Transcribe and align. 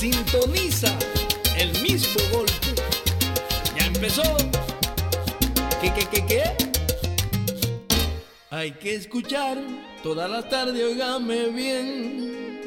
Sintoniza 0.00 0.96
el 1.58 1.78
mismo 1.82 2.22
golpe. 2.32 2.72
Ya 3.76 3.84
empezó. 3.84 4.22
¿Qué, 5.82 5.92
qué, 5.92 6.06
qué, 6.10 6.26
qué? 6.26 6.42
Hay 8.48 8.70
que 8.70 8.94
escuchar 8.94 9.58
toda 10.02 10.26
la 10.26 10.48
tarde, 10.48 10.82
óigame 10.86 11.50
bien. 11.50 12.66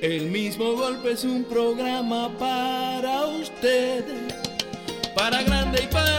El 0.00 0.22
mismo 0.22 0.72
golpe 0.72 1.12
es 1.12 1.22
un 1.22 1.44
programa 1.44 2.36
para 2.36 3.26
usted, 3.26 4.04
para 5.14 5.40
grande 5.44 5.84
y 5.84 5.86
para 5.86 6.18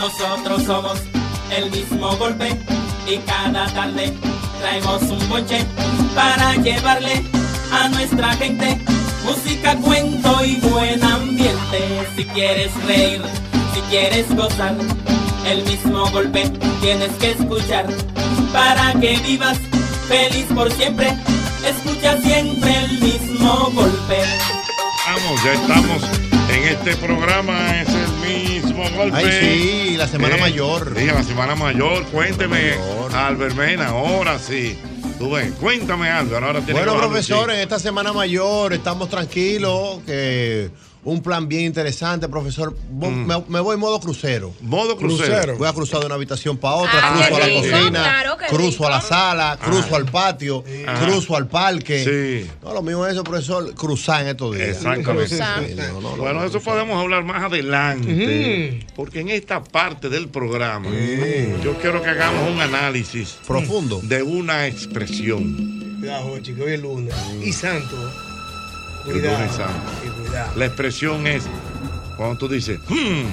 Nosotros 0.00 0.62
somos 0.64 0.98
el 1.54 1.70
mismo 1.70 2.16
golpe 2.16 2.56
y 3.06 3.18
cada 3.18 3.66
tarde 3.66 4.14
traemos 4.58 5.02
un 5.02 5.28
bonche 5.28 5.62
para 6.14 6.54
llevarle 6.54 7.22
a 7.70 7.86
nuestra 7.90 8.32
gente 8.32 8.80
música, 9.26 9.76
cuento 9.76 10.42
y 10.42 10.56
buen 10.56 11.04
ambiente. 11.04 12.08
Si 12.16 12.24
quieres 12.24 12.72
reír, 12.86 13.20
si 13.74 13.80
quieres 13.90 14.34
gozar, 14.34 14.74
el 15.46 15.64
mismo 15.64 16.10
golpe 16.12 16.50
tienes 16.80 17.12
que 17.20 17.32
escuchar 17.32 17.84
para 18.54 18.98
que 19.00 19.18
vivas 19.18 19.58
feliz 20.08 20.46
por 20.54 20.72
siempre. 20.72 21.14
Escucha 21.62 22.18
siempre 22.22 22.84
el 22.84 23.00
mismo 23.00 23.70
golpe. 23.74 24.24
Vamos, 25.06 25.44
ya 25.44 25.52
estamos 25.52 26.02
en 26.48 26.68
este 26.68 26.96
programa, 26.96 27.82
mismo 28.80 28.96
golpe. 28.98 29.16
Ay, 29.16 29.32
sí, 29.40 29.96
la 29.96 30.08
Semana 30.08 30.36
Mayor. 30.36 30.94
Sí, 30.96 31.06
la 31.06 31.22
semana 31.22 31.54
mayor, 31.54 32.04
cuénteme, 32.06 32.76
Mayor. 32.76 33.14
Albert 33.14 33.56
Mena, 33.56 33.88
ahora 33.88 34.38
sí. 34.38 34.78
Tú 35.18 35.30
ves, 35.32 35.52
cuéntame, 35.60 36.08
Albert, 36.08 36.42
ahora 36.42 36.60
tiene 36.60 36.80
Bueno, 36.80 36.94
que 36.94 37.06
profesor, 37.06 37.50
en 37.50 37.60
esta 37.60 37.78
Semana 37.78 38.12
Mayor 38.12 38.72
estamos 38.72 39.08
tranquilos, 39.10 40.00
que 40.06 40.70
un 41.02 41.22
plan 41.22 41.48
bien 41.48 41.64
interesante, 41.64 42.28
profesor. 42.28 42.76
Mm. 42.90 43.06
Me, 43.26 43.44
me 43.48 43.60
voy 43.60 43.74
en 43.74 43.80
modo 43.80 43.98
crucero. 44.00 44.52
Modo 44.60 44.96
crucero. 44.96 45.56
Voy 45.56 45.66
a 45.68 45.72
cruzar 45.72 46.00
de 46.00 46.06
una 46.06 46.14
habitación 46.16 46.58
para 46.58 46.74
otra, 46.74 46.92
Ah, 47.02 47.14
cruzo 47.14 47.36
a 47.36 47.38
la 47.40 47.46
rico, 47.46 47.60
cocina, 47.60 47.90
claro, 47.90 48.36
cruzo 48.50 48.70
rico. 48.70 48.86
a 48.86 48.90
la 48.90 49.00
sala, 49.00 49.58
cruzo 49.64 49.96
al 49.96 50.04
patio, 50.06 50.62
Ajá. 50.86 51.06
cruzo 51.06 51.36
al 51.36 51.48
parque. 51.48 52.42
Sí. 52.44 52.50
No, 52.62 52.74
lo 52.74 52.82
mío 52.82 53.06
es 53.06 53.14
eso, 53.14 53.24
profesor, 53.24 53.74
cruzar 53.74 54.22
en 54.22 54.28
estos 54.28 54.54
días. 54.54 54.68
Exactamente. 54.68 55.28
Cruzar. 55.36 55.64
Sí, 55.66 55.74
no, 55.74 55.92
no, 55.92 56.00
no, 56.00 56.16
Bueno, 56.16 56.40
no, 56.40 56.44
eso 56.46 56.60
podemos 56.60 57.00
hablar 57.00 57.24
más 57.24 57.44
adelante. 57.44 58.86
Porque 58.94 59.20
en 59.20 59.30
esta 59.30 59.62
parte 59.64 60.08
del 60.10 60.28
programa, 60.28 60.90
yo 61.64 61.78
quiero 61.78 62.02
que 62.02 62.10
hagamos 62.10 62.50
un 62.50 62.60
análisis 62.60 63.38
Profundo. 63.46 64.00
de 64.02 64.22
una 64.22 64.66
expresión. 64.66 65.98
Cuidado, 66.00 66.38
chico, 66.40 66.64
hoy 66.64 66.72
es 66.74 66.80
lunes. 66.80 67.14
Y 67.42 67.52
santo. 67.52 67.96
El 69.06 69.12
Cuidado. 69.12 69.48
La 70.56 70.66
expresión 70.66 71.26
es 71.26 71.44
cuando 72.16 72.36
tú 72.36 72.48
dices, 72.48 72.78
"Hmm", 72.88 73.24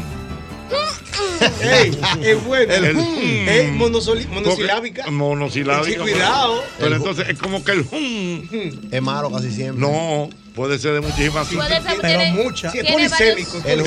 Ey, 1.61 1.99
es 2.23 2.43
bueno. 2.45 2.73
El- 2.73 2.85
es 2.85 3.69
monosoli- 3.71 4.25
porque- 4.25 4.27
monosilábica. 4.27 5.11
Monosilábica. 5.11 5.91
Sí, 5.91 5.95
cuidado. 5.97 6.63
Pero 6.79 6.95
entonces 6.95 7.29
es 7.29 7.37
como 7.39 7.63
que 7.63 7.71
el 7.73 7.81
"Hmm", 7.83 8.93
Es 8.93 9.01
malo 9.01 9.31
casi 9.31 9.51
siempre. 9.51 9.79
No, 9.87 10.29
puede 10.55 10.79
ser 10.79 10.93
de 10.93 11.01
muchísimas 11.01 11.47
ser, 11.47 11.57
Pero 12.01 12.01
tiene- 12.01 12.31
mucha. 12.43 12.71
Sí, 12.71 12.79
es 12.79 12.91
polisémico. 12.91 13.61
El, 13.65 13.81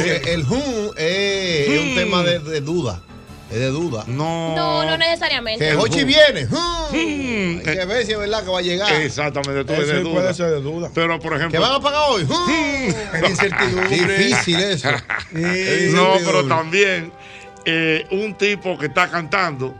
hum 0.45 0.91
es, 0.97 1.69
es 1.69 1.79
un 1.81 1.93
Hmm. 1.93 1.95
tema 1.97 2.23
de, 2.23 2.39
de 2.39 2.61
duda. 2.61 3.01
Es 3.50 3.59
de 3.59 3.66
duda. 3.66 4.05
No. 4.06 4.55
No, 4.55 4.84
no 4.84 4.97
necesariamente. 4.97 5.65
Que 5.69 5.75
Hochi 5.77 6.05
viene. 6.05 6.47
Hmm, 6.47 7.59
Hay 7.69 7.77
que 7.78 7.84
ver 7.84 8.06
si 8.06 8.12
es 8.12 8.19
verdad 8.19 8.44
que 8.44 8.50
va 8.50 8.59
a 8.59 8.62
llegar. 8.62 8.93
Exactamente, 9.03 9.65
tú 9.65 9.72
Eso 9.72 9.83
de 9.93 10.00
puede 10.03 10.15
duda. 10.22 10.34
ser 10.34 10.50
de 10.50 10.61
duda. 10.61 10.91
Pero 10.94 11.19
por 11.19 11.33
¿Que 11.33 11.38
ejemplo. 11.38 11.61
van 11.61 11.72
a 11.72 11.81
pagar 11.81 12.03
hoy? 12.11 12.22
Hum. 12.25 12.94
Es 13.25 13.31
incertidumbre. 13.31 14.19
Difícil 14.19 14.61
eso. 14.61 14.88
No, 15.93 16.15
pero 16.25 16.47
también 16.47 17.12
eh, 17.65 18.06
un 18.12 18.34
tipo 18.34 18.78
que 18.78 18.87
está 18.87 19.09
cantando 19.11 19.75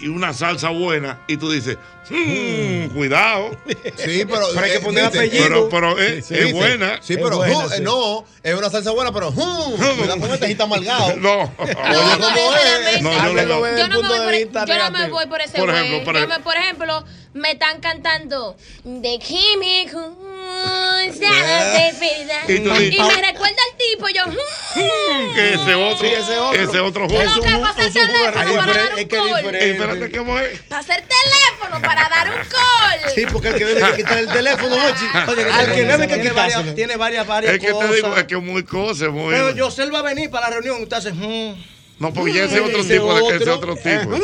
y 0.00 0.08
una 0.08 0.32
salsa 0.32 0.68
buena 0.70 1.20
y 1.26 1.36
tú 1.36 1.50
dices, 1.50 1.76
"Hmm, 2.10 2.88
cuidado. 2.94 3.50
Sí, 3.96 4.24
pero. 4.24 4.46
Pero 4.54 4.60
hay 4.64 4.70
que 4.70 4.76
eh, 4.76 4.80
poner 4.80 5.04
apellido. 5.04 5.44
Pero, 5.44 5.68
pero 5.68 5.98
es, 5.98 6.26
Sí, 6.26 6.34
es 6.34 6.52
buena. 6.52 7.00
Sí, 7.02 7.14
Es 7.14 7.18
pero 7.22 7.36
buena, 7.36 7.56
hum, 7.58 7.64
eh, 7.72 7.76
sí. 7.76 7.82
no, 7.82 8.24
es 8.42 8.54
una 8.54 8.70
salsa 8.70 8.90
buena, 8.92 9.12
pero 9.12 9.28
hum, 9.30 9.76
cuidado 9.98 10.20
con 10.20 10.30
este 10.32 10.62
amargado. 10.62 11.16
No. 11.16 11.52
No, 11.58 11.64
Oye, 11.64 12.18
no 12.18 12.24
¿cómo 12.24 12.56
es? 12.56 13.02
No, 13.02 13.12
yo 13.12 13.34
desde 13.34 13.48
Yo 13.78 13.84
el 13.84 13.88
no, 13.90 13.94
me 13.96 14.00
punto 14.00 14.08
voy 14.08 14.18
de 14.18 14.24
por, 14.24 14.32
vista 14.34 14.64
yo 14.66 14.78
no 14.78 14.90
me 14.90 15.08
voy 15.10 15.26
por 15.26 15.40
ese 15.40 15.58
Por 15.58 15.70
ejemplo, 15.70 16.04
por 16.04 16.14
Yo 16.14 16.18
ejemplo. 16.20 16.38
me- 16.38 16.44
por 16.44 16.56
ejemplo, 16.56 17.04
me 17.34 17.50
están 17.52 17.80
cantando 17.80 18.56
de 18.84 19.18
químico. 19.18 20.16
Y 22.48 22.60
tú 22.60 22.70
dices- 22.70 22.94
Y 22.94 22.98
me 23.02 23.14
recuerda 23.26 23.56
al 23.70 23.76
tipo, 23.76 24.08
yo. 24.08 24.24
mm, 24.76 25.34
Que 25.34 25.54
ese 25.54 25.74
otro, 25.74 26.08
Sí, 26.08 26.14
ese 26.14 26.38
otro. 26.38 26.62
ese 26.62 26.80
otro 26.80 27.08
juego. 27.08 27.34
que 27.42 27.50
pasar 27.50 27.80
el 27.86 27.92
teléfono 27.92 28.54
para 28.54 28.74
dar 28.74 28.92
un 28.92 28.98
es 28.98 29.06
que 29.06 29.16
es 29.16 29.22
call. 29.22 29.54
Eh, 29.54 29.70
espérate, 29.70 30.10
¿cómo 30.18 30.38
es? 30.38 30.60
Pasar 30.62 31.02
teléfono 31.02 31.82
para 31.82 32.08
dar 32.08 32.28
un 32.30 32.36
call. 32.48 33.10
Sí, 33.14 33.26
porque 33.30 33.48
el 33.48 33.54
que 33.56 33.64
debe 33.66 33.96
quitar 33.96 34.18
el 34.18 34.28
teléfono, 34.28 34.74
Ochi. 34.86 35.04
Al 35.52 35.74
que 35.74 35.84
debe 35.84 36.08
que 36.08 36.14
tiene 36.14 36.30
varias, 36.30 36.46
quitárselo. 36.58 36.74
tiene 36.74 36.96
varias, 36.96 37.26
varias 37.26 37.54
Es 37.54 37.60
que 37.60 37.70
cosas. 37.70 37.90
te 37.90 37.96
digo, 37.96 38.16
es 38.16 38.24
que 38.24 38.34
es 38.34 38.42
muy 38.42 38.64
cosa, 38.64 39.08
muy. 39.10 39.34
Pero 39.34 39.50
Yosel 39.54 39.94
va 39.94 39.98
a 39.98 40.02
venir 40.02 40.30
para 40.30 40.48
la 40.48 40.54
reunión. 40.56 40.82
Usted 40.82 40.96
hace. 40.96 41.12
mm. 41.12 41.64
No, 41.98 42.12
porque 42.14 42.32
ya 42.32 42.44
ese 42.44 42.56
es 42.56 42.62
otro 42.62 42.80
Ese 42.80 42.94
tipo, 42.94 43.12
de- 43.14 43.36
ese 43.36 43.50
otro. 43.50 43.74
tipo. 43.76 44.14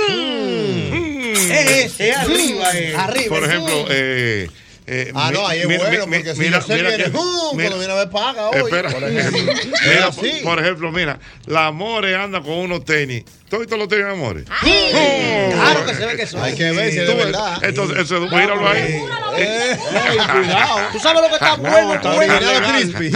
Es 1.34 1.51
ese, 1.93 2.09
es 2.11 2.17
arriba. 2.17 2.71
eh. 2.79 2.95
Arriba. 2.97 3.29
Por 3.29 3.43
mm. 3.43 3.51
ejemplo, 3.51 3.87
eh, 3.91 4.49
eh, 4.87 5.12
Ah, 5.15 5.31
no, 5.33 5.47
ahí 5.47 5.61
es 5.61 5.67
mira, 5.69 5.89
bueno, 5.89 6.06
mi- 6.06 6.17
porque 6.19 6.34
si 6.34 6.41
mira, 6.41 6.59
yo 6.61 6.67
sé 6.67 6.75
mira 6.75 6.89
viene, 6.91 7.05
hum, 7.06 7.56
mira- 7.56 7.69
cuando 7.71 7.78
viene 7.78 7.93
a 7.93 7.97
ver 7.97 8.11
paga 8.11 8.50
hoy. 8.50 8.56
Espera, 8.61 8.91
Por 8.91 9.05
ejemplo. 9.05 9.43
mira, 9.87 10.11
por, 10.43 10.59
ejemplo, 10.61 10.93
mira, 10.93 11.19
la 11.47 11.67
Amore 11.67 12.15
anda 12.17 12.41
con 12.43 12.53
unos 12.53 12.84
tenis. 12.84 13.25
¿Todos 13.49 13.71
los 13.71 13.88
tenis 13.88 14.06
Amore? 14.06 14.44
Claro 14.44 15.86
que 15.86 15.95
se 15.95 16.07
ve 16.07 16.16
que 16.16 16.27
son. 16.27 16.42
Hay 16.42 16.54
que 16.54 16.72
ver 16.72 16.91
si 16.92 16.98
es 17.01 17.07
de 17.07 17.15
verdad. 17.15 17.63
Entonces, 17.63 17.98
eso, 17.98 18.21
míralo 18.21 18.69
ahí. 18.69 19.03
Eh, 19.36 19.78
Ey, 20.10 20.19
cuidado. 20.19 20.80
Tú 20.92 20.98
sabes 20.98 21.22
lo 21.22 21.28
que 21.28 21.34
está 21.34 21.54
bueno, 21.57 21.95
está 21.95 22.15
bueno. 22.15 22.34
original 22.34 22.63
crispy. 22.72 23.10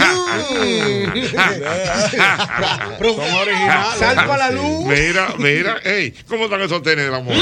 Son 3.15 3.33
originales. 3.33 3.99
Sal 3.99 4.15
para 4.15 4.37
la 4.37 4.51
luz. 4.51 4.85
Mira, 4.85 5.33
mira, 5.37 5.79
ey, 5.83 6.13
¿cómo 6.27 6.45
están 6.45 6.61
esos 6.61 6.81
tenis 6.83 7.05
de 7.05 7.11
la 7.11 7.17
Amore? 7.17 7.37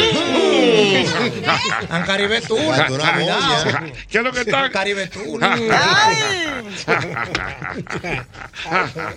En 1.89 2.03
Caribe 2.05 2.41
Tour. 2.41 2.75
¿Qué 4.09 4.17
es 4.17 4.23
lo 4.23 4.31
que 4.31 4.39
están? 4.41 4.71
Caribe 4.71 5.07
Tour. 5.07 5.39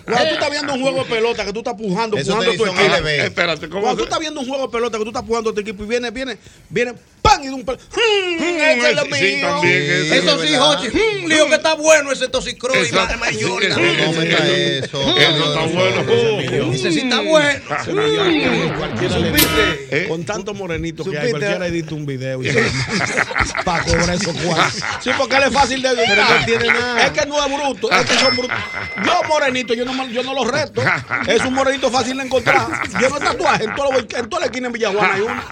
Cuando 0.05 0.29
tú 0.29 0.35
estás 0.35 0.51
viendo 0.51 0.75
un 0.75 0.83
juego 0.83 1.05
de 1.05 1.11
pelota 1.11 1.45
que 1.45 1.53
tú 1.53 1.59
estás 1.61 1.75
pujando, 1.75 2.17
pujando 2.17 2.53
tu 2.53 2.65
son 2.67 2.79
equipo. 2.79 2.97
LB. 2.97 3.07
Espérate, 3.07 3.60
Espérate, 3.61 3.69
¿cómo 3.69 3.83
Cuando 3.83 3.99
tú 3.99 4.05
estás 4.05 4.19
viendo 4.21 4.41
un 4.41 4.47
juego 4.49 4.67
de 4.67 4.73
pelota 4.73 4.99
que 4.99 5.05
tú 5.05 5.11
estás 5.11 5.25
jugando 5.27 5.51
a 5.51 5.55
tu 5.55 5.61
equipo 5.61 5.85
y 5.85 5.87
viene, 5.87 6.11
viene, 6.11 6.39
viene, 6.69 6.95
¡pam! 7.21 7.43
Y 7.43 7.47
de 7.49 7.53
un 7.53 7.65
pel- 7.67 7.77
¡Hmm! 7.79 8.43
Ese 8.43 8.91
es 8.91 8.97
lo 8.97 9.03
sí, 9.03 9.11
mío. 9.11 9.49
también, 9.49 9.83
ese 9.83 10.17
Eso 10.19 10.43
es 10.43 10.49
sí. 10.51 10.57
Hochi. 10.57 10.87
¡Hmm! 10.89 11.27
Lío 11.29 11.47
que 11.49 11.55
está 11.55 11.75
bueno 11.75 12.13
ese 12.13 12.29
toxicro 12.29 12.73
y 12.75 12.91
madre 12.93 13.17
mayor. 13.19 13.63
Sí, 13.63 13.69
No, 13.69 14.13
meta 14.21 14.49
eso. 14.49 15.01
Eso 15.17 15.55
está 15.55 15.67
bueno. 15.67 16.73
Ese 16.75 16.93
sí 16.93 17.01
está 17.01 17.21
bueno. 17.21 17.61
¿Supiste? 19.01 19.87
¿Eh? 19.91 20.07
Con 20.09 20.25
tanto 20.25 20.55
morenito 20.55 21.05
que 21.05 21.19
hay, 21.19 21.31
cualquiera 21.31 21.67
edita 21.67 21.95
un 21.95 22.07
video 22.07 22.43
y 22.43 22.49
para 23.65 23.83
cobrar 23.85 24.11
esos 24.11 24.35
cuartos. 24.37 24.83
Sí, 25.03 25.11
porque 25.17 25.37
él 25.37 25.43
es 25.45 25.53
fácil 25.53 25.83
de 25.83 25.89
editar. 25.89 26.07
Pero 26.09 26.39
no 26.41 26.47
tiene 26.47 26.67
nada. 26.67 27.07
Es 27.07 27.11
que 27.13 27.27
no 27.27 27.45
es 27.45 27.53
bruto, 27.53 27.91
es 27.91 28.07
que 28.07 28.15
son 28.15 28.37
brutos. 28.37 28.57
Yo 29.05 29.23
morenito, 29.29 29.75
yo 29.75 29.85
no, 29.85 29.93
me- 29.95 30.13
yo 30.13 30.23
no 30.23 30.35
los 30.35 30.47
reto. 30.47 30.83
Es 31.27 31.45
un 31.45 31.55
morenito 31.55 31.91
fácil 31.91 32.17
de 32.17 32.25
encontrar. 32.25 32.67
Yo 33.01 33.09
no 33.09 33.19
tatuaje, 33.59 33.65
en 33.65 33.75
toda, 33.75 33.91
la- 33.91 34.19
en 34.19 34.29
toda 34.29 34.41
la 34.41 34.47
esquina 34.47 34.67
en 34.69 34.73
Villajuana 34.73 35.15
hay 35.15 35.21
uno. 35.21 35.43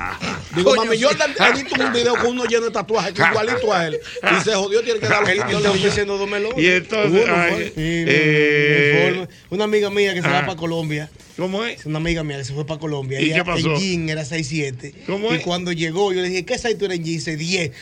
Digo, 0.55 0.71
Coño, 0.71 0.85
mami, 0.85 0.99
yo 0.99 1.11
edito 1.11 1.75
un 1.83 1.93
video 1.93 2.17
con 2.17 2.27
uno 2.29 2.45
lleno 2.45 2.67
de 2.67 2.71
tatuajes, 2.71 3.13
que 3.13 3.23
igualito 3.23 3.73
a 3.73 3.87
él. 3.87 3.99
Y 4.23 4.45
se 4.45 4.55
jodió, 4.55 4.83
tiene 4.83 5.01
que 5.01 5.09
dar 5.09 5.21
los 5.21 5.31
Él 5.31 5.43
yo 5.51 5.61
le 5.61 5.69
ofreciendo 5.69 6.17
dos 6.17 6.29
melones. 6.29 6.59
Y 6.59 6.69
entonces, 6.69 7.25
Uno 7.25 7.35
ay, 7.37 7.73
eh. 7.77 9.27
Una 9.51 9.65
amiga 9.65 9.91
mía 9.91 10.15
que 10.15 10.23
se 10.23 10.29
ah. 10.29 10.33
va 10.33 10.41
para 10.47 10.57
Colombia. 10.57 11.11
¿Cómo 11.39 11.65
es? 11.65 11.87
Una 11.87 11.99
amiga 11.99 12.25
mía 12.25 12.37
que 12.39 12.45
se 12.45 12.53
fue 12.53 12.67
para 12.67 12.81
Colombia. 12.81 13.21
¿Y 13.21 13.27
Ella 13.27 13.37
qué 13.37 13.45
pasó? 13.45 13.75
En 13.75 13.79
jean 13.81 14.09
era 14.09 14.23
6'7. 14.25 14.93
¿Cómo 15.07 15.33
y 15.33 15.37
es? 15.37 15.43
cuando 15.43 15.71
llegó, 15.71 16.13
yo 16.13 16.21
le 16.21 16.29
dije, 16.31 16.45
¿qué 16.45 16.59
size 16.59 16.75
tú 16.75 16.87
eres 16.87 16.99
en 16.99 17.05
jean? 17.05 17.15
Dice 17.15 17.37
10. 17.37 17.73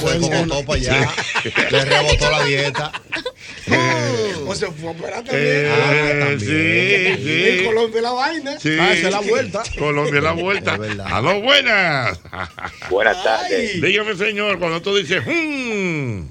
Fue 0.00 0.18
como 0.20 0.46
todo 0.48 0.64
para 0.64 0.78
allá. 0.80 1.10
Le 1.70 1.84
rebotó 1.84 2.30
la 2.30 2.44
dieta. 2.44 2.92
O 4.46 4.54
se 4.54 4.66
fue 4.68 4.88
a 4.88 4.92
operar 4.92 5.22
también. 5.24 5.44
Eh, 5.44 6.36
sí, 6.38 6.46
En 7.50 7.58
sí. 7.58 7.64
Colombia 7.66 8.00
la 8.00 8.12
vaina. 8.12 8.58
Sí. 8.58 8.70
Ah, 8.80 8.94
esa 8.94 9.08
es 9.08 9.12
la 9.12 9.20
vuelta. 9.20 9.62
Colombia 9.78 10.16
es 10.16 10.22
la 10.24 10.32
vuelta. 10.32 10.78
A 11.04 11.20
dos 11.20 11.42
buenas. 11.42 12.18
Buenas 12.90 13.22
tardes. 13.22 13.82
Dígame, 13.82 14.14
señor, 14.16 14.58
cuando 14.58 14.80
tú 14.80 14.96
dices, 14.96 15.22
"Hmm", 15.26 16.28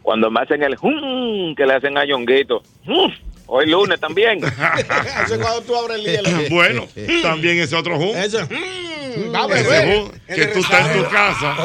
Cuando 0.00 0.30
me 0.30 0.40
hacen 0.40 0.62
el 0.62 0.76
hum 0.80 1.54
que 1.54 1.66
le 1.66 1.74
hacen 1.74 1.98
a 1.98 2.06
Yonguito. 2.06 2.62
hum, 2.86 3.12
Hoy 3.50 3.66
lunes 3.66 3.98
también. 3.98 4.40
Eso 5.24 5.34
es 5.34 5.40
cuando 5.40 5.62
tú 5.62 5.74
abres 5.74 5.98
el 5.98 6.04
hielo. 6.04 6.30
bueno, 6.50 6.86
también 7.22 7.58
ese 7.58 7.74
otro 7.76 7.96
hum. 7.96 8.14
Ese, 8.14 8.44
mm, 8.44 9.34
va 9.34 9.44
a 9.44 9.58
Ese 9.58 9.68
beber. 9.70 10.00
hum, 10.02 10.10
que 10.26 10.46
tú 10.48 10.58
estás 10.60 10.94
en 10.94 11.02
tu 11.02 11.08
casa. 11.08 11.56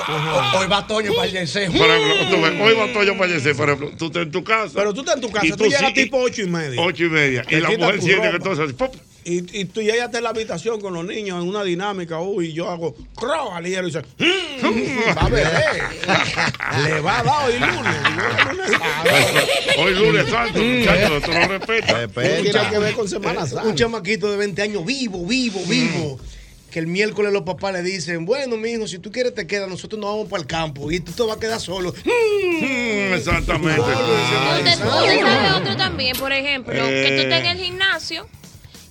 Hoy 0.58 0.68
va 0.68 0.88
Toño 0.88 1.14
para 1.14 1.28
el. 1.28 1.34
Por 1.78 1.90
ejemplo, 1.90 2.66
hoy 2.66 2.74
va 2.76 2.94
Toño 2.94 3.16
fallecer, 3.16 3.56
por 3.56 3.70
ejemplo, 3.70 3.92
tú 3.98 4.06
estás 4.06 4.24
en 4.24 4.32
tu 4.32 4.44
casa. 4.46 4.72
Pero 4.76 4.94
tú 4.94 5.02
estás 5.02 5.16
en 5.16 5.22
tu 5.22 5.30
casa, 5.32 5.46
Y 5.46 5.50
tú, 5.52 5.58
tú 5.58 5.64
llegas 5.66 5.88
sí- 5.88 5.94
tipo 5.94 6.18
ocho 6.20 6.42
y 6.42 6.48
media. 6.48 6.82
ocho 6.82 7.04
y 7.04 7.10
media. 7.10 7.44
Y 7.50 7.56
la 7.58 7.70
mujer 7.72 8.02
siente 8.02 8.30
que 8.30 8.36
entonces 8.38 8.66
así, 8.66 8.74
¡pop! 8.74 8.96
Y, 9.26 9.60
y 9.62 9.66
tú 9.66 9.82
ya 9.82 9.94
estás 9.96 10.16
en 10.16 10.24
la 10.24 10.30
habitación 10.32 10.82
con 10.82 10.94
los 10.94 11.06
niños 11.06 11.42
en 11.42 11.48
una 11.48 11.64
dinámica, 11.64 12.20
uy, 12.20 12.48
y 12.48 12.54
yo 12.54 12.70
hago 12.70 12.94
crow 13.16 13.52
al 13.54 13.64
hielo 13.66 13.88
y 13.88 13.92
dice, 13.92 14.02
"Mm, 14.18 15.18
va 15.18 15.22
a 15.22 15.30
beber. 15.30 15.84
Le 16.84 17.00
va 17.02 17.20
a 17.20 17.24
dar 17.24 17.46
hoy 17.50 17.60
lunes. 17.60 17.96
Hoy 19.78 19.94
lunes 19.96 20.30
santo, 20.30 20.60
muchachos, 20.60 21.24
tú 21.24 21.32
lo 21.32 21.48
respetas. 21.48 22.10
¿Qué 22.14 22.50
tiene 22.52 22.70
que 22.70 22.78
ver 22.80 22.94
con 22.94 23.08
Semana 23.10 23.42
Un 23.44 23.48
Santa? 23.50 23.76
chamaquito 23.76 24.30
de 24.32 24.38
20 24.38 24.62
años 24.62 24.86
vivo, 24.86 25.26
vivo, 25.26 25.60
vivo. 25.68 26.20
Que 26.72 26.80
el 26.80 26.88
miércoles 26.88 27.32
los 27.32 27.44
papás 27.44 27.74
le 27.74 27.84
dicen, 27.84 28.26
bueno, 28.26 28.58
mi 28.58 28.72
hijo, 28.72 28.88
si 28.88 28.98
tú 29.00 29.12
quieres 29.12 29.36
te 29.36 29.46
quedas, 29.46 29.70
nosotros 29.70 30.00
nos 30.02 30.10
vamos 30.12 30.28
para 30.28 30.42
el 30.42 30.48
campo 30.48 30.92
y 30.92 31.00
tú 31.00 31.12
te 31.12 31.22
vas 31.24 31.38
a 31.38 31.40
quedar 31.40 31.60
solo. 31.60 31.94
Mm, 32.04 33.14
exactamente. 33.14 33.80
Usted, 33.82 34.78
sabe 34.80 35.52
otro 35.56 35.76
también, 35.78 36.16
por 36.18 36.32
ejemplo, 36.32 36.74
que 36.74 36.80
tú 36.80 37.22
estés 37.22 37.40
en 37.40 37.46
Eh. 37.46 37.52
el 37.52 37.58
gimnasio 37.60 38.28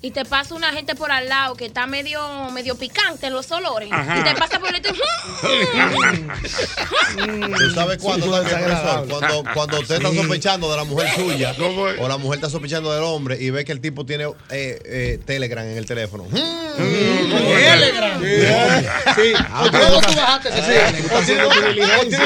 y 0.04 0.10
te 0.10 0.24
pasa 0.24 0.54
una 0.56 0.72
gente 0.72 0.96
por 0.96 1.12
al 1.12 1.28
lado 1.28 1.54
que 1.54 1.64
está 1.66 1.86
medio 1.86 2.50
medio 2.50 2.74
picante 2.74 3.28
en 3.28 3.32
los 3.32 3.52
olores 3.52 3.88
Ajá. 3.92 4.18
y 4.18 4.24
te 4.24 4.34
pasa 4.34 4.58
por 4.58 4.74
el 4.74 4.82
¿Tú 7.62 7.70
sabes 7.72 7.98
cuándo? 7.98 8.26
Cuando, 8.26 9.44
cuando 9.54 9.78
usted 9.80 9.94
está 9.96 10.12
sospechando 10.12 10.68
de 10.70 10.76
la 10.76 10.84
mujer 10.84 11.08
suya 11.16 11.54
¿Cómo 11.56 11.88
es? 11.88 12.00
o 12.00 12.08
la 12.08 12.16
mujer 12.18 12.38
está 12.38 12.50
sospechando 12.50 12.92
del 12.92 13.04
hombre 13.04 13.36
y 13.40 13.50
ve 13.50 13.64
que 13.64 13.70
el 13.70 13.80
tipo 13.80 14.04
tiene 14.04 14.24
eh, 14.24 14.82
eh, 14.84 15.20
Telegram 15.24 15.64
en 15.64 15.78
el 15.78 15.86
teléfono. 15.86 16.24
Telegram. 16.24 18.20
Sí. 18.20 19.32
Ah, 19.38 19.68
¿Cómo 19.70 20.00
tú 20.00 20.16
bajaste 20.16 20.48
ese 20.48 20.92
Tú 20.92 21.04
estás 21.04 21.22
haciendo 21.22 21.48
tu 21.48 21.60
diligencia. 21.60 22.20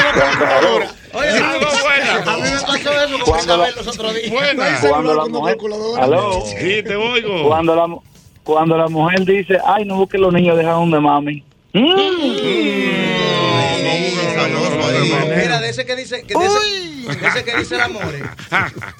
Oye, 1.16 1.28
A 1.30 1.58
dos 1.58 1.82
buenas. 1.82 2.26
a 2.26 2.36
mí 2.36 2.42
me 2.42 2.50
pasó 2.50 2.74
eso 3.04 3.12
como 3.12 3.24
Cuando 3.24 3.56
la- 3.56 3.70
los 3.70 3.86
otros 3.86 4.14
días. 4.14 4.30
Buenas. 4.30 4.80
Cuando 4.80 5.14
la 5.14 5.22
con 5.22 5.30
una 5.30 5.38
mujer. 5.40 5.54
calculadora. 5.56 6.04
Aló. 6.04 6.44
Sí, 6.46 6.82
te 6.82 6.96
oigo. 6.96 7.48
Cuando 7.48 7.74
la, 7.76 7.86
mu- 7.86 8.02
cuando 8.44 8.76
la 8.76 8.88
mujer 8.88 9.24
dice, 9.24 9.58
ay, 9.66 9.84
no 9.84 9.96
busques 9.96 10.20
los 10.20 10.32
niños, 10.32 10.56
deja 10.56 10.70
donde 10.72 11.00
mami. 11.00 11.42
Mm. 11.72 11.86
Ahí. 13.58 14.12
Mira, 15.36 15.60
de 15.60 15.68
ese 15.70 15.84
que 15.86 15.96
dice, 15.96 16.22
que 16.22 16.34
de 16.34 16.46
ese 17.28 17.44
que 17.44 17.56
dice 17.58 17.74
el 17.76 17.80
amor. 17.82 18.14
eh. 18.14 18.22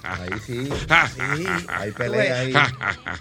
Ahí 0.03 0.31
sí. 0.47 0.69
Hay 1.69 1.91
pelea 1.93 2.41
ahí. 2.41 2.53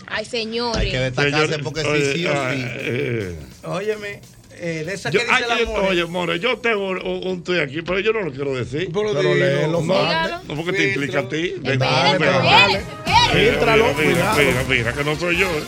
Ay, 0.08 0.26
señores. 0.26 0.78
Hay 0.82 0.92
que 0.92 1.00
destacarse 1.00 1.48
Señor, 1.48 1.64
porque 1.64 1.82
oye, 1.82 2.14
sí, 2.14 2.20
sí 2.20 2.26
o 2.28 2.32
sí. 2.32 2.38
eh, 2.58 3.40
Óyeme, 3.64 4.22
eh, 4.58 4.84
de 4.86 4.94
esa 4.94 5.10
yo- 5.10 5.20
que 5.20 5.26
dice 5.26 5.44
ay, 5.52 5.66
oye, 5.90 6.06
More, 6.06 6.40
yo 6.40 6.58
tengo 6.58 6.90
un, 6.90 6.98
un 7.28 7.44
tuit 7.44 7.60
aquí, 7.62 7.82
pero 7.82 8.00
yo 8.00 8.14
no 8.14 8.22
lo 8.22 8.32
quiero 8.32 8.54
decir. 8.56 8.90
Pero 8.94 9.14
Pero 9.14 9.20
dilo. 9.34 9.36
léelo, 9.36 9.82
No, 9.82 10.56
porque 10.56 10.74
te 10.74 10.88
implica 10.90 11.20
a 11.20 11.30
ti. 11.30 11.54
Espérate. 11.64 12.20
Mira, 12.20 12.80
Fíltralo, 13.32 13.94
mira, 13.96 14.64
mira, 14.70 14.94
que 14.94 15.04
no 15.04 15.16
soy 15.18 15.38
yo. 15.38 15.48
eh. 15.50 15.64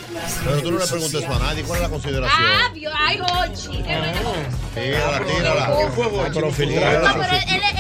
Pero 0.46 0.62
tú 0.62 0.72
no 0.72 0.80
le 0.80 0.86
preguntes 0.88 1.14
eso 1.24 1.34
a 1.34 1.40
nadie. 1.40 1.64
¿Cuál 1.64 1.78
es 1.78 1.84
la 1.84 1.90
consideración? 1.90 2.48
Ah, 2.48 2.72
Dios, 2.74 2.94
ay, 2.98 3.20
Hochi. 3.20 3.78
Tírala, 3.78 5.20
tírala. 5.26 5.74
Pero 6.34 6.48
No, 6.48 6.52
filtrala. 6.52 7.14
pero 7.14 7.26
él, 7.26 7.64
ha 7.64 7.72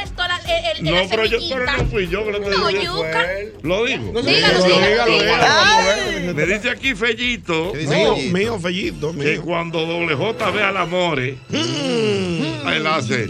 puesto 0.00 0.22
la, 0.26 0.36
el, 0.38 0.78
el 0.78 0.84
de 0.84 0.90
No, 0.90 0.96
la 1.02 1.08
pero 1.08 1.24
yo 1.26 1.38
pero 1.48 1.64
no 1.66 1.84
fui 1.86 2.08
yo 2.08 2.24
que 2.24 2.32
lo 2.32 2.38
No, 2.40 2.70
yuca. 2.70 3.26
Lo 3.62 3.84
digo. 3.84 4.22
Dígalo, 4.22 4.64
dígalo, 4.64 5.18
dígalo. 5.18 6.34
Me 6.34 6.46
dice 6.46 6.70
aquí 6.70 6.94
Fellito 6.94 7.72
¿Qué 7.72 7.78
dice 7.80 7.94
Mío, 7.96 8.14
Fellito? 8.16 8.32
mío, 8.38 8.58
Fellito, 8.60 9.14
que 9.18 9.40
cuando 9.40 9.84
doble 9.86 10.14
J 10.14 10.50
ve 10.50 10.62
al 10.62 10.76
amore, 10.76 11.38
él 11.50 12.86
hace. 12.86 13.26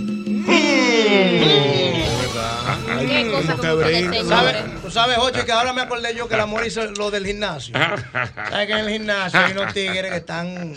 Qué 2.98 3.30
cosa 3.30 3.54
que 3.54 3.58
como 3.58 3.74
ustedes, 3.74 4.08
brinca. 4.08 4.28
¿Sabes? 4.36 4.56
Tú 4.82 4.90
sabes, 4.90 5.18
Ocho, 5.18 5.44
que 5.44 5.52
ahora 5.52 5.72
me 5.72 5.82
acordé 5.82 6.14
yo 6.14 6.28
que 6.28 6.34
el 6.34 6.40
amor 6.40 6.66
hizo 6.66 6.84
lo 6.92 7.10
del 7.10 7.26
gimnasio. 7.26 7.74
¿Sabes 7.78 8.66
que 8.66 8.72
en 8.72 8.78
el 8.78 8.88
gimnasio 8.90 9.40
hay 9.40 9.52
unos 9.52 9.72
tigres 9.72 10.10
que 10.10 10.16
están 10.18 10.74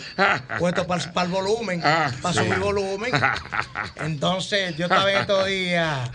puestos 0.58 0.86
para 0.86 1.26
el 1.26 1.32
volumen, 1.32 1.80
Ah, 1.84 2.10
para 2.22 2.34
subir 2.34 2.58
volumen? 2.58 3.10
Entonces, 3.96 4.76
yo 4.76 4.84
estaba 4.86 5.10
en 5.12 5.18
estos 5.18 5.46
días 5.46 6.10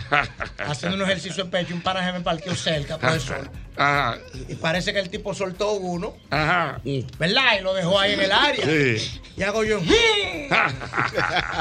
haciendo 0.67 0.97
un 0.97 1.03
ejercicio 1.03 1.43
de 1.45 1.49
pecho, 1.49 1.73
un 1.73 1.81
paraje 1.81 2.11
me 2.13 2.21
parqueó 2.21 2.55
cerca, 2.55 2.97
profesor. 2.97 3.49
Ajá, 3.77 4.17
Y 4.49 4.55
parece 4.55 4.91
que 4.91 4.99
el 4.99 5.09
tipo 5.09 5.33
soltó 5.33 5.71
uno, 5.71 6.13
ajá. 6.29 6.81
¿verdad? 7.17 7.43
Y 7.59 7.63
lo 7.63 7.73
dejó 7.73 7.97
ahí 7.97 8.13
en 8.13 8.19
el 8.21 8.31
área. 8.33 8.65
Sí. 8.65 9.21
Y 9.37 9.43
hago 9.43 9.63
yo, 9.63 9.79
"Mm". 9.79 9.87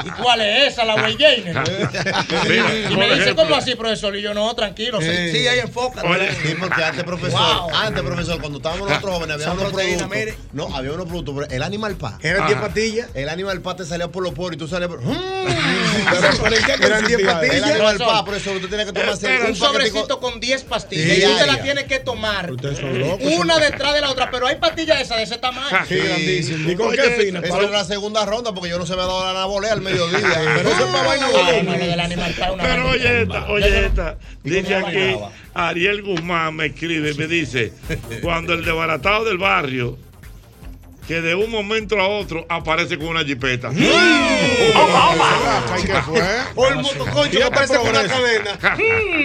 ¿y 0.05 0.09
cuál 0.21 0.41
es 0.41 0.73
esa, 0.73 0.83
la 0.83 0.95
Way 0.95 1.15
Gainer? 1.15 1.55
Mira, 2.49 2.91
Y 2.91 2.97
me 2.97 3.05
dice, 3.05 3.21
ejemplo, 3.21 3.43
¿cómo 3.43 3.55
así, 3.55 3.73
profesor? 3.79 4.15
Y 4.15 4.21
yo, 4.21 4.33
no, 4.33 4.53
tranquilo, 4.55 5.01
sí, 5.01 5.07
sí, 5.31 5.47
ahí 5.47 5.59
enfoca. 5.59 6.01
Sí, 6.01 6.55
porque 6.59 6.83
antes, 6.83 7.03
profesor, 7.03 7.39
Wow. 7.39 7.69
antes, 7.75 8.03
profesor, 8.03 8.39
cuando 8.39 8.57
estábamos 8.59 8.87
nosotros 8.89 9.13
jóvenes, 9.15 9.33
había 9.35 9.51
unos 9.51 9.63
proteína, 9.71 9.97
productos. 9.97 10.17
mire. 10.19 10.37
No, 10.53 10.75
había 10.75 10.91
unos 10.91 11.05
productos, 11.07 11.35
pero 11.39 11.55
el 11.55 11.63
Animal 11.63 11.95
Pack. 11.95 12.23
Eran 12.23 12.47
10 12.47 12.59
pastillas. 12.59 13.09
El 13.15 13.29
Animal 13.29 13.61
Pack 13.61 13.77
te 13.77 13.85
salía 13.85 14.07
por 14.09 14.23
los 14.23 14.33
poros 14.33 14.55
y 14.55 14.57
tú 14.59 14.67
salías 14.67 14.89
por. 14.89 15.01
¡Mm! 15.01 15.17
Pero, 16.11 16.27
pero 16.41 16.55
¿en 16.55 16.63
qué 16.63 16.71
Eran 16.73 17.05
10 17.05 17.19
consistía? 17.19 17.33
pastillas. 17.33 17.55
El 17.55 17.63
Animal. 17.63 17.97
Pack, 17.97 18.25
profesor, 18.25 18.55
usted 18.55 18.69
tiene 18.69 18.85
que 18.85 18.93
tomarse 18.93 19.39
un 19.47 19.55
sobrecito 19.55 20.19
con 20.19 20.39
10 20.39 20.63
pastillas. 20.63 21.05
Sí, 21.05 21.11
y 21.11 21.21
tú 21.21 21.27
te 21.27 21.33
diaria. 21.35 21.53
la 21.55 21.61
tienes 21.61 21.83
que 21.85 21.99
tomar 21.99 22.51
Ustedes 22.51 22.77
son 22.79 22.99
locos. 22.99 23.21
una 23.37 23.59
detrás 23.59 23.93
de 23.93 24.01
la 24.01 24.09
otra, 24.09 24.29
pero 24.31 24.47
hay 24.47 24.55
pastillas 24.57 25.01
esas 25.01 25.17
de 25.17 25.23
ese 25.23 25.37
tamaño. 25.37 25.67
Sí, 25.87 25.95
grandísimo. 25.95 26.69
¿Y 26.71 26.75
con 26.75 26.91
qué 26.95 27.01
fines? 27.19 27.43
Esa 27.43 27.57
era 27.59 27.69
la 27.69 27.83
segunda 27.85 28.25
ronda 28.25 28.53
porque 28.53 28.69
yo 28.69 28.79
no 28.79 28.85
se 28.85 28.95
me 28.95 29.01
ha 29.01 29.05
dado 29.05 29.23
la 29.23 29.31
anabolea 29.31 29.73
al 29.73 29.81
mediodía. 29.81 30.19
Pero 30.55 30.69
eso 30.69 30.85
es 30.85 30.91
para 30.91 31.07
vaina 31.07 31.27
una 31.29 32.63
Pero 32.63 32.89
oye 32.89 33.21
esta, 33.23 33.45
oye 33.49 33.68
Dice 34.43 34.75
aquí? 34.75 35.19
Ariel 35.53 36.01
Guzmán 36.01 36.55
me 36.55 36.67
escribe 36.67 37.11
y 37.11 37.13
me 37.15 37.27
dice, 37.27 37.73
cuando 38.21 38.53
el 38.53 38.63
desbaratado 38.63 39.25
del 39.25 39.37
barrio, 39.37 39.97
que 41.09 41.19
de 41.21 41.33
un 41.33 41.49
momento 41.49 41.99
a 41.99 42.07
otro 42.07 42.45
aparece 42.47 42.95
con 42.95 43.07
una 43.07 43.25
jipeta. 43.25 43.69
Ay, 43.69 43.75
¿Qué 45.83 46.01
fue? 46.03 46.21
O 46.53 46.67
el 46.67 46.75
motoconcho 46.75 47.35
que 47.35 47.43
aparece 47.43 47.77
con 47.77 47.87
una 47.87 48.03
cadena. 48.03 48.51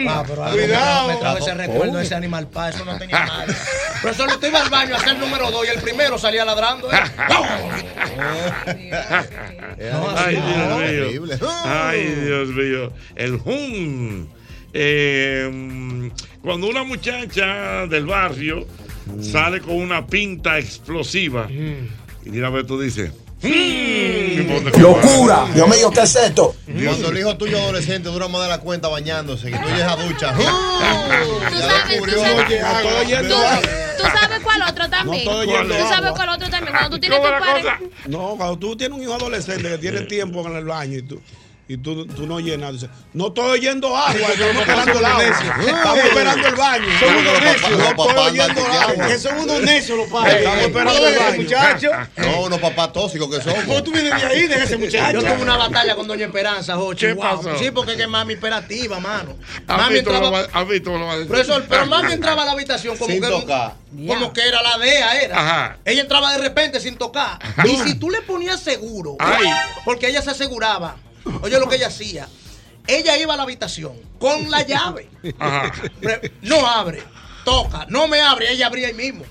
Ah, 0.09 0.25
pero 0.27 0.45
algo 0.45 0.57
Cuidado. 0.57 1.09
Me, 1.09 1.15
me 1.15 1.21
trajo 1.21 1.37
ese 1.37 1.53
recuerdo 1.53 2.01
ese 2.01 2.15
animal 2.15 2.49
pa, 2.49 2.71
eso 2.71 2.87
no 2.87 2.97
tenía 2.97 3.27
nada. 3.27 3.45
Pero 4.01 4.15
solo 4.15 4.33
usted 4.33 4.49
iba 4.49 4.63
al 4.63 4.71
baño 4.71 4.95
a 4.95 4.97
hacer 4.97 5.11
el 5.11 5.21
número 5.21 5.51
2 5.51 5.67
y 5.67 5.69
el 5.77 5.83
primero 5.83 6.17
salía 6.17 6.47
ladrando. 6.47 6.91
¿eh? 6.91 6.97
Ay, 10.17 10.37
Dios 10.37 10.81
mío. 10.81 11.05
Ay, 11.67 12.07
Dios 12.07 12.49
mío. 12.49 12.95
El 13.15 13.35
hum. 13.45 14.27
Eh, 14.73 16.11
cuando 16.41 16.67
una 16.67 16.83
muchacha 16.83 17.87
del 17.89 18.07
barrio 18.07 18.67
sale 19.21 19.61
con 19.61 19.77
una 19.77 20.07
pinta 20.07 20.59
explosiva. 20.59 21.49
Y 21.51 22.39
una 22.39 22.51
vez 22.51 22.67
tú 22.67 22.81
dices. 22.81 23.13
¡Locura! 24.79 25.47
Dios 25.55 25.69
mío, 25.69 25.91
¿qué 25.91 26.01
es 26.01 26.17
esto? 26.17 26.57
Cuando 26.65 27.11
el 27.11 27.19
hijo 27.19 27.37
tuyo 27.37 27.59
adolescente 27.59 28.09
dura 28.09 28.29
más 28.29 28.43
de 28.43 28.49
la 28.49 28.59
cuenta 28.59 28.89
bañándose, 28.89 29.51
que 29.51 29.59
tú 29.59 29.69
llegas 29.69 29.99
a 29.99 30.03
ducha. 30.03 30.35
Tú 33.97 34.03
sabes, 34.03 34.41
cuál 34.43 34.63
otro 34.63 34.89
también. 34.91 35.25
No 35.25 35.43
tú 35.43 35.89
sabes 35.89 36.13
cuál 36.13 36.29
otro 36.31 36.51
también. 36.51 36.73
Cuando 36.73 36.91
tú 36.91 36.99
tienes 36.99 37.19
tu 37.19 37.23
¿Cómo 37.23 37.35
la 37.35 37.41
pareja. 37.41 37.79
cosa? 37.79 37.91
No, 38.09 38.35
cuando 38.37 38.59
tú 38.59 38.77
tienes 38.77 38.97
un 38.97 39.03
hijo 39.03 39.15
adolescente 39.15 39.69
que 39.69 39.79
tiene 39.79 40.01
tiempo 40.03 40.47
en 40.47 40.57
el 40.57 40.65
baño 40.65 40.99
y 40.99 41.03
tú. 41.03 41.21
Y 41.67 41.79
tú, 41.79 42.05
tú 42.07 42.27
no 42.27 42.41
llenas, 42.41 42.73
dices, 42.75 42.91
no 43.15 43.29
estoy 43.29 43.53
oyendo 43.53 43.97
agua, 43.97 44.29
estamos 44.33 44.57
esperando 44.61 44.99
el 44.99 45.05
agua. 45.07 45.25
Estamos 45.65 45.99
esperando 45.99 46.49
el 46.49 46.55
baño. 46.57 46.87
Son 47.01 47.17
unos 47.17 47.41
necios. 47.41 47.71
No 47.71 47.79
Los 47.79 47.89
estoy 47.89 48.29
oyendo 48.29 48.61
agua. 48.67 49.07
Que 49.07 49.19
son 49.19 49.39
unos 49.39 49.63
necios 49.63 49.99
los 49.99 50.09
padres. 50.09 50.35
Estamos 50.37 50.59
esperando 50.65 50.99
el 50.99 51.05
Oye, 51.15 51.19
baño. 51.19 51.43
muchacho. 51.43 51.91
No, 52.19 52.41
unos 52.43 52.59
papás 52.61 52.93
tóxicos 52.93 53.35
que 53.35 53.43
son. 53.43 53.55
¿Cómo 53.65 53.83
tú 53.83 53.93
vienes 53.93 54.15
de 54.15 54.27
ahí, 54.27 54.47
de 54.47 54.63
ese 54.63 54.77
muchacho? 54.77 55.13
Yo 55.15 55.21
tuve 55.21 55.43
una 55.43 55.57
batalla 55.57 55.97
con 55.97 56.07
Doña 56.07 56.27
Esperanza, 56.27 56.77
Jochi. 56.77 57.07
¿Qué 57.07 57.13
Wow. 57.15 57.23
pasó? 57.43 57.59
Sí, 57.59 57.71
porque 57.71 57.93
es 57.93 57.97
que 57.97 58.07
mami 58.09 58.35
imperativa, 58.35 59.01
mano. 59.01 59.35
¿Has 59.67 59.79
Mami 59.79 59.99
entraba. 60.01 60.21
lo 60.21 60.33
va 60.33 60.39
a 60.41 61.15
decir? 61.17 61.29
Profesor, 61.29 61.65
pero 61.67 61.87
mami 61.87 62.13
entraba 62.13 62.43
a 62.43 62.45
la 62.45 62.53
habitación 62.53 62.95
como 62.99 63.11
Sin 63.11 63.23
que, 63.23 63.29
tocar. 63.29 63.75
como 64.07 64.33
que 64.35 64.47
era 64.47 64.61
la 64.61 64.77
DEA, 64.77 65.23
era. 65.23 65.39
Ajá. 65.41 65.79
Ella 65.87 66.03
entraba 66.03 66.31
de 66.33 66.39
repente 66.39 66.79
sin 66.79 66.97
tocar. 66.99 67.39
Y 67.65 67.77
si 67.79 67.95
tú 67.95 68.11
le 68.11 68.21
ponías 68.21 68.61
seguro, 68.61 69.17
Ay. 69.19 69.47
porque 69.87 70.09
ella 70.09 70.21
se 70.21 70.31
aseguraba, 70.31 70.97
oye 71.43 71.59
lo 71.59 71.69
que 71.69 71.77
ella 71.77 71.89
hacía. 71.89 72.29
Ella 72.87 73.17
iba 73.17 73.35
a 73.35 73.37
la 73.37 73.45
habitación 73.45 73.99
con 74.19 74.51
la 74.51 74.63
llave. 74.63 75.09
Ajá. 75.39 75.73
No 76.43 76.67
abre, 76.67 77.03
toca, 77.45 77.87
no 77.89 78.09
me 78.09 78.21
abre, 78.21 78.53
ella 78.53 78.67
abría 78.67 78.89
ahí 78.89 78.95
mismo. 78.95 79.25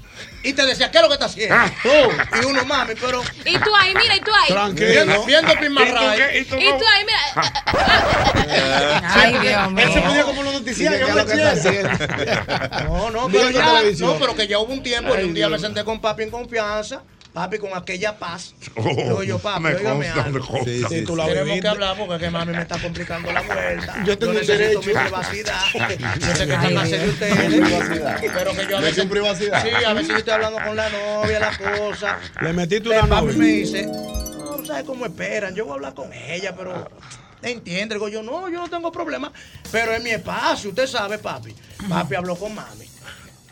Y 0.43 0.51
te 0.51 0.65
decía, 0.65 0.91
¿qué 0.91 0.97
es 0.97 1.03
lo 1.03 1.07
que 1.07 1.13
está 1.13 1.25
haciendo? 1.25 1.55
Ah. 1.55 1.71
Oh, 1.85 2.37
y 2.41 2.45
uno, 2.45 2.65
mami, 2.65 2.95
pero. 2.99 3.21
Y 3.45 3.57
tú 3.59 3.69
ahí, 3.77 3.93
mira, 3.95 4.15
y 4.17 4.19
tú 4.19 4.31
ahí. 4.33 4.73
Viendo, 4.73 5.23
viendo 5.23 5.53
Pin 5.53 5.71
¿Y 5.71 5.75
tú. 5.75 5.85
¿Y 6.33 6.43
tú 6.43 6.57
Y 6.57 6.69
tú 6.69 6.85
ahí, 6.93 7.05
mira. 7.05 7.53
Ay, 9.05 9.37
Dios 9.39 9.71
mío. 9.71 9.85
Él 9.85 9.93
se 9.93 10.01
ponía 10.01 10.23
como 10.23 10.43
los 10.43 10.53
noticiarios. 10.53 11.05
¿Qué 11.05 11.09
es 11.09 11.15
lo 11.15 11.25
que 11.25 11.79
está. 11.79 12.83
No, 12.83 13.09
no, 13.09 13.29
pero 13.29 13.49
ya, 13.51 13.83
no, 13.99 14.19
pero 14.19 14.35
que 14.35 14.47
ya 14.47 14.59
hubo 14.59 14.73
un 14.73 14.83
tiempo 14.83 15.15
y 15.17 15.23
un 15.23 15.33
día 15.33 15.47
me 15.47 15.59
senté 15.59 15.85
con 15.85 16.01
papi 16.01 16.23
en 16.23 16.31
confianza, 16.31 17.03
papi 17.33 17.57
con 17.57 17.71
aquella 17.75 18.17
paz. 18.17 18.53
Oh, 18.75 18.83
Digo 18.83 19.23
yo, 19.23 19.39
papi, 19.39 19.63
me 19.63 19.75
óigame 19.75 20.05
consta, 20.07 20.23
algo. 20.23 20.39
me 20.39 20.45
consta. 20.45 20.65
Sí, 20.65 20.83
sí, 20.89 21.03
tú 21.05 21.15
la 21.15 21.25
Tenemos 21.25 21.59
que 21.61 21.67
hablar 21.67 21.97
porque 21.97 22.15
es 22.15 22.21
que 22.21 22.29
mami 22.29 22.51
me 22.53 22.61
está 22.61 22.79
complicando 22.79 23.31
la 23.31 23.41
vuelta. 23.41 24.03
Yo 24.05 24.17
tengo 24.17 24.31
un 24.33 24.37
necesito 24.39 24.57
derecho. 24.63 24.81
mi 24.81 24.93
privacidad. 24.93 25.61
Yo 26.19 26.35
sé 26.35 26.47
que 26.47 26.53
están 26.53 26.73
más 26.73 26.89
serios 26.89 27.09
ustedes. 27.13 27.37
Pero 28.33 28.51
que 28.55 28.67
yo 28.67 28.77
a 28.77 28.81
¿De 28.81 28.85
veces. 28.87 29.05
privacidad? 29.05 29.61
Sí, 29.63 29.69
a 29.85 29.93
veces 29.93 30.09
yo 30.09 30.17
estoy 30.17 30.33
hablando 30.33 30.59
con 30.63 30.75
la 30.75 30.89
novia, 30.89 31.39
la 31.39 31.57
cosa. 31.57 32.19
Le 32.41 32.53
metiste 32.53 32.89
El 32.89 32.99
una 33.05 33.07
papi 33.15 33.25
me 33.27 33.33
novia. 33.33 33.47
dice, 33.53 33.83
no, 33.85 34.65
sabes 34.65 34.83
cómo 34.83 35.05
esperan, 35.05 35.53
yo 35.55 35.65
voy 35.65 35.73
a 35.73 35.75
hablar 35.75 35.93
con 35.93 36.11
ella, 36.13 36.55
pero 36.55 36.89
entiende. 37.41 37.95
Digo 37.95 38.09
yo, 38.09 38.21
no, 38.23 38.49
yo 38.49 38.59
no 38.59 38.69
tengo 38.69 38.91
problema, 38.91 39.31
pero 39.71 39.93
es 39.93 40.03
mi 40.03 40.09
espacio, 40.11 40.69
usted 40.69 40.87
sabe, 40.87 41.17
papi. 41.19 41.53
Papi 41.89 42.15
habló 42.15 42.35
con 42.35 42.53
mami. 42.55 42.85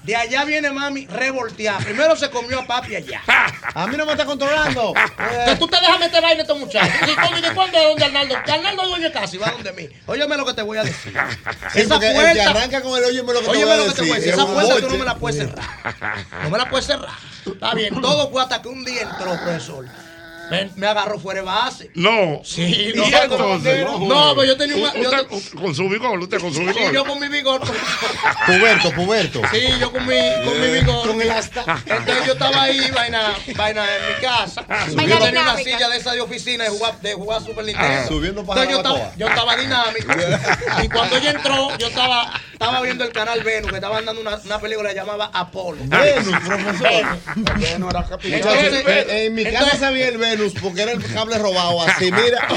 De 0.03 0.15
allá 0.15 0.43
viene 0.45 0.71
mami 0.71 1.05
revolteada. 1.05 1.77
Primero 1.79 2.15
se 2.15 2.29
comió 2.31 2.59
a 2.59 2.65
papi 2.65 2.95
allá. 2.95 3.21
A 3.75 3.85
mí 3.85 3.95
no 3.97 4.05
me 4.05 4.13
está 4.13 4.25
controlando. 4.25 4.93
Que 5.45 5.55
tú 5.57 5.67
te 5.67 5.79
dejas 5.79 5.99
meter 5.99 6.21
vaina 6.21 6.39
a 6.39 6.41
estos 6.41 6.57
muchachos. 6.59 6.95
¿Y 7.07 7.13
cuándo, 7.13 7.47
y 7.47 7.53
cuándo 7.53 7.77
es 7.77 7.83
donde 7.87 8.05
Arnaldo? 8.05 8.35
Que 8.43 8.51
Arnaldo 8.51 8.81
es 8.81 8.89
dueño 8.89 9.03
de 9.05 9.11
casa 9.11 9.35
y 9.35 9.39
va 9.39 9.51
donde 9.51 9.73
mí. 9.73 9.89
Óyeme 10.07 10.37
lo 10.37 10.45
que 10.45 10.53
te 10.55 10.61
voy 10.63 10.79
a 10.79 10.83
decir. 10.83 11.13
Sí, 11.71 11.81
Esa 11.81 11.89
porque 11.95 12.07
el 12.07 12.15
que 12.15 12.19
puerta. 12.21 12.49
arranca 12.49 12.81
con 12.81 12.97
el 12.97 13.05
óyeme 13.05 13.33
lo 13.33 13.39
que 13.41 13.45
te 13.45 13.51
voy 13.51 13.57
Óyeme 13.57 13.71
a 13.73 13.77
lo 13.77 13.85
que 13.85 13.91
te 13.93 14.01
voy 14.01 14.11
a 14.11 14.15
decir. 14.15 14.31
decir. 14.31 14.33
Es 14.33 14.39
Esa 14.39 14.53
puerta 14.53 14.75
tú 14.81 14.89
no 14.89 14.97
me 14.97 15.05
la 15.05 15.15
puedes 15.15 15.37
cerrar. 15.37 15.65
No 16.43 16.49
me 16.49 16.57
la 16.57 16.69
puedes 16.69 16.85
cerrar. 16.87 17.15
Está 17.45 17.73
bien, 17.75 18.01
todo 18.01 18.31
fue 18.31 18.41
hasta 18.41 18.61
que 18.61 18.67
un 18.69 18.83
día 18.83 19.03
entró, 19.03 19.31
profesor. 19.43 19.85
Me, 20.51 20.69
me 20.75 20.87
agarró 20.87 21.17
fuera 21.19 21.39
de 21.39 21.45
base. 21.45 21.91
No. 21.95 22.41
Sí, 22.43 22.91
¿Y 22.93 22.97
no, 22.97 23.05
entonces? 23.05 23.83
no, 23.85 23.99
no, 23.99 24.35
pero 24.35 24.43
yo 24.45 24.57
tenía 24.57 24.75
un. 24.75 24.83
Usted, 24.83 25.27
con 25.59 25.73
su 25.73 25.89
vigor, 25.89 26.19
usted 26.19 26.39
con 26.39 26.53
su 26.53 26.59
sí, 26.59 26.65
vigor. 26.65 26.93
yo 26.93 27.05
con 27.05 27.19
mi 27.19 27.27
vigor. 27.29 27.61
Puberto, 28.45 28.91
puberto. 28.91 29.41
Sí, 29.51 29.61
yo 29.79 29.91
con 29.91 30.05
mi, 30.05 30.15
con 30.43 30.61
mi 30.61 30.67
vigor. 30.67 31.07
Con 31.07 31.21
el 31.21 31.31
asta. 31.31 31.63
Entonces 31.85 32.25
yo 32.25 32.33
estaba 32.33 32.63
ahí, 32.63 32.91
vaina, 32.91 33.33
vaina 33.55 33.85
en 33.85 34.07
mi 34.15 34.21
casa. 34.21 34.63
Vaina 34.67 35.15
yo 35.15 35.19
tenía 35.25 35.41
una 35.41 35.57
silla 35.57 35.89
de 35.89 35.97
esa 35.97 36.11
de 36.13 36.21
oficina 36.21 36.63
de 36.65 36.69
jugar, 36.69 36.99
de 37.01 37.13
jugar 37.13 37.41
Super 37.41 37.61
Ah, 37.61 37.67
Nintendo. 37.67 38.07
subiendo 38.07 38.45
para 38.45 38.63
Entonces 38.63 38.83
yo 38.83 38.93
estaba, 38.93 39.15
yo 39.15 39.27
estaba 39.27 39.55
dinámico. 39.55 40.13
y 40.83 40.89
cuando 40.89 41.17
ella 41.17 41.31
entró, 41.31 41.77
yo 41.77 41.87
estaba, 41.87 42.33
estaba 42.51 42.81
viendo 42.81 43.03
el 43.03 43.11
canal 43.11 43.41
Venus, 43.43 43.69
que 43.69 43.75
estaban 43.77 44.05
dando 44.05 44.21
una, 44.21 44.35
una 44.37 44.59
película 44.59 44.89
que 44.89 44.95
se 44.95 45.01
llamaba 45.01 45.29
Apolo. 45.33 45.77
Venus, 45.83 46.35
profesor. 46.45 47.05
Bueno, 47.35 47.89
era 47.89 48.03
capitán. 48.03 48.39
Muchachos, 48.39 48.73
Entonces, 48.73 49.05
en, 49.09 49.17
en 49.17 49.33
mi 49.35 49.43
casa 49.45 49.77
sabía 49.77 50.07
el 50.07 50.17
Venus 50.17 50.40
porque 50.61 50.81
era 50.81 50.91
el 50.91 51.13
cable 51.13 51.37
robado 51.37 51.81
así, 51.83 52.11
mira. 52.11 52.47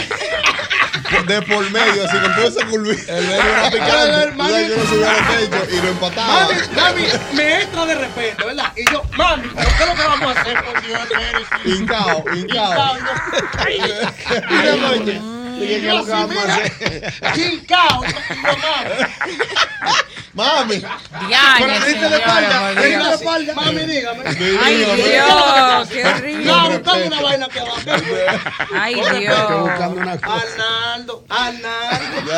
De 1.26 1.42
por 1.42 1.70
medio, 1.70 2.04
así 2.04 2.18
con 2.18 2.34
todo 2.34 2.48
ese 2.48 2.66
curvito. 2.66 3.12
El 3.12 3.26
Venus 3.26 3.44
era 3.44 3.70
picante. 3.70 3.92
Tú 4.34 4.42
sabes 4.48 4.66
que 4.66 4.74
uno 4.74 4.86
subía 4.88 5.10
al 5.10 5.50
techo 5.50 5.66
y 5.70 5.80
lo 5.80 5.88
empataba. 5.88 6.32
Mami, 6.32 6.54
mami, 6.74 7.02
me 7.34 7.62
entra 7.62 7.86
de 7.86 7.94
repente, 7.94 8.44
¿verdad? 8.44 8.72
Y 8.76 8.84
yo, 8.90 9.02
mami, 9.16 9.48
¿pero 9.54 9.68
¿qué 9.68 9.82
es 9.82 9.88
lo 9.88 9.94
que 9.94 10.02
vamos 10.02 10.36
a 10.36 10.40
hacer 10.40 10.64
con 10.64 10.82
Dios? 10.82 11.00
Hincao, 11.64 12.24
hincao. 12.34 12.96
Hincao, 13.70 15.04
yo-. 15.04 15.33
Dije, 15.60 15.80
¿qué 15.80 15.88
es 15.88 15.94
lo 15.94 16.04
que 16.04 16.10
vamos 16.10 16.36
a 16.36 16.54
hacer? 16.54 17.12
Hincao, 17.36 18.04
yo, 18.04 18.10
mami. 20.34 20.74
Señora, 20.74 22.74
por 22.74 22.84
Dios. 22.84 23.14
espalda. 23.14 23.54
Mami, 23.54 23.82
dígame. 23.86 24.22
Ay, 24.62 24.76
Dios, 24.76 25.88
qué 25.88 26.04
horrible. 26.04 26.44
No, 26.44 26.70
buscando 26.70 27.06
una 27.06 27.20
vaina 27.22 27.48
que 27.48 27.60
abajo. 27.60 27.80
Ay, 28.74 29.00
Estoy 29.00 29.20
Dios. 29.20 29.60
buscando 29.60 30.00
una 30.00 30.16
cosa. 30.20 30.42
Arnaldo, 30.42 31.24
Arnaldo. 31.28 32.32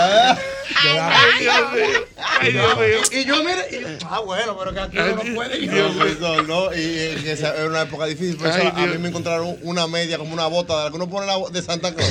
Ay, 0.84 1.40
Dios 1.40 1.72
mío. 1.72 2.04
Ay, 2.40 2.52
Dios 2.52 2.76
mío. 2.78 2.98
Y 3.12 3.24
yo, 3.24 3.36
mire, 3.44 3.98
ah, 4.10 4.20
bueno, 4.20 4.56
pero 4.58 4.74
que 4.74 4.80
aquí 4.80 4.98
uno 4.98 5.22
no 5.24 5.34
puede. 5.34 5.66
Yo, 5.66 5.92
profesor, 5.96 6.46
no, 6.48 6.72
y 6.74 7.16
que 7.22 7.32
esa 7.32 7.54
era 7.54 7.66
una 7.66 7.82
época 7.82 8.04
difícil. 8.06 8.36
Profesor, 8.36 8.72
Ay, 8.76 8.82
a 8.82 8.86
Dios. 8.86 8.96
mí 8.96 9.02
me 9.02 9.08
encontraron 9.08 9.56
una 9.62 9.86
media 9.86 10.18
como 10.18 10.34
una 10.34 10.46
bota 10.48 10.76
de 10.78 10.84
la 10.84 10.90
que 10.90 10.96
uno 10.96 11.08
pone 11.08 11.26
de 11.50 11.62
Santa 11.62 11.94
Cruz. 11.94 12.06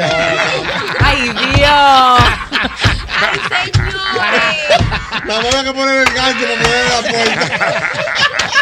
Ay, 0.00 1.28
Dios. 1.54 2.20
Ay, 3.20 3.40
señores. 3.48 4.58
Más 5.24 5.38
había 5.38 5.64
que 5.64 5.72
poner 5.72 6.08
el 6.08 6.14
gancho 6.14 6.46
para 6.46 6.62
poner 6.62 6.80
en 6.84 6.90
la 6.90 7.00
puerta. 7.10 7.90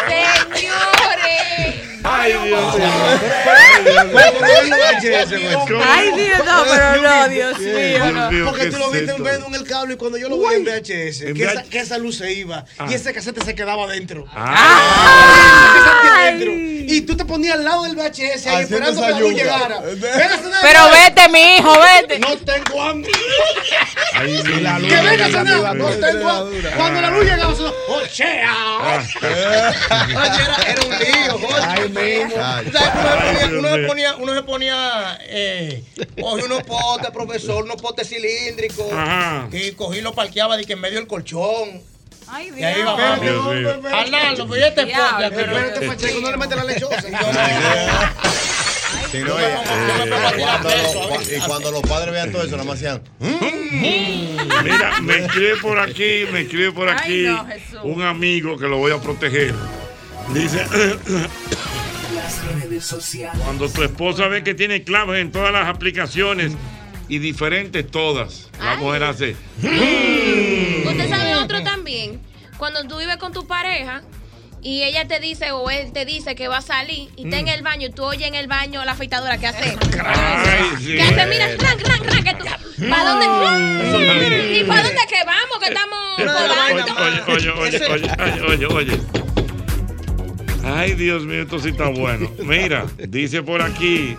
Señores. 0.07 1.96
Ay, 2.03 2.31
Dios 2.33 2.43
mío. 2.75 2.87
Ay, 5.85 6.11
Dios, 6.15 6.39
no, 6.45 6.63
pero 6.69 7.01
no, 7.01 7.29
Dios 7.29 7.59
mío, 7.59 7.77
Dios 7.77 8.13
no. 8.13 8.31
mío, 8.31 8.45
Porque 8.45 8.61
¿qué 8.65 8.71
tú 8.71 8.77
lo 8.77 8.89
viste 8.91 9.05
en 9.05 9.09
esto? 9.11 9.23
Venus 9.23 9.47
en 9.47 9.55
el 9.55 9.63
cable 9.65 9.93
y 9.93 9.97
cuando 9.97 10.17
yo 10.17 10.29
lo 10.29 10.37
vi 10.37 10.55
en 10.55 10.63
VHS, 10.65 11.21
En 11.21 11.33
que 11.35 11.43
esa, 11.43 11.63
esa 11.71 11.97
luz 11.97 12.17
se 12.17 12.31
iba 12.33 12.65
y 12.89 12.93
ese 12.93 13.13
casete 13.13 13.43
se 13.43 13.55
quedaba 13.55 13.83
adentro. 13.85 14.25
Ah, 14.33 16.19
adentro. 16.23 16.51
Y 16.53 17.01
tú 17.01 17.17
te 17.17 17.25
ponías 17.25 17.55
al 17.55 17.65
lado 17.65 17.83
del 17.83 17.95
VHS 17.95 18.47
ahí 18.47 18.63
Haciendo 18.63 18.89
esperando 18.89 19.01
que 19.01 19.07
esa 19.07 19.11
la 19.11 19.19
luz 19.19 19.33
llegara. 19.33 19.79
Nada 19.81 20.59
Pero 20.61 20.79
vete, 20.89 21.29
mi 21.29 21.55
hijo, 21.57 21.73
vete. 21.79 22.19
No 22.19 22.37
tengo 22.37 22.81
hambre. 22.81 23.11
ay, 24.13 24.41
Y 24.45 24.61
la 24.61 24.79
luz 24.79 24.87
Que 24.89 24.95
venga 24.95 25.11
llega 25.11 25.25
a 25.25 25.31
sonar. 25.31 25.53
arriba, 25.53 25.73
No 25.73 25.89
tengo 25.89 26.29
hambre. 26.29 26.71
Cuando 26.77 27.01
la 27.01 27.09
luz 27.11 27.23
llegaba. 27.25 27.53
¡Ochea! 27.89 29.03
Era, 30.37 30.55
era 30.67 30.81
un 30.83 30.89
lío, 30.99 31.39
Jorge. 31.39 31.86
Ay, 31.95 32.23
mismo. 32.25 32.43
Ay. 32.43 32.71
¿Sabes 32.71 32.89
que 32.89 32.97
uno, 32.97 33.09
se 33.09 33.19
Ay, 33.19 33.37
ponía, 33.37 33.47
Dios 33.47 33.59
uno, 33.59 33.69
se 33.69 33.77
mío. 33.77 33.87
ponía, 33.87 34.15
uno 34.17 34.33
se 34.35 34.43
ponía, 34.43 35.19
eh, 35.23 35.83
cogía 36.21 36.45
unos 36.45 36.63
potes, 36.63 37.11
profesor, 37.11 37.63
unos 37.63 37.81
potes 37.81 38.09
cilíndricos, 38.09 38.91
Ajá. 38.91 39.47
y 39.51 39.71
cogí 39.71 39.99
y 39.99 40.01
lo 40.01 40.13
parqueaba 40.13 40.57
de 40.57 40.65
que 40.65 40.73
en 40.73 40.81
medio 40.81 40.97
del 40.99 41.07
colchón. 41.07 41.81
Ay, 42.29 42.51
Y 42.57 42.63
ahí 42.63 42.75
Dios. 42.81 42.97
mío. 43.21 43.81
Arnaldo, 43.93 44.47
pues 44.47 44.61
este 44.63 44.81
aquí. 44.81 44.91
pero- 45.29 45.57
Espérate, 45.57 45.87
Pacheco, 45.87 46.19
no 46.19 46.31
le 46.31 46.37
metes 46.37 46.57
la 46.57 46.63
lechosa. 46.73 47.07
Y 47.07 47.11
yo 47.11 47.17
Sí, 49.11 49.19
no, 49.19 49.27
yo 49.27 49.39
y, 49.39 49.41
yo 49.41 50.09
cuando, 50.39 50.69
los- 50.69 51.29
¿eh? 51.29 51.37
y 51.37 51.39
cuando 51.47 51.71
los 51.71 51.81
padres 51.83 52.11
vean 52.11 52.31
todo 52.33 52.41
eso, 52.43 52.51
nada 52.57 52.63
más 52.65 52.75
hacían. 52.75 53.01
Mira, 54.63 54.99
me 55.01 55.17
escribe 55.25 55.55
por 55.61 55.79
aquí, 55.79 56.25
me 56.31 56.41
escribe 56.41 56.71
por 56.73 56.89
Ay, 56.89 56.95
aquí 56.97 57.23
no, 57.73 57.83
un 57.83 58.01
amigo 58.01 58.57
que 58.57 58.65
lo 58.67 58.77
voy 58.77 58.91
a 58.91 58.97
proteger. 58.99 59.53
Dice, 60.33 60.65
cuando 63.43 63.69
tu 63.69 63.83
esposa 63.83 64.27
ve 64.27 64.43
que 64.43 64.53
tiene 64.53 64.83
claves 64.83 65.21
en 65.21 65.31
todas 65.31 65.51
las 65.53 65.67
aplicaciones 65.67 66.53
y 67.07 67.19
diferentes 67.19 67.89
todas, 67.89 68.49
la 68.59 68.73
Ay. 68.73 68.77
mujer 68.79 69.03
hace, 69.03 69.35
Usted 69.61 71.09
sabe 71.09 71.35
otro 71.35 71.63
también. 71.63 72.21
Cuando 72.57 72.83
tú 72.87 72.97
vives 72.97 73.17
con 73.17 73.31
tu 73.33 73.45
pareja 73.47 74.01
y 74.61 74.83
ella 74.83 75.07
te 75.07 75.19
dice 75.19 75.51
o 75.51 75.69
él 75.69 75.91
te 75.93 76.05
dice 76.05 76.35
que 76.35 76.47
va 76.47 76.57
a 76.57 76.61
salir 76.61 77.09
y 77.15 77.25
está 77.25 77.37
en 77.37 77.47
el 77.47 77.61
baño 77.61 77.87
y 77.87 77.91
tú 77.91 78.03
oyes 78.03 78.27
en 78.27 78.33
el 78.35 78.47
baño 78.47 78.83
la 78.83 78.93
afeitadora 78.93 79.37
que 79.37 79.47
hace. 79.47 79.77
Ay, 80.03 80.65
sí. 80.79 80.95
Que 80.95 81.01
hace, 81.03 81.25
mira, 81.27 81.47
ran, 81.59 81.79
ran, 81.79 82.03
ran, 82.03 82.23
que 82.23 82.33
tú. 82.33 82.45
¿Para 82.89 83.11
dónde? 83.11 83.25
¿Y 84.59 84.63
para 84.65 84.83
dónde 84.83 85.01
que 85.07 85.23
vamos? 85.25 85.59
Que 85.61 85.67
estamos 85.67 86.19
oye, 86.19 86.25
volando. 86.25 86.95
oye, 87.27 87.49
oye, 87.51 87.77
oye, 87.87 88.11
oye, 88.19 88.41
oye, 88.41 88.65
oye, 88.65 88.99
Ay, 90.69 90.95
Dios 90.95 91.25
mío, 91.25 91.43
esto 91.43 91.59
sí 91.59 91.69
está 91.69 91.87
bueno. 91.87 92.29
Mira, 92.43 92.85
dice 93.07 93.41
por 93.41 93.61
aquí. 93.61 94.17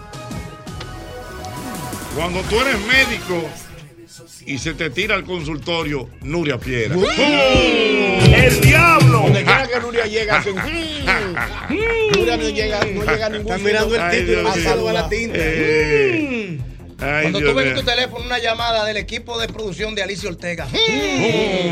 Cuando 2.17 2.41
tú 2.43 2.59
eres 2.61 2.77
médico 2.87 3.49
y 4.47 4.57
se 4.57 4.73
te 4.73 4.89
tira 4.89 5.15
al 5.15 5.25
consultorio, 5.25 6.09
Nuria 6.23 6.59
Piera. 6.59 6.97
¡Uh! 6.97 7.05
¡El 8.35 8.61
diablo! 8.63 9.21
Donde 9.21 9.45
quiera 9.45 9.69
que 9.69 9.81
Nuria 9.81 10.07
llega, 10.07 10.37
hacen. 10.39 10.55
Nuria 10.57 12.37
no 12.39 12.49
llega, 12.49 12.81
no 12.81 13.05
llega 13.05 13.27
a 13.27 13.29
ningún 13.29 13.53
Están 13.53 13.63
mirando 13.63 13.95
el 13.95 14.11
título 14.11 14.43
pasado 14.45 14.89
a 14.89 14.93
la 14.95 15.09
tinta. 15.09 15.37
Eh, 15.39 16.38
Ay, 17.01 17.23
Cuando 17.23 17.39
Dios 17.39 17.51
tú 17.53 17.57
ves 17.57 17.67
en 17.69 17.75
tu 17.77 17.83
teléfono 17.83 18.25
una 18.25 18.39
llamada 18.41 18.85
del 18.85 18.97
equipo 18.97 19.39
de 19.39 19.47
producción 19.47 19.95
de 19.95 20.03
Alicia 20.03 20.29
Ortega. 20.29 20.67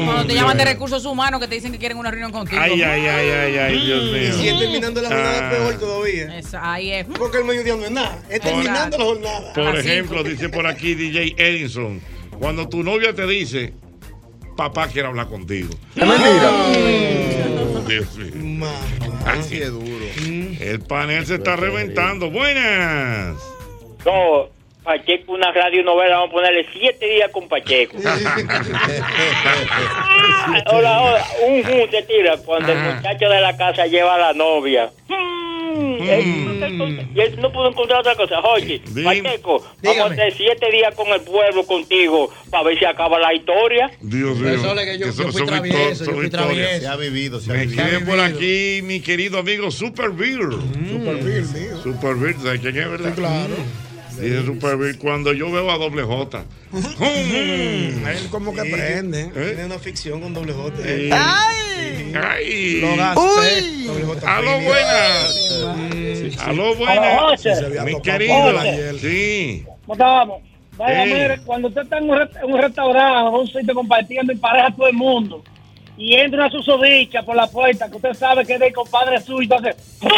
Cuando 0.04 0.26
te 0.26 0.34
llaman 0.34 0.56
de 0.56 0.64
recursos 0.64 1.04
humanos 1.04 1.40
que 1.40 1.48
te 1.48 1.56
dicen 1.56 1.72
que 1.72 1.78
quieren 1.78 1.98
una 1.98 2.10
reunión 2.12 2.30
contigo. 2.30 2.60
Ay, 2.62 2.80
ay, 2.80 3.06
ay, 3.06 3.28
ay, 3.30 3.56
ay, 3.58 3.86
Dios 3.86 4.04
mío. 4.04 4.28
Y 4.28 4.32
si 4.32 4.48
es 4.48 4.58
terminando 4.58 5.02
la 5.02 5.08
jornada 5.08 5.48
Ah. 5.48 5.50
peor 5.50 5.78
todavía. 5.80 6.38
Eso, 6.38 6.58
ahí 6.60 6.92
es. 6.92 7.06
Porque 7.06 7.38
el 7.38 7.44
mediodía 7.44 7.74
no 7.74 7.84
es 7.84 7.90
nada. 7.90 8.22
Es 8.30 8.40
terminando 8.40 8.98
la 8.98 9.04
jornada. 9.04 9.52
Por 9.52 9.66
Así, 9.76 9.88
ejemplo, 9.88 10.22
dice 10.22 10.48
por 10.48 10.66
aquí 10.66 10.94
DJ 10.94 11.34
Edison, 11.36 12.00
cuando 12.38 12.68
tu 12.68 12.84
novia 12.84 13.12
te 13.12 13.26
dice, 13.26 13.72
papá 14.56 14.86
quiere 14.86 15.08
hablar 15.08 15.26
contigo. 15.26 15.70
Es 15.96 16.06
mentira. 16.06 16.50
Oh, 16.52 17.84
Dios 17.88 18.16
mío. 18.16 18.66
Así 19.26 19.56
es 19.60 19.70
duro. 19.72 20.04
El 20.60 20.80
panel 20.86 21.26
se 21.26 21.34
está 21.34 21.56
reventando. 21.56 22.30
Buenas. 22.30 23.34
No, 24.04 24.48
Pacheco, 24.86 25.32
una 25.32 25.50
radio 25.50 25.82
novela, 25.82 26.14
vamos 26.18 26.30
a 26.30 26.32
ponerle 26.32 26.64
siete 26.72 27.06
días 27.08 27.28
con 27.32 27.48
Pacheco. 27.48 27.96
Ah, 30.48 30.62
hola, 30.70 31.02
hola, 31.02 31.24
un 31.48 31.62
jun 31.64 31.90
se 31.90 32.02
tira 32.04 32.36
cuando 32.38 32.70
el 32.72 32.78
muchacho 32.78 33.28
de 33.28 33.40
la 33.40 33.56
casa 33.56 33.86
lleva 33.86 34.14
a 34.14 34.18
la 34.18 34.32
novia. 34.32 34.90
Mm, 35.08 36.02
él- 36.08 37.06
Y 37.14 37.20
él 37.20 37.40
no 37.40 37.50
pudo 37.50 37.68
encontrar 37.70 38.00
otra 38.00 38.14
cosa. 38.14 38.38
Oye, 38.40 38.80
Pacheco, 39.04 39.66
vamos 39.82 40.02
a 40.02 40.12
hacer 40.12 40.32
siete 40.36 40.70
días 40.70 40.94
con 40.94 41.08
el 41.08 41.20
pueblo 41.22 41.64
contigo 41.66 42.32
para 42.50 42.62
ver 42.64 42.78
si 42.78 42.84
acaba 42.84 43.18
la 43.18 43.34
historia. 43.34 43.90
Dios 44.00 44.36
mío. 44.38 44.54
Eso 44.54 44.78
es 44.78 44.86
que 44.86 44.98
yo- 44.98 45.06
Que 45.06 45.12
yo 45.12 45.22
fui 45.24 45.32
son 45.32 45.46
travieso, 45.46 46.04
yo 46.04 46.12
fui. 46.12 46.30
Se 46.30 46.86
ha 46.86 46.96
vivido, 46.96 47.40
se 47.40 47.50
ha 47.50 47.54
Me 47.54 47.62
escribe 47.64 48.00
por 48.06 48.20
aquí 48.20 48.80
mi 48.84 49.00
querido 49.00 49.38
amigo 49.38 49.70
Super 49.72 50.10
Beer. 50.10 50.38
Super 50.52 51.16
Bill, 51.16 51.44
mío. 51.54 51.76
Super 51.82 52.14
Beer, 52.14 52.36
¿sabes 52.40 52.60
quién 52.60 52.76
es, 52.78 52.88
verdad? 52.90 53.12
claro. 53.16 53.54
Dice 54.20 54.44
Super 54.46 54.76
Beer, 54.76 54.98
cuando 54.98 55.32
yo 55.32 55.50
veo 55.50 55.70
a 55.70 55.78
doble 55.78 56.02
J. 56.02 56.44
Él 57.00 58.28
como 58.30 58.54
que 58.54 58.62
prende. 58.64 59.24
Tiene 59.26 59.66
una 59.66 59.78
ficción 59.78 60.20
con 60.20 60.34
doble 60.34 60.52
J. 60.52 60.74
Eh, 60.84 61.10
Ay. 61.12 62.80
Lo 62.80 62.96
gasté. 62.96 63.84
Doble 63.86 64.04
J. 64.04 64.36
Aló, 64.36 64.60
buenas. 64.60 66.38
Aló, 66.46 66.74
buenas. 66.74 67.20
José. 67.20 67.80
Mi 67.84 68.00
querido. 68.00 68.34
José. 68.34 68.98
Sí. 68.98 69.64
¿Cómo 69.82 69.92
estamos? 69.94 70.42
Vaya, 70.76 71.04
mire, 71.06 71.38
cuando 71.46 71.68
usted 71.68 71.82
está 71.82 71.98
en 71.98 72.10
un, 72.10 72.20
en 72.20 72.52
un 72.52 72.60
restaurante 72.60 73.30
o 73.30 73.40
un 73.40 73.46
sitio 73.46 73.74
compartiendo 73.74 74.32
en 74.32 74.38
pareja 74.38 74.70
todo 74.76 74.86
el 74.88 74.92
mundo 74.94 75.42
y 75.96 76.14
entra 76.14 76.40
una 76.40 76.50
susodicha 76.50 77.22
por 77.22 77.34
la 77.34 77.46
puerta 77.46 77.88
que 77.88 77.96
usted 77.96 78.12
sabe 78.12 78.44
que 78.44 78.54
es 78.54 78.60
del 78.60 78.74
compadre 78.74 79.18
suyo, 79.20 79.42
entonces 79.42 79.76
¡pum! 79.98 80.10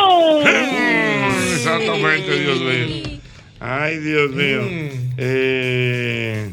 Exactamente, 1.52 2.40
Dios 2.40 2.60
mío. 2.60 3.17
Ay, 3.60 3.98
Dios 3.98 4.30
mío. 4.32 4.60
Eh, 5.16 6.50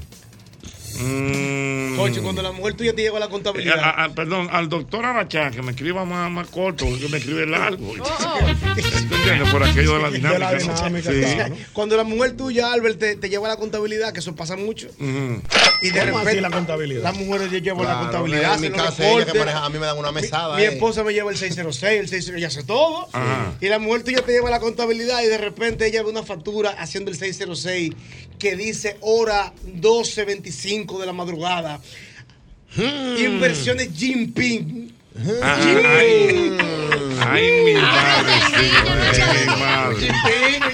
mm, 1.00 2.00
Ocho, 2.00 2.22
cuando 2.24 2.42
la 2.42 2.52
mujer 2.52 2.74
tuya 2.76 2.94
te 2.94 3.02
lleva 3.02 3.20
la 3.20 3.26
eh, 3.26 3.30
contabilidad. 3.30 3.80
a- 3.80 4.04
a- 4.06 4.10
perdón, 4.10 4.50
al 4.52 4.70
doctor 4.70 5.06
Arachá, 5.06 5.52
que 5.52 5.62
me 5.62 5.72
escriba 5.72 6.04
más, 6.06 6.30
más 6.32 6.48
corto, 6.48 6.86
que 7.00 7.08
me 7.10 7.18
escribe 7.18 7.46
largo. 7.46 7.94
¿Tú 7.94 9.16
entiendes? 9.16 9.50
Por 9.50 9.64
aquello 9.64 9.96
de 9.96 10.02
la 10.02 10.10
dinámica. 10.12 10.34
De 10.34 10.40
la 10.40 10.54
dinámica, 10.74 11.12
Sí. 11.12 11.36
claro. 11.36 11.56
Cuando 11.74 11.98
la 11.98 12.04
mujer 12.04 12.36
tuya, 12.36 12.72
Albert, 12.74 13.00
te, 13.00 13.16
te 13.16 13.30
lleva 13.30 13.48
la 13.48 13.58
contabilidad, 13.58 14.14
que 14.14 14.20
eso 14.20 14.36
pasa 14.36 14.56
mucho. 14.56 14.88
Ujú. 15.00 15.42
Y 15.82 15.90
de 15.92 16.00
¿Cómo 16.00 16.18
así 16.18 16.26
repente 16.26 16.42
la 16.42 16.50
contabilidad? 16.52 17.04
las 17.04 17.16
mujeres 17.18 17.52
ya 17.52 17.60
llevan 17.60 17.80
la 17.80 17.84
Claro, 17.86 18.00
contabilidad. 18.04 18.56
en 18.56 18.62
mi 18.62 18.70
casa, 18.70 19.10
ella 19.10 19.26
que 19.32 19.40
maneja, 19.40 19.66
a 19.66 19.70
mí 19.70 19.80
me 19.80 19.86
dan 19.86 19.98
una 19.98 20.12
mesada. 20.12 20.56
Mi 20.58 20.64
eh. 20.64 20.68
esposa 20.74 21.04
me 21.04 21.14
lleva 21.14 21.32
el 21.32 21.38
606, 21.38 22.00
el 22.02 22.08
606, 22.08 22.38
ella 22.38 22.48
hace 22.48 22.64
todo. 22.64 23.08
Ajá. 23.14 23.54
Y 23.62 23.68
la 23.68 23.80
mujer 23.80 24.04
tuya 24.04 24.22
te 24.22 24.32
lleva 24.32 24.50
la 24.50 24.60
contabilidad 24.60 25.22
y 25.24 25.28
de 25.28 25.38
repente 25.38 25.86
ella 25.88 26.04
ve 26.04 26.10
una 26.10 26.24
factura 26.24 26.72
haciendo 26.72 27.12
el 27.12 27.18
606 27.18 27.92
que 28.46 28.56
dice 28.56 28.98
hora 29.02 29.52
12.25 29.66 31.00
de 31.00 31.06
la 31.08 31.14
madrugada. 31.14 31.80
Inversiones 32.78 33.90
Jinping. 33.92 34.94
Ajá, 35.42 35.56
ay, 35.66 36.58
ay, 37.22 37.62
mi 37.66 37.74
madre, 37.74 38.34
sí. 38.52 40.06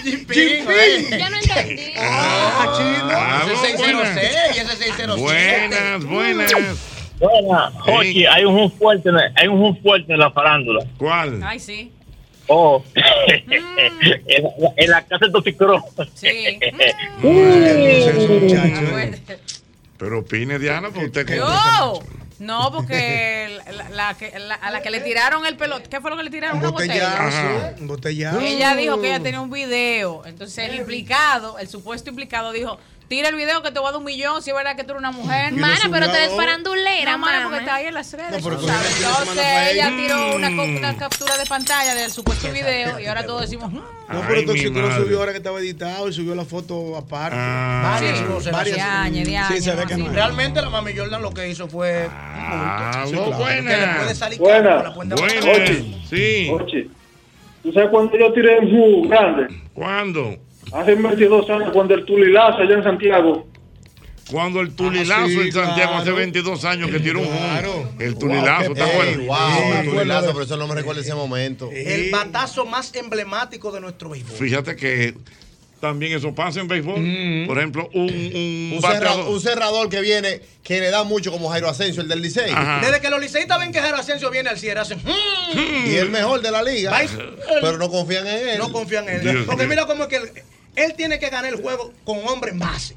Jinping. 0.03 1.17
Ya 1.17 1.29
no 1.29 1.37
entendí. 1.37 1.93
Ah, 1.97 2.73
chino. 2.75 3.09
Aló, 3.09 3.53
Ese 3.53 3.77
buenas. 3.77 4.15
606 4.15 4.57
y 4.57 4.59
ese 4.59 4.75
607. 4.75 5.21
Buenas, 5.21 6.03
buenas. 6.03 6.51
Buena, 7.21 7.71
Ey. 8.01 8.25
hay 8.25 8.43
un 8.43 8.69
fuerte, 8.69 9.09
hay 9.37 9.47
un 9.47 9.77
fuerte 9.81 10.11
en 10.11 10.19
la 10.19 10.29
farándula. 10.31 10.85
¿Cuál? 10.97 11.41
Ay, 11.41 11.59
sí. 11.59 11.89
Oh, 12.53 12.83
en, 12.95 13.63
la- 13.63 14.73
en 14.75 14.89
la 14.89 15.01
casa 15.05 15.27
de 15.27 15.31
Toticro. 15.31 15.81
Sí. 16.15 16.59
muchacho. 18.41 19.39
Pero 19.97 20.19
opine, 20.19 20.59
Diana, 20.59 20.89
porque 20.89 21.05
usted 21.05 21.25
que- 21.25 21.37
Yo. 21.37 21.99
No, 22.39 22.71
porque 22.71 23.59
la, 23.77 23.89
la 23.89 24.17
que- 24.17 24.37
la- 24.39 24.55
a 24.55 24.71
la 24.71 24.81
que 24.81 24.89
le 24.89 24.99
tiraron 24.99 25.45
el 25.45 25.55
pelot, 25.57 25.87
¿qué 25.87 26.01
fue 26.01 26.09
lo 26.09 26.17
que 26.17 26.23
le 26.23 26.31
tiraron? 26.31 26.57
Una 26.57 26.71
botella. 26.71 27.75
Un 27.79 27.87
botellazo. 27.87 28.39
Ella 28.41 28.75
dijo 28.75 28.99
que 28.99 29.07
ella 29.07 29.19
tenía 29.21 29.39
un 29.41 29.51
video. 29.51 30.23
Entonces 30.25 30.67
el 30.69 30.75
implicado, 30.75 31.57
el 31.59 31.67
supuesto 31.69 32.09
implicado 32.09 32.51
dijo, 32.51 32.77
tira 33.11 33.27
el 33.27 33.35
video 33.35 33.61
que 33.61 33.71
te 33.71 33.79
voy 33.79 33.89
a 33.89 33.91
dar 33.91 33.99
un 33.99 34.05
millón 34.05 34.41
si 34.41 34.51
es 34.51 34.55
verdad 34.55 34.77
que 34.77 34.85
tú 34.85 34.91
eres 34.91 34.99
una 34.99 35.11
mujer. 35.11 35.51
Mana, 35.51 35.75
pero 35.91 36.05
eres 36.05 36.29
ahora. 36.31 36.35
farandulera, 36.45 37.11
No, 37.11 37.17
mana, 37.17 37.43
porque 37.43 37.57
está 37.59 37.75
ahí 37.75 37.87
en 37.87 37.93
las 37.93 38.13
redes. 38.13 38.41
No, 38.41 38.51
sabes. 38.61 38.99
el 39.01 39.05
Entonces 39.05 39.37
ella 39.37 39.69
ella. 39.71 39.89
tiró 39.97 40.35
una, 40.37 40.95
captura 40.97 41.37
de 41.37 41.45
pantalla 41.45 41.93
del 41.93 42.09
supuesto 42.09 42.49
video 42.53 43.01
y 43.01 43.07
ahora 43.07 43.25
todos 43.25 43.41
decimos, 43.41 43.69
"Mm". 43.69 43.75
No, 43.79 44.21
pero 44.27 44.53
mi 44.53 44.63
lo 44.63 44.95
subió 44.95 45.19
ahora 45.19 45.33
que 45.33 45.39
estaba 45.39 45.59
editado 45.59 46.07
y 46.07 46.13
subió 46.13 46.35
la 46.35 46.45
foto 46.45 46.95
aparte. 46.95 47.35
Ah, 47.37 47.97
Varias 47.99 48.19
Sí. 48.19 48.23
cosas. 48.23 48.53
Varias. 48.53 48.75
Diañe, 48.77 49.25
Sí, 49.49 49.61
se 49.61 49.75
ve 49.75 49.85
que 49.85 49.97
no. 49.97 50.07
Realmente 50.09 50.61
la 50.61 50.69
mami 50.69 50.93
Jordan 50.95 51.21
lo 51.21 51.33
que 51.33 51.49
hizo 51.49 51.67
fue 51.67 52.07
Aló, 52.09 53.09
que 53.09 53.15
le 53.15 53.35
puede 53.35 53.61
buenas. 53.61 54.17
salir 54.17 54.39
Buena. 54.39 54.93
cuenta 54.93 55.15
Buenas. 55.15 55.43
Oye. 55.45 55.95
Sí. 56.09 56.49
Oye, 56.49 56.87
¿tú 57.61 57.73
sabes 57.73 57.89
cuándo 57.89 58.17
yo 58.17 58.31
tiré 58.31 58.57
un 58.59 58.69
jugo 58.71 59.09
grande? 59.09 59.47
¿Cuándo? 59.73 60.37
Hace 60.73 60.95
22 60.95 61.49
años, 61.49 61.69
cuando 61.73 61.93
el 61.95 62.05
Tulilazo 62.05 62.57
allá 62.59 62.75
en 62.75 62.83
Santiago. 62.83 63.47
Cuando 64.29 64.61
el 64.61 64.73
Tulilazo 64.73 65.23
Ah, 65.25 65.27
sí, 65.27 65.39
en 65.39 65.51
Santiago 65.51 65.93
hace 65.95 66.03
claro. 66.03 66.15
22 66.15 66.63
años 66.65 66.89
que 66.89 66.99
tiró 67.01 67.19
un 67.19 67.27
Claro. 67.27 67.89
El 67.99 68.15
Tulilazo, 68.17 68.73
¿te 68.73 68.81
Ey, 68.81 68.89
acuerdas? 68.89 69.17
wow, 69.27 69.73
el 69.79 69.89
tulilazo, 69.89 70.27
pero 70.27 70.41
eso 70.43 70.57
no 70.57 70.67
me 70.67 70.75
recuerda 70.75 71.01
ese 71.01 71.13
momento. 71.13 71.69
El 71.73 72.09
batazo 72.11 72.65
más 72.65 72.95
emblemático 72.95 73.71
de 73.73 73.81
nuestro 73.81 74.09
béisbol. 74.09 74.37
Fíjate 74.37 74.77
que 74.77 75.15
también 75.81 76.13
eso 76.13 76.33
pasa 76.33 76.61
en 76.61 76.69
béisbol. 76.69 77.45
Por 77.47 77.57
ejemplo, 77.57 77.89
un, 77.93 78.03
un, 78.73 78.79
cerrador, 78.81 79.27
un 79.27 79.41
cerrador 79.41 79.89
que 79.89 79.99
viene, 79.99 80.39
que 80.63 80.79
le 80.79 80.91
da 80.91 81.03
mucho 81.03 81.31
como 81.33 81.49
Jairo 81.49 81.67
Asensio, 81.67 82.01
el 82.01 82.07
del 82.07 82.21
Licey. 82.21 82.53
Desde 82.81 83.01
que 83.01 83.09
los 83.09 83.19
liceístas 83.19 83.59
ven 83.59 83.73
que 83.73 83.81
Jero 83.81 83.97
Asensio 83.97 84.29
viene 84.31 84.47
al 84.49 84.57
cierre, 84.59 84.79
hacen. 84.79 84.99
"Mm". 84.99 85.89
Y 85.91 85.95
el 85.95 86.09
mejor 86.09 86.39
de 86.41 86.51
la 86.51 86.63
liga. 86.63 86.97
Pero 87.59 87.77
no 87.77 87.89
confían 87.89 88.25
en 88.27 88.49
él. 88.49 88.57
No 88.59 88.71
confían 88.71 89.09
en 89.09 89.15
él. 89.15 89.21
Dios 89.21 89.45
Porque 89.45 89.67
mira 89.67 89.85
cómo 89.85 90.03
es 90.03 90.09
que 90.09 90.43
él 90.75 90.93
tiene 90.95 91.19
que 91.19 91.29
ganar 91.29 91.51
el 91.53 91.61
juego 91.61 91.93
con 92.03 92.19
hombre 92.27 92.51
en 92.51 92.59
base. 92.59 92.95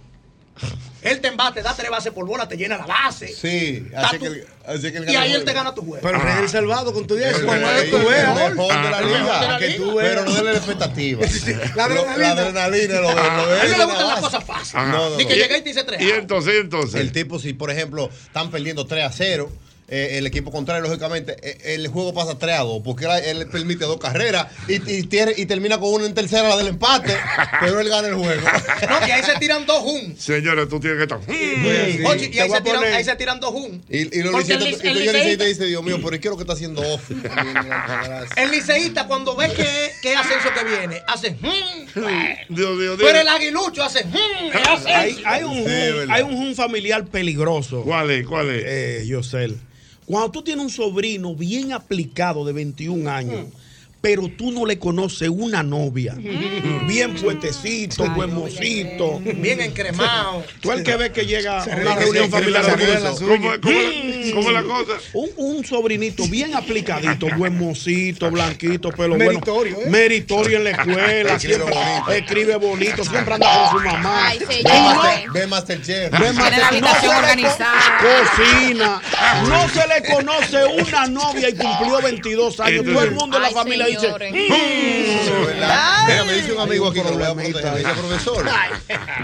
Él 1.02 1.20
te 1.20 1.28
embate, 1.28 1.60
da 1.60 1.74
tres 1.76 1.90
bases 1.90 2.12
por 2.12 2.24
bola, 2.24 2.48
te 2.48 2.56
llena 2.56 2.78
la 2.78 2.86
base. 2.86 3.28
Sí, 3.28 3.86
así 3.94 4.18
que, 4.18 4.46
así 4.66 4.90
que 4.90 4.98
él 4.98 5.10
Y 5.10 5.16
ahí 5.16 5.32
el 5.32 5.40
él 5.40 5.44
te 5.44 5.52
gana 5.52 5.74
tu 5.74 5.82
juego. 5.82 5.98
Pero 6.00 6.18
René 6.18 6.40
el 6.40 6.48
Salvado 6.48 6.94
con 6.94 7.06
tu 7.06 7.14
día. 7.16 7.28
El, 7.30 7.44
Con 7.44 7.56
el- 7.58 7.62
él 7.64 7.76
el 7.84 7.90
tú 7.90 7.98
veas. 8.08 8.34
mejor 8.54 8.82
de 8.84 8.90
la 8.90 8.98
Ah, 8.98 9.02
liga. 9.02 9.58
Que 9.58 9.68
tú 9.72 9.94
veas. 9.96 10.08
Pero 10.10 10.24
no 10.24 10.32
de 10.34 10.42
la 10.44 10.52
expectativa. 10.52 11.26
La 11.76 11.84
adrenalina. 11.84 12.16
La 12.16 12.30
adrenalina, 12.30 13.00
lo 13.00 13.08
de, 13.08 13.14
lo 13.16 13.46
de 13.48 13.60
A 13.60 13.64
él 13.64 13.68
no 13.68 13.72
es 13.72 13.78
le 13.78 13.84
gustan 13.84 14.08
las 14.08 14.20
cosas 14.20 14.44
fáciles. 14.44 14.84
Ni 15.18 15.26
que 15.26 15.36
no. 15.36 15.42
llegue 15.42 15.58
y 15.58 15.62
te 15.62 15.68
dice 15.68 15.84
tres. 15.84 16.00
Y 16.00 16.10
entonces, 16.10 16.54
entonces. 16.58 17.00
El 17.00 17.12
tipo, 17.12 17.38
si 17.38 17.52
por 17.52 17.70
ejemplo 17.70 18.08
están 18.26 18.50
perdiendo 18.50 18.86
3 18.86 19.04
a 19.04 19.12
0, 19.12 19.52
eh, 19.88 20.16
el 20.18 20.26
equipo 20.26 20.50
contrario, 20.50 20.82
lógicamente, 20.84 21.36
eh, 21.42 21.74
el 21.74 21.88
juego 21.88 22.14
pasa 22.14 22.38
3 22.38 22.54
a 22.58 22.62
2, 22.62 22.82
porque 22.84 23.04
él, 23.04 23.40
él 23.42 23.46
permite 23.48 23.84
dos 23.84 23.98
carreras 23.98 24.46
y, 24.68 24.74
y, 24.90 25.02
tiene- 25.04 25.34
y 25.36 25.46
termina 25.46 25.78
con 25.78 25.92
una 25.92 26.06
en 26.06 26.14
tercera, 26.14 26.48
la 26.48 26.56
del 26.56 26.68
empate, 26.68 27.14
pero 27.60 27.80
él 27.80 27.88
gana 27.88 28.08
el 28.08 28.14
juego. 28.14 28.46
No, 28.88 29.06
y 29.06 29.10
ahí 29.10 29.22
se 29.22 29.34
tiran 29.38 29.64
dos 29.66 29.78
jun. 29.80 30.16
Señores, 30.18 30.68
tú 30.68 30.78
tienes 30.80 30.98
que 30.98 31.02
estar. 31.04 31.18
Oye, 31.28 32.30
y 32.32 32.38
ahí 32.38 32.50
se, 32.50 32.60
tiran, 32.60 32.80
poner- 32.80 32.94
ahí 32.94 33.04
se 33.04 33.16
tiran 33.16 33.40
dos 33.40 33.50
jun. 33.52 33.82
Y, 33.88 34.02
y 34.18 34.22
Porque 34.24 34.52
el 34.54 34.62
y 34.62 35.08
el 35.08 35.38
dice, 35.38 35.66
Dios 35.66 35.82
mío, 35.82 35.98
pero 36.02 36.16
¿y 36.16 36.18
qué 36.18 36.28
es 36.28 36.30
lo 36.30 36.36
que 36.36 36.42
está 36.42 36.52
haciendo 36.54 36.80
off? 36.82 37.10
El 38.36 38.50
liceísta, 38.50 39.06
cuando 39.06 39.36
ve 39.36 39.48
que, 39.54 39.90
que 40.02 40.12
es 40.12 40.18
Asensio 40.18 40.50
que 40.54 40.64
viene, 40.64 41.02
hace. 41.06 41.30
"Mm". 41.32 42.54
Dios 42.54 42.70
Pero 42.78 42.96
Dios. 42.96 43.14
el 43.14 43.28
aguilucho 43.28 43.82
hace. 43.82 44.04
"Mm". 44.04 44.16
Hay, 44.86 45.22
hay 45.24 45.42
un, 45.44 45.64
Sí, 45.64 46.10
hay 46.10 46.22
un 46.22 46.36
jun 46.36 46.54
familiar 46.54 47.04
peligroso. 47.06 47.82
¿Cuál 47.82 48.10
es? 48.10 48.26
¿Cuál 48.26 48.50
es? 48.50 48.62
Eh, 48.66 49.04
Yosel. 49.06 49.58
Cuando 50.06 50.30
tú 50.30 50.42
tienes 50.42 50.64
un 50.64 50.70
sobrino 50.70 51.34
bien 51.34 51.72
aplicado 51.72 52.44
de 52.44 52.52
21 52.52 53.10
años, 53.10 53.46
pero 54.04 54.28
tú 54.28 54.52
no 54.52 54.66
le 54.66 54.78
conoces 54.78 55.30
una 55.30 55.62
novia. 55.62 56.14
Bien 56.86 57.14
puestecito, 57.14 58.04
buen 58.10 58.34
mocito. 58.34 59.18
Bien 59.24 59.62
encremado. 59.62 60.44
Tú 60.60 60.72
el 60.72 60.82
que 60.82 60.94
ves 60.96 61.10
que 61.10 61.24
llega 61.24 61.62
a 61.62 61.64
una 61.64 61.94
reunión 61.94 62.30
familiar 62.30 62.64
¿Cómo, 63.18 63.50
cómo 64.34 64.50
la, 64.50 64.62
cosa? 64.62 64.92
Un, 65.14 65.30
un 65.36 65.64
sobrinito 65.64 66.28
bien 66.28 66.54
aplicadito, 66.54 67.28
buen 67.38 67.56
mocito, 67.56 68.30
blanquito, 68.30 68.90
pelo 68.90 69.16
Meritorio, 69.16 69.74
bueno. 69.76 69.88
¿eh? 69.88 69.90
Meritorio 69.90 70.58
en 70.58 70.64
la 70.64 70.70
escuela, 70.72 71.32
Escribe 71.34 71.38
siempre 71.38 71.74
bonito. 71.74 72.12
escribe 72.12 72.56
bonito, 72.56 73.04
siempre 73.04 73.34
anda 73.34 73.70
con 73.70 73.80
su 73.80 73.86
mamá. 73.86 74.28
Ay, 74.28 74.38
Ve 75.32 75.46
Masterchef. 75.46 76.10
Ve 76.10 76.28
organizada. 77.08 77.98
co- 78.00 78.04
Cocina. 78.04 79.00
No 79.48 79.68
se 79.70 79.88
le 79.88 80.14
conoce 80.14 80.64
una 80.82 81.06
novia 81.06 81.48
y 81.48 81.54
cumplió 81.54 82.02
22 82.02 82.60
años. 82.60 82.84
Todo 82.84 83.02
el 83.02 83.12
mundo 83.12 83.38
en 83.38 83.42
la 83.44 83.50
familia 83.50 83.88
Mira, 86.06 86.24
me 86.24 86.32
dice 86.34 86.52
un 86.52 86.60
amigo 86.60 86.88
aquí 86.88 87.00
que 87.00 87.10
lo 87.10 87.14
voy 87.14 87.22
a 87.24 87.34
proteger. 87.34 87.72
Me 87.72 87.78
dice, 87.78 87.92
profesor, 87.94 88.44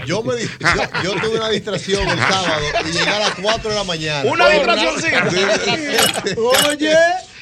yo, 0.05 0.23
me, 0.23 0.35
di- 0.35 0.43
yo, 0.59 1.03
yo 1.03 1.11
tuve 1.21 1.37
una 1.37 1.49
distracción 1.49 2.07
el 2.07 2.17
sábado 2.17 2.61
y 2.87 2.91
llegué 2.91 3.09
a 3.09 3.19
las 3.19 3.31
4 3.41 3.69
de 3.69 3.75
la 3.75 3.83
mañana. 3.83 4.29
Una 4.31 4.49
distraccióncita. 4.49 6.39
Oye. 6.69 6.95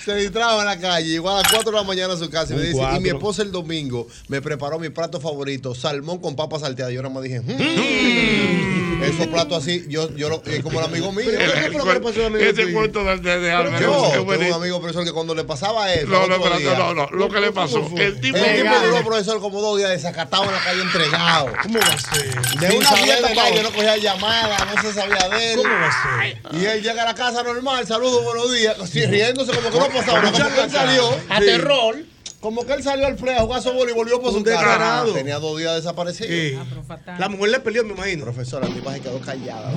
Se 0.05 0.15
distrajo 0.15 0.59
en 0.61 0.65
la 0.65 0.79
calle, 0.79 1.07
llegó 1.09 1.29
a 1.29 1.41
las 1.41 1.51
4 1.51 1.71
de 1.71 1.77
la 1.77 1.83
mañana 1.83 2.13
a 2.13 2.17
su 2.17 2.29
casa 2.29 2.53
y 2.53 2.55
me 2.55 2.63
dice, 2.63 2.77
y 2.97 2.99
mi 3.01 3.09
esposa 3.09 3.41
el 3.43 3.51
domingo 3.51 4.07
me 4.29 4.41
preparó 4.41 4.79
mi 4.79 4.89
plato 4.89 5.19
favorito, 5.19 5.75
salmón 5.75 6.19
con 6.19 6.35
papas 6.37 6.61
salteadas. 6.61 6.93
Yo 6.93 7.01
nada 7.03 7.13
más 7.13 7.21
dije, 7.21 7.41
"Mm". 7.41 8.88
Esos 9.03 9.27
platos 9.27 9.63
así, 9.63 9.85
yo, 9.87 10.13
yo 10.15 10.29
lo, 10.29 10.43
es 10.45 10.61
como 10.63 10.79
el 10.79 10.85
amigo 10.85 11.11
mío. 11.11 11.29
¿Qué 11.29 11.69
fue 11.71 11.79
lo 11.79 11.85
que 11.85 11.93
le 11.93 11.99
pasó 11.99 12.19
al 12.19 12.25
amigo 12.27 12.45
Ese 12.45 12.71
cuento 12.73 13.03
de, 13.03 13.17
de, 13.17 13.39
de 13.39 13.51
Álvaro, 13.51 13.79
Yo 13.79 14.25
tengo 14.25 14.47
un 14.47 14.61
amigo 14.61 14.79
profesor 14.79 15.05
que 15.05 15.11
cuando 15.11 15.35
le 15.35 15.43
pasaba 15.43 15.93
eso, 15.93 16.07
No, 16.07 16.27
no, 16.27 16.37
día, 16.57 16.77
no, 16.77 16.93
no, 16.93 17.07
lo 17.11 17.29
que 17.29 17.39
le 17.39 17.51
pasó. 17.51 17.79
El 17.97 18.19
tipo 18.19 18.37
el 18.37 18.61
tipo 18.61 18.79
duró, 18.85 19.05
profesor, 19.05 19.39
como 19.39 19.61
dos 19.61 19.77
días 19.77 19.89
desacatado 19.89 20.45
en 20.45 20.51
la 20.51 20.59
calle 20.59 20.81
entregado. 20.81 21.49
¿Cómo 21.63 21.79
va 21.79 21.85
a 21.85 21.99
ser? 21.99 22.59
De 22.59 22.67
Sin 22.69 22.77
una 22.77 22.91
fiesta 22.91 23.51
que 23.51 23.63
no 23.63 23.71
cogía 23.71 23.97
llamada, 23.97 24.57
no 24.73 24.81
se 24.81 24.93
sabía 24.93 25.29
de 25.29 25.53
él. 25.53 25.57
¿Cómo 25.57 25.73
va 25.73 25.87
a 25.87 26.21
ser? 26.21 26.61
Y 26.61 26.65
él 26.65 26.81
llega 26.81 27.03
a 27.03 27.05
la 27.05 27.15
casa 27.15 27.43
normal, 27.43 27.85
saludos, 27.87 28.23
buenos 28.23 28.51
días, 28.53 28.75
así 28.79 29.05
riéndose 29.05 29.51
como 29.51 29.69
que 29.69 29.79
no 29.79 29.87
pasaba 29.87 30.21
nada, 30.21 30.69
salió. 30.69 31.09
A 31.29 31.39
terror. 31.39 31.97
Como 32.41 32.65
que 32.65 32.71
él 32.71 32.81
salió 32.81 33.05
al 33.05 33.15
play 33.17 33.35
a 33.35 33.41
jugar 33.41 33.61
softball 33.61 33.89
y 33.89 33.93
volvió 33.93 34.21
por 34.21 34.29
Un 34.29 34.37
su 34.39 34.43
casa. 34.45 34.59
descarado. 34.61 35.11
Tenía 35.13 35.39
dos 35.39 35.57
días 35.57 35.75
desaparecido. 35.75 36.29
Sí. 36.29 36.55
Ah, 36.57 36.65
pero 36.69 36.83
fatal. 36.83 37.19
La 37.19 37.27
mujer 37.27 37.49
le 37.51 37.59
peleó, 37.59 37.83
me 37.83 37.91
imagino. 37.93 38.23
Profesora, 38.23 38.65
la 38.69 38.73
tipa 38.73 38.93
se 38.93 39.01
quedó 39.01 39.19
callada. 39.19 39.73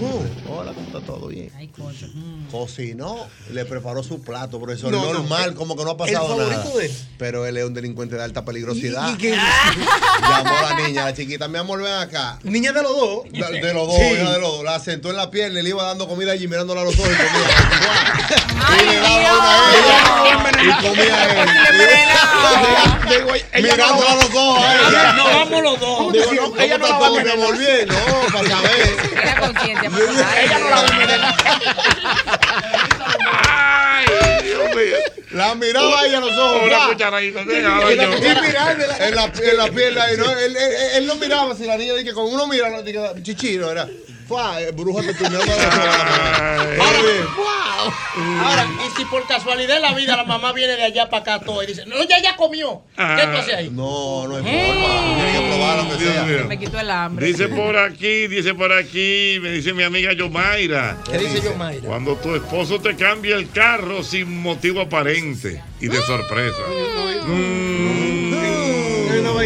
Hola, 0.48 0.72
¿cómo 0.72 0.86
está 0.86 1.00
todo 1.00 1.26
bien? 1.26 1.50
Ay, 1.56 1.66
coño. 1.68 2.06
Mm. 2.14 2.46
Cocinó, 2.52 3.26
le 3.50 3.64
preparó 3.64 4.04
su 4.04 4.22
plato, 4.22 4.60
profesor. 4.60 4.92
No, 4.92 5.04
no, 5.04 5.12
Normal, 5.14 5.54
como 5.54 5.74
que 5.76 5.82
no 5.82 5.88
ha 5.90 5.92
el 5.92 5.96
pasado 5.98 6.28
favorito 6.28 6.50
nada. 6.62 6.70
de 6.78 6.86
él. 6.86 6.92
Pero 7.18 7.46
él 7.46 7.56
es 7.56 7.64
un 7.64 7.74
delincuente 7.74 8.14
de 8.14 8.22
alta 8.22 8.44
peligrosidad. 8.44 9.08
¿Y- 9.08 9.12
y 9.14 9.16
qué? 9.16 9.30
Llamó 10.20 10.56
a 10.56 10.62
la 10.62 10.86
niña, 10.86 11.04
la 11.04 11.14
chiquita, 11.14 11.48
mi 11.48 11.58
amor, 11.58 11.82
ven 11.82 11.92
acá. 11.94 12.38
Niña 12.44 12.72
de 12.72 12.82
los 12.82 12.94
dos. 12.96 13.24
De, 13.24 13.60
de 13.60 13.74
los 13.74 13.88
dos, 13.88 13.96
Sí. 13.96 14.02
hija 14.02 14.30
de 14.34 14.38
los 14.38 14.52
dos. 14.52 14.64
La 14.64 14.78
sentó 14.78 15.10
en 15.10 15.16
la 15.16 15.32
pierna 15.32 15.58
y 15.58 15.62
le 15.64 15.70
iba 15.70 15.82
dando 15.82 16.06
comida 16.06 16.30
allí 16.30 16.46
mirándola 16.46 16.82
a 16.82 16.84
los 16.84 16.94
ojos 16.96 17.08
y 17.10 17.16
comía. 17.16 18.82
Y 18.82 18.86
le 18.86 19.00
daba 19.00 19.38
una 19.38 19.66
a 19.66 20.62
ella 20.62 20.78
y 20.78 20.86
comía 20.86 21.24
él. 21.42 21.48
Mirándola 23.54 24.10
a 24.10 24.14
los 24.16 24.30
ella. 24.30 25.12
No 25.12 25.24
vamos 25.24 25.62
los 25.62 25.80
dos. 25.80 26.14
Ella 26.58 26.78
no 26.78 26.88
la 26.88 26.98
va 26.98 27.06
a 27.06 27.10
no, 27.10 27.16
para 28.32 28.48
saber. 28.48 28.96
Era 29.22 29.40
conciencia. 29.40 29.90
para 29.90 30.06
saber. 30.06 30.44
ella 30.44 30.58
no 30.58 30.70
la 30.70 30.76
va 30.76 30.82
a. 30.82 31.34
Ay, 33.98 34.06
Dios 34.44 34.74
mío. 34.74 34.96
La 35.32 35.54
miraba 35.54 36.00
a 36.00 36.06
ella 36.06 36.18
a 36.18 36.20
los 36.20 36.36
ojos. 36.36 36.62
Una 36.66 36.88
cucharadita 36.88 37.40
en 37.40 37.64
la, 39.56 39.68
pierna 39.70 40.10
él, 40.10 41.06
no 41.06 41.14
miraba 41.16 41.54
si 41.54 41.64
la 41.64 41.76
niña 41.76 41.94
dije 41.94 42.12
con 42.12 42.26
uno 42.26 42.46
mira 42.46 42.68
no, 42.68 42.82
dije, 42.82 43.00
chichino 43.22 43.70
era 43.70 43.88
bruja 44.74 45.02
te 45.02 45.14
para 45.14 46.62
Ay. 46.62 46.78
Ahora, 48.40 48.66
y 48.86 48.96
si 48.96 49.04
por 49.06 49.26
casualidad 49.26 49.74
de 49.74 49.80
la 49.80 49.94
vida 49.94 50.16
la 50.16 50.24
mamá 50.24 50.52
viene 50.52 50.74
de 50.76 50.84
allá 50.84 51.08
para 51.10 51.34
acá 51.34 51.44
todo 51.44 51.62
y 51.62 51.66
dice, 51.66 51.84
no, 51.86 52.02
ya 52.04 52.20
ya 52.20 52.36
comió. 52.36 52.82
¿Qué 52.96 53.26
tú 53.26 53.36
haces 53.38 53.54
ahí? 53.54 53.70
No, 53.70 54.28
no 54.28 54.36
hay 54.36 54.42
forma. 54.42 55.16
Tiene 55.16 55.32
que 55.32 55.48
probar 55.48 55.76
lo 55.78 55.90
que 55.90 55.96
Dios 55.96 56.14
sea. 56.14 56.22
mío. 56.24 56.44
Me 56.46 56.58
quitó 56.58 56.78
el 56.80 56.90
hambre. 56.90 57.26
Dice 57.26 57.48
por 57.48 57.76
aquí, 57.76 58.28
dice 58.28 58.54
por 58.54 58.72
aquí, 58.72 59.38
me 59.40 59.50
dice 59.50 59.72
mi 59.72 59.82
amiga 59.82 60.12
Yomaira. 60.12 60.98
¿Qué 61.10 61.18
dice 61.18 61.40
yo, 61.42 61.54
Mayra? 61.56 61.88
Cuando 61.88 62.16
tu 62.16 62.34
esposo 62.34 62.80
te 62.80 62.94
cambia 62.96 63.36
el 63.36 63.50
carro 63.50 64.02
sin 64.02 64.42
motivo 64.42 64.80
aparente 64.80 65.62
y 65.80 65.88
de 65.88 66.00
sorpresa. 66.02 66.62
Mm. 67.26 68.01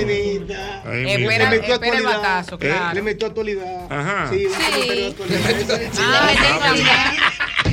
Vainita. 0.04 0.82
Espera, 0.84 1.50
Le 1.50 1.58
metió 1.58 1.74
espera 1.74 1.98
el 1.98 2.06
actualidad. 2.06 2.16
batazo, 2.16 2.54
¿Eh? 2.56 2.58
claro. 2.58 2.94
Le 2.94 3.02
metió 3.02 3.26
actualidad. 3.28 3.86
Ajá. 3.90 4.30
Sí, 4.30 4.46
Sí. 4.48 5.14
comentario 5.16 5.66
de 5.66 5.86
actualidad. 5.86 6.00
Ah, 6.00 6.26
me 6.26 6.34
tengo 6.42 6.60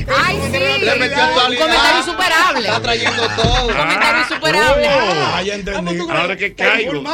Ay, 0.07 0.39
sí. 0.51 0.59
Le 0.85 0.95
metió 0.95 1.23
Un 1.25 1.33
comentario 1.55 1.97
insuperable. 1.99 2.67
Está 2.67 2.81
trayendo 2.81 3.27
todo. 3.35 3.67
Un 3.67 3.73
comentario 3.73 4.21
Ah, 4.21 4.25
insuperable. 4.29 4.87
oh. 4.87 5.31
Ah, 5.35 5.41
ya 5.43 5.55
entendí. 5.55 5.99
Ahora 6.09 6.35
que 6.37 6.53
caigo. 6.53 6.99
Un 6.99 7.05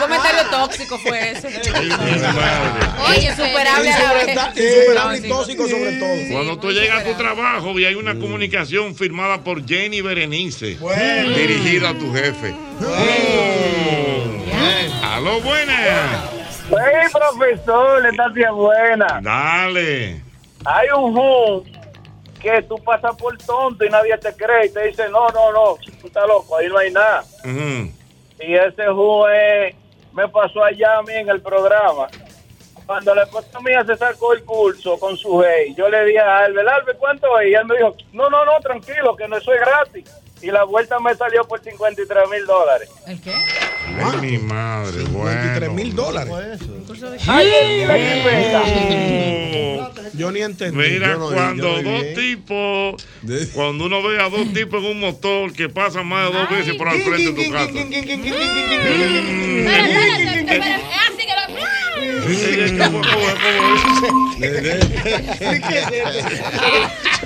comentario 0.00 0.46
tóxico 0.50 0.98
fue 0.98 1.32
ese. 1.32 1.48
Oye, 1.48 3.26
Insuperable 3.26 3.90
a. 3.92 4.52
Insuperable 4.56 5.18
y 5.18 5.28
tóxico 5.28 5.68
sobre 5.68 5.92
todo. 5.98 6.16
Cuando 6.32 6.58
tú 6.58 6.70
llegas 6.72 7.02
a 7.02 7.04
tu 7.04 7.14
trabajo 7.14 7.78
y 7.78 7.84
hay 7.84 7.94
una 7.94 8.14
comunicación 8.14 8.94
firmada 8.94 9.42
por 9.42 9.66
Jenny 9.66 10.00
Berenice, 10.00 10.78
dirigida 11.34 11.90
a 11.90 11.94
tu 11.94 12.12
jefe. 12.12 12.54
Mm. 12.80 15.04
Aló, 15.04 15.40
buenas. 15.40 15.76
¡Hey, 16.70 17.08
profesor! 17.12 18.06
Esta 18.06 18.32
tía 18.32 18.50
buena. 18.52 19.20
Dale. 19.22 20.22
Hay 20.64 20.88
un 20.96 21.14
Zoom 21.14 21.64
que 22.40 22.62
tú 22.62 22.76
pasas 22.82 23.14
por 23.16 23.36
tonto 23.38 23.84
y 23.84 23.90
nadie 23.90 24.16
te 24.18 24.34
cree 24.34 24.66
y 24.66 24.72
te 24.72 24.88
dice, 24.88 25.08
no, 25.08 25.28
no, 25.28 25.52
no, 25.52 25.76
tú 26.00 26.06
estás 26.06 26.26
loco, 26.26 26.56
ahí 26.56 26.68
no 26.68 26.78
hay 26.78 26.90
nada. 26.92 27.24
Y 28.40 28.54
ese 28.54 28.84
es- 29.28 29.74
me 30.12 30.26
pasó 30.28 30.64
allá 30.64 30.98
a 30.98 31.02
mí 31.02 31.12
en 31.14 31.28
el 31.28 31.40
programa. 31.40 32.08
Cuando 32.86 33.14
la 33.14 33.22
esposa 33.22 33.60
mía 33.60 33.84
se 33.86 33.96
sacó 33.96 34.32
el 34.32 34.42
curso 34.44 34.98
con 34.98 35.16
su 35.16 35.42
hey, 35.44 35.72
yo 35.76 35.88
le 35.88 36.04
dije 36.06 36.18
a 36.18 36.38
Albert, 36.38 36.68
Albert, 36.68 36.98
¿cuánto 36.98 37.38
es? 37.38 37.48
Y 37.50 37.54
él 37.54 37.64
me 37.66 37.76
dijo, 37.76 37.94
no, 38.12 38.28
no, 38.28 38.44
no, 38.44 38.58
tranquilo, 38.60 39.14
que 39.14 39.28
no 39.28 39.36
eso 39.36 39.52
es 39.52 39.60
gratis. 39.60 40.10
Y 40.42 40.46
la 40.50 40.64
vuelta 40.64 40.98
me 41.00 41.14
salió 41.14 41.46
por 41.46 41.62
53 41.62 42.28
mil 42.30 42.46
dólares. 42.46 42.88
¿El 43.06 43.20
qué? 43.20 43.34
Ay, 43.34 44.16
mi 44.20 44.38
madre. 44.38 45.02
23 45.02 45.12
Bueno. 45.12 45.72
mil 45.74 45.94
dólares. 45.94 46.32
Oh. 46.32 46.40
Yo 50.14 50.30
ni 50.32 50.40
entendí. 50.40 50.76
Mira, 50.76 51.16
no 51.16 51.30
cuando 51.30 51.76
vi 51.76 51.82
dos 51.82 52.04
tipos, 52.14 53.06
cuando 53.54 53.84
uno 53.86 54.02
ve 54.02 54.20
a 54.20 54.28
dos 54.28 54.52
tipos 54.52 54.82
en 54.82 54.90
un 54.90 55.00
motor 55.00 55.52
que 55.52 55.68
pasan 55.68 56.06
más 56.06 56.30
de 56.30 56.38
dos 56.38 56.50
veces 56.50 56.74
por 56.76 56.88
al 56.88 57.00
frente 57.00 57.32
de 57.32 57.44
tu 57.44 57.52
casa. 57.52 57.72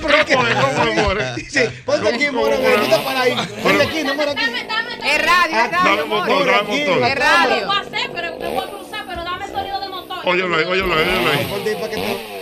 Ponte 1.85 2.09
aquí, 2.09 2.31
mora, 2.31 2.57
¿Cómo, 2.57 2.65
cómo, 2.65 2.83
quita 2.85 3.05
para 3.05 3.21
ahí. 3.23 3.35
Ponte 3.63 3.83
aquí, 3.83 4.05
no, 4.05 4.15
mora 4.15 4.33
aquí. 4.33 4.41
Dame, 4.45 4.65
dame, 4.65 4.91
dame. 4.97 5.15
Es 5.15 5.23
radio, 5.25 5.57
es 5.65 5.71
Dame 5.71 5.89
radio. 5.89 6.07
motor, 6.07 6.31
amor. 6.33 6.47
dame 6.47 6.85
motor. 6.87 7.05
Es 7.05 7.15
Lo 7.15 7.21
radio. 7.21 7.69
pero 8.15 8.39
me 8.39 8.49
voy 8.49 8.59
a 8.59 8.67
cruzar, 8.71 9.05
pero 9.09 9.25
dame 9.25 9.47
sonido 9.49 9.81
de 9.81 9.89
motor. 9.89 10.19
Óyelo 10.29 10.57
ahí, 10.57 10.65
óyelo 10.65 10.95
ahí, 10.95 11.01
óyelo 11.09 11.31
ahí. 11.31 11.45
Ponte 11.47 11.69
ahí 11.71 11.77
para 11.77 11.89
que 11.91 11.97
te... 11.97 12.35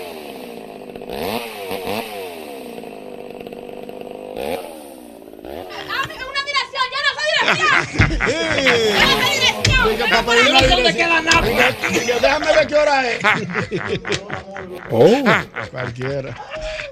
Dame 4.93 6.25
una 6.25 6.43
dirección, 6.45 6.85
ya 6.93 7.01
no 7.07 7.11
sé 7.19 7.23
dirección. 7.29 8.11
Eh, 8.29 8.95
Ya 8.99 9.07
no 9.07 9.15
sé 9.25 9.31
dirección. 9.41 9.72
Yo 9.85 10.53
no 10.53 10.59
sé 10.61 10.69
dónde 10.69 10.95
queda 10.95 11.23
nada. 11.23 11.41
Déjame 12.21 12.47
ver 12.47 12.67
qué 12.67 12.75
hora 12.75 13.11
es. 13.11 13.21
oh, 14.91 15.25
cualquiera. 15.71 16.35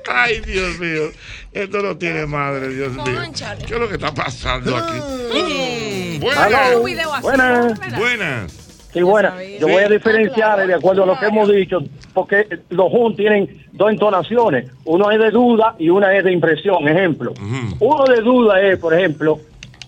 Ay, 0.08 0.40
Dios 0.40 0.78
mío. 0.78 1.10
Esto 1.52 1.82
no 1.82 1.96
tiene 1.96 2.26
madre, 2.26 2.68
Dios 2.68 2.92
mío. 2.92 3.20
¿Qué 3.66 3.74
es 3.74 3.80
lo 3.80 3.88
que 3.88 3.94
está 3.94 4.12
pasando 4.12 4.76
aquí? 4.76 4.98
Mm, 4.98 6.14
Un 6.14 6.20
buenas. 6.20 7.22
Buenas. 7.22 7.98
Buenas. 7.98 8.70
Sí, 8.92 9.02
bueno, 9.02 9.30
yo 9.60 9.68
voy 9.68 9.84
a 9.84 9.88
diferenciar 9.88 10.66
de 10.66 10.74
acuerdo 10.74 11.04
a 11.04 11.06
lo 11.06 11.18
que 11.18 11.26
hemos 11.26 11.48
dicho, 11.48 11.78
porque 12.12 12.44
los 12.70 12.88
HUN 12.90 13.14
tienen 13.14 13.64
dos 13.72 13.90
entonaciones. 13.90 14.68
Uno 14.84 15.12
es 15.12 15.20
de 15.20 15.30
duda 15.30 15.76
y 15.78 15.90
una 15.90 16.16
es 16.16 16.24
de 16.24 16.32
impresión. 16.32 16.88
Ejemplo, 16.88 17.32
uno 17.78 18.04
de 18.04 18.20
duda 18.20 18.60
es, 18.60 18.78
por 18.80 18.92
ejemplo, 18.92 19.38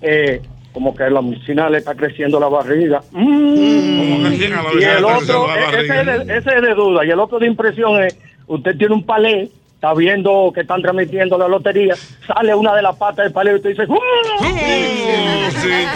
eh, 0.01 0.41
como 0.73 0.95
que 0.95 1.05
a 1.05 1.11
la 1.11 1.23
medicina 1.23 1.69
le 1.69 1.79
está 1.79 1.95
creciendo 1.95 2.41
la 2.41 2.49
barriga. 2.49 3.03
Mm. 3.13 3.99
Como 3.99 4.31
que 4.31 4.49
la 4.49 4.63
Y 4.81 4.85
el 4.85 5.05
otro, 5.05 5.47
la 5.47 5.55
ese 5.55 5.81
es, 5.81 5.89
barriga. 5.89 6.19
de, 6.25 6.39
ese 6.39 6.51
es 6.57 6.63
de 6.63 6.75
duda. 6.75 7.05
Y 7.05 7.11
el 7.11 7.21
otro 7.21 7.39
de 7.39 7.47
impresión 7.47 8.03
es, 8.03 8.19
usted 8.47 8.77
tiene 8.77 8.95
un 8.95 9.05
palé 9.05 9.51
está 9.83 9.95
viendo 9.95 10.53
que 10.55 10.61
están 10.61 10.81
transmitiendo 10.81 11.37
la 11.37 11.49
lotería, 11.49 11.97
sale 12.25 12.55
una 12.55 12.73
de 12.77 12.83
las 12.83 12.95
patas 12.95 13.25
del 13.25 13.33
palillo 13.33 13.57
y 13.57 13.63
te 13.63 13.69
dice, 13.71 13.83
¡Uh! 13.89 13.99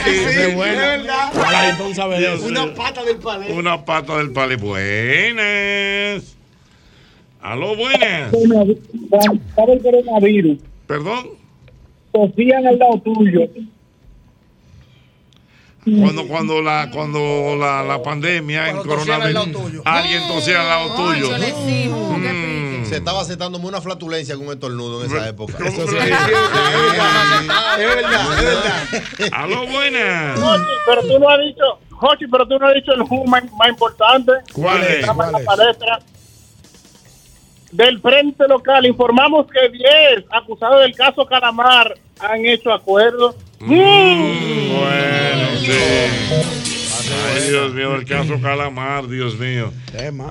Qué 0.04 0.54
bueno. 0.56 0.82
Una 2.48 2.74
pata 2.74 3.04
del 3.04 3.18
palé. 3.18 3.52
Una 3.52 3.84
pata 3.84 4.18
del 4.18 4.32
pale. 4.32 4.56
Buenas. 4.56 6.36
Aló, 7.40 7.76
buenas. 7.76 8.32
Para 9.54 9.72
el 9.72 9.80
coronavirus. 9.80 10.58
Perdón. 10.88 11.28
Tosían 12.10 12.66
al 12.66 12.78
lado 12.80 13.00
tuyo. 13.04 13.48
Cuando, 15.86 16.26
cuando 16.26 16.60
la, 16.62 16.90
cuando 16.92 17.54
la, 17.56 17.82
la 17.84 18.02
pandemia 18.02 18.70
en 18.70 18.76
coronavirus, 18.78 19.82
alguien 19.84 20.26
tosía 20.26 20.60
al 20.60 20.68
lado 20.68 20.94
tuyo. 20.96 21.28
Mm. 21.38 22.84
Se 22.86 22.96
estaba 22.96 23.20
aceptándome 23.20 23.66
una 23.66 23.80
flatulencia 23.80 24.34
con 24.36 24.46
un 24.48 24.52
estornudo 24.54 25.04
en 25.04 25.10
esa 25.12 25.28
época. 25.28 25.54
¿Cómo 25.58 25.68
Eso 25.68 25.86
se 25.86 25.92
sí. 25.92 25.96
dice? 26.06 26.14
Es 27.78 27.94
verdad, 27.94 28.38
es 28.38 28.44
verdad. 28.44 29.32
Aló, 29.32 29.66
buenas. 29.66 30.40
Jochi, 30.40 30.64
pero 30.86 31.02
tú 31.02 31.18
no 31.20 31.28
has 31.28 31.38
dicho, 31.40 31.78
Jochi, 31.90 32.26
pero 32.26 32.46
tú 32.48 32.58
no 32.58 32.66
has 32.66 32.74
dicho 32.74 32.92
el 32.92 33.02
jugo 33.02 33.24
más, 33.26 33.44
más 33.56 33.68
importante. 33.68 34.32
¿Cuál 34.52 34.80
Que 34.86 35.00
es? 35.00 35.06
¿Cuál 35.06 35.32
la 35.32 35.38
es? 35.38 35.44
palestra. 35.44 35.98
Del 37.72 38.00
frente 38.00 38.46
local 38.48 38.86
informamos 38.86 39.46
que 39.48 39.68
10 39.68 40.24
acusados 40.30 40.80
del 40.82 40.94
caso 40.94 41.26
Calamar 41.26 41.94
han 42.20 42.44
hecho 42.46 42.72
acuerdo. 42.72 43.34
Mm. 43.60 43.68
Bueno, 43.68 44.34
sí. 44.38 45.35
Ay, 45.58 47.48
Dios 47.48 47.74
mío, 47.74 47.94
el 47.96 48.04
caso 48.04 48.40
Calamar, 48.40 49.08
Dios 49.08 49.38
mío. 49.38 49.72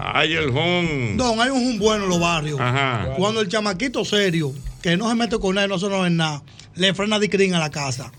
Ay, 0.01 0.33
el 0.33 0.49
home. 0.49 1.13
Don, 1.15 1.39
hay 1.39 1.49
un 1.49 1.63
jun 1.63 1.79
bueno 1.79 2.03
en 2.03 2.09
los 2.09 2.19
barrios. 2.19 2.59
Ajá. 2.59 3.13
Cuando 3.17 3.41
el 3.41 3.47
chamaquito 3.47 4.03
serio, 4.05 4.53
que 4.81 4.97
no 4.97 5.09
se 5.09 5.15
mete 5.15 5.39
con 5.39 5.57
él, 5.57 5.69
no 5.69 5.79
se 5.79 5.87
no 5.87 6.05
es 6.05 6.11
nada, 6.11 6.43
le 6.75 6.93
frena 6.93 7.19
discrín 7.19 7.53
a 7.53 7.59
la 7.59 7.69
casa. 7.69 8.11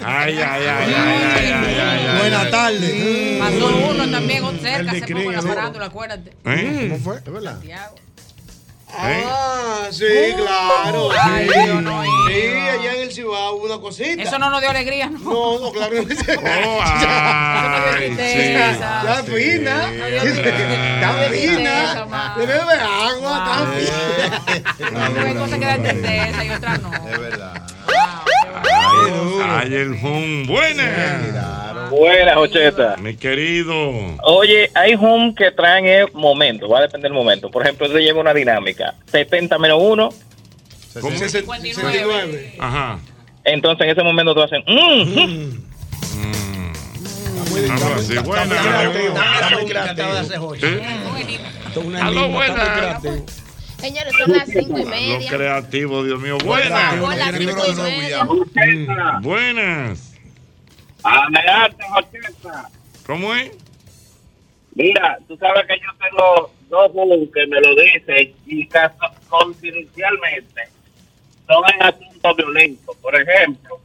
Ay, 0.00 0.34
ay, 0.34 0.42
ay, 0.42 0.64
ay, 0.66 0.94
ay, 0.94 1.52
ay, 1.52 1.52
ay, 1.52 2.06
ay. 2.08 2.18
Buenas 2.18 2.50
tardes. 2.50 3.38
Pasó 3.38 3.90
uno 3.90 4.10
también 4.10 4.44
cerca, 4.60 4.92
se 4.92 5.06
fue 5.06 5.24
con 5.24 5.32
la 5.32 5.42
farándula, 5.42 5.86
acuérdate. 5.86 6.32
¿Eh? 6.44 6.88
¿Cómo 6.90 7.02
fue? 7.02 7.16
Es 7.18 7.32
verdad. 7.32 7.52
Santiago. 7.52 7.94
Ah, 8.96 9.88
sí, 9.90 10.04
Uh, 10.32 10.36
claro. 10.36 11.08
ay, 11.22 11.48
sí. 11.48 11.60
yo 11.66 11.80
no 11.80 12.02
Sí, 12.02 12.32
iba. 12.32 12.72
allá 12.72 12.94
en 12.94 13.00
el 13.02 13.12
Cibao 13.12 13.54
hubo 13.56 13.64
una 13.66 13.78
cosita. 13.78 14.22
Eso 14.22 14.38
no 14.38 14.50
nos 14.50 14.60
dio 14.60 14.70
alegría, 14.70 15.08
¿no? 15.10 15.18
No, 15.18 15.58
no, 15.60 15.72
claro. 15.72 15.94
Oh, 16.66 16.80
ay, 16.84 18.14
sí. 18.16 18.22
Está 18.22 19.22
fina. 19.24 19.92
Está 20.22 21.12
fina. 21.30 22.06
Le 22.36 22.46
bebe 22.46 22.74
agua, 22.80 23.34
está 23.44 23.56
fina. 24.76 25.22
Hay 25.26 25.34
cosas 25.34 25.58
que 25.58 25.64
dan 25.66 25.82
tristeza 25.82 26.44
y 26.44 26.50
otras 26.50 26.82
no. 26.82 26.90
Es 27.08 27.18
verdad. 27.18 27.62
Ay, 29.44 29.74
el 29.74 29.92
home. 30.02 30.46
Buenas. 30.46 30.88
Buenas, 31.90 32.36
Ocheta. 32.36 32.96
Mi 32.98 33.16
querido. 33.16 33.74
Oye, 34.22 34.70
hay 34.74 34.94
home 34.94 35.34
que 35.34 35.50
traen 35.50 35.86
el 35.86 36.12
momento, 36.12 36.68
va 36.68 36.78
a 36.78 36.82
depender 36.82 37.10
del 37.10 37.18
momento. 37.18 37.50
Por 37.50 37.62
ejemplo, 37.62 37.88
se 37.88 37.98
lleva 38.00 38.20
una 38.20 38.32
dinámica, 38.32 38.94
70 39.10 39.58
menos 39.58 39.78
1, 39.80 40.08
¿Cómo? 41.00 41.16
69. 41.16 42.54
Ajá. 42.58 42.98
entonces 43.44 43.84
en 43.84 43.90
ese 43.90 44.02
momento 44.02 44.34
tú 44.34 44.42
haces, 44.42 44.60
mm. 44.66 45.70
Buenas. 48.24 48.62
¿Eh? 50.62 50.82
Aló, 52.00 52.28
buenas. 52.28 53.02
Señores, 53.78 54.12
son 54.18 54.32
las 54.32 54.48
cinco 54.48 54.78
y 54.78 54.82
Lo 54.84 54.90
media. 54.90 55.30
creativo, 55.30 56.04
Dios 56.04 56.20
mío. 56.20 56.36
Buenas. 56.44 56.96
Mm, 58.56 59.22
Buenas. 59.22 60.09
Adelante, 61.02 61.84
Ocheta. 61.96 62.70
¿Cómo 63.06 63.34
es? 63.34 63.52
Mira, 64.74 65.18
tú 65.26 65.36
sabes 65.36 65.66
que 65.66 65.78
yo 65.80 65.90
tengo 65.98 66.52
dos 66.68 66.92
juegos 66.92 67.28
que 67.34 67.46
me 67.46 67.60
lo 67.60 67.74
dicen 67.74 68.34
y 68.46 68.66
caso, 68.66 68.96
coincidencialmente 69.28 70.68
son 71.46 71.64
en 71.74 71.82
asuntos 71.82 72.36
violentos. 72.36 72.96
Por 72.96 73.14
ejemplo, 73.20 73.80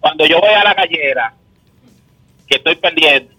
cuando 0.00 0.26
yo 0.26 0.40
voy 0.40 0.52
a 0.52 0.64
la 0.64 0.74
gallera, 0.74 1.34
que 2.46 2.56
estoy 2.56 2.74
perdiendo, 2.76 3.32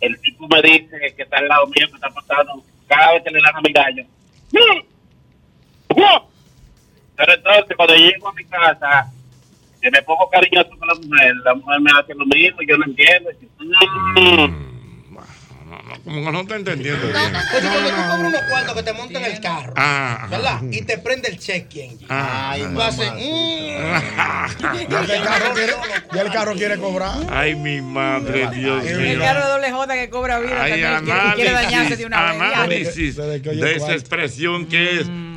el 0.00 0.18
tipo 0.20 0.48
me 0.48 0.62
dice 0.62 0.98
que 1.14 1.22
está 1.22 1.38
al 1.38 1.48
lado 1.48 1.66
mío, 1.66 1.86
que 1.88 1.94
está 1.96 2.08
pasando, 2.10 2.62
cada 2.86 3.12
vez 3.12 3.22
que 3.22 3.30
le 3.30 3.40
dan 3.40 3.56
a 3.56 3.60
mi 3.60 3.72
gallo. 3.72 4.04
¡No! 4.52 5.96
¡No! 5.96 6.28
Pero 7.16 7.34
entonces, 7.34 7.76
cuando 7.76 7.94
llego 7.94 8.28
a 8.28 8.32
mi 8.32 8.44
casa, 8.44 9.12
que 9.86 9.90
me 9.92 10.02
pongo 10.02 10.28
cariñoso 10.30 10.70
con 10.78 10.88
la 10.88 10.94
mujer, 10.94 11.32
la 11.44 11.54
mujer 11.54 11.80
me 11.80 11.90
hace 11.92 12.12
lo 12.14 12.26
mismo 12.26 12.58
yo 12.68 12.76
no 12.76 12.84
entiendo. 12.86 13.30
"Mm". 13.58 14.66
Como 16.04 16.24
que 16.24 16.32
no 16.32 16.40
está 16.40 16.56
entendiendo 16.56 17.06
bien. 17.06 17.16
Oye, 17.16 17.68
cuando 17.68 17.88
tú 17.90 17.94
cobras 17.96 18.18
unos 18.20 18.42
cuartos 18.48 18.74
que 18.76 18.82
te 18.82 18.92
montan 18.92 19.24
el 19.24 19.40
carro, 19.40 19.72
Ah. 19.76 20.26
¿verdad? 20.30 20.60
Y 20.70 20.82
te 20.82 20.98
prende 20.98 21.28
el 21.28 21.38
check 21.38 21.66
engine. 21.76 22.06
Ah, 22.08 22.56
Tú 22.72 22.80
haces, 22.80 23.12
Ya 24.88 25.00
el 25.00 25.22
carro 25.24 25.54
quiere, 25.54 25.72
ya 26.12 26.22
el 26.22 26.32
carro 26.32 26.54
quiere 26.54 26.76
cobrar. 26.78 27.18
Ay, 27.30 27.54
mi 27.56 27.80
madre, 27.82 28.48
Dios 28.54 28.84
El 28.84 28.98
mío. 29.00 29.18
carro 29.20 29.40
de 29.44 29.48
doble 29.52 29.70
J 29.72 29.94
que 29.94 30.10
cobra 30.10 30.38
vida 30.40 30.62
Hay 30.62 30.80
también 30.82 31.16
quiere, 31.34 31.50
dañarse 31.52 31.76
análisis, 31.76 31.98
de 31.98 32.06
una 32.06 32.32
vez. 32.32 32.40
análisis 32.42 33.16
de 33.16 33.76
esa 33.76 33.92
expresión 33.92 34.66
que 34.66 35.00
es 35.00 35.06
mm. 35.08 35.36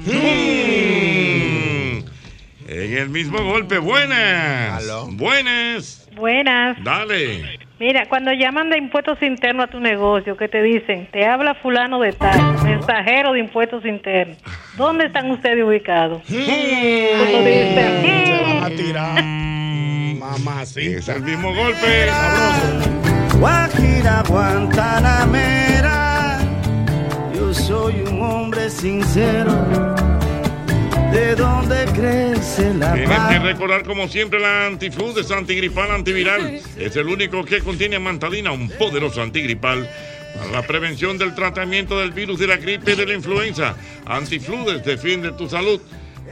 En 2.69 2.97
el 2.97 3.09
mismo 3.09 3.41
golpe. 3.43 3.77
Buenas. 3.79 4.85
Buenas. 5.11 6.07
Buenas. 6.15 6.77
Dale. 6.83 7.59
Mira, 7.79 8.05
cuando 8.07 8.31
llaman 8.33 8.69
de 8.69 8.77
impuestos 8.77 9.21
internos 9.21 9.65
a 9.65 9.67
tu 9.67 9.79
negocio, 9.79 10.35
que 10.35 10.49
te 10.49 10.61
dicen, 10.61 11.07
te 11.11 11.25
habla 11.25 11.55
fulano 11.55 11.99
de 12.01 12.11
tal, 12.11 12.61
mensajero 12.63 13.31
de 13.31 13.39
impuestos 13.39 13.85
internos. 13.85 14.37
¿Dónde 14.75 15.05
están 15.05 15.31
ustedes 15.31 15.63
ubicados? 15.63 16.21
Tú 16.23 16.33
lo 16.33 16.39
dices, 16.39 17.73
Se 17.73 18.43
van 18.43 18.63
a 18.63 18.69
tirar. 18.69 19.23
Mamá, 20.19 20.65
sí. 20.65 20.87
Es 20.87 21.07
el 21.07 21.21
mismo 21.21 21.55
golpe. 21.55 22.07
Guajira 23.39 24.23
Guantanamera, 24.27 26.39
yo 27.33 27.53
soy 27.53 28.01
un 28.01 28.21
hombre 28.21 28.69
sincero. 28.69 29.95
¿De 31.11 31.35
dónde 31.35 31.85
crece 31.95 32.73
la 32.75 32.93
Tienes 32.93 33.19
que 33.29 33.39
recordar 33.39 33.83
como 33.83 34.07
siempre 34.07 34.39
la 34.39 34.67
antifludes 34.67 35.31
antigripal 35.31 35.91
antiviral. 35.91 36.61
Es 36.77 36.95
el 36.95 37.07
único 37.07 37.43
que 37.43 37.59
contiene 37.61 37.95
amantadina, 37.95 38.51
un 38.51 38.69
poderoso 38.69 39.21
antigripal 39.21 39.89
para 40.35 40.51
la 40.51 40.61
prevención 40.61 41.17
del 41.17 41.33
tratamiento 41.33 41.99
del 41.99 42.11
virus 42.11 42.39
de 42.39 42.47
la 42.47 42.57
gripe 42.57 42.93
y 42.93 42.95
de 42.95 43.05
la 43.05 43.13
influenza. 43.15 43.75
Antifludes 44.05 44.85
defiende 44.85 45.31
tu 45.31 45.49
salud. 45.49 45.81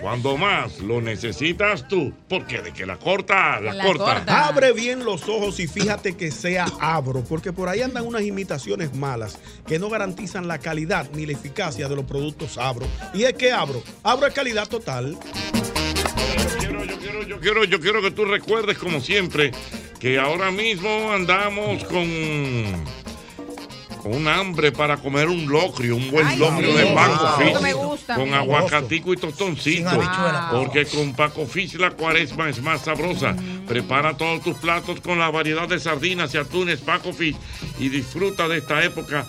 Cuando 0.02 0.38
más 0.38 0.80
lo 0.80 1.02
necesitas 1.02 1.88
tú, 1.88 2.14
porque 2.30 2.62
de 2.62 2.72
que 2.72 2.86
la 2.86 2.98
corta, 2.98 3.60
la, 3.60 3.84
corta. 3.84 4.24
Abre 4.48 4.74
bien 4.74 5.04
los 5.04 5.28
ojos 5.28 5.60
y 5.60 5.68
fíjate 5.68 6.16
que 6.16 6.32
sea 6.32 6.66
abro, 6.80 7.24
porque 7.24 7.52
por 7.52 7.70
ahí 7.70 7.82
andan 7.82 8.06
unas 8.06 8.24
imitaciones 8.24 8.94
malas 8.94 9.40
que 9.66 9.80
no 9.80 9.90
garantizan 9.90 10.48
la 10.48 10.60
calidad 10.60 11.10
ni 11.14 11.26
la 11.26 11.34
eficacia 11.34 11.88
de 11.88 11.96
los 11.96 12.06
productos 12.06 12.58
abro. 12.58 12.86
Y 13.14 13.24
es 13.24 13.34
que 13.34 13.52
abro, 13.52 13.82
abro 14.04 14.28
es 14.28 14.34
calidad 14.34 14.68
total. 14.68 15.18
Yo 17.28 17.40
quiero, 17.40 17.64
yo 17.66 17.80
quiero 17.80 18.02
que 18.02 18.12
tú 18.12 18.26
recuerdes, 18.26 18.78
como 18.78 19.00
siempre, 19.00 19.52
que 20.00 20.20
ahora 20.20 20.52
mismo 20.52 21.12
andamos 21.12 21.84
con, 21.86 22.08
con 24.08 24.15
un 24.15 24.28
hambre 24.28 24.72
para 24.72 24.98
comer 24.98 25.28
un 25.28 25.48
locrio, 25.50 25.96
un 25.98 26.10
buen 26.10 26.26
Ay, 26.26 26.38
locrio 26.38 26.72
sí. 26.72 26.78
de 26.78 26.86
Paco 26.93 27.13
Eso 27.13 27.38
Fish, 27.38 27.62
me 27.62 27.74
gusta. 27.74 28.15
con 28.15 28.34
aguacatico 28.34 29.13
y 29.13 29.17
tostoncito. 29.17 29.89
Porque 30.52 30.86
con 30.86 31.13
Paco 31.13 31.46
Fish 31.46 31.76
la 31.76 31.91
cuaresma 31.91 32.50
es 32.50 32.62
más 32.62 32.82
sabrosa. 32.82 33.36
Prepara 33.67 34.15
todos 34.15 34.41
tus 34.43 34.56
platos 34.58 35.02
con 35.02 35.20
la 35.20 35.30
variedad 35.30 35.67
de 35.67 35.80
sardinas 35.80 36.34
y 36.34 36.38
atunes 36.38 36.80
Paco 36.80 37.12
Fish 37.12 37.36
y 37.80 37.89
disfruta 37.89 38.48
de 38.48 38.60
esta 38.60 38.82
época 38.84 39.26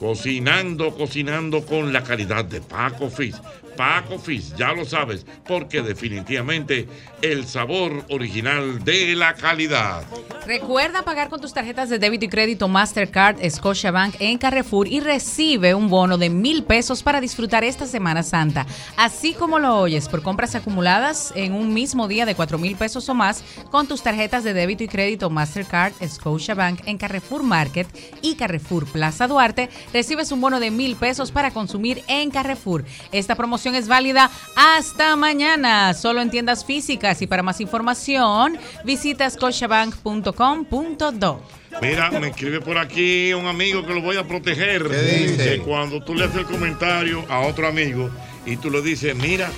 cocinando, 0.00 0.94
cocinando 0.94 1.64
con 1.66 1.92
la 1.92 2.02
calidad 2.02 2.44
de 2.44 2.60
Paco 2.62 3.10
Fish. 3.10 3.36
Paco 3.76 4.18
Fish, 4.18 4.54
ya 4.56 4.72
lo 4.72 4.84
sabes, 4.84 5.24
porque 5.46 5.82
definitivamente 5.82 6.88
el 7.22 7.46
sabor 7.46 8.04
original 8.10 8.84
de 8.84 9.14
la 9.14 9.34
calidad. 9.34 10.04
Recuerda 10.46 11.02
pagar 11.02 11.28
con 11.28 11.40
tus 11.40 11.54
tarjetas 11.54 11.88
de 11.88 11.98
débito 11.98 12.24
y 12.24 12.28
crédito 12.28 12.68
Mastercard, 12.68 13.38
Scotiabank 13.48 14.16
en 14.18 14.38
Carrefour 14.38 14.88
y 14.88 15.00
recibe 15.00 15.74
un 15.74 15.88
bono 15.88 16.18
de 16.18 16.30
mil 16.30 16.64
pesos 16.64 17.02
para 17.02 17.20
disfrutar 17.20 17.64
esta 17.64 17.86
Semana 17.86 18.22
Santa. 18.22 18.66
Así 18.96 19.34
como 19.34 19.58
lo 19.58 19.78
oyes, 19.78 20.08
por 20.08 20.22
compras 20.22 20.54
acumuladas 20.54 21.32
en 21.36 21.52
un 21.52 21.72
mismo 21.72 22.08
día 22.08 22.26
de 22.26 22.34
cuatro 22.34 22.58
mil 22.58 22.76
pesos 22.76 23.08
o 23.08 23.14
más 23.14 23.44
con 23.70 23.86
tus 23.86 24.02
tarjetas 24.02 24.44
de 24.44 24.52
débito 24.52 24.84
y 24.84 24.88
crédito 24.88 25.30
Mastercard, 25.30 25.92
Scotiabank 26.04 26.86
en 26.86 26.98
Carrefour 26.98 27.42
Market 27.42 27.86
y 28.20 28.34
Carrefour 28.34 28.86
Plaza 28.86 29.28
Duarte, 29.28 29.70
recibes 29.92 30.32
un 30.32 30.40
bono 30.40 30.58
de 30.58 30.70
mil 30.70 30.96
pesos 30.96 31.30
para 31.30 31.52
consumir 31.52 32.02
en 32.08 32.30
Carrefour. 32.30 32.84
Esta 33.12 33.36
promoción 33.36 33.61
promoción 33.62 33.76
es 33.76 33.86
válida 33.86 34.28
hasta 34.56 35.14
mañana, 35.14 35.94
solo 35.94 36.20
en 36.20 36.30
tiendas 36.30 36.64
físicas 36.64 37.22
y 37.22 37.28
para 37.28 37.44
más 37.44 37.60
información 37.60 38.58
visita 38.84 39.30
scotiabank.com.do. 39.30 41.42
Mira, 41.80 42.10
me 42.10 42.26
escribe 42.28 42.60
por 42.60 42.76
aquí 42.76 43.32
un 43.32 43.46
amigo 43.46 43.86
que 43.86 43.94
lo 43.94 44.02
voy 44.02 44.16
a 44.16 44.26
proteger. 44.26 44.88
¿Qué 44.88 45.02
dice? 45.02 45.36
Que 45.36 45.60
cuando 45.60 46.02
tú 46.02 46.16
le 46.16 46.24
haces 46.24 46.38
el 46.38 46.46
comentario 46.46 47.24
a 47.28 47.38
otro 47.40 47.68
amigo 47.68 48.10
y 48.44 48.56
tú 48.56 48.68
le 48.68 48.82
dices, 48.82 49.14
mira, 49.14 49.48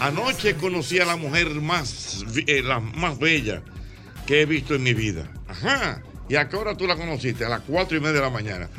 anoche 0.00 0.54
conocí 0.54 0.98
a 0.98 1.04
la 1.04 1.16
mujer 1.16 1.50
más, 1.60 2.24
eh, 2.46 2.62
la 2.62 2.80
más 2.80 3.18
bella 3.18 3.60
que 4.26 4.40
he 4.40 4.46
visto 4.46 4.74
en 4.74 4.84
mi 4.84 4.94
vida. 4.94 5.30
Ajá. 5.48 6.00
¿Y 6.30 6.36
a 6.36 6.48
qué 6.48 6.56
hora 6.56 6.74
tú 6.74 6.86
la 6.86 6.96
conociste? 6.96 7.44
A 7.44 7.50
las 7.50 7.60
cuatro 7.60 7.98
y 7.98 8.00
media 8.00 8.14
de 8.14 8.22
la 8.22 8.30
mañana. 8.30 8.70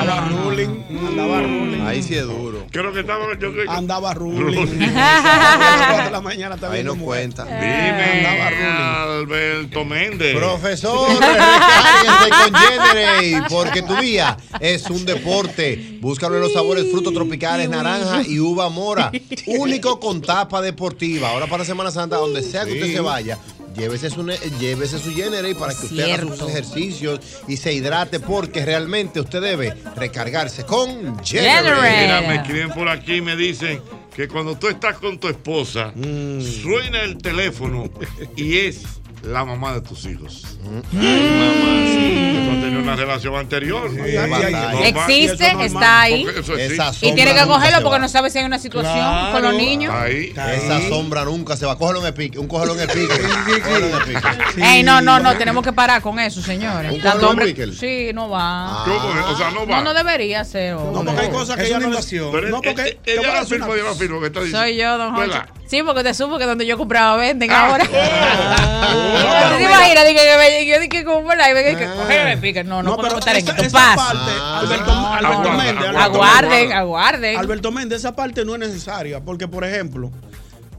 Andaba 0.00 0.28
ruling, 0.28 0.84
andaba 1.08 1.40
ruling. 1.42 1.80
Ahí 1.82 2.02
sí 2.02 2.14
es 2.14 2.24
duro. 2.24 2.66
Creo 2.70 2.92
que 2.92 3.00
estaba. 3.00 3.24
Yo 3.38 3.52
creo 3.52 3.64
que- 3.64 3.70
Andaba 3.70 4.14
ruling. 4.14 4.54
Ruling. 4.66 4.82
A 4.96 5.36
las 5.36 5.86
cuatro 5.88 6.04
de 6.04 6.10
la 6.10 6.20
mañana 6.20 6.56
Ahí 6.70 6.82
no 6.84 6.94
mujer. 6.94 7.30
cuenta. 7.30 7.44
Dime, 7.44 8.26
Andaba 8.28 8.50
ruling. 8.50 9.10
Alberto 9.20 9.84
Méndez. 9.84 10.36
Profesor, 10.36 11.08
recárguense 11.20 12.30
con 12.30 12.54
Generate, 12.60 13.42
porque 13.50 13.82
tu 13.82 13.94
día 13.96 14.36
es 14.60 14.88
un 14.88 15.04
deporte. 15.04 15.98
Búscalo 16.00 16.36
en 16.36 16.42
los 16.42 16.52
sabores 16.52 16.90
frutos 16.90 17.12
tropicales, 17.12 17.68
naranja 17.68 18.22
y 18.26 18.38
uva 18.40 18.68
mora. 18.70 19.10
Único 19.46 20.00
con 20.00 20.22
tapa 20.22 20.62
deportiva. 20.62 21.30
Ahora 21.30 21.46
para 21.46 21.64
Semana 21.64 21.90
Santa, 21.90 22.16
donde 22.16 22.42
sea 22.42 22.64
que 22.64 22.72
usted 22.72 22.86
Sí. 22.86 22.92
se 22.94 23.00
vaya, 23.00 23.38
llévese 23.76 24.10
su, 24.10 24.26
llévese 24.58 24.98
su 24.98 25.12
Generate 25.14 25.54
para 25.54 25.74
que 25.74 25.86
usted 25.86 26.04
haga 26.12 26.22
sus 26.36 26.48
ejercicios 26.48 27.20
y 27.48 27.56
se 27.56 27.72
hidrate, 27.72 28.20
porque 28.20 28.64
realmente 28.64 29.20
usted 29.20 29.40
debe 29.40 29.74
recargarse 29.96 30.64
con. 30.64 31.22
Generate. 31.24 32.02
Mira, 32.02 32.20
me 32.22 32.36
escriben 32.36 32.70
por 32.70 32.88
aquí 32.88 33.14
y 33.16 33.20
me 33.20 33.36
dicen 33.36 33.80
que 34.14 34.28
cuando 34.28 34.56
tú 34.56 34.68
estás 34.68 34.98
con 34.98 35.18
tu 35.18 35.28
esposa, 35.28 35.92
Mm. 35.94 36.40
suena 36.62 37.02
el 37.02 37.18
teléfono 37.18 37.88
y 38.36 38.58
es 38.58 38.82
la 39.22 39.44
mamá 39.44 39.74
de 39.74 39.80
tus 39.82 40.04
hijos. 40.06 40.58
Mm. 40.64 40.98
Ay, 41.00 41.30
mamá, 41.38 41.86
sí. 41.86 42.46
Una 42.82 42.96
relación 42.96 43.34
anterior. 43.36 43.90
Normal. 43.92 44.42
Existe, 44.84 45.52
Y 45.58 45.62
está 45.64 46.00
ahí. 46.02 46.26
Existe. 46.26 47.06
Y 47.06 47.14
tiene 47.14 47.34
que 47.34 47.44
cogerlo 47.46 47.82
porque 47.82 47.98
no 47.98 48.08
sabe 48.08 48.30
si 48.30 48.38
hay 48.38 48.44
una 48.44 48.58
situación 48.58 48.92
Claro. 48.94 49.32
con 49.32 49.42
los 49.42 49.54
niños. 49.54 49.94
Ahí. 49.94 50.32
Esa 50.54 50.80
sombra 50.88 51.24
nunca 51.24 51.56
se 51.56 51.66
va. 51.66 51.76
Cógelo 51.76 52.00
en 52.00 52.06
el 52.06 52.14
pique. 52.14 52.38
Un 52.38 52.48
cógelo 52.48 52.74
en 52.74 52.80
el 52.80 52.88
pique. 52.88 53.18
Cógelo 53.62 53.86
en 53.86 54.04
pique. 54.04 54.62
Ey, 54.64 54.82
no, 54.82 55.00
no, 55.00 55.20
no, 55.20 55.36
tenemos 55.36 55.64
que 55.64 55.72
parar 55.72 56.00
con 56.02 56.18
eso, 56.18 56.40
señores. 56.42 56.92
¿Un 56.92 57.24
hombre- 57.24 57.46
Wickel? 57.46 57.76
Sí, 57.76 58.10
no 58.14 58.28
va. 58.28 58.82
O 58.84 59.36
sea, 59.36 59.50
no 59.50 59.66
va. 59.66 59.76
No, 59.76 59.82
no 59.84 59.94
debería 59.94 60.44
ser. 60.44 60.74
No, 60.74 60.82
hombre. 60.82 61.04
porque 61.14 61.20
hay 61.26 61.30
cosas 61.30 61.56
que 61.56 61.62
Es 61.64 61.70
una 61.70 61.78
no 61.80 61.86
invasión. 61.88 62.50
No, 62.50 62.60
porque 62.60 62.82
él- 62.82 62.98
te 63.04 63.12
él 63.12 63.18
voy 63.18 63.26
a 63.26 63.32
ya 63.32 63.40
decir 63.40 63.54
afirmó, 63.56 63.66
una- 63.66 63.76
ya 63.76 63.82
lo 63.84 63.90
afirmó, 63.90 64.20
que 64.20 64.26
está 64.26 64.40
diciendo. 64.40 64.60
Soy 64.66 64.76
yo, 64.76 64.98
don. 64.98 65.14
Jorge. 65.14 65.38
Sí, 65.66 65.82
porque 65.84 66.02
te 66.02 66.14
supo 66.14 66.36
que 66.38 66.46
donde 66.46 66.66
yo 66.66 66.76
compraba 66.76 67.16
venden 67.16 67.50
Ah, 67.52 67.66
ahora. 67.68 67.84
oh. 67.84 69.56
¿Te 69.56 69.62
imaginas? 69.62 70.06
Dije 70.06 70.18
que 70.20 70.36
me- 70.38 70.66
yo 70.66 70.80
dije 70.80 71.04
como 71.04 71.22
por 71.26 71.40
ahí, 71.40 71.54
venga, 71.54 71.78
que 71.78 71.86
coge 71.86 72.32
el 72.32 72.38
pique. 72.40 72.64
No, 72.64 72.79
no, 72.82 72.90
No, 72.90 72.96
podemos 72.96 73.24
pero 73.24 73.32
estar 73.36 73.36
en 73.36 73.58
esto. 73.58 73.62
esa 73.76 73.78
Paz. 73.78 73.96
parte, 73.96 74.32
Ah. 74.40 74.58
Alberto, 74.60 74.86
No, 74.86 75.06
Alberto 75.12 75.26
aguarda, 75.38 75.56
Méndez. 75.56 75.84
Alberto 75.88 75.98
Aguarden, 76.00 76.50
Méndez. 76.50 76.76
aguarden. 76.76 77.36
Alberto 77.38 77.72
Méndez, 77.72 77.98
esa 77.98 78.16
parte 78.16 78.44
no 78.44 78.54
es 78.54 78.60
necesaria, 78.60 79.20
porque 79.24 79.46
por 79.48 79.64
ejemplo, 79.64 80.10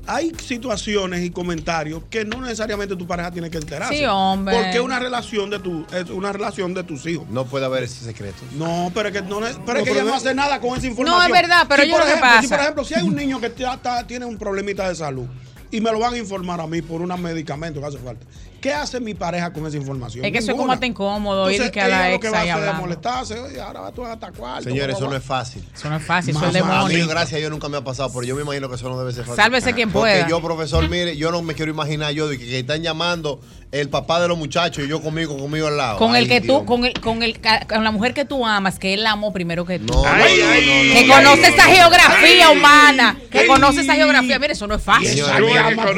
hay 0.08 0.32
situaciones 0.44 1.24
y 1.24 1.30
comentarios 1.30 2.02
que 2.10 2.26
no 2.26 2.42
necesariamente 2.42 2.96
tu 2.96 3.06
pareja 3.06 3.32
tiene 3.32 3.50
que 3.52 3.60
enterarse. 3.60 3.96
Sí, 3.98 4.04
hombre. 4.06 4.56
Porque 4.56 4.72
es 4.78 4.80
una 4.82 5.00
relación 5.00 5.50
de 5.52 5.60
tu, 5.60 5.86
es 5.94 6.10
una 6.10 6.32
relación 6.34 6.74
de 6.74 6.84
tus 6.84 7.06
hijos. 7.06 7.30
No 7.30 7.46
puede 7.46 7.66
haber 7.66 7.84
ese 7.84 8.04
secreto. 8.04 8.40
No, 8.54 8.92
pero 8.96 9.10
es 9.10 9.14
que, 9.14 9.22
no, 9.22 9.38
pero 9.40 9.48
es 9.48 9.56
que 9.58 9.62
pero 9.66 9.82
ella 9.92 10.04
no 10.04 10.10
no- 10.10 10.16
hace 10.16 10.34
nada 10.34 10.60
con 10.60 10.76
esa 10.78 10.88
información. 10.88 11.20
No, 11.20 11.24
es 11.26 11.32
verdad, 11.42 11.66
pero 11.70 11.84
Si, 11.84 11.90
yo 11.90 11.96
por 11.96 12.02
lo 12.02 12.06
que 12.08 12.12
ejemplo, 12.14 12.30
Si, 12.42 12.48
pasa- 12.48 12.56
por 12.56 12.62
ejemplo, 12.64 12.84
si 12.86 12.94
hay 12.96 13.04
un 13.04 13.16
niño 13.16 13.40
que 13.40 13.54
ya 13.56 13.74
está- 13.76 14.06
tiene 14.08 14.26
un 14.26 14.38
problemita 14.38 14.90
de 14.90 14.96
salud 14.96 15.28
y 15.70 15.80
me 15.80 15.92
lo 15.92 16.00
van 16.00 16.16
a 16.16 16.18
informar 16.18 16.60
a 16.60 16.68
mí 16.68 16.82
por 16.82 17.00
un 17.02 17.22
medicamento 17.22 17.80
que 17.80 17.86
hace 17.86 17.98
falta, 18.00 18.26
¿qué 18.62 18.74
hace 18.74 19.00
mi 19.00 19.14
pareja 19.14 19.52
con 19.52 19.66
esa 19.66 19.76
información? 19.76 20.24
Es 20.24 20.32
que 20.32 20.38
eso 20.38 20.48
es 20.48 20.52
como 20.52 20.62
Ninguna. 20.64 20.74
hasta 20.76 20.86
incómodo 20.86 21.52
ir 21.52 21.72
que 21.72 21.82
a 21.82 21.88
la 21.88 21.96
ella 21.98 22.10
lo 22.10 22.16
ex 22.16 22.22
que 22.22 22.30
va 22.30 22.38
a 22.38 22.42
hacer 22.42 22.70
es 22.70 22.76
molestarse. 22.76 23.40
Oye, 23.40 23.60
ahora 23.60 23.80
vas 23.82 23.94
tú 23.94 24.06
a 24.06 24.18
cuarto. 24.32 24.64
Señores, 24.64 24.96
eso 24.96 25.10
no 25.10 25.16
es 25.16 25.24
fácil. 25.24 25.64
Eso 25.74 25.90
no 25.90 25.98
es 25.98 26.06
fácil, 26.06 26.36
eso 26.36 26.46
es 26.46 26.54
Más- 26.54 26.56
A 26.56 26.88
mí, 26.88 26.94
demonio. 26.94 27.08
gracias 27.08 27.34
a 27.34 27.40
Dios, 27.40 27.52
nunca 27.52 27.68
me 27.68 27.78
ha 27.78 27.84
pasado, 27.84 28.10
pero 28.14 28.24
yo 28.24 28.36
me 28.36 28.44
imagino 28.44 28.70
que 28.70 28.76
eso 28.76 28.88
no 28.88 28.98
debe 29.00 29.12
ser 29.12 29.26
fácil. 29.26 29.36
Sálvese 29.44 29.74
quien 29.74 29.92
Porque 29.92 30.12
pueda. 30.12 30.28
yo, 30.30 30.42
profesor, 30.42 30.88
mire, 30.88 31.18
yo 31.18 31.32
no 31.32 31.42
me 31.42 31.56
quiero 31.56 31.72
imaginar 31.72 32.14
yo 32.14 32.28
de 32.28 32.38
que, 32.38 32.46
que 32.46 32.60
están 32.60 32.82
llamando 32.84 33.42
el 33.72 33.90
papá 33.90 34.22
de 34.22 34.28
los 34.28 34.38
muchachos 34.38 34.84
y 34.84 34.88
yo 34.88 35.02
conmigo, 35.02 35.38
conmigo 35.38 35.68
al 35.68 35.78
lado. 35.78 35.98
Con 35.98 36.16
el 36.16 36.28
que 36.28 36.42
Dios 36.42 36.60
tú, 36.60 36.66
con 36.66 36.86
el, 36.86 36.94
con 37.00 37.24
el, 37.24 37.40
con 37.68 37.84
la 37.84 37.92
mujer 37.92 38.14
que 38.14 38.26
tú 38.26 38.46
amas, 38.46 38.78
que 38.78 38.94
él 38.94 39.04
la 39.04 39.12
amó 39.12 39.32
primero 39.32 39.66
que 39.66 39.80
tú. 39.80 39.94
No, 39.94 40.04
no, 40.04 40.10
Ay, 40.10 40.40
no, 40.42 40.50
ay, 40.50 40.66
no, 40.66 40.84
no, 40.84 40.94
que 40.94 41.06
no, 41.08 41.14
conoce 41.16 41.42
no, 41.42 41.48
esa 41.48 41.64
geografía 41.64 42.50
humana, 42.50 43.18
que 43.32 43.48
conoce 43.48 43.82
esa 43.82 43.96
geografía. 43.96 44.40
Mire, 44.40 44.54
eso 44.54 44.68
no 44.68 44.76
es 44.76 44.84
fácil. 44.84 45.16
Yo 45.16 45.26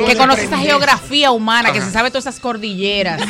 que 0.08 0.16
conoce 0.16 0.46
esa 0.46 0.60
geografía 0.60 1.32
humana, 1.32 1.72
que 1.74 1.82
se 1.82 1.92
sabe 1.92 2.10
todas 2.10 2.26
esas 2.26 2.40
cordilleras. 2.54 3.20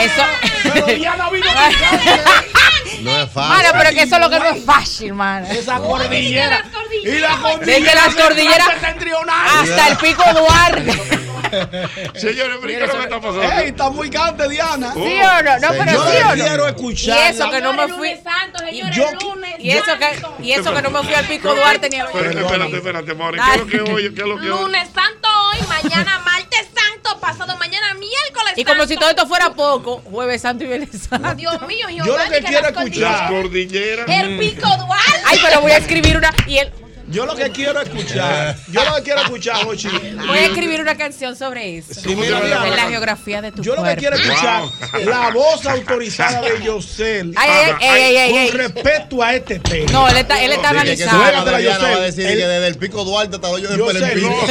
Eso. 0.00 0.22
Pero 0.62 0.86
Diana 0.86 1.28
vino 1.30 1.46
No 3.02 3.22
es 3.22 3.30
fácil. 3.30 3.50
Mano, 3.50 3.68
pero 3.72 3.90
que 3.90 4.02
eso 4.02 4.14
es 4.16 4.20
lo 4.20 4.30
que 4.30 4.38
no 4.38 4.44
es 4.46 4.64
fácil, 4.64 5.14
mano. 5.14 5.46
esa 5.46 5.78
cordillera. 5.78 6.64
Y 7.02 7.18
la 7.18 7.38
Desde 7.64 7.94
las 7.94 8.14
cordilleras 8.14 8.68
hasta 8.68 9.88
el 9.88 9.96
pico 9.96 10.22
Duarte. 10.32 11.19
Señores, 12.14 12.56
pero 12.60 12.66
¿qué 12.66 12.84
es 12.84 12.88
lo 12.88 12.94
que 12.98 13.02
está 13.04 13.20
pasando? 13.20 13.42
Ey, 13.42 13.68
está 13.68 13.90
muy 13.90 14.10
cante, 14.10 14.48
Diana. 14.48 14.92
¿Sí 14.92 14.98
o 15.00 15.42
no? 15.42 15.58
No, 15.58 15.68
pero 15.70 15.92
Yo 15.92 16.10
sí 16.10 16.16
o 16.16 16.36
no. 16.36 16.44
quiero 16.44 16.64
Y 16.66 16.68
escuchar. 16.70 17.30
eso 17.30 17.50
que 17.50 17.60
no 17.60 17.72
me 17.72 17.82
fui. 17.88 17.96
lunes 18.10 18.20
santo, 18.22 18.58
señores, 18.58 18.96
yo- 18.96 19.10
lunes 19.20 19.54
Y 19.58 19.70
eso 19.70 19.92
que, 19.98 20.42
y 20.44 20.52
eso 20.52 20.72
que 20.74 20.82
no 20.82 20.90
me 20.90 21.02
fui 21.02 21.14
al 21.14 21.24
pico 21.26 21.54
Duarte 21.54 21.88
ni 21.90 21.96
a 21.98 22.06
Pero, 22.12 22.30
espérate, 22.40 22.76
espérate, 22.76 23.14
Mauri. 23.14 23.38
¿Qué 23.40 23.50
es 23.52 23.58
lo 23.58 23.66
que 23.66 23.80
hoy? 23.92 24.14
¿Qué 24.14 24.20
es 24.22 24.26
lo 24.28 24.36
que 24.40 24.50
hoy? 24.50 24.60
Lunes 24.62 24.88
santo 24.94 25.28
hoy, 25.52 25.66
mañana 25.68 26.18
martes 26.24 26.68
santo, 26.74 27.20
pasado 27.20 27.56
mañana 27.58 27.94
miércoles 27.94 28.52
Y 28.56 28.64
como 28.64 28.86
si 28.86 28.96
todo 28.96 29.10
esto 29.10 29.26
fuera 29.26 29.50
poco, 29.52 29.98
Jueves 30.04 30.42
Santo 30.42 30.64
y 30.64 30.68
Viernes 30.68 30.90
Santo. 31.08 31.34
Dios 31.34 31.60
mío, 31.66 31.86
Yo 31.90 32.04
lo 32.16 32.24
que 32.30 32.40
quiero 32.42 32.68
escuchar- 32.68 33.00
Las 33.12 33.30
cordilleras. 33.30 34.08
El 34.08 34.38
pico 34.38 34.66
Duarte. 34.76 35.20
Ay, 35.26 35.38
pero 35.44 35.60
voy 35.60 35.72
a 35.72 35.76
escribir 35.78 36.16
una. 36.16 36.32
Y 36.46 36.58
él, 36.58 36.72
Yo 37.10 37.26
lo 37.26 37.34
que 37.34 37.50
quiero 37.50 37.80
escuchar, 37.80 38.56
yo 38.68 38.84
lo 38.84 38.94
que 38.96 39.02
quiero 39.02 39.22
escuchar, 39.22 39.64
Jochi. 39.64 39.88
voy 39.88 40.38
a 40.38 40.44
escribir 40.46 40.80
una 40.80 40.96
canción 40.96 41.34
sobre 41.34 41.78
eso. 41.78 41.92
Sí, 41.94 42.14
mira, 42.14 42.38
En 42.38 42.46
Diana. 42.46 42.68
la 42.76 42.88
geografía 42.88 43.42
de 43.42 43.50
tu 43.50 43.62
Yo 43.62 43.74
lo 43.74 43.82
que 43.82 43.96
quiero 43.96 44.14
escuchar, 44.16 44.62
la 45.04 45.30
voz 45.30 45.66
autorizada 45.66 46.40
de 46.42 46.62
Yosel. 46.62 47.34
Ay, 47.36 47.50
ay, 47.50 47.72
ay, 47.80 47.88
ay, 47.88 48.16
ay, 48.16 48.36
ay. 48.38 48.48
Con 48.50 48.58
respecto 48.58 49.22
a 49.22 49.34
este 49.34 49.58
tema. 49.58 49.90
No, 49.90 50.08
él 50.08 50.18
está, 50.18 50.40
él 50.42 50.52
está 50.52 50.68
Sí, 50.70 50.76
que- 50.76 50.96
que 50.96 51.02
analizando. 51.04 51.24
Diana 51.58 51.60
Yosel. 51.60 51.82
va 51.82 51.96
a 51.96 52.00
decir 52.00 52.26
El- 52.26 52.38
que 52.38 52.46
desde 52.46 52.66
el 52.68 52.76
pico 52.78 53.04
Duarte 53.04 53.36
hasta 53.36 53.48
del 53.48 53.62
Yosel, 53.62 54.02
Pelempín. 54.02 54.30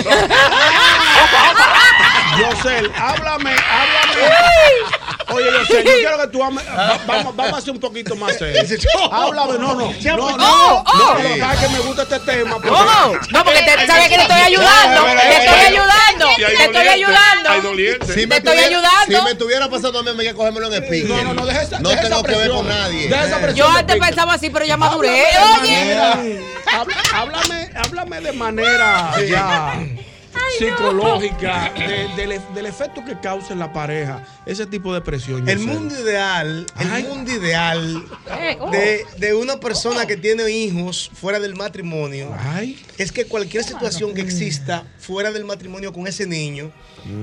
Yosel, 2.39 2.91
háblame, 2.97 3.51
háblame. 3.51 4.21
Oye, 5.31 5.45
Yosel, 5.51 5.83
yo 5.85 5.91
quiero 5.93 6.17
que 6.19 6.27
tú 6.27 6.39
vamos, 6.39 6.63
vamos 7.35 7.53
a 7.53 7.57
hacer 7.57 7.71
un 7.71 7.79
poquito 7.79 8.15
más 8.15 8.37
serio. 8.37 8.61
Háblame, 9.11 9.53
no, 9.59 9.75
no. 9.75 9.91
No, 9.91 10.17
no, 10.17 10.25
Oh, 10.25 10.37
no. 10.37 10.83
oh. 10.85 11.17
Lo 11.17 11.59
que 11.59 11.67
me 11.69 11.79
gusta 11.79 12.03
este 12.03 12.19
tema. 12.19 12.55
Oh, 12.57 13.13
no, 13.31 13.43
porque 13.43 13.61
te, 13.61 13.87
sabes 13.87 14.09
que 14.09 14.15
te 14.15 14.21
estoy 14.21 14.41
ayudando. 14.41 15.03
Te 15.03 15.37
estoy 15.45 15.59
ayudando. 15.59 16.27
Te 16.35 16.63
estoy 16.65 16.87
ayudando. 16.87 17.49
Te 18.05 18.27
me 18.27 18.35
estoy 18.37 18.57
ayudando. 18.57 19.17
Si 19.17 19.23
me 19.23 19.31
estuviera 19.31 19.69
pasando 19.69 19.99
a 19.99 20.03
mí, 20.03 20.11
me 20.15 20.23
que 20.23 20.33
cogérmelo 20.33 20.67
en 20.67 20.73
el 20.83 20.89
pique. 20.89 21.07
No, 21.07 21.23
no, 21.23 21.33
no, 21.33 21.45
deja 21.45 21.61
esa, 21.63 21.79
No 21.79 21.89
tengo 21.89 22.23
que 22.23 22.31
ver 22.31 22.37
presión. 22.39 22.57
con 22.57 22.67
nadie. 22.67 23.07
Deja 23.07 23.25
esa 23.25 23.37
presión 23.39 23.55
Yo 23.71 23.77
antes 23.77 23.97
pensaba 23.99 24.33
así, 24.33 24.49
pero 24.49 24.65
ya 24.65 24.77
maduré. 24.77 25.23
Oye. 25.61 26.41
háblame, 27.13 27.69
háblame 27.75 28.21
de 28.21 28.31
manera 28.33 29.11
ya 29.27 29.73
psicológica 30.57 31.71
de- 31.77 32.07
del, 32.15 32.31
e- 32.33 32.41
del 32.53 32.65
efecto 32.65 33.03
que 33.05 33.19
causa 33.19 33.53
en 33.53 33.59
la 33.59 33.71
pareja 33.71 34.23
ese 34.45 34.65
tipo 34.65 34.93
de 34.93 35.01
presión. 35.01 35.47
El 35.47 35.59
mundo 35.59 35.93
ideal, 35.99 36.65
el 36.79 36.91
Ay. 36.91 37.03
mundo 37.03 37.31
ideal 37.31 38.03
Eh, 38.39 38.57
oh. 38.59 38.71
de, 38.71 39.05
de 39.17 39.33
una 39.33 39.59
persona 39.59 40.05
que 40.05 40.17
tiene 40.17 40.49
hijos 40.49 41.11
fuera 41.13 41.39
del 41.39 41.55
matrimonio 41.55 42.33
Ay, 42.39 42.79
es 42.97 43.11
que 43.11 43.25
cualquier 43.25 43.63
situación 43.63 44.13
que 44.13 44.21
exista 44.21 44.83
fuera 44.99 45.31
del 45.31 45.45
matrimonio 45.45 45.93
con 45.93 46.07
ese 46.07 46.25
niño, 46.25 46.71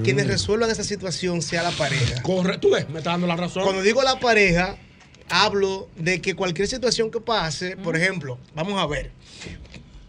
quienes 0.05 0.27
resuelvan 0.27 0.71
esa 0.71 0.85
situación 0.85 1.43
sea 1.43 1.63
la 1.63 1.71
pareja. 1.73 2.23
corre, 2.23 2.59
tú 2.59 2.71
ves, 2.71 2.89
me 2.89 2.99
está 2.99 3.11
dando 3.11 3.27
la 3.27 3.37
razón. 3.37 3.63
Cuando 3.65 3.83
digo 3.83 4.03
la 4.03 4.19
pareja, 4.19 4.77
hablo 5.29 5.89
de 5.97 6.21
que 6.21 6.35
cualquier 6.35 6.69
situación 6.69 7.11
que 7.11 7.21
pase, 7.21 7.77
por 7.77 7.97
ejemplo, 7.97 8.39
vamos 8.55 8.81
a 8.81 8.87
ver. 8.87 9.11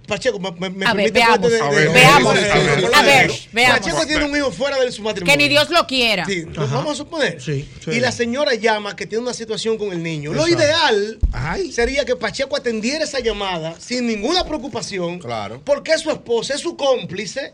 Pacheco, 0.08 0.39
me, 0.39 0.70
me- 0.70 0.86
A 0.86 0.93
ver, 0.93 1.12
permite 1.12 1.12
veamos. 1.12 1.51
de- 1.51 1.60
A 1.62 1.70
ver, 1.70 1.89
veamos. 1.91 2.34
de- 2.36 2.51
A 2.51 2.55
ver, 2.60 2.80
de- 2.82 2.95
a 2.95 3.01
ver, 3.03 3.32
Pacheco 3.53 4.05
tiene 4.08 4.24
un 4.26 4.36
hijo 4.36 4.51
fuera 4.51 4.80
de 4.80 4.91
su 4.91 5.01
matrimonio. 5.01 5.34
Que 5.34 5.38
ni 5.38 5.49
Dios 5.49 5.70
lo 5.70 5.86
quiera. 5.86 6.26
Sí, 6.26 6.45
lo 6.53 6.66
vamos 6.68 6.93
a 6.93 6.95
suponer. 6.95 7.41
Sí, 7.41 7.68
sí. 7.84 7.91
Y 7.91 7.99
la 7.99 8.12
señora 8.12 8.55
llama 8.55 8.95
que 8.95 9.05
tiene 9.05 9.24
una 9.24 9.34
situación 9.34 9.78
con 9.78 9.91
el 9.91 10.01
niño. 10.01 10.34
Lo 10.34 10.47
ideal 10.47 11.20
Ay. 11.34 11.72
sería 11.72 12.05
que 12.05 12.16
Pacheco 12.16 12.55
atendiera 12.55 13.03
esa 13.03 13.20
llamada 13.20 13.76
sin 13.80 14.08
ninguna 14.08 14.45
preocupación. 14.45 15.20
Claro. 15.20 15.62
Porque 15.66 15.91
es 15.91 16.01
su 16.01 16.10
esposa, 16.12 16.53
es 16.55 16.62
su 16.62 16.78
cómplice. 16.78 17.53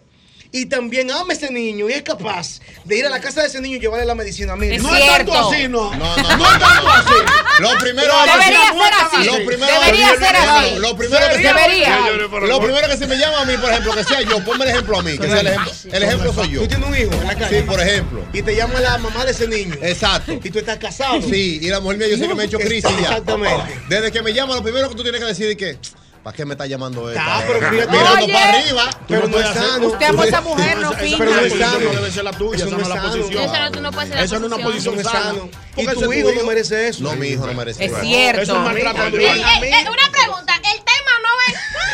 Y 0.55 0.67
también 0.67 1.09
ama 1.09 1.31
a 1.31 1.33
ese 1.33 1.51
niño 1.51 1.89
y 1.89 1.93
es 1.93 2.03
capaz 2.03 2.59
de 2.85 2.99
ir 2.99 3.05
a 3.07 3.09
la 3.09 3.19
casa 3.19 3.41
de 3.41 3.47
ese 3.47 3.59
niño 3.59 3.77
y 3.77 3.79
llevarle 3.79 4.05
la 4.05 4.13
medicina. 4.13 4.55
Mire, 4.55 4.75
Es 4.75 4.83
no 4.83 4.95
es 4.95 5.03
tanto 5.07 5.33
así, 5.33 5.67
no. 5.67 5.91
No, 5.95 6.15
no, 6.15 6.37
no, 6.37 6.59
tanto 6.59 6.89
así. 6.89 7.13
Lo 7.59 7.77
primero 7.79 8.13
Debería 8.23 8.71
ser 8.71 8.93
así. 9.01 9.25
Lo 9.25 9.45
primero 9.47 9.79
Debería 9.79 10.09
ser 10.15 10.35
así. 10.35 10.75
Lo 10.75 10.95
primero 10.95 11.25
que 11.31 11.37
Debería. 11.39 11.99
Lo 12.47 12.61
primero 12.61 12.87
que 12.87 12.97
si 12.97 13.07
me 13.07 13.17
llama 13.17 13.41
a 13.41 13.45
mí, 13.45 13.57
por 13.57 13.71
ejemplo, 13.71 13.95
que 13.95 14.03
sea 14.03 14.21
yo, 14.21 14.45
ponme 14.45 14.65
el 14.65 14.71
ejemplo 14.71 14.99
a 14.99 15.01
mí, 15.01 15.17
que 15.17 15.27
sea 15.27 15.39
el 15.39 15.47
ejemplo. 15.47 15.71
El 15.91 16.03
ejemplo 16.03 16.33
soy 16.33 16.51
yo. 16.51 16.61
Tú 16.61 16.67
tienes 16.67 16.87
un 16.87 16.95
hijo 16.95 17.13
en 17.13 17.27
la 17.27 17.35
calle. 17.35 17.59
Sí, 17.59 17.65
por 17.65 17.81
ejemplo. 17.81 18.25
Y 18.31 18.41
te 18.43 18.55
llama 18.55 18.79
la 18.79 18.99
mamá 18.99 19.25
de 19.25 19.31
ese 19.31 19.47
niño. 19.47 19.73
Exacto. 19.81 20.33
Y 20.33 20.51
tú 20.51 20.59
estás 20.59 20.77
casado. 20.77 21.19
Sí, 21.23 21.57
y 21.63 21.67
la 21.69 21.79
mujer 21.79 21.97
mía 21.97 22.07
yo 22.09 22.17
sé 22.17 22.27
que 22.27 22.35
me 22.35 22.43
ha 22.43 22.45
hecho 22.45 22.59
crisis 22.59 22.83
ya. 22.83 23.09
Exactamente. 23.09 23.73
Desde 23.89 24.11
que 24.11 24.21
me 24.21 24.31
llama, 24.33 24.53
lo 24.53 24.61
primero 24.61 24.87
que 24.87 24.95
tú 24.95 25.01
tienes 25.01 25.19
que 25.19 25.25
decir 25.25 25.49
es 25.49 25.57
que, 25.57 25.79
¿para 26.23 26.35
qué 26.35 26.45
me 26.45 26.53
está 26.53 26.65
llamando 26.65 27.09
esta? 27.09 27.23
Ah, 27.25 27.43
pero 27.45 27.59
fíjate. 27.69 27.91
Mirando 27.91 28.27
para 28.27 28.49
arriba. 28.49 28.89
Pero 29.07 29.27
no 29.27 29.39
es 29.39 29.47
sano. 29.49 29.87
Usted 29.87 30.05
amó 30.05 30.21
a 30.21 30.25
esa 30.25 30.41
mujer, 30.41 30.77
no 30.77 30.89
Esa 30.91 30.99
finja. 30.99 31.17
Pero 31.19 31.31
no 31.35 31.41
es 31.41 31.53
sano. 31.59 31.79
debe 31.91 32.11
ser 32.11 32.23
la 32.23 32.31
tuya, 32.31 32.55
Eso 32.55 32.65
esa 32.67 32.75
no 32.75 32.81
es 32.81 32.83
es 32.83 32.89
la 32.89 32.95
sano. 33.01 33.11
posición. 33.17 33.43
Eso 33.43 33.81
no, 33.81 33.91
puedes 33.91 34.09
ser 34.09 34.17
la 34.17 34.23
Eso 34.23 34.39
no 34.39 34.45
es 34.47 34.53
una 34.53 34.63
posición. 34.63 34.73
Eso 34.77 34.91
no 34.91 34.95
posición 34.95 34.99
es 34.99 35.03
sana. 35.03 35.23
sano. 35.25 35.49
Y 35.75 35.85
Porque 35.85 36.01
tu 36.05 36.13
hijo 36.13 36.31
no 36.31 36.43
merece 36.45 36.87
eso. 36.87 37.03
No, 37.03 37.15
mi 37.15 37.27
hijo 37.27 37.45
no 37.45 37.53
merece 37.53 37.85
Es 37.85 37.91
eso. 37.91 38.01
cierto. 38.01 38.41
Eso 38.41 38.53
es 38.55 38.59
maltrato. 38.61 39.17
Eh, 39.17 39.25
eh, 39.25 39.85
una 39.89 40.11
pregunta, 40.11 40.55
el 40.55 40.77
tema 40.83 40.92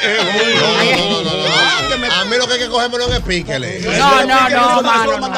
no. 0.04 1.24
No, 1.24 1.24
no, 1.24 1.38
no. 1.38 1.50
A 2.20 2.26
mí 2.26 2.36
lo 2.38 2.47
que 2.47 2.54
hay 2.54 2.60
que 2.60 2.68
cogérmelo 2.70 3.08
en 3.08 3.14
el 3.14 3.22
píquele. 3.24 3.80
No, 3.97 4.26
no, 4.26 4.50
no, 4.50 4.82
mano. 4.82 5.32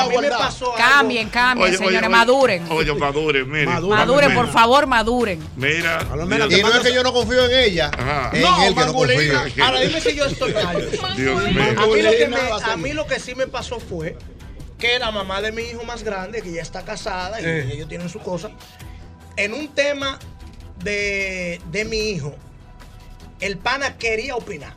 Cambien, 0.78 1.30
cambien, 1.30 1.78
señores, 1.78 2.10
maduren. 2.10 2.66
Oye, 2.72 2.94
maduren, 2.94 3.50
mire. 3.50 3.66
Maduren, 3.68 4.34
por 4.34 4.52
favor, 4.52 4.88
maduren. 4.88 5.40
Mira. 5.56 6.06
Y 6.50 6.62
no 6.62 6.74
es 6.74 6.80
que 6.80 6.94
yo 6.94 7.04
no 7.04 7.14
confío 7.14 7.46
en 7.46 7.60
ella, 7.60 7.92
en 8.34 8.42
No, 8.42 8.64
él 8.64 8.76
que 8.76 8.86
no 8.86 8.94
confío. 8.94 9.40
Ahora 9.64 9.80
dime 9.82 10.02
si 10.02 10.16
yo 10.16 10.26
estoy 10.26 10.54
mal. 10.54 10.90
Dios 11.16 11.44
mío. 11.44 11.64
A 12.66 12.78
mí, 12.78 12.94
lo 12.94 13.06
que 13.08 13.20
sí 13.20 13.36
me 13.36 13.48
pasó 13.48 13.80
fue 13.80 14.18
que 14.78 14.98
la 15.00 15.12
mamá 15.12 15.42
de 15.42 15.52
mi 15.52 15.62
hijo 15.64 15.84
más 15.84 16.04
grande, 16.04 16.42
que 16.42 16.52
ya 16.52 16.62
está 16.62 16.84
casada 16.84 17.40
y 17.40 17.46
Eh. 17.46 17.70
ellos 17.74 17.88
tienen 17.88 18.10
su 18.10 18.20
cosa, 18.20 18.50
en 19.38 19.54
un 19.54 19.68
tema 19.70 20.18
de, 20.84 21.62
de 21.72 21.86
mi 21.86 22.10
hijo, 22.10 22.36
el 23.42 23.58
pana 23.58 23.98
quería 23.98 24.36
opinar. 24.36 24.74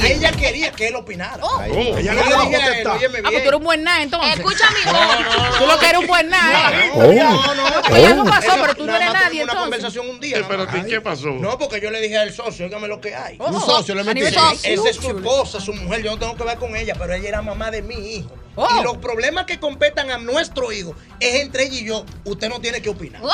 Y 0.00 0.06
ella 0.12 0.30
quería 0.32 0.70
que 0.72 0.88
él 0.88 0.96
opinara. 0.96 1.38
Oh. 1.42 1.60
Ella 1.62 1.98
Ella 1.98 2.14
le 2.14 2.20
no 2.20 2.40
a 2.40 2.44
él, 2.44 2.52
contestar. 2.52 2.96
óyeme 2.96 3.18
Ah, 3.18 3.22
pues 3.30 3.42
tú 3.42 3.48
eres 3.48 3.54
un 3.58 3.64
buen 3.64 3.82
nada 3.82 4.02
entonces. 4.02 4.34
Escucha 4.36 4.70
mi 4.70 4.92
voz. 4.92 5.58
Tú 5.58 5.66
lo 5.66 5.78
que 5.78 5.86
eres 5.86 5.98
un 5.98 6.06
buen 6.06 6.28
nada, 6.28 6.84
¿eh? 6.84 6.90
No, 6.94 7.54
no, 7.54 7.82
Pues 7.88 8.02
ya 8.02 8.14
no 8.14 8.24
pasó, 8.24 8.52
pero 8.60 8.74
tú 8.74 8.86
no 8.86 8.94
eres 8.96 9.12
nadie 9.12 9.28
tuvimos 9.28 9.32
una 9.32 9.40
entonces. 9.52 9.60
conversación 9.62 10.08
un 10.10 10.20
día. 10.20 10.36
Espérate, 10.38 10.86
¿qué 10.86 11.00
pasó? 11.00 11.28
No, 11.30 11.58
porque 11.58 11.80
yo 11.80 11.90
le 11.90 12.00
dije 12.00 12.18
al 12.18 12.32
socio, 12.32 12.66
óigame 12.66 12.88
lo 12.88 13.00
que 13.00 13.14
hay. 13.14 13.36
Un 13.40 13.60
socio 13.60 13.94
le 13.94 14.04
metí. 14.04 14.20
Esa 14.20 14.52
es 14.62 14.96
su 14.96 15.08
esposa, 15.16 15.60
su 15.60 15.72
mujer, 15.72 16.02
yo 16.02 16.10
no 16.12 16.18
tengo 16.18 16.36
que 16.36 16.44
ver 16.44 16.58
con 16.58 16.76
ella, 16.76 16.94
pero 16.98 17.14
ella 17.14 17.28
era 17.28 17.42
mamá 17.42 17.70
de 17.70 17.82
mi 17.82 17.94
hijo. 18.16 18.30
Oh. 18.56 18.68
Y 18.80 18.82
los 18.84 18.96
problemas 18.98 19.46
que 19.46 19.58
competan 19.58 20.10
a 20.10 20.18
nuestro 20.18 20.70
hijo 20.70 20.94
es 21.18 21.40
entre 21.40 21.64
ella 21.64 21.78
y 21.80 21.84
yo. 21.86 22.04
Usted 22.24 22.48
no 22.48 22.60
tiene 22.60 22.80
que 22.80 22.88
opinar. 22.88 23.20
Oh. 23.22 23.30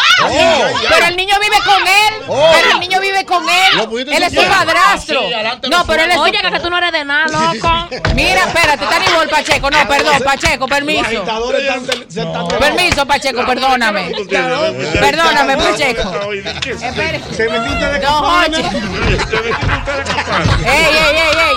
Pero 0.89 1.07
el 1.07 1.17
niño 1.17 1.35
vive 1.41 1.57
con 1.65 1.83
él. 1.83 2.25
Oh. 2.29 2.51
Pero 2.55 2.71
el 2.73 2.81
niño 2.81 3.01
vive 3.01 3.25
con 3.27 3.45
él. 3.49 4.07
Él 4.13 4.23
es 4.23 4.33
su 4.33 4.43
padrastro. 4.49 5.21
Sí, 5.29 5.35
adelante 5.35 5.69
No, 5.69 5.87
pero 5.87 6.03
él 6.05 6.11
es 6.11 6.17
su- 6.17 6.23
Oye, 6.23 6.39
que 6.41 6.61
tú 6.61 6.71
no 6.71 6.79
eres 6.79 6.93
de 6.93 7.05
nada, 7.05 7.27
loco. 7.27 7.89
Mira, 8.15 8.45
espérate, 8.45 8.85
está 8.85 8.99
nivel 8.99 9.29
Pacheco. 9.29 9.71
No, 9.71 9.89
perdón, 9.89 10.23
Pacheco, 10.25 10.67
Los 10.67 10.71
permiso. 10.71 11.05
agitadores 11.05 11.63
están- 11.63 12.11
se 12.11 12.21
están 12.23 12.49
Permiso, 12.49 13.07
Pacheco, 13.07 13.47
perdóname. 13.47 14.13
Perdóname, 15.01 15.57
Pacheco. 15.57 16.13
Se 16.71 17.49
metiste 17.49 17.87
de 17.87 17.99
Don 18.01 18.25
Hochi. 18.25 18.63
Ey, 20.65 20.97
ey, 20.97 21.17
ey, 21.17 21.37
ey. 21.37 21.57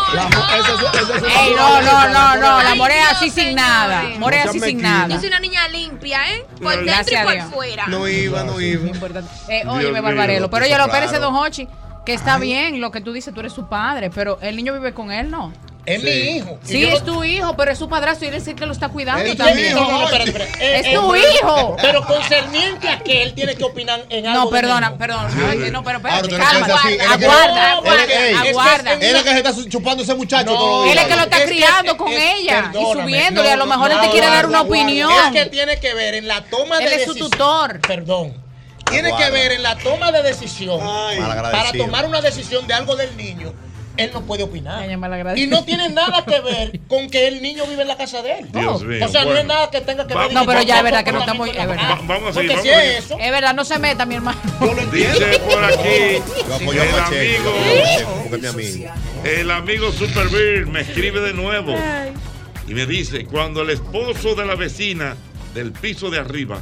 Ey, 1.38 1.54
no, 1.56 1.82
no, 1.82 2.08
no, 2.10 2.36
no. 2.38 2.64
La 2.64 2.76
morea 2.76 3.10
así 3.12 3.30
Dios, 3.30 3.53
sin 3.54 3.66
nada. 3.66 4.04
Morea 4.20 4.44
así 4.44 4.60
sin 4.60 4.82
nada. 4.82 5.08
Yo 5.08 5.20
soy 5.20 5.28
una 5.28 5.40
niña 5.40 5.68
limpia, 5.68 6.34
¿eh? 6.34 6.46
Por 6.62 6.76
dentro 6.76 6.86
Gracias 6.86 7.24
y 7.24 7.26
por 7.26 7.52
fuera. 7.54 7.88
No 7.88 8.08
iba, 8.08 8.44
no 8.44 8.60
iba. 8.60 8.92
Eh, 9.48 9.64
óyeme. 9.68 10.02
Barbarelo. 10.02 10.50
Pero 10.50 10.66
Eso 10.66 10.78
lo 10.78 10.90
claro. 10.90 11.20
don 11.20 11.36
Hochi, 11.36 11.68
que 12.06 12.14
está 12.14 12.38
bien 12.38 12.82
lo 12.82 12.92
que 12.92 13.02
tú 13.02 13.14
dices, 13.14 13.34
tú 13.34 13.40
eres 13.40 13.54
su 13.54 13.68
padre, 13.68 14.10
pero 14.10 14.38
el 14.42 14.56
niño 14.56 14.74
vive 14.74 14.94
con 14.94 15.12
él, 15.12 15.30
¿no? 15.32 15.54
Es 15.86 16.02
Sí. 16.02 16.06
mi 16.08 16.12
hijo. 16.38 16.60
Sí, 16.64 16.80
yo 16.80 16.88
es 16.90 17.04
tu 17.04 17.24
hijo, 17.26 17.58
pero 17.58 17.72
es 17.72 17.78
su 17.78 17.90
padrastro 17.90 18.26
y 18.26 18.30
él 18.30 18.36
es 18.36 18.48
el 18.48 18.56
que 18.56 18.66
lo 18.66 18.72
está 18.72 18.88
cuidando 18.88 19.22
Es 19.26 19.32
tu 19.32 19.44
también. 19.44 19.72
hijo. 19.72 19.82
No, 19.82 19.92
no, 19.92 20.04
espérate, 20.06 20.30
espérate. 20.30 20.66
Eh, 20.66 20.80
Es 20.80 20.86
eh, 20.88 20.94
tu 20.96 21.12
pero- 21.12 21.30
hijo. 21.34 21.76
Pero 21.82 22.06
concerniente 22.06 22.88
a 22.88 23.00
que 23.00 23.22
él 23.24 23.34
tiene 23.34 23.56
que 23.56 23.64
opinar 23.66 24.06
en 24.10 24.26
algo. 24.28 24.46
No, 24.46 24.50
perdona, 24.50 24.98
perdón. 24.98 25.28
Ay, 25.50 25.58
no, 25.72 25.84
pero 25.84 25.98
Ahora 25.98 26.16
espérate, 26.22 26.38
calma. 26.38 26.76
así, 26.76 26.88
él 26.88 26.94
es 26.94 27.00
que- 27.18 27.26
Aguarda, 27.26 27.72
aguarda, 27.74 28.42
aguarda. 28.50 28.94
Él 28.94 29.16
es 29.18 29.24
que 29.24 29.30
se 29.30 29.38
está 29.38 29.54
chupando 29.70 30.04
ese 30.04 30.14
muchacho 30.16 30.46
No, 30.52 30.58
todo 30.58 30.86
Él 30.92 30.98
es 30.98 31.06
que 31.06 31.16
lo 31.18 31.22
está 31.24 31.38
Es 31.38 31.44
que- 31.44 31.50
criando 31.50 31.98
con 31.98 32.12
es- 32.14 32.24
ella 32.40 32.72
y 32.74 32.94
subiéndole. 33.02 33.52
A 33.52 33.56
lo 33.58 33.66
no, 33.66 33.72
mejor 33.76 33.92
él 33.92 33.98
te 34.02 34.10
quiere 34.12 34.28
dar 34.28 34.46
una 34.46 34.60
aguarda, 34.60 34.84
opinión. 34.84 35.12
Es 35.36 35.44
que 35.44 35.50
tiene 35.50 35.80
que 35.82 35.94
ver 35.94 36.16
en 36.16 36.28
la 36.30 36.44
toma 36.46 36.78
de 36.78 36.86
Él 36.86 36.94
es 36.94 37.04
su 37.04 37.14
decisión. 37.14 37.30
tutor. 37.30 37.80
Perdón. 37.82 38.42
Tiene 38.90 39.14
que 39.18 39.30
ver 39.32 39.52
en 39.52 39.64
la 39.64 39.78
toma 39.78 40.14
de 40.14 40.24
decisión. 40.24 40.80
para 40.80 41.72
tomar 41.74 42.06
una 42.06 42.22
decisión 42.22 42.66
de 42.68 42.74
algo 42.74 42.96
del 42.96 43.18
niño. 43.18 43.54
Él 43.96 44.10
no 44.14 44.22
puede 44.22 44.42
opinar. 44.44 44.90
Y 45.38 45.46
no 45.48 45.64
tiene 45.66 45.90
nada 45.90 46.26
que 46.26 46.40
ver 46.42 46.80
con 46.88 47.10
que 47.12 47.28
el 47.28 47.42
niño 47.44 47.66
vive 47.68 47.84
en 47.84 47.88
la 47.88 47.96
casa 47.96 48.22
de 48.24 48.40
él. 48.40 48.52
Dios 48.52 48.82
mío, 48.84 49.06
o 49.06 49.08
sea, 49.08 49.24
no 49.24 49.36
es 49.38 49.46
nada 49.46 49.70
que 49.70 49.82
tenga 49.82 50.08
que 50.08 50.16
ver 50.16 50.30
Vamos- 50.30 50.34
No, 50.34 50.46
pero 50.48 50.62
ya 50.64 50.78
es 50.78 50.84
verdad 50.84 51.04
que 51.04 51.12
no 51.12 51.20
con 51.20 51.30
estamos. 51.30 51.50
Es 51.50 51.68
verdad. 51.68 51.98
Vamos 52.06 52.30
a 52.30 52.34
seguir. 52.34 52.52
Porque 52.52 52.56
Vamos 52.56 52.64
si 52.64 52.70
a 52.70 52.84
es 52.84 52.86
seguir. 52.86 52.98
eso. 53.06 53.18
Es 53.20 53.32
verdad, 53.32 53.54
no 53.54 53.66
se 53.66 53.78
meta, 53.80 54.06
mi 54.06 54.16
hermano. 54.16 54.40
Dice 54.92 55.40
por 55.48 55.64
aquí 55.64 56.22
Yo 56.48 56.56
apoyo 56.56 56.84
el 56.84 57.00
amigo, 57.00 57.54
el 59.24 59.52
amigo 59.52 59.92
Super 59.92 60.28
Bill 60.30 60.68
me 60.68 60.82
escribe 60.82 61.20
de 61.22 61.34
nuevo 61.34 61.76
y 62.68 62.74
me 62.74 62.86
dice 62.86 63.26
cuando 63.26 63.62
el 63.62 63.70
esposo 63.72 64.36
de 64.36 64.46
la 64.46 64.56
vecina 64.56 65.16
del 65.54 65.72
piso 65.72 66.10
de 66.10 66.20
arriba 66.20 66.62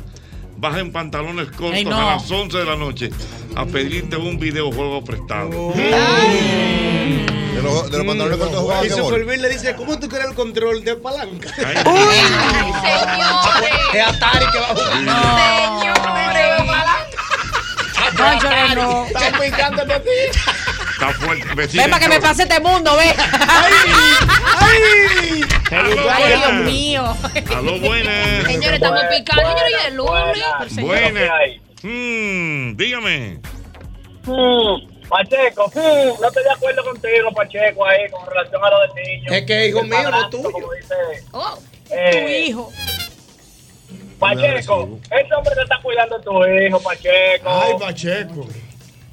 baja 0.62 0.80
en 0.80 0.92
pantalones 0.92 1.48
cortos 1.48 1.74
Ay, 1.74 1.84
no. 1.86 1.98
a 1.98 2.14
las 2.16 2.30
11 2.30 2.56
de 2.60 2.66
la 2.66 2.76
noche 2.76 3.10
a 3.56 3.66
pedirte 3.66 4.16
un 4.16 4.38
videojuego 4.40 5.04
prestado. 5.04 5.74
De 5.74 7.62
los, 7.64 7.92
de 7.92 7.98
los 7.98 8.08
pantalones 8.08 8.38
cortos 8.38 8.60
jugar 8.62 8.86
Y. 8.86 8.90
Superville 8.92 9.42
le 9.42 9.50
dice, 9.50 9.76
¿cómo 9.76 10.00
tú 10.00 10.08
quieres 10.08 10.30
el 10.30 10.36
control 10.36 10.84
de 10.84 10.96
palanca? 10.96 11.50
Ay, 11.58 11.76
Señores. 11.76 13.72
Es 13.94 14.08
Atari 14.08 14.46
que 14.52 14.60
va 14.60 14.68
a 14.68 14.76
jugar. 14.76 14.92
Cónchale, 18.16 18.76
no. 18.76 19.06
Están 19.08 19.40
brincando 19.40 19.86
de 19.86 20.00
ti. 20.00 20.10
está 20.94 21.10
fuerte. 21.14 21.56
Vecina, 21.56 21.84
Ven 21.84 21.92
para 21.92 22.04
que 22.04 22.10
me 22.10 22.20
pase 22.20 22.44
este 22.44 22.60
mundo, 22.60 22.96
ve. 22.98 23.16
¡Ay! 24.60 25.44
Aló, 25.72 26.10
Ay, 26.12 26.24
Dios 26.38 26.54
mío. 26.66 27.18
Aló, 27.56 27.80
buenas. 27.80 28.44
Señores, 28.46 28.74
estamos 28.74 29.02
picando. 29.06 29.42
Señores, 29.44 29.74
y 29.84 29.88
el 29.88 29.96
lunes. 29.96 30.82
Buenas. 30.82 31.32
Mm, 31.84 32.76
dígame. 32.78 33.40
Hmm, 34.24 35.08
Pacheco, 35.10 35.68
hmm, 35.74 36.22
no 36.22 36.28
estoy 36.28 36.44
de 36.44 36.52
acuerdo 36.52 36.84
contigo, 36.84 37.32
Pacheco, 37.36 37.86
ahí 37.86 38.10
con 38.12 38.26
relación 38.28 38.64
a 38.64 38.70
lo 38.70 38.80
del 38.82 38.92
niño. 39.04 39.32
Es 39.34 39.46
que 39.46 39.68
hijo 39.68 39.84
mío, 39.84 40.12
no 40.12 40.30
tuyo. 40.30 40.52
como 40.52 40.72
dice, 40.74 40.94
Oh, 41.32 41.58
Tu 41.88 41.94
eh, 41.96 42.46
hijo. 42.48 42.72
Pacheco, 44.20 45.00
ese 45.10 45.34
hombre 45.34 45.56
te 45.56 45.62
está 45.64 45.80
cuidando 45.82 46.18
de 46.20 46.24
tu 46.24 46.46
hijo, 46.46 46.80
Pacheco. 46.82 47.50
Ay, 47.50 47.74
Pacheco. 47.80 48.48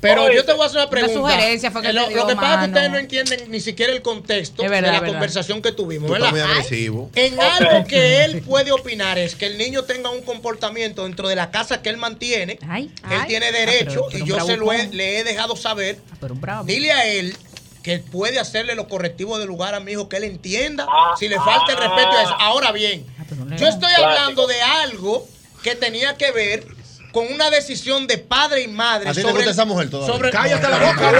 Pero 0.00 0.24
Oye, 0.24 0.36
yo 0.36 0.44
te 0.44 0.52
voy 0.52 0.62
a 0.62 0.66
hacer 0.66 0.78
una 0.80 0.90
pregunta. 0.90 1.14
sugerencia 1.20 1.70
fue 1.72 1.82
que 1.82 1.88
Eh, 1.88 1.92
lo, 1.92 2.06
te 2.06 2.14
lo 2.14 2.26
que 2.28 2.36
pasa 2.36 2.54
es 2.54 2.60
que 2.60 2.66
ustedes 2.68 2.90
no 2.90 2.98
entienden 2.98 3.50
ni 3.50 3.60
siquiera 3.60 3.92
el 3.92 4.00
contexto 4.00 4.62
verdad, 4.62 4.76
de 4.76 4.82
la 4.82 4.92
verdad. 5.00 5.08
conversación 5.08 5.60
que 5.60 5.72
tuvimos, 5.72 6.08
¿verdad? 6.08 6.30
muy 6.30 6.38
agresivo. 6.40 7.10
En 7.16 7.40
algo 7.40 7.84
que 7.84 8.24
él 8.24 8.42
puede 8.42 8.70
opinar 8.70 9.18
es 9.18 9.34
que 9.34 9.46
el 9.46 9.58
niño 9.58 9.82
tenga 9.84 10.10
un 10.10 10.22
comportamiento 10.22 11.02
dentro 11.02 11.26
de 11.28 11.34
la 11.34 11.50
casa 11.50 11.82
que 11.82 11.88
él 11.88 11.96
mantiene. 11.96 12.60
Ay, 12.68 12.92
Él 13.10 13.18
ay. 13.22 13.26
tiene 13.26 13.46
Ah, 13.46 13.52
derecho 13.52 13.86
pero- 13.90 14.06
pero 14.12 14.24
y 14.24 14.28
yo 14.28 14.40
se 14.46 14.56
lo 14.56 14.72
he- 14.72 14.86
le 14.92 15.18
he 15.18 15.24
dejado 15.24 15.56
saber. 15.56 15.98
Ah, 16.12 16.16
pero 16.20 16.34
un 16.34 16.40
bravo. 16.40 16.64
Dile 16.64 16.92
a 16.92 17.04
él 17.06 17.36
que 17.82 17.98
puede 17.98 18.38
hacerle 18.38 18.76
los 18.76 18.86
correctivos 18.86 19.40
del 19.40 19.48
lugar 19.48 19.74
a 19.74 19.80
mi 19.80 19.92
hijo, 19.92 20.08
que 20.08 20.18
él 20.18 20.24
entienda 20.24 20.86
Ah, 20.88 21.14
si 21.18 21.28
le 21.28 21.36
falta 21.38 21.72
el 21.72 21.78
respeto 21.78 22.10
a 22.10 22.22
eso. 22.22 22.34
Ahora 22.38 22.70
bien, 22.70 23.04
Ah, 23.18 23.56
yo 23.56 23.66
estoy 23.66 23.90
hablando 23.94 24.46
de 24.46 24.60
algo 24.62 25.26
que 25.64 25.74
tenía 25.74 26.16
que 26.16 26.30
ver 26.30 26.64
con 27.12 27.26
una 27.32 27.50
decisión 27.50 28.06
de 28.06 28.18
padre 28.18 28.62
y 28.62 28.68
madre 28.68 29.08
¿A 29.08 29.12
ti 29.12 29.16
te 29.16 29.22
sobre 29.22 29.34
gusta 29.36 29.50
esa 29.50 29.64
mujer 29.64 29.90
todavía? 29.90 30.14
sobre 30.14 30.30
Cállate 30.30 30.68
la 30.68 30.78
boca. 30.78 31.12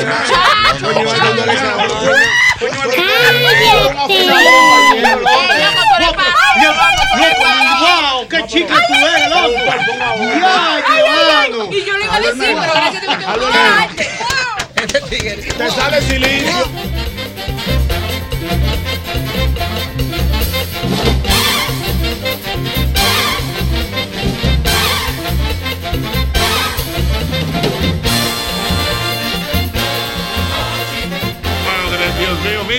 ¡Qué 8.29 8.47
chica 8.47 8.75
tú 8.87 8.95
eres, 8.95 9.29
loco! 9.31 9.49
Y 11.71 11.85
yo 11.85 11.97
le 11.97 12.05
iba 12.05 12.15
a 12.17 12.21
decir, 12.21 12.37
pero 12.39 12.73
gracias 12.73 13.03
a 13.03 13.07
Dios 13.07 13.17
que 13.19 13.25
Aló, 13.25 13.49
me 13.49 13.59
Aló. 13.59 15.09
Tigre. 15.09 15.37
Te 15.37 15.71
sale 15.71 16.03
silicio. 16.03 16.69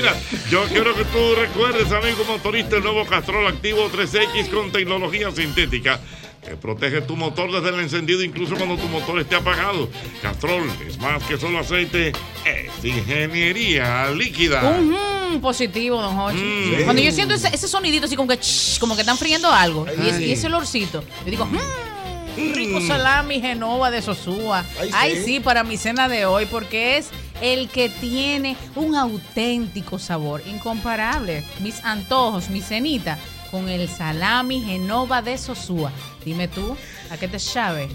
Mira, 0.01 0.15
Yo 0.49 0.63
quiero 0.65 0.95
que 0.95 1.05
tú 1.05 1.35
recuerdes, 1.35 1.91
amigo 1.91 2.23
motorista, 2.25 2.77
el 2.77 2.83
nuevo 2.83 3.05
Castrol 3.05 3.47
Activo 3.47 3.89
3X 3.91 4.49
con 4.49 4.71
tecnología 4.71 5.31
sintética 5.31 5.99
que 6.45 6.55
protege 6.55 7.01
tu 7.01 7.17
motor 7.17 7.51
desde 7.51 7.69
el 7.75 7.81
encendido 7.81 8.23
incluso 8.23 8.55
cuando 8.55 8.77
tu 8.77 8.87
motor 8.87 9.19
esté 9.19 9.35
apagado. 9.35 9.89
Castrol 10.21 10.63
es 10.87 10.97
más 10.97 11.21
que 11.23 11.37
solo 11.37 11.59
aceite, 11.59 12.13
es 12.45 12.85
ingeniería 12.85 14.09
líquida. 14.11 14.61
Mm, 14.79 15.39
positivo, 15.41 16.01
don 16.01 16.17
Hochi. 16.17 16.37
Mm. 16.37 16.83
Cuando 16.85 17.01
yo 17.01 17.11
siento 17.11 17.33
ese, 17.33 17.49
ese 17.53 17.67
sonidito 17.67 18.05
así 18.05 18.15
como 18.15 18.29
que 18.29 18.37
ch, 18.39 18.79
como 18.79 18.95
que 18.95 19.01
están 19.01 19.17
friendo 19.17 19.51
algo 19.51 19.85
y, 20.01 20.07
es- 20.07 20.15
Ay. 20.15 20.25
y 20.25 20.31
ese 20.31 20.47
olorcito, 20.47 21.03
yo 21.25 21.29
digo, 21.31 21.45
"Mm, 21.45 22.53
rico 22.53 22.79
salami 22.81 23.41
Genova 23.41 23.91
de 23.91 24.01
Sosúa. 24.01 24.63
Ay, 24.79 24.89
Ay, 24.93 25.21
sí. 25.25 25.39
para 25.41 25.63
mi 25.65 25.75
cena 25.77 26.07
de 26.07 26.25
hoy 26.25 26.45
porque 26.45 26.97
es 26.97 27.09
el 27.41 27.69
que 27.69 27.89
tiene 27.89 28.55
un 28.75 28.95
auténtico 28.95 29.99
sabor 29.99 30.43
incomparable. 30.47 31.43
Mis 31.59 31.83
antojos, 31.83 32.49
mi 32.49 32.61
cenita 32.61 33.17
con 33.51 33.67
el 33.67 33.87
salami 33.87 34.61
Genova 34.61 35.21
de 35.21 35.37
Sosúa. 35.37 35.91
Dime 36.23 36.47
tú, 36.47 36.75
¿a 37.09 37.17
qué 37.17 37.27
te 37.27 37.39
sabe? 37.39 37.89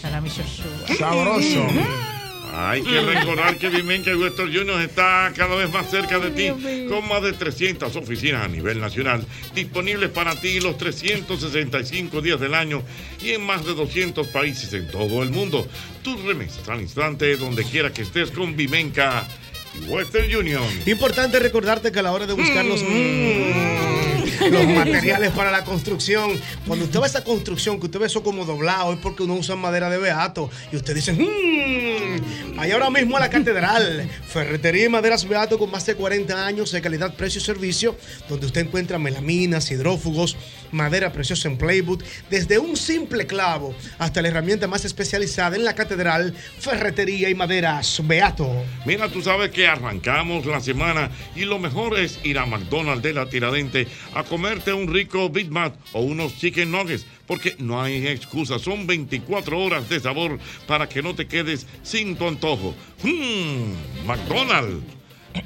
Salami 0.00 0.30
Sosúa. 0.30 0.96
Sabroso. 0.98 2.21
Hay 2.54 2.82
que 2.82 3.00
recordar 3.00 3.56
que 3.56 3.70
Vimenca 3.70 4.14
Western 4.14 4.52
Juniors 4.52 4.84
está 4.84 5.32
cada 5.34 5.56
vez 5.56 5.72
más 5.72 5.90
cerca 5.90 6.18
de 6.18 6.30
ti, 6.30 6.86
con 6.88 7.08
más 7.08 7.22
de 7.22 7.32
300 7.32 7.96
oficinas 7.96 8.44
a 8.44 8.48
nivel 8.48 8.78
nacional, 8.78 9.24
disponibles 9.54 10.10
para 10.10 10.38
ti 10.38 10.60
los 10.60 10.76
365 10.76 12.20
días 12.20 12.38
del 12.38 12.54
año 12.54 12.82
y 13.22 13.30
en 13.30 13.46
más 13.46 13.64
de 13.64 13.74
200 13.74 14.26
países 14.28 14.72
en 14.74 14.86
todo 14.88 15.22
el 15.22 15.30
mundo. 15.30 15.66
Tus 16.02 16.22
remesas 16.22 16.68
al 16.68 16.82
instante, 16.82 17.36
donde 17.36 17.64
quiera 17.64 17.90
que 17.90 18.02
estés 18.02 18.30
con 18.30 18.54
Vimenca 18.54 19.26
y 19.74 19.90
Western 19.90 20.34
Union. 20.34 20.62
Importante 20.84 21.38
recordarte 21.38 21.90
que 21.90 22.00
a 22.00 22.02
la 22.02 22.12
hora 22.12 22.26
de 22.26 22.34
buscar 22.34 22.66
los, 22.66 22.82
mm, 22.82 23.91
los 24.50 24.66
materiales 24.74 25.30
para 25.32 25.50
la 25.50 25.64
construcción, 25.64 26.40
cuando 26.66 26.84
usted 26.84 27.00
a 27.00 27.06
esa 27.06 27.24
construcción 27.24 27.78
que 27.78 27.86
usted 27.86 27.98
ve 27.98 28.06
eso 28.06 28.22
como 28.22 28.44
doblado, 28.44 28.92
es 28.92 28.98
porque 28.98 29.22
uno 29.22 29.34
usa 29.34 29.56
madera 29.56 29.90
de 29.90 29.98
beato 29.98 30.50
y 30.72 30.76
usted 30.76 30.94
dice, 30.94 31.12
mmm, 31.12 32.56
vaya 32.56 32.74
ahora 32.74 32.90
mismo 32.90 33.16
a 33.16 33.20
la 33.20 33.30
catedral, 33.30 34.08
ferretería 34.26 34.86
y 34.86 34.88
maderas 34.88 35.26
beato 35.28 35.58
con 35.58 35.70
más 35.70 35.86
de 35.86 35.94
40 35.94 36.46
años 36.46 36.72
de 36.72 36.80
calidad, 36.80 37.14
precio 37.14 37.40
y 37.40 37.44
servicio, 37.44 37.96
donde 38.28 38.46
usted 38.46 38.62
encuentra 38.62 38.98
melaminas, 38.98 39.70
hidrófugos, 39.70 40.36
madera 40.70 41.12
preciosa 41.12 41.48
en 41.48 41.58
playwood, 41.58 42.02
desde 42.30 42.58
un 42.58 42.76
simple 42.76 43.26
clavo 43.26 43.74
hasta 43.98 44.22
la 44.22 44.28
herramienta 44.28 44.66
más 44.66 44.84
especializada 44.84 45.56
en 45.56 45.64
la 45.64 45.74
catedral, 45.74 46.34
ferretería 46.58 47.28
y 47.28 47.34
maderas 47.34 48.00
beato. 48.04 48.50
Mira, 48.84 49.08
tú 49.08 49.22
sabes 49.22 49.50
que 49.50 49.66
arrancamos 49.66 50.46
la 50.46 50.60
semana 50.60 51.10
y 51.34 51.44
lo 51.44 51.58
mejor 51.58 51.98
es 51.98 52.18
ir 52.22 52.38
a 52.38 52.46
McDonald's 52.46 53.02
de 53.02 53.12
la 53.12 53.26
Tiradente 53.26 53.86
a 54.14 54.21
comerte 54.24 54.72
un 54.72 54.92
rico 54.92 55.28
Big 55.28 55.50
Mac 55.50 55.74
o 55.92 56.00
unos 56.00 56.36
chicken 56.36 56.70
nuggets, 56.70 57.06
porque 57.26 57.54
no 57.58 57.80
hay 57.80 58.06
excusa, 58.06 58.58
son 58.58 58.86
24 58.86 59.58
horas 59.58 59.88
de 59.88 60.00
sabor 60.00 60.38
para 60.66 60.88
que 60.88 61.02
no 61.02 61.14
te 61.14 61.26
quedes 61.26 61.66
sin 61.82 62.16
tu 62.16 62.28
antojo. 62.28 62.74
Mmm, 63.02 64.06
McDonald's, 64.06 64.84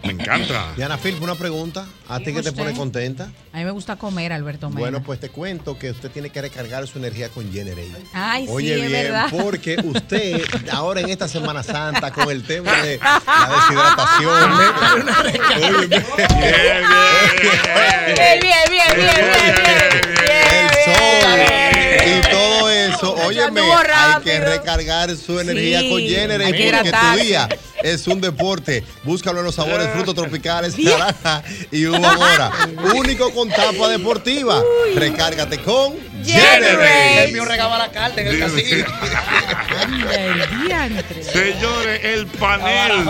me 0.03 0.13
encanta. 0.13 0.73
Diana 0.77 0.97
Phil, 0.99 1.17
una 1.21 1.35
pregunta. 1.35 1.87
¿A 2.09 2.19
ti 2.19 2.27
Bien, 2.27 2.37
que 2.37 2.43
te 2.43 2.53
pone 2.53 2.73
contenta? 2.75 3.31
A 3.53 3.59
mí 3.59 3.65
me 3.65 3.71
gusta 3.73 3.97
comer, 3.97 4.33
Alberto 4.33 4.69
Mena. 4.69 4.81
Bueno, 4.81 5.03
pues 5.03 5.19
te 5.21 5.29
cuento 5.29 5.79
que 5.79 5.91
usted 5.91 6.11
tiene 6.11 6.31
que 6.31 6.41
recargar 6.41 6.87
su 6.87 6.99
energía 6.99 7.29
con 7.31 7.53
Generate. 7.53 7.91
Ay, 8.13 8.47
sí, 8.47 8.53
Oye 8.53 8.75
es 8.75 8.81
bien, 8.91 9.03
verdad. 9.05 9.29
porque 9.31 9.77
usted 9.83 10.43
ahora 10.73 11.01
en 11.01 11.11
esta 11.11 11.27
Semana 11.29 11.63
Santa 11.63 12.13
con 12.13 12.31
el 12.31 12.43
tema 12.45 12.73
de 12.83 12.99
la 12.99 13.51
deshidratación. 13.57 14.53
Oye, 15.77 15.87
bien, 15.87 16.05
Bien, 18.15 18.41
bien, 18.41 18.57
bien, 18.71 18.91
bien, 18.97 19.15
bien, 19.27 19.57
el 20.53 20.95
sol 20.95 21.76
y 22.07 22.21
todo 22.31 22.71
eso. 22.71 23.15
Óyeme, 23.15 23.61
hay 23.61 24.23
que 24.23 24.41
recargar 24.41 25.17
su 25.17 25.39
energía 25.41 25.81
Sí, 25.81 25.91
con 25.91 26.01
Generate 26.01 26.53
que 26.53 26.73
porque 26.73 26.93
tu 26.93 27.23
día 27.23 27.49
es 27.83 28.07
un 28.07 28.21
deporte. 28.21 28.85
Búscalo 29.05 29.41
en 29.41 29.47
los 29.47 29.55
sabores 29.55 29.89
frutos 29.93 30.15
tropicales, 30.15 30.79
naranja 30.79 31.43
y 31.71 31.87
uva 31.87 31.99
mora. 32.15 32.51
Único 32.95 33.33
con 33.33 33.49
tapa 33.49 33.89
deportiva. 33.89 34.63
Recárgate 34.95 35.59
con 35.59 35.95
Generate. 36.25 37.25
El 37.25 37.33
mío 37.33 37.45
regaba 37.45 37.79
la 37.79 37.91
carta 37.91 38.21
en 38.21 38.29
el 38.29 38.39
casino. 38.39 38.87
Señores, 41.33 42.01
el 42.05 42.27
panel, 42.27 43.09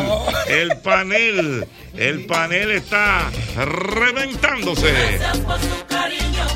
el 0.49 0.77
panel, 0.79 1.67
el 1.97 2.27
panel 2.27 2.71
está 2.73 3.31
reventándose. 3.57 4.93
Gracias 4.93 5.39
por 5.39 5.61
su 5.61 5.87
cariño, 5.87 6.47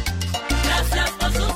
gracias 0.64 1.10
por 1.12 1.32
sus 1.32 1.49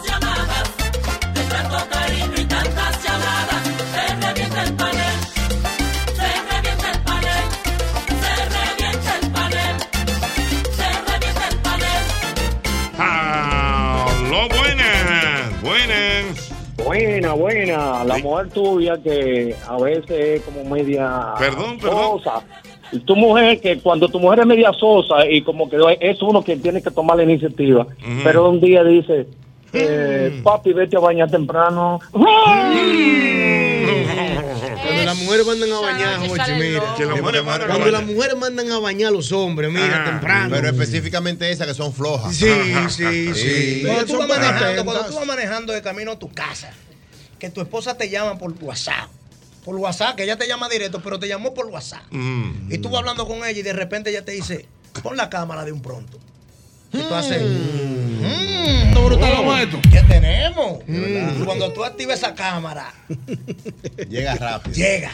Buena, 17.04 17.32
buena. 17.34 18.04
La 18.04 18.18
mujer 18.18 18.48
tuya 18.50 18.98
que 19.02 19.54
a 19.66 19.76
veces 19.78 20.10
es 20.10 20.42
como 20.42 20.64
media 20.64 21.34
Perdón, 21.38 21.78
perdón. 21.78 22.20
sosa. 22.20 22.42
Tu 23.04 23.16
mujer 23.16 23.60
que 23.60 23.78
cuando 23.80 24.08
tu 24.08 24.20
mujer 24.20 24.40
es 24.40 24.46
media 24.46 24.72
sosa 24.72 25.26
y 25.28 25.42
como 25.42 25.68
que 25.68 25.76
es 26.00 26.22
uno 26.22 26.42
que 26.42 26.56
tiene 26.56 26.82
que 26.82 26.90
tomar 26.90 27.16
la 27.16 27.24
iniciativa, 27.24 27.86
pero 28.22 28.50
un 28.50 28.60
día 28.60 28.84
dice, 28.84 29.26
eh, 29.72 30.40
papi, 30.42 30.72
vete 30.72 30.96
a 30.96 31.00
bañar 31.00 31.30
temprano. 31.30 32.00
Cuando 34.84 35.04
las 35.04 35.16
mujeres 35.18 35.46
mandan 35.46 35.72
a 35.72 35.80
bañar, 35.80 36.28
Jochi, 36.28 36.52
mira. 36.52 36.94
Que 36.96 37.04
las 37.06 37.20
mujeres 37.20 37.44
mandan 37.44 37.70
a 37.70 37.74
Cuando 37.74 37.90
las 37.90 38.04
mujeres 38.04 38.36
mandan 38.36 38.72
a 38.72 38.78
bañar 38.78 39.08
a 39.08 39.10
los 39.12 39.32
hombres, 39.32 39.72
mira, 39.72 40.04
temprano. 40.04 40.50
Pero 40.50 40.68
específicamente 40.68 41.50
esas 41.50 41.66
que 41.66 41.74
son 41.74 41.92
flojas. 41.92 42.34
Sí, 42.34 42.46
sí, 42.88 43.34
sí. 43.34 43.82
Cuando 43.84 44.04
tú, 44.04 44.18
vas 44.18 44.28
manejando, 44.28 44.84
cuando 44.84 45.06
tú 45.06 45.14
vas 45.16 45.26
manejando 45.26 45.72
de 45.72 45.82
camino 45.82 46.12
a 46.12 46.18
tu 46.18 46.28
casa, 46.32 46.70
que 47.44 47.50
tu 47.50 47.60
esposa 47.60 47.94
te 47.96 48.08
llama 48.08 48.38
por 48.38 48.52
WhatsApp. 48.62 49.10
Por 49.66 49.76
WhatsApp, 49.76 50.16
que 50.16 50.22
ella 50.24 50.36
te 50.38 50.46
llama 50.48 50.68
directo, 50.68 51.00
pero 51.02 51.18
te 51.18 51.28
llamó 51.28 51.52
por 51.54 51.66
WhatsApp. 51.66 52.02
Mm. 52.10 52.72
Y 52.72 52.78
tú 52.78 52.88
vas 52.88 53.00
hablando 53.00 53.26
con 53.26 53.38
ella 53.38 53.50
y 53.58 53.62
de 53.62 53.72
repente 53.74 54.10
ella 54.10 54.24
te 54.24 54.32
dice, 54.32 54.66
pon 55.02 55.16
la 55.16 55.28
cámara 55.28 55.64
de 55.64 55.72
un 55.72 55.82
pronto. 55.82 56.18
Y 56.92 56.98
tú 56.98 57.14
haces, 57.14 57.42
mmm, 57.42 58.24
¿Esto 58.88 59.04
brutal 59.04 59.32
vamos 59.32 59.54
a 59.56 59.62
esto? 59.62 59.78
¿qué 59.90 60.00
tenemos? 60.02 60.78
Cuando 61.44 61.72
tú 61.72 61.84
activas 61.84 62.18
esa 62.18 62.34
cámara, 62.34 62.92
Llega 64.08 64.34
rápido. 64.36 64.74
llega. 64.76 65.10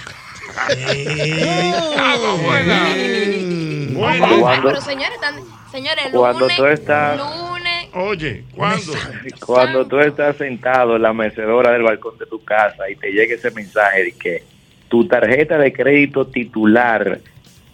Cuando- 3.97 4.63
Pero 4.69 4.81
señores, 4.81 5.15
están, 5.15 5.35
señores, 5.71 6.05
Cuando 6.13 6.41
lunes, 6.41 6.57
tú 6.57 6.67
estás- 6.67 7.19
lunes. 7.19 7.60
Oye, 7.93 8.45
¿cuándo? 8.55 8.93
Cuando 9.47 9.87
tú 9.87 9.99
estás 9.99 10.37
sentado 10.37 10.97
en 10.97 11.03
la 11.03 11.13
mecedora 11.13 11.73
del 11.73 11.83
balcón 11.83 12.19
de 12.19 12.27
tu 12.27 12.43
casa 12.45 12.89
y 12.91 12.97
te 12.97 13.11
llega 13.13 13.35
ese 13.35 13.51
mensaje 13.51 14.05
de 14.05 14.13
que 14.13 14.43
tu 14.89 15.07
tarjeta 15.07 15.59
de 15.59 15.73
crédito 15.73 16.27
titular 16.27 17.21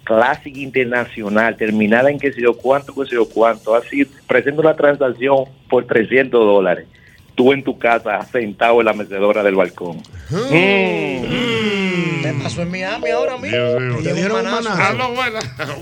Classic 0.04 0.56
Internacional, 0.56 1.56
terminada 1.56 2.10
en 2.10 2.18
que 2.18 2.32
sé 2.32 2.40
yo 2.40 2.56
cuánto, 2.56 2.94
que 2.94 3.06
sé 3.06 3.16
yo 3.16 3.28
cuánto, 3.28 3.74
así, 3.74 4.04
presenta 4.26 4.60
una 4.60 4.76
transacción 4.76 5.44
por 5.68 5.84
300 5.86 6.40
dólares. 6.40 6.86
Tú 7.34 7.52
en 7.52 7.62
tu 7.62 7.78
casa, 7.78 8.22
sentado 8.32 8.80
en 8.80 8.86
la 8.86 8.94
mecedora 8.94 9.42
del 9.42 9.56
balcón. 9.56 9.98
Mm. 10.30 12.22
Me 12.22 12.32
pasó 12.42 12.62
en 12.62 12.70
Miami 12.70 13.10
ahora 13.10 13.36
mismo. 13.36 14.02
Te 14.02 14.14
dieron 14.14 14.38
un 14.38 14.44
manazo. 14.44 14.70
manazo. 14.70 14.82
Aló, 14.82 15.14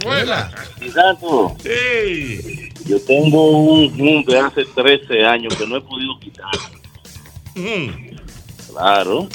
buena. 0.04 0.50
Exacto. 0.80 1.56
Sí. 1.62 2.73
Yo 2.86 3.00
tengo 3.00 3.50
un 3.50 3.90
Zoom 3.96 4.24
de 4.24 4.38
hace 4.38 4.64
13 4.64 5.24
años 5.24 5.54
que 5.56 5.66
no 5.66 5.76
he 5.76 5.80
podido 5.80 6.18
quitar. 6.20 6.50
Mm. 7.54 8.16
Claro. 8.70 9.28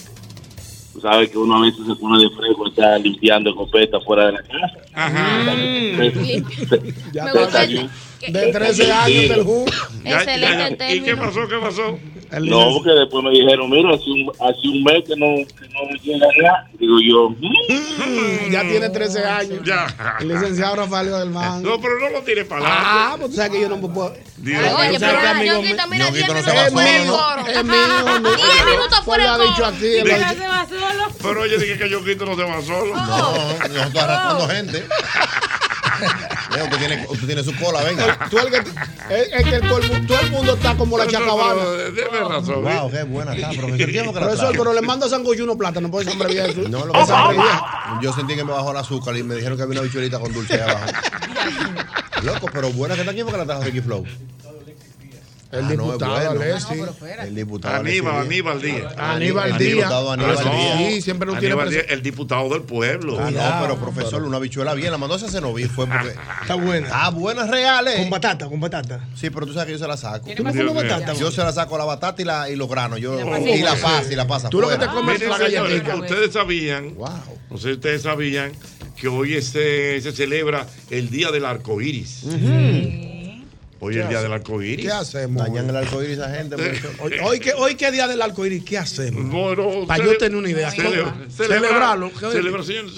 Tú 0.94 1.02
sabes 1.02 1.30
que 1.30 1.38
uno 1.38 1.58
a 1.58 1.62
veces 1.62 1.82
se 1.88 1.96
pone 1.96 2.22
de 2.24 2.30
fresco, 2.36 2.68
está 2.68 2.98
limpiando 2.98 3.50
escopeta 3.52 4.00
fuera 4.02 4.26
de 4.28 4.32
la 4.34 4.44
casa. 4.44 4.80
Ajá. 4.94 5.46
Te 6.00 7.22
gusta 7.32 7.52
salió. 7.52 7.82
que- 7.82 7.90
De 8.28 8.52
13 8.52 8.92
años 8.92 9.30
del 9.30 9.46
ya, 10.04 10.18
Excelente. 10.18 10.96
¿Y 10.96 11.02
qué 11.02 11.16
pasó? 11.16 11.48
¿Qué 11.48 11.58
pasó? 11.58 12.00
No, 12.42 12.74
porque 12.76 12.92
después 12.92 13.24
me 13.24 13.32
dijeron, 13.32 13.70
mira, 13.72 13.90
hace 13.96 14.04
un, 14.12 14.30
hace 14.40 14.68
un 14.68 14.84
mes 14.84 15.04
que 15.08 15.16
no, 15.16 15.36
que 15.58 15.68
no 15.70 15.90
llega 16.04 16.28
ya. 16.40 16.70
Digo 16.78 17.00
yo, 17.02 17.30
"Mm". 17.32 18.52
Ya 18.52 18.62
tiene 18.62 18.90
13 18.90 19.26
años. 19.26 19.60
Ya. 19.66 19.88
El 20.20 20.28
licenciado 20.28 20.76
Rafael 20.76 21.10
del 21.10 21.30
Man. 21.32 21.64
No, 21.64 21.82
pero 21.82 21.98
no 22.00 22.10
lo 22.10 22.22
tires 22.22 22.46
para 22.46 22.66
Ah, 22.68 22.92
adelante. 23.14 23.18
pues 23.20 23.32
tú 23.32 23.36
sabes 23.38 23.52
que 23.54 23.62
yo 23.62 23.70
no 23.70 23.80
puedo. 23.82 24.14
Dios. 24.38 24.64
Ay, 24.78 24.90
Oye, 24.90 25.00
pero 25.00 25.18
ah, 25.18 25.30
amigo 25.32 25.54
Ñonguito, 25.56 25.76
mío- 25.76 25.88
mira, 25.90 26.12
10 26.12 26.28
Ñonguito 26.28 26.34
no 26.34 26.40
se 26.44 26.52
minutos 26.52 26.66
va 26.66 26.72
fuera 26.72 26.92
del 26.92 27.08
solo. 27.08 27.18
coro. 27.18 27.48
Es 27.48 27.64
mío. 27.66 28.20
no. 28.20 28.30
10 28.30 28.66
minutos 28.66 29.00
fuera 29.06 29.24
Pues 29.26 29.40
del 29.40 29.56
coro. 29.56 30.36
se 30.36 30.48
va 30.48 30.66
solo. 30.70 31.04
Pero 31.24 31.42
oye, 31.42 31.58
dije 31.58 31.78
que 31.80 31.90
yo 31.90 32.06
quito 32.06 32.26
no 32.26 32.36
se 32.36 32.44
va 32.44 32.62
solo. 32.62 32.96
No, 32.96 33.32
nosotros 33.68 34.04
arrastrando 34.04 34.48
gente. 34.50 34.86
Leo, 36.56 36.64
usted 36.66 36.78
tiene, 36.78 37.06
usted 37.10 37.26
tiene 37.28 37.44
su 37.44 37.56
cola, 37.56 37.84
venga. 37.84 38.30
Tú 38.30 38.38
el 38.40 38.50
que- 38.50 38.58
es, 38.58 39.30
es 39.32 39.44
que 39.44 39.60
todo 39.68 39.78
el, 39.80 40.08
todo 40.08 40.20
el 40.20 40.32
mundo 40.32 40.54
está 40.54 40.76
como 40.76 40.98
la 40.98 41.08
chacabana. 41.08 41.64
Debe 41.64 42.20
razón. 42.28 42.64
Wow, 42.64 42.92
qué 42.92 43.04
buena 43.04 43.34
está, 43.36 43.50
profesor. 43.50 43.78
¿Quién 43.78 44.06
fue 44.06 44.14
que 44.14 44.20
la 44.20 44.26
Profesor, 44.28 44.56
pero 44.58 44.74
le 44.74 44.82
mando 44.82 45.06
a 45.06 45.10
Sangoyuno 45.10 45.58
plátano, 45.58 45.90
por 45.92 46.02
eso 46.02 46.12
hombre 46.12 46.30
viejo. 46.30 46.70
No, 46.70 46.86
lo 46.86 46.94
que 46.94 47.00
pasa 47.00 47.30
yo 48.02 48.14
sentí 48.14 48.36
que 48.36 48.44
me 48.44 48.52
bajó 48.52 48.72
el 48.72 48.78
azúcar 48.78 49.16
y 49.18 49.24
me 49.24 49.36
dijeron 49.36 49.58
que 49.58 49.64
había 49.64 49.80
una 49.80 49.88
bichuelita 49.88 50.20
con 50.20 50.32
dulce 50.34 50.56
ahí 50.56 50.62
abajo. 50.70 50.86
Loco, 52.24 52.48
pero 52.52 52.72
buena 52.72 52.96
que 52.96 53.02
está 53.02 53.12
aquí 53.12 53.24
porque 53.24 53.38
la 53.38 53.46
trajo 53.46 53.64
Ricky 53.64 53.82
Flow. 53.82 54.06
El 55.52 55.60
Ah, 55.60 55.62
no, 55.62 55.68
es 55.68 55.78
diputado 55.80 56.14
bueno. 56.14 56.30
Alessi. 56.44 56.74
El 57.28 57.36
diputado 57.36 57.76
Aníbal, 57.78 58.14
Alessi. 58.16 58.28
Aníbal 58.30 58.62
Díaz. 58.62 58.94
Aníbal 58.98 59.58
Díaz. 59.58 59.60
diputado 59.78 60.18
No. 60.18 60.78
Sí, 60.78 61.02
siempre 61.02 61.26
no 61.26 61.40
tiene 61.40 61.54
Aníbal 61.54 61.68
presen- 61.70 61.72
Díaz, 61.72 61.86
el 61.90 62.02
diputado 62.04 62.50
del 62.50 62.62
pueblo. 62.62 63.18
Ah, 63.20 63.32
no, 63.32 63.62
pero 63.62 63.78
profesor, 63.80 64.22
una 64.24 64.38
bichuela 64.38 64.76
bien, 64.76 64.92
la 64.92 65.00
mandó 65.00 65.16
a 65.16 65.18
ese 65.18 65.30
cenoví 65.30 65.64
fue 65.66 65.88
porque. 65.88 66.14
Está 66.42 66.54
buena. 66.54 66.90
Ah, 66.92 67.10
buenas 67.10 67.50
reales. 67.50 67.96
Con 67.98 68.10
batata, 68.12 68.48
con 68.48 68.60
batata. 68.60 69.08
Sí, 69.16 69.32
pero 69.32 69.48
tú 69.48 69.54
sabes 69.54 69.66
que 69.66 69.72
yo 69.74 69.80
se 69.80 69.88
la 69.88 69.98
saco. 69.98 70.30
¿Tú 70.36 70.44
no 70.44 70.54
comes 70.54 70.74
batata? 70.76 71.14
Yo 71.14 71.32
se 71.32 71.42
la 71.42 71.52
saco 71.52 71.78
la 71.80 71.86
batata 71.86 72.22
y, 72.22 72.26
la, 72.26 72.48
y 72.50 72.56
los 72.56 72.70
granos. 72.70 73.00
Yo, 73.00 73.20
Y 73.20 73.24
la 73.24 73.40
y 73.40 73.62
la 73.64 73.76
pasa 73.76 74.12
y 74.14 74.16
la 74.16 74.28
pasa. 74.28 74.50
Tú 74.50 74.62
lo 74.62 74.70
que 74.70 74.78
te 74.78 74.86
comes 74.86 75.16
Miren, 75.20 75.30
la 75.32 75.38
galletita. 75.40 75.96
ustedes 75.96 76.34
sabían, 76.34 76.94
no 77.50 77.58
sé 77.58 77.70
si 77.70 77.72
ustedes 77.74 78.04
sabían 78.04 78.52
que 78.96 79.08
hoy 79.08 79.34
este, 79.34 80.00
se 80.02 80.12
celebra 80.12 80.68
el 80.92 81.10
Día 81.10 81.32
del 81.32 81.46
Arco 81.46 81.82
Iris. 81.82 82.24
Hoy 83.82 83.96
es 83.96 84.02
el 84.04 84.10
Día 84.10 84.22
del 84.22 84.34
Arco 84.34 84.62
Iris. 84.62 84.86
¿Qué 84.86 84.92
hacemos? 84.92 85.42
Dañan 85.42 85.70
el 85.70 85.76
arco 85.78 86.04
iris 86.04 86.20
a 86.20 86.30
gente. 86.36 86.58
profesor. 86.58 86.92
Hoy, 87.00 87.14
hoy 87.24 87.40
que, 87.40 87.54
hoy 87.54 87.76
que 87.76 87.92
día 87.92 88.08
del 88.08 88.22
arco 88.22 88.46
iris, 88.46 88.64
¿qué 88.66 88.78
hacemos? 88.78 89.30
Bueno, 89.32 89.88
Para 89.88 90.04
yo 90.04 90.18
tener 90.18 90.38
una 90.38 90.50
idea. 90.50 90.70
celebra- 90.72 91.14
¿Cómo? 91.14 91.26
celebra- 91.32 91.60
Celebrarlo. 91.62 92.12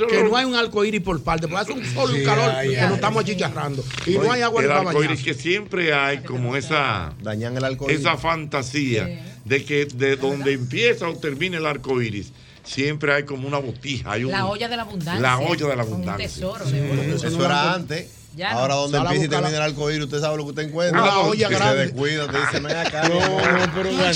Que, 0.10 0.24
no 0.24 0.36
hay 0.36 0.46
un 0.46 0.56
arco 0.56 0.84
iris 0.84 1.02
por 1.02 1.22
parte, 1.22 1.48
porque 1.48 1.62
hace 1.62 1.72
un 1.74 1.86
sol 1.86 2.10
y 2.12 2.14
Sí, 2.16 2.20
un 2.22 2.26
calor 2.26 2.50
ay, 2.56 2.70
que 2.70 2.80
ay. 2.80 2.86
nos 2.88 2.96
estamos 2.96 3.22
achicharrando. 3.24 3.86
Y 4.08 4.12
no 4.18 4.32
hay 4.32 4.42
agua 4.42 4.62
el 4.62 4.68
para 4.70 4.80
arco 4.82 4.94
bañar. 4.94 5.12
iris 5.12 5.24
que 5.24 5.34
siempre 5.36 5.94
hay 5.94 6.20
como 6.24 6.56
esa 6.56 7.14
Dañan 7.22 7.56
el 7.58 7.64
arco 7.64 7.86
iris. 7.88 8.00
esa 8.00 8.18
fantasía 8.18 9.24
de 9.46 9.64
que 9.64 9.86
de 9.86 10.16
donde 10.16 10.54
empieza 10.54 11.08
o 11.08 11.16
termina 11.16 11.58
el 11.58 11.66
arco 11.68 12.02
iris 12.02 12.32
siempre 12.64 13.14
hay 13.14 13.24
como 13.24 13.48
una 13.48 13.58
botija 13.58 14.12
hay 14.14 14.24
un- 14.24 14.32
La 14.32 14.46
olla 14.46 14.68
de 14.68 14.76
la 14.78 14.84
abundancia. 14.84 15.20
la 15.22 15.40
olla 15.40 15.68
de 15.68 15.76
la 15.76 15.84
Un 15.84 15.92
abundancia 15.94 16.28
tesoro 16.28 16.66
de 16.66 16.92
oro. 16.92 17.02
Eso 17.28 17.46
era 17.46 17.74
antes. 17.74 18.08
Ya 18.34 18.52
Ahora, 18.52 18.76
no. 18.76 18.82
donde 18.84 18.98
empieza 19.00 19.26
y 19.26 19.28
termina 19.28 19.50
el 19.50 19.56
la- 19.60 19.66
arco 19.66 19.92
iris, 19.92 20.06
usted 20.06 20.22
sabe 20.22 20.38
lo 20.38 20.44
que 20.46 20.50
usted 20.52 20.64
encuentra. 20.64 21.02
Una 21.02 21.20
olla 21.20 21.48
Si 21.50 21.54
grande. 21.54 21.78
Se 21.78 21.86
descuida, 21.88 22.28
te 22.28 22.38
dice, 22.40 22.78
acá. 22.78 23.10
No, 23.10 23.20
no, 23.20 23.74
pero 23.76 23.90
bueno. 23.92 24.14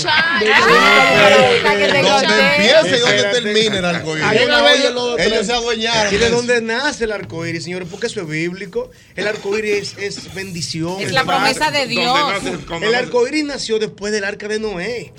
Donde 2.02 2.56
empieza 2.56 2.96
y 2.96 3.00
donde 3.00 3.22
termina 3.40 3.78
el 3.78 3.84
arco 3.84 4.16
iris. 4.16 4.26
Hay 4.26 4.44
una 4.44 4.62
vez 4.62 4.84
ellos 5.18 5.46
se 5.46 5.52
adueñaron. 5.52 6.14
¿Y 6.14 6.16
de 6.18 6.30
dónde 6.30 6.60
nace 6.62 7.04
el 7.04 7.12
arco 7.12 7.44
iris, 7.46 7.64
señores? 7.64 7.88
Porque 7.90 8.06
eso 8.06 8.20
es 8.20 8.28
bíblico. 8.28 8.90
El 9.14 9.26
arco 9.28 9.56
iris 9.58 9.94
es, 9.98 10.32
bendición. 10.34 11.00
Es 11.00 11.12
la 11.12 11.24
promesa 11.24 11.70
de 11.70 11.86
Dios. 11.86 12.16
El 12.44 12.80
nace- 12.80 12.96
arco 12.96 13.26
iris 13.28 13.44
nació 13.44 13.78
después 13.78 14.12
del 14.12 14.24
arca 14.24 14.48
de 14.48 14.58
Noé. 14.60 15.12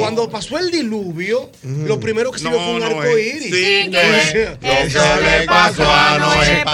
Cuando 0.00 0.28
pasó 0.30 0.58
el 0.58 0.70
diluvio, 0.70 1.50
lo 1.62 2.00
primero 2.00 2.30
que 2.32 2.38
se 2.38 2.48
vio 2.48 2.58
fue 2.58 2.70
un 2.74 2.80
no 2.80 2.86
arco 2.86 3.02
es. 3.04 3.34
iris. 3.36 3.54
Sí, 3.54 3.90
es. 3.92 4.34
Eso 4.94 5.20
le 5.20 5.46
pasó 5.46 5.84
a 5.90 6.18
Noé, 6.18 6.64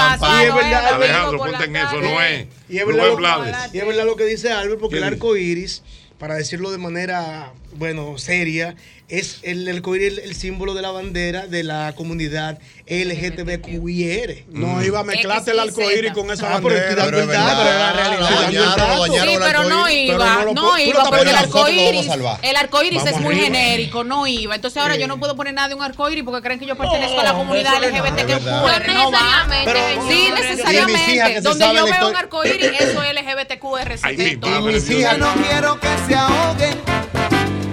Y 0.43 0.47
es 0.47 0.55
verdad, 0.55 1.33
Eso 1.47 2.01
no 2.01 2.23
es 2.23 2.47
Y 2.69 2.79
es, 2.79 2.87
verdad 2.87 3.07
lo, 3.07 3.47
y 3.73 3.79
es 3.79 3.87
verdad 3.87 4.05
lo 4.05 4.17
que 4.17 4.25
dice 4.25 4.51
Albert, 4.51 4.81
porque 4.81 4.97
¿Qué 4.97 4.99
el 4.99 5.05
arco 5.05 5.37
iris, 5.37 5.83
para 6.19 6.35
decirlo 6.35 6.71
de 6.71 6.79
manera, 6.79 7.53
bueno, 7.75 8.19
seria, 8.19 8.77
es 9.13 9.41
el 9.43 9.69
arco 9.69 9.95
iris 9.95 10.09
el, 10.09 10.19
el 10.21 10.35
símbolo 10.35 10.73
de 10.75 10.81
la 10.83 10.91
bandera 10.91 11.47
de 11.47 11.63
la 11.65 11.93
comunidad 11.95 12.59
LGTBQIR. 12.87 14.45
No 14.53 14.83
iba 14.83 15.01
a 15.01 15.05
mezclarte 15.05 15.51
el 15.51 15.59
arco 15.61 15.91
iris 15.91 16.13
con 16.13 16.31
esa 16.31 16.55
Ah, 16.57 16.61
pero 16.63 16.75
bandera. 16.75 17.05
el 17.05 17.11
pero 17.11 17.27
la 17.27 17.93
realidad. 17.93 18.31
Lo 18.31 18.41
estoy 18.41 18.55
dando 18.57 19.05
el 19.05 19.13
Sí, 19.23 19.29
el 19.35 19.39
pero 19.41 19.65
no 19.65 19.91
iba, 19.91 20.45
no 20.55 20.79
iba, 20.79 21.05
porque 21.05 21.21
el 21.21 21.37
poniendo, 21.37 21.39
arco 21.39 21.59
nosotros 21.59 21.75
lo 21.75 21.83
vamos 21.83 21.93
a 21.93 21.95
iris, 21.95 22.07
salvar. 22.07 22.39
el 22.43 22.57
arco 22.57 22.83
iris 22.83 23.07
es 23.07 23.21
muy 23.21 23.37
genérico, 23.37 24.05
no 24.05 24.27
iba. 24.27 24.55
Entonces 24.55 24.81
ahora 24.83 24.97
yo 24.97 25.07
no 25.07 25.19
puedo 25.19 25.37
poner 25.37 25.55
nada 25.55 25.69
de 25.69 25.75
un 25.75 25.83
arco 25.83 26.09
iris 26.11 26.25
porque 26.25 26.43
creen 26.43 26.59
que 26.59 26.67
yo 26.67 26.77
pertenezco 26.77 27.21
a 27.21 27.25
la 27.25 27.35
comunidad 27.35 27.81
verdad. 27.81 27.99
LGBTQR. 27.99 28.95
No 28.95 29.11
va. 29.13 29.47
Pero 29.65 29.79
sí. 30.09 30.29
Y 30.29 30.33
necesariamente. 30.33 31.41
Donde 31.43 31.65
yo 31.67 31.73
veo 31.75 31.83
un 31.85 31.91
historia- 31.91 32.19
arco 32.19 32.45
iris, 32.47 32.71
eso 32.81 33.03
es 33.03 33.13
LGBTQR. 33.15 33.99
Madre, 34.03 34.73
mis 34.73 34.91
hijas. 34.91 35.19
No 35.19 35.33
quiero 35.35 35.79
que 35.81 35.89
se 36.09 36.15
ahoguen 36.15 36.79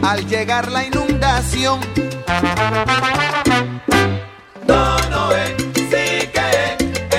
al 0.09 0.25
llegar 0.27 0.71
la 0.71 0.83
inundación. 0.85 1.79
No, 4.67 4.97
Noé, 5.11 5.55
sí 5.75 6.27
que 6.35 6.49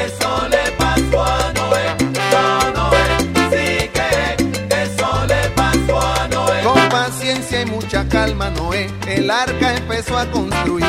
eso 0.05 0.49
le 0.49 0.73
pasó 0.73 1.25
a 1.25 1.53
Noé. 1.53 1.87
No, 2.33 2.71
Noé, 2.79 3.05
sí 3.53 3.89
que 3.95 4.83
eso 4.83 5.27
le 5.29 5.49
pasó 5.51 6.01
a 6.01 6.29
Noé. 6.29 6.63
Con 6.65 6.89
paciencia 6.89 7.63
y 7.63 7.67
mucha 7.67 8.09
calma, 8.09 8.51
Noé, 8.51 8.91
el 9.07 9.31
arca 9.31 9.77
empezó 9.77 10.19
a 10.19 10.27
construir 10.27 10.87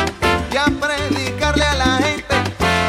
y 0.52 0.56
a 0.56 0.64
predicarle 0.64 1.64
a 1.64 1.74
la 1.74 1.98
gente 1.98 2.34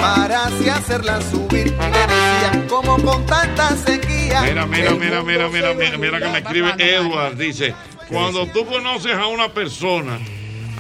para 0.02 0.46
así 0.46 0.70
hacerla 0.70 1.22
subir. 1.22 1.68
Y 1.68 1.70
le 1.70 2.08
decían, 2.08 2.68
como 2.68 2.98
con 3.04 3.24
tanta 3.28 3.76
sequía. 3.78 4.42
Mira, 4.42 4.66
mira, 4.66 4.92
mira, 4.96 5.22
mira, 5.22 5.50
mira, 5.50 5.74
mira, 5.76 5.98
mira 6.00 6.20
que 6.20 6.30
me 6.30 6.40
escribe 6.40 6.74
Edward. 6.80 7.38
Dice, 7.38 7.76
cuando 8.14 8.48
tú 8.48 8.66
conoces 8.66 9.14
a 9.14 9.28
una 9.28 9.54
persona 9.54 10.20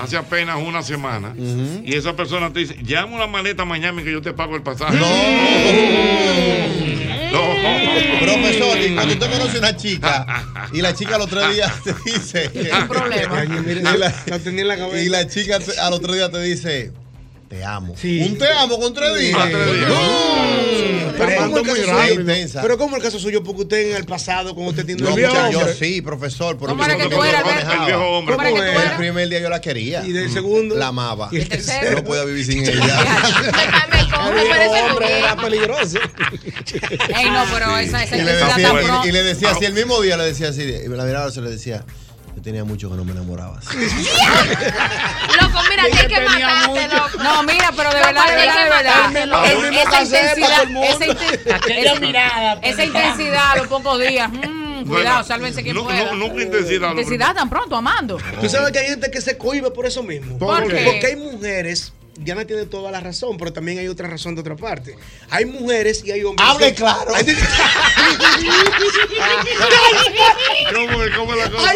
hace 0.01 0.17
apenas 0.17 0.57
una 0.57 0.81
semana 0.81 1.36
y 1.38 1.93
esa 1.95 2.15
persona 2.15 2.51
te 2.51 2.59
dice, 2.61 2.75
llama 2.84 3.15
una 3.15 3.27
maleta 3.27 3.65
mañana 3.65 4.03
que 4.03 4.11
yo 4.11 4.21
te 4.21 4.34
pago 4.34 4.55
el 4.55 4.63
pasaje. 4.63 4.97
No. 4.97 5.07
Profesor, 8.19 8.77
y 8.79 8.93
cuando 8.93 9.13
usted 9.13 9.31
conoce 9.31 9.57
a 9.57 9.59
una 9.59 9.75
chica 9.75 10.25
y 10.71 10.81
la 10.81 10.93
chica 10.93 11.15
al 11.15 11.21
otro 11.21 11.47
día 11.49 11.73
te 11.84 11.93
dice. 12.05 12.51
Un 12.79 12.88
problema. 12.88 13.43
y, 13.43 13.47
la, 13.97 14.13
y 15.01 15.09
la 15.09 15.27
chica 15.27 15.59
al 15.81 15.93
otro 15.93 16.13
día 16.13 16.29
te 16.29 16.41
dice. 16.41 16.91
Te 17.49 17.63
amo. 17.63 17.95
Sí. 17.97 18.19
Un 18.21 18.38
te 18.38 18.51
amo 18.51 18.79
con 18.79 18.93
tres 18.93 19.19
días. 19.19 19.38
Ah, 19.39 19.47
tres 19.51 19.73
días. 19.73 19.89
No. 19.89 20.82
Pero 21.18 21.36
¿cómo 21.41 21.57
el 21.57 21.64
muy 21.66 21.80
caso 21.80 22.01
suyo? 22.01 22.20
intensa. 22.22 22.61
Pero 22.61 22.78
¿cómo 22.78 22.95
el 22.97 23.01
caso 23.01 23.20
suyo? 23.20 23.43
Porque 23.43 23.61
usted 23.64 23.91
en 23.91 23.97
el 23.97 24.05
pasado, 24.05 24.53
cuando 24.53 24.72
usted 24.72 24.86
tiene 24.86 25.01
No, 25.01 25.11
muchacho, 25.11 25.51
yo 25.51 25.59
hombre, 25.59 25.74
sí, 25.76 26.01
profesor. 26.01 26.57
Pero 26.57 26.70
¿Cómo 26.70 26.84
era 26.86 26.95
que 26.95 27.03
yo 27.03 27.09
tú 27.09 27.16
no 27.18 27.26
eras, 27.26 27.45
manejaba. 27.45 27.74
El 27.74 27.86
viejo 27.86 28.01
hombre. 28.18 28.36
¿Cómo 28.36 28.47
era 28.47 28.72
que 28.72 28.72
tú 28.74 28.80
El 28.91 28.97
primer 28.97 29.30
día 29.30 29.39
yo 29.39 29.49
la 29.49 29.61
quería. 29.61 30.05
Y 30.05 30.11
del 30.11 30.32
segundo. 30.32 30.76
La 30.76 30.88
amaba. 30.88 31.30
Y 31.32 31.38
el 31.38 31.49
tercero. 31.49 31.97
No 31.97 32.03
podía 32.03 32.24
vivir 32.26 32.45
sin 32.45 32.64
ella. 32.68 32.82
Me 34.34 34.41
El 34.41 34.47
parece 34.47 35.20
era 35.20 35.36
peligroso. 35.36 35.97
Ey, 37.16 37.30
no, 37.30 37.43
pero 37.51 37.78
esa, 37.78 38.03
esa 38.03 38.16
Y 38.18 38.22
le, 38.22 38.32
decía, 38.34 38.47
tan 38.49 38.59
y- 38.61 38.86
pro. 38.86 39.01
y 39.05 39.11
le 39.11 39.24
decía 39.24 39.49
así, 39.51 39.66
el 39.66 39.74
mismo 39.74 40.01
día 40.01 40.18
le 40.18 40.24
decía 40.26 40.49
así, 40.49 40.61
y 40.61 40.88
me 40.88 40.95
la 40.95 41.03
miraba 41.03 41.30
y 41.30 41.32
se 41.34 41.41
le 41.41 41.49
decía, 41.49 41.84
tenía 42.43 42.63
mucho 42.63 42.89
que 42.89 42.95
no 42.95 43.03
me 43.05 43.11
enamoraba. 43.13 43.57
así". 43.57 43.75
Loco, 45.41 45.59
mira, 45.69 45.83
que 45.91 45.99
hay 45.99 46.07
que 46.07 46.21
matarte, 46.21 46.87
loco. 46.95 47.23
No, 47.23 47.43
mira, 47.43 47.71
pero 47.75 47.89
de 47.89 47.95
verdad, 47.99 48.27
de 48.27 48.35
verdad, 48.35 49.09
de 49.09 49.13
verdad. 49.19 49.45
Es- 49.45 49.53
Esa 49.53 50.01
intensidad, 50.03 50.63
esa 50.83 51.05
inten- 51.05 51.77
esa- 51.77 51.99
mirada, 51.99 52.59
esa 52.61 52.83
intensidad 52.85 53.51
a 53.51 53.55
los 53.57 53.67
pocos 53.67 53.99
días. 53.99 54.29
mm, 54.29 54.83
cuidado, 54.85 55.23
sálvense 55.23 55.63
quien 55.63 55.75
no- 55.75 55.83
pueda. 55.85 56.03
no- 56.05 56.13
Nunca 56.15 56.41
intensidad. 56.43 56.89
lo 56.93 57.01
Intensidad 57.01 57.33
tan 57.33 57.49
pronto, 57.49 57.75
amando. 57.75 58.17
Tú 58.41 58.49
sabes 58.49 58.71
que 58.71 58.79
hay 58.79 58.87
gente 58.87 59.09
que 59.09 59.21
se 59.21 59.37
cohibe 59.37 59.71
por 59.71 59.85
eso 59.85 60.03
mismo. 60.03 60.37
¿Por 60.37 60.67
qué? 60.67 60.83
Porque 60.85 61.05
hay 61.07 61.15
mujeres, 61.15 61.93
Diana 62.15 62.45
tiene 62.45 62.65
toda 62.67 62.91
la 62.91 62.99
razón, 62.99 63.37
pero 63.37 63.51
también 63.53 63.79
hay 63.79 63.87
otra 63.87 64.07
razón 64.07 64.35
de 64.35 64.41
otra 64.41 64.55
parte. 64.55 64.95
Hay 65.31 65.45
mujeres 65.45 66.03
y 66.05 66.11
hay 66.11 66.23
hombres. 66.23 66.47
Hable 66.47 66.67
que- 66.67 66.75
claro. 66.75 67.15
Hay- 67.15 67.25
¿Cómo, 70.73 71.03
es- 71.03 71.15
cómo 71.15 71.33
es 71.33 71.39
la 71.39 71.49
cosa? 71.49 71.73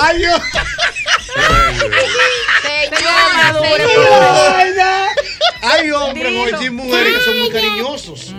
Ay, 0.00 0.16
ay, 0.16 0.18
Dios. 0.18 0.42
Señora, 6.12 6.40
hoy 6.42 6.50
sin 6.58 6.74
mujeres 6.74 7.18
que 7.18 7.24
son 7.24 7.38
muy 7.38 7.50
cariñosos. 7.50 8.34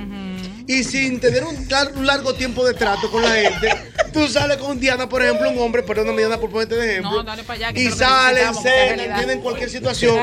Y 0.67 0.83
sin 0.85 1.19
tener 1.19 1.43
un, 1.43 1.67
lar- 1.67 1.91
un 1.95 2.05
largo 2.07 2.33
tiempo 2.35 2.65
de 2.65 2.73
trato 2.73 3.11
con 3.11 3.21
la 3.21 3.31
gente, 3.31 3.69
tú 4.13 4.27
sales 4.29 4.57
con 4.57 4.79
Diana, 4.79 5.09
por 5.09 5.21
ejemplo, 5.21 5.49
un 5.49 5.59
hombre, 5.59 5.83
perdóname 5.83 6.19
Diana 6.19 6.39
por 6.39 6.49
ponerte 6.51 6.75
de 6.75 6.91
ejemplo. 6.91 7.11
No, 7.11 7.23
dale 7.23 7.43
para 7.43 7.57
allá. 7.67 7.73
que 7.73 7.81
y 7.81 7.85
que 7.89 7.91
salen, 7.91 8.45
que 8.63 8.69
realidad. 8.69 9.17
tienen 9.17 9.41
cualquier 9.41 9.69
situación. 9.69 10.17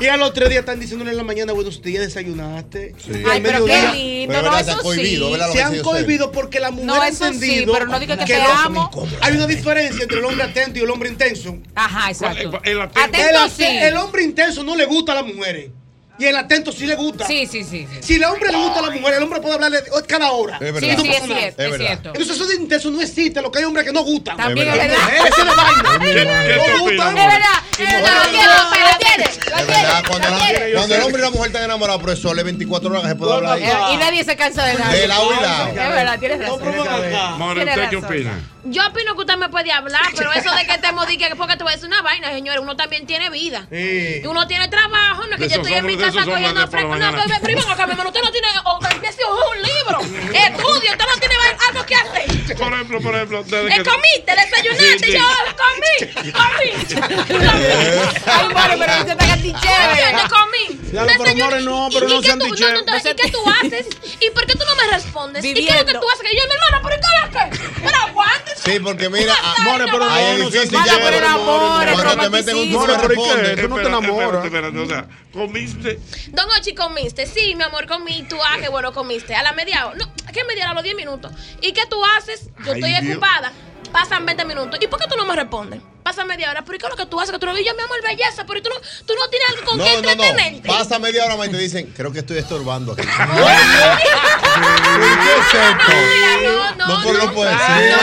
y 0.00 0.06
a 0.06 0.16
los 0.16 0.32
tres 0.32 0.48
días 0.48 0.60
están 0.60 0.80
diciéndole 0.80 1.10
en 1.10 1.18
la 1.18 1.22
mañana, 1.22 1.52
buenos 1.52 1.82
días, 1.82 2.02
desayunaste. 2.02 2.94
Sí. 3.04 3.10
Y 3.12 3.24
al 3.24 3.30
Ay, 3.30 3.40
pero 3.42 3.64
qué 3.66 3.88
lindo, 3.92 4.34
Pero 4.34 4.50
no, 4.50 4.56
se 4.56 4.70
eso 4.70 4.78
cohibido, 4.80 5.34
sí. 5.34 5.40
se 5.48 5.52
que 5.52 5.62
han 5.62 5.70
usted. 5.72 5.82
cohibido 5.82 6.32
porque 6.32 6.60
la 6.60 6.70
mujer 6.70 6.86
No, 6.86 6.94
ha 7.02 7.10
sí, 7.10 7.22
entendido 7.24 7.72
pero 7.74 7.86
no 7.86 8.00
diga 8.00 8.16
que 8.16 8.24
te 8.24 8.34
hombre- 8.40 8.52
amo. 8.64 8.90
Hay 9.20 9.34
una 9.36 9.46
diferencia 9.46 10.02
entre 10.02 10.18
el 10.18 10.24
hombre 10.24 10.44
atento 10.44 10.78
y 10.78 10.82
el 10.82 10.90
hombre 10.90 11.10
intenso. 11.10 11.58
Ajá, 11.74 12.10
exacto. 12.10 12.60
El 12.64 12.80
atento. 12.80 13.00
Atento, 13.00 13.28
El, 13.28 13.36
ate- 13.36 13.50
sí. 13.54 13.64
el 13.66 13.96
hombre 13.98 14.22
intenso 14.22 14.62
no 14.64 14.74
le 14.76 14.86
gusta 14.86 15.12
a 15.12 15.16
las 15.16 15.26
mujeres. 15.26 15.70
Y 16.16 16.26
el 16.26 16.36
atento 16.36 16.70
sí 16.70 16.86
le 16.86 16.94
gusta. 16.94 17.26
Sí, 17.26 17.46
sí, 17.50 17.64
sí. 17.64 17.88
sí. 17.90 17.98
Si 18.00 18.14
el 18.14 18.24
hombre 18.24 18.52
le 18.52 18.58
gusta 18.58 18.78
a 18.78 18.82
la 18.82 18.90
mujer, 18.90 19.14
el 19.14 19.22
hombre 19.24 19.40
puede 19.40 19.54
hablarle 19.54 19.82
cada 20.06 20.30
hora. 20.30 20.58
Es 20.60 20.66
Sí, 20.66 20.70
verdad. 20.72 20.80
sí, 21.02 21.10
es 21.10 21.22
cierto, 21.24 21.62
Es 21.62 21.76
cierto. 21.76 22.08
Entonces 22.10 22.36
eso 22.36 22.46
de 22.46 22.54
intenso 22.54 22.90
no 22.92 23.00
existe. 23.00 23.42
Lo 23.42 23.50
que 23.50 23.58
hay 23.58 23.64
hombres 23.64 23.84
que 23.84 23.92
no 23.92 24.02
gustan. 24.04 24.36
También 24.36 24.68
Es 24.68 24.74
verdad. 24.76 24.96
Ese 25.12 25.28
es 25.28 25.36
de 25.36 25.44
vaina. 25.44 25.98
¿Qué, 26.04 26.14
qué 26.14 26.70
No 26.72 26.78
gustan. 26.78 27.08
Es 27.08 27.14
verdad, 27.14 27.40
es 27.72 27.78
verdad. 27.78 28.22
Pero 28.70 28.90
quiero 28.98 29.24
Es 29.24 29.66
verdad, 29.66 30.04
cuando, 30.06 30.28
la- 30.30 30.38
cuando 30.74 30.94
el 30.94 31.02
hombre 31.02 31.20
y 31.20 31.24
la 31.24 31.30
mujer 31.30 31.46
están 31.48 31.62
enamorados, 31.64 32.00
por 32.00 32.10
eso 32.10 32.32
le 32.32 32.42
24 32.44 32.90
horas 32.90 33.02
que 33.02 33.08
se 33.08 33.14
puede 33.16 33.32
hablar 33.32 33.54
ahí. 33.54 33.94
Y 33.94 33.96
nadie 33.96 34.22
se 34.24 34.36
cansa 34.36 34.64
de 34.66 34.74
nada. 34.74 34.92
De 34.92 35.08
lado 35.08 35.32
y 35.32 35.42
lado. 35.42 35.68
Es 35.68 35.74
verdad, 35.74 36.18
tienes 36.20 36.38
razón. 36.38 36.60
Tienes 36.60 37.76
¿usted 37.76 37.90
qué 37.90 37.96
opina? 37.96 38.40
Yo 38.66 38.86
opino 38.86 39.14
que 39.14 39.20
usted 39.20 39.36
me 39.36 39.48
puede 39.50 39.70
hablar, 39.72 40.02
pero 40.16 40.32
eso 40.32 40.50
de 40.54 40.66
que 40.66 40.72
estemos 40.74 41.06
di 41.06 41.18
que 41.18 41.36
porque 41.36 41.56
te 41.56 41.64
voy 41.64 41.72
a 41.72 41.76
decir 41.76 41.88
una 41.88 42.00
vaina, 42.00 42.30
señores, 42.30 42.60
uno 42.62 42.74
también 42.76 43.06
tiene 43.06 43.28
vida. 43.28 43.66
Y 43.70 44.26
uno 44.26 44.46
tiene 44.46 44.68
trabajo, 44.68 45.26
no 45.26 45.34
es 45.36 45.40
que 45.42 45.48
yo 45.48 45.56
estoy 45.56 45.74
en 45.74 45.86
mi 45.86 45.96
casa 45.96 46.24
cogiendo 46.24 46.60
por 46.62 46.70
fresco. 46.70 46.96
No, 46.96 47.12
pero 47.12 47.40
primero 47.42 47.70
acá, 47.70 47.86
mi 47.86 47.92
hermano, 47.92 48.08
usted 48.08 48.22
no 48.22 48.30
tiene, 48.32 48.48
o 48.64 48.78
que 48.78 48.94
empiece 48.94 49.20
un 49.24 49.62
libro, 49.62 50.00
estudio, 50.34 50.90
usted 50.92 51.04
no 51.06 51.16
tiene 51.20 51.34
algo 51.68 51.86
que 51.86 51.94
hacer. 51.94 52.56
Por 52.56 52.72
ejemplo, 52.72 53.00
por 53.00 53.14
ejemplo, 53.14 53.42
desde 53.44 53.68
que- 53.68 53.84
comiste, 53.84 54.34
desayunaste, 54.34 54.98
Sí, 54.98 55.04
sí. 55.04 55.12
yo 55.12 55.26
comí, 55.60 56.32
comí. 56.32 56.70
Ay, 58.26 58.48
More, 58.48 58.76
pero 58.78 58.98
usted 58.98 59.10
está 59.10 59.34
Oye, 59.34 60.12
yo 60.12 60.28
comí. 60.28 60.80
Ya, 60.92 61.06
pero 61.06 61.60
no, 61.60 61.88
pero 61.92 62.06
¿Y- 62.06 62.12
no 62.12 62.20
y 62.20 62.22
qué 62.22 62.26
sean 62.28 62.40
¿Y 62.40 63.14
qué 63.14 63.30
tú 63.30 63.38
haces? 63.48 63.86
¿Y 64.20 64.30
por 64.30 64.46
qué 64.46 64.54
tú 64.54 64.64
no 64.66 64.74
me 64.76 64.92
respondes? 64.92 65.44
¿Y 65.44 65.54
qué 65.54 65.68
es 65.68 65.76
lo 65.76 65.84
que 65.84 65.92
tú 65.94 66.06
haces? 66.12 66.22
Que 66.30 66.36
yo, 66.36 66.42
mi 66.46 66.54
hermana, 66.54 66.80
¿pero 66.82 66.96
qué 67.00 67.08
lo 67.20 67.50
que? 67.50 67.80
Pero 67.82 67.96
aguante. 67.98 68.53
Sí, 68.56 68.78
porque 68.80 69.08
mira, 69.10 69.34
More, 69.64 69.84
pero 69.90 70.04
ahí 70.04 70.24
no, 70.24 70.32
es 70.32 70.38
no 70.38 70.50
difícil 70.50 70.70
ya. 70.70 70.82
dicheros, 70.84 71.08
pero 71.10 71.28
amor. 71.28 71.86
Cuando 71.92 72.22
te 72.24 72.30
meten 72.30 72.56
un 72.56 72.72
More, 72.72 72.92
no 72.94 73.00
pero 73.00 73.12
¿y 73.12 73.16
respondes. 73.16 73.54
qué? 73.54 73.62
Tú 73.62 73.68
no 73.68 73.76
te 73.76 73.86
enamoras. 73.88 74.46
o 74.46 74.86
sea, 74.86 75.06
comiste. 75.32 76.00
Don 76.28 76.48
Ochi, 76.58 76.74
comiste. 76.74 77.26
Sí, 77.26 77.54
mi 77.54 77.62
amor, 77.64 77.86
comí. 77.86 78.22
Tú, 78.28 78.36
ah, 78.42 78.56
qué 78.60 78.68
bueno 78.68 78.92
comiste. 78.92 79.34
A 79.34 79.42
la 79.42 79.52
media 79.52 79.86
hora. 79.86 79.96
No, 79.96 80.12
¿a 80.26 80.32
qué 80.32 80.44
media 80.44 80.64
hora? 80.64 80.72
A 80.72 80.74
los 80.74 80.82
10 80.84 80.96
minutos. 80.96 81.32
¿Y 81.60 81.72
qué 81.72 81.82
tú 81.86 82.02
haces? 82.16 82.48
Yo 82.64 82.72
Ay, 82.72 82.80
estoy 82.80 82.90
Dios. 83.00 83.16
ocupada. 83.16 83.52
Pasan 83.92 84.26
20 84.26 84.44
minutos. 84.44 84.78
¿Y 84.82 84.86
por 84.88 84.98
qué 85.00 85.06
tú 85.08 85.16
no 85.16 85.24
me 85.24 85.36
respondes? 85.36 85.80
Pasa 86.02 86.24
media 86.24 86.50
hora. 86.50 86.62
¿Pero 86.62 86.76
y 86.76 86.78
qué 86.78 86.86
es 86.86 86.90
lo 86.90 86.96
que 86.96 87.06
tú 87.06 87.20
haces? 87.20 87.32
Que 87.32 87.38
tú 87.38 87.46
no 87.46 87.54
dices, 87.54 87.74
mi 87.76 87.82
amor, 87.82 88.02
belleza. 88.02 88.44
Pero 88.46 88.60
tú 88.60 88.68
no, 88.68 88.76
tú 89.06 89.13
no 89.76 89.84
No, 89.84 90.02
qué 90.02 90.16
no, 90.16 90.24
no. 90.24 90.62
Pasa 90.66 90.98
media 90.98 91.24
hora 91.24 91.36
más 91.36 91.48
y 91.48 91.50
te 91.50 91.58
dicen, 91.58 91.92
creo 91.96 92.12
que 92.12 92.20
estoy 92.20 92.38
estorbando 92.38 92.92
aquí. 92.92 93.02
No, 93.06 93.46
¿Qué 95.24 95.32
es 95.32 95.54
esto? 95.54 95.92
no, 96.42 96.74
no. 96.76 96.86
No, 96.86 97.02
pero 97.04 97.18
no 97.24 97.32
puede 97.32 97.52
no, 97.52 97.58
ser. 97.58 97.94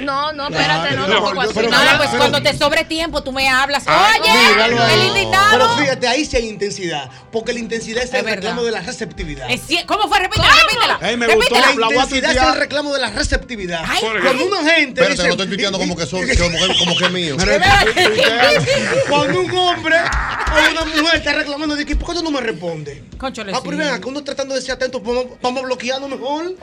No, 0.00 0.32
no, 0.32 0.48
espérate, 0.48 0.96
no, 0.96 1.06
tampoco 1.06 1.40
así. 1.40 1.52
No, 1.54 1.98
pues 1.98 2.10
cuando 2.16 2.42
te 2.42 2.56
sobre 2.56 2.84
tiempo 2.84 3.22
tú 3.22 3.32
me 3.32 3.48
hablas. 3.48 3.84
Ah, 3.86 4.12
Oye, 4.20 4.30
el 4.64 4.76
Pero 4.76 5.06
invitado. 5.06 5.78
fíjate, 5.78 6.08
ahí 6.08 6.24
sí 6.24 6.36
hay 6.36 6.48
intensidad. 6.48 7.10
Porque 7.30 7.52
la 7.52 7.58
intensidad 7.58 8.02
es, 8.02 8.12
el 8.14 8.24
reclamo 8.24 8.64
de 8.64 8.72
la 8.72 8.80
receptividad. 8.80 9.48
¿Cómo 9.86 10.08
fue? 10.08 10.18
Repítela, 10.20 10.48
repítela. 10.68 11.16
Me 11.16 11.34
gustó. 11.34 11.54
La 11.54 11.72
intensidad 11.72 12.30
es 12.32 12.42
el 12.42 12.56
reclamo 12.56 12.92
de 12.94 13.00
la 13.00 13.10
receptividad. 13.10 13.84
Ay, 13.88 14.00
Por 14.00 14.20
Cuando 14.22 14.46
una 14.46 14.70
gente 14.70 15.00
Espérate, 15.00 15.12
dice, 15.12 15.24
lo 15.24 15.30
estoy 15.32 15.46
tuiteando 15.48 15.78
como 15.78 15.96
que, 15.96 16.06
son, 16.06 16.20
como 16.38 16.58
que, 16.58 16.78
como 16.78 16.96
que 16.96 17.04
es 17.04 17.12
mío. 17.12 17.36
Cuando 19.08 19.40
un 19.40 19.50
hombre 19.56 19.96
o 19.96 20.70
una 20.72 20.84
mujer 20.84 21.16
está 21.16 21.32
reclamando 21.34 21.76
de 21.76 21.84
que 21.84 21.96
¿por 21.96 22.08
qué 22.08 22.14
tú 22.14 22.22
no 22.24 22.30
me 22.30 22.40
respondes? 22.40 22.98
Conchole, 23.18 23.52
Ah, 23.54 23.60
pero 23.62 23.76
sí. 23.76 23.82
ven 23.82 23.88
acá, 23.92 24.06
uno 24.08 24.22
tratando 24.24 24.54
de 24.54 24.60
ser 24.62 24.72
atento, 24.72 25.00
vamos, 25.00 25.26
vamos 25.40 25.62
bloqueando 25.62 26.08
mejor. 26.08 26.54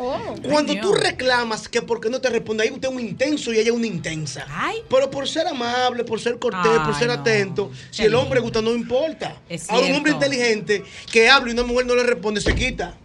Cuando 0.44 0.74
Ay, 0.74 0.82
tú 0.82 0.94
reclamas 0.94 1.68
que 1.68 1.82
porque 1.82 2.10
no 2.10 2.20
te 2.22 2.30
responde, 2.30 2.64
ahí 2.64 2.72
usted 2.72 2.90
es 2.90 2.94
un 2.94 3.00
intenso 3.02 3.54
y 3.54 3.60
ella 3.60 3.70
es 3.72 3.76
una 3.76 3.88
intensa. 3.88 4.46
Ay. 4.50 4.78
Pero 4.90 5.10
por 5.10 5.28
ser 5.28 5.48
amable, 5.48 6.04
por 6.04 6.20
ser 6.20 6.40
cortés, 6.40 6.80
por 6.86 6.96
ser 6.96 7.08
no. 7.08 7.14
atento, 7.14 7.72
si 7.92 8.02
Qué 8.02 8.08
el 8.08 8.16
hombre 8.16 8.40
gusta, 8.40 8.62
no 8.62 8.72
importa. 8.72 9.38
Ahora 9.70 9.88
un 9.88 9.96
hombre 9.96 10.12
inteligente 10.14 10.84
que 11.12 11.30
habla 11.30 11.50
y 11.52 11.54
una 11.54 11.64
mujer 11.64 11.86
no 11.86 11.96
le 11.96 12.04
responde, 12.04 12.42
se 12.42 12.54
quita. 12.56 12.96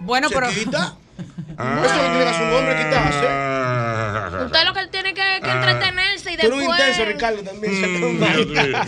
Bueno, 0.00 0.28
se 0.28 0.34
pero. 0.34 0.48
quita. 0.50 0.96
Eso 1.18 1.96
no 1.96 2.16
tiene 2.16 2.32
que 2.32 2.42
un 2.44 2.52
hombre 2.54 2.76
quitarse. 2.76 3.26
Ah. 3.28 4.42
Usted 4.46 4.64
lo 4.64 4.72
que 4.74 4.86
tiene 4.88 5.14
que, 5.14 5.22
que 5.42 5.50
entretenerse 5.50 6.32
y 6.32 6.36
después. 6.36 6.52
un 6.56 6.62
intenso, 6.70 7.04
Ricardo, 7.04 7.42
también. 7.42 7.74
se 7.74 7.80
te 7.82 7.88
Dios 7.98 8.12
mío. 8.12 8.78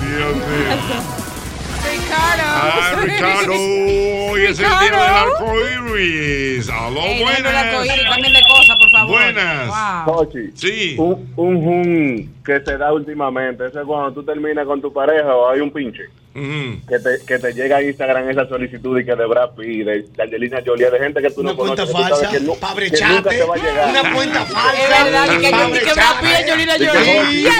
Dios 0.00 0.36
mío. 0.36 0.74
Ricardo. 1.84 2.42
Ah, 2.46 2.96
Ricardo, 3.02 3.52
hoy 3.52 4.40
es 4.44 4.58
el 4.58 4.66
día 4.66 4.80
del 4.80 4.94
arco 4.94 5.54
iris. 5.94 6.68
Aló, 6.70 7.00
Ey, 7.00 7.18
déjenme 7.18 7.48
el 7.48 7.54
buenas. 7.76 8.32
de 8.32 8.42
cosa, 8.48 8.74
por 8.78 8.90
favor. 8.90 9.10
Buenas. 9.12 10.04
Wow. 10.06 10.14
Ochi, 10.20 10.50
Sí. 10.54 10.96
un, 10.98 11.32
un 11.36 11.62
jun 11.62 12.34
que 12.44 12.60
se 12.60 12.78
da 12.78 12.92
últimamente, 12.92 13.66
ese 13.66 13.80
es 13.80 13.86
cuando 13.86 14.12
tú 14.12 14.22
terminas 14.24 14.66
con 14.66 14.80
tu 14.80 14.92
pareja 14.92 15.34
o 15.34 15.50
hay 15.50 15.60
un 15.60 15.70
pinche 15.70 16.04
Que 16.34 16.98
te, 16.98 17.24
que 17.24 17.38
te 17.38 17.52
llega 17.52 17.76
a 17.76 17.82
Instagram 17.82 18.28
esa 18.28 18.48
solicitud 18.48 18.98
y 18.98 19.04
que 19.04 19.14
de 19.14 19.24
Brad 19.24 19.50
Pitt, 19.50 19.84
de, 19.86 20.02
de 20.02 20.22
Angelina 20.22 20.58
Jolie, 20.66 20.90
de 20.90 20.98
gente 20.98 21.22
que 21.22 21.30
tú 21.30 21.42
Una 21.42 21.52
no 21.52 21.56
cuenta 21.56 21.86
conoces, 21.86 22.08
falsa, 22.10 22.30
que, 22.32 22.40
nu- 22.40 22.54
que 22.54 22.60
nunca 22.60 22.74
brecharte, 22.74 23.28
te 23.30 23.44
va 23.44 23.54
a 23.54 23.58
llegar. 23.58 23.88
una 23.90 24.14
cuenta 24.14 24.44
falsa. 24.46 24.82
Es 24.82 24.88
verdad, 25.04 25.26
y 25.26 25.36
que 25.38 25.50
que. 25.84 25.92
Brad 25.92 26.20
Pitt, 26.20 26.34
Angelina 26.34 26.74
Jolie. 26.74 27.50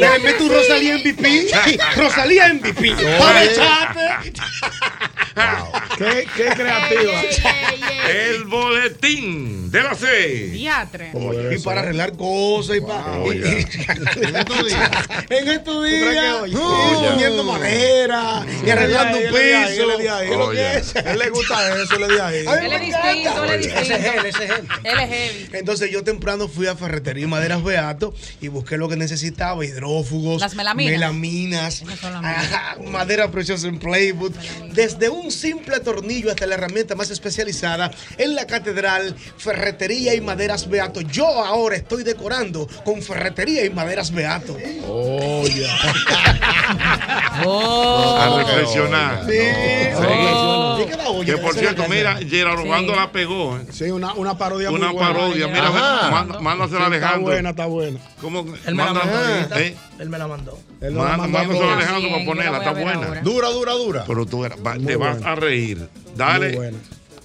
Le 0.00 0.06
un 0.42 0.48
Rosalía 0.52 0.96
MVP. 0.98 1.46
Rosalía 1.96 2.54
MVP. 2.54 2.94
Para 3.18 3.32
brecharte. 3.42 4.32
Qué, 5.98 6.26
qué 6.36 6.44
creativa. 6.54 7.12
El 8.10 8.44
boletín 8.44 9.70
de 9.70 9.82
la 9.82 9.94
C. 9.94 10.48
Diatre. 10.52 11.12
Y 11.52 11.58
para 11.62 11.80
arreglar 11.82 12.16
cosas 12.16 12.76
y 12.76 12.80
para. 12.80 13.02
En 13.22 14.36
estos 14.36 14.66
días. 14.66 14.90
En 15.30 15.48
estos 15.48 15.84
días, 15.86 16.50
poniendo 16.62 17.44
madera 17.44 18.44
y 18.64 18.70
arreglando 18.70 19.18
un 19.18 19.24
piso. 19.24 21.00
él 21.04 21.18
le 21.18 21.30
gusta 21.30 21.82
eso, 21.82 21.98
le 21.98 22.08
di 22.14 22.18
ahí. 22.20 22.44
Él 22.64 22.72
es 22.72 22.80
distinto, 22.80 23.44
él 23.44 23.50
es 23.50 23.58
distinto. 23.66 23.80
Ese 23.82 23.94
es 23.94 24.14
él, 24.14 24.26
ese 24.26 24.44
es 24.44 24.50
él. 24.50 24.68
Él 24.84 24.98
es 25.00 25.08
heavy. 25.08 25.48
Entonces 25.52 25.90
yo 25.90 26.02
temprano 26.04 26.48
fui 26.48 26.66
a 26.66 26.76
Ferretería 26.76 27.24
y 27.24 27.28
Maderas 27.28 27.62
Beato 27.62 28.14
y 28.40 28.48
busqué 28.48 28.76
lo 28.76 28.88
que 28.88 28.96
necesitaba, 28.96 29.64
hidrófugos, 29.64 30.40
Las 30.40 30.54
melaminas. 30.54 31.82
ah, 32.04 32.76
madera 32.86 33.30
preciosa 33.30 33.66
en 33.68 33.78
Playwood, 33.78 34.32
desde 34.72 35.08
un 35.08 35.30
simple 35.30 35.80
tornillo 35.80 36.30
hasta 36.30 36.46
la 36.46 36.54
herramienta 36.54 36.94
más 36.94 37.10
especializada 37.10 37.90
en 38.18 38.34
la 38.34 38.46
catedral, 38.46 39.14
Ferretería 39.36 40.14
y 40.14 40.20
Maderas 40.20 40.68
Beato. 40.68 41.00
Yo 41.00 41.26
ahora 41.26 41.76
estoy 41.76 42.02
decorando 42.04 42.66
con 42.84 43.02
Ferretería 43.02 43.64
y 43.64 43.70
Maderas 43.70 44.12
Beato. 44.12 44.56
Oh, 44.86 45.44
ya. 45.54 45.68
Oh. 47.44 48.18
A 48.20 48.38
reflexionar. 48.38 49.24
Sí, 49.28 49.38
No. 50.00 50.78
sí, 50.78 51.24
que 51.26 51.36
por 51.38 51.54
cierto, 51.54 51.84
mira. 51.88 52.16
Gerard 52.16 52.60
Sí. 52.62 52.68
Obando 52.68 52.94
la 52.94 53.10
pegó. 53.12 53.56
¿eh? 53.56 53.66
Sí, 53.70 53.84
una, 53.90 54.12
una 54.14 54.36
parodia 54.36 54.70
muy 54.70 54.80
Una 54.80 54.92
buena. 54.92 55.12
parodia. 55.12 55.46
Mira, 55.48 55.68
Ajá. 55.68 56.10
manda- 56.10 56.40
mándasela 56.40 56.86
a 56.86 56.88
Sí, 56.88 56.94
está 56.94 57.06
Alejandro. 57.06 57.20
buena, 57.32 57.50
está 57.50 57.66
buena. 57.66 57.98
¿Cómo? 58.20 58.40
Él 58.66 58.74
me 58.74 58.82
Manda-. 58.84 59.02
¿Eh? 59.60 59.76
Él 59.98 60.08
me 60.08 60.18
la 60.18 60.26
mandó. 60.28 60.58
Él 60.80 60.94
nos 60.94 61.04
la 61.04 61.16
mandó 61.16 61.38
a 61.38 61.42
Mándasela 61.42 61.64
a 61.64 61.68
todos. 61.68 61.76
Alejandro 61.84 62.10
para 62.12 62.24
ponerla. 62.24 62.58
Está 62.58 62.72
buena. 62.72 63.06
ahora. 63.06 63.20
Dura, 63.22 63.48
dura, 63.50 63.72
dura. 63.72 64.04
Pero 64.06 64.26
tú 64.26 64.36
Muy 64.38 64.48
te 64.86 64.96
vas 64.96 65.16
buena. 65.16 65.32
a 65.32 65.34
reír. 65.34 65.78
Muy 65.78 65.88
Dale. 66.16 66.56
buena. 66.56 66.78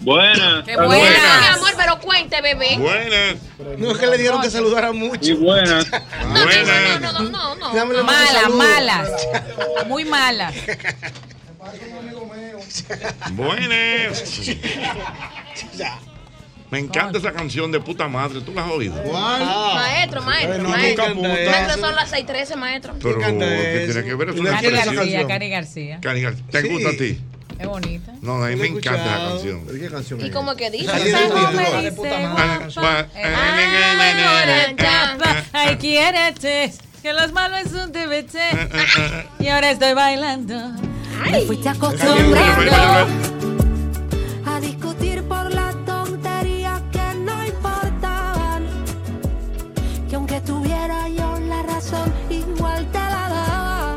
Buenas. 0.00 0.64
Qué 0.64 0.76
buena, 0.76 1.40
mi 1.40 1.46
amor, 1.54 1.70
pero 1.76 2.00
cuente, 2.00 2.40
bebé. 2.40 2.78
Buenas. 2.78 3.36
No 3.78 3.90
es 3.92 3.98
que 3.98 4.06
le 4.06 4.16
dijeron 4.16 4.40
que 4.40 4.50
saludara 4.50 4.92
mucho. 4.92 5.30
Y 5.30 5.34
buenas. 5.34 5.86
Buenas. 5.90 7.00
No, 7.02 7.12
no, 7.28 7.54
no. 7.56 7.74
Dámele 7.74 8.02
mucho 8.02 8.14
Mala, 8.14 8.40
saludo. 8.40 8.56
mala. 8.56 9.04
Muy 9.86 10.04
mala. 10.06 10.52
Buenas. 13.32 14.24
Me 16.70 16.78
encanta 16.78 17.18
esa 17.18 17.32
canción 17.32 17.72
de 17.72 17.80
puta 17.80 18.06
madre. 18.08 18.40
¿Tú 18.42 18.52
la 18.54 18.64
has 18.64 18.70
oído? 18.70 18.94
Maestro, 18.94 20.22
maestro, 20.22 20.52
Ay, 20.54 20.60
no, 20.62 20.68
maestro. 20.68 21.08
nunca 21.14 21.28
puta. 21.28 21.50
Maestro, 21.50 21.80
son 21.80 21.96
las 21.96 22.12
6:13, 22.12 22.56
maestro. 22.56 22.94
Pero, 23.02 23.18
¿qué 23.18 23.84
tiene 23.92 24.04
que 24.08 24.14
ver? 24.14 24.30
Es 24.30 24.38
una 24.40 24.50
Cari. 24.52 24.70
García, 24.70 25.26
Cari 25.26 25.48
García. 25.50 25.98
Cari 26.00 26.22
García. 26.22 26.44
¿Te 26.50 26.62
Sí. 26.62 26.68
gusta 26.68 26.88
a 26.90 26.92
ti? 26.92 27.20
Es 27.58 27.66
bonita. 27.66 28.12
No, 28.22 28.42
a 28.42 28.48
mí 28.48 28.56
me 28.56 28.68
encanta 28.68 29.04
esa 29.04 29.28
canción. 29.28 29.66
¿Qué 29.66 29.88
canción 29.88 30.24
¿Y 30.24 30.30
cómo 30.30 30.54
que 30.56 30.70
dice? 30.70 30.90
Ay. 30.92 31.12
Ah, 35.52 35.76
quiérete, 35.78 36.72
que 37.02 37.12
los 37.12 37.32
malos 37.32 37.60
es 37.66 37.72
un 37.72 37.92
TBT. 37.92 38.38
Y 39.40 39.48
ahora 39.48 39.70
estoy 39.72 39.92
bailando. 39.94 40.54
Me 41.30 41.42
fuiste 41.42 41.68
acostumbrando. 41.68 43.39
Igual 52.28 52.86
te 52.92 52.98
la 52.98 53.28
daba. 53.36 53.96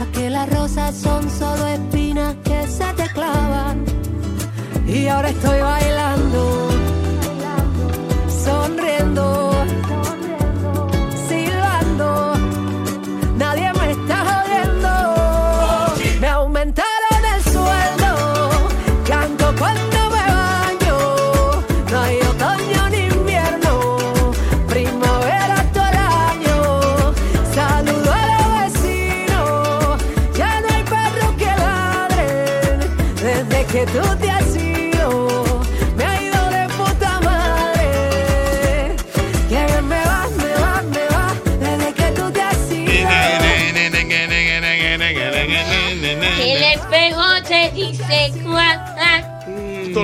A 0.00 0.04
que 0.12 0.30
las 0.30 0.48
rosas 0.52 0.94
son 0.96 1.30
solo 1.30 1.66
espinas 1.66 2.34
que 2.44 2.66
se 2.66 2.84
te 2.94 3.08
clavan. 3.10 3.84
Y 4.86 5.06
ahora 5.08 5.30
estoy 5.30 5.60
bailando, 5.60 6.68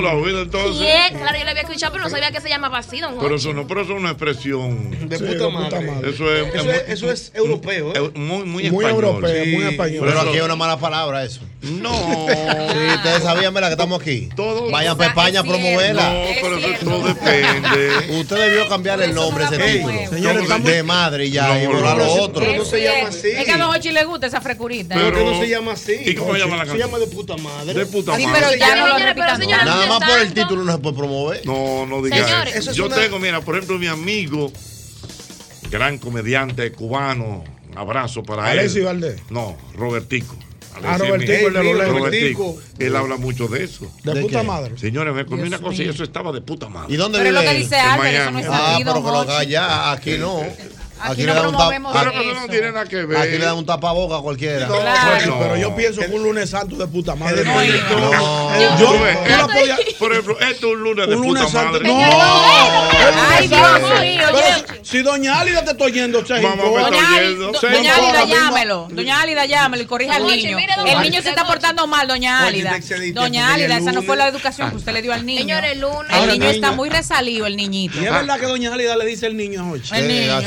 ¿Tú 0.09 0.15
lo 0.15 0.21
has 0.21 0.25
oído 0.25 0.41
entonces? 0.41 0.87
Lo 1.49 1.59
había 1.59 1.63
escuchado, 1.63 1.91
pero 1.91 2.03
no 2.05 2.09
sabía 2.09 2.31
que 2.31 2.41
se 2.41 2.49
llamaba 2.49 2.77
así, 2.77 2.99
don 2.99 3.11
Pero 3.11 3.21
Jorge. 3.21 3.35
eso 3.37 3.53
no, 3.53 3.67
pero 3.67 3.81
eso 3.81 3.93
es 3.93 3.97
una 3.99 4.11
expresión 4.11 5.09
De 5.09 5.17
puta 5.19 5.49
madre. 5.49 6.09
Eso 6.09 6.33
es, 6.33 6.53
Eso 6.55 6.71
es- 6.71 6.83
eso 6.89 7.11
es 7.11 7.31
europeo. 7.35 7.93
es 7.93 8.15
muy, 8.15 8.43
muy, 8.43 8.45
Muy 8.45 8.63
español. 8.65 8.91
europeo, 8.91 9.45
muy 9.47 9.63
español. 9.65 9.99
Pero 10.05 10.05
Pero 10.19 10.21
aquí 10.21 10.37
es 10.37 10.43
una 10.43 10.55
mala 10.55 10.77
palabra 10.79 11.23
eso. 11.23 11.41
No. 11.61 11.91
Sí, 12.29 12.95
ustedes 12.95 13.23
sabían, 13.23 13.53
¿verdad? 13.53 13.69
Que 13.69 13.73
estamos 13.73 14.01
aquí. 14.01 14.29
Todo. 14.35 14.69
Vayan 14.71 14.95
para 14.97 15.09
España 15.09 15.39
a 15.41 15.43
promoverla. 15.43 16.09
No, 16.13 16.19
pero 16.41 16.57
eso 16.57 16.67
todo 16.85 17.07
depende. 17.07 18.19
Usted 18.21 18.37
debió 18.37 18.67
cambiar 18.69 19.01
el 19.01 19.13
nombre, 19.13 19.43
ese 19.45 19.57
título. 19.57 20.09
señores, 20.09 20.63
de 20.63 20.83
madre 20.83 21.25
y 21.25 21.31
ya, 21.31 21.61
y 21.63 21.67
no, 21.67 21.73
lo 21.95 22.13
otro. 22.13 22.41
Pero 22.45 22.57
no 22.59 22.65
se 22.65 22.81
llama 22.81 23.09
así. 23.09 23.29
Es 23.29 23.45
que 23.45 23.51
a 23.51 23.57
Don 23.57 23.69
Hochi 23.75 23.91
le 23.91 24.03
gusta 24.05 24.27
esa 24.27 24.39
frecurita. 24.41 24.95
Pero 24.95 25.07
que 25.11 25.17
Pero- 25.17 25.31
no 25.31 25.39
se 25.41 25.49
llama 25.49 25.71
así. 25.73 25.95
¿Y 26.05 26.15
cómo 26.15 26.33
se 26.33 26.39
llama 26.39 26.55
la 26.57 26.63
Se 26.63 26.69
canción? 26.69 26.87
llama 26.89 26.99
de 26.99 27.07
puta 27.07 27.37
madre. 27.37 27.73
De 27.73 27.85
puta 27.85 28.15
Sí, 28.15 28.25
madre. 28.25 28.41
pero 28.41 28.55
ya 28.57 28.75
no 28.75 28.87
lo 28.87 28.95
pero 28.95 29.65
Nada 29.65 29.85
más 29.87 30.09
por 30.09 30.19
el 30.19 30.33
título 30.33 30.63
no 30.63 30.71
se 30.73 30.77
puede 30.79 30.95
promover. 30.95 31.38
No, 31.45 31.85
no 31.85 32.01
digas 32.01 32.27
Señores. 32.29 32.49
eso. 32.55 32.59
Eso 32.59 32.71
es 32.71 32.77
Yo 32.77 32.85
una- 32.87 32.95
tengo, 32.95 33.19
mira, 33.19 33.41
por 33.41 33.55
ejemplo, 33.55 33.77
mi 33.77 33.87
amigo, 33.87 34.51
gran 35.71 35.97
comediante 35.97 36.71
cubano, 36.71 37.43
un 37.71 37.77
abrazo 37.77 38.23
para 38.23 38.45
Alexis 38.45 38.77
él. 38.77 38.83
Valdés. 38.85 39.21
No, 39.29 39.57
Robertico. 39.75 40.35
Ah, 40.73 40.93
Alexis 40.95 41.07
Robertico, 41.09 41.47
el 41.47 41.53
de 41.53 41.73
los. 41.73 41.87
Robertico. 41.89 42.57
Él 42.77 42.95
habla 42.95 43.17
mucho 43.17 43.47
de 43.47 43.63
eso. 43.63 43.91
De, 44.03 44.13
¿De 44.13 44.21
puta 44.21 44.41
qué? 44.41 44.47
madre. 44.47 44.77
Señores, 44.77 45.13
me 45.13 45.25
comí 45.25 45.41
Dios 45.43 45.47
una 45.49 45.59
cosa 45.59 45.83
y 45.83 45.89
eso 45.89 46.03
estaba 46.03 46.31
de 46.31 46.41
puta 46.41 46.69
madre. 46.69 46.93
¿Y 46.93 46.97
dónde 46.97 47.17
Pero 47.17 47.29
es 47.29 47.33
lo 47.35 47.41
vive 47.41 47.51
que 47.51 47.57
él? 47.57 47.63
dice 47.63 47.75
En 47.79 47.85
Albert, 47.85 48.13
eso 48.15 48.25
no 48.25 48.31
Miami. 48.31 48.41
es 48.41 48.47
Ah, 48.49 48.77
pero 48.77 48.93
que 48.95 49.01
lo 49.11 49.19
allá, 49.37 49.91
aquí 49.91 50.17
no. 50.17 50.41
Aquí 51.01 51.21
le 51.21 51.27
no 51.27 51.33
dan 51.35 51.45
un 51.47 51.53
tap- 51.55 51.69
Pero 51.93 52.09
aquí- 52.09 52.29
eso 52.29 52.39
no 52.41 52.47
tiene 52.47 52.71
nada 52.71 52.85
que 52.85 53.05
ver. 53.05 53.17
Aquí 53.17 53.37
le 53.37 53.45
dan 53.45 53.55
un 53.57 53.65
tapaboca 53.65 54.17
a 54.17 54.21
cualquiera. 54.21 54.67
No, 54.67 54.79
Claro. 54.79 55.15
bueno, 55.15 55.37
Pero 55.39 55.55
yo 55.57 55.75
pienso 55.75 56.01
que 56.01 56.07
un 56.07 56.23
lunes 56.23 56.49
santo 56.49 56.75
de 56.75 56.87
puta 56.87 57.15
madre. 57.15 57.43
No, 57.45 57.53
No. 57.99 58.79
Yo, 58.79 58.93
la 59.37 59.47
podías- 59.47 59.79
Por 59.97 60.11
ejemplo, 60.11 60.39
esto 60.39 60.67
es 60.67 60.73
un 60.73 60.79
lunes 60.83 61.07
de 61.07 61.15
un 61.15 61.23
puta 61.23 61.47
santo. 61.47 61.71
madre. 61.73 61.87
No. 61.87 61.99
Ay, 63.29 63.47
Dios 63.47 63.59
mío, 64.01 64.27
si 64.83 65.01
doña 65.01 65.39
Álida 65.39 65.63
te 65.63 65.71
estoy 65.71 65.91
yendo, 65.91 66.25
se 66.25 66.39
Mamá, 66.41 66.55
me 66.55 66.69
Doña 67.61 67.95
Álida, 67.95 68.25
llámelo. 68.25 68.87
Doña 68.91 69.21
Álida, 69.21 69.45
llámelo 69.45 69.83
y 69.83 69.85
corrija 69.85 70.15
al 70.15 70.25
niño. 70.25 70.57
El 70.57 71.01
niño 71.01 71.21
se 71.21 71.29
está 71.29 71.45
portando 71.45 71.85
mal, 71.87 72.07
doña 72.07 72.45
Álida. 72.45 72.77
Doña 73.13 73.53
Álida, 73.53 73.77
esa 73.77 73.91
no 73.91 74.01
fue 74.03 74.15
la 74.17 74.27
educación 74.27 74.69
que 74.71 74.77
usted 74.77 74.93
le 74.93 75.01
dio 75.01 75.13
al 75.13 75.25
niño. 75.25 75.39
Señores, 75.41 75.71
el 75.73 75.79
lunes. 75.81 76.11
El 76.17 76.29
niño 76.31 76.49
está 76.49 76.71
muy 76.71 76.89
resalido, 76.89 77.45
el 77.45 77.55
niñito. 77.55 77.99
Y 78.01 78.05
es 78.05 78.11
verdad 78.11 78.39
que 78.39 78.45
doña 78.45 78.73
Álida 78.73 78.95
le 78.95 79.05
dice 79.05 79.27
el 79.27 79.37
niño 79.37 79.61
a 79.63 79.69
Hochi. 79.71 79.95
El 79.95 80.07
niño. 80.07 80.39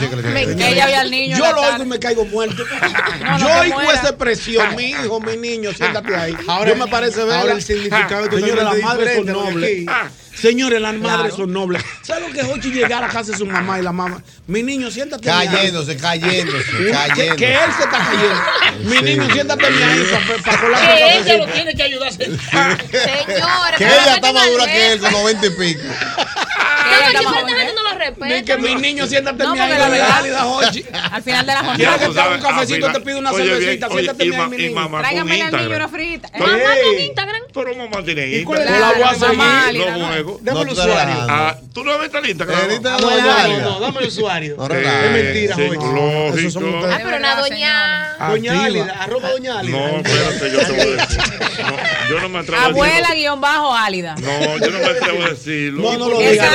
Que 0.47 0.57
que 0.57 0.57
Que 0.57 0.69
ella 0.73 1.01
al 1.01 1.11
niño. 1.11 1.37
Yo 1.39 1.53
lo 1.53 1.61
oigo 1.63 1.83
y 1.83 1.87
me 1.87 1.99
caigo 1.99 2.25
muerto. 2.25 2.65
no 3.21 3.39
Yo 3.39 3.61
oigo 3.61 3.81
esa 3.93 4.09
expresión, 4.11 4.77
mi 4.77 4.91
hijo, 4.91 5.21
mi 5.21 5.37
niño, 5.37 5.73
siéntate 5.73 6.15
ahí. 6.17 6.37
Ahora- 6.49 6.71
Yo 6.71 6.77
me 6.77 6.87
parece 6.87 7.25
ver. 7.25 7.35
ahora 7.35 7.53
el 7.53 7.63
significado 7.63 8.27
es 8.27 8.35
Señores, 8.35 8.65
las 8.65 8.79
madres 8.81 9.17
son 9.17 9.27
nobles. 9.27 9.89
aquí. 9.89 10.09
Señores, 10.35 10.81
las 10.81 10.95
madres 10.95 11.35
son 11.35 11.53
nobles. 11.53 11.85
¿Sabes 12.03 12.27
lo 12.27 12.33
que 12.35 12.41
es 12.41 12.47
Hochi 12.49 12.71
llegar 12.73 13.05
a 13.05 13.09
casa 13.09 13.31
de 13.33 13.39
su 13.39 13.47
mamá 13.47 13.79
y 13.79 13.83
la 13.83 13.93
mamá? 13.93 14.23
Mi 14.49 14.63
niño, 14.63 14.91
siéntate 14.91 15.31
ahí. 15.31 15.47
Cayéndose, 15.47 15.97
cayéndose, 15.97 16.65
Que, 16.65 16.91
cayéndose. 16.91 17.37
que 17.37 17.53
él 17.55 17.71
se 17.77 17.83
está 17.85 17.99
cayendo. 17.99 18.89
Mi 18.91 18.97
Sí. 18.97 19.03
niño, 19.05 19.33
siéntate 19.33 19.67
ahí 19.67 20.07
para 20.45 20.59
colar 20.61 20.97
Que 20.97 21.19
ella 21.19 21.37
lo 21.37 21.47
tiene 21.47 21.75
que 21.77 21.83
ayudar. 21.85 22.13
Señores, 22.13 22.41
Que 23.79 23.85
ella 23.85 24.15
está 24.17 24.33
más 24.33 24.47
dura 24.51 24.65
que 24.67 24.93
él 24.93 25.01
con 25.01 25.13
90 25.13 25.47
y 25.47 25.51
pico. 25.51 25.81
Que 25.83 25.89
ella 26.97 27.07
está 27.09 27.23
más 27.23 27.35
esta 27.37 27.41
joven. 27.41 27.57
gente 27.57 27.73
lo 28.11 28.27
Ni 28.27 28.43
que 28.45 28.57
mi 28.59 28.75
niño, 28.77 29.07
siéntate 29.07 29.45
No, 29.45 29.53
ahí. 29.53 29.59
porque 29.61 29.79
la 29.79 29.89
verdad-. 29.89 31.13
Al 31.13 31.23
final 31.23 31.47
de 31.47 31.53
la 31.55 31.61
Quiero 31.77 31.93
jornada. 31.93 31.99
que 32.09 32.15
te 32.15 32.21
haga 32.21 32.35
un 32.37 32.41
cafecito, 32.43 32.87
Ah, 32.87 32.93
te 32.93 33.01
pido 33.01 33.19
una 33.19 33.33
cervecita, 33.33 33.89
siéntate 33.89 34.27
ma- 34.33 34.49
mi 34.49 34.57
niño. 34.57 34.99
Tráigame 34.99 35.43
al 35.43 35.53
niño 35.53 35.77
una 35.77 35.89
frita. 35.89 36.29
Mamá 36.39 36.53
con 36.85 37.01
Instagram. 37.01 37.43
Pero 37.53 37.75
mamá 37.77 38.05
tiene. 38.05 38.27
Instagram. 38.39 38.81
La 38.81 38.93
voy 38.93 39.03
a 39.03 39.15
seguir. 39.15 39.87
No. 39.87 40.07
juegos. 40.09 40.45
Dame 40.45 40.61
el 40.63 40.69
usuario. 40.71 41.15
Ah, 41.29 41.57
¿Tú 41.73 41.85
no 41.85 41.99
ves 41.99 42.11
el 42.15 42.31
Instagram? 42.31 42.71
Instagram 42.71 43.01
No, 43.63 43.81
dame 43.81 44.01
el 44.01 44.07
usuario. 44.07 44.57
Es 44.71 45.11
mentira, 45.13 45.55
Jochi. 45.55 46.57
Ah, 46.91 46.99
pero 47.03 47.17
una 47.17 47.37
doña. 47.37 48.17
Doña. 48.29 48.65
Álida, 48.65 48.97
arroba 49.01 49.31
Doña 49.31 49.59
Álida. 49.59 49.79
No, 49.79 49.87
espérate, 49.99 50.51
yo 50.53 50.59
te 50.67 50.73
voy 50.73 50.81
a 50.81 51.07
decir. 51.07 51.19
No, 51.63 52.09
yo 52.09 52.21
no 52.21 52.29
me 52.29 52.39
atrevo 52.41 52.63
a 52.63 52.65
Abuela 52.67 53.15
guion 53.15 53.41
bajo 53.41 53.75
Álida. 53.75 54.15
No, 54.17 54.59
yo 54.59 54.71
no 54.71 54.79
me 54.79 54.85
atrevo 54.87 55.25
a 55.25 55.29
decirlo. 55.31 55.83
No, 55.83 55.99
no 55.99 56.09
lo 56.09 56.19
digas. 56.19 56.49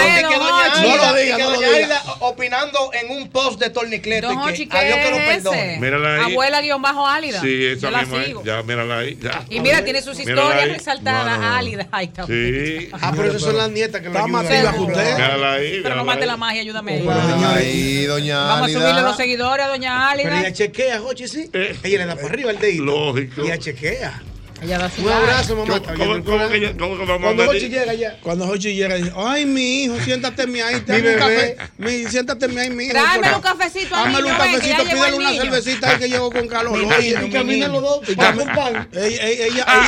No 0.81 0.97
lo 0.97 1.19
y 1.19 1.23
diga, 1.23 1.36
que 1.37 1.43
no 1.43 1.51
doña 1.51 2.01
opinando 2.19 2.91
en 2.93 3.11
un 3.11 3.29
post 3.29 3.59
de 3.59 3.69
Tornicleto. 3.69 4.27
Don 4.27 4.37
y 4.39 4.51
Hochi, 4.51 4.67
que 4.67 4.77
a 4.77 4.83
Dios 4.83 4.97
que 4.97 5.11
lo 5.11 5.17
¿qué 5.17 5.29
es 5.31 5.35
perdone. 5.37 5.71
ese? 5.73 5.79
Mírala 5.81 6.15
ahí. 6.25 6.31
Abuela 6.33 6.61
guion 6.61 6.81
bajo 6.81 7.07
Álida. 7.07 7.41
Sí, 7.41 7.65
esa 7.65 7.81
Yo 7.87 7.91
la 7.91 7.99
misma. 8.01 8.23
sigo. 8.25 8.43
Ya, 8.43 8.63
mírala 8.63 8.97
ahí. 8.99 9.17
Ya. 9.21 9.45
Y 9.49 9.59
mira, 9.59 9.83
tiene 9.83 10.01
sus 10.01 10.19
historias 10.19 10.63
ahí. 10.63 10.69
resaltadas. 10.71 11.37
No, 11.37 11.43
no, 11.43 11.49
no. 11.49 11.55
Álida. 11.55 11.87
Ay, 11.91 12.05
está 12.05 12.25
Sí. 12.25 12.89
Ah, 12.93 13.13
pero 13.15 13.29
esas 13.29 13.41
son 13.41 13.57
las 13.57 13.69
nietas 13.69 14.01
que 14.01 14.09
lo 14.09 14.13
Está 14.15 14.27
más 14.27 14.45
que 14.47 14.81
usted. 14.81 15.13
Mírala 15.15 15.53
ahí. 15.53 15.79
Pero 15.83 15.95
no 15.95 16.03
mate 16.05 16.21
ahí. 16.21 16.27
la 16.27 16.37
magia, 16.37 16.61
ayúdame. 16.61 17.03
Ahí, 17.45 18.05
doña 18.05 18.39
Vamos 18.45 18.69
a 18.69 18.73
subirle 18.73 19.01
los 19.01 19.17
seguidores 19.17 19.65
a 19.65 19.69
doña 19.69 20.09
Pero 20.15 20.31
Álida. 20.33 20.47
ella 20.47 20.53
chequea, 20.53 20.99
Jochi, 20.99 21.27
sí. 21.27 21.49
Eh. 21.53 21.75
Ella 21.83 21.97
le 21.99 22.05
da 22.05 22.15
para 22.15 22.27
arriba 22.27 22.51
el 22.51 22.59
dedito. 22.59 22.83
Lógico. 22.83 23.41
Y 23.43 23.45
ella 23.47 23.57
chequea. 23.57 24.21
Ella 24.61 24.79
da 24.79 24.89
su 24.89 25.03
Un 25.03 25.11
abrazo, 25.11 25.55
mamá. 25.55 25.65
¿Cómo, 25.67 25.75
Está 25.77 25.93
cómo, 25.93 26.03
oyendo 26.03 26.15
el 26.15 26.23
cómo 26.23 26.37
que, 26.37 26.57
programa. 26.57 26.57
ya- 26.73 26.77
cómo 26.79 26.97
que 26.97 27.05
vamos 27.05 27.21
Cuando 27.23 27.43
a 27.43 27.45
Jochi 27.45 27.69
llega 27.69 27.93
ya. 27.93 28.17
Cuando 28.21 28.47
Jochi 28.47 28.73
llega, 28.73 28.95
dice, 28.95 29.11
ay, 29.15 29.45
mi 29.45 29.83
hijo, 29.83 29.95
siéntateme 30.03 30.63
ahí, 30.63 30.81
te 30.81 30.93
Mi 30.93 31.07
hago 31.09 31.23
un 31.25 31.29
bebé. 31.29 31.55
café. 31.55 31.71
Mi, 31.77 32.03
siéntateme 32.05 32.61
ahí, 32.61 32.69
mi 32.71 32.83
hijo. 32.85 32.93
Tráeme 32.93 33.35
un 33.35 33.41
cafecito 33.41 33.95
Hámelo 33.95 34.21
niño, 34.21 34.31
un 34.33 34.37
cafecito, 34.37 34.83
pídele 34.83 35.07
el 35.07 35.13
una 35.13 35.31
cervecita 35.33 35.89
ahí 35.91 35.97
que 35.99 36.09
llegó 36.09 36.31
con 36.31 36.47
calor. 36.47 36.77
Mi 36.79 36.85
Oye, 36.85 37.09
y 37.09 37.17
mi 37.23 37.29
caminan 37.29 37.71
niño. 37.71 37.81
los 37.81 37.81
dos. 37.83 38.09
Y 38.09 38.15
pan. 38.15 38.89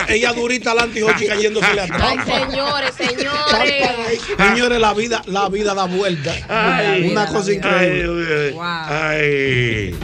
Ella, 0.09 0.33
durita 0.33 0.71
adelante 0.71 0.99
y 0.99 1.01
Jochi 1.01 1.25
cayéndosele 1.25 1.81
Ay, 1.81 1.89
atrás. 1.89 2.25
señores, 2.25 2.91
señores. 2.95 4.21
Señores, 4.37 4.79
la 4.79 4.93
vida, 4.93 5.21
la 5.25 5.49
vida 5.49 5.73
da 5.73 5.85
vuelta. 5.85 6.33
Ay, 6.47 7.09
Una 7.11 7.25
cosa 7.25 7.49
Ay, 7.49 7.55
increíble. 7.55 8.55
Ay. 8.59 9.95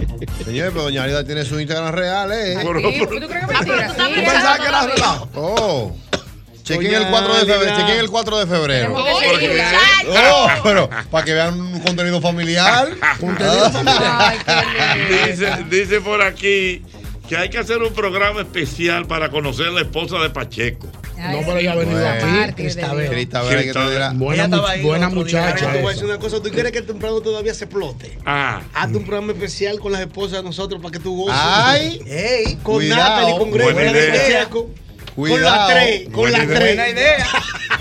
Señores, 0.43 0.72
pero 0.74 0.84
doña 0.84 1.03
Álida 1.03 1.24
tiene 1.24 1.43
su 1.45 1.59
Instagram 1.59 1.93
real, 1.93 2.32
¿eh? 2.32 2.57
¿Tú 2.61 2.72
crees 2.72 3.07
que 3.07 3.16
Ah, 4.56 4.62
que 4.62 4.68
era 4.68 4.88
relajo? 4.88 5.30
Oh. 5.36 5.95
Chequen 6.64 6.93
el 6.95 7.08
4 7.08 7.34
de 7.36 7.45
febrero. 7.45 7.78
Chequen 7.78 7.99
el 7.99 8.10
4 8.10 8.39
de 8.39 8.47
febrero. 8.47 8.95
Oh, 10.08 10.47
pero 10.64 10.89
para 11.12 11.26
que 11.26 11.34
vean 11.34 11.60
un 11.60 11.80
contenido 11.80 12.20
familiar. 12.22 12.89
Contenido 13.20 13.72
familiar. 13.72 14.36
dice, 15.28 15.66
dice 15.70 16.01
por 16.01 16.22
aquí 16.22 16.84
que 17.28 17.38
hay 17.38 17.49
que 17.49 17.58
hacer 17.58 17.78
un 17.80 17.93
programa 17.93 18.41
especial 18.41 19.06
para 19.08 19.30
conocer 19.30 19.68
a 19.68 19.72
la 19.72 19.82
esposa 19.82 20.18
de 20.20 20.30
Pacheco. 20.30 20.88
No, 21.18 21.39
pero 21.45 21.57
ella 21.57 21.72
ha 21.72 21.76
venido 21.76 21.99
Bueno. 21.99 22.41
aquí. 22.45 22.53
Cristabel. 22.53 23.09
Cristabel, 23.09 23.63
dirá. 23.74 24.11
Buena, 24.13 24.47
mu- 24.47 24.61
buena 24.84 25.09
muchacha. 25.09 25.72
Te 25.72 25.80
voy 25.82 25.88
a 25.88 25.89
decir 25.91 26.05
una 26.05 26.20
cosa. 26.20 26.41
¿Tú 26.41 26.49
quieres 26.49 26.72
que 26.72 26.82
temprano 26.82 27.22
todavía 27.22 27.53
se 27.53 27.66
explote? 27.66 28.18
Ah. 28.26 28.61
Hazte 28.74 28.97
un 28.97 29.05
programa 29.05 29.34
especial 29.34 29.80
con 29.80 29.91
las 29.91 30.01
esposas 30.01 30.39
de 30.39 30.43
nosotros 30.43 30.82
para 30.82 30.91
que 30.91 30.99
tú 30.99 31.16
goces. 31.16 31.36
Ay. 31.41 32.01
Ey, 32.05 32.55
con. 32.63 32.88
Natalie, 32.88 33.38
con 33.38 33.51
Greg, 33.51 33.74
Buena 33.74 34.49
con. 34.49 34.84
Pacheco, 35.16 35.22
Con 35.22 35.30
Cuidado. 35.30 35.55
las 35.55 35.68
tres, 35.70 36.09
con 36.09 36.30
idea. 36.30 36.45
tres. 36.45 36.76
Buena 36.76 36.89
idea. 36.89 37.28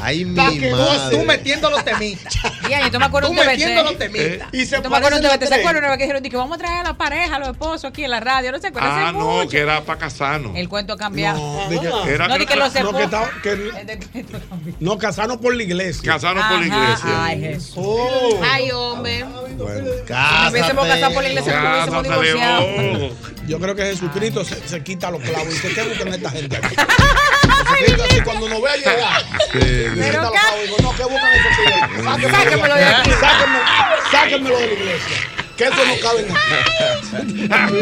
Ay, 0.01 0.25
mi 0.25 0.59
que 0.59 0.71
vos, 0.71 0.99
madre. 0.99 1.17
tú 1.17 1.25
metiendo 1.25 1.71
los 1.71 1.85
temitas. 1.85 2.35
Bien, 2.69 2.91
yo 2.93 2.99
me 3.01 3.07
acuerdo 3.07 3.29
Tú 3.29 3.35
metiendo 3.35 3.83
los 3.85 3.99
temitas. 3.99 4.49
Y 4.53 4.67
se 4.67 4.79
me 4.81 4.97
acuerdo 4.97 5.17
un. 5.17 5.23
¿Se 5.23 5.55
acuerdan 5.55 5.77
una 5.79 5.89
vez 5.89 5.99
que 5.99 6.05
dijeron 6.05 6.23
que 6.23 6.37
vamos 6.37 6.55
a 6.57 6.59
traer 6.59 6.81
a 6.81 6.83
la 6.85 6.95
pareja, 6.95 7.37
a 7.37 7.39
los 7.39 7.49
esposos 7.49 7.85
aquí 7.87 8.05
en 8.05 8.11
la 8.11 8.21
radio? 8.21 8.53
No 8.53 8.59
se 8.61 8.69
acuerdan. 8.69 8.91
Ah, 8.93 9.13
no, 9.13 9.19
mucho. 9.21 9.49
que 9.49 9.59
era 9.61 9.81
para 9.83 9.99
casarnos. 9.99 10.57
El 10.57 10.69
cuento 10.69 10.93
ha 10.93 10.97
cambiado. 10.99 11.39
No, 11.39 11.69
de 11.71 11.81
que- 11.81 12.15
Era 12.15 12.29
No, 12.29 12.39
di 12.39 12.47
que 12.47 12.57
los 12.57 12.69
no, 12.69 12.73
que 12.73 12.79
esposos. 12.79 13.01
estaba- 13.03 13.31
que- 13.43 14.25
no, 14.81 14.99
casarnos 14.99 15.39
por 15.39 15.55
la 15.57 15.63
iglesia. 15.63 16.13
Casarnos 16.13 16.45
por 16.45 16.61
la 16.61 16.67
iglesia. 16.67 17.25
Ay, 17.25 17.41
Jesús. 17.41 17.73
Oh. 17.77 18.41
Ay, 18.45 18.71
hombre. 18.73 19.25
Bueno, 19.57 19.87
Si 20.07 20.13
nos 20.13 20.51
hubiésemos 20.53 20.87
casado 20.87 21.15
por 21.15 21.23
la 21.23 21.29
iglesia, 21.31 21.61
no 21.61 21.71
hubiésemos 21.73 22.03
divorciado. 22.03 22.61
León. 22.61 23.11
Yo 23.47 23.61
creo 23.61 23.75
que 23.75 23.83
Jesucristo 23.85 24.45
se, 24.45 24.69
se 24.69 24.83
quita 24.83 25.11
los 25.11 25.23
clavos 25.23 25.47
y 25.49 25.51
dice, 25.53 25.69
¿qué 25.75 25.83
buscan 25.83 26.09
esta 26.15 26.31
gente 26.31 26.57
aquí? 26.57 26.75
Cuando 28.25 28.49
nos 28.49 28.63
vea 28.63 28.77
llegar. 28.77 29.23
Y 29.55 29.59
digo, 29.59 30.77
no, 30.83 30.95
¿qué 30.97 31.05
buscan 31.05 31.33
esos 31.33 31.53
tigres? 31.57 32.31
Sáquenmelo 32.31 32.75
de 32.75 32.85
aquí. 32.85 33.11
Sáquenmelo, 33.21 33.65
sáquenmelo 34.11 34.59
de 34.59 34.67
la 34.67 34.73
iglesia. 34.73 35.17
Que 35.57 35.65
eso 35.65 35.85
no 35.87 35.95
cabe 36.03 36.21
en 36.21 36.31
aquí. 37.53 37.81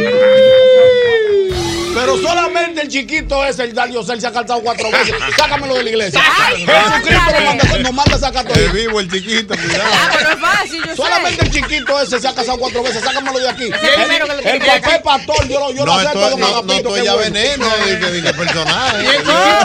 Pero 1.95 2.17
solamente 2.19 2.83
el 2.83 2.89
chiquito 2.89 3.45
ese, 3.45 3.65
el 3.65 3.75
Dario 3.75 4.03
Cel, 4.03 4.21
se 4.21 4.27
ha 4.27 4.33
calzado 4.33 4.61
cuatro 4.63 4.91
veces. 4.93 5.15
Sácamelo 5.37 5.75
de 5.75 5.83
la 5.85 5.91
iglesia. 5.91 6.21
Jesucristo 6.57 7.33
nos 7.33 7.45
manda, 7.45 7.79
nos 7.79 7.93
manda 7.93 8.17
a 8.17 8.19
sacar 8.19 8.45
todo. 8.45 8.55
El 8.55 8.71
vivo, 8.71 9.01
el 9.01 9.11
chiquito, 9.11 9.55
Ah, 9.55 9.59
cuidado. 9.63 9.91
pero 10.19 10.31
es 10.31 10.39
fácil, 10.41 10.83
yo 10.87 10.97
Solamente 10.97 11.41
sé. 11.41 11.47
el 11.47 11.53
chiquito 11.53 12.01
ese 12.01 12.21
se 12.21 12.29
ha 12.29 12.35
casado 12.35 12.59
cuatro 12.59 12.83
veces. 12.83 13.03
Sácamelo 13.03 13.39
de 13.39 13.49
aquí. 13.49 13.65
es 13.65 14.53
el 14.55 14.59
papel 14.61 15.03
pastor, 15.03 15.49
yo 15.49 15.61
lo, 15.61 15.71
yo 15.73 15.85
lo 15.85 15.93
No, 15.93 15.99
acepto, 15.99 16.19
esto, 16.25 16.31
don 16.31 16.41
no, 16.41 16.63
no 16.63 16.73
estoy 16.73 17.05
ya 17.05 17.15
bueno. 17.15 17.33
veneno 17.35 17.69
de 17.77 17.99
que 17.99 18.11
diga 18.11 18.33
personaje. 18.33 19.07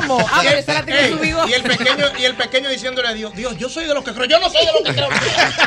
¿Cómo? 0.01 0.27
Ah, 0.31 0.39
pero 0.43 0.57
esa 0.57 0.73
la 0.73 0.85
tiene 0.85 1.09
su 1.09 1.17
bigote. 1.19 1.49
y 1.49 1.53
el 1.53 1.63
pequeño 1.63 2.05
y 2.19 2.25
el 2.25 2.35
pequeño 2.35 2.69
diciéndole 2.69 3.07
a 3.07 3.13
Dios, 3.13 3.33
Dios, 3.35 3.57
yo 3.57 3.69
soy 3.69 3.85
de 3.85 3.93
los 3.93 4.03
que 4.03 4.11
creo, 4.13 4.25
yo 4.25 4.39
no 4.39 4.49
soy 4.49 4.65
de 4.65 4.71
los 4.73 4.81
que 4.83 4.93
creo. 4.93 5.09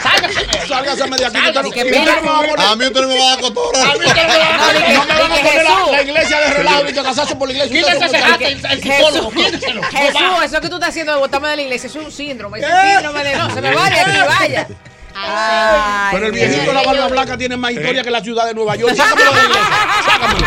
Sálgase. 0.03 0.69
Sálgaseme 0.69 1.17
de 1.17 1.27
aquí. 1.27 1.37
Sálgase. 1.39 1.49
usted 1.51 1.63
no- 1.63 1.71
que 1.71 1.81
usted 1.85 2.01
mira, 2.01 2.15
no 2.17 2.43
me 2.43 2.57
va 2.57 2.71
a 2.71 2.77
mí 2.77 2.85
usted 2.87 3.01
no 3.01 3.09
me 3.09 3.19
va 3.19 3.25
a 3.25 3.31
dar 3.31 3.41
cotora. 3.41 3.83
A 3.83 3.87
mí 3.97 4.07
usted 4.07 4.23
no 4.23 4.33
me 4.33 4.39
va 4.39 4.55
a 4.55 4.59
dar 4.59 4.75
No 4.75 5.05
me 5.05 5.15
van 5.21 5.33
a 5.33 5.43
poner 5.43 5.93
la 5.93 6.03
iglesia 6.03 6.41
de 6.41 6.50
relajo 6.51 6.89
y 6.89 6.93
que 6.93 7.03
casarse 7.03 7.37
por 7.37 7.49
la 7.49 7.55
iglesia. 7.55 7.77
Quítese 7.77 8.05
ese 8.07 8.19
jate, 8.19 8.47
el, 8.53 8.67
el 8.67 8.83
psicólogo, 8.83 9.31
quíteselo. 9.31 9.83
Jesús, 9.83 10.45
eso 10.45 10.61
que 10.61 10.69
tú 10.69 10.75
estás 10.77 10.91
haciendo 10.91 11.13
de 11.13 11.19
botarme 11.19 11.49
de 11.49 11.57
la 11.57 11.63
iglesia 11.63 11.87
es 11.87 11.97
un 11.97 12.11
síndrome. 12.13 12.59
Es 12.61 12.67
un 12.67 12.91
síndrome 12.91 13.25
de 13.25 13.37
no, 13.37 13.55
se 13.55 13.61
me 13.61 13.75
va 13.75 13.91
de 13.91 14.01
aquí, 14.01 14.19
vaya. 14.39 14.67
Ay, 15.15 16.09
Pero 16.13 16.27
el 16.27 16.33
viejito 16.33 16.63
de 16.67 16.73
la 16.75 16.83
barba 16.83 17.09
blanca 17.09 17.37
tiene 17.39 17.57
más 17.57 17.73
historia 17.73 18.03
que 18.03 18.11
la 18.11 18.23
ciudad 18.23 18.47
de 18.47 18.55
Nueva 18.55 18.77
York. 18.77 18.95
Sácamelo 18.95 19.31
de 19.31 19.37
la 19.37 19.45
iglesia. 19.45 19.69
Sácamelo. 20.05 20.47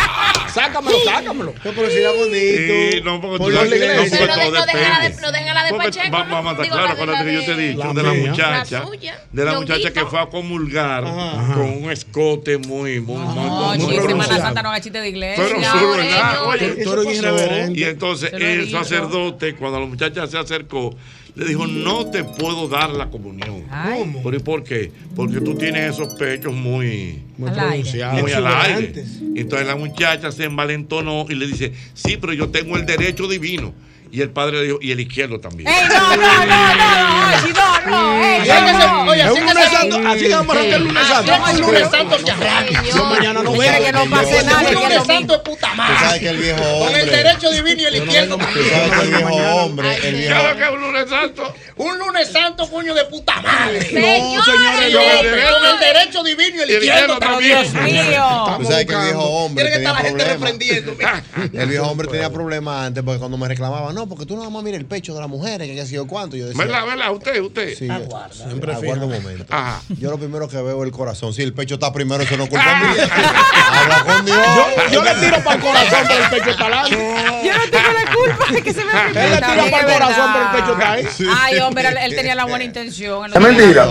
Sácamelo, 0.53 0.97
sácamelo. 1.03 1.53
No, 1.64 1.72
pero 1.72 1.89
si 1.89 1.97
era 1.97 2.11
bonito. 2.11 2.32
Sí, 2.38 3.01
no, 3.03 3.20
porque 3.22 3.38
Por 3.39 3.47
tú 3.47 3.49
la 3.49 3.61
sabes 3.61 3.70
que 3.72 3.78
iglesia. 3.86 4.20
no, 4.20 4.28
porque 4.28 4.34
Pero 4.43 4.51
no, 4.51 4.59
no 4.59 4.66
dejen 4.66 4.89
la 4.89 4.99
de, 4.99 5.09
no 5.22 5.32
dejen 5.32 5.53
la 5.55 5.64
de 5.64 5.70
Porque 5.72 5.86
Pacheco. 5.88 6.11
va- 6.18 6.24
¿no? 6.26 6.32
vamos 6.36 6.47
a 6.47 6.51
estar 6.64 6.68
claro 6.68 6.88
la 6.88 6.95
con 6.95 6.99
de- 6.99 7.05
lo 7.05 7.11
la 7.14 7.24
que 7.26 7.34
yo 7.34 7.39
te 7.45 7.51
he 7.51 7.68
dicho, 7.68 7.80
La 7.84 7.93
de 7.93 8.03
la 8.03 8.14
mía. 8.14 8.30
muchacha, 8.30 8.80
La 8.80 8.86
suya, 8.86 9.20
de 9.32 9.45
la 9.45 9.53
muchacha 9.59 9.91
que 9.93 10.05
fue 10.05 10.20
a 10.22 10.26
comulgar 10.28 11.03
con 11.03 11.84
un 11.84 11.91
escote 11.91 12.57
muy, 12.59 12.99
muy, 12.99 13.18
muy, 13.18 13.36
No, 13.36 13.74
muy 13.76 13.95
chico, 13.95 14.07
Semana. 14.07 14.38
Santa 14.38 14.61
no 14.61 14.70
haga 14.70 14.82
chiste 14.82 15.01
de 15.01 15.09
iglesia. 15.09 15.43
Pero 15.43 15.64
solo, 15.64 15.91
¿verdad? 15.97 16.45
Oye, 16.45 17.72
y 17.74 17.84
entonces 17.84 18.32
el 18.34 18.70
sacerdote, 18.72 19.55
cuando 19.55 19.80
la 19.80 19.86
muchacha 19.88 20.28
se 20.28 20.38
acercó, 20.38 20.95
le 21.36 21.45
dijo, 21.45 21.65
no 21.67 22.05
te 22.11 22.23
puedo 22.23 22.67
dar 22.67 22.89
la 22.91 23.09
comunión. 23.09 23.63
Ay. 23.71 24.13
¿Pero 24.23 24.36
y 24.38 24.39
por 24.39 24.63
qué? 24.63 24.91
Porque 25.15 25.41
tú 25.41 25.55
tienes 25.55 25.93
esos 25.93 26.13
pechos 26.15 26.53
muy, 26.53 27.23
Muy 27.38 27.49
Al 27.49 27.55
aire. 27.59 27.67
pronunciado. 27.69 28.17
muy 28.21 28.31
al 28.31 28.47
aire. 28.47 29.03
Entonces 29.36 29.67
la 29.67 29.75
muchacha 29.75 30.31
se 30.31 30.43
envalentonó 30.43 31.25
y 31.29 31.36
le 31.36 31.47
dice, 31.47 31.73
sí, 31.93 32.17
pero 32.17 32.34
yo 32.34 32.49
tengo 32.49 32.77
el 32.77 32.86
derecho 32.86 33.27
divino. 33.27 33.73
Y 34.11 34.21
el 34.21 34.29
padre 34.29 34.59
le 34.59 34.63
dijo, 34.65 34.77
y 34.79 34.91
el 34.91 34.99
izquierdo 34.99 35.39
también. 35.39 35.67
¡Ey, 35.67 35.88
no, 35.89 36.15
no, 36.15 36.15
no, 36.17 36.45
no, 36.45 36.45
no! 36.45 37.25
¡Ay, 37.25 37.51
no, 37.51 37.89
no! 37.89 38.23
¡Ey, 38.23 38.41
Oye, 38.41 38.61
no, 38.61 39.05
no! 39.05 39.11
oye, 39.11 39.23
Es 39.64 39.74
así 39.74 39.88
un 39.88 39.89
que 39.89 39.97
lunes 39.97 40.03
santo. 40.03 40.09
Así 40.09 40.30
vamos 40.30 40.55
a 40.55 40.59
arrancar 40.59 40.76
el 40.76 40.84
lunes 40.84 41.07
santo. 41.07 41.32
Hacemos 41.34 41.53
un 41.53 41.61
lunes 41.61 41.89
santo 41.91 42.18
que 42.24 42.32
arranque. 42.32 42.78
Yo 42.95 43.05
mañana 43.05 43.43
no 43.43 43.51
vengo. 43.51 43.86
que 43.86 43.91
no 43.91 44.09
pase 44.09 44.43
nada, 44.43 44.59
Un 44.59 44.66
que 44.66 44.74
lunes 44.74 44.97
es 44.97 45.05
santo 45.07 45.34
de 45.34 45.39
puta 45.39 45.68
Tú 45.72 45.78
sabes 45.78 46.01
madre. 46.01 46.20
que 46.20 46.30
el 46.30 46.38
viejo 46.38 46.59
Con 46.59 46.95
el 46.95 47.01
hombre. 47.01 47.05
derecho 47.24 47.51
divino 47.51 47.82
y 47.82 47.86
el 47.86 47.95
izquierdo. 47.95 48.38
Tú 48.38 48.43
sabes 48.43 48.91
que 48.91 49.01
el 49.01 49.07
viejo 49.16 49.36
hombre. 49.36 49.97
El 50.07 50.16
viejo 50.16 50.41
que 50.57 50.70
un 50.76 50.82
lunes 50.82 51.09
santo. 51.09 51.53
Un 51.76 51.97
lunes 51.99 52.32
santo, 52.32 52.70
coño 52.70 52.93
de 52.93 53.05
puta 53.05 53.41
madre. 53.41 53.82
Señores. 53.82 54.45
señores, 54.45 54.91
yo- 54.91 54.99
Con 54.99 55.66
el 55.74 55.80
derecho 55.80 56.24
divino 56.24 56.57
y 56.57 56.61
el 56.61 56.70
el 56.70 56.84
izquierdo 56.84 57.18
también. 57.18 57.61
Dios 57.61 57.74
mío. 57.84 58.55
Tú 58.59 58.66
sabes 58.66 58.86
que 58.86 58.93
el 58.93 59.01
viejo 59.01 59.24
hombre 59.24 59.64
Tiene 59.64 59.70
que 59.70 59.76
tenía 59.84 59.89
estar 59.89 60.03
la 60.03 60.09
gente 60.09 60.24
problemas. 60.24 60.51
reprendiendo. 60.51 60.95
mira. 60.97 61.24
El 61.64 61.70
viejo 61.70 61.88
hombre 61.88 62.07
tenía 62.07 62.30
problemas 62.30 62.88
antes 62.88 63.03
porque 63.03 63.20
cuando 63.20 63.38
me 63.38 63.47
reclamaba, 63.47 63.91
no, 63.93 64.07
porque 64.07 64.26
tú 64.26 64.36
nada 64.38 64.49
más 64.49 64.64
miras 64.64 64.80
el 64.80 64.86
pecho 64.86 65.14
de 65.14 65.20
las 65.22 65.30
mujeres, 65.30 65.68
que 65.68 65.76
ya 65.76 65.84
ha 65.84 65.86
sido 65.86 66.05
cuánto. 66.07 66.36
Yo 66.36 66.47
decía, 66.47 66.64
¿Verdad, 66.64 66.86
verdad? 66.86 67.11
Usted, 67.11 67.41
usted. 67.41 67.70
sí, 67.78 67.88
Siempre 68.32 68.74
aguarda 68.74 69.05
un 69.05 69.11
momento. 69.14 69.45
Ajá. 69.54 69.82
Yo 69.99 70.10
lo 70.10 70.18
primero 70.18 70.47
que 70.47 70.58
veo 70.58 70.80
es 70.82 70.86
el 70.88 70.91
corazón. 70.91 71.34
Si 71.34 71.41
el 71.43 71.54
pecho 71.54 71.76
está 71.76 71.93
primero, 71.93 72.24
eso 72.24 72.36
no 72.38 72.43
es 72.45 72.49
culpa 72.49 72.76
mía. 72.76 73.08
Habla 73.74 74.04
con 74.04 74.26
Dios. 74.26 74.38
Yo, 74.56 74.91
yo 74.93 75.04
le 75.04 75.14
tiro 75.16 75.43
para 75.43 75.56
el 75.56 75.62
corazón, 75.62 75.99
pero 76.08 76.24
el 76.24 76.30
pecho 76.32 76.49
está 76.49 76.64
adelante. 76.66 77.43
Yo 77.43 77.54
no 77.58 77.64
tengo 77.70 77.91
la 77.93 78.14
culpa 78.16 78.51
de 78.51 78.62
que 78.64 78.74
se 78.74 78.84
me 78.84 78.91
Él 78.91 79.32
le 79.32 79.36
tira 79.38 79.47
para 79.70 79.80
el 79.80 79.93
corazón, 79.93 80.32
pero 80.34 80.45
el 80.45 80.51
pecho 80.56 80.72
está 80.74 80.91
ahí. 80.91 81.08
Ay, 81.39 81.60
hombre, 81.60 81.88
él, 82.04 82.16
tenía 82.16 82.36
la 82.36 82.45
buena 82.45 82.64
intención. 82.64 83.32
Es 83.34 83.39
mentira. 83.39 83.88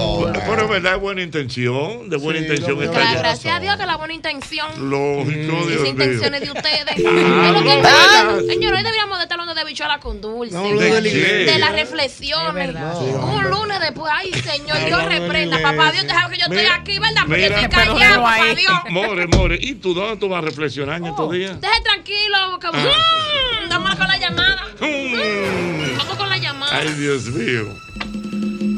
Pero 0.46 0.62
es 0.62 0.68
verdad, 0.68 0.94
es 0.94 1.00
buena 1.00 1.22
intención. 1.22 2.10
De 2.10 2.16
buena 2.16 2.40
Sí, 2.40 2.46
intención 2.46 2.82
está 2.82 2.98
allá. 2.98 3.18
Gracias 3.18 3.54
a 3.54 3.60
Dios 3.60 3.76
que 3.76 3.86
la 3.86 3.96
buena 3.96 4.14
intención. 4.14 4.90
Lógico, 4.90 5.66
Dios 5.66 5.86
intención 5.88 6.30
mío. 6.32 6.40
es 6.40 6.40
de 6.40 6.50
ustedes. 6.50 7.06
Ah, 7.06 7.10
No 7.46 7.52
lo 7.52 7.62
que- 7.62 7.76
no, 7.76 7.82
verdad. 7.82 8.40
Señor, 8.48 8.74
hoy 8.74 8.82
deberíamos 8.82 9.18
de 9.18 9.22
estar 9.24 9.38
hablando 9.38 9.54
de 9.54 9.64
bichuela 9.64 10.00
con 10.00 10.20
dulce. 10.20 10.56
¿De 10.56 11.58
las 11.58 11.72
reflexiones. 11.72 12.74
Un 12.74 13.50
lunes 13.50 13.80
después, 13.80 14.12
ay 14.14 14.32
Señor, 14.32 14.84
Dios 14.86 15.04
reprenda. 15.04 15.51
Papá 15.60 15.92
Dios, 15.92 16.06
te 16.06 16.12
que 16.30 16.38
yo 16.38 16.46
estoy 16.46 16.66
aquí, 16.66 16.98
¿verdad? 16.98 17.22
Porque 17.26 17.42
mira. 17.42 17.60
estoy 17.60 17.84
callado, 17.84 18.22
papá. 18.22 18.54
Dios. 18.54 18.72
More, 18.90 19.26
more. 19.28 19.58
¿Y 19.60 19.74
tú 19.74 19.94
dónde 19.94 20.16
tú 20.16 20.28
vas 20.28 20.42
a 20.42 20.46
reflexionar 20.46 20.98
en 20.98 21.06
estos 21.06 21.30
días? 21.32 21.60
Deje 21.60 21.80
tranquilo, 21.82 22.58
que 22.60 22.68
Mm, 22.68 23.68
vamos 23.68 23.94
con 23.96 24.08
la 24.08 24.16
llamada. 24.18 24.66
Mm. 24.80 25.96
Vamos 25.98 26.16
con 26.16 26.28
la 26.28 26.38
llamada. 26.38 26.76
Ay, 26.78 26.88
Dios 26.94 27.26
mío. 27.26 27.64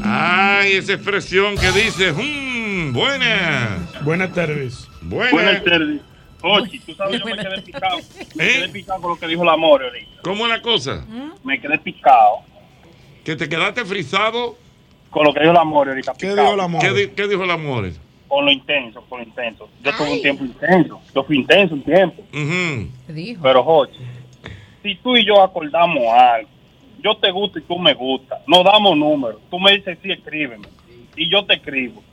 Ay, 0.03 0.73
esa 0.73 0.93
expresión 0.93 1.55
que 1.57 1.71
dice, 1.71 2.11
mmm, 2.13 2.93
buena. 2.93 3.77
Buenas 4.01 4.33
tardes. 4.33 4.87
Buena. 5.01 5.31
Buenas 5.31 5.63
tardes. 5.63 6.01
Oye, 6.41 6.79
tú 6.85 6.93
sabes, 6.93 7.19
yo 7.19 7.25
me 7.25 7.35
quedé 7.37 7.61
picado. 7.61 7.97
Me 8.35 8.45
¿Eh? 8.45 8.53
quedé 8.53 8.69
picado 8.69 9.01
con 9.01 9.11
lo 9.11 9.19
que 9.19 9.27
dijo 9.27 9.43
la 9.43 9.57
More 9.57 9.85
ahorita. 9.85 10.21
¿Cómo 10.21 10.45
es 10.45 10.51
la 10.51 10.61
cosa? 10.61 11.03
Me 11.43 11.59
quedé 11.59 11.77
picado 11.79 12.43
Que 13.23 13.35
te 13.35 13.49
quedaste 13.49 13.83
frisado. 13.85 14.55
Con 15.15 15.23
lo 15.23 15.33
que 15.33 15.39
dijo 15.39 15.53
la 15.53 15.63
More 15.63 15.91
ahorita. 15.91 16.11
¿Qué 16.11 16.27
picado. 16.27 16.41
dijo 16.41 16.55
la 16.57 16.67
¿Qué, 16.67 16.87
madre? 16.89 17.05
di- 17.07 17.13
qué 17.15 17.27
dijo 17.29 17.43
el 17.45 17.51
amor? 17.51 17.89
Con 18.27 18.43
lo 18.43 18.51
intenso, 18.51 19.01
con 19.07 19.19
lo 19.21 19.25
intenso. 19.25 19.69
Yo 19.81 19.95
tuve 19.95 20.11
un 20.11 20.21
tiempo 20.21 20.43
intenso. 20.43 20.99
Yo 21.15 21.23
fui 21.23 21.37
intenso 21.37 21.73
un 21.73 21.83
tiempo. 21.83 22.21
Te 23.07 23.13
dijo. 23.13 23.41
Pero, 23.41 23.63
Jochi, 23.63 23.97
si 24.83 24.95
tú 24.95 25.15
y 25.15 25.25
yo 25.25 25.41
acordamos 25.41 26.03
algo, 26.13 26.49
yo 27.01 27.15
te 27.15 27.31
gusto 27.31 27.59
y 27.59 27.61
tú 27.61 27.79
me 27.79 27.93
gustas, 27.93 28.41
nos 28.45 28.65
damos 28.65 28.97
números, 28.97 29.39
tú 29.49 29.57
me 29.57 29.71
dices, 29.77 29.97
sí, 30.03 30.11
escríbeme, 30.11 30.67
y 31.15 31.29
yo 31.31 31.45
te 31.45 31.53
escribo. 31.53 32.03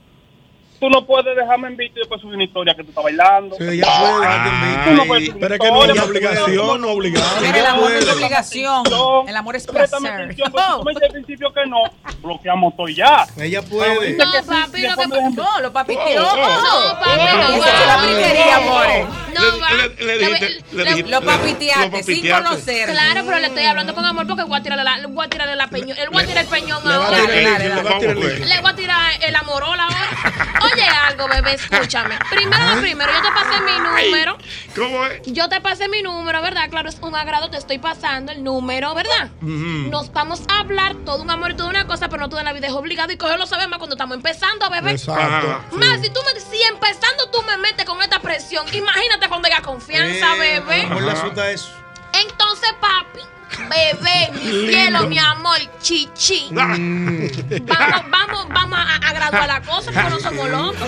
Tú 0.82 0.90
no 0.90 1.06
puedes 1.06 1.36
dejarme 1.36 1.68
en 1.68 1.76
visto 1.76 2.00
y 2.00 2.00
después 2.00 2.20
subir 2.20 2.34
una 2.34 2.42
historia 2.42 2.74
que 2.74 2.82
tú 2.82 2.88
estás 2.88 3.04
bailando. 3.04 3.54
Sí, 3.54 3.76
ya 3.76 3.86
puede 4.00 4.26
darte 4.26 4.48
un 4.48 4.60
beat. 4.60 4.84
Tú 4.84 4.90
no 4.90 5.04
puedes 5.04 5.26
subir 5.26 5.40
Pero 5.40 5.54
es 5.54 5.60
una 5.60 5.70
que 5.70 5.70
no 5.70 5.94
es 5.94 6.08
obligación, 6.08 6.80
no 6.80 7.54
el 7.54 7.66
amor 7.66 7.92
es 7.92 8.08
obligación. 8.08 8.82
El 9.28 9.36
amor 9.36 9.54
es 9.54 9.66
Préstame 9.68 10.08
placer. 10.08 10.34
si 10.34 10.42
tú 10.42 10.84
me 10.84 10.90
dices 10.92 11.02
al 11.06 11.12
principio 11.12 11.52
que 11.52 11.66
no, 11.66 11.82
bloqueamos 12.20 12.74
todo 12.76 12.88
y 12.88 12.96
ya. 12.96 13.28
Ella 13.38 13.62
puede. 13.62 14.14
No, 14.14 14.24
papi, 14.44 14.82
lo 14.82 14.96
que 14.96 15.06
No, 15.06 15.60
los 15.60 15.70
papi, 15.70 15.94
no. 15.94 16.02
No, 16.16 16.98
papi, 16.98 17.10
no. 17.16 17.54
Esa 17.54 17.80
es 17.80 17.86
la 17.86 17.98
primería, 18.02 18.56
amores. 18.56 19.06
No, 19.34 19.60
va. 19.60 19.68
Le, 20.04 20.18
dijiste- 20.18 21.08
Lo 21.08 21.20
papiteaste, 21.22 22.02
sin 22.02 22.28
conocer. 22.28 22.90
Claro, 22.90 23.22
pero 23.24 23.38
le 23.38 23.46
estoy 23.46 23.64
hablando 23.66 23.94
con 23.94 24.04
amor 24.04 24.26
porque 24.26 24.42
voy 24.42 24.58
a 24.58 24.62
tirarle 24.64 24.82
la, 24.82 24.98
le 24.98 25.06
voy 25.06 25.26
a 25.26 25.30
tirarle 25.30 25.54
la 25.54 25.68
peñón. 25.68 25.96
Él 25.96 26.08
voy 26.10 26.24
a 26.24 26.26
tirar 26.26 26.42
el 26.42 26.50
peñón 26.50 26.84
ahora. 26.84 27.18
Le 27.20 28.60
voy 28.60 28.72
a 28.72 28.74
tirar 28.74 29.12
el 29.20 29.36
amorola 29.36 29.84
ahora. 29.84 30.71
Oye, 30.72 30.82
algo, 30.88 31.28
bebé, 31.28 31.54
escúchame. 31.54 32.18
Primero 32.30 32.74
lo 32.74 32.80
primero, 32.80 33.12
yo 33.12 33.22
te 33.22 33.32
pasé 33.32 33.60
mi 33.62 33.78
número. 33.78 34.38
¿Cómo 34.74 35.06
es? 35.06 35.22
Yo 35.26 35.48
te 35.48 35.60
pasé 35.60 35.88
mi 35.88 36.02
número, 36.02 36.40
¿verdad? 36.42 36.68
Claro, 36.70 36.88
es 36.88 36.98
un 37.00 37.14
agrado, 37.14 37.50
te 37.50 37.56
estoy 37.58 37.78
pasando 37.78 38.32
el 38.32 38.42
número, 38.42 38.94
¿verdad? 38.94 39.30
Nos 39.40 40.12
vamos 40.12 40.42
a 40.48 40.60
hablar 40.60 40.94
todo 41.04 41.22
un 41.22 41.30
amor 41.30 41.52
y 41.52 41.54
toda 41.54 41.68
una 41.70 41.86
cosa, 41.86 42.08
pero 42.08 42.22
no 42.22 42.28
toda 42.28 42.42
la 42.42 42.52
vida 42.52 42.66
es 42.68 42.72
obligado 42.72 43.12
y 43.12 43.16
cogerlo 43.16 43.46
sabes 43.46 43.68
más 43.68 43.78
cuando 43.78 43.94
estamos 43.94 44.16
empezando, 44.16 44.68
bebé. 44.70 44.92
Exacto. 44.92 45.62
Más, 45.72 46.00
si 46.00 46.10
tú 46.10 46.20
me, 46.32 46.40
si 46.40 46.62
empezando 46.62 47.30
tú 47.30 47.42
me 47.42 47.56
metes 47.58 47.84
con 47.84 48.00
esta 48.02 48.20
presión, 48.20 48.66
imagínate 48.72 49.28
cuando 49.28 49.48
haya 49.48 49.60
confianza, 49.62 50.34
Eh, 50.36 50.60
bebé. 50.60 50.84
¿Cómo 50.88 51.00
le 51.00 51.10
asusta 51.12 51.50
eso? 51.50 51.70
Entonces, 52.12 52.70
papi, 52.80 53.20
bebé, 53.68 54.30
mi 54.32 54.68
cielo, 54.70 55.06
mi 55.08 55.18
amor, 55.18 55.58
chichi. 55.80 56.48
Vamos, 56.52 58.02
vamos, 58.10 58.48
vamos 58.48 58.78
a, 58.78 58.96
a 58.96 59.12
graduar 59.12 59.46
la 59.46 59.60
cosa 59.62 59.90
porque 59.92 60.10
no 60.10 60.20
somos 60.20 60.50
locos. 60.50 60.78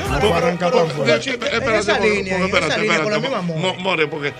Tan 0.58 0.88
fuerte. 0.90 1.14
Espérate, 1.30 1.66
en 1.66 1.74
esa 1.80 1.98
línea, 2.00 2.36
en 2.36 2.50
línea, 2.80 3.02
con 3.02 3.12
la 3.12 3.18
misma 3.18 3.42
More, 3.78 4.06
porque 4.06 4.34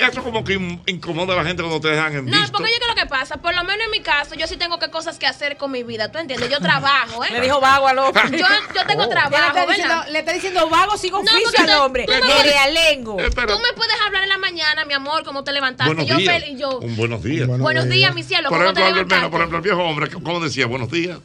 eso 0.00 0.22
como 0.22 0.44
que 0.44 0.54
in- 0.54 0.82
incomoda 0.86 1.34
a 1.34 1.36
la 1.38 1.44
gente 1.44 1.62
cuando 1.62 1.80
te 1.80 1.88
dejan 1.88 2.12
en 2.14 2.26
No, 2.26 2.36
visto. 2.38 2.52
porque 2.52 2.70
yo 2.72 2.78
creo 2.84 2.94
que 2.94 3.06
pasa, 3.06 3.36
por 3.38 3.54
lo 3.54 3.62
menos 3.64 3.84
en 3.86 3.90
mi 3.90 4.00
caso, 4.00 4.34
yo 4.34 4.46
sí 4.46 4.56
tengo 4.56 4.78
que 4.78 4.90
cosas 4.90 5.18
que 5.18 5.26
hacer 5.26 5.56
con 5.56 5.70
mi 5.70 5.82
vida, 5.82 6.10
¿tú 6.10 6.18
entiendes? 6.18 6.50
Yo 6.50 6.58
trabajo, 6.60 7.24
¿eh? 7.24 7.28
Le 7.32 7.40
dijo 7.40 7.60
vago 7.60 7.88
al 7.88 7.98
hombre. 7.98 8.22
Yo, 8.32 8.46
yo 8.74 8.86
tengo 8.86 9.04
le 9.04 9.08
trabajo, 9.10 9.46
está, 9.48 9.66
diciendo, 9.66 9.94
¿verdad? 9.94 10.08
le 10.12 10.18
está 10.18 10.32
diciendo 10.32 10.68
vago 10.68 10.96
sin 10.96 11.12
No, 11.12 11.18
oficio 11.20 11.40
porque 11.56 11.70
al 11.72 11.78
hombre. 11.80 12.04
tú 12.06 12.12
me 12.12 12.16
De 12.18 12.22
puedes- 12.26 12.42
realengo. 12.44 13.16
Tú 13.16 13.58
me 13.58 13.72
puedes 13.74 13.96
hablar 14.06 14.22
en 14.22 14.28
la 14.28 14.38
mañana, 14.38 14.84
mi 14.84 14.94
amor, 14.94 15.24
cómo 15.24 15.44
te 15.44 15.52
levantaste. 15.52 15.92
Buenos 15.94 16.06
yo 16.08 16.16
días. 16.16 16.44
yo, 16.56 16.78
Un 16.78 16.96
buenos 16.96 17.22
días. 17.22 17.46
buenos 17.48 17.88
días, 17.88 18.14
mi 18.14 18.22
cielo, 18.22 18.48
Por 18.48 18.58
¿cómo 18.58 18.72
te 18.72 18.80
ejemplo, 18.80 19.30
por 19.30 19.40
ejemplo, 19.40 19.58
el 19.58 19.62
viejo 19.64 19.82
hombre, 19.82 20.10
¿cómo 20.10 20.40
decía? 20.40 20.66
Buenos 20.66 20.90
días. 20.90 21.18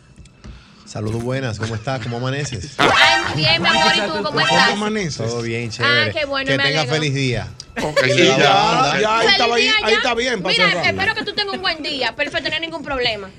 Saludos 0.88 1.22
buenas, 1.22 1.60
¿cómo 1.60 1.76
estás? 1.76 2.02
¿Cómo 2.02 2.18
amaneces? 2.18 2.72
Ay, 2.78 2.88
muy 3.28 3.42
bien, 3.44 3.62
mi 3.62 3.68
amor, 3.68 3.92
¿y 3.96 4.00
tú 4.02 4.24
cómo 4.24 4.40
estás? 4.40 5.18
Todo 5.18 5.42
bien, 5.42 5.70
chévere. 5.70 6.10
Ah, 6.10 6.14
qué 6.14 6.26
bueno, 6.26 6.50
que 6.50 6.58
me 6.58 6.64
tenga 6.64 6.80
alegro. 6.82 6.96
feliz 6.96 7.14
día. 7.14 7.48
Ok, 7.84 8.00
Y 8.08 8.12
sí, 8.12 8.18
le 8.20 8.28
damos 8.30 8.40
ya, 8.42 8.80
onda. 8.80 9.02
ya, 9.02 9.18
ahí 9.18 9.20
Feliz 9.28 9.32
estaba 9.34 9.56
ahí, 9.56 9.62
día 9.64 9.74
ahí 9.84 9.92
ya. 9.92 9.98
está 9.98 10.14
bien 10.16 10.42
para 10.42 10.54
Mira, 10.54 10.70
cerrar. 10.70 10.86
espero 10.88 11.16
que 11.16 11.24
tú 11.26 11.34
tengas 11.34 11.56
un 11.56 11.62
buen 11.62 11.84
día. 11.84 12.16
Perfecto, 12.16 12.50
no 12.50 12.56
hay 12.56 12.62
ningún 12.62 12.84
problema. 12.84 13.30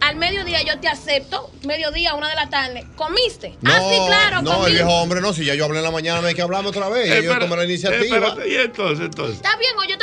Al 0.00 0.14
mediodía 0.14 0.62
yo 0.62 0.78
te 0.78 0.86
acepto. 0.86 1.50
Mediodía, 1.64 2.14
una 2.14 2.28
de 2.28 2.36
la 2.36 2.48
tarde. 2.48 2.86
¿Comiste? 2.94 3.56
No, 3.62 3.72
ah, 3.72 3.80
sí, 3.80 3.96
claro, 4.06 4.42
no, 4.42 4.52
el 4.52 4.56
comí. 4.60 4.72
viejo 4.74 4.90
hombre 5.00 5.20
no. 5.20 5.32
Si 5.32 5.44
ya 5.44 5.56
yo 5.56 5.64
hablé 5.64 5.78
en 5.78 5.84
la 5.84 5.90
mañana, 5.90 6.20
no 6.20 6.28
hay 6.28 6.34
que 6.36 6.42
hablarme 6.42 6.68
otra 6.68 6.88
vez. 6.88 7.08
Ya 7.08 7.20
yo 7.20 7.36
tomé 7.40 7.56
la 7.56 7.64
iniciativa. 7.64 8.04
espérate, 8.04 8.48
y 8.48 8.54
entonces, 8.54 9.06
entonces. 9.06 9.36
Está 9.36 9.56
bien, 9.56 9.72
o 9.76 9.82
yo 9.88 9.97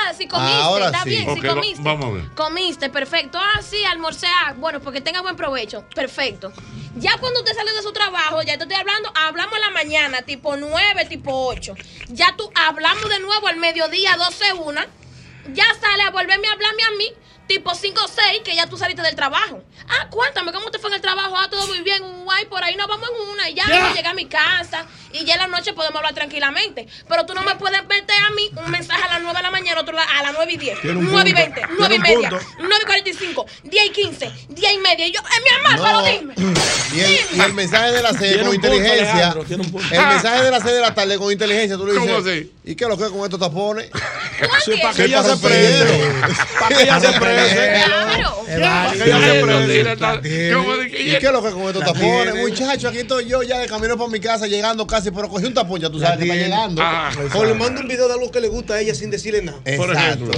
hablar 0.00 0.14
si 0.16 0.26
comiste. 0.28 0.54
Ahora 0.62 0.86
está 0.86 1.02
sí. 1.04 1.10
bien, 1.10 1.34
si 1.34 1.40
va- 1.40 1.54
comiste. 1.54 1.82
vamos 1.82 2.04
a 2.06 2.10
ver. 2.10 2.24
Comiste, 2.34 2.88
perfecto. 2.90 3.38
Ah, 3.40 3.60
sí, 3.62 3.84
almorcé. 3.84 4.26
Ah, 4.26 4.54
bueno, 4.56 4.80
porque 4.80 5.00
tenga 5.00 5.20
buen 5.22 5.36
provecho. 5.36 5.84
Perfecto. 5.94 6.52
Ya 6.96 7.16
cuando 7.18 7.40
usted 7.40 7.54
sale 7.54 7.72
de 7.72 7.82
su 7.82 7.92
trabajo, 7.92 8.42
ya 8.42 8.56
te 8.58 8.64
estoy 8.64 8.76
hablando, 8.78 9.12
hablamos 9.14 9.54
en 9.54 9.60
la 9.60 9.70
mañana, 9.70 10.22
tipo 10.22 10.56
9, 10.56 11.04
tipo 11.06 11.46
8. 11.46 11.74
Ya 12.08 12.34
tú 12.36 12.50
hablamos 12.54 13.08
de 13.08 13.20
nuevo 13.20 13.46
al 13.46 13.56
mediodía, 13.56 14.16
12, 14.16 14.52
1. 14.54 14.80
Ya 15.52 15.64
sale 15.80 16.02
a 16.02 16.10
volverme 16.10 16.48
a 16.48 16.52
hablarme 16.52 16.82
a 16.84 16.90
mí, 16.98 17.12
tipo 17.50 17.74
5 17.74 18.00
o 18.04 18.06
6, 18.08 18.42
que 18.44 18.54
ya 18.54 18.68
tú 18.68 18.76
saliste 18.78 19.02
del 19.02 19.16
trabajo. 19.16 19.60
Ah, 19.88 20.06
cuéntame, 20.08 20.52
¿cómo 20.52 20.70
te 20.70 20.78
fue 20.78 20.88
en 20.90 20.94
el 20.94 21.00
trabajo? 21.00 21.34
Ah, 21.36 21.48
todo 21.50 21.66
muy 21.66 21.80
bien, 21.80 22.00
guay, 22.22 22.46
por 22.46 22.62
ahí 22.62 22.76
nos 22.76 22.86
vamos 22.86 23.08
en 23.10 23.28
una 23.30 23.50
y 23.50 23.54
ya, 23.54 23.64
Ya. 23.66 23.92
llegué 23.92 24.06
a 24.06 24.14
mi 24.14 24.26
casa 24.26 24.86
y 25.12 25.24
ya 25.24 25.34
en 25.34 25.40
la 25.40 25.46
noche 25.48 25.72
podemos 25.72 25.96
hablar 25.96 26.14
tranquilamente. 26.14 26.86
Pero 27.08 27.26
tú 27.26 27.34
no 27.34 27.42
me 27.42 27.56
puedes 27.56 27.84
meter 27.88 28.16
a 28.24 28.30
mí 28.30 28.50
un 28.54 28.70
mensaje 28.70 29.02
a 29.02 29.08
las 29.14 29.20
9 29.22 29.36
de 29.36 29.42
la 29.42 29.50
mañana, 29.50 29.80
otro 29.80 29.98
a 29.98 30.22
las 30.22 30.32
9 30.32 30.52
y 30.52 30.56
10, 30.58 30.80
Tiene 30.80 30.98
un 31.00 31.10
9 31.10 31.30
y 31.30 31.32
punto, 31.34 31.50
20, 31.54 31.60
tiene 31.60 31.74
9 31.76 31.94
y 31.94 31.96
un 31.98 32.02
media, 32.02 32.30
punto. 32.30 32.46
9 32.60 32.74
y 32.82 32.86
45, 32.86 33.46
10 33.64 33.84
y 33.84 33.90
15, 33.90 34.32
10 34.50 34.72
y 34.72 34.78
media. 34.78 35.06
Y 35.08 35.12
yo, 35.12 35.20
eh, 35.20 35.42
mi 35.42 35.66
amor, 35.66 35.80
No. 35.80 35.84
pero 35.84 36.18
dime. 36.18 36.34
Y 36.94 37.00
el, 37.00 37.26
y 37.36 37.40
el 37.40 37.52
mensaje 37.54 37.90
de 37.92 38.02
la 38.02 38.12
sede 38.12 38.38
con 38.38 38.48
un 38.48 38.54
inteligencia. 38.54 39.34
Un 39.36 39.70
punto. 39.72 39.88
El 39.94 40.06
mensaje 40.06 40.42
de 40.44 40.50
la 40.52 40.60
sede 40.60 40.74
de 40.74 40.80
la 40.82 40.94
tarde 40.94 41.18
con 41.18 41.32
inteligencia, 41.32 41.76
tú 41.76 41.84
le 41.86 41.92
dices. 41.94 42.06
¿Cómo 42.08 42.20
así? 42.28 42.52
¿Y 42.64 42.76
qué 42.76 42.84
es 42.84 42.90
lo 42.90 42.96
que 42.96 43.08
con 43.10 43.24
estos 43.24 43.40
tapones? 43.40 43.90
Sí, 44.64 44.72
para 44.80 44.94
que 44.94 45.04
ella 45.04 45.22
se 45.22 45.28
romper. 45.30 46.10
Para 46.60 46.76
que 46.76 46.82
ella 46.84 47.00
se 47.00 47.12
prese. 47.20 47.39
Claro. 47.48 48.36
Para 48.46 48.92
que 48.92 48.96
ella 49.04 49.18
se 49.18 49.30
Ay, 49.30 49.40
no, 49.40 49.46
prese. 49.46 49.78
mira, 49.78 49.92
está- 49.92 50.20
¿cómo 50.54 50.76
de 50.76 50.90
que- 50.90 51.02
¿Y 51.02 51.18
qué 51.18 51.26
es 51.26 51.32
lo 51.32 51.42
que 51.42 51.50
con 51.50 51.62
estos 51.62 51.84
tapones? 51.84 52.34
Muchacho, 52.36 52.88
aquí 52.88 52.98
estoy 52.98 53.26
yo 53.26 53.42
ya 53.42 53.58
de 53.58 53.66
camino 53.68 53.96
para 53.96 54.10
mi 54.10 54.20
casa, 54.20 54.46
llegando 54.46 54.86
casi, 54.86 55.10
pero 55.10 55.28
cogí 55.28 55.46
un 55.46 55.54
tapón, 55.54 55.80
ya 55.80 55.88
tú 55.90 55.98
sabes 56.00 56.18
que 56.18 56.24
está 56.24 56.34
llegando. 56.36 56.82
Ah, 56.84 57.10
O 57.34 57.44
le 57.44 57.54
manda 57.54 57.80
un 57.80 57.88
video 57.88 58.08
de 58.08 58.14
algo 58.14 58.30
que 58.30 58.40
le 58.40 58.48
gusta 58.48 58.74
a 58.74 58.80
ella 58.80 58.94
sin 58.94 59.10
decirle 59.10 59.42
nada. 59.42 59.60
Por 59.76 59.92
ejemplo. 59.94 60.30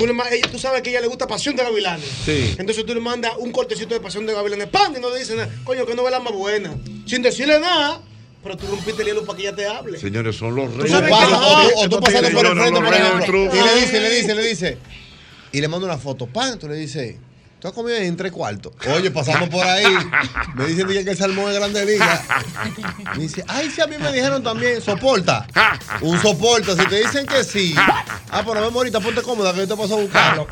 Tú, 0.50 0.58
sabes 0.58 0.82
que 0.82 0.90
a 0.90 0.92
ella 0.92 1.00
le 1.00 1.06
gusta 1.08 1.26
Pasión 1.26 1.56
de 1.56 1.62
Gavilanes. 1.64 2.06
Sí. 2.24 2.54
Entonces 2.58 2.84
tú 2.84 2.94
le 2.94 3.00
mandas 3.00 3.32
un 3.38 3.50
cortecito 3.52 3.94
de 3.94 4.00
Pasión 4.00 4.26
de 4.26 4.34
Gavilanes. 4.34 4.68
¡Pam! 4.68 4.94
Y 4.96 5.00
no 5.00 5.10
le 5.10 5.18
dice 5.18 5.34
nada. 5.34 5.48
Coño, 5.64 5.86
que 5.86 5.94
no 5.94 6.04
ve 6.04 6.10
la 6.10 6.20
más 6.20 6.32
buena. 6.32 6.74
Sin 7.06 7.22
decirle 7.22 7.58
nada. 7.58 8.00
Pero 8.42 8.56
tú 8.56 8.66
rompiste 8.66 9.02
el 9.02 9.08
hielo 9.08 9.24
para 9.24 9.36
que 9.36 9.42
ella 9.46 9.54
te 9.54 9.66
hable. 9.66 9.98
Señores, 9.98 10.34
son 10.36 10.56
los 10.56 10.74
reyes. 10.74 11.00
pasas, 11.08 11.38
o 11.40 11.62
tú, 11.62 11.78
o 11.78 11.88
tú 11.88 12.00
pasando 12.00 12.30
por 12.32 12.46
el 12.46 12.52
frente, 12.58 12.80
por 12.80 12.94
ejemplo, 12.94 13.44
y 13.44 13.62
le 13.62 13.74
dice, 13.80 14.00
le 14.00 14.10
dice, 14.10 14.34
le 14.34 14.42
dice, 14.48 14.78
y 15.52 15.60
le 15.60 15.68
manda 15.68 15.86
una 15.86 15.98
foto, 15.98 16.26
pan, 16.26 16.58
tú 16.58 16.68
le 16.68 16.74
dices, 16.76 17.16
tú 17.60 17.68
has 17.68 17.74
comido 17.74 17.96
en 17.96 18.16
tres 18.16 18.32
cuartos. 18.32 18.72
Oye, 18.94 19.10
pasamos 19.10 19.48
por 19.48 19.64
ahí, 19.66 19.84
me 20.54 20.66
dicen 20.66 20.86
que 20.86 21.10
el 21.10 21.16
salmón 21.16 21.50
es 21.50 21.58
grande 21.58 21.84
liga. 21.86 22.22
Me 23.14 23.22
dice, 23.22 23.44
ay, 23.46 23.70
si 23.70 23.80
a 23.80 23.86
mí 23.86 23.96
me 23.98 24.12
dijeron 24.12 24.42
también, 24.42 24.80
soporta. 24.80 25.46
Un 26.00 26.20
soporta, 26.20 26.74
si 26.76 26.86
te 26.88 26.96
dicen 27.00 27.26
que 27.26 27.44
sí. 27.44 27.74
Ah, 27.76 28.42
pero 28.46 28.54
vemos 28.54 28.74
ahorita, 28.74 29.00
ponte 29.00 29.22
cómoda 29.22 29.52
que 29.52 29.58
yo 29.60 29.68
te 29.68 29.76
paso 29.76 29.98
a 29.98 30.00
buscar. 30.02 30.46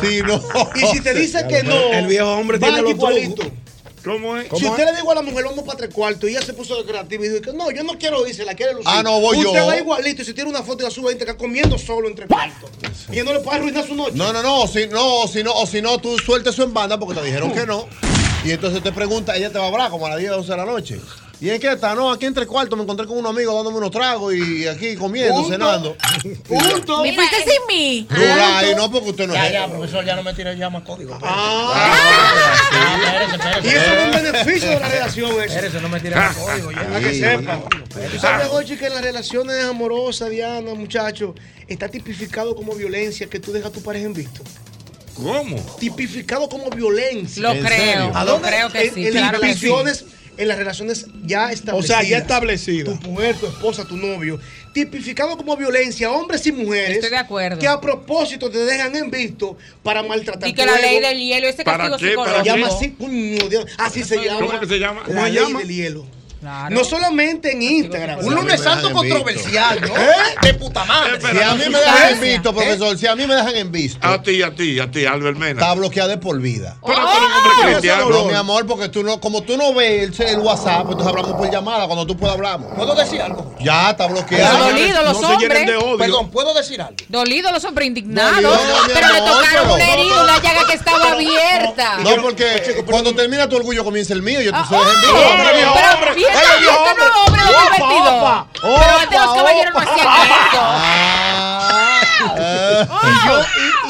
Sí, 0.00 0.20
no. 0.26 0.42
Y 0.74 0.86
si 0.96 1.00
te 1.00 1.14
dice 1.14 1.46
que 1.48 1.62
no, 1.62 1.92
El 1.92 2.06
viejo 2.06 2.32
hombre 2.32 2.58
tiene 2.58 2.82
los 2.82 2.90
igualito. 2.92 3.34
trucos. 3.42 3.58
¿Cómo 4.04 4.36
es? 4.36 4.48
Si 4.56 4.66
usted 4.66 4.84
le 4.84 4.92
dijo 4.92 5.10
a 5.10 5.14
la 5.14 5.22
mujer, 5.22 5.44
vamos 5.44 5.64
para 5.64 5.78
tres 5.78 5.94
cuartos, 5.94 6.28
y 6.28 6.32
ella 6.34 6.44
se 6.44 6.52
puso 6.52 6.76
de 6.76 6.84
creativa 6.84 7.24
y 7.24 7.28
dijo 7.28 7.42
que 7.42 7.52
no, 7.52 7.70
yo 7.70 7.82
no 7.84 7.98
quiero 7.98 8.26
irse, 8.26 8.44
la 8.44 8.54
quiere 8.54 8.72
lucir. 8.72 8.88
Ah, 8.90 9.02
no, 9.02 9.20
voy 9.20 9.38
usted 9.38 9.58
yo. 9.60 9.66
va 9.66 9.76
igualito 9.76 10.22
y 10.22 10.24
si 10.24 10.34
tiene 10.34 10.50
una 10.50 10.62
foto 10.62 10.82
y 10.82 10.84
la 10.84 10.90
sube, 10.90 11.12
está 11.12 11.36
comiendo 11.36 11.78
solo 11.78 12.08
en 12.08 12.14
tres 12.14 12.28
cuartos. 12.28 12.70
Y 13.10 13.14
ella 13.14 13.24
no 13.24 13.32
le 13.32 13.40
puede 13.40 13.58
arruinar 13.58 13.86
su 13.86 13.94
noche. 13.94 14.12
No, 14.14 14.32
no, 14.32 14.42
no, 14.42 14.66
si 14.66 14.86
no, 14.86 15.26
si 15.26 15.42
no, 15.42 15.52
o 15.54 15.66
si 15.66 15.82
no, 15.82 15.98
tú 15.98 16.18
sueltes 16.18 16.54
eso 16.54 16.62
en 16.62 16.74
banda 16.74 16.98
porque 16.98 17.18
te 17.20 17.26
dijeron 17.26 17.52
que 17.52 17.66
no. 17.66 17.86
Y 18.44 18.52
entonces 18.52 18.82
te 18.82 18.92
pregunta, 18.92 19.36
ella 19.36 19.50
te 19.50 19.58
va 19.58 19.64
a 19.64 19.68
hablar 19.68 19.90
como 19.90 20.06
a 20.06 20.10
las 20.10 20.18
10 20.18 20.32
11 20.32 20.50
de 20.50 20.56
la 20.56 20.64
noche. 20.64 21.00
¿Y 21.40 21.50
en 21.50 21.60
qué 21.60 21.70
está? 21.72 21.94
No, 21.94 22.10
aquí 22.10 22.26
entre 22.26 22.46
cuartos 22.46 22.76
me 22.76 22.82
encontré 22.82 23.06
con 23.06 23.16
un 23.16 23.26
amigo 23.26 23.54
dándome 23.54 23.76
unos 23.78 23.92
tragos 23.92 24.34
y 24.34 24.66
aquí 24.66 24.96
comiendo, 24.96 25.34
Punto. 25.34 25.50
cenando. 25.50 25.96
Punto. 26.48 27.02
¿Me 27.02 27.14
fuiste 27.14 27.36
sin 27.44 27.66
mí? 27.68 28.06
Rula, 28.10 28.62
y 28.68 28.74
no 28.74 28.90
porque 28.90 29.10
usted 29.10 29.28
no 29.28 29.34
Ya, 29.34 29.46
es. 29.46 29.52
ya, 29.52 29.68
profesor, 29.68 30.04
ya 30.04 30.16
no 30.16 30.24
me 30.24 30.34
ya 30.56 30.68
más 30.70 30.82
código. 30.82 31.16
Ah, 31.22 31.94
espérese, 33.30 33.68
y 33.68 33.68
eso 33.70 33.92
es 33.92 34.04
un 34.04 34.10
beneficio 34.10 34.68
de 34.70 34.80
la 34.80 34.88
relación. 34.88 35.30
Eso. 35.30 35.42
Espérese, 35.42 35.80
no 35.80 35.88
me 35.88 36.00
tire 36.00 36.16
más 36.16 36.36
código 36.36 36.72
ya. 36.72 36.82
Para 36.88 37.00
que 37.00 37.14
sepa. 37.14 37.60
Tú 38.12 38.18
sabes, 38.18 38.48
Ochi, 38.50 38.76
que 38.76 38.86
en 38.86 38.94
las 38.94 39.02
relaciones 39.02 39.64
amorosas, 39.64 40.30
Diana, 40.30 40.74
muchachos, 40.74 41.36
está 41.68 41.88
tipificado 41.88 42.56
como 42.56 42.74
violencia 42.74 43.28
que 43.28 43.38
tú 43.38 43.52
dejas 43.52 43.70
a 43.70 43.72
tu 43.74 43.82
pareja 43.82 44.06
en 44.06 44.14
visto. 44.14 44.42
¿Cómo? 45.14 45.56
Tipificado 45.78 46.48
como 46.48 46.70
violencia. 46.70 47.42
Lo 47.42 47.52
¿En 47.52 47.64
creo? 47.64 48.10
¿A 48.14 48.24
lo 48.24 48.32
dónde? 48.32 48.48
creo 48.48 48.70
que 48.70 48.86
en, 48.86 48.94
sí. 48.94 49.06
En 49.06 49.12
claro 49.12 49.38
las 49.38 49.50
que 49.50 49.54
sí. 49.56 49.66
En 50.38 50.48
las 50.48 50.56
relaciones 50.56 51.06
ya 51.24 51.50
establecidas. 51.52 51.98
O 52.00 52.00
sea, 52.00 52.08
ya 52.08 52.18
establecido. 52.18 52.96
Tu 52.98 53.10
mujer, 53.10 53.36
tu 53.36 53.46
esposa, 53.46 53.84
tu 53.84 53.96
novio. 53.96 54.40
Tipificado 54.72 55.36
como 55.36 55.56
violencia, 55.56 56.10
hombres 56.10 56.46
y 56.46 56.52
mujeres. 56.52 56.96
Estoy 56.96 57.10
de 57.10 57.16
acuerdo. 57.16 57.58
Que 57.58 57.66
a 57.66 57.80
propósito 57.80 58.48
te 58.50 58.58
dejan 58.58 58.94
en 58.96 59.10
visto 59.10 59.58
para 59.82 60.02
maltratar 60.02 60.48
Y 60.48 60.54
que 60.54 60.64
la 60.64 60.72
ego. 60.78 60.82
ley 60.82 61.00
del 61.00 61.18
hielo, 61.18 61.48
ese 61.48 61.64
¿Para 61.64 61.90
castigo 61.90 62.10
qué? 62.10 62.16
¿Para 62.16 62.36
Se 62.38 62.42
qué? 62.44 62.48
llama 62.48 62.70
psicológico. 62.70 63.36
así, 63.44 63.48
Dios, 63.48 63.66
así 63.78 64.04
se 64.04 64.16
llama. 64.24 64.46
¿Cómo 64.46 64.60
que 64.60 64.66
se 64.66 64.78
llama? 64.78 65.00
La 65.00 65.06
¿Cómo 65.06 65.24
se 65.24 65.30
ley 65.32 65.34
llama? 65.42 65.58
del 65.60 65.68
hielo. 65.68 66.06
Claro. 66.40 66.74
No 66.74 66.84
solamente 66.84 67.52
en 67.52 67.62
Instagram. 67.62 68.20
Un 68.20 68.26
Un 68.26 68.34
lunes 68.36 68.60
santo 68.62 68.92
controversial, 68.92 69.80
¿no? 69.80 69.88
¿Eh? 69.96 70.12
De 70.42 70.54
puta 70.54 70.84
madre. 70.84 71.18
Si 71.20 71.42
a 71.42 71.54
mí 71.54 71.64
me 71.68 71.78
dejan 71.78 72.12
en 72.14 72.20
visto, 72.20 72.54
profesor, 72.54 72.96
si 72.96 73.06
a 73.08 73.16
mí 73.16 73.26
me 73.26 73.34
dejan 73.34 73.56
en 73.56 73.72
visto, 73.72 74.06
A 74.06 74.22
ti, 74.22 74.40
a 74.42 74.54
ti, 74.54 74.78
a 74.78 74.90
ti, 74.90 75.04
Albert 75.04 75.36
Mena. 75.36 75.60
está 75.60 75.74
bloqueada 75.74 76.10
de 76.10 76.18
por 76.18 76.38
vida. 76.40 76.76
Pero 76.84 76.94
tú 77.00 77.08
eres 77.08 77.18
un 77.18 77.32
hombre 77.32 77.52
No, 77.56 77.62
cristiano. 77.70 78.24
mi 78.26 78.34
amor, 78.34 78.66
porque 78.66 78.88
tú 78.88 79.02
no, 79.02 79.20
como 79.20 79.42
tú 79.42 79.56
no 79.56 79.74
ves 79.74 80.20
el, 80.20 80.26
el 80.28 80.38
WhatsApp, 80.38 80.82
pues 80.84 80.92
entonces 80.98 81.08
hablamos 81.08 81.32
por 81.32 81.50
llamada. 81.50 81.86
Cuando 81.86 82.06
tú 82.06 82.16
puedas 82.16 82.36
hablamos. 82.36 82.72
¿Puedo 82.74 82.94
decir 82.94 83.20
algo? 83.20 83.54
Ya 83.60 83.90
está 83.90 84.06
Pero 84.06 84.20
bloqueada. 84.20 84.58
dolido 84.70 85.02
los 85.02 85.20
No 85.20 85.28
se 85.30 85.36
llenen 85.38 85.66
de 85.66 85.76
hombres. 85.76 85.88
odio. 85.88 85.98
Perdón, 85.98 86.30
¿puedo 86.30 86.54
decir 86.54 86.80
algo? 86.80 86.96
Dolidos 87.08 87.52
los 87.52 87.64
hombres 87.64 87.88
indignados. 87.88 88.42
Dolido, 88.42 88.76
pero 88.94 89.08
le 89.12 89.18
amor, 89.18 89.28
tocaron 89.30 89.62
pero- 89.62 89.74
una 89.74 89.92
herida, 89.92 90.22
una 90.22 90.40
llaga 90.42 90.66
que 90.68 90.74
estaba 90.74 91.10
abierta. 91.12 91.98
No, 92.04 92.22
porque 92.22 92.82
cuando 92.86 93.12
termina 93.14 93.48
tu 93.48 93.56
orgullo 93.56 93.82
comienza 93.84 94.12
el 94.14 94.22
mío. 94.22 94.40
Yo 94.40 94.52
te 94.52 94.58
Ah, 94.58 94.66
soy 94.68 94.78
oh, 94.78 94.90
en 94.90 95.00
vivo. 95.00 95.18
hombre, 95.32 95.54
viejo 95.56 95.74
pero 96.00 96.14
este 96.32 96.46
no 96.46 96.70
es 96.70 96.76
hombre 96.76 97.04
hombre. 97.26 97.42
2022. 97.42 98.08
Opa, 98.08 98.48
opa, 98.62 98.80
Pero 98.80 98.98
antes 98.98 99.18
los 99.18 99.28
opa, 99.28 99.36
caballeros 99.36 99.74
no 99.74 99.80
opa. 99.80 99.92
hacían 99.92 100.08
esto. 100.44 100.58
Ah, 100.60 102.00
eh. 102.36 102.86
Y 102.88 103.28
yo, 103.28 103.40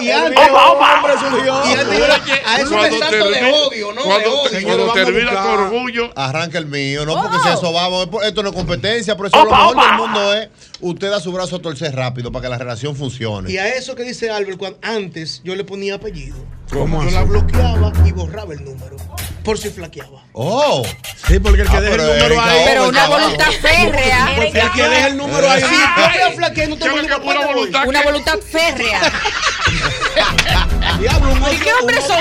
y, 0.00 0.04
y 0.06 0.10
antes 0.10 0.48
hombre 0.52 1.12
surgió. 1.18 1.64
Y 1.66 1.72
antes 1.74 1.98
yo 1.98 2.06
la- 2.06 2.14
a 2.46 2.56
eso 2.60 2.70
me 2.70 2.76
Cuando 2.76 2.98
salto 2.98 3.16
de 3.16 3.34
termine- 3.34 3.52
odio, 3.66 3.92
¿no? 3.92 4.02
Cuando, 4.02 4.28
de 4.30 4.36
odio. 4.36 4.66
cuando 4.66 4.92
termina 4.92 5.30
tu 5.42 5.48
orgullo. 5.48 6.10
Arranca 6.16 6.58
el 6.58 6.66
mío, 6.66 7.04
no 7.06 7.14
Oh. 7.14 7.22
porque 7.22 7.38
si 7.42 7.48
eso 7.48 7.72
vamos, 7.72 8.02
es 8.04 8.08
por- 8.08 8.24
esto 8.24 8.42
no 8.42 8.50
es 8.50 8.54
competencia, 8.54 9.16
por 9.16 9.26
eso 9.26 9.44
lo 9.44 9.50
mejor 9.50 9.76
del 9.76 9.92
mundo 9.94 10.34
es 10.34 10.48
usted 10.80 11.10
da 11.10 11.20
su 11.20 11.32
brazo 11.32 11.56
a 11.56 11.62
torcer 11.62 11.94
rápido 11.94 12.30
para 12.30 12.42
que 12.44 12.48
la 12.50 12.58
relación 12.58 12.94
funcione. 12.96 13.50
Y 13.50 13.58
a 13.58 13.68
eso 13.68 13.94
que 13.94 14.04
dice 14.04 14.30
Albert, 14.30 14.58
cuando 14.58 14.78
antes 14.82 15.40
yo 15.44 15.54
le 15.56 15.64
ponía 15.64 15.94
apellido. 15.96 16.36
¿Cómo 16.72 17.00
Yo 17.02 17.08
así? 17.08 17.14
la 17.16 17.22
bloqueaba 17.24 17.92
y 18.04 18.12
borraba 18.12 18.52
el 18.52 18.64
número. 18.64 18.96
Por 19.48 19.56
si 19.56 19.70
flaqueaba. 19.70 20.24
Oh. 20.34 20.82
Sí, 21.26 21.38
porque 21.38 21.62
el 21.62 21.70
que 21.70 21.76
Ah, 21.78 21.80
deja 21.80 21.94
el 21.94 22.02
número 22.02 22.26
Erika 22.26 22.50
ahí. 22.50 22.60
Pero 22.66 22.88
una 22.90 23.08
voluntad 23.08 23.50
férrea. 23.62 24.32
Porque 24.36 24.60
el 24.60 24.70
que 24.72 24.82
deja 24.82 25.06
el 25.06 25.16
número 25.16 25.50
ahí. 25.50 25.62
Veo 25.62 26.32
flaquear, 26.32 26.68
no 26.68 26.76
te 26.76 26.90
una 26.90 27.16
voluntad. 27.46 27.88
Una 27.88 28.02
voluntad 28.02 28.38
férrea. 28.40 29.00
Diablo, 31.00 31.32
un 31.32 31.38
¿Y 31.50 31.56
qué 31.56 31.72
hombres 31.72 32.04
son 32.04 32.18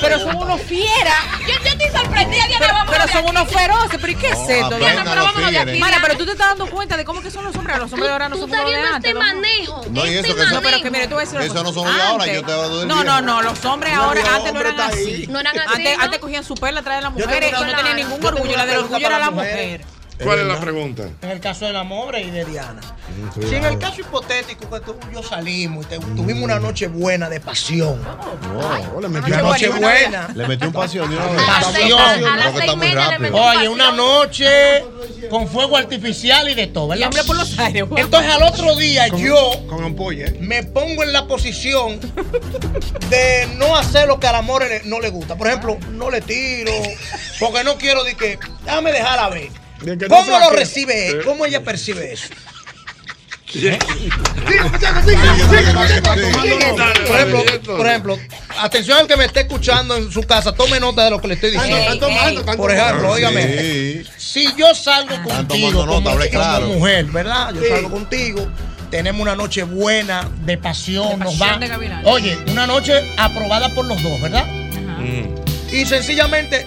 Pero, 0.00 0.18
son 0.20 0.36
unos 0.36 0.60
fieras. 0.62 1.24
Yo 1.48 1.59
estoy 1.84 2.00
sorprendida, 2.00 2.46
Diana. 2.46 2.58
Pero, 2.58 2.72
vamos 2.74 2.90
pero 2.92 3.04
a 3.04 3.08
son 3.08 3.28
unos 3.28 3.48
feroces. 3.48 3.98
¿Pero 4.00 4.12
y 4.12 4.14
qué 4.16 4.28
es 4.28 4.48
esto? 4.48 4.78
Diana, 4.78 5.04
pero 5.04 5.24
vámonos 5.24 5.50
de 5.50 5.58
aquí. 5.58 5.78
Mana, 5.78 5.98
pero 6.02 6.16
tú 6.16 6.24
te 6.24 6.32
estás 6.32 6.48
dando 6.48 6.66
cuenta 6.66 6.96
de 6.96 7.04
cómo 7.04 7.22
que 7.22 7.30
son 7.30 7.44
los 7.44 7.56
hombres. 7.56 7.78
Los 7.78 7.92
hombres 7.92 8.10
ahora 8.10 8.28
no 8.28 8.36
son 8.36 8.50
como 8.50 8.62
los 8.62 8.72
de 8.72 8.78
antes. 8.78 9.10
este 9.10 9.14
manejo. 9.14 9.84
No, 9.90 10.06
y 10.06 10.14
este 10.14 10.28
eso 10.30 10.36
que 10.36 10.46
No, 10.46 10.60
pero 10.60 10.82
que 10.82 10.90
mire, 10.90 11.08
tú 11.08 11.14
vas 11.14 11.22
a 11.22 11.24
decir 11.24 11.38
una 11.38 11.46
Eso 11.46 11.64
no 11.64 11.72
son 11.72 11.86
los 11.86 11.94
de 11.94 12.02
ahora, 12.02 12.26
yo 12.26 12.44
te 12.44 12.52
hablo 12.52 12.78
del 12.78 12.88
No, 12.88 13.04
no, 13.04 13.20
no, 13.20 13.42
los 13.42 13.64
hombres 13.64 13.92
ahora 13.94 14.22
antes 14.34 14.52
no 14.52 14.60
eran 14.60 14.80
así. 14.80 15.26
No 15.28 15.40
eran 15.40 15.58
así, 15.58 15.86
Antes, 15.98 16.18
cogían 16.18 16.44
su 16.44 16.54
perla 16.54 16.80
atrás 16.80 16.96
de 16.96 17.02
las 17.02 17.12
mujeres 17.12 17.50
y 17.50 17.64
no 17.64 17.76
tenían 17.76 17.96
ningún 17.96 18.24
orgullo. 18.24 18.56
La 18.56 18.66
del 18.66 18.78
orgullo 18.78 19.06
era 19.06 19.18
la 19.18 19.30
mujer. 19.30 19.84
¿Cuál 20.22 20.38
es 20.40 20.46
la 20.46 20.60
pregunta? 20.60 21.08
En 21.22 21.30
el 21.30 21.40
caso 21.40 21.66
de 21.66 21.72
la 21.72 21.84
y 22.20 22.30
de 22.30 22.44
Diana. 22.44 22.80
cuidado. 23.34 23.48
Si 23.50 23.54
en 23.54 23.64
el 23.64 23.78
caso 23.78 24.00
hipotético 24.00 24.68
que 24.70 24.80
tú 24.80 24.96
y 25.10 25.14
yo 25.14 25.22
salimos 25.22 25.86
y 25.86 25.88
te- 25.88 25.98
tuvimos 25.98 26.42
una 26.44 26.58
noche 26.60 26.86
buena 26.88 27.28
de 27.28 27.40
pasión. 27.40 28.00
Oh, 28.56 29.00
le 29.00 29.06
Una 29.08 29.42
noche 29.42 29.68
buena. 29.68 30.28
Le 30.34 30.46
metí 30.46 30.66
un 30.66 30.72
pasión. 30.72 31.10
Pasión. 31.10 31.98
Creo 32.20 32.52
que 32.52 32.58
está 32.60 32.76
muy 32.76 32.88
rápido. 32.92 33.36
Oye, 33.36 33.68
una 33.68 33.92
noche 33.92 34.84
con 35.30 35.48
fuego 35.48 35.76
artificial 35.76 36.48
y 36.48 36.54
de 36.54 36.66
todo, 36.66 36.88
¿verdad? 36.88 37.00
Y 37.02 37.04
hambre 37.04 37.24
por 37.24 37.36
los 37.36 37.58
aires. 37.58 37.84
Entonces 37.96 38.30
al 38.30 38.42
otro 38.42 38.76
día 38.76 39.08
yo 39.08 39.50
Con 39.68 39.84
ampolla. 39.84 40.26
¿eh? 40.26 40.38
me 40.40 40.62
pongo 40.64 41.02
en 41.02 41.12
la 41.12 41.26
posición 41.26 42.00
de 43.08 43.48
no 43.56 43.76
hacer 43.76 44.06
lo 44.08 44.18
que 44.20 44.26
al 44.26 44.36
amor 44.36 44.64
no 44.84 45.00
le 45.00 45.10
gusta. 45.10 45.36
Por 45.36 45.46
ejemplo, 45.48 45.78
no 45.92 46.10
le 46.10 46.20
tiro, 46.20 46.72
porque 47.38 47.64
no 47.64 47.76
quiero 47.76 48.04
de 48.04 48.14
que, 48.14 48.38
déjame 48.64 48.92
dejarla 48.92 49.28
ver. 49.28 49.48
¿Cómo 50.08 50.38
lo 50.38 50.50
recibe 50.50 51.08
él? 51.08 51.22
¿Cómo 51.24 51.46
ella 51.46 51.62
percibe 51.62 52.12
eso? 52.12 52.28
Por 57.06 57.16
ejemplo, 57.16 57.44
por 57.76 57.86
ejemplo, 57.86 58.18
atención 58.60 58.98
al 58.98 59.06
que 59.06 59.16
me 59.16 59.24
esté 59.24 59.40
escuchando 59.40 59.96
en 59.96 60.10
su 60.10 60.22
casa, 60.22 60.52
tome 60.52 60.78
nota 60.78 61.04
de 61.04 61.10
lo 61.10 61.20
que 61.20 61.28
le 61.28 61.34
estoy 61.34 61.50
diciendo. 61.52 61.98
Tomando, 61.98 62.40
están 62.40 62.56
Por 62.56 62.70
ejemplo, 62.70 63.08
tomando. 63.08 63.12
óigame, 63.14 63.58
Sí. 63.58 64.02
si 64.16 64.54
yo 64.56 64.74
salgo 64.74 65.20
contigo 65.22 65.86
como, 65.86 66.00
mujer, 66.74 67.06
¿verdad? 67.06 67.52
Yo 67.54 67.62
Sí. 67.62 67.68
salgo 67.68 67.90
contigo, 67.90 68.48
tenemos 68.90 69.20
una 69.20 69.34
noche 69.34 69.62
buena, 69.64 70.28
de 70.44 70.56
pasión, 70.58 71.18
De 71.18 71.24
nos 71.24 71.40
va. 71.40 71.58
Oye, 72.04 72.38
una 72.48 72.66
noche 72.66 72.92
aprobada 73.16 73.68
por 73.70 73.84
los 73.86 74.00
dos, 74.02 74.20
¿verdad? 74.20 74.46
Y 75.72 75.86
sencillamente, 75.86 76.66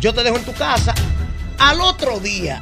yo 0.00 0.12
te 0.14 0.22
dejo 0.22 0.36
en 0.36 0.44
tu 0.44 0.52
casa. 0.54 0.93
Al 1.64 1.80
otro 1.80 2.20
día, 2.20 2.60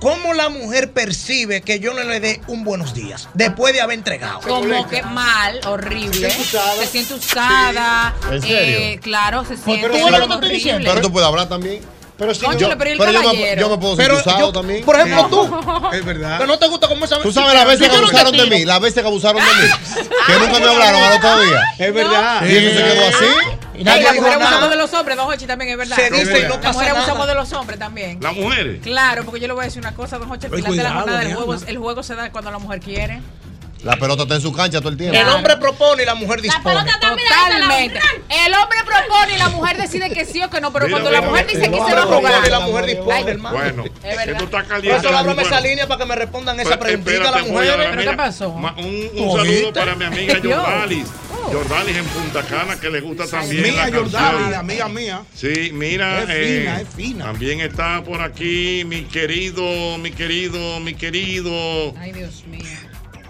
¿cómo 0.00 0.34
la 0.34 0.50
mujer 0.50 0.92
percibe 0.92 1.62
que 1.62 1.80
yo 1.80 1.94
no 1.94 2.02
le 2.02 2.20
dé 2.20 2.42
un 2.46 2.62
buenos 2.62 2.92
días 2.92 3.26
después 3.32 3.72
de 3.72 3.80
haber 3.80 3.96
entregado? 3.96 4.40
Como 4.40 4.86
que 4.86 5.02
mal, 5.02 5.60
horrible. 5.66 6.12
Se 6.12 6.30
siente 6.30 6.42
usada. 6.42 6.74
Se 6.76 6.86
siente 6.86 7.14
usada. 7.14 8.14
¿En 8.30 8.42
serio? 8.42 8.78
eh, 8.80 9.00
claro, 9.02 9.44
se 9.46 9.56
siente 9.56 9.88
pero- 9.88 9.94
horrible. 10.04 10.84
Pero 10.84 11.00
tú 11.00 11.10
puedes 11.10 11.26
hablar 11.26 11.48
también. 11.48 11.80
Pero 12.18 12.34
si 12.34 12.42
yo, 12.42 12.48
pero 12.78 12.90
¿y 12.90 12.92
el 12.92 12.98
pero 12.98 13.10
yo 13.12 13.22
me, 13.32 13.56
yo 13.56 13.68
me 13.70 13.78
puedo 13.78 13.96
Pero 13.96 14.14
sentir 14.16 14.32
usado 14.34 14.46
yo- 14.48 14.52
también. 14.52 14.84
por 14.84 14.94
ejemplo, 15.00 15.26
tú. 15.28 15.90
Es 15.92 16.04
verdad. 16.04 16.38
Que 16.38 16.46
no 16.46 16.58
te 16.58 16.68
gusta 16.68 16.86
cómo 16.86 17.06
esa 17.06 17.20
Tú 17.22 17.32
sabes 17.32 17.54
las 17.54 17.66
veces 17.66 17.88
que 17.88 17.96
abusaron 17.96 18.36
de 18.36 18.46
mí, 18.46 18.64
las 18.66 18.80
veces 18.80 19.02
que 19.02 19.08
abusaron 19.08 19.42
de 19.42 19.48
mí, 19.50 20.04
que 20.26 20.32
nunca 20.38 20.60
me 20.60 20.66
hablaron 20.66 21.02
al 21.02 21.12
otro 21.16 21.40
día. 21.40 21.60
Es 21.78 21.94
verdad. 21.94 22.46
Y 22.46 22.56
eso 22.56 22.76
se 22.78 22.84
quedó 22.84 23.06
así. 23.08 23.24
Y 23.76 23.84
nadie 23.84 24.02
las 24.02 24.14
mujeres 24.14 24.36
abusamos 24.36 24.70
de 24.70 24.76
los 24.76 24.94
hombres, 24.94 25.16
don 25.16 25.28
Hochi, 25.28 25.46
también 25.46 25.70
es 25.72 25.76
verdad. 25.76 25.96
Se 25.96 26.10
dice 26.10 26.40
y 26.40 26.42
no 26.42 26.48
Las 26.48 26.58
pasa 26.58 26.72
mujeres 26.72 26.94
abusamos 26.96 27.26
de 27.26 27.34
los 27.34 27.52
hombres 27.52 27.78
también. 27.78 28.18
¿Las 28.20 28.34
mujeres? 28.34 28.80
Claro, 28.82 29.24
porque 29.24 29.40
yo 29.40 29.46
le 29.46 29.52
voy 29.52 29.62
a 29.62 29.64
decir 29.64 29.80
una 29.80 29.94
cosa, 29.94 30.18
don 30.18 30.30
Hochi, 30.30 30.46
al 30.46 30.52
final 30.52 30.76
de 30.76 30.82
la 30.82 30.92
jornada 30.92 31.18
del 31.20 31.34
juego, 31.34 31.54
el 31.54 31.78
juego 31.78 32.02
se 32.02 32.14
da 32.14 32.30
cuando 32.30 32.50
la 32.50 32.58
mujer 32.58 32.80
quiere. 32.80 33.20
La 33.84 33.96
pelota 33.96 34.22
está 34.22 34.34
en 34.36 34.40
su 34.40 34.52
cancha 34.52 34.78
todo 34.80 34.88
el 34.90 34.96
tiempo. 34.96 35.16
El 35.18 35.28
hombre 35.28 35.56
propone 35.58 36.02
y 36.02 36.06
la 36.06 36.14
mujer 36.14 36.40
dispone. 36.40 36.74
Totalmente. 37.00 38.00
El 38.46 38.54
hombre 38.54 38.78
propone 38.84 39.34
y 39.34 39.38
la 39.38 39.48
mujer 39.50 39.76
decide 39.76 40.10
que 40.10 40.24
sí 40.24 40.42
o 40.42 40.48
que 40.50 40.60
no, 40.60 40.72
pero 40.72 40.86
Mira, 40.86 40.94
cuando 40.98 41.10
mira, 41.10 41.20
la 41.20 41.26
mujer 41.28 41.46
mira, 41.46 41.58
dice 41.60 41.70
que 41.70 41.76
se 41.76 41.82
va 41.94 42.00
a 42.00 42.04
hombre 42.06 42.16
jugar. 42.16 42.32
propone 42.32 42.46
y 42.46 42.50
la 42.50 42.60
mujer 42.60 42.86
dispone, 42.86 43.14
Ay, 43.14 43.24
hermano. 43.28 43.56
Bueno, 43.58 43.84
Es 43.84 44.02
verdad. 44.02 44.28
esto 44.28 44.44
está 44.44 44.58
Por 44.58 44.66
caliente. 44.68 44.98
eso 44.98 45.08
ábrame 45.08 45.34
Bueno, 45.34 45.42
esa 45.42 45.60
línea 45.60 45.86
para 45.86 46.00
que 46.00 46.06
me 46.06 46.14
respondan 46.16 46.60
esa 46.60 46.68
pues, 46.70 46.78
preguntita 46.80 47.10
a 47.10 47.14
espérate, 47.24 47.40
las 47.42 47.50
voy 47.50 47.68
a 47.68 47.70
mujeres. 47.72 47.78
dar, 47.86 47.96
¿Pero 47.98 48.10
qué 48.10 48.16
pasó? 48.16 48.48
Un, 48.48 48.64
un 48.64 49.10
¿Tú 49.14 49.36
saludo 49.36 49.72
para 49.72 49.94
mi 49.94 50.04
amiga. 50.04 50.34
Jordalis. 50.42 51.06
Jordalis 51.52 51.96
en 51.98 52.04
Punta 52.06 52.42
Cana, 52.42 52.80
que 52.80 52.88
le 52.90 53.00
gusta 53.00 53.26
también 53.26 53.62
Mía 53.62 53.86
la 53.90 54.50
la 54.50 54.58
amiga 54.60 54.88
mía. 54.88 55.22
Sí, 55.34 55.70
mira, 55.74 56.22
Es 56.22 56.28
eh, 56.30 56.58
fina, 56.62 56.80
es 56.80 56.88
fina. 56.88 57.24
también 57.26 57.60
está 57.60 58.02
por 58.02 58.22
aquí 58.22 58.82
mi 58.86 59.02
querido, 59.04 59.98
mi 59.98 60.10
querido, 60.10 60.80
mi 60.80 60.94
querido, 60.94 61.94
Ay, 62.00 62.12
Dios 62.12 62.44
mío. 62.46 62.62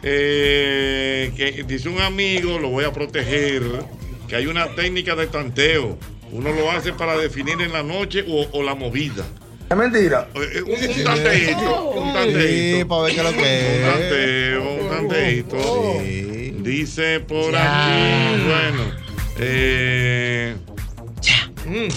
Eh, 0.06 1.32
que 1.36 1.64
dice 1.64 1.89
un 1.89 2.01
amigo, 2.01 2.59
lo 2.59 2.68
voy 2.68 2.85
a 2.85 2.93
proteger, 2.93 3.62
que 4.28 4.36
hay 4.36 4.47
una 4.47 4.68
técnica 4.74 5.14
de 5.16 5.26
tanteo. 5.26 5.98
Uno 6.31 6.52
lo 6.52 6.70
hace 6.70 6.93
para 6.93 7.16
definir 7.16 7.60
en 7.60 7.72
la 7.72 7.82
noche 7.82 8.24
o, 8.28 8.47
o 8.52 8.62
la 8.62 8.74
movida. 8.74 9.24
Es 9.70 9.76
mentira. 9.76 10.28
Eh, 10.35 10.62
Un, 10.62 10.72
un 10.72 11.05
tanteito, 11.05 11.90
un 11.93 12.09
Sí, 12.09 12.14
tanteito. 12.14 12.89
para 12.89 13.02
ver 13.02 13.14
qué 13.14 13.22
lo 13.22 13.28
Un 13.31 13.36
que 13.36 13.76
es. 13.76 13.93
tanteo, 13.93 14.72
un 14.74 14.90
tanteito. 14.90 16.01
Sí. 16.01 16.55
Dice 16.59 17.20
por 17.20 17.55
aquí, 17.56 18.43
bueno, 18.47 18.93
eh, 19.39 20.56
mm. 21.66 21.89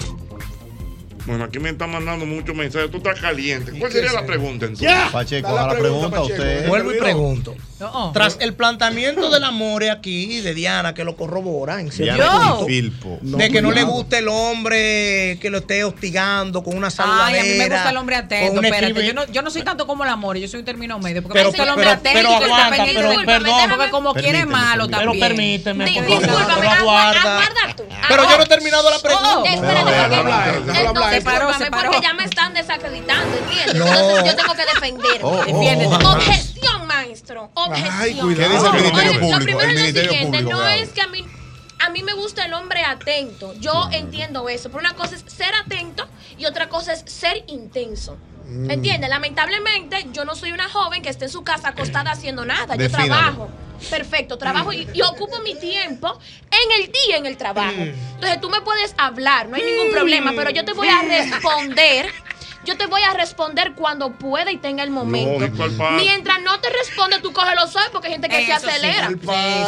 Bueno, 1.25 1.43
aquí 1.43 1.59
me 1.59 1.69
están 1.71 1.91
mandando 1.91 2.25
muchos 2.25 2.55
mensajes. 2.55 2.89
Tú 2.89 2.97
estás 2.97 3.19
caliente. 3.19 3.73
¿Cuál 3.77 3.91
sería 3.91 4.13
la 4.13 4.25
pregunta 4.25 4.65
entonces? 4.65 4.89
Pacheco, 5.11 5.53
Da 5.53 5.63
haga 5.65 5.73
la 5.73 5.79
pregunta 5.79 6.17
a 6.17 6.21
usted. 6.21 6.67
Vuelvo 6.69 6.93
y 6.93 6.97
pregunto. 6.97 7.55
No. 7.79 8.11
Tras 8.11 8.37
el 8.39 8.55
planteamiento 8.55 9.29
del 9.29 9.43
amor 9.43 9.83
aquí 9.89 10.41
de 10.41 10.53
Diana, 10.55 10.93
que 10.95 11.03
lo 11.03 11.15
corrobora 11.15 11.79
en 11.79 11.91
cierto 11.91 12.23
punto, 12.27 12.65
Filpo. 12.65 13.19
de 13.21 13.51
que 13.51 13.61
no 13.61 13.71
le 13.71 13.83
guste 13.83 14.17
el 14.17 14.27
hombre 14.29 15.37
que 15.39 15.49
lo 15.51 15.59
esté 15.59 15.83
hostigando 15.83 16.63
con 16.63 16.75
una 16.75 16.87
Ay, 16.87 16.91
saludadera. 16.91 17.39
a 17.39 17.43
mí 17.43 17.49
me 17.57 17.69
gusta 17.69 17.89
el 17.91 17.97
hombre 17.97 18.15
con 18.15 18.25
atento. 18.25 18.59
un 18.59 18.65
Espérate, 18.65 19.05
yo 19.05 19.13
no, 19.13 19.25
yo 19.27 19.41
no 19.43 19.51
soy 19.51 19.61
tanto 19.61 19.85
como 19.85 20.03
el 20.03 20.09
amor, 20.09 20.37
yo 20.37 20.47
soy 20.47 20.61
un 20.61 20.65
término 20.65 20.97
medio. 20.97 21.21
Porque 21.21 21.33
Pero- 21.37 21.51
me 21.51 21.57
gusta 21.57 21.63
el 21.63 21.69
hombre 21.69 21.85
pero- 21.85 21.99
atento 21.99 22.17
pero 22.19 22.29
que 22.29 22.33
está 22.35 22.45
aguanta, 22.45 22.75
pendiente 22.75 23.01
pero 23.09 23.25
perdón. 23.25 23.69
Porque 23.69 23.89
como 23.91 24.13
quiere 24.13 24.27
Permíteme, 24.39 24.51
malo 24.59 24.87
permíteme. 24.87 25.59
también. 25.59 25.93
permíteme, 26.05 26.07
por 26.07 26.25
favor, 26.25 26.37
Discúlpame, 26.39 26.55
pero 26.59 26.71
agua- 26.71 27.01
aguarda. 27.11 27.21
aguarda 27.21 27.75
tú. 27.75 27.83
Pero 28.07 28.23
yo 28.29 28.37
no 28.37 28.43
he 28.43 28.47
terminado 28.47 28.89
la 28.89 28.95
Oh, 28.97 29.01
pregunta. 29.01 29.53
Espérate, 29.53 30.61
Déjalo 30.65 30.93
porque- 30.93 32.01
ya 32.01 32.13
me 32.13 32.23
están 32.23 32.53
desacreditando, 32.53 33.37
¿entiendes? 33.37 33.75
No. 33.75 33.85
Entonces 33.85 34.23
yo 34.25 34.35
tengo 34.35 34.53
que 34.55 34.65
defenderme. 34.65 35.19
Oh, 35.21 35.29
oh, 35.39 35.45
Defiéndete. 35.45 36.05
oh. 36.05 36.11
Objeción, 36.11 36.76
maestro. 37.07 37.51
Objeción. 37.53 37.93
Ay, 37.99 38.13
cuidado. 38.15 38.49
¿Qué 38.49 38.55
dice 38.55 38.67
el 38.67 38.73
Ministerio 38.73 39.11
Oye, 39.11 39.19
Público? 39.19 39.37
Lo 39.39 39.43
primero 39.45 39.69
El 39.69 39.77
es 39.77 39.93
lo 39.95 40.01
siguiente, 40.01 40.37
Público. 40.39 40.57
no 40.59 40.67
es 40.67 40.89
que 40.89 41.01
a 41.01 41.07
mí, 41.07 41.25
a 41.79 41.89
mí 41.89 42.03
me 42.03 42.13
gusta 42.13 42.45
el 42.45 42.53
hombre 42.53 42.83
atento. 42.83 43.53
Yo 43.59 43.89
entiendo 43.91 44.49
eso. 44.49 44.69
Pero 44.69 44.79
una 44.79 44.93
cosa 44.95 45.15
es 45.15 45.23
ser 45.27 45.53
atento 45.55 46.07
y 46.37 46.45
otra 46.45 46.69
cosa 46.69 46.93
es 46.93 47.03
ser 47.11 47.43
intenso. 47.47 48.17
Mm. 48.45 48.71
¿Entiendes? 48.71 49.09
Lamentablemente, 49.09 50.07
yo 50.13 50.23
no 50.25 50.35
soy 50.35 50.51
una 50.51 50.69
joven 50.69 51.01
que 51.01 51.09
esté 51.09 51.25
en 51.25 51.31
su 51.31 51.43
casa 51.43 51.69
acostada 51.69 52.11
haciendo 52.11 52.45
nada. 52.45 52.75
Yo 52.75 52.83
Defínalo. 52.83 53.07
trabajo. 53.07 53.49
Perfecto, 53.91 54.39
trabajo 54.39 54.73
y, 54.73 54.87
y 54.91 55.01
ocupo 55.03 55.39
mi 55.41 55.53
tiempo 55.53 56.19
en 56.49 56.81
el 56.81 56.91
día 56.91 57.17
en 57.17 57.27
el 57.27 57.37
trabajo. 57.37 57.75
Entonces 57.77 58.41
tú 58.41 58.49
me 58.49 58.61
puedes 58.61 58.95
hablar, 58.97 59.49
no 59.49 59.55
hay 59.55 59.61
ningún 59.61 59.91
problema, 59.91 60.33
pero 60.35 60.49
yo 60.49 60.65
te 60.65 60.73
voy 60.73 60.87
a 60.87 61.03
responder. 61.03 62.07
Yo 62.67 62.75
te 62.75 62.85
voy 62.85 63.01
a 63.01 63.13
responder 63.13 63.71
cuando 63.75 64.11
pueda 64.11 64.51
y 64.51 64.57
tenga 64.57 64.83
el 64.83 64.89
momento. 64.89 65.39
Mientras 65.95 66.41
no 66.41 66.59
te 66.59 66.67
responde, 66.69 67.19
tú 67.21 67.31
coges 67.31 67.55
los 67.55 67.73
ojos 67.73 67.87
porque 67.93 68.07
hay 68.07 68.13
gente 68.13 68.27
que 68.27 68.35
se 68.45 68.51
Eso 68.51 68.67
acelera. 68.67 69.07
Sí, 69.07 69.15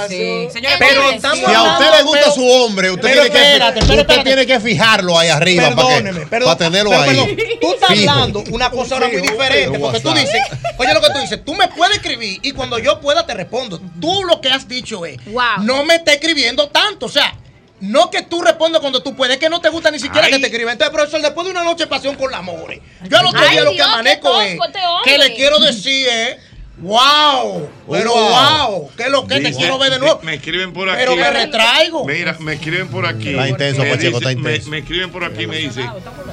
sí. 0.09 0.47
Señores, 0.51 0.77
Pero 0.80 1.09
Si 1.09 1.26
a 1.45 1.63
usted 1.63 1.91
le 1.97 2.03
gusta 2.03 2.19
pero- 2.23 2.31
su 2.34 2.45
hombre, 2.45 2.91
usted, 2.91 3.13
tiene, 3.13 3.30
que, 3.30 3.38
espérate, 3.38 3.73
pero 3.80 3.85
usted 3.85 3.99
espérate. 4.01 4.23
tiene 4.26 4.45
que 4.45 4.59
fijarlo 4.59 5.17
ahí 5.17 5.30
arriba 5.30 5.63
para, 5.73 5.76
Perdóneme, 5.88 6.19
que, 6.19 6.26
perdón, 6.27 6.47
para 6.57 6.57
tenerlo 6.69 6.89
pero 6.91 7.01
ahí. 7.03 7.35
perdón, 7.35 7.57
tú 7.61 7.73
estás 7.73 7.89
Fijo. 7.89 8.11
hablando 8.11 8.43
una 8.51 8.69
cosa 8.69 8.95
ahora 8.95 9.07
muy 9.07 9.21
diferente, 9.21 9.80
porque 9.80 9.99
tú 10.01 10.13
dices, 10.13 10.41
oye 10.77 10.93
lo 10.93 10.99
que 11.01 11.09
tú 11.11 11.19
dices, 11.19 11.45
tú 11.45 11.55
me 11.55 11.67
puedes 11.69 11.95
escribir 11.95 12.39
y 12.43 12.51
cuando 12.51 12.80
yo 12.80 12.99
pueda 12.99 13.26
te 13.26 13.34
respondo. 13.34 13.80
Tú 14.01 14.23
lo 14.26 14.41
que 14.41 14.49
has 14.49 14.67
dicho 14.67 15.05
es, 15.05 15.23
Wow. 15.26 15.61
no 15.63 15.85
me 15.85 15.95
estés 15.95 16.15
escribiendo 16.15 16.67
tanto, 16.67 17.05
o 17.05 17.09
sea, 17.09 17.34
no 17.81 18.10
que 18.10 18.23
tú 18.23 18.41
respondas 18.41 18.81
cuando 18.81 19.01
tú 19.01 19.15
puedes, 19.15 19.38
que 19.38 19.49
no 19.49 19.61
te 19.61 19.69
gusta 19.69 19.91
ni 19.91 19.99
siquiera 19.99 20.27
Ay. 20.27 20.34
que 20.34 20.39
te 20.39 20.47
escriban. 20.47 20.73
Entonces, 20.73 20.93
profesor, 20.93 21.22
después 21.22 21.45
de 21.45 21.51
una 21.51 21.64
noche 21.64 21.84
de 21.84 21.88
pasión 21.88 22.15
con 22.15 22.31
la 22.31 22.38
amor, 22.38 22.73
yo 23.03 23.18
al 23.18 23.26
otro 23.26 23.39
Ay, 23.41 23.51
día 23.51 23.64
lo 23.64 23.72
que 23.72 23.81
amanezco 23.81 24.41
es 24.41 24.53
este 24.53 24.80
que 25.03 25.18
le 25.18 25.34
quiero 25.35 25.60
decir 25.60 26.07
es, 26.07 26.38
¡Wow! 26.81 27.69
Pero 27.91 28.14
wow, 28.14 28.89
¿qué 28.95 29.03
es 29.03 29.10
lo 29.10 29.27
que 29.27 29.41
te 29.41 29.51
quiero 29.53 29.77
ver 29.77 29.91
de 29.91 29.99
nuevo? 29.99 30.19
Me 30.23 30.35
escriben 30.35 30.72
por 30.72 30.89
aquí. 30.89 30.99
Pero 30.99 31.15
me 31.15 31.30
retraigo. 31.30 32.06
Mira, 32.06 32.38
me 32.39 32.53
escriben 32.53 32.88
por 32.88 33.06
aquí. 33.06 33.30
Está 33.31 33.47
intenso, 33.49 33.84
me, 33.84 33.89
Pacheco, 33.91 34.18
dice- 34.19 34.31
está 34.31 34.41
me- 34.41 34.51
intenso. 34.51 34.69
me 34.69 34.77
escriben 34.77 35.11
por 35.11 35.23
aquí 35.26 35.43
y 35.43 35.47
me 35.47 35.57
dicen 35.57 35.89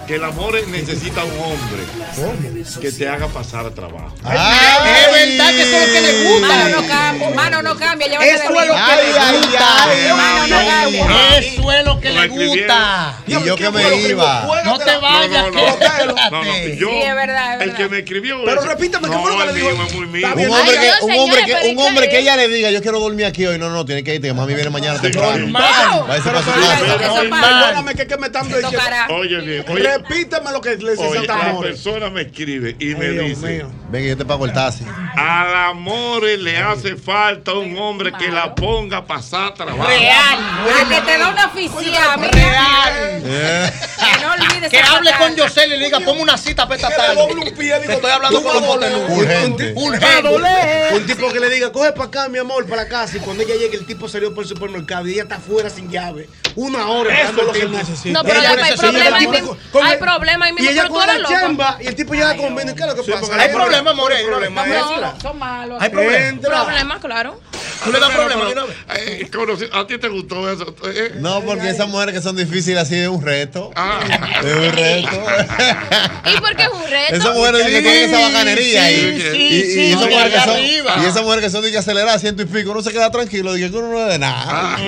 que 0.06 0.14
el 0.14 0.24
amor 0.24 0.55
necesita 0.68 1.24
un 1.24 1.32
hombre 1.40 1.82
que 2.81 2.93
te 2.93 3.09
haga 3.09 3.27
pasar 3.28 3.70
trabajo. 3.70 4.14
Es 4.18 5.28
verdad 5.28 5.51
que 5.51 5.62
eso 5.62 5.77
es 5.77 5.86
lo 5.86 5.93
que 5.93 6.01
le 6.01 6.24
gusta. 6.24 6.47
Mano 6.48 6.68
no 6.81 6.89
cambia, 6.89 7.31
mano 7.31 7.62
no 7.62 7.77
cambia, 7.77 8.06
llévate 8.09 8.31
Eso 8.31 8.44
es 8.44 8.51
lo 8.68 8.74
que 8.74 8.97
le 9.02 9.39
gusta. 9.48 10.16
Mano 10.16 10.47
no 10.47 10.56
cambia. 10.66 11.39
Eso 11.39 11.73
es 11.73 11.85
lo 11.85 12.01
que 12.01 12.10
le 12.10 12.28
gusta. 12.28 13.18
Y 13.27 13.32
yo 13.32 13.56
que 13.56 13.70
me 13.70 13.97
iba. 14.09 14.62
No 14.64 14.78
te 14.78 14.97
vayas, 14.97 15.31
No, 15.31 15.51
no, 15.51 15.78
que 15.78 16.06
no, 16.06 16.31
no, 16.31 16.44
no, 16.44 16.56
yo, 16.68 16.89
Sí, 16.90 16.97
es 17.02 17.14
verdad, 17.14 17.60
es 17.60 17.68
el 17.68 17.74
que 17.74 17.89
me 17.89 17.98
escribió. 17.98 18.44
Pero 18.44 18.60
repítame, 18.62 19.09
¿qué 19.09 19.14
no, 19.14 19.23
fue 19.23 19.32
lo 19.32 19.39
que 19.39 19.47
le 19.47 19.52
dijo? 19.55 20.36
Es. 20.43 20.49
Un 20.49 20.55
hombre, 20.55 20.77
que, 20.79 21.05
un, 21.05 21.19
hombre 21.19 21.41
que, 21.45 21.71
un 21.71 21.79
hombre 21.79 22.05
¿qué 22.05 22.11
que 22.11 22.19
ella 22.21 22.37
le 22.37 22.49
diga, 22.49 22.71
yo 22.71 22.83
quiero 22.83 23.01
dormir 23.01 23.27
aquí 23.27 23.47
hoy. 23.47 23.59
No, 23.59 23.71
no, 23.71 23.85
tiene 23.85 24.05
que 24.05 24.15
irte, 24.15 24.29
que 24.29 24.35
mami 24.35 24.55
viene 24.55 24.71
mañana 24.71 25.01
temprano. 25.01 25.53
Para 25.53 26.23
su 26.23 26.25
pero, 26.25 26.39
Eso 26.39 27.31
pasa. 27.31 27.49
Perdóname 27.49 27.95
que, 27.95 28.07
que 28.07 28.17
me 28.17 28.27
están. 28.27 28.47
Oye, 29.11 29.41
bien, 29.41 29.65
oye, 29.69 29.83
Repíteme 29.83 30.53
lo 30.53 30.61
que 30.61 30.77
le 30.77 30.93
dice 30.93 31.07
oye, 31.07 31.19
Santa 31.27 31.53
la 31.53 31.61
persona 31.61 32.11
me 32.11 32.23
escribe 32.23 32.77
y 32.79 32.95
me 32.95 33.11
dice, 33.11 33.47
mío. 33.47 33.71
Ven 33.89 34.03
que 34.03 34.09
yo 34.09 34.17
te 34.17 34.25
pago 34.25 34.45
el 34.47 34.53
taxi. 34.53 34.85
al 35.17 35.55
amor 35.55 36.25
le 36.25 36.59
hace 36.59 36.97
falta 36.97 37.53
un 37.53 37.77
hombre 37.79 38.13
que 38.13 38.29
la 38.33 38.53
ponga 38.55 38.99
a 38.99 39.05
pasar 39.05 39.55
trabajo. 39.55 39.87
Real. 39.87 40.39
A 40.39 40.89
que 40.89 41.01
te 41.03 41.19
da 41.19 41.29
una 41.29 41.47
oficina. 41.47 42.17
Real. 42.17 43.23
Eh. 43.25 43.73
Que 43.97 44.21
no 44.25 44.33
olvides 44.33 44.71
Que 44.71 44.81
hable 44.81 45.13
con 45.19 45.37
Yosel 45.37 45.73
y 45.73 45.77
le 45.79 45.85
diga, 45.85 46.01
ponme 46.01 46.21
una 46.23 46.37
cita 46.37 46.65
para 46.67 46.77
esta 46.81 46.89
tarde. 46.97 47.15
doble 47.15 47.49
un 47.49 47.57
pie, 47.57 47.79
digo, 47.81 47.93
estoy 47.93 48.11
hablando 48.11 48.43
con 48.43 48.55
los. 48.55 49.11
Urgente. 49.11 49.73
Urgente. 49.77 50.29
Un 50.93 51.07
tipo 51.07 51.33
que 51.33 51.39
le 51.39 51.49
diga, 51.49 51.71
coge 51.71 51.93
para 51.93 52.09
acá, 52.09 52.29
mi 52.29 52.39
amor, 52.39 52.67
para 52.67 52.89
casa. 52.89 53.17
Y 53.19 53.21
cuando 53.21 53.45
ella 53.45 53.55
llegue, 53.55 53.77
el 53.77 53.87
tipo 53.87 54.09
salió 54.09 54.35
por 54.35 54.43
el 54.43 54.49
supermercado 54.49 55.07
y 55.07 55.13
ella 55.13 55.23
está 55.23 55.37
afuera 55.37 55.71
sin 55.71 55.91
llave. 55.91 56.29
Una 56.57 56.89
hora. 56.89 57.21
Eso 57.21 57.31
es 57.31 57.37
lo 57.47 57.53
que 57.53 57.67
necesita. 57.67 58.19
No, 58.19 58.25
pero 58.25 58.41
hay 58.41 58.57
necesita- 58.57 58.81
problema 58.81 59.17
Hay 59.85 59.97
problema 59.99 60.47
ahí 60.47 60.55
Y 60.59 60.69
ella 60.69 60.89
con 60.89 61.07
la 61.07 61.23
chamba 61.29 61.79
y 61.81 61.87
el 61.87 61.95
tipo 61.95 62.15
llega 62.15 62.37
con 62.37 62.57
vino. 62.57 62.75
¿Qué 62.75 62.83
es 62.83 62.89
lo 62.89 62.95
que 63.05 63.13
pasa? 63.13 63.35
Hay 63.35 63.51
Hay 63.76 63.76
No, 63.85 65.20
son 65.20 65.39
malos. 65.39 65.82
Hay 65.82 65.90
problema. 65.90 66.27
Entra. 66.28 66.65
Problema, 66.65 67.01
claro. 67.01 67.40
Tú 67.85 67.93
le 67.93 68.01
das 68.01 68.09
Pero, 68.11 68.20
problema. 68.23 68.43
pero, 68.48 68.48
de 68.48 68.53
una 68.53 68.65
vez. 68.65 69.66
eh, 69.69 69.70
¿A 69.73 69.86
ti 69.86 69.98
te 69.98 70.09
gustó 70.09 70.51
eso? 70.51 70.74
Eh, 70.86 71.12
No, 71.16 71.40
porque 71.43 71.69
esas 71.70 71.89
mujeres 71.89 72.15
que 72.15 72.23
son 72.23 72.35
difíciles 72.36 72.82
así 72.82 72.97
es 72.97 73.09
un 73.09 73.23
reto. 73.23 73.70
Ah. 73.77 74.01
Es 74.43 74.55
un 74.55 74.73
reto. 74.73 75.11
¿Y 76.35 76.40
por 76.40 76.57
qué 76.57 76.62
es 76.65 76.69
un 76.70 76.82
reto? 76.90 77.15
Esas 77.16 77.35
mujeres 77.35 77.62
que 77.66 77.82
tienen 77.82 78.11
esa 78.15 78.20
bacanería 78.20 78.86
Sí, 78.89 78.94
y, 78.94 79.20
sí, 79.62 79.81
y- 79.81 79.93
esas 79.93 80.09
mujeres 80.09 80.32
que 80.32 80.40
son, 80.40 80.51
arriba. 80.51 80.94
y 81.03 81.05
esas 81.07 81.23
mujeres 81.23 81.44
que 81.44 81.51
son 81.51 81.62
de 81.62 81.70
que 81.70 81.78
acelerar 81.78 82.19
ciento 82.19 82.43
y 82.43 82.47
pico, 82.47 82.70
uno 82.73 82.82
se 82.82 82.93
queda 82.93 83.11
tranquilo, 83.11 83.53
dije 83.55 83.70
que 83.70 83.77
uno 83.77 83.89
no 83.89 84.03
es 84.03 84.09
de 84.09 84.19
nada. 84.19 84.77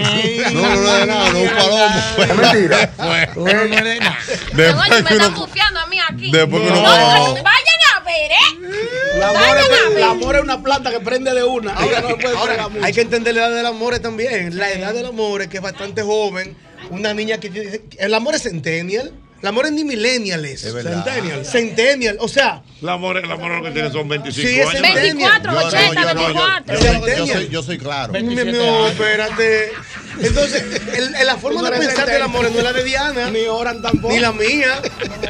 No, 0.53 0.61
uno 0.63 0.77
no 0.77 0.95
es 0.97 1.01
de 1.01 1.07
nada, 1.07 1.31
no 1.31 1.39
es 1.39 1.51
un 1.53 1.57
palomo. 1.59 2.03
Es 2.19 2.37
mentira. 2.37 2.91
Uno 3.37 3.53
no 3.55 3.75
es 3.77 3.85
de 3.85 4.01
nada. 4.01 4.19
Oye, 4.29 4.39
me 4.55 4.63
Después 4.65 4.89
que 4.89 4.99
están 5.15 5.17
uno, 5.33 5.41
bufiando 5.47 5.81
a 5.81 5.87
mí 5.87 5.99
aquí. 6.01 6.31
después 6.31 6.63
que 6.63 6.69
uno 6.69 6.83
No, 6.83 6.97
no, 6.99 7.27
no. 7.29 7.35
vayan 7.35 7.81
a 7.88 7.88
ver, 8.09 8.31
¿eh? 8.33 9.19
La 9.19 9.29
amor, 9.29 9.57
es, 9.59 10.01
la 10.01 10.11
amor 10.11 10.37
es 10.37 10.43
una 10.43 10.63
planta 10.63 10.91
que 10.91 11.01
prende 11.01 11.33
de 11.35 11.45
una. 11.45 11.75
Ahora 11.75 12.01
no 12.01 12.17
puede 12.19 12.37
Ahora, 12.37 12.69
mucho. 12.69 12.85
hay 12.85 12.93
que 12.93 13.01
entender 13.03 13.35
la 13.35 13.47
edad 13.47 13.57
del 13.57 13.67
amor 13.67 13.99
también. 14.01 14.57
La 14.57 14.73
edad 14.73 14.93
del 14.95 15.07
amor 15.07 15.43
es 15.43 15.49
que 15.49 15.59
es 15.59 15.63
bastante 15.63 16.03
joven. 16.03 16.57
Una 16.91 17.13
niña 17.15 17.39
que. 17.39 17.83
El 17.99 18.15
amor 18.15 18.35
es 18.35 18.43
centennial. 18.43 19.13
El 19.41 19.47
amor 19.49 19.67
es 19.67 19.73
ni 19.73 19.85
millennial. 19.85 20.45
Es, 20.45 20.65
Es 20.65 20.75
verdad. 20.75 21.05
Centennial. 21.05 21.47
Centennial. 21.47 22.17
O 22.21 22.27
sea, 22.27 22.63
La 22.81 22.95
amor, 22.95 23.25
la 23.25 23.35
amor 23.35 23.53
lo 23.53 23.63
que 23.63 23.71
tiene 23.71 23.91
son 23.93 24.09
25 24.09 24.49
Sí, 24.49 24.59
es 24.59 24.67
años. 24.69 24.83
24, 24.83 25.53
Yo 25.53 25.61
no, 25.61 25.67
80, 25.67 25.95
yo 25.95 25.95
no, 25.95 26.21
yo- 26.21 26.35
24. 26.35 26.75
yo- 26.75 27.07
yo- 27.07 27.17
yo 27.17 27.27
soy- 27.35 27.49
yo 27.49 27.63
soy 27.63 27.79
claro. 27.79 28.13
mi- 28.15 28.23
mi- 28.23 28.35
27 28.35 28.59
no, 28.67 28.77
años. 28.87 28.91
espérate. 28.93 29.73
Entonces, 30.21 30.63
el- 30.95 31.15
el- 31.15 31.27
la 31.27 31.37
forma 31.37 31.63
de 31.63 31.71
no 31.71 31.79
pensar 31.85 32.07
del 32.09 32.23
amor 32.23 32.51
no 32.51 32.59
es 32.59 32.65
la 32.65 32.73
de 32.73 32.85
Diana. 32.85 33.31
Ni 33.31 33.47
oran 33.47 33.81
tampoco. 33.83 34.13
Ni 34.13 34.21
la 34.21 34.33
mía. 34.33 34.81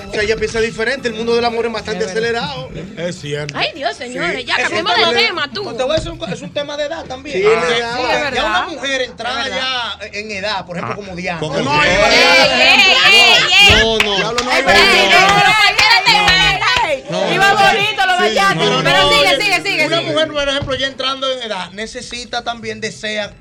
O 0.09 0.13
sea, 0.13 0.23
ella 0.23 0.37
piensa 0.37 0.61
diferente. 0.61 1.09
El 1.09 1.15
mundo 1.15 1.35
del 1.35 1.45
amor 1.45 1.67
es 1.67 1.73
bastante 1.73 2.05
acelerado. 2.05 2.71
Es 2.97 3.21
cierto. 3.21 3.57
Ay, 3.57 3.69
Dios, 3.75 3.97
señores, 3.97 4.45
ya 4.45 4.57
un 4.57 4.63
de 4.63 4.69
tema- 5.23 5.51
tú. 5.53 5.65
Te 5.75 5.83
voy 5.83 5.93
a 5.93 5.97
decir 6.01 6.13
es 6.33 6.43
un 6.43 6.53
tema 6.53 6.77
de 6.77 6.85
edad 6.85 7.05
también. 7.05 7.39
Sí, 7.39 7.45
Ah, 7.47 7.61
es 7.63 7.69
de 7.69 7.79
edad. 7.79 7.97
sí, 7.97 8.03
es 8.03 8.21
verdad. 8.21 8.33
Ya 8.35 8.45
una 8.47 8.67
mujer 8.69 9.03
entrada 9.03 9.49
ya 9.49 9.99
en 10.13 10.31
edad, 10.31 10.67
por 10.67 10.77
ejemplo, 10.77 10.97
como 10.97 11.15
Diana. 11.17 11.41
No, 11.41 11.55
¡Ey, 11.85 11.91
ey, 11.91 13.41
ey! 13.69 13.75
No, 13.83 13.99
no. 13.99 14.33
No 14.33 14.35
cualquiera 14.35 16.03
te 16.05 16.13
mata. 16.23 17.35
Iba 17.35 17.53
bonito, 17.55 18.07
lo 18.07 18.13
dañaste. 18.17 18.59
Pero 18.59 18.81
Pero 18.83 19.03
no, 19.03 19.13
sigue, 19.13 19.37
sigue, 19.41 19.63
sigue. 19.63 19.87
Una 19.87 19.99
sigue. 19.99 20.11
mujer, 20.13 20.29
por 20.29 20.49
ejemplo, 20.49 20.75
ya 20.75 20.87
entrando 20.87 21.31
en 21.31 21.43
edad, 21.43 21.71
necesita 21.73 22.43
también, 22.45 22.81
desea 22.81 23.33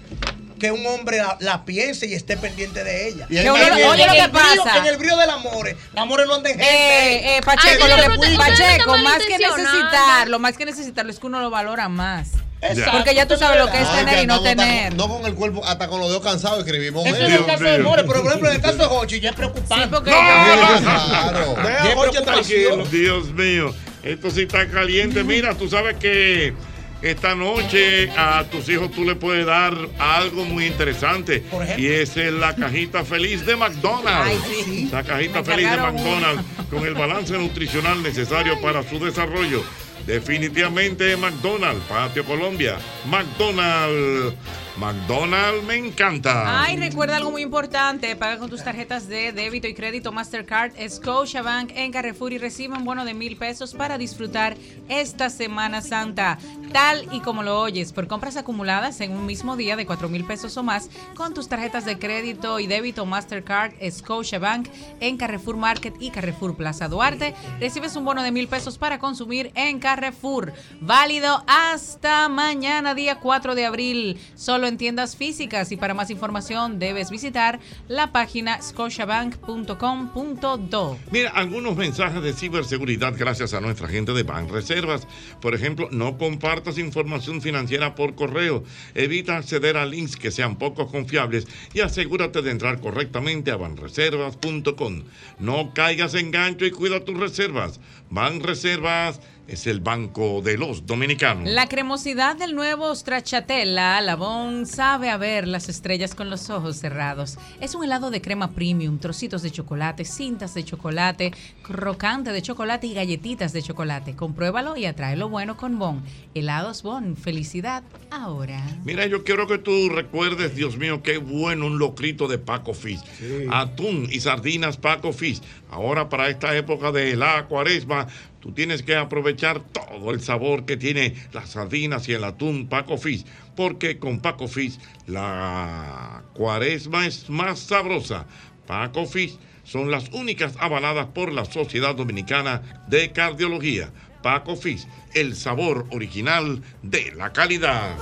que 0.57 0.71
un 0.71 0.85
hombre 0.88 1.17
la, 1.17 1.38
la 1.39 1.65
piense 1.65 2.05
y 2.07 2.13
esté 2.13 2.38
pendiente 2.38 2.84
de 2.84 3.07
ella. 3.09 3.27
Y 3.29 3.38
hay 3.38 3.43
Que 3.43 3.51
uno- 3.51 3.59
más- 3.59 3.71
En 3.71 3.77
el- 3.79 3.85
oye 3.89 4.05
lo 4.07 4.13
que 4.13 4.29
pasa. 4.29 4.77
En 4.77 4.85
el 4.88 4.97
brío 4.97 5.15
del 5.17 5.29
amor, 5.29 5.67
el 5.67 5.77
amor 5.95 6.25
no 6.27 6.35
anda 6.35 6.49
en 6.49 6.59
gente. 6.59 6.73
Eh, 6.73 7.38
eh, 7.38 7.41
Pacheco, 7.43 7.84
Ay, 7.85 7.89
lo 7.89 7.95
que, 7.95 8.29
no 8.31 8.38
Pacheco, 8.38 8.95
están 8.95 9.03
más 9.03 9.19
que 9.25 9.38
necesitarlo, 9.38 10.39
más 10.39 10.57
que 10.57 10.65
necesitarlo, 10.65 11.11
es 11.11 11.19
que 11.19 11.27
uno 11.27 11.39
lo 11.39 11.49
valora 11.49 11.89
más. 11.89 12.29
Exacto, 12.59 12.91
Porque 12.93 13.13
ya 13.13 13.27
tú 13.27 13.38
sabes 13.38 13.59
es 13.59 13.65
lo 13.65 13.71
que 13.71 13.79
es. 13.81 13.88
Ay, 13.88 13.99
tener 13.99 14.15
que 14.15 14.21
y 14.23 14.27
no 14.27 14.41
tener. 14.41 14.88
con- 14.89 14.97
no 14.97 15.07
con 15.09 15.25
el 15.27 15.35
cuerpo, 15.35 15.63
hasta 15.63 15.88
con 15.88 15.99
los 15.99 16.09
dedos 16.09 16.23
cansados 16.23 16.57
escribimos. 16.65 17.05
Eso 17.05 17.15
es 17.27 17.34
el 17.34 17.45
caso 17.45 17.63
de. 17.63 17.77
More, 17.79 18.03
pero 18.03 18.17
por 18.23 18.27
ejemplo, 18.27 18.49
en 18.49 18.55
el 18.55 18.61
caso 18.63 18.77
de 18.77 18.85
Hochi 18.85 19.19
ya 19.19 19.29
es 19.29 19.35
preocupante. 19.35 19.84
Sí, 19.85 19.89
porque 19.91 20.09
Claro. 20.09 21.55
Deja 21.55 21.79
preocupación. 21.79 22.25
tranquilo. 22.25 22.85
Dios 22.88 23.27
mío, 23.34 23.75
esto 24.03 24.31
sí 24.31 24.41
está 24.41 24.67
caliente. 24.67 25.23
Mira, 25.23 25.53
tú 25.53 25.69
sabes 25.69 25.97
que 25.97 26.53
esta 27.02 27.36
noche 27.36 28.10
a 28.18 28.44
tus 28.45 28.68
hijos 28.69 28.91
tú 28.91 29.03
le 29.03 29.15
puedes 29.15 29.45
dar 29.45 29.74
algo 29.99 30.45
muy 30.45 30.65
interesante. 30.65 31.44
Y 31.78 31.88
esa 31.88 32.24
es 32.24 32.34
la 32.34 32.56
cajita 32.56 33.03
feliz 33.03 33.45
de 33.45 33.56
McDonald's. 33.56 34.30
Ay, 34.30 34.40
sí. 34.65 34.90
La 34.91 35.03
cajita 35.03 35.41
Me 35.41 35.45
feliz 35.45 35.69
de 35.69 35.78
McDonald's 35.78 36.44
con 36.69 36.86
el 36.86 36.94
balance 36.94 37.38
nutricional 37.38 38.02
necesario 38.02 38.60
para 38.61 38.84
su 38.84 38.99
desarrollo. 38.99 39.64
Definitivamente 40.06 41.18
McDonald's, 41.18 41.84
Patio 41.88 42.24
Colombia. 42.24 42.78
McDonald's. 43.06 44.36
McDonald's 44.80 45.64
me 45.66 45.76
encanta. 45.76 46.64
Ay, 46.64 46.78
recuerda 46.78 47.18
algo 47.18 47.32
muy 47.32 47.41
importante. 47.41 48.16
Paga 48.16 48.38
con 48.38 48.49
tus 48.49 48.64
tarjetas 48.64 49.08
de 49.08 49.32
débito 49.32 49.68
y 49.68 49.74
crédito 49.74 50.12
Mastercard, 50.12 50.74
Scotiabank 50.88 51.72
en 51.76 51.91
Carrefour 51.91 52.34
y 52.34 52.38
recibe 52.38 52.78
un 52.78 52.86
bono 52.86 53.04
de 53.04 53.16
mil 53.16 53.38
pesos 53.38 53.74
para 53.74 53.98
disfrutar 53.98 54.56
esta 54.88 55.32
Semana 55.32 55.82
Santa. 55.82 56.38
Tal 56.72 57.08
y 57.12 57.22
como 57.22 57.41
lo 57.41 57.60
oyes, 57.60 57.91
por 57.91 58.08
compras 58.08 58.38
acumuladas 58.38 59.02
en 59.02 59.14
un 59.14 59.26
mismo 59.26 59.58
día 59.58 59.76
de 59.76 59.88
cuatro 59.88 60.10
mil 60.10 60.26
pesos 60.26 60.56
o 60.58 60.64
más 60.64 60.90
con 61.16 61.34
tus 61.34 61.49
tarjetas 61.49 61.86
de 61.86 61.98
crédito 61.98 62.60
y 62.60 62.68
débito 62.68 63.06
Mastercard, 63.08 63.74
Scotiabank 63.90 64.68
en 64.99 65.18
Carrefour 65.18 65.58
Market 65.58 65.95
y 65.99 66.12
Carrefour 66.12 66.56
Plaza 66.56 66.88
Duarte, 66.88 67.34
recibes 67.60 67.95
un 67.95 68.06
bono 68.06 68.22
de 68.22 68.32
mil 68.32 68.48
pesos 68.48 68.78
para 68.78 68.99
consumir 68.99 69.52
en 69.56 69.80
Carrefour. 69.80 70.54
Válido 70.82 71.44
hasta 71.48 72.30
mañana, 72.30 72.94
día 72.94 73.20
4 73.20 73.56
de 73.56 73.66
abril. 73.66 74.20
Solo 74.36 74.66
en 74.68 74.77
tiendas 74.77 75.15
físicas 75.15 75.72
y 75.72 75.77
para 75.77 75.94
más 75.94 76.10
información 76.10 76.80
debes 76.80 77.10
visitar 77.10 77.60
la 77.88 78.11
página 78.11 78.61
scotiabank.com.do. 78.61 80.98
Mira, 81.11 81.30
algunos 81.31 81.76
mensajes 81.76 82.22
de 82.22 82.34
ciberseguridad 82.34 83.14
gracias 83.18 83.53
a 83.53 83.61
nuestra 83.61 83.88
gente 83.88 84.14
de 84.14 84.23
Ban 84.23 84.49
Reservas. 84.49 85.07
Por 85.41 85.56
ejemplo, 85.56 85.89
no 85.91 86.18
compartas 86.18 86.77
información 86.77 87.41
financiera 87.41 87.95
por 87.95 88.15
correo. 88.15 88.64
Evita 88.94 89.38
acceder 89.38 89.77
a 89.77 89.85
links 89.85 90.15
que 90.15 90.31
sean 90.31 90.57
poco 90.57 90.88
confiables 90.88 91.48
y 91.73 91.81
asegúrate 91.81 92.41
de 92.41 92.52
entrar 92.52 92.80
correctamente 92.80 93.52
a 93.52 93.57
banreservas.com. 93.57 95.03
No 95.39 95.73
caigas 95.73 96.14
en 96.14 96.31
gancho 96.31 96.65
y 96.65 96.72
cuida 96.72 97.06
tus 97.06 97.18
reservas. 97.18 97.80
Ban 98.10 98.41
Reservas 98.41 99.19
es 99.48 99.65
el 99.65 99.80
banco 99.80 100.41
de 100.41 100.57
los 100.57 100.86
dominicanos. 100.86 101.49
La 101.49 101.68
cremosidad 101.68 102.36
del 102.36 102.53
nuevo 102.53 102.94
Stracciatella 102.94 104.02
Labón 104.02 104.65
sabe 104.65 105.10
a 105.10 105.18
ver 105.18 105.48
las 105.48 105.69
estrellas 105.69 106.15
con 106.15 106.30
los 106.30 106.49
ojos 106.49 106.78
cerrados. 106.78 107.38
Es 107.61 107.74
un 107.74 107.84
helado 107.84 108.11
de 108.11 108.22
crema 108.22 108.52
premium, 108.52 108.99
trocitos 108.99 109.41
de 109.41 109.52
chocolate, 109.52 110.03
cintas 110.06 110.53
de 110.53 110.64
chocolate, 110.64 111.32
crocante 111.61 112.32
de 112.32 112.41
chocolate 112.41 112.88
y 112.88 112.94
galletitas 112.94 113.53
de 113.53 113.64
chocolate. 113.64 114.15
Compruébalo 114.15 114.76
y 114.76 114.86
atrae 114.86 115.15
lo 115.15 115.30
bueno 115.30 115.56
con 115.56 115.80
Bon. 115.80 116.03
Helados 116.34 116.84
Bon, 116.84 117.15
felicidad 117.15 117.84
ahora. 118.11 118.61
Mira, 118.84 119.06
yo 119.07 119.24
quiero 119.24 119.48
que 119.48 119.57
tú 119.57 119.90
recuerdes, 119.90 120.56
Dios 120.56 120.78
mío, 120.78 121.02
qué 121.02 121.18
bueno 121.18 121.68
un 121.68 121.80
locrito 121.80 122.28
de 122.28 122.38
Paco 122.38 122.74
Fish. 122.74 123.02
Atún 123.49 124.07
y 124.11 124.19
sardinas 124.19 124.78
Paco 124.78 125.14
Fish. 125.14 125.41
Ahora 125.69 126.10
para 126.10 126.30
esta 126.30 126.56
época 126.56 126.91
de 126.91 127.15
la 127.15 127.45
cuaresma, 127.45 128.07
tú 128.39 128.52
tienes 128.52 128.84
que 128.84 128.95
aprovechar 128.95 129.61
todo 129.61 130.11
el 130.11 130.22
sabor 130.22 130.65
que 130.65 130.77
tiene 130.77 131.14
las 131.34 131.52
sardinas 131.52 132.07
y 132.07 132.14
el 132.14 132.23
atún 132.23 132.68
Paco 132.68 132.98
Fish. 132.98 133.26
Porque 133.56 133.99
con 133.99 134.19
Paco 134.19 134.48
Fish 134.48 134.80
la 135.07 136.23
cuaresma 136.34 137.06
es 137.06 137.30
más 137.30 137.60
sabrosa. 137.60 138.26
Paco 138.65 139.06
Fish 139.06 139.38
son 139.64 139.91
las 139.91 140.10
únicas 140.14 140.56
avaladas 140.60 141.07
por 141.07 141.34
la 141.34 141.44
Sociedad 141.45 141.95
Dominicana 141.95 142.84
de 142.88 143.11
Cardiología. 143.11 143.91
Paco 144.23 144.56
Fish, 144.56 144.88
el 145.14 145.35
sabor 145.35 145.85
original 145.91 146.61
de 146.81 147.11
la 147.15 147.34
calidad. 147.34 147.95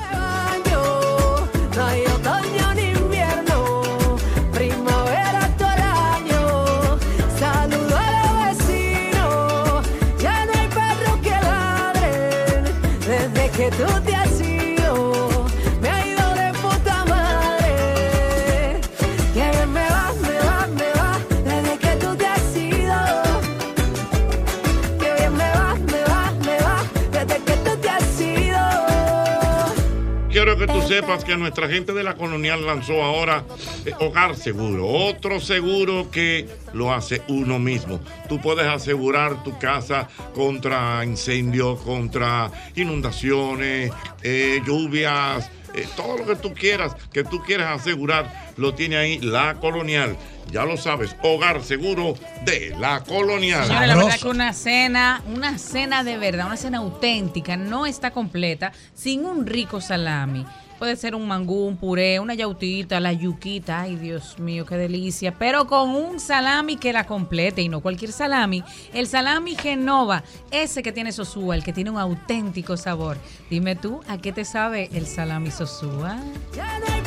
Sepas 30.95 31.25
que 31.25 31.35
nuestra 31.35 31.67
gente 31.67 31.91
de 31.91 32.03
la 32.03 32.15
colonial 32.15 32.65
lanzó 32.65 33.03
ahora 33.03 33.43
eh, 33.85 33.91
Hogar 33.99 34.37
Seguro, 34.37 34.87
otro 34.87 35.41
seguro 35.41 36.09
que 36.09 36.47
lo 36.73 36.93
hace 36.93 37.21
uno 37.27 37.59
mismo. 37.59 37.99
Tú 38.29 38.39
puedes 38.39 38.65
asegurar 38.65 39.43
tu 39.43 39.59
casa 39.59 40.07
contra 40.33 41.03
incendios, 41.03 41.81
contra 41.81 42.49
inundaciones, 42.75 43.91
eh, 44.23 44.61
lluvias, 44.65 45.51
eh, 45.73 45.85
todo 45.97 46.19
lo 46.19 46.25
que 46.25 46.37
tú 46.37 46.53
quieras, 46.53 46.95
que 47.11 47.25
tú 47.25 47.43
quieras 47.43 47.81
asegurar, 47.81 48.53
lo 48.55 48.73
tiene 48.73 48.95
ahí 48.95 49.19
la 49.19 49.55
colonial. 49.55 50.15
Ya 50.49 50.63
lo 50.63 50.77
sabes, 50.77 51.13
Hogar 51.23 51.61
Seguro 51.61 52.15
de 52.45 52.73
la 52.79 53.01
colonial. 53.01 53.67
La 53.67 53.81
verdad 53.81 54.17
que 54.17 54.29
una 54.29 54.53
cena, 54.53 55.21
una 55.27 55.57
cena 55.57 56.05
de 56.05 56.17
verdad, 56.17 56.45
una 56.45 56.55
cena 56.55 56.77
auténtica, 56.77 57.57
no 57.57 57.85
está 57.85 58.11
completa 58.11 58.71
sin 58.93 59.25
un 59.25 59.45
rico 59.45 59.81
salami. 59.81 60.45
Puede 60.77 60.97
ser 60.97 61.15
un 61.15 61.27
mangú, 61.27 61.65
un 61.65 61.77
puré, 61.77 62.19
una 62.19 62.33
yautita, 62.33 62.99
la 62.99 63.13
yuquita, 63.13 63.81
ay 63.81 63.95
Dios 63.95 64.39
mío, 64.39 64.65
qué 64.65 64.75
delicia. 64.75 65.33
Pero 65.37 65.67
con 65.67 65.89
un 65.89 66.19
salami 66.19 66.75
que 66.75 66.91
la 66.91 67.05
complete 67.05 67.61
y 67.61 67.69
no 67.69 67.79
cualquier 67.81 68.11
salami. 68.11 68.63
El 68.93 69.07
salami 69.07 69.55
Genova, 69.55 70.23
ese 70.51 70.83
que 70.83 70.91
tiene 70.91 71.11
Sosúa, 71.13 71.55
el 71.55 71.63
que 71.63 71.71
tiene 71.71 71.91
un 71.91 71.97
auténtico 71.97 72.75
sabor. 72.75 73.17
Dime 73.49 73.75
tú, 73.75 74.01
¿a 74.07 74.17
qué 74.17 74.33
te 74.33 74.43
sabe 74.43 74.89
el 74.93 75.07
salami 75.07 75.49
Sosúa? 75.49 76.17
Ya 76.53 76.79
no 76.79 76.85
hay 76.93 77.01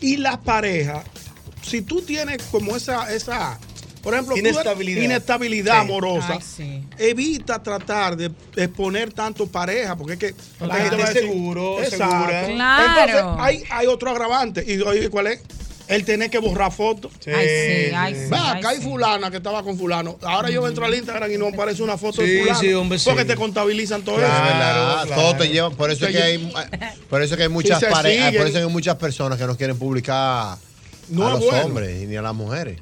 Y 0.00 0.16
las 0.18 0.38
parejas, 0.38 1.04
si 1.62 1.82
tú 1.82 2.02
tienes 2.02 2.42
como 2.50 2.76
esa, 2.76 3.12
esa 3.14 3.58
por 4.02 4.14
ejemplo, 4.14 4.34
tú- 4.34 4.40
Inestabilidad. 4.40 5.02
inestabilidad 5.02 5.74
Sí. 5.74 5.80
amorosa, 5.80 6.32
Ay, 6.34 6.38
sí. 6.56 6.84
evita 6.98 7.62
tratar 7.62 8.16
de 8.16 8.30
exponer 8.56 9.12
tanto 9.12 9.46
pareja, 9.46 9.96
porque 9.96 10.12
es 10.14 10.18
que 10.18 10.34
la 10.64 10.74
te 10.74 10.96
gente 10.96 11.12
seguro, 11.20 11.76
segura. 11.88 12.46
Claro. 12.46 13.02
Entonces, 13.02 13.24
hay, 13.38 13.62
hay 13.70 13.86
otro 13.86 14.10
agravante. 14.10 14.64
¿Y 14.66 14.80
oye, 14.80 15.08
cuál 15.10 15.28
es? 15.28 15.40
El 15.88 16.04
tener 16.04 16.30
que 16.30 16.38
borrar 16.38 16.70
fotos. 16.70 17.10
Ay, 17.26 17.32
sí, 17.48 17.92
ay, 17.96 18.14
sí, 18.14 18.20
Ve 18.30 18.36
ay, 18.36 18.58
acá 18.60 18.68
hay 18.68 18.76
sí. 18.76 18.84
fulana 18.84 19.28
que 19.28 19.38
estaba 19.38 19.64
con 19.64 19.76
fulano. 19.76 20.16
Ahora 20.22 20.48
yo 20.48 20.64
entro 20.68 20.84
al 20.86 20.94
Instagram 20.94 21.32
y 21.32 21.36
no 21.36 21.48
aparece 21.48 21.82
una 21.82 21.98
foto 21.98 22.22
Sí, 22.22 22.28
de 22.30 22.40
fulano. 22.42 22.60
sí, 22.60 22.72
hombre, 22.74 22.98
sí. 23.00 23.06
Porque 23.10 23.24
te 23.24 23.34
contabilizan 23.34 24.02
todo 24.02 24.14
Claro, 24.18 24.32
eso. 24.32 24.44
verdad, 24.44 25.06
Claro. 25.06 25.20
todo 25.22 25.36
te 25.38 25.48
lleva, 25.48 25.70
por 25.70 25.90
eso 25.90 26.06
es 26.06 26.12
que 26.12 26.22
hay, 26.22 26.52
por 27.08 27.22
eso 27.22 27.34
es 27.34 27.36
que 27.38 27.42
hay 27.42 27.48
muchas 27.48 27.80
Sí, 27.80 27.86
parejas, 27.90 28.32
por 28.36 28.46
eso 28.46 28.58
hay 28.58 28.66
muchas 28.66 28.94
personas 28.98 29.36
que 29.36 29.46
no 29.48 29.56
quieren 29.56 29.76
publicar 29.80 30.58
No 31.10 31.26
a 31.26 31.30
los 31.30 31.40
bueno. 31.40 31.66
hombres 31.66 32.08
ni 32.08 32.16
a 32.16 32.22
las 32.22 32.34
mujeres. 32.34 32.78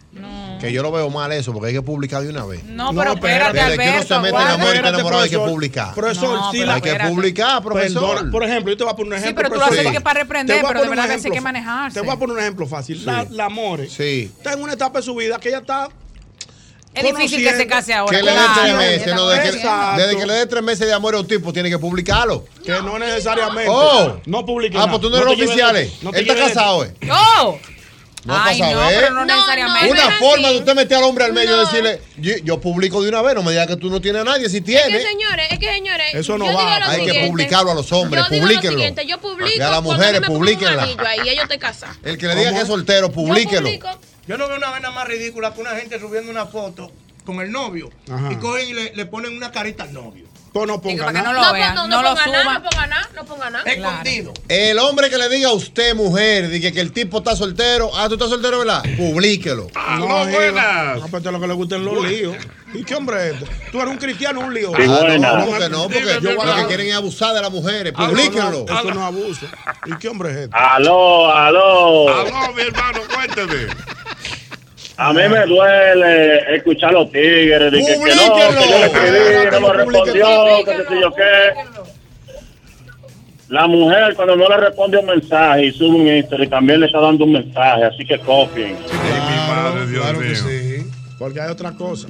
Que 0.60 0.72
yo 0.72 0.82
lo 0.82 0.90
veo 0.90 1.08
mal 1.08 1.30
eso, 1.32 1.52
porque 1.52 1.68
hay 1.68 1.72
que 1.74 1.82
publicar 1.82 2.22
de 2.22 2.30
una 2.30 2.44
vez. 2.44 2.64
No, 2.64 2.92
pero 2.92 3.12
espérate, 3.14 3.56
Desde 3.58 3.76
que 3.76 3.82
uno 3.82 3.92
Alberto, 3.92 4.14
se 4.14 4.20
mete 4.20 4.36
en 4.36 4.48
amor 4.48 4.68
y 4.74 4.76
está 4.76 4.88
enamorado 4.88 5.22
hay 5.22 5.30
que 5.30 5.38
publicar. 5.38 5.94
Profesor, 5.94 6.36
No, 6.38 6.50
sí, 6.50 6.58
pero 6.58 6.66
la- 6.66 6.74
hay 6.74 6.80
que 6.80 6.94
publicar, 7.08 7.62
profesor. 7.62 8.30
Por 8.30 8.44
ejemplo, 8.44 8.72
yo 8.72 8.76
te 8.76 8.84
voy 8.84 8.92
a 8.92 8.96
poner 8.96 9.12
un 9.12 9.18
Sí, 9.18 9.24
ejemplo. 9.24 9.42
pero 9.42 9.54
tú 9.54 9.58
lo 9.60 9.64
haces 9.64 9.76
profesor. 9.76 9.92
que 9.92 10.00
para 10.00 10.20
reprender, 10.20 10.64
pero 10.66 10.82
de 10.82 10.88
verdad 10.88 11.08
veces 11.08 11.24
hay 11.26 11.30
que 11.30 11.40
manejarse. 11.40 11.94
Te 12.00 12.04
voy 12.04 12.14
a 12.14 12.18
poner 12.18 12.36
un 12.36 12.42
ejemplo 12.42 12.66
fácil. 12.66 13.04
La, 13.06 13.24
la 13.30 13.48
More 13.48 13.88
Sí. 13.88 14.32
está 14.36 14.52
en 14.54 14.62
una 14.62 14.72
etapa 14.72 14.98
de 14.98 15.04
su 15.04 15.14
vida 15.14 15.38
que 15.38 15.48
ella 15.50 15.58
está. 15.58 15.88
Es 16.94 17.04
difícil 17.04 17.44
que 17.44 17.54
se 17.56 17.66
case 17.68 17.94
ahora. 17.94 18.16
Que 18.18 18.24
le 18.24 18.32
dé 18.32 18.38
tres 18.60 18.74
meses, 18.74 19.14
no, 19.14 19.28
desde, 19.28 19.60
que, 19.60 19.68
desde 19.96 20.16
que 20.16 20.26
le 20.26 20.32
dé 20.32 20.46
tres 20.46 20.62
meses 20.64 20.86
de 20.86 20.92
amor 20.92 21.14
a 21.14 21.20
un 21.20 21.26
tipo, 21.28 21.52
tiene 21.52 21.70
que 21.70 21.78
publicarlo. 21.78 22.44
Que 22.64 22.72
no 22.82 22.98
necesariamente. 22.98 23.70
Oh. 23.70 24.16
No 24.26 24.44
publique 24.44 24.76
Ah, 24.76 24.86
pues 24.88 25.00
tú 25.02 25.08
no 25.10 25.18
eres 25.18 25.28
lleves- 25.36 25.48
oficiales. 25.48 25.92
no 26.02 26.10
te 26.10 26.18
Él 26.18 26.22
está 26.28 26.34
lleves- 26.34 26.48
casado, 26.54 26.84
¿eh? 26.84 26.94
¡Oh! 27.08 27.56
No 28.28 28.34
Ay, 28.36 28.58
para 28.60 28.72
no, 28.74 28.80
saber. 28.82 28.98
pero 29.00 29.14
no 29.14 29.24
necesariamente. 29.24 29.90
Una 29.90 30.04
no 30.04 30.16
forma 30.18 30.48
de 30.50 30.58
usted 30.58 30.74
meter 30.74 30.98
al 30.98 31.04
hombre 31.04 31.24
al 31.24 31.32
medio 31.32 31.54
y 31.54 31.56
No. 31.56 31.60
decirle, 31.64 32.02
yo, 32.18 32.34
yo 32.44 32.60
publico 32.60 33.02
de 33.02 33.08
una 33.08 33.22
vez, 33.22 33.34
no 33.34 33.42
me 33.42 33.52
digas 33.52 33.66
que 33.66 33.76
tú 33.76 33.88
no 33.88 34.02
tienes 34.02 34.20
a 34.20 34.24
nadie, 34.24 34.50
si 34.50 34.58
Es 34.58 34.62
que 34.64 34.66
tienes. 34.72 35.02
señores, 35.02 35.46
es 35.50 35.58
que 35.58 35.72
señores, 35.72 36.14
Eso 36.14 36.36
no 36.36 36.52
va. 36.52 36.76
Hay 36.90 37.06
que 37.06 37.26
publicarlo 37.26 37.70
a 37.70 37.74
los 37.74 37.90
hombres, 37.90 38.22
yo 38.24 38.28
digo 38.30 38.42
lo 38.44 38.48
publíquenlo. 38.48 38.78
siguiente, 38.78 39.06
yo 39.06 39.18
publico 39.18 39.50
Y 39.56 39.60
a 39.62 39.70
las 39.70 39.82
mujeres, 39.82 40.20
anillo 40.22 41.06
ahí, 41.06 41.36
yo 41.36 41.42
estoy 41.42 41.58
casada. 41.58 41.96
El 42.02 42.18
que 42.18 42.26
le 42.26 42.34
diga 42.34 42.52
que 42.52 42.60
es 42.60 42.66
soltero, 42.66 43.10
publíquelo. 43.10 43.66
Yo 44.26 44.36
no 44.36 44.46
veo 44.46 44.58
una 44.58 44.68
vaina 44.68 44.90
más 44.90 45.08
ridícula 45.08 45.54
que 45.54 45.60
una 45.62 45.70
gente 45.70 45.98
subiendo 45.98 46.30
una 46.30 46.44
foto 46.44 46.92
con 47.24 47.40
el 47.40 47.50
novio 47.50 47.88
Ajá. 48.12 48.30
y 48.30 48.36
cogen 48.36 48.68
y 48.68 48.72
le, 48.74 48.94
le 48.94 49.06
ponen 49.06 49.34
una 49.34 49.50
carita 49.50 49.84
al 49.84 49.94
novio. 49.94 50.27
Pues 50.58 50.68
no 50.68 50.80
ponga 50.80 51.06
que 51.06 51.12
no 51.12 51.22
nada. 51.22 51.32
lo 51.32 51.42
No, 51.42 51.52
vean, 51.52 51.74
no, 51.74 51.86
no, 51.86 52.02
no, 52.02 52.02
lo 52.02 52.16
ponga 52.16 52.44
nada, 52.44 52.58
no 52.58 52.62
ponga 52.70 52.86
nada, 52.86 53.10
no 53.14 53.24
ponga 53.24 53.50
nada. 53.50 53.70
Escondido. 53.70 54.32
El 54.48 54.78
hombre 54.78 55.08
que 55.10 55.18
le 55.18 55.28
diga 55.28 55.50
a 55.50 55.52
usted, 55.52 55.94
mujer, 55.94 56.48
de 56.48 56.60
que, 56.60 56.72
que 56.72 56.80
el 56.80 56.92
tipo 56.92 57.18
está 57.18 57.36
soltero, 57.36 57.90
ah, 57.94 58.08
tú 58.08 58.14
estás 58.14 58.28
soltero, 58.30 58.58
¿verdad? 58.58 58.82
Publíquelo. 58.96 59.68
Aló, 59.74 60.08
No, 60.08 60.26
buenas. 60.26 60.64
Ah, 60.66 61.06
pues 61.10 61.24
lo 61.24 61.40
que 61.40 61.46
le 61.46 61.54
gustan 61.54 61.84
los 61.84 62.04
líos. 62.04 62.36
¿Y 62.74 62.84
qué 62.84 62.94
hombre 62.96 63.28
es 63.28 63.34
este? 63.34 63.70
Tú 63.70 63.80
eres 63.80 63.92
un 63.92 63.98
cristiano, 63.98 64.40
un 64.40 64.52
lío. 64.52 64.72
Ah, 64.74 65.16
no, 65.18 65.46
porque 65.46 65.68
no, 65.68 65.82
porque 65.84 66.18
yo 66.20 66.20
lo 66.20 66.30
que 66.30 66.36
claro. 66.36 66.66
quieren 66.66 66.88
es 66.88 66.94
abusar 66.94 67.34
de 67.34 67.40
las 67.40 67.50
mujeres. 67.50 67.92
Ah, 67.96 68.00
no, 68.02 68.06
no, 68.08 68.12
Publíquenlo. 68.12 68.64
Eso 68.64 68.84
no 68.84 69.00
es 69.00 69.06
abuso. 69.06 69.46
¿Y 69.86 69.96
qué 69.98 70.08
hombre 70.08 70.30
es 70.30 70.36
este? 70.38 70.56
Aló, 70.56 71.32
aló. 71.34 72.08
Aló, 72.08 72.52
mi 72.52 72.62
hermano, 72.62 73.00
cuénteme. 73.14 73.68
A 75.00 75.12
mí 75.12 75.20
me 75.28 75.46
duele 75.46 76.56
escuchar 76.56 76.90
a 76.90 76.92
los 76.92 77.12
tigres. 77.12 77.70
De 77.70 77.78
que, 77.78 77.84
que 77.86 77.94
no, 77.94 78.34
que 78.34 78.68
yo 78.68 78.78
le 78.78 78.86
escribí, 78.86 79.50
no 79.52 79.60
me 79.60 79.72
respondió, 79.74 80.26
que 80.64 80.76
qué 80.76 80.84
sé 80.88 81.00
yo 81.00 81.14
qué. 81.14 81.84
La 83.48 83.66
mujer 83.66 84.14
cuando 84.16 84.36
no 84.36 84.48
le 84.48 84.56
responde 84.58 84.98
un 84.98 85.06
mensaje 85.06 85.66
y 85.66 85.72
sube 85.72 85.96
un 85.96 86.08
Instagram 86.08 86.50
también 86.50 86.80
le 86.80 86.86
está 86.86 87.00
dando 87.00 87.24
un 87.24 87.32
mensaje, 87.32 87.84
así 87.84 88.04
que 88.04 88.18
copien. 88.18 88.76
Ay, 88.76 89.20
mi 89.30 89.36
madre, 89.48 89.86
Dios 89.86 90.02
Claro 90.02 90.18
que 90.18 90.24
mío. 90.26 90.36
sí. 90.36 90.90
Porque 91.18 91.40
hay 91.40 91.50
otra 91.50 91.72
cosa. 91.72 92.08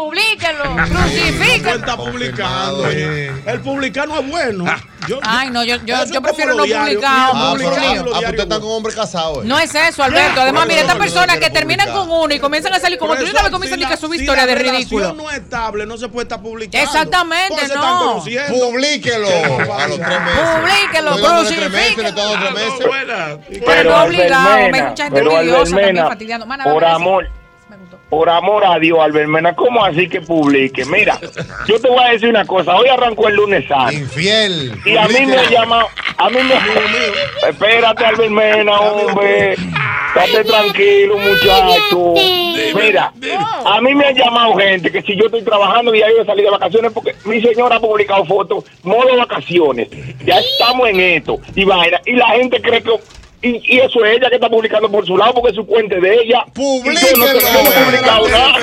Publíquenlo, 0.00 0.64
No 0.64 0.84
crucifíquenlo. 0.88 1.74
está 1.74 1.96
publicando. 1.96 2.88
El 2.88 3.60
publicano 3.60 4.18
es 4.18 4.30
bueno. 4.30 4.64
Yo, 5.06 5.18
Ay, 5.22 5.50
no, 5.50 5.64
yo, 5.64 5.76
yo, 5.84 6.04
yo 6.06 6.22
prefiero 6.22 6.52
no 6.52 6.58
lo 6.58 6.64
diario. 6.64 7.00
publicar. 7.00 7.30
Ah, 7.32 7.54
pero, 7.56 7.70
ah, 7.70 7.74
ah, 7.74 8.02
pues 8.02 8.28
usted 8.30 8.38
está 8.40 8.60
con 8.60 8.68
un 8.68 8.76
hombre 8.76 8.94
casado, 8.94 9.42
¿eh? 9.42 9.46
No 9.46 9.58
es 9.58 9.74
eso, 9.74 10.02
Alberto. 10.02 10.40
Además, 10.42 10.66
eso 10.68 10.80
estas 10.80 10.96
personas 10.96 11.38
que 11.38 11.50
terminan 11.50 11.86
publicar. 11.86 12.08
con 12.08 12.18
uno 12.18 12.34
y 12.34 12.38
comienzan 12.38 12.74
a 12.74 12.80
salir 12.80 12.98
como 12.98 13.14
tú 13.16 13.24
y 13.24 13.30
una 13.30 13.42
vez 13.42 13.50
comienzan 13.50 13.84
a 13.84 13.88
que 13.88 13.96
subir 13.96 14.20
historias 14.20 14.46
de 14.46 14.54
ridículo. 14.54 15.10
Si 15.10 15.16
no 15.16 15.30
es 15.30 15.38
estable, 15.38 15.86
no 15.86 15.96
se 15.98 16.08
puede 16.08 16.24
estar 16.24 16.40
publicando. 16.40 16.86
Exactamente, 16.86 17.68
no. 17.74 18.22
Publíquelo 18.48 19.28
a 19.28 19.88
los 19.88 19.98
tres 19.98 20.20
meses. 20.20 20.50
Publíquelo, 20.64 21.10
meses. 22.52 22.86
buenas. 22.86 23.38
Pero 23.66 23.90
no 23.90 24.04
obligado, 24.04 24.54
hay 24.54 24.72
mucha 24.82 25.04
gente 25.04 25.20
envidiosa 25.20 25.76
también 25.76 25.96
fastidiando. 26.06 26.46
Por 26.64 26.84
amor, 26.84 27.39
Por 28.10 28.28
amor 28.28 28.64
a 28.66 28.80
Dios, 28.80 28.98
Albermena, 29.00 29.54
¿cómo 29.54 29.84
así 29.84 30.08
que 30.08 30.20
publique? 30.20 30.84
Mira, 30.84 31.16
yo 31.64 31.80
te 31.80 31.88
voy 31.88 32.02
a 32.02 32.10
decir 32.10 32.28
una 32.28 32.44
cosa. 32.44 32.74
Hoy 32.74 32.88
arrancó 32.88 33.28
el 33.28 33.36
lunes 33.36 33.68
santo. 33.68 33.92
Infiel. 33.92 34.76
Y 34.84 34.96
a 34.96 35.06
mí 35.06 35.26
me 35.26 35.36
ha 35.36 35.48
llamado, 35.48 35.86
a 36.16 36.28
mí 36.28 36.38
me... 36.42 37.48
Espérate, 37.48 38.04
Albermena, 38.04 38.80
hombre. 38.80 39.52
Estate 39.52 40.44
tranquilo, 40.44 41.18
muchacho. 41.18 42.14
Mira, 42.74 43.12
a 43.64 43.80
mí 43.80 43.94
me 43.94 44.06
han 44.06 44.16
llamado 44.16 44.56
gente 44.56 44.90
que 44.90 45.02
si 45.02 45.14
yo 45.14 45.26
estoy 45.26 45.42
trabajando 45.42 45.94
y 45.94 46.00
ya 46.00 46.08
yo 46.08 46.24
salí 46.24 46.42
de 46.42 46.50
vacaciones 46.50 46.90
porque 46.92 47.14
mi 47.24 47.40
señora 47.40 47.76
ha 47.76 47.80
publicado 47.80 48.24
fotos, 48.24 48.64
modo 48.82 49.16
vacaciones. 49.18 49.88
Ya 50.24 50.40
estamos 50.40 50.88
en 50.88 50.98
esto. 50.98 51.38
Y 51.54 51.64
vaina. 51.64 52.00
Y 52.04 52.16
la 52.16 52.26
gente 52.30 52.60
cree 52.60 52.82
que... 52.82 52.90
Y, 53.42 53.60
y 53.64 53.80
eso 53.80 54.04
es 54.04 54.18
ella 54.18 54.28
que 54.28 54.34
está 54.34 54.50
publicando 54.50 54.90
por 54.90 55.06
su 55.06 55.16
lado 55.16 55.32
porque 55.34 55.50
es 55.50 55.56
su 55.56 55.64
cuenta 55.66 55.96
de 55.96 56.14
ella. 56.14 56.44
Publíquenlo. 56.52 57.24
Y 57.24 57.28
yo 57.28 57.34
no, 57.34 57.40
yo 57.40 57.62
no 57.64 57.70
he 57.70 57.84
publicado 57.84 58.28
nada. 58.28 58.54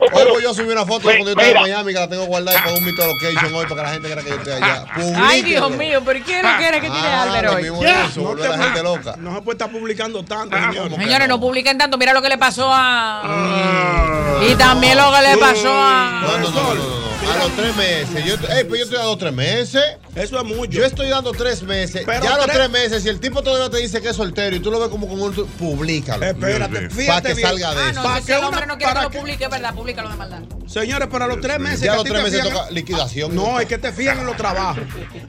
Hoy 0.00 0.08
pues 0.30 0.42
yo 0.42 0.54
subí 0.54 0.68
una 0.72 0.86
foto 0.86 1.08
Ve- 1.08 1.16
cuando 1.18 1.34
yo 1.34 1.40
estaba 1.40 1.48
en. 1.48 1.62
Miami 1.72 1.92
que 1.92 2.00
la 2.00 2.08
tengo 2.08 2.24
guardada 2.24 2.58
y 2.58 2.62
pongo 2.62 2.78
un 2.78 2.84
mito 2.86 3.02
location 3.06 3.54
hoy 3.54 3.66
para 3.66 3.74
que 3.76 3.82
la 3.82 3.88
gente 3.92 4.10
crea 4.10 4.24
que 4.24 4.30
yo 4.30 4.36
estoy 4.36 4.52
allá. 4.54 4.84
Ay, 5.18 5.42
Dios 5.42 5.70
mío, 5.72 6.02
pero 6.06 6.20
¿quién 6.24 6.42
lo 6.42 6.56
quiere 6.56 6.80
que 6.80 6.88
tiene 6.90 7.06
Ah, 7.06 7.50
hoy? 7.54 7.62
mismo 7.64 7.84
es 7.84 8.10
eso, 8.10 8.22
volver 8.22 8.46
a 8.52 8.56
la 8.56 8.64
gente 8.64 8.82
loca. 8.82 9.14
No 9.18 9.34
se 9.34 9.42
puede 9.42 9.54
estar 9.56 9.70
publicando 9.70 10.24
tanto, 10.24 10.56
Ah, 10.58 10.70
señor. 10.72 10.90
Señores, 10.96 11.28
no 11.28 11.38
publiquen 11.38 11.76
tanto. 11.76 11.98
Mira 11.98 12.14
lo 12.14 12.22
que 12.22 12.28
le 12.30 12.38
pasó 12.38 12.70
a. 12.72 14.40
Y 14.48 14.54
también 14.56 14.96
lo 14.96 15.12
que 15.12 15.22
le 15.30 15.36
pasó 15.36 15.70
a. 15.72 16.20
No, 16.22 16.38
no, 16.38 16.50
no, 16.50 16.74
no, 16.74 16.74
no. 16.74 17.04
A 17.24 17.36
los 17.38 17.52
tres 17.56 17.74
meses. 17.76 18.24
Yo, 18.26 18.34
ey, 18.54 18.64
pues 18.64 18.80
yo 18.80 18.84
estoy 18.84 18.98
dando 18.98 19.16
tres 19.16 19.32
meses. 19.32 19.82
Eso 20.14 20.36
es 20.38 20.44
mucho. 20.44 20.70
Yo 20.72 20.84
estoy 20.84 21.08
dando 21.08 21.32
tres 21.32 21.62
meses. 21.62 22.02
Pero 22.04 22.22
ya 22.22 22.34
a 22.34 22.36
los 22.36 22.44
tres- 22.46 22.56
tres 22.58 22.70
meses, 22.70 23.02
si 23.02 23.08
el 23.08 23.18
tipo 23.18 23.42
todavía 23.42 23.70
te 23.70 23.78
dice 23.78 24.02
que 24.02 24.12
es 24.14 24.16
soltero 24.18 24.56
y 24.56 24.60
tú 24.60 24.70
lo 24.70 24.78
ves 24.80 24.88
como 24.88 25.08
con 25.08 25.20
un. 25.20 25.32
Publícalo. 25.34 26.24
Espérate, 26.24 26.88
Para 27.06 27.22
que 27.22 27.34
bien. 27.34 27.46
salga 27.48 27.74
de 27.74 27.80
Ah, 27.80 27.90
eso. 27.90 27.94
no, 27.94 28.02
¿Para 28.04 28.20
si 28.20 28.26
qué 28.26 28.32
el 28.32 28.38
una- 28.38 28.48
hombre 28.48 28.66
no 28.66 28.76
quiere 28.78 28.92
que 28.92 28.94
para 28.94 29.02
lo 29.02 29.10
publique, 29.10 29.48
¿verdad? 29.48 29.74
Públicalo 29.74 30.08
de 30.08 30.16
maldad. 30.16 30.42
Señores, 30.66 31.08
para 31.08 31.26
los 31.26 31.40
tres 31.40 31.58
meses. 31.58 31.80
Ya 31.80 31.92
a 31.92 31.96
los 31.96 32.04
tres 32.04 32.22
meses 32.22 32.44
liquidación. 32.70 33.34
No, 33.34 33.60
es 33.60 33.66
que 33.66 33.78
te 33.78 33.92
fían 33.92 34.18
en 34.18 34.26
los 34.26 34.36
trabajos. 34.36 34.82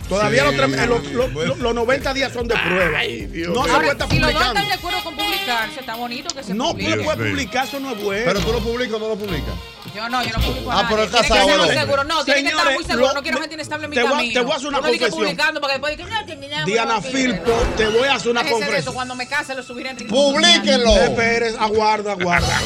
Todavía 0.07 0.41
Sí. 0.43 0.55
los, 0.55 0.55
tres- 0.55 0.83
en 0.83 0.89
los, 0.89 1.03
los- 1.11 1.33
los- 1.33 1.57
los 1.59 1.75
90 1.75 2.13
días 2.13 2.31
son 2.31 2.47
de 2.47 2.55
prueba. 2.55 2.99
no 2.99 3.03
se 3.03 3.69
puede 3.69 3.71
Ahora, 3.91 4.07
si 4.09 4.19
los 4.19 4.33
dos 4.33 4.45
están 4.45 4.67
de 4.67 4.73
acuerdo 4.73 5.03
con 5.03 5.15
publicarse, 5.15 5.79
está 5.79 5.95
bonito 5.95 6.33
que 6.35 6.43
se 6.43 6.53
No, 6.53 6.65
tú 6.67 6.71
publique. 6.73 6.95
le 6.97 7.03
puedes 7.03 7.29
publicar, 7.31 7.65
eso 7.67 7.79
no 7.79 7.91
es 7.91 8.01
bueno. 8.03 8.23
Pero 8.25 8.39
tú 8.39 8.51
lo 8.53 8.59
publicas 8.59 8.95
o 8.95 8.99
no 8.99 9.07
lo 9.09 9.15
publicas. 9.15 9.53
Yo 9.95 10.09
no, 10.09 10.21
yo 10.25 10.29
no 10.37 10.43
publico 10.45 10.71
Ah, 10.71 10.79
a 10.79 10.89
pero 10.89 10.97
nadie. 10.97 11.05
es 11.05 11.11
Tiene 11.11 11.23
que 11.23 11.29
casado, 11.29 11.49
estar 11.49 11.57
muy 11.59 11.67
¿no? 11.75 11.81
seguro. 11.81 12.03
No, 12.03 12.25
tiene 12.25 12.41
que 12.43 12.47
estar 12.49 12.65
muy 12.65 12.73
Señores, 12.73 12.87
seguro. 12.87 13.07
lo- 13.07 13.13
No 13.13 13.21
quiero 13.23 13.39
gente 13.39 13.53
inestable 13.55 13.85
en 13.85 13.89
mi 13.91 13.95
camino. 13.95 14.33
te 14.33 14.39
voy 14.41 14.51
a 14.51 14.55
hacer 14.55 14.67
una 14.67 14.77
confesión. 14.81 15.09
publicando 15.11 15.61
porque 15.61 15.73
después 15.79 15.97
no. 15.99 16.65
Diana 16.65 16.95
no, 16.95 17.01
Filpo, 17.01 17.51
te 17.77 17.87
voy 17.87 18.07
a 18.07 18.15
hacer 18.15 18.31
una 18.31 18.43
confesión. 18.43 18.93
Cuando 18.93 19.15
me 19.15 19.27
case 19.27 19.55
lo 19.55 19.63
subiré 19.63 19.91
en 19.91 19.97
Publíquenlo. 20.07 20.95
Esperes, 20.97 21.55
aguarda, 21.59 22.11
aguarda. 22.13 22.59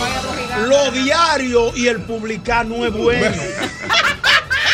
Lo 0.65 0.89
diario 0.91 1.75
y 1.75 1.87
el 1.87 2.01
publicar 2.01 2.58
no 2.63 2.85
es 2.85 2.93
bueno. 2.93 3.35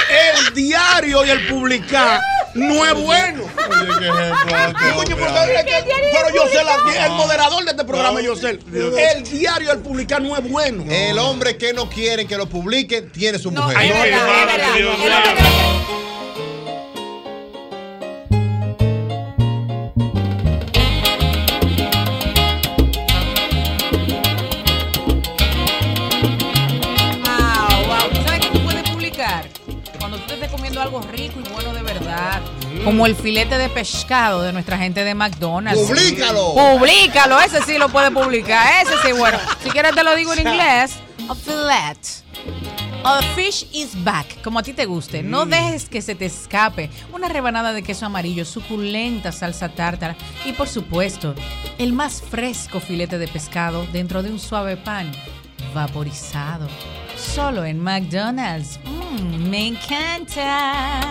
El 0.10 0.54
diario 0.54 1.26
y 1.26 1.30
el 1.30 1.48
publicar 1.48 2.22
no 2.54 2.86
es 2.86 2.94
bueno. 2.94 3.44
Pero 3.58 3.90
yo 6.34 6.48
sé 6.48 6.60
el 7.06 7.12
moderador 7.12 7.66
de 7.66 7.72
este 7.72 7.84
programa, 7.84 8.22
yo 8.22 8.36
sé. 8.36 8.60
El 8.72 9.24
diario 9.24 9.68
y 9.68 9.72
el 9.72 9.80
publicar 9.80 10.22
no 10.22 10.38
es 10.38 10.50
bueno. 10.50 10.86
El 10.90 11.18
hombre 11.20 11.58
que 11.58 11.74
no 11.74 11.90
quiere 11.90 12.26
que 12.26 12.38
lo 12.38 12.48
publiquen 12.48 13.12
tiene 13.12 13.40
su 13.40 13.52
mujer. 13.52 13.78
es 13.82 13.94
verdad, 13.94 14.60
es 14.78 15.04
verdad. 15.04 16.05
Algo 30.86 31.02
rico 31.02 31.40
y 31.44 31.50
bueno 31.52 31.74
de 31.74 31.82
verdad. 31.82 32.42
Como 32.84 33.06
el 33.06 33.16
filete 33.16 33.58
de 33.58 33.70
pescado 33.70 34.44
de 34.44 34.54
nuestra 34.54 34.78
gente 34.78 35.04
de 35.04 35.16
McDonald's. 35.16 35.82
¡Publícalo! 35.82 36.54
Publícalo, 36.54 37.40
ese 37.42 37.62
sí 37.64 37.78
lo 37.78 37.90
puedes 37.90 38.12
publicar. 38.12 38.84
Ese 38.84 38.94
sí, 39.04 39.12
bueno. 39.18 39.38
Si 39.64 39.70
quieres 39.72 39.96
te 39.96 40.04
lo 40.04 40.16
digo 40.16 40.34
en 40.34 40.48
inglés. 40.48 40.96
A 41.28 41.34
fillet. 41.34 42.24
A 43.04 43.22
fish 43.36 43.68
is 43.72 44.04
back, 44.04 44.42
como 44.44 44.60
a 44.60 44.64
ti 44.64 44.74
te 44.74 44.86
guste. 44.86 45.24
No 45.24 45.46
dejes 45.46 45.90
que 45.90 46.02
se 46.02 46.16
te 46.16 46.26
escape 46.26 46.90
una 47.14 47.30
rebanada 47.30 47.74
de 47.74 47.84
queso 47.84 48.06
amarillo, 48.06 48.46
suculenta 48.46 49.32
salsa 49.32 49.70
tártara 49.70 50.16
y 50.44 50.54
por 50.54 50.68
supuesto, 50.68 51.36
el 51.78 51.94
más 51.94 52.22
fresco 52.22 52.80
filete 52.80 53.18
de 53.18 53.28
pescado 53.28 53.86
dentro 53.92 54.24
de 54.24 54.32
un 54.32 54.40
suave 54.40 54.78
pan 54.78 55.12
vaporizado. 55.74 56.68
Solo 57.16 57.64
en 57.64 57.80
McDonald's. 57.80 58.80
Mm, 58.86 59.05
me 59.22 59.68
encanta. 59.68 61.02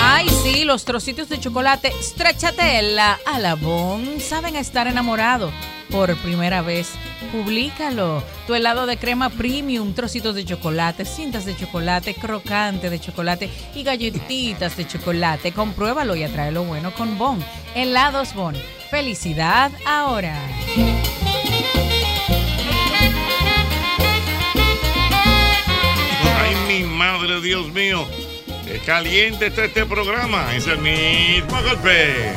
Ay, 0.00 0.28
sí, 0.42 0.64
los 0.64 0.84
trocitos 0.84 1.28
de 1.28 1.40
chocolate 1.40 1.90
Stracciatella 2.02 3.18
a 3.26 3.38
la 3.38 3.54
Bon 3.54 4.20
saben 4.20 4.54
estar 4.54 4.86
enamorado. 4.86 5.50
Por 5.90 6.14
primera 6.16 6.60
vez, 6.62 6.90
publícalo. 7.32 8.22
Tu 8.46 8.54
helado 8.54 8.86
de 8.86 8.96
crema 8.96 9.30
premium, 9.30 9.94
trocitos 9.94 10.34
de 10.34 10.44
chocolate, 10.44 11.04
cintas 11.04 11.44
de 11.44 11.56
chocolate, 11.56 12.14
crocante 12.14 12.90
de 12.90 13.00
chocolate 13.00 13.50
y 13.74 13.82
galletitas 13.82 14.76
de 14.76 14.86
chocolate. 14.86 15.52
Compruébalo 15.52 16.16
y 16.16 16.22
atrae 16.22 16.52
lo 16.52 16.64
bueno 16.64 16.92
con 16.94 17.16
Bon. 17.18 17.38
Helados 17.74 18.34
Bon. 18.34 18.54
Felicidad 18.90 19.72
ahora. 19.86 20.38
Madre, 27.12 27.40
Dios 27.40 27.70
mío. 27.72 28.06
Qué 28.66 28.78
caliente 28.80 29.46
está 29.46 29.64
este 29.64 29.84
programa. 29.84 30.54
Es 30.54 30.66
el 30.66 30.78
mismo 30.78 31.62
golpe. 31.62 32.32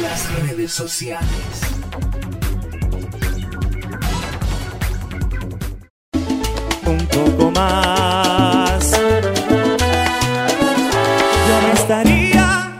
Las 0.00 0.20
redes 0.40 0.72
sociales. 0.72 1.28
un 6.84 7.06
poco 7.06 7.50
más. 7.52 8.90
Yo 11.48 11.56
no 11.62 11.72
estaría 11.72 12.72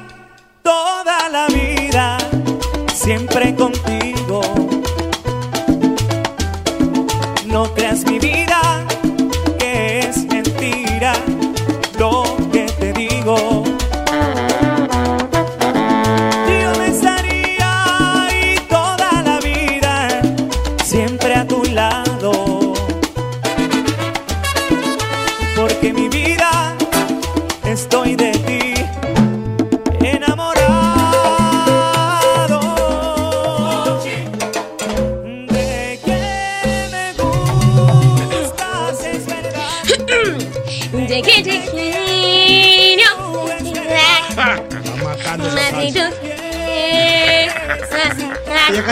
toda 0.63 1.29
la 1.31 1.47
vida 1.47 2.19
siempre 2.93 3.55
contigo. 3.55 4.43
No 7.47 7.73
creas 7.75 8.05
mi 8.05 8.12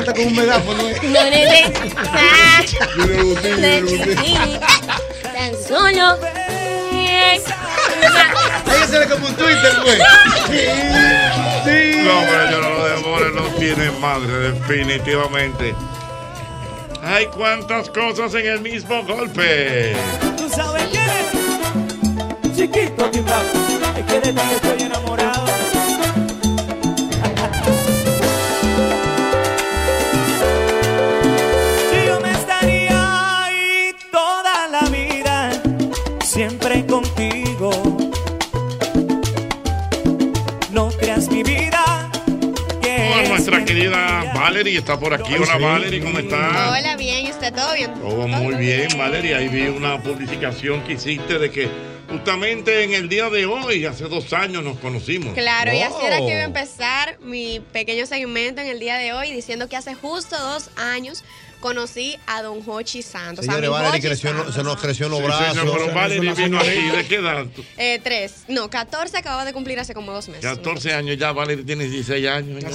Canta 0.00 0.14
con 0.14 0.28
un 0.28 0.34
megáfono. 0.34 0.88
¿eh? 0.88 0.96
No 1.02 1.24
necesitas 1.30 1.92
tan 5.22 5.52
solo. 5.68 6.18
Ella 8.66 8.86
se 8.86 8.98
ve 8.98 9.06
como 9.08 9.26
un 9.26 9.34
Twitter, 9.34 9.72
güey. 9.84 9.98
No, 12.02 12.18
hombre, 12.18 12.50
yo 12.50 12.60
no 12.62 12.70
lo 12.70 12.88
demore, 12.88 13.30
no 13.34 13.42
tiene 13.58 13.90
madre, 14.00 14.52
definitivamente. 14.52 15.74
Hay 17.02 17.26
cuántas 17.26 17.90
cosas 17.90 18.32
en 18.34 18.46
el 18.46 18.60
mismo 18.62 19.04
golpe. 19.04 19.94
tú 20.38 20.48
sabes 20.48 20.84
quién 20.90 21.04
es 21.04 22.56
chiquito 22.56 23.10
timbrado 23.10 23.50
es 23.98 24.04
que 24.06 24.20
ti 24.20 24.32
está 44.80 44.98
por 44.98 45.14
aquí. 45.14 45.34
Hola 45.34 45.56
Valerie, 45.58 46.00
¿cómo 46.00 46.18
estás? 46.18 46.78
Hola, 46.78 46.96
bien, 46.96 47.26
¿y 47.26 47.30
usted 47.30 47.54
todo 47.54 47.72
bien? 47.74 47.94
Todo 47.94 48.26
muy 48.28 48.54
bien, 48.56 48.88
Valeria. 48.98 49.38
Ahí 49.38 49.48
vi 49.48 49.68
una 49.68 50.02
publicación 50.02 50.82
que 50.84 50.94
hiciste 50.94 51.38
de 51.38 51.50
que 51.50 51.68
justamente 52.08 52.82
en 52.84 52.92
el 52.94 53.08
día 53.08 53.30
de 53.30 53.46
hoy, 53.46 53.84
hace 53.86 54.04
dos 54.04 54.32
años, 54.32 54.64
nos 54.64 54.78
conocimos. 54.78 55.34
Claro, 55.34 55.72
y 55.72 55.80
así 55.80 55.94
era 56.04 56.16
que 56.18 56.30
iba 56.30 56.40
a 56.40 56.42
Oh. 56.42 56.46
empezar 56.46 57.18
mi 57.20 57.60
pequeño 57.72 58.04
segmento 58.06 58.60
en 58.60 58.66
el 58.68 58.80
día 58.80 58.96
de 58.96 59.12
hoy, 59.12 59.30
diciendo 59.32 59.68
que 59.68 59.76
hace 59.76 59.94
justo 59.94 60.36
dos 60.38 60.70
años 60.76 61.22
conocí 61.60 62.18
a 62.26 62.42
Don 62.42 62.60
Hochi 62.66 63.02
Santos. 63.02 63.48
a 63.48 63.52
Valerie 63.52 63.70
Hochi 63.70 64.00
creció, 64.00 64.30
Santos. 64.30 64.54
se 64.54 64.62
nos 64.62 64.80
creció 64.80 65.06
en 65.06 65.12
los 65.12 65.20
Sí, 65.20 65.26
brazos. 65.26 65.56
señor, 65.58 65.78
pero 65.78 65.94
Valerie 65.94 66.32
vino 66.34 66.58
aquí, 66.58 66.90
¿de 66.96 67.06
qué 67.06 67.14
edad? 67.16 67.46
Eh, 67.76 68.00
tres, 68.02 68.44
no, 68.48 68.68
14 68.68 69.16
acababa 69.18 69.44
de 69.44 69.52
cumplir 69.52 69.78
hace 69.80 69.94
como 69.94 70.12
dos 70.12 70.28
meses. 70.28 70.44
14 70.44 70.92
años 70.94 71.16
ya, 71.18 71.32
Valerie 71.32 71.64
tiene 71.64 71.84
16 71.84 72.26
años. 72.28 72.62
Ay, 72.64 72.72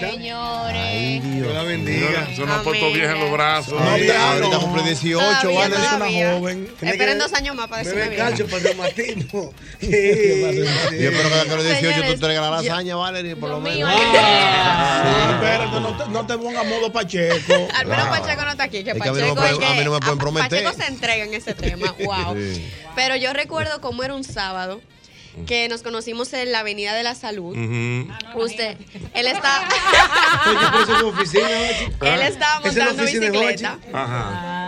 señores. 0.00 1.22
Dios 1.22 1.54
la 1.54 1.62
bendiga. 1.62 2.28
Eso 2.32 2.44
nos 2.46 2.58
ha 2.58 2.62
puesto 2.62 2.90
vieja 2.92 3.12
en 3.12 3.20
los 3.20 3.30
brazos. 3.32 3.80
No, 3.80 3.90
ahorita, 3.90 4.32
ahorita 4.32 4.58
cumple 4.58 4.82
18, 4.82 5.18
Todavía, 5.42 5.58
Valerie. 5.60 5.84
todavía. 5.88 6.32
joven. 6.38 6.68
Esperen 6.82 7.18
dos 7.18 7.32
años 7.34 7.54
más 7.56 7.68
para 7.68 7.82
decirme 7.82 8.08
bien. 8.08 8.62
reumatismo. 8.62 9.54
Yo 9.82 9.88
espero 9.90 11.28
que 11.30 11.50
a 11.50 11.56
los 11.56 11.64
18 11.64 12.02
tú 12.14 12.20
traigas 12.20 12.50
la 12.50 12.62
lasaña, 12.62 12.96
Valerie, 12.96 13.36
por 13.36 13.50
lo 13.50 13.60
menos. 13.60 13.90
Ah, 13.92 15.30
espérate, 15.34 15.80
no 15.80 15.96
te, 15.96 16.08
no 16.10 16.26
te 16.26 16.38
pongas 16.38 16.66
modo 16.66 16.92
Pacheco. 16.92 17.68
Al 17.74 17.86
menos 17.86 18.06
Pacheco 18.08 18.21
no 18.44 18.50
está 18.50 18.64
aquí, 18.64 18.84
que 18.84 18.90
Es 18.92 18.96
que 19.00 19.08
a 19.08 19.12
mí 19.12 19.20
no 19.20 19.26
me 19.26 19.34
Pacheco 19.34 19.34
pueden- 19.36 19.52
es 19.54 19.58
que 19.58 19.66
a 19.66 19.74
mí 19.78 19.84
no 19.84 19.90
me 19.92 19.98
pueden 20.00 20.18
a- 20.18 20.20
prometer. 20.20 20.64
Pacheco 20.64 20.72
se 20.82 20.88
entrega 20.88 21.24
en 21.24 21.34
ese 21.34 21.54
tema, 21.54 21.92
wow. 22.04 22.34
Sí. 22.36 22.68
Pero 22.94 23.16
yo 23.16 23.32
recuerdo 23.32 23.80
cómo 23.80 24.02
era 24.02 24.14
un 24.14 24.24
sábado 24.24 24.80
que 25.46 25.66
nos 25.70 25.82
conocimos 25.82 26.30
en 26.34 26.52
la 26.52 26.58
Avenida 26.60 26.92
de 26.94 27.02
la 27.02 27.14
Salud. 27.14 27.56
Usted, 28.34 28.76
él 29.14 29.26
está, 29.26 29.66
él 32.02 32.20
estaba 32.22 32.60
Esa 32.60 32.68
es 32.68 32.76
la 32.76 32.84
montando 32.86 33.04
bicicleta. 33.04 33.78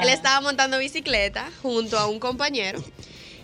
Él 0.02 0.08
estaba 0.08 0.40
montando 0.40 0.78
bicicleta 0.78 1.48
junto 1.62 1.98
a 1.98 2.06
un 2.06 2.18
compañero. 2.18 2.82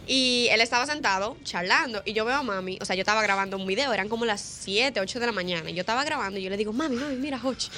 Y 0.06 0.48
él 0.50 0.60
estaba 0.60 0.86
sentado 0.86 1.36
charlando. 1.44 2.02
Y 2.04 2.12
yo 2.12 2.24
veo 2.24 2.36
a 2.36 2.42
mami. 2.42 2.78
O 2.80 2.84
sea, 2.84 2.96
yo 2.96 3.00
estaba 3.00 3.22
grabando 3.22 3.56
un 3.56 3.66
video. 3.66 3.92
Eran 3.92 4.08
como 4.08 4.24
las 4.24 4.40
7, 4.40 5.00
8 5.00 5.20
de 5.20 5.26
la 5.26 5.32
mañana. 5.32 5.70
Y 5.70 5.74
yo 5.74 5.80
estaba 5.80 6.04
grabando. 6.04 6.38
Y 6.38 6.42
yo 6.42 6.50
le 6.50 6.56
digo, 6.56 6.72
mami, 6.72 6.96
mami, 6.96 7.16
mira, 7.16 7.40
Hochi. 7.42 7.68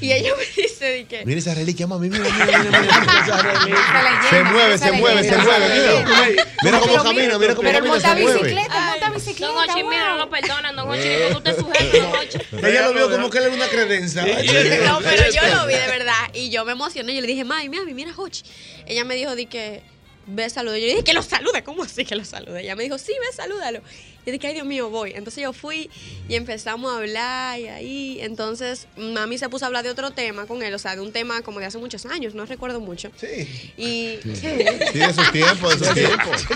Y 0.00 0.12
ella 0.12 0.32
me 0.36 0.44
dice, 0.62 0.84
de 0.84 1.04
que. 1.04 1.24
Mira 1.24 1.38
esa 1.38 1.54
reliquia, 1.54 1.86
mami, 1.86 2.10
mira, 2.10 2.24
mira, 2.24 2.58
mira, 2.58 2.80
mira 2.80 3.22
esa 3.22 3.42
reliquia. 3.42 4.30
Se 4.30 4.42
mueve, 4.44 4.78
se 4.78 4.92
mueve, 4.92 5.24
se 5.28 5.36
mueve, 5.38 5.68
mira. 5.68 6.46
Mira 6.62 6.80
cómo 6.80 7.02
camina, 7.02 7.38
mira 7.38 7.54
cómo 7.54 7.70
camina, 7.70 8.00
se 8.00 8.22
mueve. 8.22 8.54
monta 8.88 9.10
bicicleta. 9.10 9.46
Don 9.46 9.56
Hochi, 9.56 9.84
mira, 9.84 10.08
no 10.08 10.16
lo 10.16 10.30
perdonan. 10.30 10.76
Don 10.76 10.88
Hochi, 10.88 11.08
ni 11.08 11.16
cuando 11.16 11.38
usted 11.38 11.56
sujeto, 11.58 11.98
Don 11.98 12.12
Hochi. 12.16 12.38
Ella 12.66 12.82
lo 12.82 12.94
vio 12.94 13.10
como 13.10 13.30
que 13.30 13.38
él 13.38 13.44
era 13.44 13.54
una 13.54 13.68
credencia. 13.68 14.22
No, 14.22 15.00
pero 15.02 15.30
yo 15.30 15.54
lo 15.54 15.66
vi 15.66 15.74
de 15.74 15.86
verdad. 15.86 16.30
Y 16.34 16.50
yo 16.50 16.64
me 16.64 16.72
emocioné. 16.72 17.14
Yo 17.14 17.20
le 17.20 17.26
dije, 17.26 17.44
mami, 17.44 17.68
mami, 17.68 17.94
mira, 17.94 18.12
Hochi. 18.16 18.42
Ella 18.86 19.04
me 19.04 19.14
dijo, 19.14 19.36
di 19.36 19.46
que. 19.46 19.82
Ve, 20.26 20.48
salude. 20.50 20.80
Yo 20.80 20.86
dije 20.86 21.04
que 21.04 21.12
lo 21.12 21.22
salude. 21.22 21.62
¿Cómo 21.64 21.82
así 21.82 22.04
que 22.04 22.14
lo 22.14 22.24
salude? 22.24 22.62
Ella 22.62 22.76
me 22.76 22.84
dijo, 22.84 22.98
sí, 22.98 23.12
ve, 23.12 23.32
salúdalo. 23.34 23.80
Yo 24.26 24.32
dije, 24.32 24.48
ay, 24.48 24.54
Dios 24.54 24.66
mío, 24.66 24.90
voy. 24.90 25.12
Entonces 25.14 25.42
yo 25.42 25.52
fui 25.52 25.90
y 26.28 26.34
empezamos 26.34 26.92
a 26.92 26.98
hablar 26.98 27.58
y 27.58 27.68
ahí. 27.68 28.18
Entonces 28.20 28.86
mami 28.96 29.38
se 29.38 29.48
puso 29.48 29.64
a 29.64 29.68
hablar 29.68 29.82
de 29.84 29.90
otro 29.90 30.10
tema 30.10 30.46
con 30.46 30.62
él, 30.62 30.74
o 30.74 30.78
sea, 30.78 30.94
de 30.94 31.00
un 31.00 31.12
tema 31.12 31.42
como 31.42 31.58
de 31.60 31.66
hace 31.66 31.78
muchos 31.78 32.04
años, 32.06 32.34
no 32.34 32.44
recuerdo 32.46 32.80
mucho. 32.80 33.10
Sí. 33.16 33.72
Y. 33.76 34.18
Sí, 34.34 34.46
de 34.46 35.04
esos 35.08 35.32
tiempos, 35.32 35.78
de 35.80 35.86
esos 35.86 35.94
tiempos. 35.94 36.46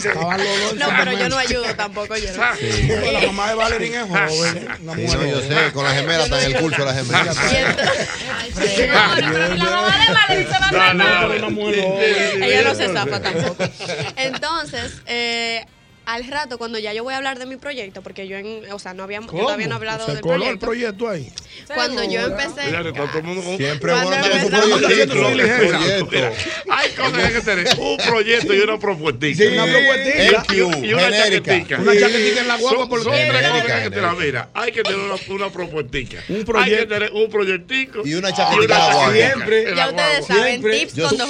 No, 0.76 0.86
pero 0.98 1.12
yo 1.18 1.28
no 1.28 1.38
ayudo 1.38 1.64
tampoco, 1.76 2.16
yo 2.16 2.32
no. 2.36 2.56
Sí. 2.56 2.88
La 3.12 3.20
mamá 3.26 3.48
de 3.48 3.54
Valerín 3.54 3.94
es 3.94 4.02
joven. 4.08 4.68
Una 4.82 4.94
Sí, 4.94 5.00
mujer 5.02 5.18
no, 5.18 5.26
yo 5.26 5.36
joven. 5.42 5.48
sé, 5.66 5.72
con 5.72 5.84
la 5.84 5.94
gemela 5.94 6.24
está 6.24 6.44
en 6.44 6.54
el 6.54 6.60
curso, 6.60 6.84
la 6.84 6.94
gemela. 6.94 7.34
Ella 12.42 12.62
no 12.64 12.74
se 12.74 12.88
zafa 12.92 13.20
tampoco. 13.20 13.64
Entonces, 14.16 14.92
eh, 15.06 15.64
al 16.06 16.26
rato, 16.26 16.58
cuando 16.58 16.78
ya 16.78 16.92
yo 16.92 17.02
voy 17.02 17.14
a 17.14 17.16
hablar 17.18 17.38
de 17.38 17.46
mi 17.46 17.56
proyecto, 17.56 18.02
porque 18.02 18.28
yo, 18.28 18.36
en, 18.36 18.62
o 18.72 18.78
sea, 18.78 18.94
no 18.94 19.02
había, 19.04 19.20
yo 19.20 19.26
todavía 19.26 19.66
no 19.66 19.74
he 19.74 19.76
hablado 19.76 20.06
del 20.06 20.20
coló 20.20 20.48
el 20.50 20.58
proyecto. 20.58 21.04
proyecto 21.06 21.08
ahí. 21.08 21.32
Cuando 21.74 22.04
yo 22.04 22.20
empecé. 22.20 22.66
Mira, 22.66 22.80
está 22.80 22.92
todo 23.06 23.18
el 23.18 23.24
mundo 23.24 23.42
con- 23.42 23.56
Siempre 23.56 23.92
Cuando 23.92 24.10
bueno 24.10 24.24
que 24.88 25.06
proyecto. 25.06 25.14
Mira, 26.10 26.32
Hay 26.70 26.90
cosas 26.90 27.12
que 27.12 27.22
hay 27.22 27.32
que 27.32 27.40
tener. 27.40 27.68
Un 27.78 27.96
proyecto 27.98 28.54
y 28.54 28.60
una 28.60 28.78
propuestica. 28.78 29.36
Sí, 29.44 29.46
una 29.48 29.64
propuestica. 29.64 30.44
Y, 30.54 30.86
y 30.86 30.94
una 30.94 31.10
chaquetica. 31.10 31.78
Una 31.80 31.92
chaquetica 31.98 32.40
en 32.40 32.48
la 32.48 32.56
guagua 32.56 32.78
Son, 32.80 32.88
porque- 32.88 33.04
son 33.04 33.12
tres 33.14 33.48
cosas 33.48 33.64
que 33.64 33.72
hay 33.72 33.82
que 33.84 33.90
tener. 33.90 34.10
Mira, 34.18 34.48
hay 34.54 34.72
que 34.72 34.82
tener 34.82 34.98
una, 34.98 35.14
una 35.28 35.50
propuestica. 35.50 36.22
Un 36.28 36.34
Hay 36.36 36.40
que 36.40 36.44
proyecto. 36.44 36.88
tener 36.94 37.12
un 37.12 37.30
proyectico. 37.30 38.02
Y 38.04 38.14
una 38.14 38.32
chaquetica 38.34 38.62
en 38.64 38.68
la 38.70 38.76
chaquetica 38.76 38.94
guagua. 38.94 39.12
Siempre. 39.14 39.74
Ya 39.76 39.88
ustedes 39.88 40.26
saben, 40.26 40.62
tips 40.62 40.94
Yo, 40.94 41.08
con 41.08 41.18
dos 41.18 41.28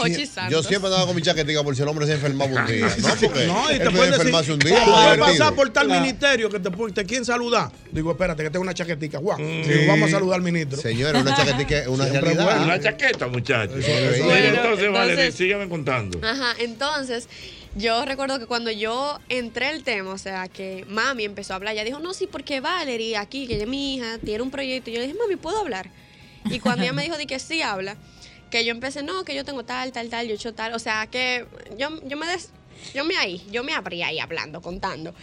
yo 0.50 0.62
siempre 0.62 0.88
andaba 0.88 1.06
con 1.06 1.16
mi 1.16 1.22
chaquetica 1.22 1.62
por 1.62 1.76
si 1.76 1.82
el 1.82 1.88
hombre 1.88 2.06
se 2.06 2.14
enfermaba 2.14 2.50
un 2.50 2.66
día. 2.66 2.88
No, 2.98 3.08
porque 3.20 3.46
No, 3.46 3.70
y 3.72 3.78
te 3.78 3.90
pueden 3.90 4.10
decir, 4.12 4.63
puedes 4.70 5.18
pasar 5.18 5.54
por 5.54 5.70
tal 5.70 5.88
ministerio 5.88 6.48
que 6.50 6.60
te, 6.60 6.70
te 6.70 7.04
quieren 7.04 7.24
saludar. 7.24 7.70
Digo, 7.90 8.10
espérate, 8.12 8.42
que 8.42 8.50
tengo 8.50 8.62
una 8.62 8.74
chaquetica. 8.74 9.18
Digo, 9.18 9.86
vamos 9.88 10.08
a 10.08 10.12
saludar 10.12 10.36
al 10.36 10.42
ministro. 10.42 10.80
Señores, 10.80 11.20
una 11.20 11.36
chaquetica 11.36 11.78
es 11.78 11.88
una 11.88 12.06
realidad. 12.06 12.62
Una 12.64 12.80
chaqueta, 12.80 13.28
muchachos. 13.28 13.84
Entonces, 13.84 14.20
Valerie, 14.26 14.88
entonces- 14.88 15.34
síganme 15.34 15.68
contando. 15.68 16.20
Ajá, 16.26 16.54
entonces 16.58 17.28
yo 17.76 18.04
recuerdo 18.04 18.38
que 18.38 18.46
cuando 18.46 18.70
yo 18.70 19.18
entré 19.28 19.70
el 19.70 19.82
tema, 19.82 20.12
o 20.12 20.18
sea, 20.18 20.48
que 20.48 20.84
mami 20.88 21.24
empezó 21.24 21.54
a 21.54 21.56
hablar, 21.56 21.74
ella 21.74 21.84
dijo, 21.84 21.98
no, 21.98 22.14
sí, 22.14 22.28
porque 22.30 22.60
Valerie 22.60 23.16
aquí, 23.16 23.46
que 23.46 23.54
ella 23.54 23.64
es 23.64 23.68
mi 23.68 23.96
hija, 23.96 24.18
tiene 24.24 24.42
un 24.42 24.50
proyecto. 24.50 24.90
Y 24.90 24.94
yo 24.94 25.00
le 25.00 25.06
dije, 25.06 25.18
mami, 25.18 25.36
¿puedo 25.36 25.58
hablar? 25.58 25.90
Y 26.44 26.60
cuando 26.60 26.82
ella 26.84 26.92
me 26.92 27.02
dijo 27.02 27.16
di 27.16 27.26
que 27.26 27.38
sí 27.38 27.62
habla, 27.62 27.96
que 28.50 28.64
yo 28.64 28.70
empecé, 28.70 29.02
no, 29.02 29.24
que 29.24 29.34
yo 29.34 29.44
tengo 29.44 29.64
tal, 29.64 29.90
tal, 29.90 30.08
tal, 30.08 30.26
yo 30.26 30.32
he 30.32 30.36
hecho 30.36 30.54
tal. 30.54 30.74
O 30.74 30.78
sea, 30.78 31.06
que 31.08 31.46
yo, 31.76 31.88
yo 32.06 32.16
me 32.16 32.26
des, 32.26 32.50
yo 32.92 33.04
me 33.04 33.16
ahí, 33.16 33.42
yo 33.50 33.64
me 33.64 33.72
abrí 33.72 34.02
ahí 34.02 34.18
hablando, 34.18 34.60
contando. 34.60 35.14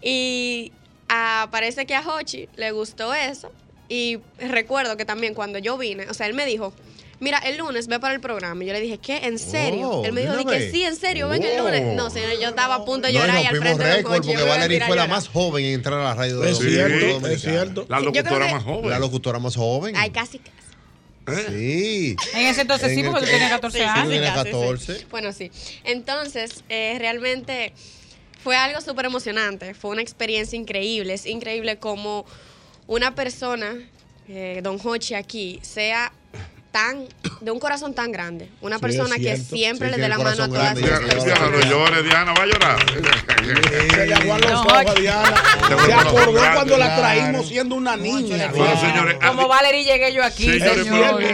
Y 0.00 0.72
ah, 1.08 1.48
parece 1.50 1.86
que 1.86 1.94
a 1.94 2.00
Hochi 2.00 2.48
le 2.56 2.70
gustó 2.72 3.12
eso. 3.14 3.52
Y 3.88 4.18
recuerdo 4.38 4.96
que 4.96 5.04
también 5.04 5.34
cuando 5.34 5.58
yo 5.58 5.76
vine, 5.76 6.06
o 6.08 6.14
sea, 6.14 6.26
él 6.26 6.34
me 6.34 6.46
dijo, 6.46 6.72
mira, 7.20 7.38
el 7.38 7.58
lunes 7.58 7.88
ve 7.88 8.00
para 8.00 8.14
el 8.14 8.20
programa. 8.20 8.64
Y 8.64 8.66
yo 8.68 8.72
le 8.72 8.80
dije, 8.80 8.96
¿qué? 8.98 9.18
¿En 9.26 9.38
serio? 9.38 9.88
Oh, 9.90 10.04
él 10.04 10.12
me 10.12 10.22
dijo, 10.22 10.44
que 10.46 10.70
sí, 10.70 10.82
en 10.84 10.96
serio, 10.96 11.28
ven 11.28 11.42
el 11.42 11.60
Oh. 11.60 11.64
lunes. 11.64 11.94
No, 11.94 12.08
señor, 12.08 12.32
yo 12.40 12.48
estaba 12.48 12.76
a 12.76 12.84
punto 12.84 13.06
de 13.08 13.12
No, 13.12 13.18
y 13.18 13.22
llorar 13.22 13.34
nos 13.34 13.44
y 13.44 13.46
al 13.48 13.56
frente 13.58 13.84
de 13.84 13.92
récord 13.96 14.14
Hochi, 14.14 14.28
yo 14.28 14.38
porque 14.38 14.50
a 14.50 14.54
Valerie 14.54 14.80
fue 14.80 14.92
a 14.92 14.96
la 14.96 15.06
más 15.08 15.28
joven 15.28 15.64
en 15.66 15.74
entrar 15.74 16.00
a 16.00 16.04
la 16.04 16.14
radio 16.14 16.40
de 16.40 16.50
Es 16.50 16.58
cierto, 16.58 17.28
es 17.28 17.42
cierto. 17.42 17.86
La 17.88 18.00
locutora 18.00 18.48
más 18.50 18.62
joven. 18.64 18.90
La 18.90 18.98
locutora 18.98 19.38
más 19.38 19.56
joven. 19.56 19.94
Ay, 19.96 20.10
casi, 20.10 20.38
casi. 20.38 20.52
Sí. 21.26 22.16
En 22.34 22.46
ese 22.46 22.62
entonces 22.62 22.92
sí, 22.94 23.00
En 23.00 23.06
porque 23.12 23.20
el- 23.20 23.26
tú 23.26 23.32
tenías 23.32 23.50
14 23.50 23.78
Sí, 23.78 23.84
Tú 23.84 23.90
años. 24.00 24.12
sí. 24.14 24.32
14. 24.34 25.06
Bueno, 25.10 25.32
sí. 25.32 25.50
Entonces, 25.84 26.64
eh, 26.68 26.96
realmente 26.98 27.72
fue 28.42 28.56
algo 28.56 28.80
súper 28.80 29.06
emocionante. 29.06 29.74
Fue 29.74 29.90
una 29.90 30.02
experiencia 30.02 30.56
increíble. 30.58 31.14
Es 31.14 31.26
increíble 31.26 31.78
como 31.78 32.26
una 32.88 33.14
persona, 33.14 33.74
eh, 34.28 34.60
Don 34.62 34.78
Hochi 34.82 35.14
aquí, 35.14 35.60
sea 35.62 36.12
tan 36.72 37.04
de 37.42 37.50
un 37.50 37.58
corazón 37.60 37.94
tan 37.94 38.10
grande. 38.12 38.48
Una 38.62 38.76
Sí, 38.76 38.82
persona 38.82 39.16
que 39.16 39.36
siempre 39.36 39.88
Sí, 39.90 39.96
le 39.96 40.02
dé 40.02 40.08
la 40.08 40.16
mano 40.18 40.30
a 40.30 40.48
todas 40.48 40.74
las 40.74 40.74
personas. 40.78 41.24
Diana, 41.24 41.48
no 41.50 41.60
llores, 41.60 42.04
Diana, 42.04 42.32
va 42.32 42.42
a 42.42 42.46
llorar. 42.46 42.78
Se 43.90 44.06
le 44.06 44.14
aguan 44.14 44.40
los 44.40 44.50
No, 44.52 44.62
ojos. 44.62 44.94
Diana. 45.00 45.42
Se 45.86 45.92
acordó 45.92 46.32
cuando 46.54 46.78
la 46.78 46.96
traímos 46.96 47.48
siendo 47.48 47.74
una 47.74 47.96
niña. 47.96 48.50
Bueno, 48.54 48.80
señores, 48.80 49.16
Como 49.26 49.48
Valerie 49.48 49.84
llegué 49.84 50.12
yo 50.14 50.24
aquí, 50.24 50.44
Señores, 50.44 50.86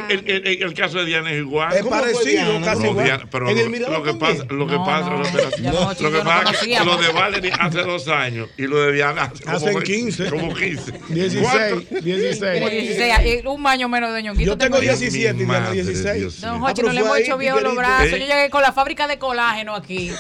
el, 0.09 0.25
el- 0.29 0.47
el- 0.47 0.63
el 0.63 0.75
caso 0.75 0.99
de 0.99 1.07
Diana 1.07 1.31
es 1.31 1.39
igual. 1.39 1.73
Es 1.77 1.87
parecido, 1.87 2.61
casi 2.63 2.83
No, 2.83 2.91
igual. 2.91 3.05
Diana, 3.07 3.29
pero 3.31 3.49
En 3.51 3.59
el 3.59 3.81
lo, 3.83 3.91
lo 3.91 4.03
que 4.03 4.15
pasa, 4.15 4.45
lo 4.49 4.67
que 4.67 4.75
No, 4.75 4.85
pasa, 4.85 5.11
no, 5.11 5.19
lo 5.19 5.23
que- 5.25 6.19
pasa 6.25 6.51
es 6.53 6.59
que 6.59 6.85
lo 6.85 6.97
de 6.97 7.09
Valerie 7.13 7.53
hace 7.59 7.79
dos 7.83 8.09
años 8.09 8.49
y 8.57 8.63
lo 8.63 8.81
de 8.83 8.93
Diana 8.93 9.23
hace 9.25 9.45
como, 9.45 9.57
Hacen 9.57 9.83
15. 9.83 10.31
como 10.31 10.55
15. 10.55 10.93
16, 11.11 11.43
¿Cuánto? 11.43 12.01
16. 12.03 12.55
Como 12.59 12.71
16, 12.71 13.15
y 13.45 13.47
un 13.47 13.67
año 13.67 13.89
menos 13.89 14.13
de 14.15 14.23
ñonguito. 14.23 14.51
Yo 14.53 14.59
tengo 14.59 14.81
yo. 14.81 14.93
17 15.37 15.43
y 15.43 15.47
Diana 15.47 15.61
Madre 15.61 15.83
16. 15.83 16.17
Dios 16.19 16.41
Don 16.41 16.55
mío. 16.61 16.65
Hochi, 16.69 16.81
Ah, 16.81 16.85
no 16.85 16.93
le 16.93 17.01
hemos 17.01 17.19
hecho 17.19 17.39
viejos 17.39 17.63
los 17.63 17.75
brazos. 17.77 18.07
¿Eh? 18.07 18.11
Yo 18.11 18.17
llegué 18.27 18.51
con 18.51 18.63
la 18.63 18.73
fábrica 18.73 19.07
de 19.07 19.19
colágeno 19.19 19.75
aquí 19.75 20.11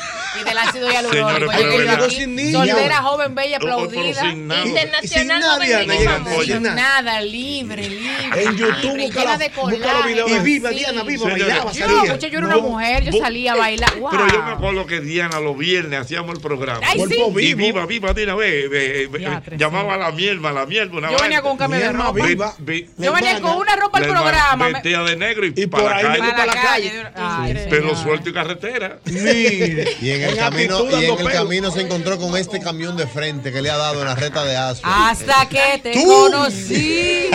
y 0.40 0.44
del 0.44 0.58
ácido 0.58 0.90
hialurónico. 0.90 1.52
Soltera, 2.52 2.96
joven, 3.02 3.34
bella, 3.34 3.58
Oh, 3.60 3.62
aplaudida. 3.62 4.24
Internacional 4.28 5.42
joven 5.42 5.68
Diana, 5.88 6.24
sin 6.44 6.62
nada. 6.62 7.20
Libre, 7.20 7.88
libre. 7.88 8.42
En 8.44 8.56
YouTube 8.56 8.96
busca, 9.06 9.36
de. 9.38 9.50
Y 10.26 10.38
viva. 10.40 10.70
Diana, 10.70 11.02
viva, 11.02 11.28
bailaba, 11.30 11.72
Yo, 11.72 11.86
salía. 11.86 12.16
yo 12.16 12.38
era 12.38 12.46
una 12.46 12.56
mujer, 12.58 13.04
yo 13.04 13.20
salía 13.20 13.52
a 13.52 13.56
bailar. 13.56 13.92
Pero 13.92 14.28
yo 14.28 14.42
me 14.42 14.52
acuerdo 14.52 14.86
que 14.86 15.00
Diana 15.00 15.40
los 15.40 15.56
viernes 15.56 16.00
hacíamos 16.00 16.34
el 16.36 16.40
programa. 16.40 16.80
Y 16.94 17.54
viva, 17.54 17.86
viva, 17.86 18.12
Dina, 18.12 18.34
ve, 18.34 18.68
ve, 18.68 19.08
ve, 19.10 19.18
Diatre, 19.18 19.56
llamaba 19.56 19.94
a 19.94 19.96
la 19.96 20.12
mierda, 20.12 20.52
la 20.52 20.66
mierda. 20.66 20.96
Una 20.96 21.10
Yo 21.10 21.18
venía 21.18 21.42
con 21.42 21.52
un 21.52 21.58
cambio 21.58 21.80
de 21.80 21.92
ropa. 21.92 22.52
Yo 22.96 23.12
venía 23.12 23.40
con 23.40 23.56
una 23.56 23.76
ropa 23.76 23.98
al 23.98 24.06
programa. 24.06 24.68
Vestida 25.02 25.04
de 25.04 25.16
negro 25.16 25.46
y, 25.46 25.52
Y 25.56 25.66
para 25.66 25.82
por 25.82 25.90
la 25.92 25.96
ahí 25.98 26.04
calle. 26.04 26.22
me- 26.22 26.30
Para 26.30 26.46
la 26.46 26.54
la 26.54 26.62
calle. 26.62 26.88
calle. 26.90 27.08
Ay, 27.14 27.66
Pero 27.70 27.88
señor. 27.90 28.02
suelto 28.02 28.28
y 28.28 28.32
carretera. 28.32 28.98
Mire. 29.06 29.96
Y 30.00 30.10
en 30.10 30.22
el 30.22 30.36
camino, 30.36 30.84
y 30.90 31.04
en 31.04 31.18
el 31.18 31.32
camino 31.32 31.70
se 31.70 31.80
encontró 31.82 32.18
con 32.18 32.36
este 32.36 32.60
camión 32.60 32.96
de 32.96 33.06
frente 33.06 33.52
que 33.52 33.62
le 33.62 33.70
ha 33.70 33.76
dado 33.76 34.00
en 34.00 34.06
la 34.08 34.14
reta 34.14 34.44
de 34.44 34.56
Aso. 34.56 34.82
Hasta 34.84 35.48
que 35.48 35.80
te 35.82 35.92
¡Tú! 35.92 36.04
conocí. 36.04 37.28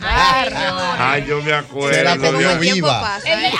Ay, 0.00 0.48
Ay, 0.98 1.24
yo 1.28 1.42
me 1.42 1.52
acuerdo. 1.52 1.94
Se 1.94 2.04
la 2.04 2.16
comió 2.16 2.58
viva. 2.58 3.16
Ay, 3.24 3.52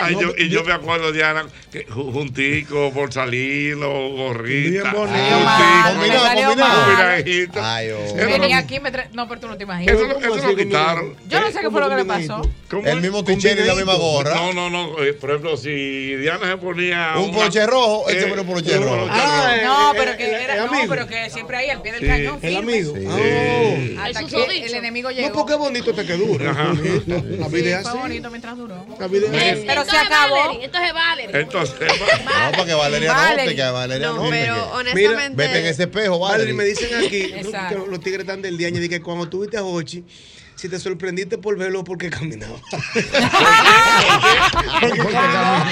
ay, 0.00 0.16
yo- 0.20 0.32
y 0.36 0.48
yo 0.48 0.64
me 0.64 0.72
acuerdo, 0.72 1.12
Diana, 1.12 1.46
que 1.70 1.86
ju- 1.86 2.12
juntico 2.12 2.90
los 2.94 4.12
gorritas. 4.12 4.82
Bien 4.82 4.92
bonito. 4.92 6.64
combinadito. 6.64 7.60
Ay, 7.64 7.90
oh. 7.90 8.04
Eso 8.04 8.14
Vení 8.16 8.48
lo- 8.52 8.56
aquí 8.58 8.80
me 8.80 8.92
tra- 8.92 9.08
No, 9.12 9.28
pero 9.28 9.40
tú 9.40 9.48
no 9.48 9.56
te 9.56 9.64
imaginas. 9.64 9.94
Eso, 9.94 10.06
lo- 10.06 10.18
eso 10.18 10.48
lo 10.48 10.56
quitaron. 10.56 11.16
Yo 11.28 11.40
no 11.40 11.50
sé 11.50 11.60
qué 11.60 11.70
fue 11.70 11.80
lo 11.80 11.88
que 11.88 11.96
le 11.96 12.04
pasó. 12.04 12.50
¿Cómo 12.70 12.83
El 12.84 13.00
mismo 13.00 13.24
tichero 13.24 13.62
y 13.62 13.66
la 13.66 13.74
misma 13.74 13.94
gorra. 13.94 14.34
No, 14.34 14.52
no, 14.52 14.70
no. 14.70 15.02
eh, 15.02 15.14
por 15.14 15.30
ejemplo, 15.30 15.56
si 15.56 16.14
Diana 16.16 16.50
se 16.50 16.56
ponía. 16.58 17.14
Un 17.18 17.32
poloche 17.32 17.66
rojo, 17.66 18.08
él 18.08 18.20
se 18.20 18.26
pone 18.26 18.42
un 18.42 18.48
un 18.48 18.82
rojo. 18.82 19.06
Ah, 19.10 19.54
rojo. 19.56 19.64
No, 19.66 19.92
eh, 19.92 19.96
pero 19.98 20.10
eh, 20.12 20.16
que 20.16 20.24
eh, 20.26 20.42
era. 20.44 20.56
No, 20.56 20.72
amigo. 20.72 20.86
pero 20.88 21.06
que 21.06 21.30
siempre 21.30 21.56
ahí 21.56 21.70
al 21.70 21.82
pie 21.82 21.92
del 21.92 22.00
Sí. 22.00 22.06
cañón. 22.06 22.38
El 22.42 22.56
amigo. 22.56 22.94
Sí. 22.96 23.04
Oh. 23.06 24.00
Hasta 24.00 24.20
El 24.20 24.26
que 24.26 24.30
susodicho. 24.30 24.66
el 24.66 24.74
enemigo 24.74 25.10
No, 25.10 25.16
llegó. 25.16 25.32
porque 25.32 25.52
es 25.54 25.58
bonito 25.58 25.90
este 25.90 26.06
que 26.06 26.12
dura. 26.16 26.50
Ajá. 26.50 26.64
bonito. 26.74 27.24
La 27.38 27.48
vida 27.48 27.80
es 27.80 27.88
Fue 27.88 28.00
bonito 28.00 28.30
mientras 28.30 28.56
duró. 28.56 28.86
La 28.98 29.06
vida 29.08 29.26
es 29.26 29.52
así. 29.52 29.64
Pero 29.66 29.80
Esto 29.82 29.92
se 29.94 30.00
es 30.00 30.06
acabó. 30.06 30.36
Valerie, 30.36 30.64
Esto 30.66 30.78
es 30.78 30.92
Valerie. 30.94 31.40
Entonces, 31.40 31.76
No, 32.24 32.50
para 32.52 32.64
que 32.64 32.74
Valeria 32.74 33.14
note, 33.14 33.54
que 33.56 33.62
Valeria 33.62 34.06
No, 34.08 34.30
pero 34.30 34.70
honestamente- 34.74 35.36
Vete 35.36 35.58
en 35.60 35.66
ese 35.66 35.82
espejo, 35.84 36.18
Valerie, 36.18 36.52
Valerie. 36.52 36.54
me 36.54 36.64
dicen 36.64 37.04
aquí 37.06 37.32
¿no? 37.74 37.86
Los 37.86 38.00
tigres 38.00 38.20
están 38.20 38.42
del 38.42 38.56
día 38.56 38.68
y 38.68 38.88
que 38.88 39.00
cuando 39.00 39.28
tuviste 39.28 39.56
a 39.56 39.64
Hochi, 39.64 40.04
si 40.56 40.68
te 40.68 40.78
sorprendiste 40.78 41.38
por 41.38 41.56
verlo 41.56 41.84
porque 41.84 42.10
caminaba. 42.10 42.58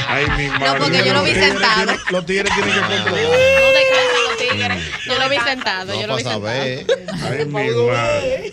Ay, 0.09 0.27
mi 0.37 0.49
madre. 0.49 0.67
No, 0.67 0.77
porque 0.79 1.05
yo 1.05 1.15
lo 1.15 1.23
vi 1.23 1.35
sentado. 1.35 1.93
Los 2.11 2.27
tigres 2.27 2.53
tienen 2.55 2.75
que 2.75 2.81
controlar. 2.81 3.23
No 3.23 3.73
descansan 3.73 4.23
los 4.29 4.37
tigres. 4.39 4.83
Yo 5.07 5.19
lo 5.19 5.29
vi 5.29 5.39
sentado, 5.39 6.01
yo 6.01 6.07
lo 6.07 6.17
vi 6.17 6.23
sentado. 6.23 6.47
Ay, 6.49 6.87
mi 7.47 7.53
madre. 7.53 8.53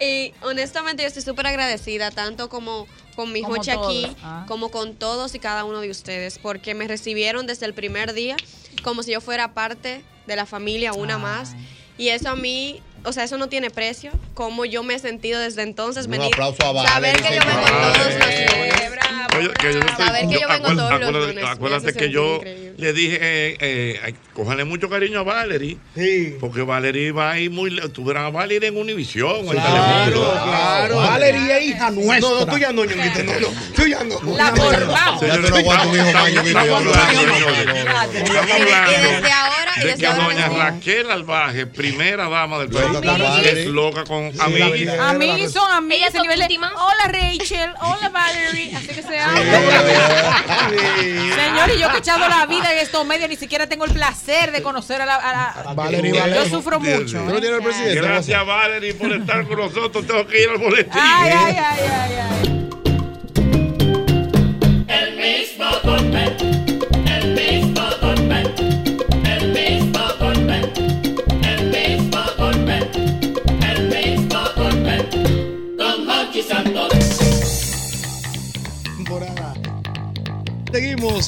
Y 0.00 0.34
honestamente 0.42 1.02
yo 1.02 1.08
estoy 1.08 1.22
súper 1.22 1.46
agradecida, 1.46 2.10
tanto 2.10 2.48
como 2.48 2.88
con 3.14 3.32
mi 3.32 3.42
Jochi 3.42 3.70
aquí, 3.70 4.16
ah. 4.24 4.44
como 4.48 4.70
con 4.70 4.96
todos 4.96 5.34
y 5.34 5.38
cada 5.38 5.64
uno 5.64 5.80
de 5.80 5.90
ustedes, 5.90 6.38
porque 6.38 6.74
me 6.74 6.88
recibieron 6.88 7.46
desde 7.46 7.66
el 7.66 7.74
primer 7.74 8.12
día 8.12 8.36
como 8.82 9.02
si 9.02 9.12
yo 9.12 9.20
fuera 9.20 9.54
parte 9.54 10.02
de 10.26 10.36
la 10.36 10.46
familia, 10.46 10.92
una 10.92 11.18
más. 11.18 11.54
Y 11.98 12.08
eso 12.08 12.30
a 12.30 12.36
mí, 12.36 12.82
o 13.04 13.12
sea, 13.12 13.24
eso 13.24 13.36
no 13.38 13.48
tiene 13.48 13.70
precio, 13.70 14.12
como 14.34 14.64
yo 14.64 14.82
me 14.82 14.94
he 14.94 14.98
sentido 14.98 15.40
desde 15.40 15.62
entonces. 15.62 16.06
Un 16.06 16.12
venir, 16.12 16.32
aplauso 16.32 16.62
a 16.62 16.86
Saber 16.86 17.16
Valerie, 17.18 17.22
que 17.22 17.34
yo 17.34 17.40
vengo 17.40 17.66
señores. 17.66 17.94
todos 17.94 17.98
los 17.98 18.14
lunes. 18.14 18.26
Oye, 18.26 18.44
que 18.46 18.50
yo 18.52 18.56
le 18.56 18.68
estoy- 18.68 18.70
Saber 18.70 18.70
que 18.70 18.70
yo 18.70 18.70
vengo 18.70 18.70
todos 18.72 18.78
los 18.78 18.94
lunes, 18.94 19.01
Acuérdate 21.46 21.92
que 21.94 22.10
yo 22.10 22.36
increíble. 22.36 22.74
le 22.78 22.92
dije, 22.92 23.18
eh, 23.20 23.56
eh, 23.60 24.14
cójale 24.34 24.64
mucho 24.64 24.88
cariño 24.88 25.20
a 25.20 25.22
Valerie. 25.22 25.78
Porque 26.40 26.62
Valerie 26.62 27.12
va 27.12 27.32
a 27.32 27.38
ir 27.38 27.50
muy. 27.50 27.76
Tuvieran 27.92 28.24
a 28.26 28.30
Valerie 28.30 28.68
en 28.68 28.76
Univisión. 28.76 29.36
en 29.36 29.48
Claro, 29.48 30.32
claro. 30.44 30.96
Valeria 30.96 31.58
es 31.58 31.66
hija 31.66 31.90
nuestra. 31.90 32.20
No, 32.20 32.40
no, 32.40 32.46
tú 32.46 32.58
ya 32.58 32.72
no, 32.72 32.84
ñonguito, 32.84 33.22
no, 33.24 33.32
no. 33.40 33.48
Tú 33.74 33.86
ya 33.86 34.04
no. 34.04 34.36
La 34.36 34.54
formamos. 34.54 35.20
Tú 35.20 35.26
no 35.26 35.56
aguantas 35.56 35.86
un 35.86 35.96
hijo 35.96 36.12
más, 36.12 36.32
Ñonguito, 36.32 36.58
Estamos 36.60 36.84
yo 36.84 36.94
hablando, 36.94 37.32
señores. 37.32 37.58
Estamos 38.12 38.30
Y 38.32 38.36
hablando 38.36 38.90
desde 38.92 39.32
ahora, 39.32 39.72
y 39.76 39.80
de 39.80 39.86
desde 39.86 39.98
que 40.00 40.06
ahora 40.06 40.24
doña 40.24 40.48
Raquel 40.48 41.10
Albaje, 41.10 41.66
primera 41.66 42.28
dama 42.28 42.58
del 42.60 42.68
país, 42.70 43.00
Valerie. 43.00 43.62
es 43.62 43.66
loca 43.68 44.04
con 44.04 44.32
Sí, 44.32 44.38
amiguis. 44.40 44.86
la 44.86 45.10
A 45.10 45.12
mí 45.14 45.48
son 45.48 45.84
íntimas. 46.42 46.72
Hola 46.74 47.08
Rachel, 47.12 47.70
hola 47.80 48.08
Valerie. 48.08 48.74
Así 48.76 48.86
que 48.94 49.01
se 49.02 49.18
habla. 49.18 50.42
Señor, 51.36 51.70
y 51.76 51.78
yo 51.80 51.88
que 51.90 51.96
he 51.96 51.98
echado 51.98 52.28
la 52.28 52.46
vida 52.46 52.72
en 52.72 52.78
estos 52.78 53.04
medios, 53.06 53.28
ni 53.28 53.36
siquiera 53.36 53.66
tengo 53.66 53.84
el 53.84 53.92
placer 53.92 54.52
de 54.52 54.62
conocer 54.62 55.02
a 55.02 55.06
la. 55.06 55.14
a 55.16 55.64
la- 55.64 55.74
Valerie 55.74 56.12
yo 56.34 56.46
sufro 56.46 56.78
mucho. 56.80 57.18
¿Tú 57.18 57.24
no 57.34 57.40
tienes 57.40 57.58
el 57.58 57.64
presidente? 57.64 58.00
Gracias, 58.00 58.46
Valerie, 58.46 58.94
por 58.94 59.12
estar 59.12 59.46
con 59.46 59.58
nosotros. 59.58 60.06
Tengo 60.06 60.26
que 60.26 60.42
ir 60.42 60.48
al 60.50 60.58
boletín. 60.58 60.92
Ay, 60.94 61.30
ay, 61.34 61.56
ay, 61.58 61.80
ay, 61.90 62.14
ay. 62.30 62.58
El 64.88 65.16
mismo 65.16 65.66
golpe, 65.82 66.61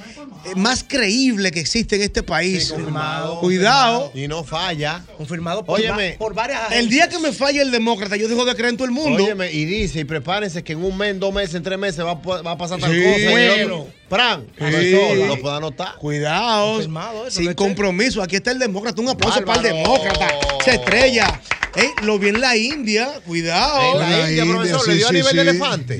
eh, 0.44 0.54
más 0.56 0.84
creíble 0.86 1.50
que 1.50 1.60
existe 1.60 1.96
en 1.96 2.02
este 2.02 2.22
país. 2.22 2.70
confirmado, 2.70 3.40
Cuidado. 3.40 4.12
Y 4.14 4.28
no 4.28 4.44
falla. 4.44 5.02
Confirmado 5.16 5.64
por, 5.64 5.80
Óyeme. 5.80 6.12
va- 6.12 6.18
por 6.18 6.34
varias 6.34 6.70
El 6.72 6.88
día 6.88 7.08
que 7.08 7.18
me 7.18 7.32
falle 7.32 7.60
el 7.62 7.70
demócrata, 7.70 8.16
yo 8.16 8.28
dejo 8.28 8.44
de 8.44 8.54
creer 8.54 8.70
en 8.70 8.76
todo 8.76 8.86
el 8.86 8.92
mundo. 8.92 9.24
Óyeme, 9.24 9.50
y 9.50 9.64
dice, 9.64 10.00
y 10.00 10.04
prepárense 10.04 10.62
que 10.62 10.74
en 10.74 10.84
un 10.84 10.96
mes, 10.96 11.10
en 11.10 11.20
dos 11.20 11.32
meses, 11.34 11.54
en 11.56 11.62
tres 11.62 11.78
meses 11.78 12.04
va, 12.04 12.14
va 12.14 12.50
a 12.52 12.58
pasar 12.58 12.78
tal 12.78 12.92
Sí. 12.92 13.02
cosa. 13.02 13.30
Bueno. 13.30 13.86
Pran, 14.14 14.46
Sí. 14.56 14.96
lo 15.26 15.40
puede 15.40 15.56
anotar. 15.56 15.96
Cuidado. 15.96 16.80
Eso, 16.80 17.30
sin 17.30 17.52
compromiso. 17.54 18.22
Aquí 18.22 18.36
está 18.36 18.52
el 18.52 18.60
demócrata. 18.60 19.02
Un 19.02 19.08
aplauso 19.08 19.44
para 19.44 19.56
el 19.58 19.74
demócrata. 19.74 20.28
Se 20.64 20.74
estrella. 20.76 21.40
Ey, 21.76 21.88
lo 22.04 22.20
vi 22.20 22.28
en 22.28 22.40
la 22.40 22.56
India. 22.56 23.08
Cuidado. 23.26 23.94
En 23.94 23.98
la 24.08 24.30
India, 24.30 24.44
profesor, 24.46 24.86
le 24.86 24.94
dio 24.94 25.08
a 25.08 25.12
nivel 25.12 25.34
de 25.34 25.42
elefante. 25.42 25.98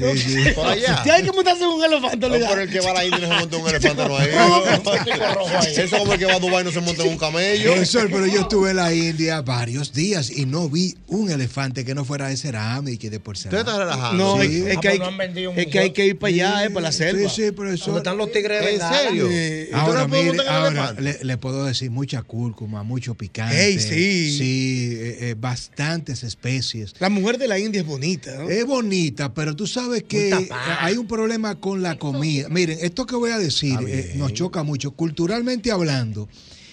Por 0.55 0.67
allá. 0.69 1.03
Si 1.03 1.11
hay 1.11 1.25
que 1.25 1.33
montarse 1.33 1.65
en 1.65 1.69
un 1.71 1.83
elefante, 1.85 2.29
No, 2.29 2.47
por 2.47 2.61
el 2.61 2.71
que 2.71 2.79
va 2.79 2.91
a 2.93 2.95
la 2.95 3.05
India 3.05 3.19
no 3.19 3.27
se 3.35 3.41
monta 3.41 3.57
un 3.57 3.69
elefante, 3.69 4.05
no 4.09 4.17
hay. 4.17 4.29
Eso 5.77 5.99
como 5.99 6.13
el 6.13 6.19
que 6.21 6.27
va 6.27 6.35
a 6.35 6.39
Dubái 6.39 6.63
no 6.63 6.71
se 6.71 6.81
monta 6.81 7.03
en 7.03 7.09
un 7.09 7.19
camello. 7.19 7.73
Profesor, 7.73 8.09
pero 8.09 8.25
yo 8.27 8.43
estuve 8.43 8.71
en 8.71 8.77
la 8.77 8.95
India 8.95 9.41
varios 9.43 9.93
días 9.93 10.31
y 10.31 10.47
no 10.47 10.69
vi 10.69 10.95
un 11.09 11.29
elefante 11.33 11.85
que 11.85 11.93
no 11.97 12.05
fuera 12.05 12.29
de 12.29 12.37
cerámica 12.37 13.07
y 13.07 13.11
de 13.11 13.19
porcelana. 13.19 13.59
Usted 13.59 13.73
está 13.73 13.85
relajado. 13.85 14.13
No, 14.15 14.41
Sí. 14.41 14.47
es, 14.47 14.67
es 14.67 14.77
Ah, 14.77 14.81
que 14.81 14.89
hay, 14.89 14.99
pues 14.99 15.01
no 15.01 15.13
han 15.13 15.19
vendido 15.19 15.51
un 15.51 15.59
es 15.59 15.67
que 15.67 15.79
hay 15.81 15.91
que 15.91 16.07
ir 16.07 16.19
para 16.21 16.29
allá, 16.31 16.59
Sí, 16.61 16.65
eh, 16.67 16.71
para 16.71 16.81
la 16.85 16.93
selva. 16.93 17.29
Sí, 17.31 17.43
sí, 17.47 17.51
profesor. 17.51 17.95
¿Dónde 18.05 18.11
están 18.11 18.17
los 18.19 18.33
tigres 18.33 18.61
de 18.61 18.71
¿En 18.73 18.79
bengala? 18.79 18.99
serio? 18.99 19.29
Eh, 19.31 19.63
¿Usted 19.65 19.77
Ahora, 19.77 20.09
mire, 20.09 20.29
en 20.29 20.41
ahora 20.49 20.93
le, 20.93 21.19
le 21.25 21.37
puedo 21.39 21.65
decir 21.65 21.91
mucha 21.91 22.23
cúrcuma, 22.23 22.83
mucho 22.83 23.15
picante. 23.15 23.67
Ey, 23.67 23.79
sí. 23.79 24.39
Sí, 24.39 24.89
eh, 24.93 25.19
eh, 25.31 25.35
bastantes 25.39 26.23
especies. 26.23 26.95
La 26.99 27.09
mujer 27.09 27.39
de 27.39 27.49
la 27.49 27.59
India 27.59 27.81
es 27.81 27.87
bonita, 27.87 28.35
¿no? 28.37 28.49
Es 28.51 28.65
bonita, 28.67 29.33
pero 29.35 29.57
tú 29.57 29.67
sabes 29.67 30.03
que 30.05 30.49
hay 30.81 30.97
un 30.97 31.07
problema 31.07 31.55
con 31.61 31.83
la 31.83 31.99
comida. 31.99 32.49
Miren, 32.49 32.79
esto 32.81 33.07
que 33.07 33.17
voy 33.17 33.31
a 33.31 33.39
decir 33.39 33.79
eh, 33.87 34.13
nos 34.17 34.33
choca 34.33 34.63
mucho. 34.63 34.91
Culturalmente 34.93 35.71
hablando, 35.71 36.29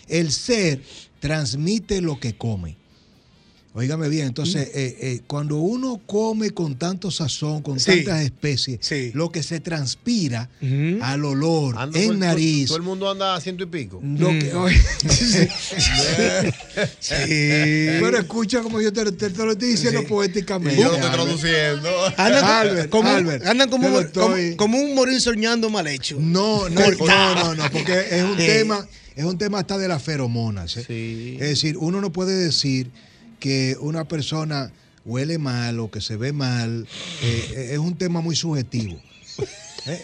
el 0.07 0.31
ser 0.31 0.81
transmite 1.19 2.01
lo 2.01 2.19
que 2.19 2.35
come. 2.35 2.80
Óigame 3.73 4.09
bien, 4.09 4.27
entonces, 4.27 4.67
eh, 4.75 4.97
eh, 4.99 5.21
cuando 5.27 5.55
uno 5.55 6.01
come 6.05 6.49
con 6.49 6.75
tanto 6.75 7.09
sazón, 7.09 7.61
con 7.61 7.79
Sí. 7.79 8.03
tantas 8.03 8.21
especies, 8.23 8.79
Sí. 8.81 9.11
lo 9.13 9.31
que 9.31 9.43
se 9.43 9.61
transpira 9.61 10.49
al 11.01 11.23
olor, 11.23 11.75
en 11.93 12.19
nariz, 12.19 12.67
Todo 12.67 12.75
el 12.77 12.83
mundo 12.83 13.09
anda 13.09 13.33
a 13.33 13.39
ciento 13.39 13.63
y 13.63 13.67
pico. 13.67 14.01
lo 14.03 14.27
que-. 14.27 14.51
Sí. 16.99 17.15
Pero 17.15 18.17
escucha 18.17 18.61
como 18.61 18.81
yo 18.81 18.91
te, 18.91 19.09
te- 19.13 19.29
te 19.29 19.45
lo 19.45 19.51
estoy 19.53 19.69
diciendo 19.69 20.03
poéticamente. 20.05 20.79
yo 20.81 20.89
lo 20.89 20.95
estoy 20.95 21.11
traduciendo. 21.11 21.89
Andan, 22.17 22.43
Albert, 22.45 22.89
como, 22.89 23.09
Albert, 23.09 23.45
andan 23.45 23.69
como, 23.69 23.87
un- 23.87 23.93
como, 23.93 24.05
estoy- 24.35 24.55
como 24.55 24.77
un 24.79 24.95
morir 24.95 25.21
soñando 25.21 25.69
mal 25.69 25.87
hecho. 25.87 26.17
No, 26.19 26.67
no, 26.69 26.81
no, 26.91 27.35
no, 27.35 27.55
no, 27.55 27.71
porque 27.71 28.05
es 28.11 28.23
un 28.23 28.35
tema, 28.37 28.85
es 29.15 29.23
un 29.23 29.37
tema 29.37 29.59
hasta 29.59 29.77
de 29.77 29.87
las 29.87 30.01
feromonas. 30.03 30.75
¿eh? 30.89 31.35
Es 31.39 31.47
decir, 31.49 31.77
uno 31.77 32.01
no 32.01 32.11
puede 32.11 32.35
decir 32.35 32.91
que 33.41 33.75
una 33.81 34.07
persona 34.07 34.71
huele 35.03 35.37
mal 35.39 35.79
o 35.79 35.91
que 35.91 35.99
se 35.99 36.15
ve 36.15 36.31
mal. 36.31 36.87
eh, 37.23 37.51
eh, 37.55 37.69
es 37.73 37.77
un 37.79 37.97
tema 37.97 38.21
muy 38.21 38.35
subjetivo. 38.37 39.01
¿eh? 39.87 40.01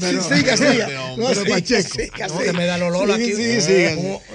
Pero- 0.00 0.22
siga, 0.22 0.56
siga. 0.56 0.88
No, 0.88 1.16
No, 1.18 1.28
pero 1.28 1.44
Pacheco. 1.44 1.88
siga, 1.90 2.28
No, 2.28 2.38
que 2.38 2.52
me 2.54 2.64
da 2.64 2.76
el 2.76 2.82
olor 2.84 3.06
Sí, 3.08 3.12
aquí. 3.12 3.60
sí, 3.60 3.84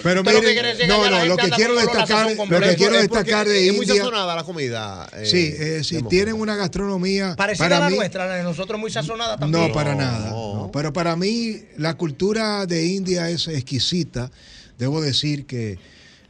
Pero 0.04 0.22
lo 0.22 0.32
que 0.32 0.40
miren, 0.42 0.88
no, 0.88 1.10
no, 1.10 1.26
lo 1.26 1.38
quiero 1.38 1.76
destacar, 1.76 2.36
lo 2.38 2.60
que 2.60 2.76
quiero 2.76 2.98
destacar 3.02 3.48
de 3.48 3.68
es 3.70 3.74
muy 3.74 3.86
India. 3.86 3.96
sazonada 4.04 4.36
la 4.36 4.44
comida. 4.44 5.10
eh, 5.14 5.26
Sí, 5.26 5.52
eh, 5.58 5.82
sí, 5.84 6.04
tienen 6.08 6.36
una 6.36 6.56
gastronomía. 6.56 7.36
Parecida 7.36 7.66
para 7.66 7.78
a 7.78 7.80
la 7.80 7.90
mí- 7.90 7.96
nuestra, 7.96 8.28
la 8.28 8.36
de 8.36 8.44
nosotros 8.44 8.80
muy 8.80 8.92
sazonada 8.92 9.38
también. 9.38 9.70
No, 9.70 9.74
para 9.74 9.96
nada. 9.96 10.30
no. 10.30 10.70
Pero 10.72 10.94
para 10.94 11.16
mí, 11.16 11.62
la 11.78 11.96
cultura 11.96 12.68
de 12.68 12.86
India 12.86 13.30
es 13.32 13.48
exquisita. 13.48 14.30
Debo 14.78 15.02
decir 15.02 15.46
que 15.48 15.80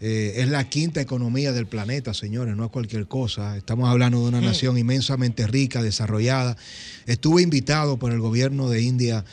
eh, 0.06 0.42
es 0.42 0.50
la 0.50 0.68
quinta 0.68 1.00
economía 1.00 1.54
del 1.54 1.66
planeta, 1.66 2.14
señores, 2.14 2.58
no 2.58 2.66
es 2.66 2.72
cualquier 2.72 3.08
cosa. 3.08 3.56
Estamos 3.56 3.90
hablando 3.90 4.22
de 4.22 4.28
una 4.28 4.42
Mm. 4.42 4.46
nación 4.46 4.78
inmensamente 4.78 5.48
rica, 5.48 5.82
desarrollada. 5.82 6.58
Estuve 7.06 7.42
invitado 7.42 7.96
por 7.98 8.12
el 8.12 8.20
gobierno 8.20 8.70
de 8.70 8.82
India 8.82 9.24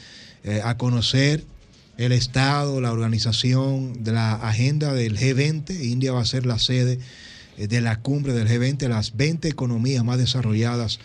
eh, 0.44 0.60
a 0.64 0.76
conocer 0.78 1.42
el 1.98 2.12
Estado, 2.12 2.80
la 2.80 2.92
organización 2.92 4.04
de 4.04 4.12
la 4.12 4.34
agenda 4.34 4.94
del 4.94 5.18
G20. 5.18 5.82
India 5.84 6.12
va 6.12 6.20
a 6.20 6.24
ser 6.24 6.46
la 6.46 6.60
sede 6.60 7.00
eh, 7.58 7.66
de 7.66 7.80
la 7.80 8.00
cumbre 8.00 8.32
del 8.32 8.46
G20, 8.48 8.86
las 8.88 9.16
20 9.16 9.48
economías 9.48 10.04
más 10.04 10.18
desarrolladas 10.18 11.00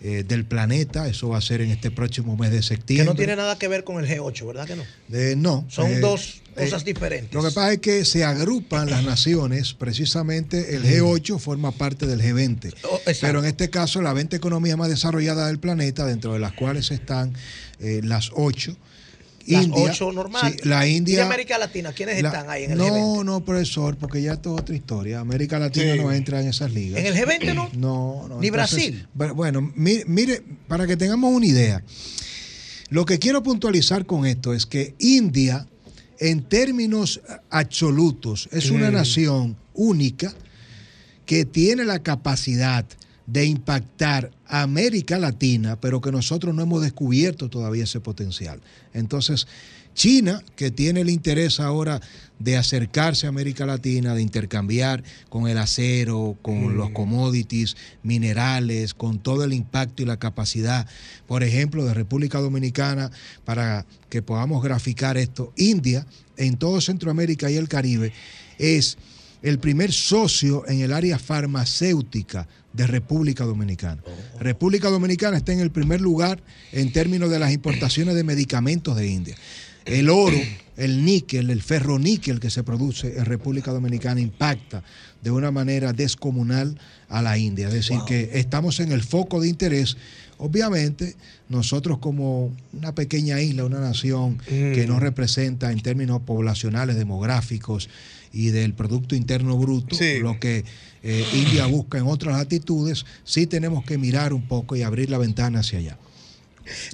del 0.00 0.44
planeta. 0.44 1.06
Eso 1.06 1.28
va 1.28 1.38
a 1.38 1.40
ser 1.40 1.60
en 1.60 1.70
este 1.70 1.92
próximo 1.92 2.36
mes 2.36 2.50
de 2.50 2.56
Que 2.56 2.62
septiembre. 2.64 3.06
no 3.06 3.14
tiene 3.14 3.36
nada 3.36 3.56
que 3.56 3.68
ver 3.68 3.84
con 3.84 4.02
el 4.04 4.10
G8, 4.10 4.44
¿verdad 4.48 4.66
que 4.66 4.74
no? 4.74 4.82
No. 5.36 5.64
Son 5.68 6.00
dos 6.00 6.41
cosas 6.54 6.84
diferentes. 6.84 7.32
Lo 7.32 7.40
que 7.42 7.50
pasa 7.50 7.72
es 7.72 7.78
que 7.80 8.04
se 8.04 8.24
agrupan 8.24 8.88
las 8.90 9.04
naciones, 9.04 9.74
precisamente 9.74 10.74
el 10.76 10.84
G8 10.84 11.38
forma 11.38 11.72
parte 11.72 12.06
del 12.06 12.20
G20. 12.20 12.74
Oh, 12.84 12.96
exacto. 12.96 13.18
Pero 13.22 13.38
en 13.40 13.44
este 13.46 13.70
caso, 13.70 14.00
las 14.02 14.14
20 14.14 14.36
economías 14.36 14.76
más 14.76 14.88
desarrolladas 14.88 15.48
del 15.48 15.58
planeta, 15.58 16.06
dentro 16.06 16.32
de 16.32 16.38
las 16.38 16.52
cuales 16.52 16.90
están 16.90 17.32
eh, 17.80 18.00
las 18.04 18.30
8. 18.34 18.76
Las 19.44 19.64
India, 19.64 19.82
ocho 19.90 20.12
normales. 20.12 20.60
sí, 20.62 20.68
la 20.68 20.86
¿Y 20.86 20.90
de 20.92 20.96
India. 20.98 21.26
América 21.26 21.58
Latina? 21.58 21.92
¿Quiénes 21.92 22.22
la- 22.22 22.28
están 22.28 22.48
ahí 22.48 22.62
en 22.62 22.70
el 22.72 22.78
no, 22.78 22.86
G20? 22.86 23.24
no, 23.24 23.44
profesor, 23.44 23.96
porque 23.96 24.22
ya 24.22 24.34
esto 24.34 24.54
es 24.54 24.60
otra 24.62 24.76
historia. 24.76 25.18
América 25.18 25.58
Latina 25.58 25.94
Sí. 25.94 25.98
no 25.98 26.12
entra 26.12 26.40
en 26.40 26.46
esas 26.46 26.72
ligas. 26.72 27.00
¿En 27.00 27.06
el 27.06 27.14
G20 27.16 27.52
no? 27.52 27.68
No, 27.74 28.28
no. 28.28 28.40
¿Ni 28.40 28.46
entonces, 28.46 28.52
Brasil? 28.52 29.08
bu- 29.18 29.34
Bueno, 29.34 29.72
mi- 29.74 30.02
mire, 30.06 30.44
para 30.68 30.86
que 30.86 30.96
tengamos 30.96 31.34
una 31.34 31.44
idea, 31.44 31.82
lo 32.90 33.04
que 33.04 33.18
quiero 33.18 33.42
puntualizar 33.42 34.06
con 34.06 34.26
esto 34.26 34.54
es 34.54 34.64
que 34.64 34.94
India, 35.00 35.66
en 36.22 36.44
términos 36.44 37.20
absolutos, 37.50 38.48
es 38.52 38.70
una 38.70 38.90
Mm. 38.90 38.94
nación 38.94 39.56
única 39.74 40.32
que 41.26 41.44
tiene 41.44 41.84
la 41.84 41.98
capacidad 41.98 42.84
de 43.26 43.44
impactar 43.44 44.30
a 44.46 44.62
América 44.62 45.18
Latina, 45.18 45.80
pero 45.80 46.00
que 46.00 46.12
nosotros 46.12 46.54
no 46.54 46.62
hemos 46.62 46.82
descubierto 46.82 47.48
todavía 47.48 47.84
ese 47.84 48.00
potencial. 48.00 48.60
Entonces, 48.92 49.48
China, 49.94 50.42
que 50.54 50.70
tiene 50.70 51.00
el 51.00 51.10
interés 51.10 51.58
ahora 51.58 52.00
de 52.42 52.56
acercarse 52.56 53.26
a 53.26 53.28
América 53.28 53.66
Latina, 53.66 54.14
de 54.14 54.22
intercambiar 54.22 55.02
con 55.28 55.48
el 55.48 55.58
acero, 55.58 56.36
con 56.42 56.76
los 56.76 56.90
commodities, 56.90 57.76
minerales, 58.02 58.94
con 58.94 59.18
todo 59.18 59.44
el 59.44 59.52
impacto 59.52 60.02
y 60.02 60.06
la 60.06 60.18
capacidad, 60.18 60.86
por 61.26 61.42
ejemplo, 61.42 61.84
de 61.84 61.94
República 61.94 62.38
Dominicana, 62.40 63.10
para 63.44 63.86
que 64.08 64.22
podamos 64.22 64.62
graficar 64.62 65.16
esto. 65.16 65.52
India, 65.56 66.06
en 66.36 66.56
todo 66.56 66.80
Centroamérica 66.80 67.50
y 67.50 67.56
el 67.56 67.68
Caribe, 67.68 68.12
es 68.58 68.98
el 69.42 69.58
primer 69.58 69.92
socio 69.92 70.66
en 70.68 70.80
el 70.80 70.92
área 70.92 71.18
farmacéutica 71.18 72.48
de 72.72 72.86
República 72.86 73.44
Dominicana. 73.44 74.02
República 74.38 74.88
Dominicana 74.88 75.36
está 75.36 75.52
en 75.52 75.60
el 75.60 75.70
primer 75.70 76.00
lugar 76.00 76.42
en 76.72 76.92
términos 76.92 77.30
de 77.30 77.38
las 77.38 77.52
importaciones 77.52 78.14
de 78.14 78.24
medicamentos 78.24 78.96
de 78.96 79.08
India. 79.08 79.36
El 79.84 80.08
oro, 80.10 80.36
el 80.76 81.04
níquel, 81.04 81.50
el 81.50 81.62
ferroníquel 81.62 82.40
que 82.40 82.50
se 82.50 82.62
produce 82.62 83.18
en 83.18 83.24
República 83.26 83.72
Dominicana 83.72 84.20
impacta 84.20 84.82
de 85.22 85.30
una 85.30 85.50
manera 85.50 85.92
descomunal 85.92 86.78
a 87.08 87.22
la 87.22 87.36
India. 87.38 87.68
Es 87.68 87.74
decir, 87.74 87.98
que 88.06 88.30
estamos 88.34 88.80
en 88.80 88.90
el 88.92 89.02
foco 89.02 89.40
de 89.40 89.48
interés. 89.48 89.96
Obviamente, 90.38 91.14
nosotros 91.48 91.98
como 91.98 92.50
una 92.72 92.94
pequeña 92.94 93.40
isla, 93.40 93.64
una 93.64 93.80
nación 93.80 94.38
que 94.48 94.84
no 94.88 94.98
representa 94.98 95.70
en 95.70 95.80
términos 95.80 96.22
poblacionales, 96.22 96.96
demográficos 96.96 97.88
y 98.32 98.48
del 98.48 98.72
Producto 98.74 99.14
Interno 99.14 99.56
Bruto, 99.58 99.94
Sí. 99.94 100.18
lo 100.20 100.40
que 100.40 100.64
eh, 101.04 101.24
India 101.34 101.66
busca 101.66 101.98
en 101.98 102.06
otras 102.06 102.36
latitudes, 102.38 103.04
sí 103.24 103.46
tenemos 103.46 103.84
que 103.84 103.98
mirar 103.98 104.32
un 104.32 104.42
poco 104.48 104.74
y 104.74 104.82
abrir 104.82 105.10
la 105.10 105.18
ventana 105.18 105.60
hacia 105.60 105.78
allá. 105.80 105.98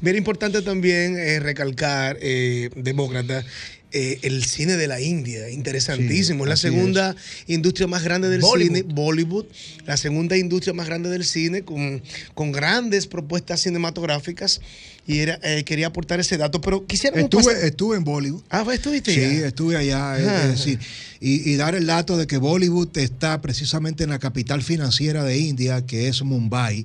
Mira, 0.03 0.17
importante 0.19 0.63
también 0.63 1.17
eh, 1.19 1.41
recalcar, 1.41 2.19
eh, 2.21 2.71
demócrata, 2.77 3.45
eh, 3.91 4.19
el 4.23 4.45
cine 4.45 4.77
de 4.77 4.87
la 4.87 5.01
India, 5.01 5.49
interesantísimo. 5.49 6.45
Sí, 6.45 6.49
es 6.49 6.51
la 6.51 6.57
segunda 6.59 7.17
industria 7.47 7.87
más 7.87 8.03
grande 8.05 8.29
del 8.29 8.43
Bollywood. 8.43 8.77
cine, 8.77 8.93
Bollywood, 8.95 9.47
la 9.87 9.97
segunda 9.97 10.37
industria 10.37 10.75
más 10.75 10.87
grande 10.87 11.09
del 11.09 11.25
cine, 11.25 11.63
con, 11.63 12.03
con 12.35 12.53
grandes 12.53 13.07
propuestas 13.07 13.61
cinematográficas. 13.63 14.61
Y 15.07 15.21
era, 15.21 15.41
eh, 15.43 15.65
quería 15.65 15.87
aportar 15.87 16.21
ese 16.21 16.37
dato, 16.37 16.61
pero 16.61 16.85
quisiera 16.87 17.19
Estuve, 17.19 17.67
estuve 17.67 17.97
en 17.97 18.05
Bollywood. 18.05 18.43
Ah, 18.51 18.67
estuviste 18.71 19.15
Sí, 19.15 19.21
estuve 19.43 19.75
allá. 19.79 20.19
es- 20.19 20.27
Ah. 20.27 20.43
Es 20.45 20.51
decir, 20.59 20.79
y, 21.19 21.51
y 21.51 21.57
dar 21.57 21.75
el 21.75 21.87
dato 21.87 22.19
de 22.19 22.27
que 22.27 22.37
Bollywood 22.37 22.95
está 22.99 23.41
precisamente 23.41 24.05
en 24.05 24.11
la 24.11 24.19
capital 24.19 24.63
financiera 24.63 25.25
de 25.25 25.39
India, 25.39 25.87
que 25.87 26.09
es 26.09 26.21
Mumbai, 26.23 26.85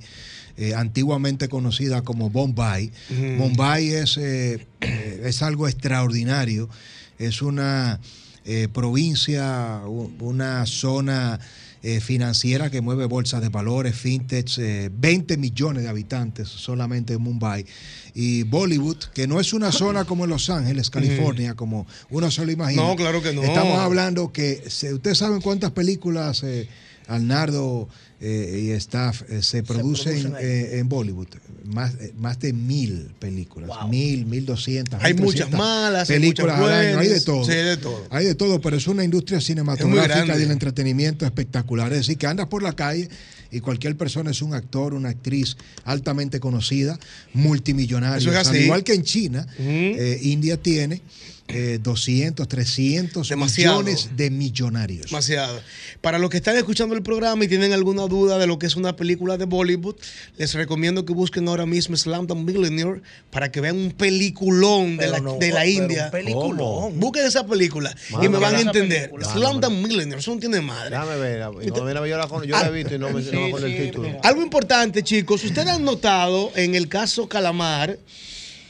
eh, 0.56 0.76
antiguamente 0.76 1.50
conocida 1.50 2.04
como 2.04 2.30
Bombay. 2.30 2.92
Mumbai 3.10 3.90
es, 3.90 4.18
eh, 4.18 4.68
eh, 4.82 5.22
es 5.26 5.42
algo 5.42 5.68
extraordinario. 5.68 6.70
Es 7.18 7.42
una 7.42 8.00
eh, 8.46 8.68
provincia, 8.72 9.82
una 10.20 10.66
zona 10.66 11.40
financiera 12.00 12.70
que 12.70 12.80
mueve 12.80 13.08
bolsas 13.08 13.42
de 13.42 13.50
valores, 13.50 13.94
fintechs, 13.94 14.58
eh, 14.58 14.90
20 14.90 15.36
millones 15.36 15.84
de 15.84 15.90
habitantes 15.90 16.48
solamente 16.48 17.12
en 17.12 17.22
Mumbai. 17.22 17.66
Y 18.14 18.44
Bollywood, 18.44 19.04
que 19.14 19.28
no 19.28 19.38
es 19.38 19.52
una 19.52 19.70
zona 19.70 20.06
como 20.06 20.24
en 20.24 20.30
Los 20.30 20.50
Ángeles, 20.50 20.90
California, 20.90 21.56
como 21.56 21.86
uno 22.10 22.32
se 22.32 22.46
lo 22.46 22.54
imagina. 22.54 22.84
No, 22.84 22.96
claro 22.96 23.22
que 23.22 23.34
no. 23.34 23.44
Estamos 23.44 23.80
hablando 23.80 24.32
que, 24.32 24.64
¿ustedes 24.66 25.18
saben 25.18 25.42
cuántas 25.42 25.72
películas 25.72 26.46
Arnardo 27.08 27.90
eh, 28.26 28.62
y 28.64 28.72
staff 28.72 29.22
eh, 29.30 29.42
se, 29.42 29.64
producen, 29.64 30.14
producen 30.32 30.36
ahí. 30.36 30.44
eh, 30.46 30.80
en 30.80 30.88
Bollywood? 30.88 31.28
Más, 31.66 31.94
eh, 31.96 32.14
más 32.18 32.40
de 32.40 32.54
mil 32.54 33.12
películas, 33.20 33.70
mil, 33.90 34.26
mil 34.26 34.46
doscientas. 34.46 35.04
Hay 35.04 35.14
muchas 35.14 35.52
malas, 35.52 36.10
hay 36.10 36.20
películas 36.20 36.58
muchas 36.58 36.72
al 36.74 36.80
año, 36.80 37.00
hay 37.00 37.08
de 37.08 37.20
buenas. 37.20 37.26
todo. 37.26 37.46
Sí, 37.46 37.52
hay 37.52 37.64
de 37.66 37.78
todo. 37.78 38.08
Hay 38.10 38.26
de 38.26 38.36
todo, 38.36 38.62
pero 38.62 38.78
es 38.78 38.88
una 38.88 39.04
industria 39.04 39.42
cinematográfica 39.42 40.38
del 40.38 40.52
entretenimiento 40.52 41.26
espectacular. 41.26 41.92
Es 41.92 42.00
decir, 42.00 42.18
que 42.18 42.28
andas 42.28 42.48
por 42.48 42.64
la 42.64 42.74
calle 42.74 43.10
y 43.52 43.60
cualquier 43.60 43.96
persona 43.98 44.32
es 44.32 44.42
un 44.42 44.54
actor, 44.54 44.94
una 44.94 45.10
actriz 45.10 45.58
altamente 45.84 46.40
conocida, 46.40 46.98
multimillonaria. 47.34 48.18
Eso 48.18 48.32
es 48.32 48.38
Al 48.48 48.48
así. 48.56 48.64
igual 48.64 48.84
que 48.84 48.94
en 48.94 49.04
China, 49.04 49.46
eh, 49.60 50.20
India 50.24 50.58
tiene 50.58 51.02
eh, 51.54 51.80
200, 51.82 52.48
300 52.48 53.30
Demasiado. 53.30 53.80
millones 53.82 54.10
de 54.16 54.30
millonarios. 54.30 55.06
Demasiado. 55.08 55.62
Para 56.02 56.20
los 56.20 56.30
que 56.30 56.38
están 56.38 56.56
escuchando 56.58 56.96
el 56.96 57.04
programa 57.04 57.46
y 57.46 57.48
tienen 57.48 57.74
alguna 57.74 58.04
duda 58.08 58.38
de 58.38 58.48
lo 58.48 58.60
que 58.60 58.66
es 58.66 58.76
una 58.76 58.96
película 58.96 59.38
de 59.38 59.46
Bollywood, 59.46 59.96
les 60.38 60.54
recomiendo 60.54 61.06
que 61.06 61.14
busquen 61.14 61.48
ahora 61.48 61.66
mismo 61.66 61.96
Slamdam 61.96 62.44
Millionaire 62.44 63.02
para 63.32 63.52
que 63.52 63.62
vean 63.62 63.78
un 63.78 63.92
peliculón 63.92 64.98
de 64.98 65.06
Pero 65.06 65.12
la, 65.12 65.20
no, 65.20 65.38
de 65.38 65.50
la 65.50 65.62
pero 65.62 65.70
India. 65.72 66.06
un 66.06 66.12
peliculón. 66.12 67.00
Busquen 67.00 67.26
esa 67.26 67.46
película 67.46 67.96
Mano, 68.12 68.24
y 68.26 68.30
me 68.30 68.38
van 68.38 68.56
a 68.56 68.62
entender. 68.62 69.12
Slamdam 69.22 69.82
Millionaire, 69.82 70.20
eso 70.20 70.34
no 70.34 70.40
tiene 70.40 70.62
madre. 70.62 70.90
Déjame 70.92 71.18
ver. 71.18 71.40
No, 71.42 71.84
mira, 71.86 72.08
yo 72.08 72.18
la, 72.18 72.28
con- 72.28 72.44
yo 72.44 72.58
la 72.58 72.68
he 72.68 72.72
visto 72.72 72.96
y 72.96 73.00
no 73.00 73.10
me, 73.12 73.22
no 73.22 73.32
me 73.42 73.48
acuerdo 73.48 73.68
el 73.68 73.78
título. 73.78 74.10
Algo 74.24 74.42
importante, 74.42 75.04
chicos, 75.04 75.44
ustedes 75.44 75.68
han 75.70 75.84
notado 75.84 76.52
en 76.56 76.76
el 76.76 76.88
caso 76.88 77.28
Calamar 77.30 77.98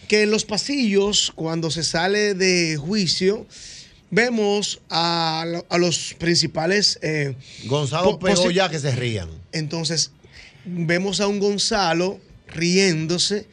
que 0.07 0.23
en 0.23 0.31
los 0.31 0.45
pasillos, 0.45 1.31
cuando 1.35 1.71
se 1.71 1.83
sale 1.83 2.33
de 2.33 2.77
juicio, 2.77 3.45
vemos 4.11 4.81
a, 4.89 5.43
a 5.69 5.77
los 5.77 6.15
principales... 6.19 6.99
eh, 7.01 7.35
Gonzalo 7.65 8.19
pegó 8.19 8.51
ya 8.51 8.69
que 8.69 8.79
se 8.79 8.91
rían. 8.95 9.29
Entonces, 9.51 10.11
vemos 10.65 11.19
a 11.19 11.27
un 11.27 11.39
Gonzalo 11.39 12.19
riéndose, 12.47 13.47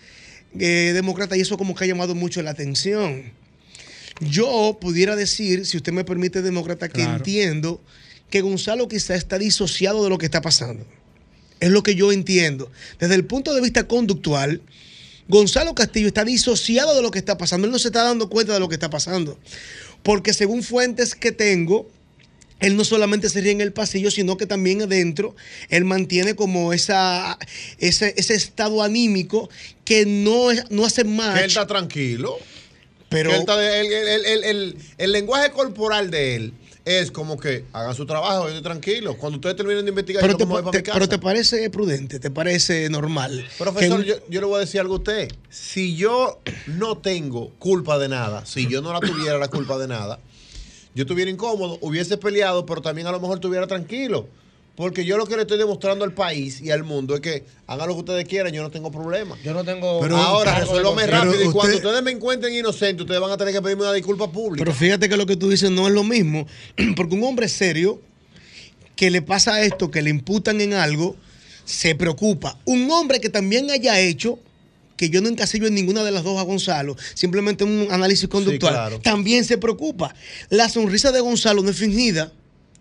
eh, 0.58 0.90
demócrata, 0.94 1.36
y 1.36 1.40
eso 1.40 1.56
como 1.56 1.74
que 1.74 1.84
ha 1.84 1.86
llamado 1.86 2.14
mucho 2.14 2.42
la 2.42 2.50
atención. 2.50 3.32
Yo 4.20 4.76
pudiera 4.80 5.16
decir, 5.16 5.64
si 5.64 5.76
usted 5.78 5.92
me 5.92 6.04
permite, 6.04 6.42
demócrata, 6.42 6.88
que 6.88 7.02
Claro. 7.02 7.16
entiendo 7.16 7.80
que 8.28 8.42
Gonzalo 8.42 8.86
quizá 8.86 9.14
está 9.14 9.38
disociado 9.38 10.04
de 10.04 10.10
lo 10.10 10.18
que 10.18 10.26
está 10.26 10.42
pasando. 10.42 10.84
Es 11.58 11.70
lo 11.70 11.82
que 11.82 11.94
yo 11.94 12.12
entiendo. 12.12 12.70
Desde 12.98 13.14
el 13.14 13.24
punto 13.24 13.54
de 13.54 13.60
vista 13.60 13.86
conductual, 13.88 14.60
Gonzalo 15.30 15.74
Castillo 15.74 16.08
está 16.08 16.24
disociado 16.24 16.94
de 16.94 17.02
lo 17.02 17.10
que 17.10 17.18
está 17.18 17.38
pasando. 17.38 17.66
Él 17.66 17.72
no 17.72 17.78
se 17.78 17.88
está 17.88 18.02
dando 18.02 18.28
cuenta 18.28 18.52
de 18.52 18.60
lo 18.60 18.68
que 18.68 18.74
está 18.74 18.90
pasando. 18.90 19.38
Porque 20.02 20.34
según 20.34 20.62
fuentes 20.62 21.14
que 21.14 21.30
tengo, 21.32 21.88
él 22.58 22.76
no 22.76 22.84
solamente 22.84 23.28
se 23.30 23.40
ríe 23.40 23.52
en 23.52 23.60
el 23.60 23.72
pasillo, 23.72 24.10
sino 24.10 24.36
que 24.36 24.46
también 24.46 24.82
adentro 24.82 25.34
él 25.68 25.84
mantiene 25.84 26.34
como 26.34 26.72
esa, 26.72 27.38
ese, 27.78 28.12
ese 28.18 28.34
estado 28.34 28.82
anímico 28.82 29.48
que 29.84 30.04
no, 30.04 30.50
es- 30.50 30.70
no 30.70 30.84
hace 30.84 31.04
más. 31.04 31.38
Él 31.38 31.46
está 31.46 31.66
tranquilo. 31.66 32.36
Pero- 33.08 33.30
él 33.32 33.40
está 33.40 33.56
de- 33.56 33.80
el, 33.80 33.92
el- 33.92 34.24
el- 34.26 34.44
el- 34.44 34.76
el 34.98 35.12
lenguaje 35.12 35.50
corporal 35.52 36.10
de 36.10 36.36
él 36.36 36.52
es 36.84 37.10
como 37.10 37.38
que 37.38 37.64
hagan 37.72 37.94
su 37.94 38.06
trabajo, 38.06 38.42
yo 38.44 38.48
estoy 38.48 38.62
tranquilo. 38.62 39.16
Cuando 39.16 39.36
ustedes 39.36 39.56
terminen 39.56 39.84
de 39.84 39.90
investigar, 39.90 40.22
Pero 40.22 40.34
yo 40.34 40.38
te, 40.38 40.46
me 40.46 40.52
voy 40.52 40.62
para 40.62 40.70
te- 40.72 40.78
mi 40.78 40.82
casa. 40.82 40.94
pero 40.98 41.08
te 41.08 41.18
parece 41.18 41.70
prudente, 41.70 42.18
te 42.18 42.30
parece 42.30 42.88
normal. 42.90 43.46
Profesor, 43.58 44.02
que- 44.02 44.08
yo, 44.08 44.14
yo 44.28 44.40
le 44.40 44.46
voy 44.46 44.56
a 44.56 44.60
decir 44.60 44.80
algo 44.80 44.94
a 44.94 44.98
usted. 44.98 45.28
Si 45.48 45.96
yo 45.96 46.40
no 46.66 46.98
tengo 46.98 47.50
culpa 47.58 47.98
de 47.98 48.08
nada, 48.08 48.46
si 48.46 48.66
yo 48.66 48.80
no 48.82 48.92
la 48.92 49.00
tuviera 49.00 49.38
la 49.38 49.48
culpa 49.48 49.78
de 49.78 49.88
nada, 49.88 50.18
yo 50.94 51.02
estuviera 51.02 51.30
incómodo, 51.30 51.78
hubiese 51.82 52.16
peleado, 52.16 52.66
pero 52.66 52.82
también 52.82 53.06
a 53.06 53.12
lo 53.12 53.20
mejor 53.20 53.36
estuviera 53.36 53.66
tranquilo. 53.66 54.26
Porque 54.80 55.04
yo 55.04 55.18
lo 55.18 55.26
que 55.26 55.36
le 55.36 55.42
estoy 55.42 55.58
demostrando 55.58 56.06
al 56.06 56.14
país 56.14 56.62
y 56.62 56.70
al 56.70 56.84
mundo 56.84 57.14
es 57.14 57.20
que 57.20 57.44
hagan 57.66 57.86
lo 57.86 57.92
que 57.92 58.00
ustedes 58.00 58.24
quieran, 58.24 58.50
yo 58.50 58.62
no 58.62 58.70
tengo 58.70 58.90
problema. 58.90 59.36
Yo 59.44 59.52
no 59.52 59.62
tengo. 59.62 60.00
Pero 60.00 60.16
ahora 60.16 60.58
resuélvame 60.58 61.02
pero 61.04 61.18
rápido 61.18 61.34
y 61.34 61.36
usted- 61.48 61.52
cuando 61.52 61.76
ustedes 61.76 62.02
me 62.02 62.10
encuentren 62.12 62.54
inocente, 62.54 63.02
ustedes 63.02 63.20
van 63.20 63.30
a 63.30 63.36
tener 63.36 63.52
que 63.52 63.60
pedirme 63.60 63.82
una 63.82 63.92
disculpa 63.92 64.32
pública. 64.32 64.64
Pero 64.64 64.74
fíjate 64.74 65.10
que 65.10 65.18
lo 65.18 65.26
que 65.26 65.36
tú 65.36 65.50
dices 65.50 65.70
no 65.70 65.86
es 65.86 65.92
lo 65.92 66.02
mismo, 66.02 66.46
porque 66.96 67.14
un 67.14 67.22
hombre 67.24 67.46
serio 67.48 68.00
que 68.96 69.10
le 69.10 69.20
pasa 69.20 69.60
esto, 69.60 69.90
que 69.90 70.00
le 70.00 70.08
imputan 70.08 70.62
en 70.62 70.72
algo, 70.72 71.14
se 71.66 71.94
preocupa. 71.94 72.58
Un 72.64 72.90
hombre 72.90 73.20
que 73.20 73.28
también 73.28 73.70
haya 73.70 74.00
hecho, 74.00 74.38
que 74.96 75.10
yo 75.10 75.20
no 75.20 75.28
encasillo 75.28 75.66
en 75.66 75.74
ninguna 75.74 76.04
de 76.04 76.10
las 76.10 76.24
dos 76.24 76.38
a 76.38 76.42
Gonzalo, 76.42 76.96
simplemente 77.12 77.64
un 77.64 77.88
análisis 77.90 78.30
conductual, 78.30 78.72
claro. 78.72 78.98
también 79.00 79.44
se 79.44 79.58
preocupa. 79.58 80.14
La 80.48 80.70
sonrisa 80.70 81.12
de 81.12 81.20
Gonzalo 81.20 81.60
no 81.62 81.68
es 81.68 81.76
fingida, 81.76 82.32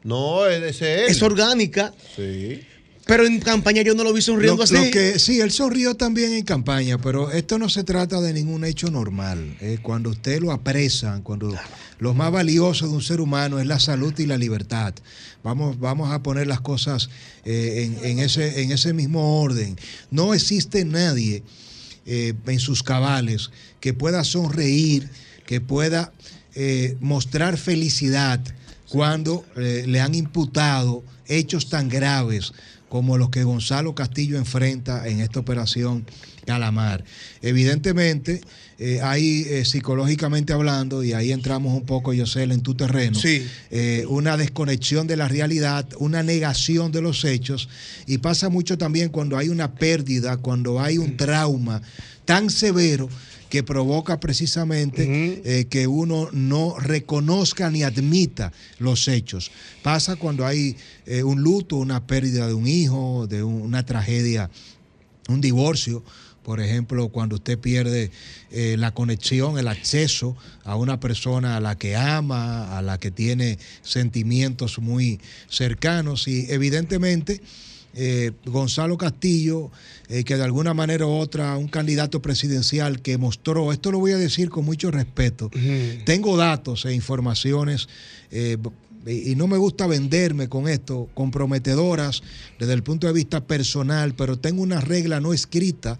No, 0.03 0.45
ese 0.47 0.69
es 0.69 0.81
él. 0.81 1.05
es 1.09 1.21
orgánica, 1.21 1.93
Sí. 2.15 2.61
pero 3.05 3.25
en 3.25 3.39
campaña 3.39 3.81
yo 3.81 3.95
no 3.95 4.03
lo 4.03 4.13
vi 4.13 4.21
sonriendo 4.21 4.57
Lo- 4.57 4.63
así. 4.63 4.73
lo 4.75 4.91
que, 4.91 5.19
sí, 5.19 5.39
él 5.41 5.51
sonrió 5.51 5.95
también 5.95 6.31
en 6.33 6.43
campaña, 6.45 6.97
pero 6.97 7.31
esto 7.31 7.57
no 7.59 7.67
se 7.69 7.83
trata 7.83 8.21
de 8.21 8.33
ningún 8.33 8.63
hecho 8.63 8.89
normal. 8.91 9.57
Eh, 9.59 9.79
cuando 9.81 10.11
usted 10.11 10.39
lo 10.41 10.51
apresan, 10.51 11.21
cuando 11.21 11.53
lo 11.99 12.13
más 12.13 12.31
valioso 12.31 12.87
de 12.87 12.93
un 12.93 13.01
ser 13.01 13.19
humano 13.19 13.59
es 13.59 13.65
la 13.67 13.79
salud 13.79 14.13
y 14.19 14.25
la 14.25 14.37
libertad. 14.37 14.93
Vamos, 15.43 15.79
vamos 15.79 16.11
a 16.11 16.23
poner 16.23 16.47
las 16.47 16.61
cosas 16.61 17.09
eh, 17.45 17.89
en, 18.01 18.05
en 18.11 18.19
ese, 18.19 18.61
en 18.61 18.71
ese 18.71 18.93
mismo 18.93 19.41
orden. 19.41 19.75
No 20.11 20.33
existe 20.33 20.85
nadie 20.85 21.43
eh, 22.05 22.33
en 22.47 22.59
sus 22.59 22.83
cabales 22.83 23.49
que 23.81 23.93
pueda 23.93 24.23
sonreír, 24.23 25.09
que 25.45 25.59
pueda 25.61 26.13
eh, 26.55 26.95
mostrar 27.01 27.57
felicidad 27.57 28.39
cuando 28.89 29.45
eh, 29.55 29.85
le 29.87 30.01
han 30.01 30.15
imputado 30.15 31.03
hechos 31.27 31.69
tan 31.69 31.89
graves 31.89 32.51
como 32.89 33.17
los 33.17 33.29
que 33.29 33.43
Gonzalo 33.43 33.93
Castillo 33.93 34.37
enfrenta 34.37 35.07
en 35.07 35.21
esta 35.21 35.39
operación 35.39 36.05
Calamar. 36.45 37.03
Evidentemente, 37.43 38.41
eh, 38.79 38.99
hay 39.03 39.45
eh, 39.47 39.63
psicológicamente 39.65 40.53
hablando, 40.53 41.03
y 41.03 41.13
ahí 41.13 41.31
entramos 41.31 41.75
un 41.75 41.85
poco, 41.85 42.11
Yosel, 42.13 42.51
en 42.51 42.61
tu 42.61 42.73
terreno, 42.73 43.19
Sí. 43.19 43.45
eh, 43.69 44.05
una 44.09 44.35
desconexión 44.37 45.05
de 45.05 45.17
la 45.17 45.27
realidad, 45.27 45.87
una 45.99 46.23
negación 46.23 46.91
de 46.91 47.01
los 47.03 47.23
hechos, 47.25 47.69
y 48.07 48.17
pasa 48.17 48.49
mucho 48.49 48.79
también 48.79 49.09
cuando 49.09 49.37
hay 49.37 49.49
una 49.49 49.75
pérdida, 49.75 50.37
cuando 50.37 50.81
hay 50.81 50.97
un 50.97 51.15
trauma 51.15 51.83
tan 52.25 52.49
severo 52.49 53.09
que 53.49 53.63
provoca 53.63 54.19
precisamente 54.19 55.41
eh, 55.43 55.65
que 55.65 55.87
uno 55.87 56.29
no 56.31 56.77
reconozca 56.79 57.69
ni 57.71 57.83
admita 57.83 58.51
los 58.77 59.07
hechos. 59.07 59.51
Pasa 59.81 60.15
cuando 60.17 60.45
hay 60.45 60.75
eh, 61.05 61.23
un 61.23 61.41
luto, 61.41 61.77
una 61.77 62.05
pérdida 62.05 62.47
de 62.47 62.53
un 62.53 62.67
hijo, 62.67 63.25
de 63.27 63.41
un- 63.43 63.61
una 63.61 63.85
tragedia, 63.85 64.49
un 65.27 65.41
divorcio. 65.41 66.03
Por 66.43 66.61
ejemplo, 66.61 67.09
cuando 67.09 67.35
usted 67.35 67.59
pierde 67.59 68.11
eh, 68.51 68.75
la 68.79 68.91
conexión, 68.93 69.59
el 69.59 69.67
acceso 69.67 70.35
a 70.63 70.75
una 70.75 70.99
persona 70.99 71.57
a 71.57 71.59
la 71.59 71.77
que 71.77 71.95
ama, 71.95 72.77
a 72.77 72.81
la 72.81 72.97
que 72.99 73.11
tiene 73.11 73.59
sentimientos 73.81 74.79
muy 74.79 75.19
cercanos 75.49 76.27
y 76.27 76.45
evidentemente 76.49 77.41
eh, 78.01 78.31
Gonzalo 78.45 78.97
Castillo, 78.97 79.71
eh, 80.07 80.23
que 80.23 80.37
de 80.37 80.43
alguna 80.45 80.73
manera 80.73 81.05
u 81.05 81.09
otra, 81.09 81.57
un 81.57 81.67
candidato 81.67 82.21
presidencial 82.21 83.01
que 83.01 83.17
mostró, 83.17 83.73
esto 83.73 83.91
lo 83.91 83.99
voy 83.99 84.13
a 84.13 84.17
decir 84.17 84.49
con 84.49 84.63
mucho 84.63 84.89
respeto, 84.89 85.51
tengo 86.05 86.37
datos 86.37 86.85
e 86.85 86.93
informaciones, 86.93 87.89
eh, 88.31 88.55
y 89.05 89.35
no 89.35 89.47
me 89.47 89.57
gusta 89.57 89.85
venderme 89.85 90.47
con 90.47 90.69
esto, 90.69 91.09
comprometedoras 91.13 92.23
desde 92.57 92.71
el 92.71 92.83
punto 92.83 93.05
de 93.05 93.11
vista 93.11 93.45
personal, 93.45 94.15
pero 94.15 94.39
tengo 94.39 94.61
una 94.61 94.79
regla 94.79 95.19
no 95.19 95.33
escrita 95.33 95.99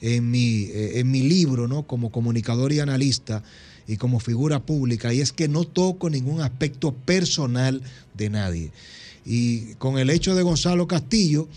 en 0.00 0.30
mi, 0.30 0.70
en 0.72 1.10
mi 1.10 1.24
libro, 1.24 1.68
¿no? 1.68 1.82
Como 1.82 2.10
comunicador 2.10 2.72
y 2.72 2.80
analista 2.80 3.42
y 3.86 3.98
como 3.98 4.18
figura 4.18 4.60
pública, 4.60 5.12
y 5.12 5.20
es 5.20 5.32
que 5.32 5.48
no 5.48 5.64
toco 5.64 6.08
ningún 6.08 6.40
aspecto 6.40 6.94
personal 6.94 7.82
de 8.14 8.30
nadie. 8.30 8.70
Y 9.24 9.74
con 9.74 9.98
el 9.98 10.10
hecho 10.10 10.34
de 10.34 10.42
Gonzalo 10.42 10.86
Castillo, 10.86 11.48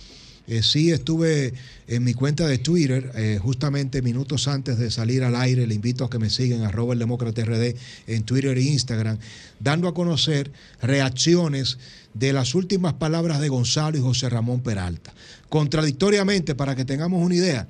eh, 0.47 0.63
sí 0.63 0.91
estuve 0.91 1.53
en 1.87 2.05
mi 2.05 2.13
cuenta 2.13 2.47
de 2.47 2.57
Twitter, 2.57 3.11
eh, 3.15 3.37
justamente 3.41 4.01
minutos 4.01 4.47
antes 4.47 4.77
de 4.77 4.89
salir 4.91 5.25
al 5.25 5.35
aire, 5.35 5.67
le 5.67 5.75
invito 5.75 6.05
a 6.05 6.09
que 6.09 6.19
me 6.19 6.29
sigan, 6.29 6.63
arroba 6.63 6.93
el 6.93 6.99
demócrata 6.99 7.43
RD 7.43 7.75
en 8.07 8.23
Twitter 8.23 8.57
e 8.57 8.61
Instagram, 8.61 9.17
dando 9.59 9.89
a 9.89 9.93
conocer 9.93 10.49
reacciones 10.81 11.77
de 12.13 12.31
las 12.31 12.55
últimas 12.55 12.93
palabras 12.93 13.41
de 13.41 13.49
Gonzalo 13.49 13.97
y 13.97 14.01
José 14.01 14.29
Ramón 14.29 14.61
Peralta. 14.61 15.13
Contradictoriamente, 15.49 16.55
para 16.55 16.75
que 16.77 16.85
tengamos 16.85 17.21
una 17.21 17.35
idea, 17.35 17.67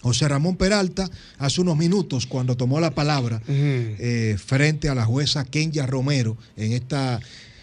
José 0.00 0.28
Ramón 0.28 0.56
Peralta, 0.56 1.10
hace 1.38 1.60
unos 1.60 1.76
minutos, 1.76 2.26
cuando 2.26 2.56
tomó 2.56 2.78
la 2.78 2.94
palabra 2.94 3.42
eh, 3.48 4.36
frente 4.38 4.88
a 4.88 4.94
la 4.94 5.04
jueza 5.04 5.44
Kenya 5.44 5.86
Romero 5.86 6.36
en 6.56 6.72
esta 6.72 7.20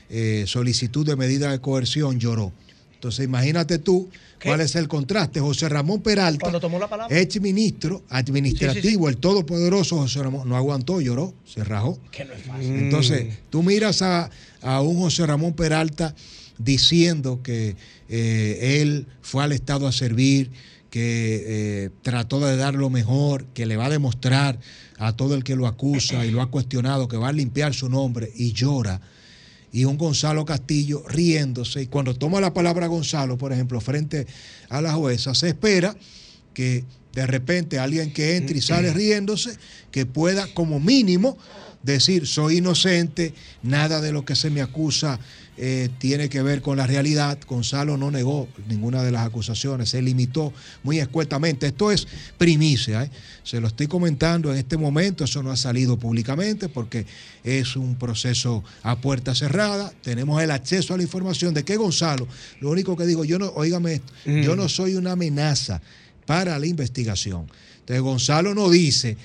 eh, 0.09 0.43
solicitud 0.47 1.05
de 1.05 1.15
medida 1.15 1.51
de 1.51 1.59
coerción, 1.59 2.19
lloró. 2.19 2.51
Entonces, 2.95 3.25
imagínate 3.25 3.79
tú 3.79 4.09
cuál 4.41 4.61
es 4.61 4.75
el 4.75 4.87
contraste. 4.87 5.39
José 5.41 5.67
Ramón 5.67 6.01
Peralta, 6.01 6.39
Cuando 6.39 6.59
tomó 6.61 6.79
la 6.79 6.89
palabra. 6.89 7.19
ex 7.19 7.39
ministro 7.41 8.03
administrativo, 8.09 9.09
el 9.09 9.17
todopoderoso 9.17 9.97
José 9.97 10.23
Ramón, 10.23 10.47
no 10.47 10.55
aguantó, 10.55 11.01
lloró, 11.01 11.33
se 11.45 11.63
rajó. 11.63 11.99
Que 12.11 12.23
no 12.23 12.33
es 12.33 12.43
fácil. 12.43 12.73
Entonces, 12.73 13.27
tú 13.49 13.61
miras 13.61 14.01
a, 14.01 14.29
a 14.61 14.81
un 14.81 14.97
José 14.99 15.25
Ramón 15.25 15.53
Peralta 15.53 16.15
diciendo 16.57 17.41
que 17.43 17.75
eh, 18.09 18.79
él 18.81 19.07
fue 19.21 19.43
al 19.43 19.51
Estado 19.51 19.87
a 19.87 19.91
servir, 19.91 20.51
que 20.89 21.43
eh, 21.85 21.89
trató 22.03 22.39
de 22.39 22.55
dar 22.55 22.75
lo 22.75 22.89
mejor, 22.89 23.45
que 23.53 23.65
le 23.65 23.75
va 23.77 23.87
a 23.87 23.89
demostrar 23.89 24.59
a 24.97 25.13
todo 25.15 25.35
el 25.35 25.43
que 25.43 25.55
lo 25.55 25.67
acusa 25.67 26.25
y 26.25 26.31
lo 26.31 26.41
ha 26.41 26.49
cuestionado 26.51 27.07
que 27.07 27.17
va 27.17 27.29
a 27.29 27.33
limpiar 27.33 27.73
su 27.73 27.89
nombre 27.89 28.31
y 28.35 28.53
llora. 28.53 29.01
Y 29.73 29.83
un 29.83 29.97
Gonzalo 29.97 30.45
Castillo 30.45 31.03
riéndose. 31.07 31.81
Y 31.81 31.87
cuando 31.87 32.15
toma 32.15 32.39
la 32.39 32.53
palabra 32.53 32.87
Gonzalo, 32.87 33.37
por 33.37 33.51
ejemplo, 33.51 33.81
frente 33.81 34.25
a 34.69 34.81
la 34.81 34.93
jueza, 34.93 35.35
se 35.35 35.49
espera 35.49 35.93
que 36.53 36.85
de 37.11 37.27
repente 37.27 37.79
alguien 37.79 38.13
que 38.13 38.37
entre 38.37 38.57
y 38.57 38.61
sale 38.61 38.93
riéndose, 38.93 39.57
que 39.91 40.05
pueda 40.05 40.47
como 40.53 40.79
mínimo 40.79 41.37
decir, 41.83 42.25
soy 42.25 42.57
inocente, 42.57 43.33
nada 43.61 44.01
de 44.01 44.11
lo 44.11 44.25
que 44.25 44.35
se 44.35 44.49
me 44.49 44.61
acusa 44.61 45.19
eh, 45.55 45.89
tiene 45.99 46.29
que 46.29 46.41
ver 46.41 46.63
con 46.63 46.77
la 46.77 46.87
realidad. 46.87 47.37
Gonzalo 47.47 47.95
no 47.95 48.09
negó 48.09 48.47
ninguna 48.67 49.03
de 49.03 49.11
las 49.11 49.27
acusaciones, 49.27 49.89
se 49.89 50.01
limitó 50.01 50.51
muy 50.81 50.99
escuetamente. 50.99 51.67
Esto 51.67 51.91
es 51.91 52.07
primicia, 52.39 53.03
¿eh? 53.03 53.11
se 53.43 53.59
lo 53.59 53.67
estoy 53.67 53.85
comentando 53.85 54.51
en 54.51 54.57
este 54.57 54.77
momento, 54.77 55.25
eso 55.25 55.43
no 55.43 55.51
ha 55.51 55.57
salido 55.57 55.99
públicamente 55.99 56.69
porque 56.69 57.05
es 57.43 57.75
un 57.75 57.95
proceso 57.95 58.63
a 58.81 58.99
puerta 58.99 59.35
cerrada, 59.35 59.93
tenemos 60.01 60.41
el 60.41 60.49
acceso 60.49 60.95
a 60.95 60.97
la 60.97 61.03
información 61.03 61.53
de 61.53 61.63
que 61.63 61.75
Gonzalo, 61.75 62.27
lo 62.59 62.71
único 62.71 62.97
que 62.97 63.05
digo, 63.05 63.23
yo 63.23 63.37
no, 63.37 63.49
óigame 63.49 63.95
esto, 63.95 64.13
yo 64.25 64.55
no 64.55 64.67
soy 64.69 64.95
una 64.95 65.11
amenaza 65.11 65.81
para 66.25 66.57
la 66.57 66.65
investigación. 66.65 67.47
Entonces 67.81 68.01
Gonzalo 68.01 68.55
no 68.55 68.69
dice 68.69 69.17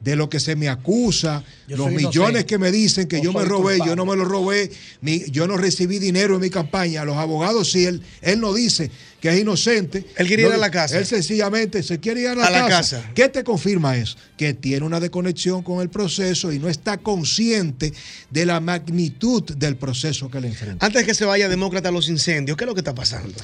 de 0.00 0.14
lo 0.14 0.30
que 0.30 0.38
se 0.38 0.54
me 0.54 0.68
acusa, 0.68 1.42
Yo 1.66 1.76
los 1.76 1.88
millones 1.90 2.14
inocente. 2.14 2.46
que 2.46 2.58
me 2.58 2.70
dicen 2.70 3.08
que 3.08 3.18
O 3.18 3.22
yo 3.22 3.32
me 3.32 3.44
robé, 3.44 3.78
culpable. 3.78 3.90
yo 3.90 3.96
no 3.96 4.06
me 4.06 4.14
lo 4.16 4.24
robé, 4.24 4.70
mi- 5.00 5.24
yo 5.30 5.48
no 5.48 5.56
recibí 5.56 5.98
dinero 5.98 6.36
en 6.36 6.40
mi 6.40 6.50
campaña. 6.50 7.04
Los 7.04 7.16
abogados 7.16 7.72
sí, 7.72 7.84
él, 7.84 8.00
él 8.22 8.38
no 8.40 8.54
dice 8.54 8.92
que 9.20 9.30
es 9.30 9.40
inocente. 9.40 10.04
Él 10.16 10.28
quiere 10.28 10.44
ir 10.44 10.52
a 10.52 10.56
la 10.56 10.70
casa. 10.70 10.96
Él 10.98 11.04
sencillamente 11.04 11.82
se 11.82 11.98
quiere 11.98 12.20
ir 12.20 12.28
a 12.28 12.34
la, 12.36 12.44
A 12.46 12.50
la 12.50 12.68
casa. 12.68 12.98
casa. 13.00 13.10
¿Qué 13.12 13.28
te 13.28 13.42
confirma 13.42 13.96
eso? 13.96 14.16
Que 14.36 14.54
tiene 14.54 14.86
una 14.86 15.00
desconexión 15.00 15.64
con 15.64 15.80
el 15.82 15.90
proceso 15.90 16.52
y 16.52 16.60
no 16.60 16.68
está 16.68 16.98
consciente 16.98 17.92
de 18.30 18.46
la 18.46 18.60
magnitud 18.60 19.42
del 19.56 19.74
proceso 19.76 20.30
que 20.30 20.40
le 20.40 20.46
enfrenta. 20.46 20.86
Antes 20.86 21.04
que 21.04 21.12
se 21.14 21.24
vaya 21.24 21.48
demócrata 21.48 21.88
a 21.88 21.92
los 21.92 22.08
incendios, 22.08 22.56
¿qué 22.56 22.62
es 22.62 22.68
lo 22.68 22.74
que 22.74 22.80
está 22.82 22.94
pasando? 22.94 23.34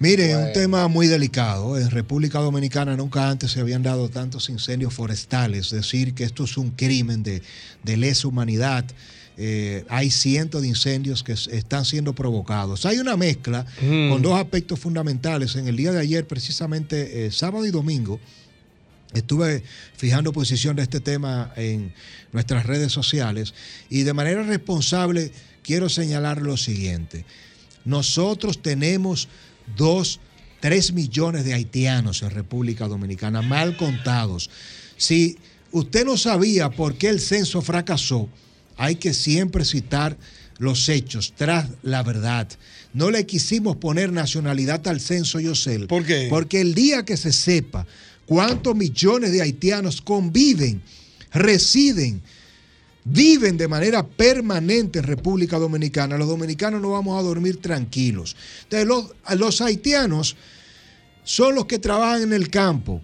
Mire, 0.00 0.30
es 0.30 0.36
un 0.36 0.52
tema 0.52 0.88
muy 0.88 1.06
delicado. 1.06 1.78
En 1.78 1.90
República 1.90 2.40
Dominicana 2.40 2.96
nunca 2.96 3.28
antes 3.28 3.52
se 3.52 3.60
habían 3.60 3.82
dado 3.82 4.08
tantos 4.08 4.48
incendios 4.48 4.92
forestales. 4.94 5.70
Decir 5.70 6.14
que 6.14 6.24
esto 6.24 6.44
es 6.44 6.56
un 6.56 6.70
crimen 6.70 7.22
de, 7.22 7.42
de 7.84 7.96
lesa 7.96 8.26
humanidad 8.26 8.84
eh, 9.42 9.86
hay 9.88 10.10
cientos 10.10 10.60
de 10.60 10.68
incendios 10.68 11.22
que 11.22 11.32
están 11.32 11.86
siendo 11.86 12.14
provocados. 12.14 12.84
Hay 12.84 12.98
una 12.98 13.16
mezcla 13.16 13.64
Mm. 13.80 14.10
con 14.10 14.20
dos 14.20 14.38
aspectos 14.38 14.78
fundamentales. 14.78 15.56
En 15.56 15.66
el 15.66 15.76
día 15.76 15.92
de 15.92 16.00
ayer, 16.00 16.26
precisamente 16.26 17.24
eh, 17.24 17.30
sábado 17.30 17.64
y 17.64 17.70
domingo, 17.70 18.20
estuve 19.14 19.62
fijando 19.96 20.34
posición 20.34 20.76
de 20.76 20.82
este 20.82 21.00
tema 21.00 21.54
en 21.56 21.94
nuestras 22.32 22.66
redes 22.66 22.92
sociales 22.92 23.54
y 23.88 24.02
de 24.02 24.12
manera 24.12 24.42
responsable 24.42 25.32
quiero 25.62 25.88
señalar 25.88 26.42
lo 26.42 26.58
siguiente. 26.58 27.24
Nosotros 27.86 28.60
tenemos 28.60 29.28
dos, 29.76 30.20
tres 30.60 30.92
millones 30.92 31.44
de 31.44 31.54
haitianos 31.54 32.22
en 32.22 32.30
República 32.30 32.88
Dominicana, 32.88 33.42
mal 33.42 33.76
contados. 33.76 34.50
Si 34.96 35.38
usted 35.72 36.04
no 36.04 36.16
sabía 36.16 36.70
por 36.70 36.96
qué 36.96 37.08
el 37.08 37.20
censo 37.20 37.62
fracasó, 37.62 38.28
hay 38.76 38.96
que 38.96 39.14
siempre 39.14 39.64
citar 39.64 40.16
los 40.58 40.88
hechos 40.88 41.32
tras 41.36 41.68
la 41.82 42.02
verdad. 42.02 42.48
No 42.92 43.10
le 43.10 43.24
quisimos 43.24 43.76
poner 43.76 44.12
nacionalidad 44.12 44.86
al 44.88 45.00
censo, 45.00 45.40
Yosel. 45.40 45.86
¿Por 45.86 46.04
qué? 46.04 46.26
Porque 46.28 46.60
el 46.60 46.74
día 46.74 47.04
que 47.04 47.16
se 47.16 47.32
sepa 47.32 47.86
cuántos 48.26 48.76
millones 48.76 49.32
de 49.32 49.42
haitianos 49.42 50.02
conviven, 50.02 50.82
residen, 51.32 52.22
viven 53.04 53.56
de 53.56 53.68
manera 53.68 54.06
permanente 54.06 54.98
en 54.98 55.06
República 55.06 55.58
Dominicana, 55.58 56.18
los 56.18 56.28
dominicanos 56.28 56.80
no 56.80 56.90
vamos 56.90 57.18
a 57.18 57.22
dormir 57.22 57.60
tranquilos. 57.60 58.36
Entonces, 58.64 58.86
los, 58.86 59.38
los 59.38 59.60
haitianos 59.60 60.36
son 61.24 61.54
los 61.54 61.66
que 61.66 61.78
trabajan 61.78 62.22
en 62.22 62.32
el 62.32 62.50
campo. 62.50 63.00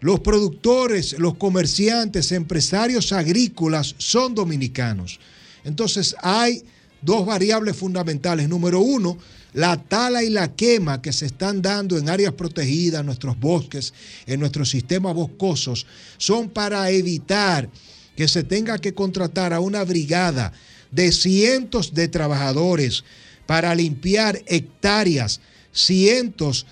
Los 0.00 0.20
productores, 0.20 1.18
los 1.18 1.36
comerciantes, 1.36 2.32
empresarios 2.32 3.12
agrícolas 3.12 3.94
son 3.98 4.34
dominicanos. 4.34 5.20
Entonces 5.64 6.16
hay 6.20 6.64
dos 7.00 7.24
variables 7.24 7.76
fundamentales. 7.76 8.48
Número 8.48 8.80
uno, 8.80 9.16
la 9.52 9.76
tala 9.76 10.24
y 10.24 10.30
la 10.30 10.54
quema 10.56 11.00
que 11.00 11.12
se 11.12 11.26
están 11.26 11.62
dando 11.62 11.98
en 11.98 12.08
áreas 12.08 12.32
protegidas, 12.32 13.00
en 13.00 13.06
nuestros 13.06 13.38
bosques, 13.38 13.94
en 14.26 14.40
nuestros 14.40 14.70
sistemas 14.70 15.14
boscosos, 15.14 15.86
son 16.16 16.50
para 16.50 16.90
evitar 16.90 17.68
que 18.16 18.28
se 18.28 18.44
tenga 18.44 18.78
que 18.78 18.94
contratar 18.94 19.52
a 19.52 19.60
una 19.60 19.84
brigada 19.84 20.52
de 20.90 21.12
cientos 21.12 21.94
de 21.94 22.08
trabajadores 22.08 23.04
para 23.46 23.74
limpiar 23.74 24.42
hectáreas, 24.46 25.40
cientos 25.72 26.66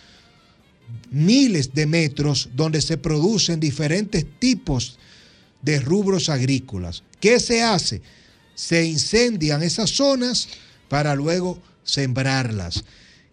miles 1.10 1.74
de 1.74 1.86
metros 1.86 2.50
donde 2.54 2.80
se 2.80 2.96
producen 2.96 3.60
diferentes 3.60 4.24
tipos 4.38 4.98
de 5.62 5.80
rubros 5.80 6.28
agrícolas. 6.28 7.02
¿Qué 7.20 7.40
se 7.40 7.62
hace? 7.62 8.02
Se 8.54 8.84
incendian 8.84 9.62
esas 9.62 9.90
zonas 9.90 10.48
para 10.88 11.14
luego 11.14 11.60
sembrarlas. 11.84 12.84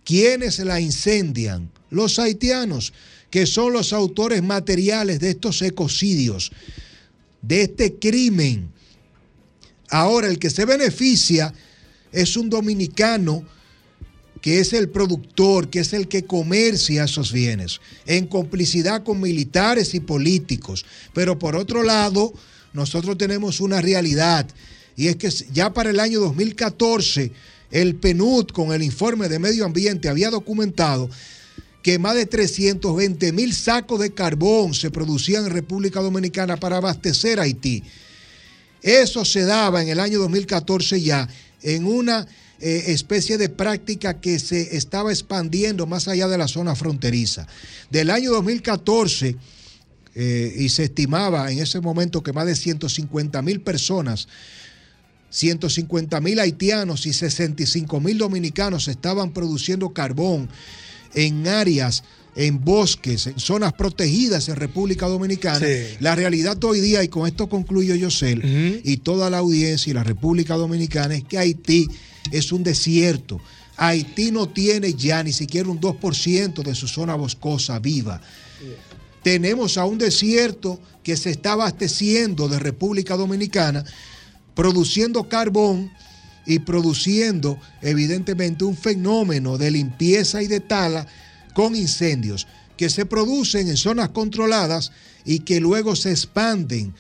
¿Quiénes 0.04 0.60
la 0.60 0.80
incendian? 0.80 1.70
Los 1.90 2.20
haitianos, 2.20 2.94
que 3.30 3.46
son 3.46 3.74
los 3.74 3.94
autores 3.94 4.42
materiales 4.42 5.20
de 5.20 5.32
estos 5.32 5.62
ecocidios, 5.62 6.52
de 7.48 7.62
este 7.64 7.96
crimen. 7.96 8.72
Ahora, 9.90 10.28
el 10.28 10.38
que 10.38 10.50
se 10.50 10.66
beneficia 10.66 11.54
es 12.12 12.36
un 12.36 12.50
dominicano 12.50 13.46
que 14.42 14.60
es 14.60 14.74
el 14.74 14.90
productor, 14.90 15.70
que 15.70 15.80
es 15.80 15.94
el 15.94 16.08
que 16.08 16.26
comercia 16.26 17.06
esos 17.06 17.32
bienes, 17.32 17.82
en 18.06 18.28
complicidad 18.28 19.04
con 19.04 19.20
militares 19.20 19.94
y 19.94 20.00
políticos. 20.00 20.86
Pero 21.14 21.40
por 21.40 21.56
otro 21.56 21.84
lado, 21.84 22.34
nosotros 22.74 23.18
tenemos 23.18 23.62
una 23.62 23.82
realidad, 23.82 24.48
y 24.96 25.08
es 25.08 25.16
que 25.16 25.30
ya 25.52 25.74
para 25.74 25.90
el 25.90 26.00
año 26.00 26.20
2014, 26.20 27.32
el 27.72 27.96
PNUD 27.96 28.48
con 28.48 28.72
el 28.74 28.84
informe 28.84 29.28
de 29.28 29.40
medio 29.40 29.66
ambiente 29.66 30.10
había 30.10 30.30
documentado 30.30 31.10
que 31.88 32.00
más 32.00 32.16
de 32.16 32.26
320 32.26 33.32
mil 33.32 33.54
sacos 33.54 34.02
de 34.02 34.14
carbón 34.14 34.74
se 34.74 34.92
producían 34.92 35.46
en 35.46 35.52
República 35.52 36.02
Dominicana 36.02 36.58
para 36.58 36.76
abastecer 36.76 37.40
a 37.40 37.44
Haití. 37.44 37.82
Eso 38.82 39.24
se 39.24 39.46
daba 39.46 39.82
en 39.82 39.88
el 39.88 40.02
año 40.02 40.20
2014 40.20 41.02
ya 41.02 41.30
en 41.62 41.86
una 41.86 42.28
eh, 42.60 42.84
especie 42.88 43.38
de 43.38 43.48
práctica 43.48 44.20
que 44.20 44.38
se 44.38 44.76
estaba 44.76 45.14
expandiendo 45.14 45.88
más 45.88 46.10
allá 46.10 46.28
de 46.28 46.38
la 46.38 46.50
zona 46.50 46.76
fronteriza. 46.76 47.48
Del 47.90 48.10
año 48.10 48.32
2014, 48.32 49.38
eh, 50.14 50.56
y 50.58 50.68
se 50.68 50.84
estimaba 50.84 51.50
en 51.50 51.60
ese 51.60 51.80
momento 51.80 52.22
que 52.22 52.34
más 52.34 52.48
de 52.48 52.58
150 52.58 53.42
mil 53.42 53.62
personas, 53.62 54.28
150 55.30 56.20
mil 56.20 56.42
haitianos 56.42 57.06
y 57.06 57.14
65 57.14 58.02
mil 58.02 58.18
dominicanos 58.18 58.90
estaban 58.90 59.32
produciendo 59.32 59.94
carbón 59.94 60.50
en 61.18 61.48
áreas, 61.48 62.04
en 62.36 62.64
bosques, 62.64 63.26
en 63.26 63.40
zonas 63.40 63.74
protegidas 63.74 64.48
en 64.50 64.56
República 64.56 65.08
Dominicana. 65.08 65.66
La 66.00 66.14
realidad 66.14 66.64
hoy 66.64 66.80
día, 66.80 67.04
y 67.04 67.08
con 67.08 67.28
esto 67.28 67.50
concluyo 67.50 67.96
yo, 67.96 68.10
y 68.84 68.98
toda 68.98 69.32
la 69.32 69.40
audiencia 69.40 69.90
y 69.90 69.94
la 69.96 70.04
República 70.04 70.56
Dominicana, 70.56 71.16
es 71.16 71.24
que 71.24 71.40
Haití 71.40 71.88
es 72.32 72.52
un 72.52 72.64
desierto. 72.64 73.42
Haití 73.78 74.32
no 74.32 74.48
tiene 74.48 74.94
ya 74.94 75.24
ni 75.24 75.34
siquiera 75.34 75.70
un 75.70 75.82
2% 75.82 76.62
de 76.62 76.76
su 76.76 76.88
zona 76.88 77.16
boscosa 77.16 77.80
viva. 77.80 78.22
Tenemos 79.24 79.80
a 79.80 79.86
un 79.86 79.98
desierto 79.98 80.80
que 81.02 81.18
se 81.18 81.32
está 81.32 81.54
abasteciendo 81.54 82.48
de 82.48 82.60
República 82.60 83.18
Dominicana, 83.18 83.84
produciendo 84.54 85.28
carbón 85.28 85.92
y 86.48 86.60
produciendo 86.60 87.60
evidentemente 87.82 88.64
un 88.64 88.76
fenómeno 88.76 89.58
de 89.58 89.70
limpieza 89.70 90.42
y 90.42 90.48
de 90.48 90.62
tala 90.62 91.06
con 91.54 91.76
incendios 91.76 92.48
que 92.78 92.90
se 92.90 93.06
producen 93.06 93.68
en 93.68 93.78
zonas 93.78 94.10
controladas 94.10 94.92
y 95.26 95.40
que 95.40 95.60
luego 95.60 95.96
se 95.96 96.12
expanden 96.12 96.94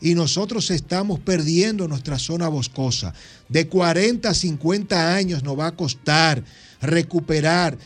y 0.00 0.14
nosotros 0.14 0.70
estamos 0.70 1.20
perdiendo 1.20 1.86
nuestra 1.86 2.18
zona 2.18 2.48
boscosa. 2.48 3.12
De 3.48 3.68
40 3.68 4.30
a 4.30 4.34
50 4.34 5.14
años 5.14 5.42
nos 5.42 5.58
va 5.58 5.66
a 5.66 5.76
costar 5.76 6.42
recuperar 6.80 7.76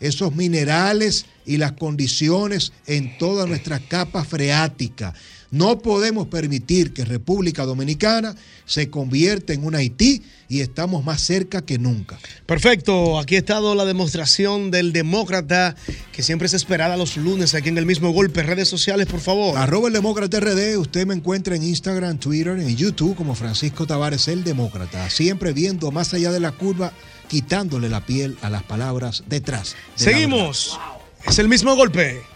esos 0.00 0.34
minerales 0.34 1.26
y 1.44 1.58
las 1.58 1.72
condiciones 1.72 2.72
en 2.86 3.18
toda 3.18 3.46
nuestra 3.46 3.78
capa 3.78 4.24
freática. 4.24 5.14
No 5.56 5.78
podemos 5.78 6.26
permitir 6.26 6.92
que 6.92 7.06
República 7.06 7.64
Dominicana 7.64 8.34
se 8.66 8.90
convierta 8.90 9.54
en 9.54 9.64
un 9.64 9.74
Haití 9.74 10.22
y 10.50 10.60
estamos 10.60 11.02
más 11.02 11.22
cerca 11.22 11.62
que 11.62 11.78
nunca. 11.78 12.18
Perfecto, 12.44 13.18
aquí 13.18 13.36
ha 13.36 13.38
estado 13.38 13.74
la 13.74 13.86
demostración 13.86 14.70
del 14.70 14.92
demócrata 14.92 15.74
que 16.12 16.22
siempre 16.22 16.44
es 16.44 16.52
esperada 16.52 16.98
los 16.98 17.16
lunes 17.16 17.54
aquí 17.54 17.70
en 17.70 17.78
el 17.78 17.86
mismo 17.86 18.10
golpe. 18.10 18.42
Redes 18.42 18.68
sociales, 18.68 19.06
por 19.06 19.20
favor. 19.20 19.56
Arroba 19.56 19.88
el 19.88 19.94
Demócrata 19.94 20.40
RD, 20.40 20.76
usted 20.76 21.06
me 21.06 21.14
encuentra 21.14 21.56
en 21.56 21.62
Instagram, 21.62 22.18
Twitter, 22.18 22.58
en 22.58 22.76
YouTube 22.76 23.16
como 23.16 23.34
Francisco 23.34 23.86
Tavares 23.86 24.28
el 24.28 24.44
Demócrata, 24.44 25.08
siempre 25.08 25.54
viendo 25.54 25.90
más 25.90 26.12
allá 26.12 26.32
de 26.32 26.40
la 26.40 26.52
curva, 26.52 26.92
quitándole 27.28 27.88
la 27.88 28.04
piel 28.04 28.36
a 28.42 28.50
las 28.50 28.62
palabras 28.62 29.24
detrás. 29.26 29.74
de 29.96 30.04
Seguimos. 30.04 30.78
Es 31.26 31.38
el 31.38 31.48
mismo 31.48 31.74
golpe. 31.74 32.35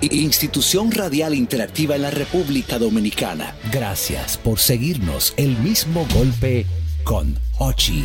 Institución 0.00 0.90
Radial 0.92 1.34
Interactiva 1.34 1.96
en 1.96 2.02
la 2.02 2.10
República 2.10 2.78
Dominicana. 2.78 3.54
Gracias 3.72 4.36
por 4.36 4.58
seguirnos. 4.58 5.34
El 5.36 5.56
Mismo 5.58 6.06
Golpe 6.14 6.66
con 7.04 7.38
Hochi. 7.58 8.04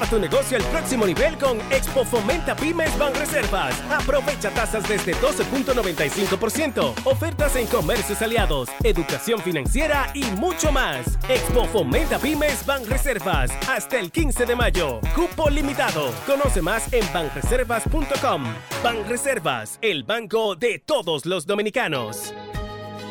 Llévate 0.00 0.10
tu 0.10 0.18
negocio 0.18 0.56
al 0.56 0.64
próximo 0.64 1.06
nivel 1.06 1.36
con 1.36 1.58
Expo 1.70 2.04
Fomenta 2.04 2.56
Pymes 2.56 2.96
Banreservas. 2.98 3.74
Aprovecha 3.90 4.50
tasas 4.50 4.88
desde 4.88 5.14
12.95%, 5.14 6.94
ofertas 7.04 7.56
en 7.56 7.66
comercios 7.66 8.20
aliados, 8.22 8.68
educación 8.82 9.40
financiera 9.40 10.10
y 10.14 10.24
mucho 10.36 10.72
más. 10.72 11.18
Expo 11.28 11.66
Fomenta 11.66 12.18
Pymes 12.18 12.64
Banreservas 12.66 13.50
hasta 13.68 13.98
el 13.98 14.10
15 14.10 14.46
de 14.46 14.56
mayo. 14.56 15.00
Cupo 15.14 15.50
limitado. 15.50 16.12
Conoce 16.26 16.62
más 16.62 16.92
en 16.92 17.04
banreservas.com. 17.12 18.44
Banreservas, 18.82 19.78
el 19.82 20.04
banco 20.04 20.56
de 20.56 20.78
todos 20.78 21.26
los 21.26 21.46
dominicanos. 21.46 22.34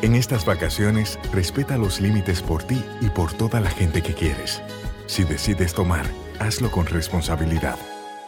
En 0.02 0.14
estas 0.14 0.46
vacaciones, 0.46 1.18
respeta 1.30 1.76
los 1.76 2.00
límites 2.00 2.40
por 2.40 2.62
ti 2.62 2.82
y 3.02 3.10
por 3.10 3.32
toda 3.34 3.60
la 3.60 3.70
gente 3.70 4.02
que 4.02 4.14
quieres. 4.14 4.62
Si 5.06 5.24
decides 5.24 5.74
tomar, 5.74 6.06
hazlo 6.40 6.70
con 6.70 6.86
responsabilidad. 6.86 7.99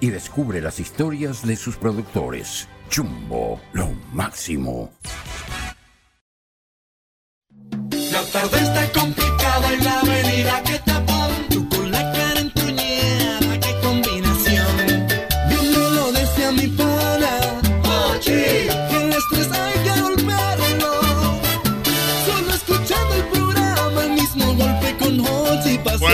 y 0.00 0.10
descubre 0.10 0.60
las 0.60 0.80
historias 0.80 1.46
de 1.46 1.54
sus 1.54 1.76
productores. 1.76 2.68
Jumbo, 2.94 3.60
lo 3.72 3.88
máximo. 4.12 4.90
La 8.10 8.22
tarde 8.32 8.58
está 8.58 9.00
complicada 9.00 9.72
en 9.72 9.84
la 9.84 10.00
avenida 10.00 10.62
que 10.64 10.78
tapón. 10.80 10.93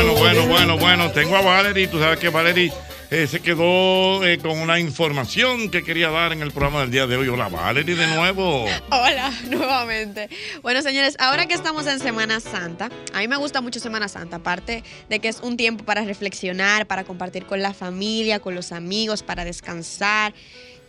Bueno, 0.03 0.15
bueno, 0.15 0.47
bueno, 0.47 0.79
bueno. 0.79 1.11
Tengo 1.11 1.37
a 1.37 1.43
Valerie. 1.43 1.87
Tú 1.87 1.99
sabes 1.99 2.19
que 2.19 2.31
Valerie 2.31 2.73
eh, 3.11 3.27
se 3.27 3.41
quedó 3.41 4.25
eh, 4.25 4.39
con 4.39 4.59
una 4.59 4.81
información 4.81 5.71
que 5.71 5.85
quería 5.85 6.09
dar 6.09 6.33
en 6.33 6.41
el 6.41 6.53
programa 6.53 6.81
del 6.81 6.91
día 6.91 7.07
de 7.07 7.19
hoy. 7.19 7.29
Hola, 7.29 7.49
Valerie, 7.49 7.95
de 7.95 8.07
nuevo. 8.07 8.65
Hola, 8.91 9.31
nuevamente. 9.51 10.31
Bueno, 10.63 10.81
señores, 10.81 11.17
ahora 11.19 11.45
que 11.45 11.53
estamos 11.53 11.87
en 11.87 12.01
Semana 12.01 12.41
Santa, 12.41 12.89
a 13.13 13.19
mí 13.19 13.29
me 13.29 13.37
gusta 13.37 13.61
mucho 13.61 13.79
Semana 13.79 14.09
Santa, 14.09 14.37
aparte 14.37 14.85
de 15.11 15.19
que 15.19 15.29
es 15.29 15.41
un 15.41 15.59
tiempo 15.59 15.85
para 15.85 16.03
reflexionar, 16.03 16.87
para 16.87 17.05
compartir 17.05 17.45
con 17.45 17.61
la 17.61 17.75
familia, 17.75 18.41
con 18.41 18.55
los 18.55 18.73
amigos, 18.73 19.23
para 19.23 19.45
descansar 19.45 20.33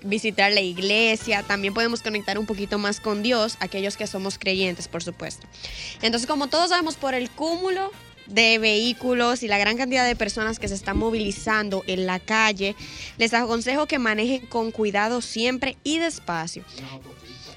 visitar 0.03 0.51
la 0.51 0.61
iglesia, 0.61 1.43
también 1.43 1.75
podemos 1.75 2.01
conectar 2.01 2.39
un 2.39 2.47
poquito 2.47 2.79
más 2.79 2.99
con 2.99 3.21
Dios, 3.21 3.57
aquellos 3.59 3.97
que 3.97 4.07
somos 4.07 4.39
creyentes, 4.39 4.87
por 4.87 5.03
supuesto. 5.03 5.45
Entonces, 6.01 6.27
como 6.27 6.47
todos 6.47 6.69
sabemos, 6.69 6.95
por 6.95 7.13
el 7.13 7.29
cúmulo 7.29 7.91
de 8.33 8.57
vehículos 8.57 9.43
y 9.43 9.47
la 9.47 9.57
gran 9.57 9.77
cantidad 9.77 10.05
de 10.05 10.15
personas 10.15 10.59
que 10.59 10.67
se 10.67 10.75
están 10.75 10.97
movilizando 10.97 11.83
en 11.87 12.05
la 12.05 12.19
calle, 12.19 12.75
les 13.17 13.33
aconsejo 13.33 13.85
que 13.87 13.99
manejen 13.99 14.45
con 14.47 14.71
cuidado 14.71 15.21
siempre 15.21 15.77
y 15.83 15.99
despacio. 15.99 16.63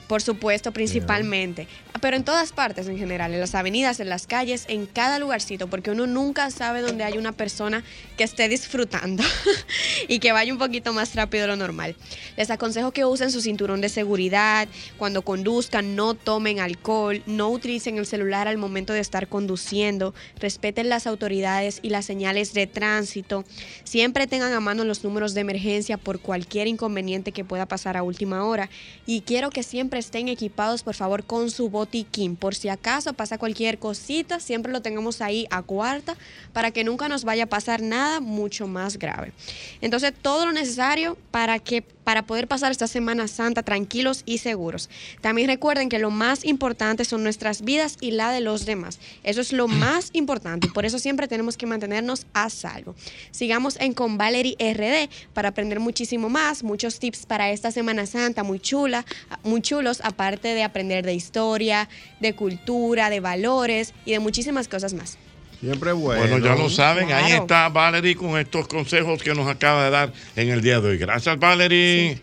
Por 0.07 0.23
supuesto, 0.23 0.73
principalmente. 0.73 1.67
Pero 2.01 2.17
en 2.17 2.25
todas 2.25 2.53
partes 2.53 2.87
en 2.87 2.99
general, 2.99 3.33
en 3.33 3.41
las 3.41 3.55
avenidas, 3.55 3.99
en 4.01 4.11
las 4.11 4.27
calles, 4.27 4.67
en 4.69 4.85
cada 4.85 5.19
lugarcito, 5.19 5.69
porque 5.69 5.91
uno 5.91 6.07
nunca 6.07 6.51
sabe 6.51 6.83
dónde 6.83 7.05
hay 7.05 7.17
una 7.17 7.33
persona 7.33 7.83
que 8.19 8.25
esté 8.25 8.49
disfrutando 8.49 9.23
y 10.09 10.19
que 10.19 10.33
vaya 10.33 10.53
un 10.53 10.59
poquito 10.59 10.93
más 10.93 11.15
rápido 11.15 11.43
de 11.43 11.49
lo 11.49 11.57
normal. 11.57 11.97
Les 12.37 12.51
aconsejo 12.51 12.91
que 12.91 13.07
usen 13.07 13.31
su 13.31 13.41
cinturón 13.41 13.81
de 13.81 13.89
seguridad, 13.89 14.69
cuando 14.99 15.23
conduzcan, 15.23 15.97
no 15.97 16.15
tomen 16.15 16.61
alcohol, 16.61 17.23
no 17.27 17.49
utilicen 17.49 17.97
el 17.97 18.07
celular 18.07 18.49
al 18.49 18.59
momento 18.59 18.93
de 18.93 19.01
estar 19.01 19.29
conduciendo, 19.29 20.15
respeten 20.39 20.89
las 20.89 21.07
autoridades 21.07 21.79
y 21.81 21.89
las 21.89 22.05
señales 22.05 22.53
de 22.53 22.67
tránsito, 22.67 23.45
siempre 23.85 24.27
tengan 24.27 24.53
a 24.53 24.61
mano 24.61 24.85
los 24.85 25.05
números 25.05 25.33
de 25.33 25.41
emergencia 25.41 25.97
por 25.97 26.21
cualquier 26.21 26.67
inconveniente 26.67 27.33
que 27.33 27.45
pueda 27.45 27.67
pasar 27.67 27.97
a 27.97 28.03
última 28.03 28.45
hora 28.45 28.69
y 29.07 29.23
quiero 29.23 29.51
que 29.51 29.63
siempre 29.63 29.94
estén 29.97 30.29
equipados 30.29 30.83
por 30.83 30.95
favor 30.95 31.25
con 31.25 31.51
su 31.51 31.69
botiquín, 31.69 32.37
por 32.37 32.55
si 32.55 32.69
acaso 32.69 33.13
pasa 33.13 33.39
cualquier 33.39 33.79
cosita, 33.79 34.41
siempre 34.41 34.73
lo 34.73 34.83
tengamos 34.83 35.21
ahí 35.21 35.47
a 35.51 35.63
cuarta 35.63 36.17
para 36.53 36.71
que 36.71 36.85
nunca 36.85 37.09
nos 37.09 37.25
vaya 37.25 37.45
a 37.45 37.47
pasar 37.47 37.83
nada 37.83 38.21
mucho 38.21 38.67
más 38.67 38.99
grave. 38.99 39.33
Entonces, 39.81 40.13
todo 40.21 40.47
lo 40.47 40.53
necesario 40.53 41.17
para 41.31 41.59
que 41.59 41.83
para 42.05 42.23
poder 42.23 42.47
pasar 42.47 42.71
esta 42.71 42.87
Semana 42.87 43.27
Santa 43.29 43.63
tranquilos 43.63 44.23
y 44.27 44.39
seguros. 44.39 44.89
También 45.21 45.49
recuerden 45.49 45.89
que 45.89 45.99
lo 45.99 46.11
más 46.11 46.45
importante 46.45 47.05
son 47.05 47.23
nuestras 47.23 47.63
vidas 47.63 47.97
y 48.01 48.13
la 48.13 48.31
de 48.31 48.41
los 48.41 48.67
demás. 48.67 48.99
Eso 49.23 49.41
es 49.41 49.53
lo 49.53 49.67
más 49.67 50.11
importante 50.13 50.69
y 50.69 50.71
por 50.71 50.85
eso 50.85 50.99
siempre 50.99 51.29
tenemos 51.29 51.57
que 51.57 51.67
mantenernos 51.67 52.27
a 52.33 52.51
salvo. 52.51 52.95
Sigamos 53.31 53.77
en 53.81 53.95
con 53.95 54.19
Valerie 54.19 54.57
RD 54.61 55.11
para 55.33 55.49
aprender 55.49 55.81
muchísimo 55.81 56.29
más, 56.29 56.63
muchos 56.63 56.99
tips 56.99 57.27
para 57.27 57.51
esta 57.51 57.71
Semana 57.71 58.07
Santa 58.07 58.43
muy 58.43 58.61
chula, 58.61 59.05
muy 59.43 59.63
chulos, 59.63 60.01
aparte 60.05 60.49
de 60.49 60.63
aprender 60.63 61.05
de 61.05 61.15
historia, 61.15 61.89
de 62.21 62.35
cultura, 62.35 63.11
de 63.11 63.21
valores 63.21 63.95
y 64.05 64.13
de 64.13 64.19
muchísimas 64.19 64.69
cosas 64.69 64.95
más. 64.95 65.19
Siempre 65.61 65.93
bueno. 65.93 66.21
Bueno, 66.21 66.39
ya 66.39 66.55
lo 66.55 66.69
saben, 66.69 67.13
ahí 67.13 67.33
está 67.33 67.69
Valerie 67.69 68.15
con 68.17 68.39
estos 68.39 68.69
consejos 68.69 69.23
que 69.23 69.35
nos 69.35 69.49
acaba 69.49 69.85
de 69.85 69.91
dar 69.91 70.13
en 70.37 70.51
el 70.51 70.61
día 70.61 70.81
de 70.81 70.91
hoy. 70.91 70.99
Gracias, 70.99 71.39
Valerie. 71.39 72.21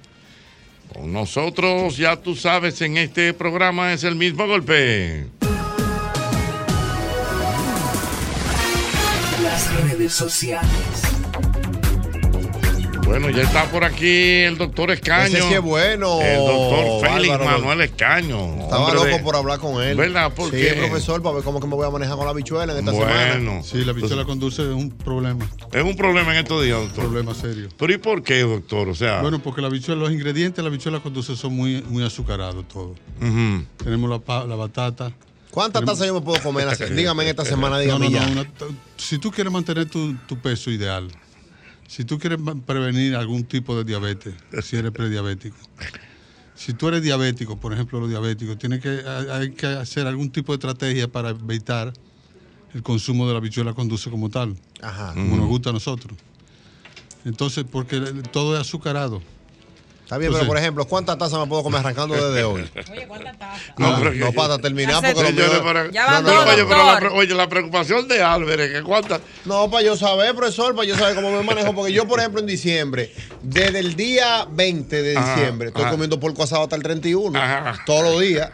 Con 0.93 1.13
nosotros, 1.13 1.97
ya 1.97 2.17
tú 2.17 2.35
sabes, 2.35 2.81
en 2.81 2.97
este 2.97 3.33
programa 3.33 3.93
es 3.93 4.03
el 4.03 4.15
mismo 4.15 4.45
golpe. 4.45 5.27
Las 9.41 9.81
redes 9.81 10.13
sociales. 10.13 11.20
Bueno, 13.19 13.29
ya 13.29 13.43
está 13.43 13.65
por 13.69 13.83
aquí 13.83 14.07
el 14.43 14.57
doctor 14.57 14.91
Escaño. 14.91 15.37
Ese 15.37 15.47
sí 15.47 15.53
es 15.53 15.61
bueno, 15.61 16.21
El 16.21 16.37
doctor 16.37 17.09
Félix. 17.11 17.39
Manuel 17.39 17.81
Escaño. 17.81 18.55
Estaba 18.63 18.93
loco 18.93 19.05
de- 19.07 19.19
por 19.19 19.35
hablar 19.35 19.59
con 19.59 19.83
él. 19.83 19.97
¿Verdad? 19.97 20.33
¿Por 20.33 20.49
sí, 20.51 20.57
qué? 20.57 20.73
profesor, 20.73 21.21
para 21.21 21.35
ver 21.35 21.43
cómo 21.43 21.59
que 21.59 21.67
me 21.67 21.75
voy 21.75 21.85
a 21.85 21.89
manejar 21.89 22.15
con 22.15 22.25
la 22.25 22.33
bichuela 22.33 22.71
en 22.71 22.79
esta 22.79 22.91
Bueno. 22.91 23.11
semana. 23.13 23.63
Sí, 23.63 23.83
la 23.83 23.93
bichuela 23.93 24.23
conduce 24.25 24.61
es 24.61 24.69
un 24.69 24.89
problema. 24.91 25.45
Es 25.71 25.83
un 25.83 25.95
problema 25.95 26.31
en 26.33 26.39
estos 26.39 26.63
días, 26.63 26.79
doctor. 26.79 27.03
Problema 27.05 27.33
serio. 27.33 27.67
Pero 27.77 27.93
¿y 27.93 27.97
por 27.97 28.23
qué, 28.23 28.39
doctor? 28.41 28.87
O 28.87 28.95
sea, 28.95 29.21
Bueno, 29.21 29.39
porque 29.39 29.61
la 29.61 29.69
bichuela, 29.69 30.01
los 30.01 30.11
ingredientes 30.11 30.57
de 30.57 30.63
la 30.63 30.69
bichuela 30.69 30.99
con 31.01 31.13
dulce 31.13 31.35
son 31.35 31.53
muy, 31.55 31.81
muy 31.83 32.03
azucarados 32.05 32.67
todos. 32.67 32.97
Tenemos 33.83 34.09
la, 34.09 34.45
la 34.45 34.55
batata. 34.55 35.11
¿Cuántas 35.51 35.83
tazas 35.83 36.07
yo 36.07 36.13
me 36.13 36.21
puedo 36.21 36.41
comer? 36.41 36.65
Dígame 36.95 37.23
en 37.23 37.29
esta 37.29 37.43
semana, 37.43 37.77
dígame 37.77 38.09
No, 38.09 38.11
no, 38.11 38.25
ya. 38.25 38.25
no, 38.33 38.41
una 38.41 38.49
si 38.95 39.17
tú 39.17 39.31
quieres 39.31 39.51
mantener 39.51 39.85
tu, 39.89 40.15
tu 40.27 40.37
peso 40.37 40.71
ideal, 40.71 41.09
si 41.91 42.05
tú 42.05 42.17
quieres 42.17 42.39
prevenir 42.65 43.17
algún 43.17 43.43
tipo 43.43 43.75
de 43.75 43.83
diabetes, 43.83 44.33
si 44.63 44.77
eres 44.77 44.91
prediabético, 44.91 45.57
si 46.55 46.73
tú 46.73 46.87
eres 46.87 47.01
diabético, 47.01 47.59
por 47.59 47.73
ejemplo, 47.73 47.99
los 47.99 48.09
diabéticos, 48.09 48.57
tienes 48.57 48.79
que, 48.79 49.03
hay 49.29 49.51
que 49.51 49.67
hacer 49.67 50.07
algún 50.07 50.31
tipo 50.31 50.53
de 50.53 50.55
estrategia 50.55 51.09
para 51.09 51.31
evitar 51.31 51.91
el 52.73 52.81
consumo 52.81 53.27
de 53.27 53.33
la 53.33 53.41
bichuela 53.41 53.73
con 53.73 53.89
dulce 53.89 54.09
como 54.09 54.29
tal, 54.29 54.55
Ajá. 54.81 55.11
como 55.13 55.35
nos 55.35 55.47
gusta 55.47 55.71
a 55.71 55.73
nosotros. 55.73 56.17
Entonces, 57.25 57.65
porque 57.69 57.99
todo 58.31 58.55
es 58.55 58.61
azucarado. 58.61 59.21
Está 60.11 60.17
bien, 60.19 60.33
pero 60.33 60.45
por 60.45 60.57
ejemplo, 60.57 60.83
¿cuántas 60.83 61.17
tazas 61.17 61.39
me 61.39 61.47
puedo 61.47 61.63
comer 61.63 61.79
arrancando 61.79 62.15
desde 62.15 62.43
hoy? 62.43 62.69
No, 63.77 63.95
pero 63.97 64.11
no, 64.13 64.25
que- 64.27 64.33
para 64.33 64.57
terminar, 64.57 64.95
porque 65.01 65.13
lo 65.21 65.27
Señores, 65.27 65.53
mío- 65.53 65.63
para- 65.63 65.89
Ya 65.89 66.19
no, 66.19 66.29
dos, 66.29 66.45
oye, 66.47 66.65
pero 66.67 66.85
la, 66.85 67.11
oye, 67.13 67.33
la 67.33 67.47
preocupación 67.47 68.07
de 68.09 68.21
Álvarez, 68.21 68.71
que 68.73 68.83
cuántas. 68.83 69.21
No, 69.45 69.71
para 69.71 69.83
yo 69.85 69.95
saber, 69.95 70.35
profesor, 70.35 70.75
para 70.75 70.85
yo 70.85 70.97
saber 70.97 71.15
cómo 71.15 71.31
me 71.31 71.41
manejo. 71.43 71.73
Porque 71.73 71.93
yo, 71.93 72.05
por 72.07 72.19
ejemplo, 72.19 72.41
en 72.41 72.47
diciembre, 72.47 73.13
desde 73.41 73.79
el 73.79 73.95
día 73.95 74.45
20 74.51 75.01
de 75.01 75.17
Ajá, 75.17 75.35
diciembre, 75.35 75.67
estoy 75.69 75.83
ajá. 75.83 75.91
comiendo 75.91 76.19
porco 76.19 76.43
asado 76.43 76.63
hasta 76.63 76.75
el 76.75 76.83
31, 76.83 77.39
todos 77.85 78.03
los 78.03 78.19
días. 78.19 78.49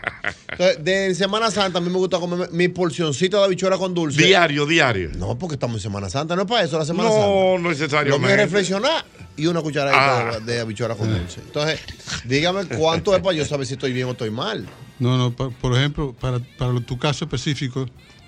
Entonces, 0.52 0.84
de 0.84 1.16
Semana 1.16 1.50
Santa, 1.50 1.80
a 1.80 1.82
mí 1.82 1.90
me 1.90 1.98
gusta 1.98 2.20
comer 2.20 2.50
mi 2.52 2.68
porcioncita 2.68 3.40
de 3.40 3.46
habichuela 3.46 3.78
con 3.80 3.96
dulce. 3.96 4.22
Diario, 4.24 4.68
diario. 4.68 5.10
No, 5.18 5.38
porque 5.40 5.56
estamos 5.56 5.78
en 5.78 5.82
Semana 5.82 6.08
Santa, 6.10 6.36
no 6.36 6.44
es 6.44 6.48
para 6.48 6.64
eso 6.64 6.78
la 6.78 6.86
Semana 6.86 7.10
No, 7.10 7.16
Santa. 7.16 7.28
no 7.28 7.58
Lo 7.58 7.70
necesariamente. 7.70 8.32
es 8.34 8.38
reflexionar 8.38 9.04
y 9.36 9.48
una 9.48 9.62
cucharadita 9.62 10.30
Ah. 10.30 10.40
de, 10.40 10.54
de 10.54 10.60
habichuela 10.62 10.96
con 10.96 11.10
dulce. 11.12 11.42
Entonces, 11.48 11.80
dígame 12.26 12.66
cuánto 12.66 13.16
es 13.16 13.22
para 13.22 13.36
yo 13.36 13.46
saber 13.46 13.66
si 13.66 13.74
estoy 13.74 13.94
bien 13.94 14.08
o 14.08 14.12
estoy 14.12 14.30
mal. 14.30 14.68
No, 15.00 15.18
no, 15.18 15.32
por 15.34 15.78
ejemplo, 15.78 16.14
para, 16.20 16.40
para 16.58 16.80
tu 16.82 16.98
caso 16.98 17.26
específico, 17.26 17.86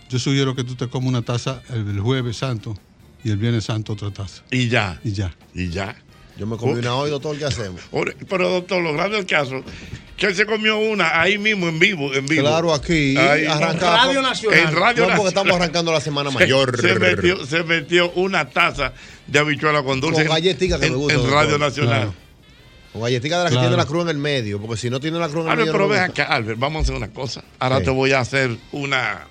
yo 0.10 0.20
sugiero 0.20 0.56
que 0.56 0.64
tú 0.64 0.76
te 0.76 0.88
comas 0.88 1.10
una 1.10 1.22
taza 1.22 1.62
el, 1.70 1.88
el 1.90 2.00
jueves 2.00 2.38
santo 2.38 2.76
y 3.24 3.32
el 3.32 3.38
Viernes 3.38 3.66
Santo 3.66 3.94
otra 3.94 4.12
taza. 4.12 4.44
Y 4.52 4.68
ya. 4.70 5.00
Y 5.04 5.12
ya. 5.12 5.36
Y 5.54 5.70
ya. 5.70 5.96
Yo 6.38 6.48
me 6.48 6.56
comí 6.56 6.80
una 6.80 6.96
hoy, 6.96 7.10
doctor, 7.10 7.38
¿qué 7.38 7.46
hacemos? 7.46 7.82
Pero 8.30 8.50
doctor, 8.50 8.82
lo 8.82 8.94
grande 8.94 9.18
del 9.18 9.26
caso, 9.26 9.62
que 10.16 10.28
él 10.28 10.36
se 10.36 10.46
comió 10.46 10.78
una 10.80 11.20
ahí 11.20 11.38
mismo 11.38 11.68
en 11.68 11.80
vivo, 11.80 12.14
en 12.14 12.26
vivo. 12.28 12.44
Claro, 12.44 12.74
aquí, 12.74 13.18
Ahí. 13.18 13.46
arrancamos. 13.46 14.16
En 14.16 14.16
Radio 14.16 14.22
No, 14.22 14.30
Nacional. 14.30 15.16
porque 15.18 15.28
estamos 15.30 15.56
arrancando 15.56 15.92
la 15.92 16.00
semana 16.00 16.30
mayor. 16.32 16.80
Se, 16.80 16.98
metió, 16.98 17.46
se 17.46 17.64
metió 17.64 18.12
una 18.12 18.50
taza 18.50 18.94
de 19.28 19.38
habichuela 19.40 19.84
con 19.84 20.00
dulce. 20.00 20.16
Con 20.16 20.24
en- 20.24 20.30
galletica 20.30 20.80
que 20.80 20.86
en, 20.86 20.94
me 20.94 20.98
gusta. 20.98 21.14
En 21.16 21.20
doctor. 21.24 21.36
Radio 21.44 21.58
Nacional. 21.58 21.94
Claro. 22.04 22.14
Con 22.94 23.02
galletica 23.04 23.38
de 23.38 23.44
la 23.44 23.50
que 23.50 23.54
Claro. 23.56 23.68
tiene 23.68 23.78
la 23.78 23.86
cruz 23.88 24.04
en 24.04 24.10
el 24.10 24.18
medio, 24.18 24.60
porque 24.60 24.78
si 24.78 24.90
no 24.90 25.00
tiene 25.00 25.20
la 25.20 25.28
cruz 25.30 25.42
en 25.42 25.48
el 25.48 25.52
Albert, 25.52 25.68
medio. 25.68 25.72
pero 25.74 25.84
no 25.86 25.90
ven 25.94 26.00
acá, 26.02 26.24
Albert, 26.24 26.60
vamos 26.60 26.80
a 26.80 26.84
hacer 26.84 26.96
una 26.96 27.10
cosa. 27.14 27.44
Ahora 27.60 27.82
te 27.82 27.90
voy 27.92 28.12
a 28.14 28.20
hacer 28.20 28.58
una 28.72 29.28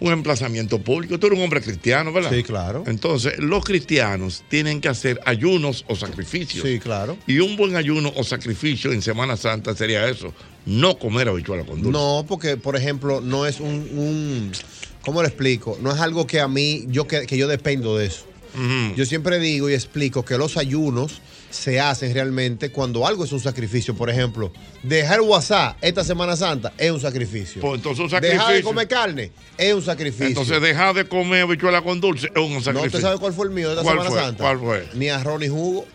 un 0.00 0.12
emplazamiento 0.12 0.78
público. 0.78 1.18
Tú 1.18 1.26
eres 1.26 1.38
un 1.38 1.44
hombre 1.44 1.60
cristiano, 1.60 2.10
¿verdad? 2.10 2.30
Sí, 2.32 2.42
claro. 2.42 2.84
Entonces, 2.86 3.38
los 3.38 3.62
cristianos 3.62 4.42
tienen 4.48 4.80
que 4.80 4.88
hacer 4.88 5.20
ayunos 5.26 5.84
o 5.88 5.94
sacrificios. 5.96 6.64
Sí, 6.66 6.78
claro. 6.80 7.18
Y 7.26 7.40
un 7.40 7.54
buen 7.58 7.76
ayuno 7.76 8.10
o 8.16 8.24
sacrificio 8.24 8.92
en 8.92 9.02
Semana 9.02 9.36
Santa 9.36 9.76
sería 9.76 10.08
eso, 10.08 10.32
no 10.64 10.98
comer 10.98 11.28
habichuela 11.28 11.64
con 11.64 11.82
dulce. 11.82 11.90
No, 11.92 12.24
porque, 12.26 12.56
por 12.56 12.76
ejemplo, 12.76 13.20
no 13.20 13.44
es 13.44 13.60
un, 13.60 13.68
un- 13.94 14.52
¿Cómo 15.04 15.20
le 15.22 15.28
explico? 15.28 15.78
No 15.82 15.92
es 15.92 16.00
algo 16.00 16.26
que 16.26 16.40
a 16.40 16.48
mí, 16.48 16.84
yo 16.88 17.06
que, 17.06 17.26
que 17.26 17.36
yo 17.36 17.46
dependo 17.46 17.96
de 17.98 18.06
eso. 18.06 18.24
Yo 18.96 19.04
siempre 19.04 19.38
digo 19.38 19.68
y 19.70 19.74
explico 19.74 20.24
que 20.24 20.36
los 20.38 20.56
ayunos 20.56 21.20
se 21.50 21.80
hacen 21.80 22.14
realmente 22.14 22.70
cuando 22.70 23.06
algo 23.06 23.24
es 23.24 23.32
un 23.32 23.40
sacrificio. 23.40 23.94
Por 23.94 24.08
ejemplo, 24.10 24.52
dejar 24.82 25.20
WhatsApp 25.20 25.76
esta 25.80 26.04
Semana 26.04 26.36
Santa 26.36 26.72
es 26.78 26.90
un 26.90 27.00
sacrificio. 27.00 27.60
Pues 27.60 27.74
entonces 27.74 28.00
un 28.04 28.08
Dejar 28.10 28.22
de 28.30 28.36
sacrificio. 28.38 28.64
comer 28.64 28.88
carne 28.88 29.32
es 29.58 29.74
un 29.74 29.82
sacrificio. 29.82 30.26
Entonces, 30.28 30.60
dejar 30.62 30.94
de 30.94 31.04
comer 31.06 31.42
habichuela 31.42 31.82
con 31.82 32.00
dulce 32.00 32.28
es 32.34 32.40
un 32.42 32.54
¿No 32.54 32.60
sacrificio. 32.60 32.86
usted 32.98 33.00
sabe 33.00 33.18
cuál 33.18 33.32
fue 33.32 33.46
el 33.46 33.52
mío 33.52 33.68
de 33.68 33.74
esta 33.74 33.82
¿Cuál 33.84 33.96
Semana 33.98 34.10
fue? 34.10 34.20
Santa? 34.20 34.42
¿Cuál 34.44 34.58
fue? 34.58 34.88
Ni 34.94 35.08
arroz 35.08 35.40
ni 35.40 35.48
jugo. 35.48 35.86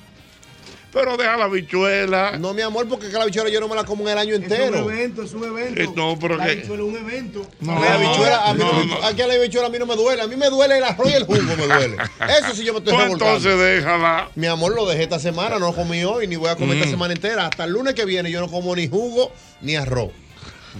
Pero 0.96 1.18
deja 1.18 1.36
la 1.36 1.44
habichuela. 1.44 2.38
No, 2.40 2.54
mi 2.54 2.62
amor, 2.62 2.88
porque 2.88 3.08
que 3.08 3.14
la 3.14 3.24
habichuela 3.24 3.50
yo 3.50 3.60
no 3.60 3.68
me 3.68 3.76
la 3.76 3.84
como 3.84 4.04
en 4.06 4.14
el 4.14 4.18
año 4.18 4.34
entero. 4.34 4.76
Es 4.78 4.82
un 4.82 4.92
evento, 4.94 5.24
es 5.24 5.34
un 5.34 5.44
evento. 5.44 5.82
Eh, 5.82 5.90
no, 5.94 6.18
pero 6.18 6.38
La 6.38 6.46
que- 6.46 6.52
habichuela 6.54 6.84
es 6.84 6.90
un 6.90 6.96
evento. 6.96 7.48
No, 7.60 7.80
La 7.84 7.94
habichuela, 7.96 8.46
a 8.50 8.54
mí, 8.54 8.60
no, 8.64 8.72
no, 8.72 8.86
no. 8.86 9.06
aquí 9.06 9.22
a 9.22 9.28
la 9.28 9.34
habichuela 9.34 9.68
a 9.68 9.70
mí 9.70 9.78
no 9.78 9.86
me 9.86 9.96
duele. 9.98 10.22
A 10.22 10.28
mí 10.28 10.38
me 10.38 10.50
duele 10.50 10.78
el 10.78 10.84
arroz 10.86 11.12
y 11.12 11.14
el 11.14 11.26
jugo 11.26 11.42
me 11.44 11.56
duele. 11.68 11.98
Eso 12.40 12.56
sí 12.56 12.64
yo 12.64 12.72
me 12.72 12.80
estoy 12.80 12.94
Pues 12.94 13.04
revolcando. 13.04 13.36
entonces 13.36 13.60
déjala. 13.60 14.30
Mi 14.36 14.48
amor, 14.48 14.74
lo 14.74 14.86
dejé 14.88 15.04
esta 15.04 15.20
semana, 15.20 15.60
no 15.60 15.76
comí 15.76 16.02
hoy, 16.06 16.28
ni 16.28 16.38
voy 16.38 16.50
a 16.50 16.56
comer 16.56 16.78
esta 16.78 16.88
Mm. 16.88 16.92
semana 16.92 17.14
entera. 17.14 17.48
Hasta 17.48 17.66
el 17.66 17.72
lunes 17.72 17.94
que 17.94 18.06
viene 18.06 18.32
yo 18.32 18.40
no 18.40 18.48
como 18.48 18.74
ni 18.74 18.88
jugo 18.88 19.34
ni 19.62 19.76
arroz. 19.76 20.12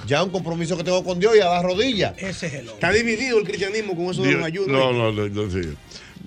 Ya 0.08 0.24
un 0.24 0.30
compromiso 0.30 0.78
que 0.78 0.86
tengo 0.86 1.04
con 1.04 1.20
Dios 1.20 1.36
y 1.36 1.42
a 1.42 1.46
dar 1.48 1.64
rodillas. 1.64 2.14
Ese 2.18 2.48
es 2.48 2.54
el 2.54 2.68
Está 2.70 2.92
dividido 2.92 3.38
el 3.38 3.44
cristianismo 3.46 3.96
con 3.98 4.06
eso 4.12 4.22
de 4.22 4.30
Dios- 4.30 4.40
los 4.40 4.48
ayunos. 4.48 4.72
No, 4.72 4.94
no, 4.94 5.12
no, 5.12 5.28
no, 5.28 5.52
sí. 5.52 5.74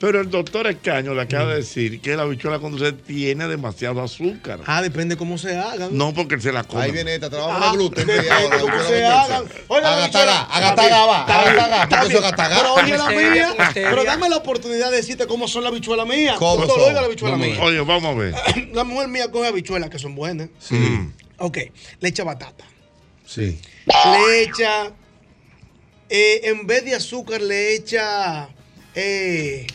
Pero 0.01 0.21
el 0.21 0.31
doctor 0.31 0.67
Escaño 0.67 1.15
le 1.15 1.23
acaba 1.23 1.51
de 1.51 1.57
decir 1.57 2.01
que 2.01 2.17
la 2.17 2.23
habichuela 2.23 2.59
con 2.59 2.71
dulce 2.73 2.93
tiene 2.93 3.49
demasiado 3.49 4.01
azúcar. 4.03 4.61
Ah, 4.67 4.81
depende 4.83 5.17
cómo 5.17 5.39
se 5.39 5.57
hagan. 5.57 5.97
No 5.97 6.15
porque 6.15 6.37
él 6.37 6.43
se 6.43 6.53
la 6.53 6.63
come. 6.65 6.83
Ahí 6.85 6.91
viene 6.93 7.15
esta, 7.15 7.29
trabajo 7.31 7.59
Ah, 7.63 7.71
de 7.73 7.77
gluten. 7.77 8.07
depende 8.07 8.59
cómo 8.61 8.83
se 8.85 9.05
hagan. 9.05 9.45
Oiga, 9.69 10.05
habichuela- 10.05 10.47
agataga 10.51 11.07
va, 11.07 11.25
agataga. 11.25 12.49
Pero 12.57 12.75
oye 12.75 12.97
la 12.99 13.11
mía, 13.11 13.55
pero 13.75 14.05
dame 14.05 14.29
la 14.29 14.37
oportunidad 14.37 14.91
de 14.91 14.97
decirte 14.99 15.27
cómo 15.27 15.49
son 15.49 15.65
las 15.65 15.73
habichuelas 15.73 16.07
mías. 16.07 16.37
¿Cómo 16.39 16.59
Doctor, 16.59 16.79
son? 16.81 16.89
oiga 16.89 17.01
la 17.01 17.07
habichuela 17.07 17.37
mía. 17.37 17.57
Oye, 17.61 17.81
vamos 17.81 18.05
a 18.05 18.19
ver. 18.19 18.35
La 18.73 18.85
mujer 18.85 19.09
mía 19.09 19.31
coge 19.31 19.49
habichuelas 19.49 19.91
que 19.91 19.99
son 19.99 20.15
buenas. 20.15 20.49
Mm. 20.71 21.07
Ok, 21.39 21.59
le 22.01 22.09
echa 22.09 22.25
batata. 22.25 22.65
Sí. 23.27 23.61
Le 23.87 24.43
echa, 24.43 24.93
eh, 26.09 26.41
en 26.45 26.67
vez 26.67 26.85
de 26.85 26.95
azúcar, 26.95 27.41
le 27.41 27.75
echa, 27.75 28.49
eh, 28.95 29.67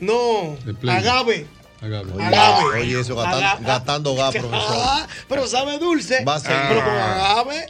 no, 0.00 0.56
agave. 0.88 1.46
Agave. 1.80 2.12
Oye, 2.12 2.24
Agave. 2.24 2.80
oye, 2.80 3.00
eso, 3.00 3.14
gatan- 3.16 3.62
gastando 3.64 4.14
gas, 4.14 4.30
profesor. 4.34 4.76
Ah, 4.78 5.06
pero 5.28 5.46
sabe 5.46 5.78
dulce. 5.78 6.24
Va 6.24 6.36
a 6.36 6.40
ser- 6.40 6.68
Pero 6.68 6.80
con 6.82 6.94
Ah. 6.94 7.30
agave. 7.40 7.66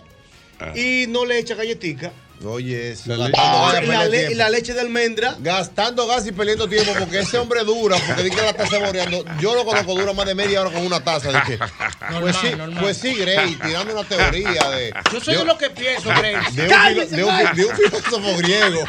Y 0.77 1.07
no 1.09 1.25
le 1.25 1.39
echa 1.39 1.55
galletica. 1.57 2.13
Oye, 2.45 2.95
La 3.07 3.31
Ah, 3.37 3.81
y 3.83 3.87
la, 4.35 4.49
le- 4.49 4.51
leche 4.51 4.75
de 4.75 4.81
almendra. 4.81 5.37
Gastando 5.41 6.07
gas 6.07 6.27
y 6.27 6.33
perdiendo 6.33 6.69
tiempo 6.69 6.93
porque 6.99 7.21
ese 7.21 7.39
hombre 7.39 7.65
dura, 7.65 7.97
porque 8.07 8.23
dice 8.25 8.37
que 8.37 8.43
la 8.43 8.51
está 8.51 8.67
saboreando. 8.67 9.25
Yo 9.41 9.55
lo 9.55 9.65
conozco, 9.65 9.95
dura 9.95 10.13
más 10.13 10.27
de 10.27 10.35
media 10.35 10.61
hora 10.61 10.71
con 10.71 10.85
una 10.85 11.03
taza. 11.03 11.33
De 11.33 11.41
que, 11.43 11.59
pues, 12.21 12.37
sí, 12.37 12.49
pues 12.81 12.97
sí, 12.99 13.15
Grey, 13.15 13.55
tirando 13.57 13.93
una 13.99 14.05
teoría 14.09 14.71
de. 14.71 14.93
Yo 15.13 15.21
soy 15.21 15.37
de 15.37 15.45
lo 15.45 15.57
que 15.59 15.71
pienso, 15.71 16.09
Grace. 16.11 16.53
De 16.53 16.69
filo- 16.69 17.07
de 17.09 17.25
un, 17.25 17.31
cállese. 17.31 17.55
de 17.57 17.65
un 17.67 17.77
filósofo 17.77 18.37
griego. 18.39 18.85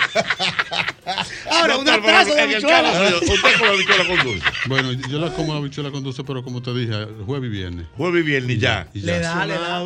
Ahora, 1.51 1.77
una 1.77 2.01
taza 2.01 2.33
de 2.35 2.41
habichuela. 2.41 2.91
Usted 3.21 3.59
come 3.59 3.69
habichuela 3.69 4.07
con 4.07 4.23
dulce. 4.23 4.45
Bueno, 4.67 4.91
yo 4.93 5.19
la 5.19 5.31
como 5.31 5.53
la 5.53 5.59
habichuela 5.59 5.91
con 5.91 6.03
dulce, 6.03 6.23
pero 6.23 6.43
como 6.43 6.61
te 6.61 6.73
dije, 6.73 7.07
jueves 7.25 7.47
y 7.47 7.51
viernes. 7.51 7.85
Jueves 7.97 8.21
y 8.23 8.25
viernes 8.25 8.57
y 8.57 8.59
ya. 8.59 8.87
Y 8.93 9.01
ya. 9.01 9.05
Le 9.13 9.19
da, 9.19 9.45
le 9.45 9.53
da. 9.53 9.83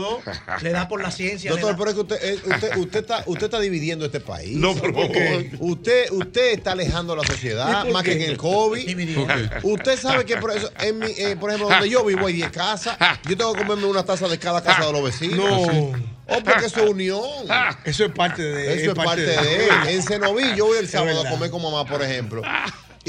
Le 0.61 0.69
da 0.71 0.87
por 0.87 1.01
la 1.01 1.11
ciencia. 1.11 1.51
Doctor, 1.51 1.75
pero 1.77 1.89
es 1.89 1.95
que 1.95 2.01
usted, 2.01 2.17
eh, 2.23 2.39
usted, 2.45 2.77
usted, 2.77 2.99
está, 3.01 3.23
usted 3.25 3.45
está 3.45 3.58
dividiendo 3.59 4.05
este 4.05 4.19
país. 4.19 4.55
No, 4.57 4.75
por 4.75 4.93
favor. 4.93 5.11
Usted, 5.59 6.11
usted 6.11 6.53
está 6.53 6.71
alejando 6.71 7.13
a 7.13 7.17
la 7.17 7.23
sociedad, 7.23 7.81
¿Y 7.81 7.83
por 7.85 7.93
más 7.93 8.03
que 8.03 8.13
en 8.13 8.21
el 8.21 8.37
COVID. 8.37 9.17
Usted 9.63 9.99
sabe 9.99 10.25
que 10.25 10.37
por, 10.37 10.51
eso, 10.51 10.71
en 10.79 10.99
mi, 10.99 11.11
eh, 11.17 11.35
por 11.39 11.49
ejemplo, 11.49 11.69
donde 11.69 11.89
yo 11.89 12.03
vivo 12.05 12.27
hay 12.27 12.33
10 12.33 12.51
casas. 12.51 12.97
Yo 13.27 13.37
tengo 13.37 13.53
que 13.53 13.59
comerme 13.59 13.85
una 13.85 14.03
taza 14.03 14.27
de 14.27 14.37
cada 14.37 14.61
casa 14.63 14.85
de 14.85 14.91
los 14.91 15.03
vecinos. 15.03 15.37
No. 15.67 16.09
Oh, 16.31 16.43
porque 16.43 16.65
eso 16.65 16.83
es 16.83 16.89
unión. 16.89 17.23
Eso 17.85 18.05
es 18.05 18.11
parte 18.11 18.43
de 18.43 18.81
Eso 18.81 18.91
es 18.91 18.95
parte 18.95 19.21
de 19.21 19.65
él. 19.65 19.71
En 19.87 20.03
Cenoví, 20.03 20.55
yo 20.55 20.67
voy 20.67 20.77
el 20.77 20.87
sábado 20.87 21.25
a 21.25 21.29
comer 21.29 21.49
con 21.49 21.61
mamá, 21.61 21.85
por 21.85 22.01
ejemplo. 22.03 22.41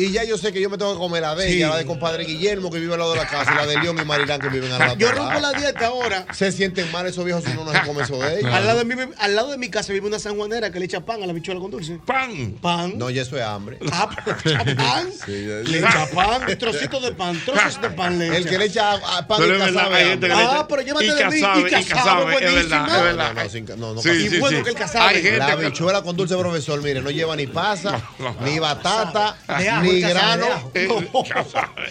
Y 0.01 0.13
ya 0.13 0.25
yo 0.25 0.39
sé 0.39 0.51
que 0.51 0.63
yo 0.63 0.71
me 0.71 0.79
tengo 0.79 0.95
que 0.95 0.99
comer 0.99 1.21
la 1.21 1.35
de 1.35 1.53
ella, 1.53 1.69
la 1.69 1.77
de 1.77 1.85
compadre 1.85 2.25
Guillermo, 2.25 2.71
que 2.71 2.79
vive 2.79 2.95
al 2.95 3.01
lado 3.01 3.13
de 3.13 3.19
la 3.19 3.27
casa, 3.27 3.53
y 3.53 3.55
la 3.57 3.67
de 3.67 3.79
León 3.81 3.99
y 4.01 4.05
Marilán, 4.07 4.41
que 4.41 4.49
viven 4.49 4.73
al 4.73 4.79
lado 4.79 4.95
de 4.97 5.01
Yo 5.03 5.09
la 5.09 5.15
rompo 5.15 5.29
casa. 5.35 5.53
la 5.53 5.59
dieta 5.61 5.87
ahora. 5.89 6.27
Se 6.33 6.51
sienten 6.53 6.91
mal 6.91 7.05
esos 7.07 7.23
viejos 7.23 7.45
si 7.45 7.53
no 7.53 7.65
nos 7.67 7.75
se 7.75 7.83
come 7.83 8.03
eso 8.03 8.19
de 8.19 8.41
ellos. 8.41 8.51
Al 8.51 8.67
lado, 8.67 8.79
de 8.79 8.85
mi, 8.87 8.95
al 9.19 9.37
lado 9.37 9.51
de 9.51 9.59
mi 9.59 9.69
casa 9.69 9.93
vive 9.93 10.07
una 10.07 10.19
sanjuanera 10.19 10.71
que 10.73 10.79
le 10.79 10.87
echa 10.87 11.01
pan 11.05 11.23
a 11.23 11.27
la 11.27 11.35
bichuela 11.35 11.61
con 11.61 11.71
dulce. 11.71 11.99
¡Pan! 12.07 12.53
Pan. 12.63 12.95
No, 12.97 13.11
ya 13.11 13.21
eso 13.23 13.37
es 13.37 13.43
hambre. 13.43 13.79
Ah, 13.93 14.09
echa 14.45 14.65
pan. 14.77 15.11
Le 15.27 15.79
echa 15.79 16.07
pan, 16.15 16.59
trocitos 16.59 17.03
de 17.03 17.13
pan, 17.13 17.39
trozos 17.45 17.83
de 17.83 17.91
pan 17.91 18.19
le 18.19 18.29
echa. 18.29 18.37
El 18.39 18.49
que 18.49 18.59
le 18.59 18.65
echa 18.65 18.93
a 18.95 19.27
pan 19.27 19.39
Pero 19.39 19.57
y 19.57 19.59
le 19.59 20.33
Ah, 20.33 20.67
pero 20.67 20.81
llévate 20.83 21.15
de 21.15 21.27
mí, 21.27 21.39
y 21.39 21.43
casabe, 21.43 21.75
es 21.77 21.89
verdad, 21.89 22.23
buenísimo. 22.23 22.87
es 22.87 23.03
verdad. 23.03 23.35
No, 23.35 23.43
no, 23.45 23.51
sin 23.51 23.65
no, 23.67 23.95
no 23.95 24.01
Sí, 24.03 24.29
sí, 24.29 24.37
Y 24.37 24.41
bueno 24.41 24.59
sí. 24.59 24.65
que 24.65 24.71
el 24.71 24.77
gente 25.13 25.37
La 25.37 25.47
habichuela 25.53 26.03
con 26.03 26.17
dulce, 26.17 26.37
profesor, 26.37 26.83
mire, 26.83 27.03
no 27.03 27.11
lleva 27.11 27.37
ni 27.37 27.47
pasa, 27.47 28.01
No, 28.19 28.33
no. 28.33 28.41
ni 28.47 28.59
batata, 28.59 29.37
ni 29.83 29.90
el 29.97 30.03
casabe, 30.03 30.43
grano. 30.43 30.71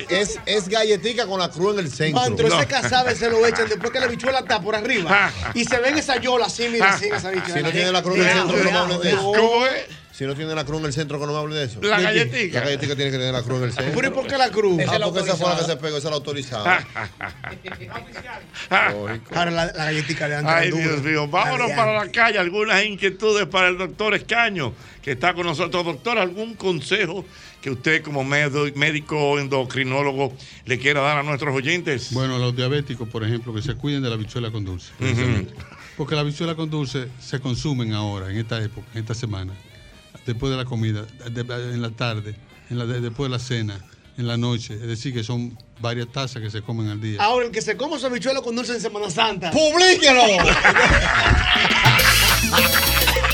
Eh, 0.09 0.25
Es, 0.45 0.67
galletica 0.69 1.25
con 1.25 1.39
la 1.39 1.49
cruz 1.49 1.73
en 1.73 1.85
el 1.85 1.91
centro. 1.91 2.21
Mantro, 2.21 2.47
No. 2.49 2.57
ese 2.57 2.67
casabe 2.67 3.15
se 3.15 3.29
lo 3.29 3.45
echan 3.45 3.67
después 3.67 3.91
que 3.91 3.99
la 3.99 4.07
bichuela 4.07 4.39
está 4.39 4.61
por 4.61 4.75
arriba. 4.75 5.31
y 5.53 5.65
se 5.65 5.79
ven 5.79 5.97
esa 5.97 6.17
yola 6.19 6.45
así, 6.45 6.69
mira, 6.69 6.93
así 6.93 7.05
en 7.05 7.15
esa 7.15 7.29
bichuela. 7.29 7.57
Si 7.57 7.63
no 7.63 7.71
tiene 7.71 7.91
la 7.91 8.01
cruz 8.01 8.17
en 8.17 8.27
el 8.27 8.33
centro, 8.37 8.71
no. 8.71 9.31
¿Cómo 9.33 9.65
es? 9.65 10.02
Si 10.13 10.25
no 10.25 10.35
tiene 10.35 10.53
la 10.53 10.63
cruz 10.63 10.79
en 10.79 10.85
el 10.85 10.93
centro, 10.93 11.19
que 11.19 11.25
no 11.25 11.31
me 11.33 11.39
hablen 11.39 11.57
de 11.57 11.63
eso. 11.63 11.79
La 11.81 11.97
¿De 11.97 11.97
qué? 11.97 12.03
galletica. 12.03 12.59
La 12.59 12.65
galletica 12.65 12.95
tiene 12.95 13.09
que 13.11 13.17
tener 13.17 13.33
la 13.33 13.41
cruz 13.41 13.57
en 13.57 13.63
el 13.63 13.73
centro. 13.73 13.93
Pero 13.95 14.07
¿y 14.07 14.11
por 14.11 14.27
qué 14.27 14.37
la 14.37 14.51
cruz? 14.51 14.77
Ah, 14.79 14.83
Esa 14.83 14.93
es 14.93 14.99
la 14.99 15.05
porque 15.07 15.19
esa 15.21 15.35
fue 15.37 15.49
la 15.49 15.55
que 15.55 15.61
autorizada. 15.61 15.75
se 15.75 15.77
pegó, 15.81 15.97
esa 15.97 16.07
es 16.07 16.11
la 16.11 16.15
autorizada. 16.17 16.87
Ahora 19.35 19.51
la, 19.51 19.65
la 19.65 19.85
galletica 19.85 20.27
le 20.27 20.35
dan 20.35 20.47
Ay. 20.47 20.71
Dios 20.71 21.01
mío. 21.01 21.27
Vámonos 21.27 21.69
La 21.69 21.75
para 21.75 22.05
la 22.05 22.11
calle. 22.11 22.37
Algunas 22.37 22.83
inquietudes 22.85 23.47
para 23.47 23.69
el 23.69 23.77
doctor 23.77 24.13
Escaño, 24.13 24.73
que 25.01 25.11
está 25.13 25.33
con 25.33 25.45
nosotros. 25.45 25.83
Doctor, 25.83 26.17
¿algún 26.17 26.53
consejo 26.55 27.25
que 27.61 27.71
usted 27.71 28.01
como 28.03 28.23
médico 28.23 29.39
endocrinólogo 29.39 30.33
le 30.65 30.77
quiera 30.79 31.01
dar 31.01 31.17
a 31.17 31.23
nuestros 31.23 31.55
oyentes? 31.55 32.13
Bueno, 32.13 32.37
los 32.37 32.55
diabéticos, 32.55 33.07
por 33.09 33.23
ejemplo, 33.23 33.53
que 33.53 33.61
se 33.61 33.75
cuiden 33.75 34.03
de 34.03 34.09
la 34.09 34.15
bichuela 34.15 34.51
con 34.51 34.63
dulce. 34.63 34.91
Porque 35.97 36.15
la 36.15 36.23
bichuela 36.23 36.55
con 36.55 36.69
dulce 36.69 37.07
se 37.19 37.39
consumen 37.39 37.93
ahora, 37.93 38.29
en 38.29 38.37
esta 38.37 38.61
época, 38.61 38.87
en 38.93 38.99
esta 39.01 39.13
semana, 39.13 39.53
después 40.25 40.51
de 40.51 40.57
la 40.57 40.65
comida, 40.65 41.03
de- 41.29 41.41
en 41.73 41.81
la 41.81 41.89
tarde, 41.91 42.35
en 42.69 42.77
la 42.79 42.85
de- 42.85 43.01
después 43.01 43.29
de 43.29 43.37
la 43.37 43.43
cena, 43.43 43.79
en 44.17 44.27
la 44.27 44.37
noche. 44.37 44.73
Es 44.75 44.87
decir, 44.87 45.13
que 45.13 45.23
son 45.23 45.57
varias 45.81 46.07
tazas 46.11 46.41
que 46.41 46.49
se 46.49 46.61
comen 46.61 46.87
al 46.89 47.01
día. 47.01 47.21
Ahora, 47.21 47.45
el 47.47 47.51
que 47.51 47.61
se 47.61 47.75
come 47.77 47.97
su 47.99 48.09
bichuela 48.09 48.41
con 48.41 48.55
dulce 48.55 48.73
en 48.73 48.81
Semana 48.81 49.09
Santa. 49.09 49.51
¡Publíquelo! 49.51 50.21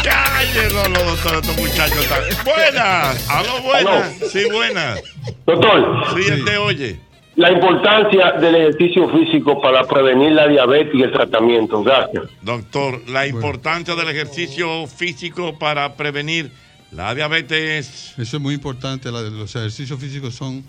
Cállelo, 0.04 0.84
los 0.90 1.06
doctores, 1.06 1.42
estos 1.50 1.58
muchachos. 1.58 1.98
están- 1.98 2.24
Buenas. 2.46 3.30
Aló, 3.30 3.62
buenas. 3.64 4.14
Sí, 4.32 4.46
buenas. 4.52 5.02
Doctor, 5.46 6.06
Sí, 6.16 6.30
él 6.32 6.46
te 6.46 6.58
oye. 6.58 7.00
la 7.36 7.52
importancia 7.52 8.32
del 8.40 8.56
ejercicio 8.56 9.10
físico 9.10 9.62
para 9.62 9.84
prevenir 9.86 10.32
la 10.32 10.48
diabetes 10.48 10.94
y 10.96 11.02
el 11.04 11.12
tratamiento. 11.12 11.84
Gracias. 11.84 12.24
Doctor, 12.42 13.02
la 13.10 13.28
importancia 13.28 13.96
del 13.96 14.10
ejercicio 14.10 14.88
físico 14.88 15.58
para 15.60 15.96
prevenir 15.96 16.52
la 16.92 17.14
diabetes. 17.16 18.14
Eso 18.18 18.38
es 18.38 18.42
muy 18.42 18.54
importante. 18.56 19.12
los 19.12 19.56
ejercicios 19.56 20.00
físicos 20.00 20.36
son 20.36 20.64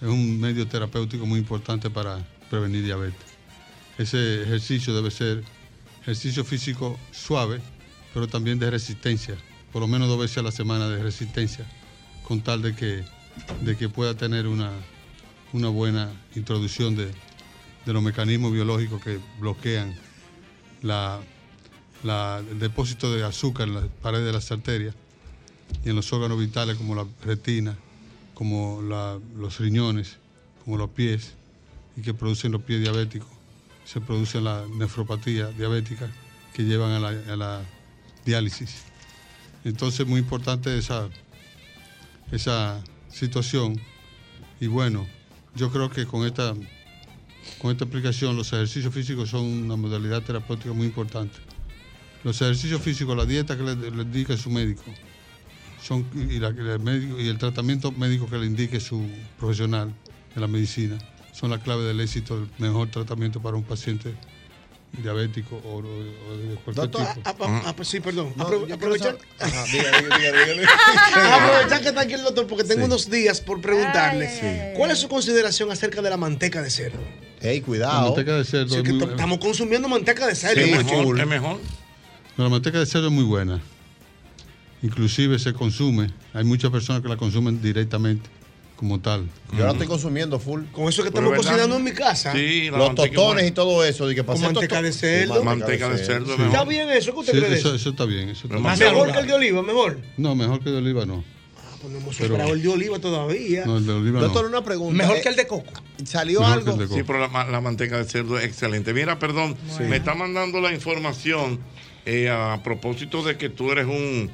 un 0.00 0.38
medio 0.40 0.66
terapéutico 0.66 1.26
muy 1.26 1.38
importante 1.38 1.90
para 1.90 2.18
prevenir 2.50 2.84
diabetes. 2.84 3.26
Ese 3.98 4.42
ejercicio 4.42 4.94
debe 4.94 5.10
ser 5.10 5.42
ejercicio 6.02 6.44
físico 6.44 6.98
suave, 7.12 7.60
pero 8.12 8.28
también 8.28 8.58
de 8.58 8.70
resistencia, 8.70 9.34
por 9.72 9.80
lo 9.80 9.88
menos 9.88 10.08
dos 10.08 10.18
veces 10.18 10.38
a 10.38 10.42
la 10.42 10.52
semana 10.52 10.88
de 10.88 11.02
resistencia, 11.02 11.64
con 12.22 12.40
tal 12.42 12.62
de 12.62 12.74
que, 12.74 13.04
de 13.62 13.76
que 13.76 13.88
pueda 13.88 14.14
tener 14.14 14.46
una, 14.46 14.70
una 15.52 15.68
buena 15.68 16.10
introducción 16.34 16.94
de, 16.94 17.06
de 17.86 17.92
los 17.92 18.02
mecanismos 18.02 18.52
biológicos 18.52 19.02
que 19.02 19.18
bloquean 19.40 19.94
la- 20.82 21.20
el 22.04 22.58
depósito 22.60 23.12
de 23.12 23.24
azúcar 23.24 23.66
en 23.66 23.74
las 23.74 23.84
paredes 24.02 24.26
de 24.26 24.32
las 24.32 24.52
arterias 24.52 24.94
y 25.84 25.90
en 25.90 25.96
los 25.96 26.12
órganos 26.12 26.38
vitales 26.38 26.76
como 26.76 26.94
la 26.94 27.06
retina, 27.24 27.76
como 28.34 28.82
los 28.82 29.58
riñones, 29.58 30.18
como 30.64 30.76
los 30.76 30.90
pies, 30.90 31.34
y 31.96 32.02
que 32.02 32.14
producen 32.14 32.52
los 32.52 32.62
pies 32.62 32.80
diabéticos. 32.80 33.28
Se 33.84 34.00
produce 34.00 34.40
la 34.40 34.64
nefropatía 34.76 35.48
diabética 35.52 36.10
que 36.52 36.64
llevan 36.64 37.02
a 37.02 37.36
la, 37.36 37.62
diálisis. 38.24 38.82
Entonces 39.64 40.00
es 40.00 40.06
muy 40.06 40.20
importante 40.20 40.76
esa, 40.76 41.08
esa 42.32 42.82
situación. 43.08 43.80
Y 44.60 44.66
bueno, 44.66 45.06
yo 45.54 45.70
creo 45.70 45.88
que 45.90 46.06
con 46.06 46.26
esta, 46.26 46.54
con 47.58 47.70
esta 47.70 47.84
aplicación 47.84 48.36
los 48.36 48.52
ejercicios 48.52 48.92
físicos 48.92 49.30
son 49.30 49.44
una 49.44 49.76
modalidad 49.76 50.22
terapéutica 50.22 50.72
muy 50.72 50.86
importante. 50.86 51.36
Los 52.24 52.42
ejercicios 52.42 52.82
físicos, 52.82 53.16
la 53.16 53.24
dieta 53.24 53.56
que 53.56 53.62
le, 53.62 53.76
le 53.76 54.02
indica 54.02 54.36
su 54.36 54.50
médico, 54.50 54.82
son, 55.86 56.04
y, 56.14 56.38
la- 56.38 56.48
el 56.48 56.80
médico- 56.80 57.20
y 57.20 57.28
el 57.28 57.38
tratamiento 57.38 57.92
médico 57.92 58.28
que 58.28 58.36
le 58.38 58.46
indique 58.46 58.80
su 58.80 59.04
profesional 59.38 59.92
de 60.34 60.40
la 60.40 60.46
medicina, 60.48 60.98
son 61.32 61.50
la 61.50 61.58
clave 61.58 61.84
del 61.84 62.00
éxito, 62.00 62.36
del 62.40 62.48
mejor 62.58 62.90
tratamiento 62.90 63.40
para 63.40 63.56
un 63.56 63.62
paciente 63.62 64.14
diabético 65.02 65.56
o, 65.64 65.76
o- 65.76 65.78
o 65.78 66.36
de 66.38 66.54
cualquier 66.64 66.74
Doctor, 66.90 67.06
tipo. 67.14 67.20
ah, 67.28 67.34
ah, 67.40 67.62
ah, 67.66 67.76
pues 67.76 67.88
sí, 67.88 68.00
perdón. 68.00 68.32
No, 68.36 68.44
Apro- 68.48 68.72
aprovechar, 68.72 69.18
quiero 69.18 69.52
saber- 69.52 69.56
Ajá, 69.56 69.64
diga, 69.70 69.90
diga, 70.00 70.16
diga, 70.16 70.52
diga. 70.54 70.68
aprovechar 71.36 71.80
que 71.82 71.88
está 71.88 72.00
aquí 72.00 72.14
el 72.14 72.22
doctor 72.24 72.46
porque 72.46 72.64
tengo 72.64 72.80
Sí. 72.80 72.86
unos 72.86 73.10
días 73.10 73.40
por 73.42 73.60
preguntarle. 73.60 74.26
Ay. 74.28 74.72
¿Cuál 74.76 74.90
es 74.92 74.98
su 74.98 75.08
consideración 75.08 75.70
acerca 75.70 76.00
de 76.00 76.08
la 76.10 76.16
manteca 76.16 76.62
de 76.62 76.70
cerdo? 76.70 76.98
Ey, 77.42 77.60
La 77.60 77.66
cuidado. 77.66 78.06
manteca 78.06 78.36
de 78.38 78.44
cerdo 78.44 78.68
Sí, 78.70 78.76
es 78.76 78.82
que 78.82 78.90
muy 78.90 78.98
to- 79.00 79.04
buena. 79.06 79.16
estamos 79.22 79.38
consumiendo 79.38 79.88
manteca 79.88 80.26
de 80.26 80.34
cerdo. 80.34 80.64
Sí, 80.64 80.70
es 80.72 80.84
mejor, 80.84 81.20
es 81.20 81.26
mejor. 81.26 81.60
No, 82.38 82.44
la 82.44 82.50
manteca 82.50 82.78
de 82.78 82.86
cerdo 82.86 83.08
es 83.08 83.12
muy 83.12 83.24
buena. 83.24 83.60
Inclusive 84.82 85.38
se 85.38 85.52
consume. 85.52 86.10
Hay 86.34 86.44
muchas 86.44 86.70
personas 86.70 87.02
que 87.02 87.08
la 87.08 87.16
consumen 87.16 87.60
directamente 87.62 88.28
como 88.76 89.00
tal. 89.00 89.26
Yo 89.56 89.64
la 89.64 89.72
estoy 89.72 89.86
consumiendo 89.86 90.38
full. 90.38 90.64
Con 90.70 90.88
eso 90.88 91.02
que 91.02 91.10
Pero 91.10 91.28
estamos 91.28 91.30
¿verdad? 91.30 91.50
cocinando 91.50 91.76
en 91.76 91.84
mi 91.84 91.92
casa. 91.92 92.32
Sí, 92.32 92.64
la 92.70 92.76
Los 92.78 92.86
manteca 92.88 93.14
tostones 93.16 93.48
y 93.48 93.50
todo 93.52 93.84
eso. 93.84 94.06
de 94.06 94.14
que 94.14 94.22
Con 94.22 94.38
manteca 94.40 94.82
de 94.82 94.92
Sí, 94.92 94.98
cerdo. 94.98 95.42
Manteca 95.42 95.88
de 95.88 95.98
cerdo 96.04 96.34
es 96.34 96.40
¿Está 96.40 96.64
bien 96.64 96.90
eso? 96.90 97.12
¿Qué 97.14 97.20
usted 97.20 97.32
Sí, 97.32 97.38
cree 97.40 97.54
eso, 97.54 97.74
está 97.74 98.04
bien. 98.04 98.28
Eso 98.28 98.46
está 98.46 98.58
Más 98.58 98.78
bien. 98.78 98.92
Mejor 98.92 99.12
que 99.12 99.18
el 99.20 99.26
de 99.26 99.32
oliva, 99.32 99.62
mejor. 99.62 99.98
No, 100.18 100.34
mejor 100.34 100.60
que 100.60 100.68
el 100.68 100.74
de 100.74 100.80
oliva 100.82 101.06
no. 101.06 101.24
Pues 101.80 101.92
no 101.92 101.98
hemos 102.00 102.16
Pero- 102.16 102.28
superado 102.28 102.52
el 102.54 102.62
de 102.62 102.68
oliva 102.68 102.98
todavía. 102.98 103.64
No, 103.64 103.78
el 103.78 103.86
de 103.86 103.92
oliva 103.94 104.20
Doctor, 104.20 104.42
no. 104.44 104.48
una 104.50 104.64
pregunta. 104.64 104.94
Mejor 105.02 105.16
Eh, 105.16 105.20
que 105.22 105.28
el 105.30 105.36
de 105.36 105.46
coco. 105.46 105.72
¿Salió 106.04 106.40
Mejor 106.40 106.58
algo? 106.58 106.72
coco. 106.76 106.94
Sí, 106.94 107.02
pero 107.02 107.18
la 107.28 107.60
manteca 107.62 107.96
de 107.96 108.04
cerdo 108.04 108.38
es 108.38 108.44
excelente. 108.44 108.92
Mira, 108.92 109.18
perdón, 109.18 109.56
me 109.88 109.96
está 109.96 110.14
mandando 110.14 110.60
la 110.60 110.72
información 110.72 111.60
eh, 112.04 112.28
a 112.30 112.60
propósito 112.62 113.22
de 113.24 113.36
que 113.38 113.48
tú 113.48 113.72
eres 113.72 113.86
un 113.86 114.30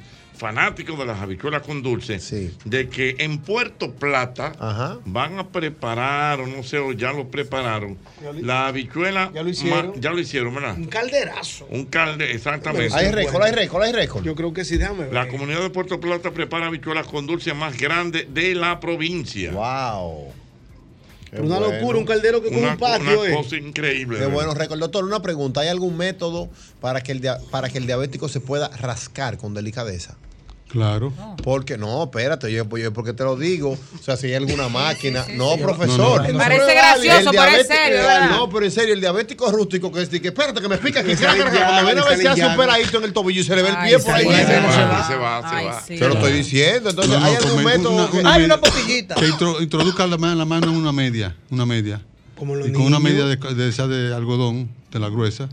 fanático 0.47 0.97
de 0.97 1.05
las 1.05 1.21
habichuelas 1.21 1.61
con 1.61 1.81
dulce, 1.81 2.19
de 2.65 2.89
que 2.89 3.15
en 3.19 3.37
Puerto 3.37 3.91
Plata 3.93 4.99
van 5.05 5.39
a 5.39 5.47
preparar, 5.47 6.41
o 6.41 6.47
no 6.47 6.63
sé, 6.63 6.79
o 6.79 6.91
ya 6.91 7.13
lo 7.13 7.29
prepararon, 7.29 7.97
Ya 8.21 8.33
lo- 8.33 8.41
la 8.41 8.67
habichuela. 8.67 9.31
ya 9.33 9.41
lo 9.41 9.49
hicieron. 9.49 9.87
ma- 9.87 9.93
ya 9.95 10.11
lo 10.11 10.19
hicieron, 10.19 10.53
¿verdad? 10.53 10.75
Un 10.77 10.87
calderazo. 10.87 11.65
Un 11.69 11.85
calde, 11.85 12.29
exactamente. 12.33 12.93
Hay 12.93 13.09
récord, 13.09 13.41
hay 13.41 13.53
récord, 13.53 13.83
hay 13.83 13.93
récord. 13.93 14.25
Yo 14.25 14.35
creo 14.35 14.51
que 14.51 14.65
sí, 14.65 14.75
déjame 14.75 15.05
ver. 15.05 15.13
La 15.13 15.29
comunidad 15.29 15.61
de 15.61 15.69
Puerto 15.69 16.01
Plata 16.01 16.31
prepara 16.31 16.67
habichuelas 16.67 17.07
con 17.07 17.25
dulce 17.25 17.53
más 17.53 17.77
grande 17.77 18.27
de 18.29 18.53
la 18.53 18.81
provincia. 18.81 19.49
¡Wow! 19.53 20.33
Pero 21.31 21.45
una 21.45 21.59
locura, 21.61 21.97
un 21.97 22.05
caldero 22.05 22.43
que 22.43 22.49
con 22.49 22.59
Una, 22.59 22.71
un 22.73 22.77
patio. 22.77 23.21
una 23.21 23.29
eh. 23.31 23.33
cosa 23.33 23.55
increíble. 23.55 24.19
Qué 24.19 24.25
bueno 24.27 24.53
récord. 24.53 24.77
Doctor, 24.79 25.03
una 25.05 25.21
pregunta. 25.21 25.61
¿Hay 25.61 25.69
algún 25.69 25.95
método 25.97 26.49
para 26.81 27.01
que, 27.01 27.11
el 27.13 27.21
para 27.49 27.69
que 27.69 27.77
el 27.79 27.87
diabético 27.87 28.27
se 28.29 28.39
pueda 28.41 28.67
rascar 28.67 29.37
con 29.37 29.53
delicadeza? 29.55 30.15
Claro. 30.73 31.13
Porque 31.43 31.77
no, 31.77 32.03
espérate, 32.03 32.51
yo, 32.51 32.65
yo 32.77 32.93
porque 32.93 33.13
te 33.13 33.23
lo 33.23 33.35
digo. 33.37 33.73
O 33.73 34.03
sea, 34.03 34.17
si 34.17 34.25
hay 34.27 34.33
alguna 34.33 34.69
máquina. 34.69 35.23
no, 35.35 35.53
sí. 35.53 35.61
profesor. 35.61 35.97
No, 35.97 36.15
no, 36.17 36.23
no. 36.23 36.29
Eso 36.29 36.37
Parece 36.39 36.73
gracioso, 36.73 37.31
diabético- 37.31 37.67
serio, 37.67 37.97
eh, 37.99 38.01
¿verdad? 38.01 38.29
No, 38.31 38.49
pero 38.49 38.65
en 38.65 38.71
serio, 38.71 38.93
el 38.95 38.99
diabético 38.99 39.51
rústico 39.51 39.91
que 39.91 40.01
es 40.01 40.09
de 40.09 40.19
que 40.19 40.29
espérate 40.29 40.59
que 40.61 40.67
me 40.67 40.79
pica 40.79 41.01
aquí. 41.01 41.13
Cuando 41.15 41.85
viene 41.85 42.01
a 42.01 42.05
ver 42.05 42.17
si 42.17 42.25
hace 42.25 42.45
un 42.47 42.57
peladito 42.57 42.97
en 42.97 43.03
el 43.03 43.13
tobillo 43.13 43.41
y 43.41 43.43
se 43.43 43.55
le 43.55 43.61
ve 43.61 43.69
el 43.69 43.75
pie 43.87 43.99
por 43.99 44.15
ahí. 44.15 44.23
Se 44.25 44.59
va, 44.59 45.07
se 45.07 45.15
va, 45.15 45.81
se 45.85 45.99
lo 45.99 46.13
estoy 46.15 46.31
diciendo. 46.33 46.89
Entonces, 46.89 47.15
¿hay 47.21 47.35
algún 47.35 47.63
método? 47.63 48.09
Hay 48.25 48.43
una 48.43 48.59
pastillita. 48.59 49.13
Que 49.13 49.27
intro- 49.29 49.61
introduzca 49.61 50.07
la 50.07 50.17
mano, 50.17 50.35
la 50.35 50.45
mano 50.45 50.67
en 50.71 50.75
una 50.75 50.91
media, 50.91 51.35
una 51.51 51.67
media. 51.67 52.01
Como 52.35 52.57
y 52.57 52.71
con 52.71 52.81
una 52.81 52.99
media 52.99 53.25
de, 53.25 53.35
de 53.37 53.69
esa 53.69 53.87
de 53.87 54.13
algodón, 54.13 54.69
de 54.91 54.99
la 54.99 55.09
gruesa, 55.09 55.47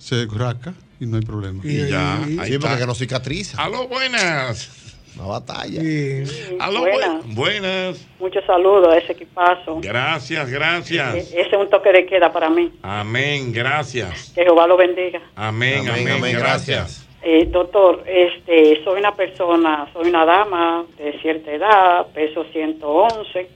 se 0.00 0.26
rasca 0.26 0.74
y 1.00 1.06
no 1.06 1.16
hay 1.16 1.22
problema. 1.22 1.60
Y 1.64 1.88
ya, 1.88 2.16
ahí 2.18 2.24
Sí, 2.26 2.36
porque 2.36 2.54
está. 2.56 2.78
que 2.78 2.86
no 2.86 2.94
cicatriza. 2.94 3.62
Aló, 3.62 3.88
buenas. 3.88 4.76
Una 5.16 5.26
batalla. 5.26 5.80
Aló, 6.60 6.80
Buenas. 6.82 7.24
bu- 7.24 7.34
buenas. 7.34 8.06
Muchos 8.20 8.44
saludos 8.46 8.94
a 8.94 8.98
ese 8.98 9.12
equipazo. 9.12 9.80
Gracias, 9.82 10.48
gracias. 10.48 11.14
E- 11.14 11.40
Ese 11.40 11.40
es 11.40 11.52
un 11.58 11.68
toque 11.68 11.90
de 11.92 12.06
queda 12.06 12.32
para 12.32 12.48
mí. 12.48 12.70
Amén, 12.82 13.52
gracias. 13.52 14.30
Que 14.34 14.44
Jehová 14.44 14.66
lo 14.68 14.76
bendiga. 14.76 15.20
Amén, 15.34 15.80
Amén, 15.80 15.90
amén, 16.02 16.12
amén, 16.18 16.36
gracias. 16.38 17.06
Eh, 17.22 17.46
doctor, 17.50 18.04
este, 18.06 18.82
soy 18.84 19.00
una 19.00 19.14
persona, 19.14 19.88
soy 19.92 20.08
una 20.08 20.24
dama 20.24 20.84
de 20.96 21.18
cierta 21.20 21.50
edad, 21.52 22.06
peso 22.14 22.44
111, 22.52 23.48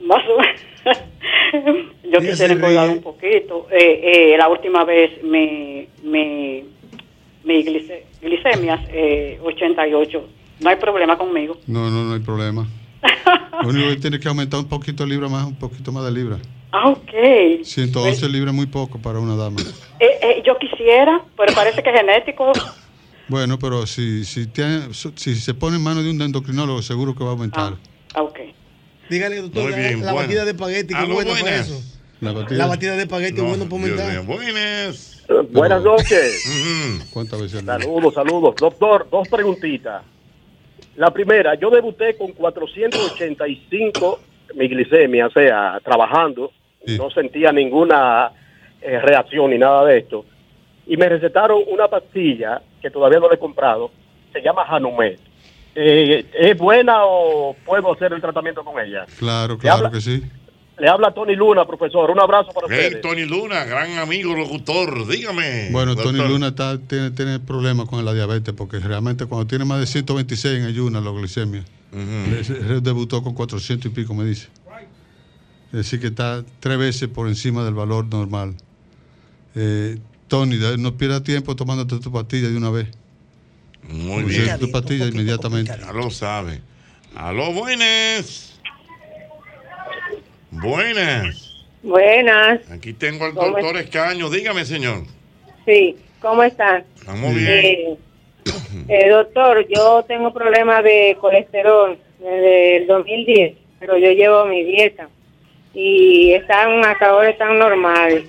más 0.00 0.22
o 0.28 0.40
menos. 0.40 0.60
Yo 2.10 2.20
quisiera 2.20 2.54
ríe. 2.54 2.78
un 2.88 3.02
poquito. 3.02 3.66
Eh, 3.70 4.32
eh, 4.32 4.36
la 4.38 4.48
última 4.48 4.84
vez 4.84 5.22
mi, 5.22 5.86
mi, 6.02 6.64
mi 7.46 7.62
glice- 7.64 8.04
glicemias, 8.20 8.80
eh, 8.90 9.38
88. 9.42 10.28
No 10.60 10.68
hay 10.70 10.76
problema 10.76 11.16
conmigo. 11.16 11.58
No, 11.66 11.88
no, 11.90 12.04
no 12.04 12.14
hay 12.14 12.20
problema. 12.20 12.66
Lo 13.62 13.68
único 13.68 13.88
que 13.90 13.96
tiene 13.96 14.18
que 14.20 14.28
aumentar 14.28 14.60
un 14.60 14.68
poquito 14.68 15.04
de 15.04 15.10
libra 15.10 15.28
más, 15.28 15.46
un 15.46 15.54
poquito 15.56 15.92
más 15.92 16.04
de 16.04 16.10
libra. 16.10 16.38
Ah, 16.72 16.88
ok. 16.90 17.62
111 17.62 18.28
libras 18.28 18.52
es 18.52 18.56
muy 18.56 18.66
poco 18.66 18.98
para 18.98 19.18
una 19.18 19.36
dama. 19.36 19.60
Eh, 20.00 20.06
eh, 20.22 20.42
yo 20.44 20.58
quisiera, 20.58 21.22
pero 21.36 21.54
parece 21.54 21.82
que 21.82 21.90
es 21.90 21.96
genético. 21.96 22.52
Bueno, 23.28 23.58
pero 23.58 23.86
si, 23.86 24.24
si, 24.24 24.46
tiene, 24.46 24.88
si 24.92 25.34
se 25.36 25.54
pone 25.54 25.76
en 25.76 25.82
manos 25.82 26.04
de 26.04 26.10
un 26.10 26.20
endocrinólogo, 26.20 26.82
seguro 26.82 27.14
que 27.14 27.22
va 27.24 27.30
a 27.30 27.32
aumentar. 27.32 27.74
Ah, 28.14 28.22
ok. 28.22 28.38
Dígale, 29.08 29.36
doctor, 29.42 29.70
la- 29.70 29.76
bien, 29.76 30.00
la, 30.04 30.12
bueno. 30.12 30.26
batida 30.28 30.44
de 30.44 30.50
espagueti, 30.50 30.94
que 30.94 31.04
bueno 31.12 31.30
para 31.40 31.56
eso. 31.56 31.80
La 32.20 32.32
batida. 32.32 32.58
La 32.58 32.66
batida 32.66 32.96
de 32.96 33.02
espagueti, 33.02 33.40
No, 33.40 33.44
bueno 33.48 33.68
para 33.68 33.84
Dios 33.84 34.00
aumentar. 34.00 34.24
mío, 34.24 34.36
Buenas. 34.36 35.15
Buenas 35.50 35.82
noches. 35.82 36.44
Día? 37.64 37.78
Saludos, 37.78 38.14
saludos. 38.14 38.54
Doctor, 38.56 39.08
dos 39.10 39.28
preguntitas. 39.28 40.02
La 40.96 41.10
primera, 41.10 41.54
yo 41.54 41.70
debuté 41.70 42.16
con 42.16 42.32
485 42.32 44.20
mi 44.54 44.68
glicemia, 44.68 45.26
o 45.26 45.30
sea, 45.30 45.80
trabajando. 45.84 46.52
Sí. 46.84 46.96
No 46.96 47.10
sentía 47.10 47.52
ninguna 47.52 48.30
eh, 48.80 49.00
reacción 49.00 49.50
ni 49.50 49.58
nada 49.58 49.84
de 49.84 49.98
esto. 49.98 50.24
Y 50.86 50.96
me 50.96 51.08
recetaron 51.08 51.62
una 51.66 51.88
pastilla 51.88 52.62
que 52.80 52.90
todavía 52.90 53.18
no 53.18 53.28
la 53.28 53.34
he 53.34 53.38
comprado. 53.38 53.90
Se 54.32 54.40
llama 54.40 54.64
Hanumet. 54.64 55.18
Eh, 55.74 56.24
¿Es 56.32 56.56
buena 56.56 57.04
o 57.04 57.54
puedo 57.64 57.92
hacer 57.92 58.12
el 58.12 58.20
tratamiento 58.20 58.64
con 58.64 58.80
ella? 58.80 59.04
Claro, 59.18 59.58
claro 59.58 59.90
que 59.90 60.00
sí. 60.00 60.22
Le 60.78 60.88
habla 60.88 61.12
Tony 61.14 61.34
Luna, 61.34 61.66
profesor. 61.66 62.10
Un 62.10 62.20
abrazo 62.20 62.50
para 62.52 62.66
Hey, 62.68 62.86
ustedes. 62.86 63.02
Tony 63.02 63.24
Luna, 63.24 63.64
gran 63.64 63.96
amigo 63.98 64.34
locutor, 64.34 65.06
dígame. 65.08 65.70
Bueno, 65.70 65.96
Tony. 65.96 66.18
Luna 66.18 66.48
está, 66.48 66.78
tiene, 66.78 67.10
tiene 67.12 67.40
problemas 67.40 67.88
con 67.88 68.04
la 68.04 68.12
diabetes 68.12 68.52
porque 68.54 68.78
realmente 68.80 69.24
cuando 69.24 69.46
tiene 69.46 69.64
más 69.64 69.80
de 69.80 69.86
126 69.86 70.58
en 70.60 70.66
ayunas, 70.66 71.02
la 71.02 71.10
glicemia, 71.12 71.64
él 71.92 72.80
debutó 72.82 73.22
con 73.22 73.32
400 73.34 73.90
y 73.90 73.94
pico, 73.94 74.12
me 74.14 74.24
dice. 74.24 74.48
Es 75.68 75.78
decir, 75.78 75.98
que 76.00 76.08
está 76.08 76.44
tres 76.60 76.78
veces 76.78 77.08
por 77.08 77.26
encima 77.26 77.64
del 77.64 77.74
valor 77.74 78.04
normal. 78.06 78.54
Eh, 79.54 79.98
Tony, 80.28 80.58
no 80.78 80.96
pierda 80.96 81.22
tiempo 81.22 81.56
tomándote 81.56 81.98
tu 82.00 82.12
pastilla 82.12 82.48
de 82.48 82.56
una 82.56 82.70
vez. 82.70 82.88
Muy 83.88 84.24
bien. 84.24 84.58
Tu 84.58 84.70
pastilla 84.70 85.06
inmediatamente. 85.06 85.72
Ya 85.78 85.92
lo 85.92 86.10
sabe. 86.10 86.60
Aló, 87.14 87.52
buenas. 87.52 88.55
Buenas. 90.50 91.52
Buenas, 91.82 92.68
Aquí 92.70 92.92
tengo 92.92 93.24
al 93.26 93.34
¿Cómo 93.34 93.48
doctor 93.52 93.76
Escaño. 93.76 94.28
Dígame, 94.28 94.64
señor. 94.64 95.02
sí, 95.64 95.96
¿cómo 96.20 96.42
están? 96.42 96.84
Estamos 96.96 97.34
bien. 97.34 97.48
Eh, 97.48 97.96
eh, 98.88 99.08
doctor, 99.08 99.64
yo 99.68 100.04
tengo 100.08 100.32
problemas 100.32 100.82
de 100.82 101.16
colesterol 101.20 101.96
desde 102.18 102.78
el 102.78 102.86
2010, 102.88 103.54
pero 103.78 103.96
yo 103.98 104.10
llevo 104.10 104.46
mi 104.46 104.64
dieta 104.64 105.08
y 105.74 106.32
están 106.32 106.84
hasta 106.84 107.06
ahora 107.10 107.30
están 107.30 107.58
normales. 107.58 108.24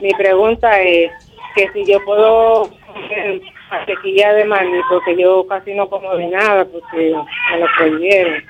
Mi 0.00 0.10
pregunta 0.12 0.80
es 0.82 1.10
que 1.54 1.70
si 1.72 1.90
yo 1.90 2.04
puedo 2.04 2.70
comer 2.86 3.40
mantequilla 3.70 4.34
de 4.34 4.44
maní, 4.44 4.80
porque 4.90 5.16
yo 5.16 5.46
casi 5.46 5.72
no 5.72 5.88
como 5.88 6.14
de 6.14 6.26
nada, 6.26 6.66
porque 6.66 7.14
me 7.52 7.58
lo 7.58 7.66
prohibieron. 7.78 8.42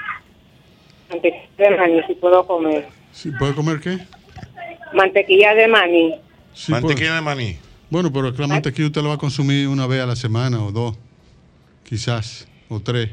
Mantequilla 1.10 1.70
de 1.70 1.76
maní, 1.76 2.02
si 2.08 2.14
puedo 2.14 2.44
comer. 2.46 2.86
¿Sí, 3.20 3.32
¿Puede 3.36 3.52
comer 3.52 3.80
qué? 3.80 3.98
Mantequilla 4.94 5.52
de 5.56 5.66
maní. 5.66 6.14
Sí, 6.54 6.70
Mantequilla 6.70 7.08
puede. 7.08 7.14
de 7.16 7.20
maní. 7.22 7.56
Bueno, 7.90 8.12
pero 8.12 8.28
es 8.28 8.34
que 8.34 8.42
la 8.42 8.46
mantequilla 8.46 8.86
usted 8.86 9.02
la 9.02 9.08
va 9.08 9.14
a 9.14 9.18
consumir 9.18 9.66
una 9.66 9.88
vez 9.88 10.00
a 10.00 10.06
la 10.06 10.14
semana 10.14 10.64
o 10.64 10.70
dos, 10.70 10.96
quizás, 11.82 12.46
o 12.68 12.78
tres. 12.78 13.10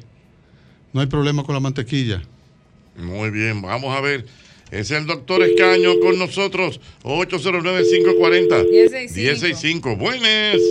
No 0.93 1.01
hay 1.01 1.07
problema 1.07 1.43
con 1.43 1.55
la 1.55 1.59
mantequilla. 1.59 2.21
Muy 2.95 3.31
bien, 3.31 3.63
vamos 3.63 3.97
a 3.97 4.01
ver. 4.01 4.27
Es 4.69 4.91
el 4.91 5.07
doctor 5.07 5.41
Escaño 5.41 5.99
con 5.99 6.19
nosotros. 6.19 6.79
809-540-1065. 7.03 9.97
Buenas. 9.97 10.61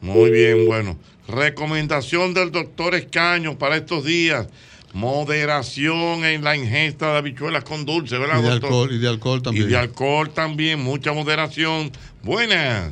Muy 0.00 0.30
bien, 0.30 0.64
bueno. 0.66 0.96
Recomendación 1.28 2.32
del 2.32 2.50
doctor 2.50 2.94
Escaño 2.94 3.58
para 3.58 3.76
estos 3.76 4.06
días. 4.06 4.48
Moderación 4.92 6.24
en 6.24 6.42
la 6.42 6.56
ingesta 6.56 7.12
de 7.12 7.18
habichuelas 7.18 7.62
con 7.64 7.84
dulce, 7.86 8.18
¿verdad, 8.18 8.40
Y 8.40 8.42
de 8.42 8.48
doctor? 8.50 8.64
alcohol, 8.70 8.92
y 8.92 8.98
de 8.98 9.08
alcohol 9.08 9.42
también. 9.42 9.66
Y 9.66 9.70
de 9.70 9.76
alcohol 9.76 10.30
también, 10.30 10.80
mucha 10.82 11.12
moderación. 11.12 11.92
Buenas. 12.22 12.90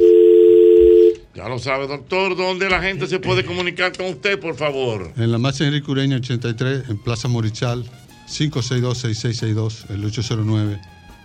Ya 1.34 1.48
lo 1.48 1.58
sabe, 1.58 1.86
doctor, 1.86 2.36
¿dónde 2.36 2.68
la 2.68 2.80
gente 2.82 3.06
se 3.06 3.18
puede 3.20 3.44
comunicar 3.44 3.96
con 3.96 4.06
usted, 4.06 4.38
por 4.40 4.56
favor? 4.56 5.12
En 5.16 5.30
la 5.30 5.38
marcha 5.38 5.64
Enrique 5.64 5.90
Ureña 5.90 6.16
83, 6.16 6.88
en 6.88 6.98
Plaza 6.98 7.28
Morichal, 7.28 7.84
562-6662, 8.28 9.90
el 9.90 10.04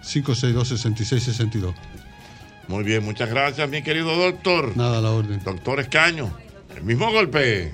809-562-6662. 0.03 1.73
Muy 2.67 2.83
bien, 2.83 3.03
muchas 3.03 3.29
gracias, 3.29 3.69
mi 3.69 3.81
querido 3.83 4.15
doctor. 4.15 4.75
Nada 4.77 4.99
a 4.99 5.01
la 5.01 5.11
orden. 5.11 5.41
Doctor 5.43 5.79
Escaño, 5.79 6.31
el 6.75 6.83
mismo 6.83 7.11
golpe. 7.11 7.73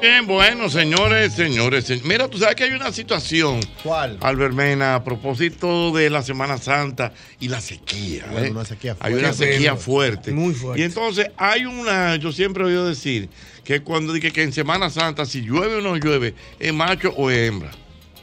Bien, 0.00 0.26
bueno, 0.26 0.70
señores, 0.70 1.34
señores. 1.34 1.84
se- 1.84 2.00
Mira, 2.04 2.26
tú 2.28 2.38
sabes 2.38 2.54
que 2.56 2.64
hay 2.64 2.70
una 2.70 2.90
situación. 2.90 3.60
¿Cuál? 3.82 4.16
Albermena, 4.22 4.94
a 4.94 5.04
propósito 5.04 5.92
de 5.92 6.08
la 6.08 6.22
Semana 6.22 6.56
Santa 6.56 7.12
y 7.38 7.48
la 7.48 7.60
sequía. 7.60 8.26
Bueno, 8.30 8.46
¿eh? 8.46 8.50
una 8.50 8.64
sequía 8.64 8.92
Hay 9.00 9.12
fuerte. 9.12 9.18
una 9.18 9.32
sequía 9.34 9.76
fuerte. 9.76 10.32
Muy 10.32 10.54
fuerte. 10.54 10.80
Y 10.80 10.84
entonces 10.84 11.26
hay 11.36 11.66
una, 11.66 12.16
yo 12.16 12.32
siempre 12.32 12.62
he 12.62 12.66
oído 12.68 12.86
decir 12.88 13.28
que 13.62 13.80
cuando 13.82 14.14
dije 14.14 14.32
que 14.32 14.42
en 14.42 14.54
Semana 14.54 14.88
Santa, 14.88 15.26
si 15.26 15.42
llueve 15.42 15.76
o 15.76 15.80
no 15.82 15.96
llueve, 15.96 16.34
es 16.58 16.72
macho 16.72 17.12
o 17.16 17.30
es 17.30 17.48
hembra. 17.48 17.70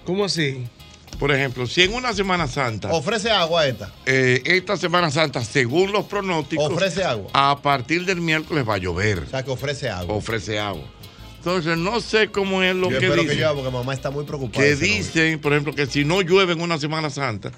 ¿Cómo 0.04 0.26
así? 0.26 0.66
Por 1.20 1.32
ejemplo, 1.32 1.66
si 1.66 1.82
en 1.84 1.94
una 1.94 2.14
Semana 2.14 2.48
Santa. 2.48 2.90
Ofrece 2.92 3.32
agua 3.32 3.66
esta. 3.68 3.92
eh, 4.06 4.42
esta 4.46 4.78
Semana 4.78 5.10
Santa, 5.10 5.44
según 5.44 5.92
los 5.92 6.06
pronósticos, 6.06 6.72
Ofrece 6.72 7.04
agua. 7.04 7.30
a 7.34 7.60
partir 7.62 8.06
del 8.06 8.22
miércoles 8.22 8.68
va 8.68 8.76
a 8.76 8.78
llover. 8.78 9.20
O 9.20 9.30
sea, 9.30 9.44
que 9.44 9.50
ofrece 9.52 9.90
agua. 9.90 10.14
Ofrece 10.16 10.60
agua. 10.60 10.84
Entonces, 11.48 11.78
no 11.78 12.02
sé 12.02 12.28
cómo 12.28 12.62
es 12.62 12.76
lo 12.76 12.90
Yo 12.92 13.00
que 13.00 13.06
espero 13.06 13.14
dicen. 13.22 13.30
que 13.30 13.36
llueva 13.36 13.54
porque 13.56 13.72
mamá 13.72 13.94
está 13.94 14.12
muy 14.12 14.26
preocupada. 14.26 14.66
que 14.66 14.74
novio. 14.74 14.86
dicen, 14.88 15.40
por 15.40 15.54
ejemplo, 15.54 15.74
que 15.74 15.86
si 15.86 16.04
no 16.04 16.22
llueve 16.22 16.52
en 16.54 16.62
una 16.62 16.78
Semana 16.78 17.10
Santa, 17.10 17.52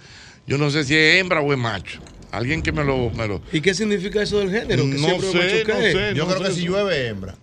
yo 0.46 0.60
no 0.60 0.70
sé 0.70 0.84
si 0.84 0.96
es 0.96 1.20
hembra 1.20 1.42
o 1.42 1.52
es 1.52 1.58
macho. 1.58 2.00
Alguien 2.32 2.62
que 2.62 2.72
me 2.72 2.84
lo... 2.84 3.10
Me 3.10 3.28
lo 3.28 3.42
¿Y 3.52 3.62
qué 3.62 3.74
significa 3.74 4.22
eso 4.22 4.38
del 4.38 4.52
género? 4.52 4.84
Que 4.84 4.90
No 4.90 5.08
sé, 5.08 5.16
macho 5.16 5.26
no 5.34 5.40
qué? 5.42 5.92
sé, 5.92 6.14
Yo 6.14 6.26
no 6.26 6.36
creo 6.36 6.48
que 6.48 6.54
si 6.54 6.62
llueve, 6.68 7.08
hembra. 7.08 7.36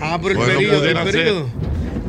Ah, 0.00 0.18
pero 0.22 0.30
el 0.32 0.36
Bueno, 0.36 0.54
periodo, 0.54 0.74
el 0.84 0.94
pudiera 0.96 1.04
ser. 1.10 1.24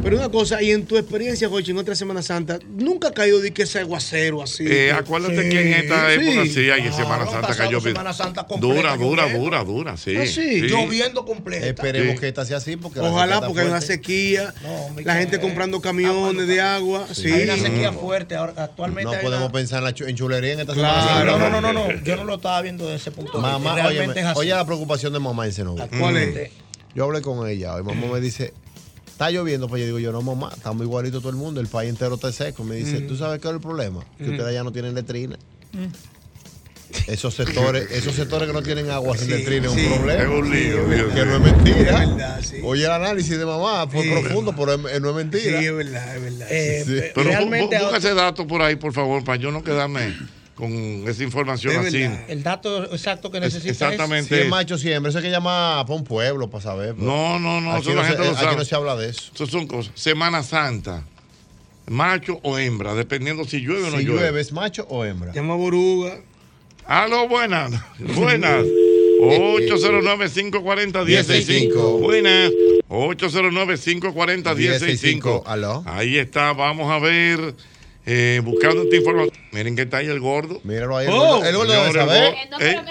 Pero 0.03 0.17
una 0.17 0.29
cosa, 0.29 0.61
y 0.63 0.71
en 0.71 0.85
tu 0.87 0.97
experiencia, 0.97 1.47
Jochi, 1.47 1.71
en 1.71 1.77
otra 1.77 1.93
Semana 1.93 2.23
Santa, 2.23 2.57
nunca 2.75 3.09
ha 3.09 3.11
caído 3.13 3.39
de 3.39 3.53
que 3.53 3.63
ese 3.63 3.79
aguacero 3.79 4.41
así. 4.41 4.65
Eh, 4.67 4.91
acuérdate 4.91 5.47
que 5.47 5.61
en 5.61 5.73
esta 5.73 6.11
época 6.11 6.43
sí, 6.51 6.71
hay 6.71 6.81
en 6.81 6.87
Ah, 6.87 6.91
Semana 6.93 7.25
no, 7.25 7.31
Santa 7.31 7.55
cayó 7.55 7.79
bien. 7.79 7.93
Semana 7.93 8.11
Santa 8.13 8.47
completa 8.47 8.95
Dura, 8.95 8.97
dura, 8.97 9.29
dura, 9.31 9.63
dura, 9.63 9.97
sí. 9.97 10.15
Ah, 10.17 10.25
sí, 10.25 10.61
Lloviendo 10.61 11.23
completo. 11.23 11.65
Esperemos 11.67 12.15
Sí. 12.15 12.19
que 12.19 12.27
esta 12.29 12.45
sea 12.45 12.57
así 12.57 12.77
porque 12.77 12.99
Ojalá, 12.99 13.41
porque 13.41 13.61
hay 13.61 13.67
una 13.67 13.79
sequía, 13.81 14.53
No, 14.63 15.01
la 15.03 15.15
gente 15.15 15.39
comprando 15.39 15.79
camiones 15.81 16.47
de 16.47 16.59
agua. 16.61 17.05
Sí. 17.13 17.31
Hay 17.31 17.43
una 17.43 17.57
sequía 17.57 17.91
fuerte 17.93 18.35
ahora, 18.35 18.53
actualmente. 18.57 19.15
No 19.15 19.21
podemos 19.21 19.45
una- 19.45 19.51
pensar 19.53 19.79
en, 19.79 19.83
la 19.85 19.93
chulería 19.93 20.53
en 20.53 20.59
esta 20.61 20.73
Claro. 20.73 21.01
Semana 21.01 21.25
Santa. 21.25 21.37
No, 21.37 21.61
no, 21.61 21.61
no, 21.61 21.73
no, 21.73 21.93
no, 21.93 22.03
yo 22.03 22.15
no 22.15 22.23
lo 22.23 22.35
estaba 22.35 22.59
viendo 22.63 22.85
desde 22.85 22.97
ese 22.97 23.11
punto 23.11 23.33
de 23.39 23.43
vista. 23.47 23.59
Mamá, 23.59 24.33
oye 24.35 24.49
la 24.49 24.65
preocupación 24.65 25.13
de 25.13 25.19
mamá 25.19 25.45
en 25.45 25.53
Senoví. 25.53 25.81
¿Cuál 25.99 26.17
es? 26.17 26.49
Yo 26.95 27.05
hablé 27.05 27.21
con 27.21 27.47
ella 27.47 27.75
hoy. 27.75 27.83
Mamá 27.83 28.07
me 28.13 28.19
dice, 28.19 28.53
está 29.22 29.30
lloviendo. 29.31 29.68
Pues 29.68 29.81
yo 29.81 29.85
digo, 29.85 29.99
yo 29.99 30.11
no, 30.11 30.22
mamá, 30.23 30.52
estamos 30.56 30.84
igualito 30.84 31.19
todo 31.19 31.30
el 31.30 31.35
mundo. 31.35 31.61
El 31.61 31.68
país 31.68 31.89
entero 31.91 32.15
está 32.15 32.31
seco. 32.31 32.64
Me 32.64 32.76
dice, 32.76 33.02
Mm. 33.02 33.07
¿tú 33.07 33.15
sabes 33.15 33.39
qué 33.39 33.48
es 33.49 33.53
el 33.53 33.60
problema? 33.60 34.03
Que 34.18 34.23
Mm. 34.26 34.31
ustedes 34.31 34.53
ya 34.53 34.64
no 34.64 34.72
tienen 34.72 34.95
letrina. 34.95 35.38
Esos 37.07 37.35
sectores, 37.35 37.88
esos 37.91 38.15
sectores 38.15 38.48
que 38.48 38.53
no 38.53 38.64
tienen 38.64 38.89
agua 38.89 39.15
sin 39.18 39.27
Sí, 39.27 39.34
letrina 39.34 39.68
es 39.68 39.73
sí. 39.73 39.85
un 39.85 39.93
problema. 39.93 40.23
Es 40.23 40.27
un 40.30 40.49
lío, 40.52 40.85
Dios 40.89 41.14
que 41.14 41.23
mío. 41.23 41.26
no 41.26 41.35
es 41.35 41.53
mentira. 41.53 42.03
Es 42.03 42.10
verdad, 42.10 42.41
sí. 42.41 42.56
Oye 42.64 42.84
el 42.85 42.91
análisis 42.91 43.38
de 43.38 43.45
mamá, 43.45 43.88
fue 43.88 44.03
Sí. 44.03 44.10
profundo, 44.10 44.53
pero 44.57 44.73
es- 44.73 44.80
no 45.02 45.10
es 45.10 45.14
Sí, 45.14 45.14
mentira. 45.14 45.61
es 45.61 45.73
verdad, 45.76 46.15
es 46.18 46.22
verdad. 46.23 46.48
Eh, 46.52 46.84
Sí. 46.85 46.93
Pero 47.15 47.30
realmente 47.30 47.77
ese 47.95 48.14
dato 48.15 48.45
por 48.48 48.61
ahí, 48.64 48.76
por 48.76 48.91
favor, 48.93 49.23
para 49.23 49.38
yo 49.38 49.52
no 49.52 49.64
quedarme 49.64 50.18
con 50.61 50.71
esa 51.07 51.23
información 51.23 51.73
Es 51.73 51.88
así. 51.88 52.05
el 52.27 52.43
dato 52.43 52.83
exacto 52.93 53.31
que 53.31 53.39
Es- 53.39 53.45
necesita 53.45 53.71
exactamente. 53.89 54.35
Si 54.35 54.41
es 54.43 54.47
macho 54.49 54.77
siempre, 54.77 55.09
eso 55.09 55.17
hay 55.17 55.23
que 55.25 55.31
llamar 55.31 55.83
para 55.88 55.97
un 55.97 56.03
pueblo 56.03 56.51
para 56.51 56.63
saber. 56.63 56.93
pero 56.93 57.07
No, 57.07 57.39
no, 57.39 57.59
no, 57.59 57.73
Aquí 57.73 57.89
no 57.89 57.95
la 57.95 58.01
se- 58.03 58.09
gente 58.09 58.23
lo 58.25 58.31
aquí 58.35 58.43
sabe. 58.43 58.55
no 58.57 58.63
se 58.65 58.75
habla 58.75 58.95
de 58.95 59.09
eso. 59.09 59.31
Eso 59.33 59.47
son 59.47 59.65
cosas. 59.65 59.91
Semana 59.95 60.43
Santa, 60.43 61.03
macho 61.88 62.39
o 62.43 62.59
hembra, 62.59 62.93
dependiendo 62.93 63.43
si 63.43 63.61
llueve 63.61 63.88
o 63.88 63.91
no 63.91 63.97
Si 63.97 64.03
llueve. 64.05 64.21
llueve, 64.21 64.39
¿es 64.41 64.51
macho 64.53 64.85
o 64.89 65.03
hembra? 65.03 65.33
Llama 65.33 65.55
Boruga. 65.55 66.19
Aló, 66.85 67.27
buenas. 67.27 67.71
Buenas. 68.15 68.63
809-540-1065. 69.21 71.99
Buenas. 72.01 72.51
809-540-1065. 72.89 75.43
Aló. 75.45 75.83
Ahí 75.85 76.17
está, 76.17 76.53
vamos 76.53 76.89
a 76.91 76.97
ver. 76.99 77.53
Eh, 78.05 78.41
buscando 78.43 78.81
esta 78.83 78.95
información. 78.95 79.35
Miren 79.51 79.75
que 79.75 79.83
está 79.83 79.97
ahí 79.97 80.07
el 80.07 80.19
gordo. 80.19 80.59
Míralo 80.63 80.97
ahí. 80.97 81.05
El 81.07 81.13
Oh. 81.13 81.17
gordo, 81.37 81.45
el 81.45 81.55
gordo 81.55 81.73
debe 81.73 81.93
saber. 81.93 82.23
¿eh? 82.33 82.37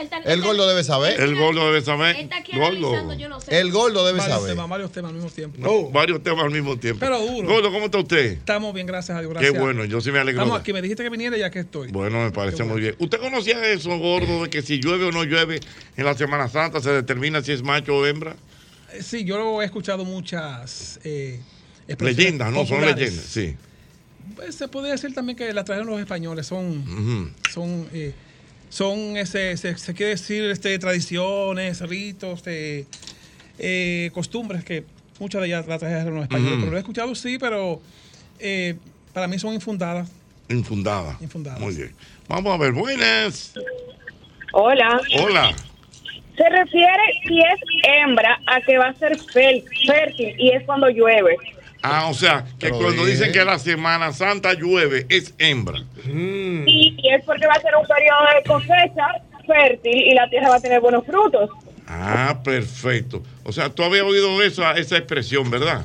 está- 0.03 0.19
El 0.33 0.43
gordo 0.43 0.69
debe 0.69 0.85
saber. 0.85 1.21
El 1.21 1.35
gordo 1.37 1.67
debe 1.67 1.81
saber. 1.83 2.17
Él 2.17 2.23
está 2.25 2.37
aquí 2.37 2.53
Gordo. 2.53 2.89
analizando, 2.89 3.15
yo 3.15 3.29
no 3.29 3.41
sé. 3.41 3.59
El 3.59 3.73
gordo 3.73 4.07
debe 4.07 4.19
varios 4.19 4.37
saber. 4.39 4.53
temas, 4.55 4.69
varios 4.69 4.93
temas 4.93 5.09
al 5.11 5.15
mismo 5.17 5.31
tiempo. 5.31 5.57
No, 5.61 5.91
varios 5.91 6.23
temas 6.23 6.45
al 6.45 6.51
mismo 6.53 6.77
tiempo. 6.79 7.01
Pero 7.01 7.19
duro. 7.21 7.49
Gordo, 7.49 7.73
¿cómo 7.73 7.87
está 7.87 7.99
usted? 7.99 8.33
Estamos 8.33 8.73
bien, 8.75 8.87
gracias 8.87 9.17
a 9.17 9.21
Dios. 9.21 9.33
Qué 9.33 9.39
Gracias. 9.41 9.61
bueno, 9.63 9.85
yo 9.85 10.01
sí 10.01 10.13
me 10.13 10.19
alegro. 10.21 10.43
Estamos 10.43 10.61
aquí, 10.61 10.73
me 10.73 10.83
dijiste 10.83 11.03
que 11.03 11.09
viniera 11.11 11.37
ya 11.37 11.51
que 11.51 11.61
estoy. 11.61 11.89
Bueno, 11.91 12.23
me 12.23 12.31
parece 12.31 12.63
muy 12.65 12.81
bien. 12.81 12.95
¿Usted 12.99 13.19
conocía 13.19 13.65
eso, 13.73 13.97
gordo, 13.99 14.45
de 14.45 14.51
que 14.51 14.63
si 14.63 14.79
llueve 14.81 15.07
o 15.07 15.13
no 15.13 15.25
llueve 15.25 15.61
en 15.97 16.05
la 16.05 16.15
Semana 16.17 16.49
Santa 16.49 16.81
se 16.81 16.91
determina 16.91 17.43
si 17.43 17.53
es 17.53 17.63
macho 17.63 17.97
o 17.97 18.07
hembra? 18.07 18.37
Sí, 19.01 19.25
yo 19.25 19.63
he 19.63 19.65
escuchado 19.65 20.05
muchas 20.05 20.99
eh, 21.05 21.41
expresiones 21.89 22.17
Leyendas, 22.17 22.53
no, 22.53 22.67
son 22.67 22.81
leyendas, 22.85 23.25
sí. 23.25 23.57
Pues, 24.35 24.55
se 24.55 24.69
podría 24.69 24.93
decir 24.93 25.15
también 25.15 25.37
que 25.37 25.53
las 25.53 25.65
trajeron 25.65 25.89
los 25.89 26.01
españoles, 26.01 26.47
son, 26.47 27.35
son, 27.51 27.89
eh, 27.93 28.13
son 28.69 29.17
ese, 29.17 29.57
se, 29.57 29.77
se 29.77 29.95
quiere 29.95 30.11
decir 30.11 30.45
este, 30.45 30.79
tradiciones, 30.79 31.81
ritos, 31.81 32.43
eh, 32.47 32.87
eh, 33.59 34.11
costumbres 34.13 34.65
que 34.65 34.85
muchas 35.19 35.43
de 35.43 35.49
ellas 35.49 35.67
las 35.67 35.79
trajeron 35.81 36.15
los 36.15 36.23
españoles. 36.25 36.57
Pero 36.59 36.71
lo 36.71 36.77
he 36.77 36.81
escuchado 36.81 37.15
sí, 37.15 37.39
pero 37.39 37.81
eh, 38.39 38.77
para 39.13 39.29
mí 39.29 39.39
son 39.39 39.55
infundadas. 39.55 40.11
Infundada. 40.49 41.17
Infundadas. 41.21 41.61
Muy 41.61 41.75
bien. 41.75 41.95
Vamos 42.29 42.53
a 42.53 42.57
ver, 42.57 42.73
buenas. 42.73 43.55
Hola. 44.53 45.01
Hola. 45.21 45.55
Se 46.37 46.49
refiere 46.49 47.03
si 47.27 47.39
es 47.39 47.61
hembra 47.85 48.41
a 48.47 48.61
que 48.63 48.79
va 48.79 48.87
a 48.87 48.95
ser 48.95 49.17
fértil 49.19 50.35
y 50.39 50.51
es 50.51 50.65
cuando 50.65 50.89
llueve. 50.89 51.37
Ah, 51.83 52.09
o 52.09 52.15
sea, 52.15 52.45
que 52.59 52.67
Pero 52.69 52.79
cuando 52.79 53.05
dije. 53.07 53.19
dicen 53.19 53.33
que 53.33 53.45
la 53.45 53.59
Semana 53.59 54.13
Santa 54.13 54.53
llueve, 54.55 55.07
es 55.09 55.35
hembra. 55.39 55.81
Y, 56.05 56.95
y 56.99 57.15
es 57.15 57.25
porque 57.25 57.47
va 57.47 57.55
a 57.55 57.61
ser 57.61 57.73
un 57.81 57.87
periodo 57.87 58.21
de 58.37 58.43
cosecha 58.47 59.07
fértil 59.47 59.97
y 59.97 60.15
la 60.15 60.29
tierra 60.29 60.51
va 60.51 60.57
a 60.57 60.61
tener 60.61 60.81
buenos 60.81 61.05
frutos. 61.07 61.51
Ah, 61.87 62.39
perfecto. 62.45 63.23
O 63.45 63.53
sea, 63.53 63.71
tú 63.71 63.83
habías 63.83 64.05
oído 64.05 64.43
esa, 64.43 64.73
esa 64.73 64.97
expresión, 64.99 65.51
¿verdad? 65.51 65.85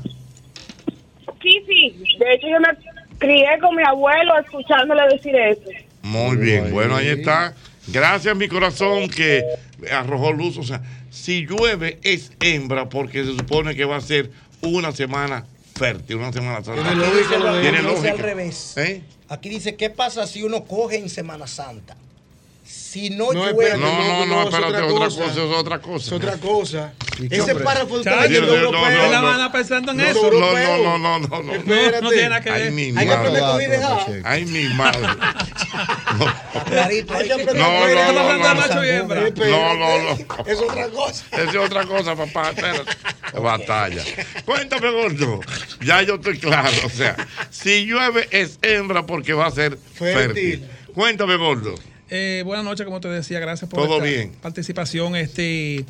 Sí, 1.42 1.62
sí. 1.68 1.96
De 2.20 2.34
hecho, 2.34 2.48
yo 2.48 2.60
me 2.60 2.68
crié 3.18 3.48
con 3.62 3.76
mi 3.76 3.84
abuelo 3.84 4.38
escuchándole 4.40 5.02
decir 5.14 5.36
eso. 5.36 5.62
Muy 6.04 6.38
bien, 6.38 6.72
bueno, 6.72 6.96
ahí 6.96 7.08
está. 7.08 7.54
Gracias, 7.88 8.36
mi 8.36 8.48
corazón, 8.48 9.08
que 9.10 9.44
arrojó 9.92 10.32
luz. 10.34 10.58
O 10.58 10.64
sea, 10.64 10.82
si 11.10 11.46
llueve 11.46 12.00
es 12.04 12.32
hembra 12.42 12.90
porque 12.90 13.24
se 13.24 13.36
supone 13.36 13.76
que 13.76 13.86
va 13.86 13.96
a 13.98 14.02
ser 14.02 14.30
una 14.62 14.92
semana 14.92 15.46
fértil, 15.76 16.16
una 16.18 16.32
Semana 16.32 16.64
Santa. 16.64 16.82
Tiene 16.82 16.96
lógica 16.96 17.62
Tiene 17.62 17.78
Dice 17.80 17.84
lógica. 17.84 18.12
al 18.12 18.20
revés. 18.20 18.74
¿Eh? 18.78 19.02
Aquí 19.28 19.50
dice, 19.50 19.76
¿qué 19.76 19.90
pasa 19.90 20.26
si 20.28 20.44
uno 20.44 20.64
coge 20.66 20.98
en 20.98 21.10
Semana 21.10 21.48
Santa? 21.48 21.96
Si 22.96 23.10
no, 23.10 23.34
No, 23.34 23.34
llueve. 23.34 23.52
espérate, 23.52 23.78
no, 23.82 23.92
no, 23.92 24.26
no, 24.26 24.40
es 24.44 24.46
espérate, 24.54 24.82
otra 24.84 24.88
cosa, 24.88 25.26
es 25.26 25.38
otra 25.38 25.80
cosa. 25.82 26.06
Es 26.06 26.12
otra 26.14 26.38
cosa. 26.38 26.94
¿Y 27.20 27.28
qué, 27.28 27.36
Ese 27.36 27.56
párrafo 27.56 27.98
está 27.98 28.16
no, 28.16 28.24
europeo. 28.24 28.72
no, 28.72 29.10
la 29.12 29.20
no. 29.22 29.38
van 29.38 29.52
pensando 29.52 29.92
en 29.92 29.98
No, 29.98 30.04
eso. 30.06 30.32
no, 30.32 30.40
no, 30.40 30.78
no, 30.78 30.98
no, 30.98 31.20
no, 31.20 31.42
no. 31.44 32.02
No, 32.02 32.10
tiene 32.10 32.30
nada 32.30 32.40
que 32.42 32.52
ver. 32.52 32.62
Ay, 32.68 32.72
mi 32.72 32.98
Hay 32.98 33.06
que 33.06 33.14
aprender 33.14 33.44
a 33.44 33.48
coger 33.52 33.68
y 33.68 33.72
dejar. 33.72 34.22
Ay, 34.24 34.46
mi 34.46 34.64
madre. 34.76 35.08
Clarito, 36.70 37.14
hay 37.16 37.28
que 37.28 37.34
aprender 37.34 37.56
No, 37.58 37.66
a 37.66 37.80
coger 37.82 37.92
y 37.92 37.96
no, 37.96 38.14
no, 38.14 38.38
no, 38.38 38.56
Macho 38.56 38.86
y 38.86 38.90
hembra. 38.90 39.22
no, 39.30 39.74
no, 39.76 39.98
no. 40.04 40.46
Es 40.46 40.60
otra 40.60 40.88
cosa. 40.88 41.26
Esa 41.34 41.50
es 41.50 41.56
otra 41.58 41.86
cosa, 41.86 42.16
papá. 42.16 42.50
Espérate. 42.52 42.92
Batalla. 43.42 44.04
Cuéntame, 44.46 44.90
gordo. 44.90 45.42
Ya 45.82 46.02
yo 46.04 46.16
estoy 46.16 46.40
claro. 46.40 46.72
O 46.86 46.90
sea, 46.90 47.18
si 47.50 47.86
llueve 47.88 48.30
es 48.32 48.58
hembra 48.62 49.06
porque 49.06 49.34
va 49.34 49.48
a 49.48 49.52
ser 49.52 49.78
fértil. 49.78 50.66
Cuéntame, 50.94 51.36
gordo. 51.36 51.76
Eh, 52.10 52.44
buenas 52.46 52.64
noches, 52.66 52.86
como 52.86 53.00
te 53.00 53.08
decía, 53.08 53.40
gracias 53.40 53.70
por 53.70 54.02
bien. 54.02 54.32
participación. 54.42 55.16
Este, 55.16 55.86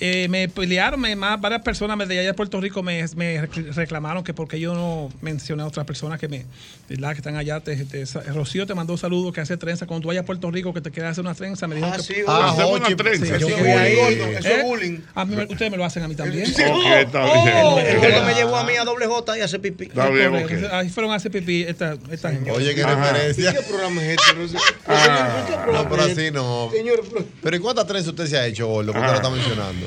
eh, 0.00 0.28
me 0.28 0.48
pelearon, 0.48 0.98
me- 1.00 1.14
más, 1.14 1.40
varias 1.40 1.62
personas 1.62 1.96
de 2.08 2.18
allá 2.18 2.28
de 2.28 2.34
Puerto 2.34 2.60
Rico 2.60 2.82
me, 2.82 3.04
me 3.16 3.46
reclamaron 3.74 4.24
que 4.24 4.32
porque 4.34 4.58
yo 4.58 4.74
no 4.74 5.10
mencioné 5.20 5.62
a 5.62 5.66
otras 5.66 5.86
personas 5.86 6.18
que 6.18 6.26
me, 6.28 6.46
¿verdad? 6.88 7.10
que 7.12 7.18
están 7.18 7.36
allá. 7.36 7.60
Te, 7.60 7.76
te- 7.84 8.04
Rocío 8.32 8.66
te 8.66 8.74
mandó 8.74 8.96
saludos 8.96 9.32
que 9.34 9.40
hace 9.40 9.56
trenza. 9.56 9.86
Cuando 9.86 10.02
tú 10.02 10.08
vayas 10.08 10.22
a 10.22 10.26
Puerto 10.26 10.50
Rico 10.50 10.72
que 10.74 10.80
te 10.80 10.90
quieras 10.90 11.12
hacer 11.12 11.22
una 11.24 11.34
trenza, 11.34 11.66
me 11.68 11.74
dijo 11.76 11.86
Ah, 11.92 11.96
que 11.96 12.02
sí, 12.02 12.14
Ah, 12.26 12.50
hacemos 12.52 12.80
una 12.80 12.96
trenza. 12.96 13.26
Sí, 13.26 13.32
Eso 13.34 13.48
yo 13.48 13.56
bullying, 13.58 13.70
ahí. 13.76 13.94
gordo, 13.96 14.24
eso 14.30 14.38
es 14.38 14.46
¿Eh? 14.46 14.62
bullying. 14.64 14.98
A 15.14 15.24
mí 15.24 15.36
me- 15.36 15.44
ustedes 15.44 15.70
me 15.70 15.76
lo 15.76 15.84
hacen 15.84 16.02
a 16.02 16.08
mí 16.08 16.14
también. 16.14 16.46
Sí, 16.46 16.62
está 16.62 17.24
bien. 17.24 17.86
El 17.86 17.98
gordo 17.98 18.24
me 18.24 18.34
llevó 18.34 18.56
a 18.56 18.64
mí 18.64 18.72
a 18.76 18.84
doble 18.84 19.06
J 19.06 19.38
y 19.38 19.40
a 19.42 19.44
hacer 19.44 19.60
pipí. 19.60 19.84
Está 19.84 20.08
bien. 20.08 20.34
Ahí 20.72 20.88
fueron 20.88 21.12
a 21.12 21.16
hacer 21.16 21.30
pipí 21.30 21.62
esta, 21.62 21.96
esta 22.10 22.32
Oye, 22.52 22.74
qué 22.74 22.82
Ajá. 22.82 23.12
referencia. 23.12 23.52
¿Qué 23.52 23.62
programa 23.62 24.02
es 24.04 24.18
este? 24.18 24.34
No 24.40 24.48
sé. 24.48 24.56
Ah, 24.86 25.44
¿Qué 25.46 25.72
no, 25.72 25.88
pero 25.88 26.02
así 26.02 26.30
no. 26.30 26.70
Señor, 26.72 27.02
pero- 27.42 27.56
¿y 27.56 27.58
cuántas 27.60 27.86
trenzas 27.86 28.08
usted 28.08 28.26
se 28.26 28.38
ha 28.38 28.46
hecho, 28.46 28.66
Gordo? 28.66 28.92
¿Por 28.92 29.00
qué 29.02 29.06
Ah. 29.06 29.10
lo 29.10 29.16
está 29.16 29.30
mencionando? 29.30 29.86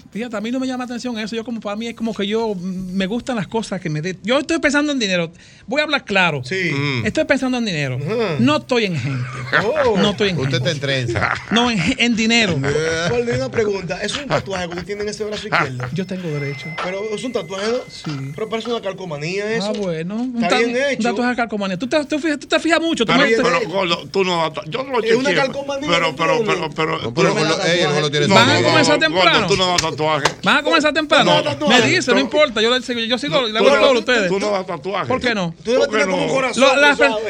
Fíjate, 0.11 0.35
a 0.35 0.41
mí 0.41 0.51
no 0.51 0.59
me 0.59 0.67
llama 0.67 0.83
atención 0.83 1.17
eso. 1.19 1.35
Yo 1.35 1.43
como 1.45 1.61
para 1.61 1.75
mí 1.75 1.87
es 1.87 1.95
como 1.95 2.13
que 2.13 2.27
yo 2.27 2.53
mm, 2.53 2.93
me 2.93 3.05
gustan 3.07 3.37
las 3.37 3.47
cosas 3.47 3.79
que 3.79 3.89
me 3.89 4.01
de. 4.01 4.17
Yo 4.23 4.39
estoy 4.39 4.59
pensando 4.59 4.91
en 4.91 4.99
dinero. 4.99 5.31
Voy 5.67 5.79
a 5.79 5.85
hablar 5.85 6.03
claro. 6.03 6.43
Sí. 6.43 6.71
Mm. 6.73 7.05
Estoy 7.05 7.23
pensando 7.25 7.57
en 7.57 7.65
dinero. 7.65 7.97
No 8.39 8.57
estoy 8.57 8.85
en 8.85 8.97
gente. 8.99 9.23
Oh. 9.85 9.97
No 9.97 10.11
estoy 10.11 10.29
en 10.29 10.37
Usted 10.37 10.51
gente. 10.63 10.69
está 10.69 10.71
en 10.71 10.79
trenza. 10.79 11.33
No, 11.51 11.69
en, 11.71 11.79
en 11.97 12.15
dinero. 12.15 12.59
Y 12.61 13.29
una 13.35 13.49
pregunta. 13.49 14.01
¿Es 14.01 14.17
un 14.17 14.27
tatuaje 14.27 14.65
que 14.65 14.69
usted 14.71 14.85
tiene 14.85 15.03
en 15.03 15.09
ese 15.09 15.23
brazo 15.23 15.47
izquierdo? 15.47 15.85
Yo 15.93 16.05
tengo 16.05 16.27
derecho. 16.29 16.67
Pero 16.83 17.01
es 17.15 17.23
un 17.23 17.31
tatuaje, 17.31 17.67
¿no? 17.71 17.77
Sí. 17.89 18.31
Pero 18.35 18.49
parece 18.49 18.69
una 18.69 18.81
calcomanía 18.81 19.51
eso. 19.53 19.67
Ah, 19.67 19.73
bueno. 19.77 20.15
Un, 20.15 20.43
Está 20.43 20.57
bien 20.57 20.71
un 20.71 20.75
hecho. 20.77 21.03
tatuaje 21.03 21.29
de 21.31 21.35
calcomanía. 21.37 21.77
Tú 21.79 21.87
te, 21.87 22.03
tú 22.05 22.19
fijas, 22.19 22.39
tú 22.39 22.47
te 22.47 22.59
fijas 22.59 22.81
mucho. 22.81 23.05
Tú 23.05 23.13
Pero, 23.17 23.59
pero, 23.63 24.07
tú 24.07 24.23
no 24.23 24.53
yo 24.65 24.83
no 24.83 24.91
lo 24.99 25.03
Es 25.03 25.15
una 25.15 25.33
calcomanía 25.33 25.89
pero, 25.89 26.15
pero, 26.15 26.37
tiene. 26.37 26.51
pero, 26.53 26.69
pero, 26.75 26.97
No, 27.01 27.13
pero 27.13 27.33
no 27.33 27.43
lo- 27.43 27.63
ella 27.65 27.89
no 27.93 28.01
lo 28.01 28.11
tiene 28.11 28.27
No 30.01 30.07
tatuaje. 30.07 30.35
Van 30.43 30.57
a 30.57 30.63
comenzar 30.63 30.93
temprano. 30.93 31.41
No, 31.59 31.67
me 31.67 31.81
dice, 31.81 32.11
no 32.13 32.19
importa. 32.19 32.61
Yo, 32.61 32.69
yo 32.77 33.17
sigo, 33.17 33.41
le 33.47 33.57
hago 33.57 33.69
no- 33.69 33.75
todo 33.75 33.91
a 33.91 33.99
ustedes. 33.99 34.27
Tú 34.29 34.39
no 34.39 34.51
das 34.51 34.65
tatuaje. 34.65 35.07
¿Por 35.07 35.21
qué 35.21 35.35
no? 35.35 35.53
Tú 35.63 35.71
debes 35.71 35.87
¿Por 35.87 35.95
qué 35.95 36.01
tener 36.03 36.11
como 36.11 36.21
un 36.23 36.27
no? 36.29 36.33
corazón. 36.33 36.67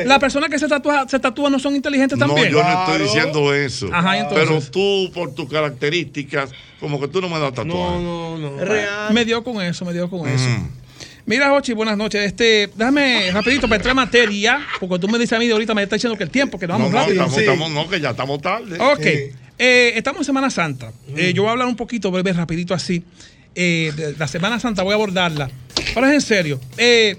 Las 0.05 0.19
personas 0.19 0.49
que 0.49 0.59
se 0.59 0.67
tatúan, 0.67 1.07
se 1.09 1.19
tatúan 1.19 1.51
no 1.51 1.59
son 1.59 1.75
inteligentes 1.75 2.17
No, 2.17 2.27
también. 2.27 2.49
yo 2.51 2.63
no 2.63 2.69
estoy 2.83 2.99
diciendo 3.03 3.53
eso. 3.53 3.89
Ajá, 3.91 4.17
¿y 4.17 4.19
entonces? 4.21 4.47
pero 4.47 4.61
tú, 4.71 5.11
por 5.13 5.33
tus 5.35 5.49
características, 5.49 6.51
como 6.79 6.99
que 6.99 7.07
tú 7.07 7.21
no 7.21 7.29
me 7.29 7.39
das 7.39 7.53
tatuaje. 7.53 7.67
No, 8.01 8.37
no, 8.37 8.37
no. 8.37 8.65
Real. 8.65 9.13
Me 9.13 9.25
dio 9.25 9.43
con 9.43 9.61
eso, 9.61 9.85
me 9.85 9.93
dio 9.93 10.09
con 10.09 10.27
eso. 10.27 10.47
Mm. 10.47 10.67
Mira, 11.25 11.53
Ochi, 11.53 11.73
buenas 11.73 11.95
noches. 11.97 12.25
Este, 12.25 12.69
déjame 12.75 13.29
rapidito 13.31 13.67
para 13.67 13.75
entrar 13.75 13.91
en 13.91 13.95
materia, 13.97 14.59
porque 14.79 14.97
tú 14.99 15.07
me 15.07 15.19
dices 15.19 15.33
a 15.33 15.39
mí 15.39 15.45
de 15.45 15.53
ahorita, 15.53 15.73
me 15.75 15.83
está 15.83 15.95
diciendo 15.95 16.17
que 16.17 16.23
el 16.23 16.31
tiempo, 16.31 16.57
que 16.57 16.65
nos 16.67 16.79
No, 16.79 16.85
vamos 16.85 16.93
no, 16.93 16.99
rápido. 16.99 17.23
estamos, 17.25 17.37
estamos- 17.37 17.71
no, 17.71 17.87
que 17.89 17.99
ya 18.01 18.09
estamos 18.09 18.41
tarde. 18.41 18.77
Ok. 18.79 19.35
Eh, 19.63 19.93
estamos 19.95 20.21
en 20.21 20.25
Semana 20.25 20.49
Santa. 20.49 20.91
Eh, 21.15 21.33
yo 21.35 21.43
voy 21.43 21.49
a 21.49 21.51
hablar 21.51 21.67
un 21.67 21.75
poquito, 21.75 22.09
breve, 22.09 22.33
rapidito 22.33 22.73
así. 22.73 23.03
Eh, 23.53 23.91
de 23.95 24.15
la 24.17 24.27
Semana 24.27 24.59
Santa 24.59 24.81
voy 24.81 24.93
a 24.93 24.95
abordarla. 24.95 25.51
Pero 25.93 26.07
es 26.07 26.13
en 26.15 26.21
serio. 26.21 26.59
Eh, 26.77 27.15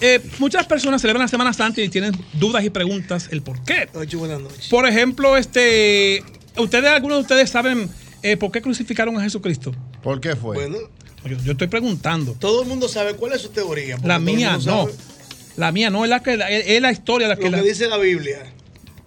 eh, 0.00 0.20
muchas 0.38 0.66
personas 0.66 1.00
celebran 1.00 1.22
la 1.24 1.28
Semana 1.28 1.52
Santa 1.52 1.80
y 1.82 1.88
tienen 1.88 2.12
dudas 2.34 2.62
y 2.64 2.70
preguntas 2.70 3.26
el 3.32 3.42
por 3.42 3.60
qué. 3.64 3.88
Ocho, 3.92 4.20
buenas 4.20 4.40
noches. 4.40 4.68
Por 4.68 4.86
ejemplo, 4.86 5.36
este, 5.36 6.22
ustedes, 6.56 6.88
algunos 6.90 7.18
de 7.18 7.22
ustedes 7.22 7.50
saben 7.50 7.90
eh, 8.22 8.36
por 8.36 8.52
qué 8.52 8.62
crucificaron 8.62 9.18
a 9.18 9.22
Jesucristo. 9.22 9.74
¿Por 10.04 10.20
qué 10.20 10.36
fue? 10.36 10.54
Bueno, 10.54 10.78
Yo, 11.24 11.36
yo 11.44 11.52
estoy 11.52 11.66
preguntando. 11.66 12.34
todo 12.38 12.62
el 12.62 12.68
mundo 12.68 12.88
sabe 12.88 13.14
cuál 13.14 13.32
es 13.32 13.40
su 13.42 13.48
teoría. 13.48 13.98
La 14.04 14.20
mía 14.20 14.52
no. 14.52 14.60
sabe 14.86 14.92
La 15.56 15.72
mía 15.72 15.90
no, 15.90 16.04
es 16.04 16.10
la 16.10 16.22
que 16.22 16.34
es, 16.66 16.80
la 16.80 16.92
historia 16.92 17.26
la 17.26 17.34
que 17.34 17.46
Lo 17.46 17.56
la- 17.56 17.62
que 17.64 17.68
dice 17.68 17.88
la 17.88 17.96
Biblia. 17.98 18.44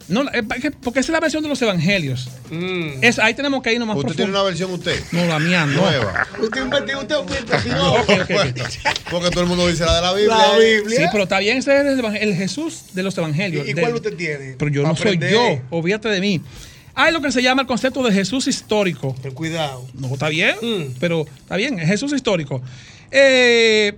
No, 0.10 0.26
que- 0.62 0.72
porque 0.72 1.00
esa 1.00 1.12
es 1.12 1.14
la 1.14 1.20
versión 1.22 1.42
de 1.44 1.50
los 1.50 1.62
evangelios. 1.62 2.30
Es, 3.02 3.20
ahí 3.20 3.34
tenemos 3.34 3.64
que 3.64 3.72
irnos 3.74 3.88
más 3.88 3.96
¿Usted 3.98 4.16
tiene 4.16 4.32
profundo. 4.32 4.40
una 4.40 4.44
versión 4.50 4.72
usted? 4.74 5.02
No, 5.12 5.26
la 5.26 5.40
mía 5.40 5.66
no. 5.66 5.82
Nueva. 5.82 6.28
Usted 6.42 6.62
investigó, 6.62 7.00
usted 7.02 7.16
fue 7.26 7.40
investigó. 7.40 7.94
Ok, 7.94 8.10
ok, 8.10 8.32
ok. 8.62 9.10
Porque 9.10 9.30
todo 9.30 9.42
el 9.42 9.48
mundo 9.50 9.68
dice 9.68 9.86
la 9.86 9.96
de 9.96 10.02
la 10.02 10.14
Biblia. 10.14 10.36
La 10.38 10.58
Biblia. 10.58 11.00
Sí, 11.00 11.06
pero 11.12 11.24
está 11.24 11.40
bien, 11.40 11.58
ese 11.58 11.76
es 11.80 12.00
el, 12.00 12.06
el 12.16 12.36
Jesús 12.36 12.84
de 12.94 13.04
los 13.04 13.18
evangelios. 13.18 13.66
¿Y, 13.66 13.72
y 13.72 13.74
De- 13.74 13.82
cuál 13.82 13.96
usted 13.96 14.16
tiene? 14.16 14.56
Pero 14.58 14.70
yo 14.72 14.84
no 14.84 14.96
soy 14.96 15.18
yo, 15.20 15.62
olvídate 15.70 16.10
de 16.10 16.20
mí. 16.20 16.42
Hay 16.96 17.12
lo 17.12 17.22
que 17.22 17.32
se 17.32 17.42
llama 17.42 17.62
el 17.64 17.68
concepto 17.68 18.04
de 18.04 18.12
Jesús 18.14 18.46
histórico. 18.48 19.16
Ten 19.22 19.34
cuidado. 19.34 19.88
No, 19.94 20.14
está 20.14 20.30
bien, 20.30 20.56
pero 21.00 21.26
está 21.40 21.56
bien, 21.56 21.80
es 21.80 21.88
Jesús 21.88 22.14
histórico. 22.14 22.62
Eh, 23.10 23.94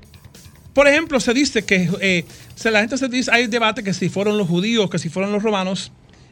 por 0.76 0.88
ejemplo, 0.88 1.20
se 1.20 1.34
dice 1.34 1.64
que 1.64 1.90
eh, 2.02 2.26
se- 2.54 2.70
la 2.70 2.82
gente 2.82 2.98
se 3.00 3.08
dice, 3.08 3.32
hay 3.34 3.48
debate 3.48 3.82
que 3.82 3.94
si 3.94 4.10
fueron 4.10 4.38
los 4.38 4.48
judíos, 4.48 4.90
que 4.92 5.00
si 5.00 5.10
fueron 5.10 5.32
los 5.32 5.42
romanos, 5.42 5.92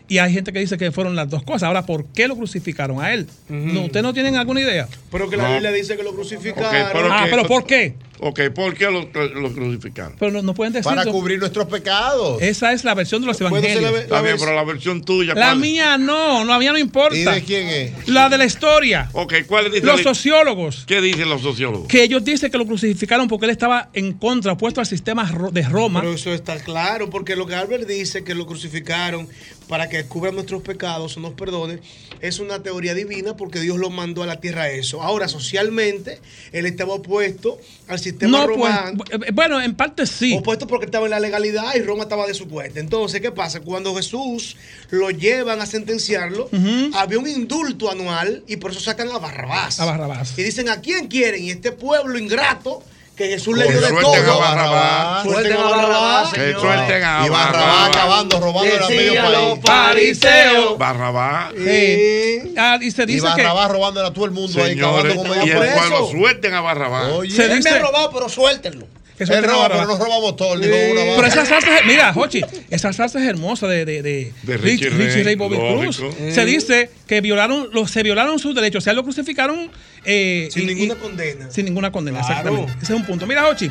y 0.10 0.18
hay 0.18 0.34
gente 0.34 0.52
que 0.52 0.60
dice 0.60 0.78
que 0.78 0.92
fueron 0.92 1.16
las 1.16 1.30
dos 1.30 1.44
cosas. 1.44 1.64
Ahora, 1.64 1.86
¿por 1.86 2.06
qué 2.08 2.28
lo 2.28 2.36
crucificaron 2.36 3.02
a 3.02 3.14
él? 3.14 3.26
no, 3.48 3.86
¿Ustedes 3.86 4.04
no 4.04 4.14
tienen 4.14 4.36
alguna 4.36 4.60
idea? 4.60 4.88
Pero 5.12 5.30
que 5.30 5.38
la 5.38 5.44
No. 5.48 5.54
Biblia 5.54 5.72
dice 5.72 5.96
que 5.96 6.04
lo 6.04 6.14
crucificaron. 6.14 6.70
Pero 6.92 7.10
ah, 7.12 7.22
que- 7.24 7.30
pero 7.32 7.44
¿por 7.48 7.66
qué? 7.66 7.96
Ok, 8.26 8.40
¿por 8.56 8.74
qué 8.74 8.86
lo, 8.86 9.02
lo 9.12 9.54
crucificaron? 9.54 10.16
Pero 10.18 10.32
no, 10.32 10.42
no 10.42 10.54
pueden 10.54 10.72
decir. 10.72 10.86
Para 10.90 11.04
cubrir 11.06 11.40
nuestros 11.40 11.66
pecados. 11.68 12.42
Esa 12.42 12.72
es 12.72 12.86
la 12.86 12.94
versión 12.94 13.20
de 13.22 13.28
los 13.28 13.42
evangelios. 13.42 13.94
Está 14.00 14.22
bien, 14.22 14.38
pero 14.40 14.56
la 14.56 14.64
versión 14.64 15.04
tuya. 15.04 15.34
La 15.34 15.48
¿cuál? 15.48 15.60
mía 15.60 15.98
no, 15.98 16.46
la 16.46 16.58
mía 16.58 16.72
no 16.72 16.78
importa. 16.78 17.18
¿Y 17.18 17.26
de 17.26 17.44
quién 17.44 17.68
es? 17.68 18.08
La 18.08 18.30
de 18.30 18.38
la 18.38 18.46
historia. 18.46 19.10
Ok, 19.12 19.34
¿cuál 19.46 19.70
dice 19.70 19.86
Los 19.86 19.98
la- 19.98 20.04
sociólogos. 20.04 20.86
¿Qué 20.88 21.02
dicen 21.02 21.28
los 21.30 21.42
sociólogos? 21.42 21.90
Que 21.90 22.02
ellos 22.04 22.24
dicen 22.24 22.50
que 22.50 22.58
lo 22.58 22.66
crucificaron 22.66 23.28
porque 23.28 23.44
él 23.46 23.52
estaba 23.52 23.90
en 23.92 24.14
contra, 24.14 24.54
opuesto 24.54 24.80
al 24.80 24.86
sistema 24.88 25.30
ro- 25.30 25.52
de 25.52 25.64
Roma. 25.64 26.00
Pero 26.00 26.14
eso 26.14 26.34
está 26.34 26.56
claro, 26.60 27.10
porque 27.10 27.36
lo 27.36 27.46
que 27.46 27.56
Albert 27.56 27.86
dice 27.86 28.24
que 28.24 28.36
lo 28.36 28.48
crucificaron 28.48 29.28
para 29.68 29.90
que 29.90 30.04
cubra 30.06 30.32
nuestros 30.32 30.62
pecados 30.62 31.18
o 31.18 31.20
nos 31.20 31.34
perdone, 31.34 31.80
es 32.22 32.40
una 32.40 32.62
teoría 32.64 32.94
divina 32.94 33.36
porque 33.36 33.60
Dios 33.60 33.78
lo 33.78 33.90
mandó 33.90 34.24
a 34.24 34.26
la 34.26 34.40
tierra 34.40 34.64
a 34.64 34.70
eso. 34.70 35.02
Ahora, 35.02 35.28
socialmente, 35.28 36.20
él 36.54 36.66
estaba 36.66 36.94
opuesto 36.94 37.58
al 37.88 37.98
sistema 38.00 38.13
no, 38.22 38.46
pues, 38.46 38.58
romano. 38.58 39.04
eh, 39.12 39.32
bueno, 39.34 39.62
en 39.62 39.76
parte 39.76 40.06
sí. 40.06 40.36
Opuesto 40.38 40.68
porque 40.68 40.86
estaba 40.86 41.06
en 41.06 41.12
la 41.12 41.20
legalidad 41.20 41.76
y 41.76 41.82
Roma 41.82 42.04
estaba 42.04 42.26
de 42.28 42.34
su 42.34 42.48
cuenta. 42.48 42.80
Entonces, 42.80 43.22
¿qué 43.22 43.32
pasa? 43.32 43.62
Cuando 43.62 43.96
Jesús 43.96 44.56
lo 44.90 45.10
llevan 45.12 45.62
a 45.62 45.66
sentenciarlo, 45.66 46.50
había 46.94 47.20
un 47.20 47.28
indulto 47.28 47.90
anual 47.92 48.44
y 48.48 48.58
por 48.58 48.72
eso 48.72 48.80
sacan 48.80 49.10
a 49.10 49.18
Barrabás. 49.18 49.80
A 49.80 49.86
Barrabás. 49.86 50.38
Y 50.38 50.44
dicen, 50.44 50.70
¿a 50.70 50.82
quién 50.82 51.08
quieren? 51.08 51.44
Y 51.44 51.52
este 51.52 51.72
pueblo 51.72 52.18
ingrato 52.18 52.84
que 53.16 53.28
Jesús 53.28 53.56
le 53.58 53.66
Que 53.68 53.72
dio 53.74 53.82
de 53.82 54.02
todo. 54.02 54.14
a 54.34 54.38
Barrabás. 54.40 55.24
Suelten 55.24 55.54
a 55.58 55.64
Barrabás. 55.70 56.34
Que 56.34 56.54
suelten 56.54 57.04
a 57.04 57.26
Y 57.26 57.30
Barrabás 57.30 57.88
acabando, 57.90 58.40
robando 58.40 58.74
el 58.74 58.90
medio 58.96 59.22
país. 59.22 59.60
fariseos. 59.64 60.78
Barrabás. 60.78 61.54
Sí. 61.56 62.54
Ah, 62.58 62.78
y 62.82 62.92
se 62.92 63.04
Y 63.04 63.06
dice 63.06 63.28
que. 63.36 63.44
Barrabás 63.44 63.72
robando 63.72 64.06
a 64.06 64.14
todo 64.14 64.26
el 64.26 64.32
mundo 64.32 64.64
ahí, 64.64 64.72
Señores, 64.74 65.14
acabando 65.14 65.16
con 65.16 65.26
y 65.28 65.40
medio 65.40 65.54
el 65.54 65.60
país. 65.70 65.74
pueblo 65.90 66.08
suelten 66.12 66.54
a 66.54 66.62
Barrabás. 66.62 67.12
Oye, 67.12 67.36
Se 67.36 67.44
Él 67.44 67.50
me 67.50 67.56
dice- 67.58 67.70
ha 67.70 67.80
robado, 67.80 68.12
pero 68.14 68.30
suéltenlo. 68.30 68.88
Que 69.18 69.24
él 69.24 69.44
roba, 69.44 69.70
pero 69.70 69.86
no 69.86 69.98
robamos 69.98 70.36
todo, 70.36 70.58
dijo 70.58 70.74
una 70.92 71.16
Pero 71.16 71.28
esa 71.28 71.46
salsa, 71.46 71.70
mira, 71.86 72.12
Jochi, 72.14 72.42
esa 72.70 72.92
salsa 72.94 73.20
es 73.22 73.28
hermosa 73.28 73.68
de, 73.68 73.86
de, 73.86 74.02
de, 74.02 74.34
De 74.44 74.58
Richie 74.58 74.90
Ray, 74.90 75.24
Ray 75.24 75.36
Bobby 75.36 75.56
lógico. 75.58 76.10
Cruz. 76.10 76.16
Se 76.34 76.46
dice 76.46 76.90
que 77.08 77.22
violaron, 77.22 77.70
los, 77.74 77.92
se 77.92 78.02
violaron 78.04 78.40
sus 78.40 78.56
derechos, 78.56 78.84
o 78.84 78.86
sea, 78.86 78.94
lo 78.94 79.04
crucificaron 79.04 79.70
eh, 80.06 80.50
Sin 80.52 80.64
y- 80.64 80.74
ninguna 80.74 80.94
y- 80.96 80.98
condena. 80.98 81.52
sin 81.52 81.66
ninguna 81.66 81.92
condena. 81.92 82.20
Claro. 82.20 82.34
Exactamente. 82.40 82.74
Ese 82.84 82.94
es 82.94 83.00
un 83.00 83.06
punto. 83.06 83.26
Mira, 83.28 83.44
Jochi. 83.44 83.68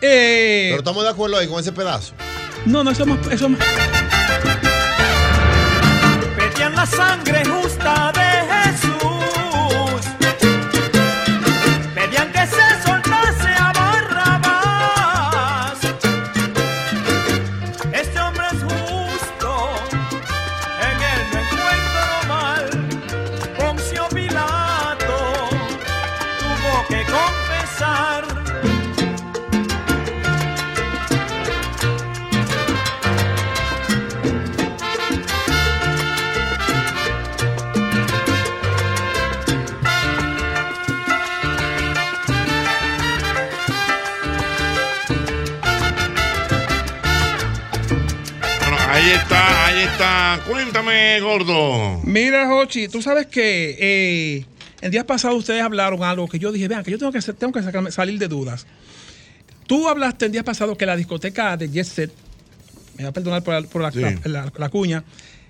eh, 0.00 0.66
Pero 0.70 0.78
estamos 0.78 1.02
de 1.04 1.10
acuerdo 1.10 1.36
ahí 1.38 1.46
con 1.48 1.60
ese 1.60 1.72
pedazo. 1.72 2.14
no, 2.64 2.84
no, 2.84 2.90
eso 2.92 3.02
es 3.02 3.08
más. 3.08 3.18
Eso 3.32 3.46
es 3.46 3.50
más- 3.50 3.60
pedían 6.36 6.74
la 6.74 6.86
sangre 6.86 7.42
justa 7.44 8.12
Cuéntame, 50.46 51.20
gordo. 51.20 52.00
Mira, 52.04 52.46
Jochi, 52.46 52.86
tú 52.88 53.02
sabes 53.02 53.26
que 53.26 53.76
eh, 53.80 54.44
el 54.80 54.90
día 54.92 55.04
pasado 55.04 55.34
ustedes 55.34 55.60
hablaron 55.62 56.04
algo 56.04 56.28
que 56.28 56.38
yo 56.38 56.52
dije, 56.52 56.68
vean, 56.68 56.84
que 56.84 56.92
yo 56.92 56.98
tengo 56.98 57.10
que, 57.10 57.20
tengo 57.20 57.52
que 57.52 57.60
sacarme- 57.60 57.90
salir 57.90 58.18
de 58.18 58.28
dudas. 58.28 58.66
Tú 59.66 59.88
hablaste 59.88 60.26
el 60.26 60.32
día 60.32 60.44
pasado 60.44 60.76
que 60.76 60.86
la 60.86 60.94
discoteca 60.96 61.56
de 61.56 61.68
Jet 61.68 61.84
Set, 61.86 62.12
me 62.96 63.04
va 63.04 63.10
a 63.10 63.12
perdonar 63.12 63.42
por 63.42 63.54
la, 63.54 63.68
por 63.68 63.82
la- 63.82 63.90
Sí. 63.90 64.00
la- 64.00 64.44
la- 64.44 64.52
la 64.56 64.68
cuña, 64.68 65.02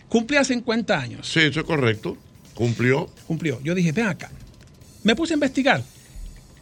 cumplía 0.09 0.43
50 0.45 0.99
años. 0.99 1.29
Sí, 1.29 1.41
eso 1.41 1.61
es 1.61 1.67
correcto. 1.67 2.17
Cumplió. 2.55 3.11
Cumplió. 3.27 3.61
Yo 3.63 3.75
dije, 3.75 3.93
ven 3.93 4.07
acá. 4.07 4.31
Me 5.05 5.15
puse 5.15 5.35
a 5.35 5.37
investigar. 5.37 5.83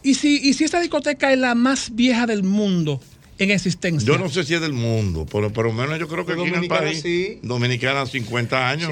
¿Y 0.03 0.13
si, 0.13 0.37
y 0.43 0.53
si 0.53 0.65
esta 0.65 0.79
discoteca 0.81 1.31
es 1.31 1.39
la 1.39 1.55
más 1.55 1.95
vieja 1.95 2.25
del 2.27 2.43
mundo 2.43 3.01
en 3.39 3.51
existencia? 3.51 4.05
Yo 4.07 4.17
no 4.17 4.29
sé 4.29 4.43
si 4.43 4.53
es 4.55 4.61
del 4.61 4.73
mundo, 4.73 5.25
pero 5.31 5.51
por 5.53 5.65
lo 5.65 5.73
menos 5.73 5.99
yo 5.99 6.07
creo 6.07 6.25
que 6.25 6.33
aquí 6.33 6.41
en 6.41 6.47
el 6.47 6.53
Dominicana 6.53 6.81
país, 6.81 7.01
sí. 7.01 7.39
Dominicana 7.43 8.05
50 8.05 8.69
años. 8.69 8.91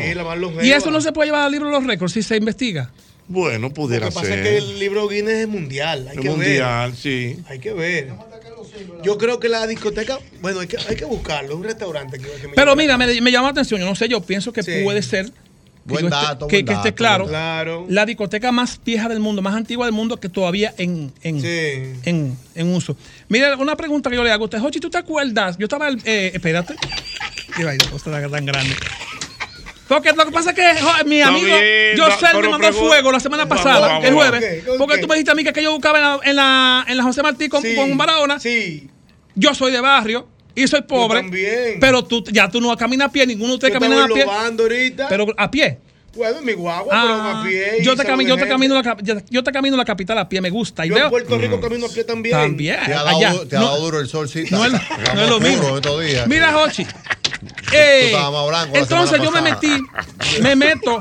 Y 0.63 0.71
eso 0.71 0.91
no 0.91 1.01
se 1.01 1.11
puede 1.11 1.27
llevar 1.29 1.43
al 1.45 1.51
libro 1.51 1.67
de 1.67 1.73
los 1.73 1.85
récords 1.85 2.13
si 2.13 2.21
se 2.23 2.37
investiga. 2.37 2.91
Bueno, 3.27 3.69
Lo 3.69 3.73
pudiera 3.73 4.09
que 4.09 4.13
pasa 4.13 4.27
ser. 4.27 4.39
es 4.39 4.47
que 4.47 4.57
el 4.57 4.79
libro 4.79 5.07
Guinness 5.07 5.33
es 5.33 5.47
mundial. 5.47 6.07
Hay 6.09 6.17
Es 6.17 6.21
que 6.21 6.29
mundial, 6.29 6.91
ver. 6.91 6.99
sí. 6.99 7.37
Hay 7.47 7.57
que 7.59 7.73
ver. 7.73 8.13
Yo 9.03 9.17
creo 9.17 9.39
que 9.39 9.49
la 9.49 9.65
discoteca, 9.67 10.19
bueno, 10.41 10.59
hay 10.59 10.67
que, 10.67 10.77
hay 10.77 10.95
que 10.95 11.05
buscarlo. 11.05 11.49
Es 11.51 11.55
un 11.55 11.63
restaurante 11.63 12.19
que, 12.19 12.25
que 12.41 12.47
me 12.49 12.53
Pero 12.53 12.75
mira, 12.75 12.97
me, 12.97 13.07
me 13.21 13.31
llama 13.31 13.47
la 13.47 13.51
atención. 13.51 13.79
Yo 13.79 13.85
no 13.85 13.95
sé, 13.95 14.07
yo 14.07 14.21
pienso 14.21 14.51
que 14.53 14.61
Sí. 14.63 14.81
puede 14.83 15.01
ser. 15.01 15.31
Buen 15.85 16.09
dato, 16.09 16.47
que, 16.47 16.57
buen 16.57 16.65
que 16.65 16.73
esté 16.73 16.93
claro, 16.95 17.27
claro. 17.27 17.85
La 17.87 18.07
discoteca 18.07 18.51
más 18.51 18.79
vieja 18.83 19.07
del 19.07 19.19
mundo, 19.19 19.43
más 19.43 19.53
antigua 19.53 19.85
del 19.85 19.93
mundo 19.93 20.19
que 20.19 20.29
todavía 20.29 20.73
en, 20.79 21.13
en, 21.21 21.39
en, 22.03 22.37
en 22.55 22.73
uso. 22.73 22.97
Mira, 23.29 23.55
una 23.55 23.75
pregunta 23.75 24.09
que 24.09 24.15
yo 24.15 24.23
le 24.23 24.31
hago 24.31 24.43
a 24.43 24.45
usted. 24.45 24.59
Jochi, 24.59 24.79
¿tú 24.79 24.89
te 24.89 24.97
acuerdas? 24.97 25.57
Yo 25.59 25.65
estaba. 25.65 25.89
Eh, 25.89 26.31
espérate. 26.33 26.75
La 27.59 27.77
cosa 27.91 28.09
está 28.09 28.29
tan 28.29 28.45
grande. 28.45 28.75
Porque 29.87 30.11
lo 30.13 30.25
que 30.25 30.31
pasa 30.31 30.49
es 30.49 30.55
que 30.55 30.81
jo, 30.81 30.91
mi 31.05 31.21
amigo 31.21 31.55
José 31.97 32.35
me 32.41 32.49
mandó 32.49 32.73
fuego 32.73 33.11
la 33.11 33.19
semana 33.19 33.47
pasada, 33.47 33.87
vamos, 33.87 34.05
el 34.05 34.13
jueves. 34.15 34.63
Porque 34.79 34.97
tú 34.97 35.07
me 35.07 35.13
dijiste 35.13 35.31
a 35.31 35.35
mí 35.35 35.43
que, 35.43 35.53
que 35.53 35.61
yo 35.61 35.71
buscaba 35.71 35.99
en 35.99 36.03
la, 36.03 36.19
en 36.23 36.35
la, 36.35 36.85
en 36.87 36.97
la 36.97 37.03
José 37.03 37.21
Martí 37.21 37.47
con, 37.47 37.61
con 37.75 37.95
Barahona. 37.95 38.39
Sí. 38.39 38.89
Yo 39.35 39.53
soy 39.53 39.71
de 39.71 39.81
barrio 39.81 40.27
y 40.55 40.67
soy 40.67 40.81
pobre. 40.83 41.21
también. 41.21 41.79
Pero 41.79 42.03
tú 42.03 42.23
ya 42.31 42.49
tú 42.49 42.61
no 42.61 42.75
caminas 42.77 43.09
a 43.09 43.11
pie, 43.11 43.25
ninguno 43.27 43.49
de 43.49 43.55
ustedes 43.55 43.73
Yo 43.73 43.79
camina 43.79 44.05
a 44.05 44.07
pie. 44.07 44.23
ahorita. 44.23 45.07
Pero 45.09 45.27
a 45.37 45.51
pie. 45.51 45.79
Bueno, 46.15 46.41
mi 46.41 46.53
guagua, 46.53 46.93
Ah, 46.95 47.01
pero 47.03 47.21
a 47.39 47.43
pie. 47.43 47.83
yo, 47.83 47.93
te 47.93 48.03
cami- 48.03 48.25
yo 48.25 48.37
te 48.37 48.47
camino 48.47 48.81
la, 48.81 48.97
yo, 49.01 49.15
yo 49.29 49.43
te 49.43 49.51
camino 49.51 49.75
la 49.75 49.83
capital 49.83 50.17
a 50.17 50.29
pie, 50.29 50.39
me 50.39 50.49
gusta. 50.49 50.85
Y 50.85 50.89
Yo 50.89 50.95
veo, 50.95 51.03
en 51.05 51.09
Puerto 51.09 51.37
Rico 51.37 51.59
camino 51.59 51.87
a 51.87 51.89
pie 51.89 52.05
también. 52.05 52.37
También. 52.37 52.77
Te 52.85 52.93
ha 52.93 53.01
allá. 53.01 53.27
dado, 53.33 53.47
te 53.47 53.57
ha 53.57 53.59
No- 53.59 53.65
dado 53.65 53.79
duro 53.81 53.99
el 53.99 54.07
sol, 54.07 54.29
sí. 54.29 54.45
no 54.49 54.63
es, 54.65 54.71
no 54.71 55.21
es 55.23 55.29
lo 55.29 55.39
mismo. 55.41 55.75
estos 55.75 56.01
días. 56.05 56.25
Mira, 56.27 56.57
Hochi. 56.57 56.85
Eh, 57.73 58.13
entonces 58.73 59.19
yo 59.21 59.29
me 59.31 59.41
metí, 59.41 59.77
me 60.41 60.55
meto. 60.55 60.97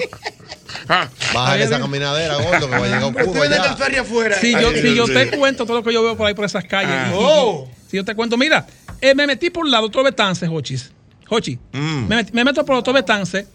Ahí 1.37 1.63
esa 1.63 1.79
caminadera, 1.79 2.35
gordo, 2.37 2.69
que 2.69 2.77
va 2.77 2.77
a 2.79 2.85
llegar 2.85 3.05
oscuro 3.05 3.45
ya. 3.45 4.01
afuera. 4.01 4.37
Si 4.41 4.53
yo, 4.53 4.73
si 4.73 4.95
yo 4.95 5.07
te 5.07 5.31
cuento 5.31 5.65
todo 5.65 5.79
lo 5.79 5.85
que 5.85 5.93
yo 5.93 6.03
veo 6.03 6.17
por 6.17 6.27
ahí 6.27 6.35
por 6.35 6.45
esas 6.45 6.65
calles. 6.65 6.91
Ah. 6.93 7.09
y- 7.11 7.15
y- 7.15 7.17
Oh. 7.19 7.69
Si 7.89 7.97
yo 7.97 8.05
te 8.05 8.15
cuento, 8.15 8.37
mira, 8.37 8.67
eh, 9.11 9.15
me 9.15 9.27
metí 9.27 9.51
por 9.51 9.67
el 9.67 9.73
lado 9.73 9.87
otro 9.87 10.03
Betance, 10.03 10.47
Hochis. 10.49 10.91
Hochi. 11.29 11.59
Mm. 11.73 12.07
Me, 12.09 12.17
met- 12.23 12.33
me 12.33 12.45
meto 12.45 12.65
por 12.65 12.77
otro 12.77 12.93
Betance 12.93 13.47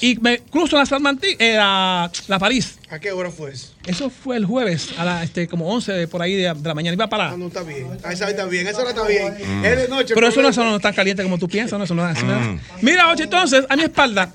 y 0.00 0.16
me 0.20 0.38
cruzo 0.40 0.76
la 0.76 0.86
San 0.86 1.02
Martín, 1.02 1.34
eh, 1.38 1.54
la, 1.56 2.10
la 2.28 2.38
París. 2.38 2.78
¿A 2.90 2.98
qué 2.98 3.10
hora 3.12 3.30
fue 3.30 3.50
eso? 3.52 3.74
Eso 3.86 4.08
fue 4.10 4.36
el 4.36 4.44
jueves 4.44 4.90
a 4.98 5.04
las 5.04 5.24
este, 5.24 5.48
como 5.48 5.66
11 5.72 5.92
de, 5.92 6.08
por 6.08 6.22
ahí 6.22 6.34
de, 6.36 6.52
de 6.54 6.68
la 6.68 6.74
mañana. 6.74 6.94
Iba 6.94 7.08
para 7.08 7.30
Ah, 7.30 7.36
no 7.36 7.48
está 7.48 7.62
bien. 7.62 7.86
A 8.04 8.12
esa 8.12 8.28
está 8.30 8.44
bien. 8.46 8.66
A 8.66 8.70
esa 8.70 8.80
hora 8.82 8.90
está 8.90 9.06
bien. 9.06 9.34
Es 9.64 9.76
de 9.76 9.88
noche. 9.88 10.14
Pero 10.14 10.28
eso 10.28 10.40
no, 10.42 10.48
es 10.48 10.54
eso 10.56 10.64
no 10.64 10.76
es 10.76 10.82
tan 10.82 10.94
caliente 10.94 11.22
como 11.22 11.38
tú 11.38 11.48
piensas. 11.48 11.78
No, 11.78 11.84
eso 11.84 11.94
no 11.94 12.08
es- 12.08 12.16
eso 12.18 12.26
no 12.26 12.40
es- 12.40 12.46
Mm. 12.48 12.58
Mira, 12.82 13.08
Ocho, 13.10 13.24
entonces, 13.24 13.64
a 13.68 13.76
mi 13.76 13.82
espalda, 13.82 14.32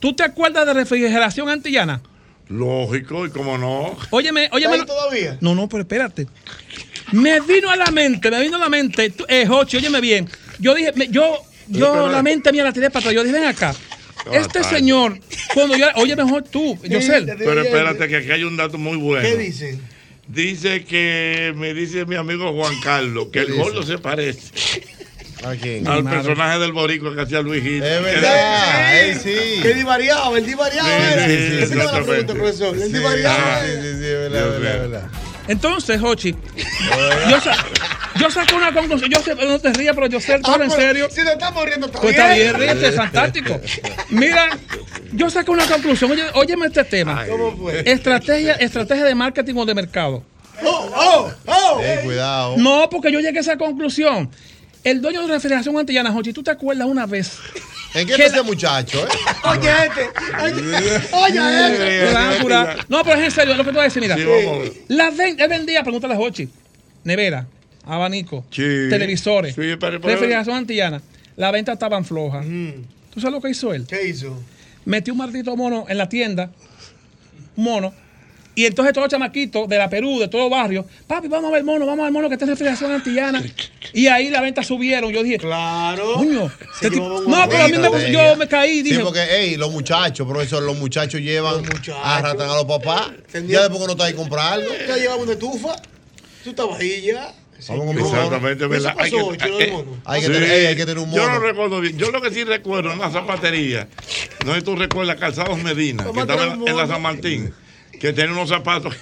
¿tú 0.00 0.14
te 0.14 0.22
acuerdas 0.22 0.66
de 0.66 0.74
refrigeración 0.74 1.48
antillana? 1.48 2.00
Lógico, 2.48 3.26
y 3.26 3.30
cómo 3.30 3.56
no. 3.58 3.96
Óyeme, 4.10 4.48
óyeme. 4.52 4.76
¿Está 4.76 4.92
ahí 4.92 4.98
todavía? 4.98 5.38
No, 5.40 5.54
no, 5.54 5.68
pero 5.68 5.82
espérate. 5.82 6.26
Me 7.12 7.40
vino 7.40 7.70
a 7.70 7.76
la 7.76 7.86
mente, 7.90 8.30
me 8.30 8.40
vino 8.42 8.56
a 8.56 8.60
la 8.60 8.68
mente, 8.68 9.10
tú- 9.10 9.24
eh, 9.28 9.46
Jochi, 9.46 9.76
óyeme 9.78 10.00
bien. 10.00 10.28
Yo 10.58 10.74
dije, 10.74 10.92
me- 10.94 11.08
yo, 11.08 11.38
yo 11.68 11.92
Pero- 11.92 12.10
la 12.10 12.22
mente 12.22 12.52
mía 12.52 12.64
la 12.64 12.72
tiré 12.72 12.90
para 12.90 13.00
atrás. 13.00 13.14
Yo 13.14 13.22
dije, 13.24 13.34
ven 13.38 13.46
acá. 13.46 13.74
Este 14.32 14.64
señor, 14.64 15.18
cuando 15.52 15.76
yo, 15.76 15.86
oye 15.96 16.16
mejor 16.16 16.42
tú, 16.44 16.78
yo 16.88 17.00
sé. 17.02 17.22
Pero 17.38 17.60
espérate 17.62 18.08
que 18.08 18.16
aquí 18.16 18.30
hay 18.30 18.44
un 18.44 18.56
dato 18.56 18.78
muy 18.78 18.96
bueno. 18.96 19.26
¿Qué 19.28 19.36
dicen? 19.36 19.80
Dice 20.26 20.84
que 20.84 21.52
me 21.54 21.74
dice 21.74 22.06
mi 22.06 22.14
amigo 22.16 22.50
Juan 22.54 22.72
Carlos 22.82 23.28
que 23.30 23.40
el 23.40 23.52
gordo 23.54 23.82
se 23.82 23.98
parece 23.98 24.40
¿A 25.44 25.54
quién? 25.56 25.86
al 25.88 26.02
madre. 26.04 26.18
personaje 26.18 26.58
del 26.58 26.72
boricua 26.72 27.14
que 27.14 27.22
hacía 27.22 27.40
Luis 27.40 27.62
Gil. 27.62 27.82
Es 27.82 28.02
verdad, 28.02 29.00
él 29.04 29.18
sí. 29.20 29.60
El 29.64 29.74
divariado, 29.76 30.36
el 30.36 30.46
divariado. 30.46 30.88
Sí, 30.88 30.94
era. 31.12 31.26
sí, 31.26 31.30
sí, 31.36 31.54
Esa 31.54 31.62
es 31.64 31.70
la 31.70 31.84
exactamente. 31.84 32.04
pregunta, 32.12 32.34
profesor. 32.34 32.74
El 32.76 32.82
Sí, 32.86 32.92
divariado. 32.92 33.38
Ah. 33.38 33.60
sí, 33.64 33.72
sí, 33.72 33.80
sí, 33.80 33.88
es 33.88 34.00
verdad, 34.30 34.50
verdad, 34.50 34.80
verdad. 34.80 35.08
Entonces, 35.46 36.00
Jochi, 36.00 36.34
yo, 37.28 37.40
sa- 37.40 37.56
yo 38.18 38.30
saco 38.30 38.56
una 38.56 38.72
conclusión. 38.72 39.10
Yo 39.10 39.20
sé, 39.20 39.34
no 39.34 39.58
te 39.58 39.72
rías, 39.74 39.94
pero 39.94 40.06
yo 40.06 40.18
sé, 40.20 40.38
todo 40.38 40.54
en 40.62 40.70
pero 40.70 40.80
serio. 40.80 41.08
Si 41.10 41.20
nos 41.20 41.32
estamos 41.32 41.64
riendo, 41.66 41.86
está 41.86 42.00
Pues 42.00 42.14
bien. 42.14 42.26
está 42.26 42.34
bien, 42.34 42.54
ríete, 42.54 42.88
es 42.88 42.94
fantástico. 42.96 43.60
Mira, 44.08 44.48
yo 45.12 45.28
saco 45.28 45.52
una 45.52 45.66
conclusión. 45.66 46.10
Oye, 46.12 46.22
óyeme 46.32 46.66
este 46.66 46.84
tema. 46.84 47.26
¿Cómo 47.26 47.54
fue? 47.58 47.82
Estrategia, 47.84 48.54
estrategia 48.54 49.04
de 49.04 49.14
marketing 49.14 49.54
o 49.56 49.66
de 49.66 49.74
mercado. 49.74 50.24
Oh, 50.64 50.90
oh, 50.96 51.32
oh. 51.46 51.80
Ey, 51.82 52.04
cuidado. 52.04 52.54
No, 52.56 52.88
porque 52.88 53.12
yo 53.12 53.20
llegué 53.20 53.38
a 53.38 53.40
esa 53.42 53.58
conclusión. 53.58 54.30
El 54.84 55.00
dueño 55.00 55.22
de 55.22 55.28
refrigeración 55.32 55.76
antillana, 55.78 56.12
Jochi, 56.12 56.32
¿tú 56.32 56.42
te 56.42 56.50
acuerdas 56.50 56.86
una 56.86 57.06
vez? 57.06 57.38
¿En 57.94 58.06
qué 58.06 58.14
¿Qué 58.14 58.24
está 58.24 58.36
la- 58.36 58.42
ese 58.42 58.50
muchacho, 58.50 58.98
eh? 59.06 59.08
Oye, 59.48 59.70
este. 59.86 60.10
Oye, 61.12 61.40
oye, 61.40 62.04
este. 62.04 62.84
No, 62.88 63.02
pero 63.04 63.16
es 63.20 63.24
en 63.24 63.30
serio, 63.30 63.52
es 63.52 63.58
lo 63.58 63.64
que 63.64 63.70
te 63.70 63.74
voy 63.76 63.80
a 63.80 63.84
decir, 63.84 64.02
mira. 64.02 64.16
Sí, 64.16 64.24
vamos. 64.24 64.68
La 64.88 65.10
ven- 65.10 65.40
él 65.40 65.48
vendía, 65.48 65.82
pregúntale 65.82 66.14
a 66.14 66.16
Jochi, 66.16 66.48
nevera, 67.04 67.46
abanico, 67.84 68.44
Sí. 68.50 68.62
televisores, 68.90 69.54
Sí, 69.54 69.60
pero- 69.80 70.00
pero- 70.00 70.08
refrigeración 70.14 70.56
antillana. 70.56 71.00
La 71.36 71.50
venta 71.50 71.72
estaban 71.72 72.04
flojas. 72.04 72.44
¿Tú 72.44 73.20
sabes 73.20 73.32
lo 73.32 73.40
que 73.40 73.50
hizo 73.50 73.72
él? 73.72 73.86
¿Qué 73.88 74.06
hizo? 74.08 74.40
Metió 74.84 75.14
un 75.14 75.18
maldito 75.18 75.56
mono 75.56 75.86
en 75.88 75.96
la 75.98 76.08
tienda, 76.08 76.50
un 77.56 77.64
mono, 77.64 77.94
y 78.54 78.66
entonces 78.66 78.92
todos 78.92 79.06
los 79.06 79.10
chamaquitos 79.10 79.68
de 79.68 79.78
la 79.78 79.88
Perú, 79.90 80.18
de 80.20 80.28
todos 80.28 80.44
los 80.44 80.50
barrios, 80.50 80.84
papi, 81.06 81.28
vamos 81.28 81.50
a 81.50 81.54
ver 81.54 81.64
mono, 81.64 81.86
vamos 81.86 82.00
a 82.00 82.02
ver 82.02 82.08
el 82.08 82.12
mono 82.12 82.28
que 82.28 82.34
está 82.34 82.44
en 82.44 82.50
refrigeración 82.50 82.92
antillana. 82.92 83.42
Y 83.92 84.06
ahí 84.06 84.28
la 84.30 84.40
venta 84.40 84.62
subieron. 84.62 85.10
Yo 85.12 85.22
dije, 85.22 85.38
Claro. 85.38 86.14
coño, 86.14 86.50
no, 87.26 87.48
pero 87.48 87.64
a 87.64 87.68
mí 87.68 87.78
me, 87.78 88.12
yo 88.12 88.36
me 88.36 88.48
caí 88.48 88.82
dije, 88.82 88.96
Sí, 88.96 89.02
porque, 89.02 89.24
hey, 89.28 89.56
los 89.56 89.70
muchachos, 89.72 90.26
profesor, 90.26 90.62
los 90.62 90.76
muchachos 90.78 91.20
llevan, 91.20 91.54
Los 91.54 91.62
muchachos. 91.62 91.96
arrastran 92.02 92.50
a 92.50 92.54
los 92.54 92.64
papás. 92.64 93.10
Ya 93.46 93.62
después 93.62 93.78
que 93.78 93.84
uno 93.84 93.92
está 93.92 94.04
ahí 94.04 94.12
a 94.12 94.16
comprar 94.16 94.52
algo. 94.54 94.68
Ya 94.86 94.96
llevaba 94.96 95.22
una 95.22 95.32
estufa. 95.32 95.76
Tú 96.42 96.50
estabas 96.50 96.78
ahí 96.80 97.02
ya. 97.02 97.32
Vamos 97.68 97.86
mono. 97.86 98.00
Exactamente, 98.06 98.58
¿Qué 98.58 98.66
¿verdad? 98.66 98.94
Hay 98.98 99.10
que- 99.10 99.70
mono? 99.72 99.96
Hay 100.04 100.20
tener- 100.22 100.42
ey, 100.42 100.66
hay 100.66 100.76
que 100.76 100.84
tener 100.84 100.98
un 100.98 101.10
Yo 101.12 101.22
no 101.22 101.28
mono. 101.34 101.40
recuerdo 101.40 101.80
bien. 101.80 101.96
Yo 101.96 102.10
lo 102.10 102.20
que 102.20 102.30
sí 102.30 102.44
recuerdo 102.44 102.92
en 102.92 102.98
una 102.98 103.10
zapatería, 103.10 103.88
no 104.44 104.52
sé 104.52 104.58
si 104.58 104.64
tú 104.66 104.76
recuerdas 104.76 105.16
Calzados 105.16 105.56
Medina, 105.62 106.04
que 106.12 106.20
estaba 106.20 106.42
en, 106.44 106.48
la 106.50 106.56
mono. 106.56 106.86
San 106.86 107.00
Martín, 107.00 107.54
que 108.08 108.12
tenía 108.12 108.32
unos 108.32 108.48
zapatos, 108.50 108.94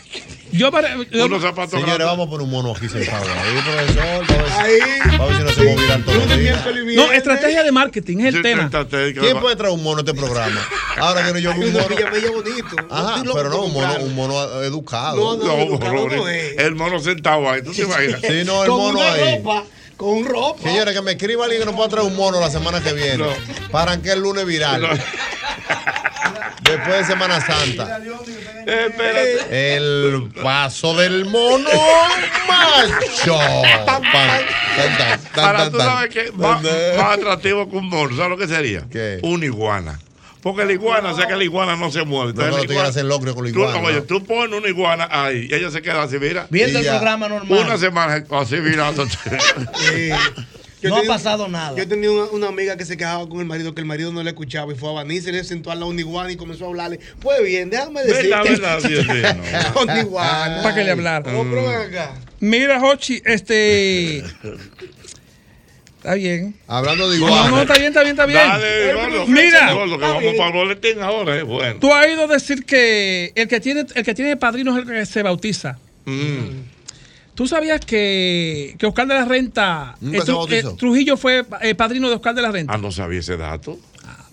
yo, 0.53 0.71
para- 0.71 0.95
yo- 1.11 1.25
unos 1.27 1.43
zapatos 1.43 1.71
Señores, 1.73 1.97
grandes. 1.97 2.07
vamos 2.07 2.27
a 2.27 2.31
poner 2.31 2.45
un 2.45 2.51
mono 2.51 2.73
aquí 2.77 2.89
sentado. 2.89 3.25
Ahí, 3.25 3.63
profesor, 3.65 4.27
para 4.27 4.43
ver 4.43 4.53
si- 4.53 4.59
Ahí. 4.61 5.19
para 5.19 5.25
ver 5.27 5.37
si 5.37 5.43
no 5.43 5.51
se 5.51 5.63
movirán 5.65 6.05
todos 6.05 6.27
los 6.27 6.39
días. 6.39 6.65
no, 6.97 7.13
estrategia 7.13 7.63
de 7.65 7.73
marketing 7.73 8.19
es 8.19 8.27
el 8.27 8.35
Sí, 8.37 8.43
tema. 8.43 8.71
¿Quién 9.21 9.41
puede 9.41 9.57
traer 9.57 9.75
un 9.75 9.83
mono 9.83 9.99
a 9.99 10.01
este 10.03 10.15
programa? 10.15 10.61
Ahora 10.99 11.27
que 11.27 11.33
no 11.33 11.39
yo 11.41 11.51
un 11.51 11.73
mono. 11.73 11.85
bonito. 11.89 12.77
Ajá, 12.91 13.23
pero 13.35 13.49
no, 13.49 13.57
por 13.57 13.65
un 13.65 13.73
mono, 13.73 13.95
un 14.01 14.15
mono 14.15 14.63
educado. 14.63 15.17
No, 15.17 15.37
no. 15.37 15.45
No, 15.57 15.63
educado 15.63 16.09
no 16.09 16.29
es. 16.29 16.59
el 16.59 16.75
mono 16.77 17.01
sentado 17.01 17.51
ahí, 17.51 17.63
¿tú 17.63 17.73
te 17.73 17.83
imaginas? 17.83 18.21
Sí, 18.21 18.43
no, 18.45 18.63
el 18.63 18.69
Con 18.71 18.79
mono 18.79 18.99
una 19.01 19.13
ahí. 19.13 19.37
ropa. 19.39 19.65
Con 19.97 20.25
ropa. 20.25 20.63
Señores, 20.63 20.95
que 20.95 21.03
me 21.03 21.13
escriba 21.13 21.45
alguien 21.45 21.61
que 21.63 21.67
nos 21.67 21.75
pueda 21.75 21.89
traer 21.89 22.07
un 22.07 22.17
mono 22.17 22.41
la 22.41 22.51
semana 22.51 22.81
que 22.83 22.93
viene. 22.93 23.19
No. 23.19 23.29
Para 23.71 24.01
que 24.01 24.13
el 24.13 24.21
lunes 24.21 24.45
viral. 24.47 24.83
No. 24.83 24.89
Después 26.63 26.99
de 26.99 27.05
Semana 27.05 27.41
Santa. 27.41 28.01
El 29.51 30.31
paso 30.43 30.95
del 30.97 31.25
mono 31.27 31.69
macho. 32.49 33.39
Ahora 35.35 35.71
tú 35.71 35.79
sabes 35.79 36.11
que 36.15 36.33
más, 36.33 36.63
más 36.63 37.19
atractivo 37.19 37.69
que 37.69 37.77
un 37.77 37.89
mono, 37.89 38.17
¿sabes 38.17 38.31
lo 38.31 38.37
que 38.39 38.47
sería? 38.49 38.85
¿Qué? 38.91 39.19
Una 39.23 39.45
iguana. 39.45 39.99
Porque 40.43 40.65
la 40.65 40.73
iguana, 40.73 41.15
sé 41.15 41.27
que 41.29 41.37
la 41.37 41.45
iguana 41.45 41.77
no 41.77 41.93
se 41.93 42.05
mueve. 42.05 42.33
No, 42.33 42.43
Entonces, 42.43 42.51
no, 42.51 42.57
la 42.57 42.63
tú 42.63 42.69
quieres 42.69 42.89
hacer 42.91 43.05
locrio 43.05 43.35
con 43.35 43.45
la 43.45 43.53
tú- 43.53 43.61
iguana, 43.61 43.79
oye, 43.81 43.97
¿no? 43.99 44.03
tú 44.03 44.25
pones 44.25 44.59
una 44.59 44.69
iguana 44.69 45.09
ahí 45.11 45.47
y 45.49 45.55
ella 45.55 45.71
se 45.71 45.81
queda 45.83 46.03
así, 46.03 46.19
mira. 46.19 46.47
Viendo 46.51 46.81
el 46.81 46.85
programa 46.87 47.29
normal. 47.29 47.59
Una 47.61 47.79
semana 47.79 48.25
así 48.31 48.57
mirándote. 48.57 49.17
Sí. 49.79 50.11
Yo 50.83 50.89
no 50.91 50.97
ha 50.97 51.03
pasado 51.05 51.49
nada. 51.49 51.77
Yo 51.77 51.87
tenía 51.87 52.11
una, 52.11 52.25
una 52.25 52.49
amiga 52.49 52.77
que 52.77 52.85
se 52.85 52.97
quejaba 52.97 53.29
con 53.29 53.41
el 53.41 53.47
marido, 53.47 53.75
que 53.75 53.81
el 53.81 53.87
marido 53.87 54.13
no 54.13 54.23
le 54.23 54.31
escuchaba 54.31 54.73
y 54.73 54.77
fue 54.77 54.91
a 54.91 54.93
Baní, 54.93 55.21
se 55.21 55.33
le 55.33 55.45
sentó 55.45 55.71
al 55.71 55.79
lado 55.81 55.91
de 55.91 55.95
una 55.95 56.01
iguana 56.01 56.33
y 56.33 56.37
comenzó 56.37 56.65
a 56.65 56.69
hablarle. 56.69 56.99
Pues 57.21 57.43
bien, 57.45 57.71
déjame 57.71 58.03
decir. 58.03 58.31
¿Verdad, 58.31 58.45
verdad? 58.45 58.81
Sí, 58.81 58.97
sí, 58.97 59.23
no. 59.87 60.63
Para 60.63 60.75
que 60.75 60.85
le 60.85 60.91
hablara. 60.91 61.31
Acá. 61.83 62.15
Mira, 62.41 62.81
Jochi, 62.81 63.23
este. 63.25 64.25
Está 65.99 66.15
bien. 66.15 66.57
Hablando 66.67 67.09
de 67.09 67.19
No, 67.21 67.27
igual. 67.27 67.51
no, 67.53 67.63
está 67.63 67.75
bien, 67.75 67.87
está 67.87 68.01
bien, 68.03 68.11
está 68.15 68.27
bien. 68.27 68.41
Dale, 68.41 68.93
Gordo. 68.95 69.27
Mira, 69.29 69.73
Gordo, 69.73 69.99
que 69.99 70.05
vamos 70.05 70.35
para 70.37 70.47
el 70.49 70.53
boletín 70.53 71.01
ahora, 71.01 71.37
es 71.37 71.45
bueno. 71.45 71.79
tú 71.79 71.95
has 71.95 72.07
oído 72.07 72.27
decir 72.27 72.65
que 72.65 73.31
el 73.37 73.47
que 73.47 73.61
tiene, 73.61 73.87
el 73.95 74.05
que 74.05 74.13
tiene 74.13 74.37
padrino 74.37 74.77
es 74.77 74.83
el 74.85 74.93
que 74.93 75.07
se 75.07 75.23
bautiza. 75.23 75.79
Mm. 76.05 76.72
¿Tú 77.35 77.47
sabías 77.47 77.81
que, 77.85 78.75
que 78.79 78.87
Oscar 78.87 79.07
de 79.07 79.15
la 79.15 79.25
Renta, 79.25 79.97
eh, 80.03 80.07
se 80.13 80.19
Tru- 80.33 80.37
bautizó. 80.37 80.71
eh, 80.71 80.75
Trujillo 80.79 81.17
fue 81.17 81.45
eh, 81.63 81.75
padrino 81.75 82.09
de 82.11 82.17
Oscar 82.17 82.35
de 82.35 82.43
la 82.43 82.51
Renta? 82.53 82.75
Ah, 82.75 82.79
no 82.79 82.93
sabía 82.93 83.21
ese 83.21 83.37
dato. 83.37 83.79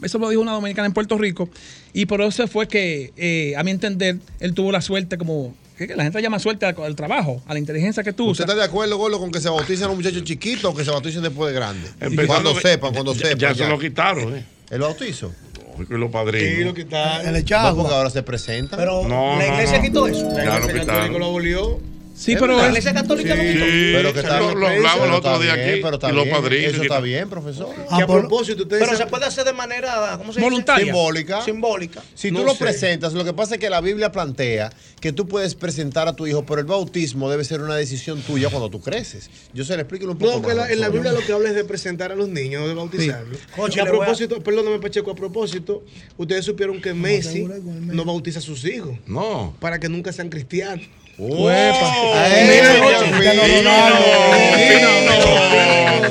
Eso 0.04 0.18
lo 0.18 0.30
dijo 0.30 0.42
una 0.42 0.54
dominicana 0.54 0.86
en 0.86 0.94
Puerto 0.94 1.18
Rico. 1.18 1.50
Y 1.94 2.06
por 2.06 2.22
eso 2.22 2.48
fue 2.48 2.68
que, 2.68 3.12
eh, 3.18 3.54
a 3.58 3.64
mi 3.64 3.72
entender, 3.72 4.18
él 4.40 4.54
tuvo 4.54 4.72
la 4.72 4.82
suerte 4.82 5.18
como... 5.18 5.56
que 5.78 5.88
La 5.96 6.04
gente 6.04 6.22
llama 6.22 6.40
suerte 6.40 6.66
al, 6.66 6.76
al 6.82 6.96
trabajo, 6.96 7.42
a 7.48 7.54
la 7.54 7.60
inteligencia 7.60 8.04
que 8.04 8.14
tú 8.14 8.30
¿Usted 8.30 8.44
usas. 8.46 8.50
está 8.54 8.56
de 8.62 8.66
acuerdo, 8.70 8.98
Gordo, 8.98 9.20
con 9.20 9.32
que 9.32 9.40
se 9.42 9.50
bauticen 9.50 9.88
los 9.88 9.96
muchachos 9.98 10.24
chiquitos 10.24 10.66
o 10.66 10.76
que 10.76 10.84
se 10.86 10.92
bauticen 10.92 11.22
después 11.22 11.52
de 11.54 11.60
grandes? 11.60 11.92
Cuando 12.28 12.54
sepan, 12.60 12.94
cuando 12.94 13.14
ya- 13.14 13.28
sepan. 13.30 13.40
ya 13.40 13.56
se 13.56 13.68
lo 13.68 13.78
quitaron, 13.80 14.36
¿eh? 14.38 14.46
¿El 14.70 14.80
bautizo? 14.82 15.34
Porque 15.76 15.96
los 15.98 16.12
padrinos. 16.12 16.58
Sí, 16.58 16.64
lo 16.64 16.74
quitaron. 16.74 17.28
El 17.28 17.36
echado. 17.38 17.76
porque 17.78 17.94
ahora 17.94 18.10
se 18.10 18.24
presentan. 18.24 18.78
Pero 18.80 19.08
No, 19.08 19.38
la 19.38 19.48
iglesia 19.48 19.78
no. 19.78 19.84
quitó 19.84 20.08
eso. 20.08 20.30
Ya 20.36 20.44
La 20.46 20.60
lo 20.60 20.66
iglesia 20.66 20.86
católica 20.86 21.20
lo 21.20 21.26
abolió. 21.26 21.80
Sí, 22.20 22.34
Es 22.34 22.40
pero 22.42 22.58
la 22.58 22.68
iglesia 22.68 22.94
católica 22.94 23.34
lo 23.34 23.42
Sí, 23.42 23.48
quitó. 23.54 23.66
pero 23.94 24.14
que 24.14 24.20
está 24.20 24.40
lo- 24.42 24.54
lo 24.54 24.68
hablamos 24.68 25.08
el 25.08 25.14
otro 25.14 25.40
día 25.40 25.54
aquí, 25.54 25.80
Pero 25.82 25.94
está 25.94 26.10
y 26.10 26.14
los 26.14 26.26
bien, 26.26 26.36
padrinos 26.36 26.74
Eso 26.74 26.82
está 26.84 27.00
bien, 27.00 27.30
profesor. 27.30 27.70
Que 27.74 28.04
a 28.04 28.06
propósito, 28.08 28.64
usted 28.64 28.78
Pero 28.78 28.92
dice- 28.92 29.04
se 29.04 29.10
puede 29.10 29.26
hacer 29.26 29.46
de 29.46 29.54
manera, 29.54 30.16
¿cómo 30.18 30.34
se 30.34 30.40
dice? 30.42 30.50
Voluntaria. 30.50 30.84
Simbólica. 30.84 31.42
Simbólica. 31.46 32.04
Si 32.16 32.30
No 32.30 32.42
tú 32.42 32.46
lo 32.48 32.52
sé. 32.56 32.58
presentas, 32.66 33.14
lo 33.14 33.24
que 33.24 33.32
pasa 33.32 33.56
es 33.56 33.62
que 33.62 33.70
la 33.70 33.80
Biblia 33.80 34.12
plantea 34.12 34.70
que 35.00 35.14
tú 35.14 35.30
puedes 35.30 35.56
presentar 35.56 36.10
a 36.10 36.14
tu 36.14 36.28
hijo, 36.28 36.46
pero 36.46 36.60
el 36.60 36.66
bautismo 36.68 37.30
debe 37.32 37.46
ser 37.46 37.62
una 37.62 37.76
decisión 37.78 38.22
tuya 38.22 38.50
cuando 38.50 38.70
tú 38.70 38.82
creces. 38.82 39.30
Yo 39.54 39.64
se 39.64 39.78
le 39.78 39.84
explico 39.84 40.06
un 40.12 40.18
poco 40.18 40.42
No, 40.42 40.46
que 40.46 40.54
la- 40.54 40.70
en 40.70 40.82
la. 40.82 40.90
Biblia 40.90 41.14
lo 41.14 41.22
que 41.22 41.32
habla 41.32 41.48
es 41.48 41.56
de 41.56 41.64
presentar 41.64 42.12
a 42.12 42.16
los 42.16 42.28
niños, 42.28 42.62
no 42.64 42.68
de 42.68 42.74
bautizarlos. 42.74 43.38
Y 43.38 43.54
a 43.54 43.56
voy 43.56 43.80
a- 43.80 43.86
propósito, 43.86 44.44
perdóname 44.44 44.80
Pacheco, 44.80 45.12
a 45.12 45.16
propósito, 45.16 45.86
ustedes 46.18 46.44
supieron 46.44 46.82
que 46.82 46.94
Messi 46.94 47.48
no 47.80 48.04
bautiza 48.04 48.40
a 48.40 48.42
sus 48.42 48.66
hijos. 48.66 48.98
No. 49.08 49.56
Para 49.62 49.80
que 49.80 49.88
nunca 49.88 50.12
sean 50.12 50.28
cristianos. 50.28 50.86
Fino, 51.20 52.08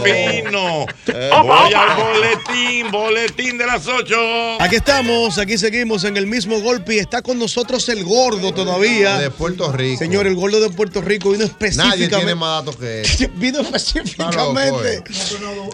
fino. 0.04 0.86
Voy 1.42 1.72
al 1.72 1.96
boletín, 1.96 2.90
boletín 2.90 3.58
de 3.58 3.66
las 3.66 3.86
8. 3.86 4.60
Aquí 4.60 4.76
estamos, 4.76 5.38
aquí 5.38 5.56
seguimos 5.56 6.04
en 6.04 6.18
el 6.18 6.26
mismo 6.26 6.60
golpe 6.60 6.96
y 6.96 6.98
está 6.98 7.22
con 7.22 7.38
nosotros 7.38 7.88
el 7.88 8.04
gordo 8.04 8.52
todavía. 8.52 9.18
De 9.18 9.30
Puerto 9.30 9.72
Rico. 9.72 9.98
Señor, 9.98 10.26
el 10.26 10.34
gordo 10.34 10.60
de 10.60 10.68
Puerto 10.70 11.00
Rico 11.00 11.30
vino 11.30 11.44
específicamente. 11.44 11.98
Nadie 12.06 12.08
tiene 12.08 12.34
más 12.34 12.64
datos 12.64 12.76
que 12.76 13.00
él. 13.24 13.30
Vino 13.36 13.60
específicamente. 13.60 15.02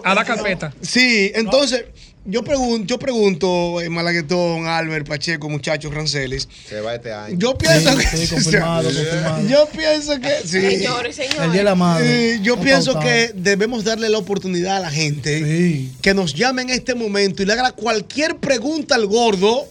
A 0.05 0.15
la 0.15 0.23
carpeta. 0.23 0.73
Sí, 0.81 1.31
entonces, 1.35 1.85
yo 2.25 2.43
pregunto, 2.43 2.85
yo 2.87 2.99
pregunto, 2.99 3.79
eh, 3.81 3.89
Malaguetón, 3.89 4.65
Albert, 4.67 5.07
Pacheco, 5.07 5.47
muchachos, 5.47 5.93
Rancelis. 5.93 6.47
Se 6.67 6.81
va 6.81 6.95
este 6.95 7.13
año. 7.13 7.37
Yo 7.37 7.57
pienso 7.57 7.91
Sí, 7.91 7.97
que. 7.97 8.17
sí, 8.17 8.27
confirmado, 8.33 8.83
confirmado. 8.83 9.47
Yo 9.47 9.67
pienso 9.69 10.19
que. 10.19 10.31
Sí. 10.43 10.61
Señores, 10.61 11.15
señores. 11.15 11.39
El 11.41 11.51
Día 11.51 11.61
de 11.61 11.63
la 11.65 11.75
Madre. 11.75 12.39
Yo 12.41 12.59
pienso 12.59 12.93
pautado. 12.93 13.13
que 13.13 13.31
debemos 13.35 13.83
darle 13.83 14.09
la 14.09 14.17
oportunidad 14.17 14.77
a 14.77 14.79
la 14.79 14.91
gente 14.91 15.87
que 16.01 16.13
nos 16.13 16.33
llame 16.33 16.63
en 16.63 16.71
este 16.71 16.95
momento 16.95 17.43
y 17.43 17.45
le 17.45 17.53
haga 17.53 17.71
cualquier 17.71 18.37
pregunta 18.37 18.95
al 18.95 19.05
gordo. 19.05 19.67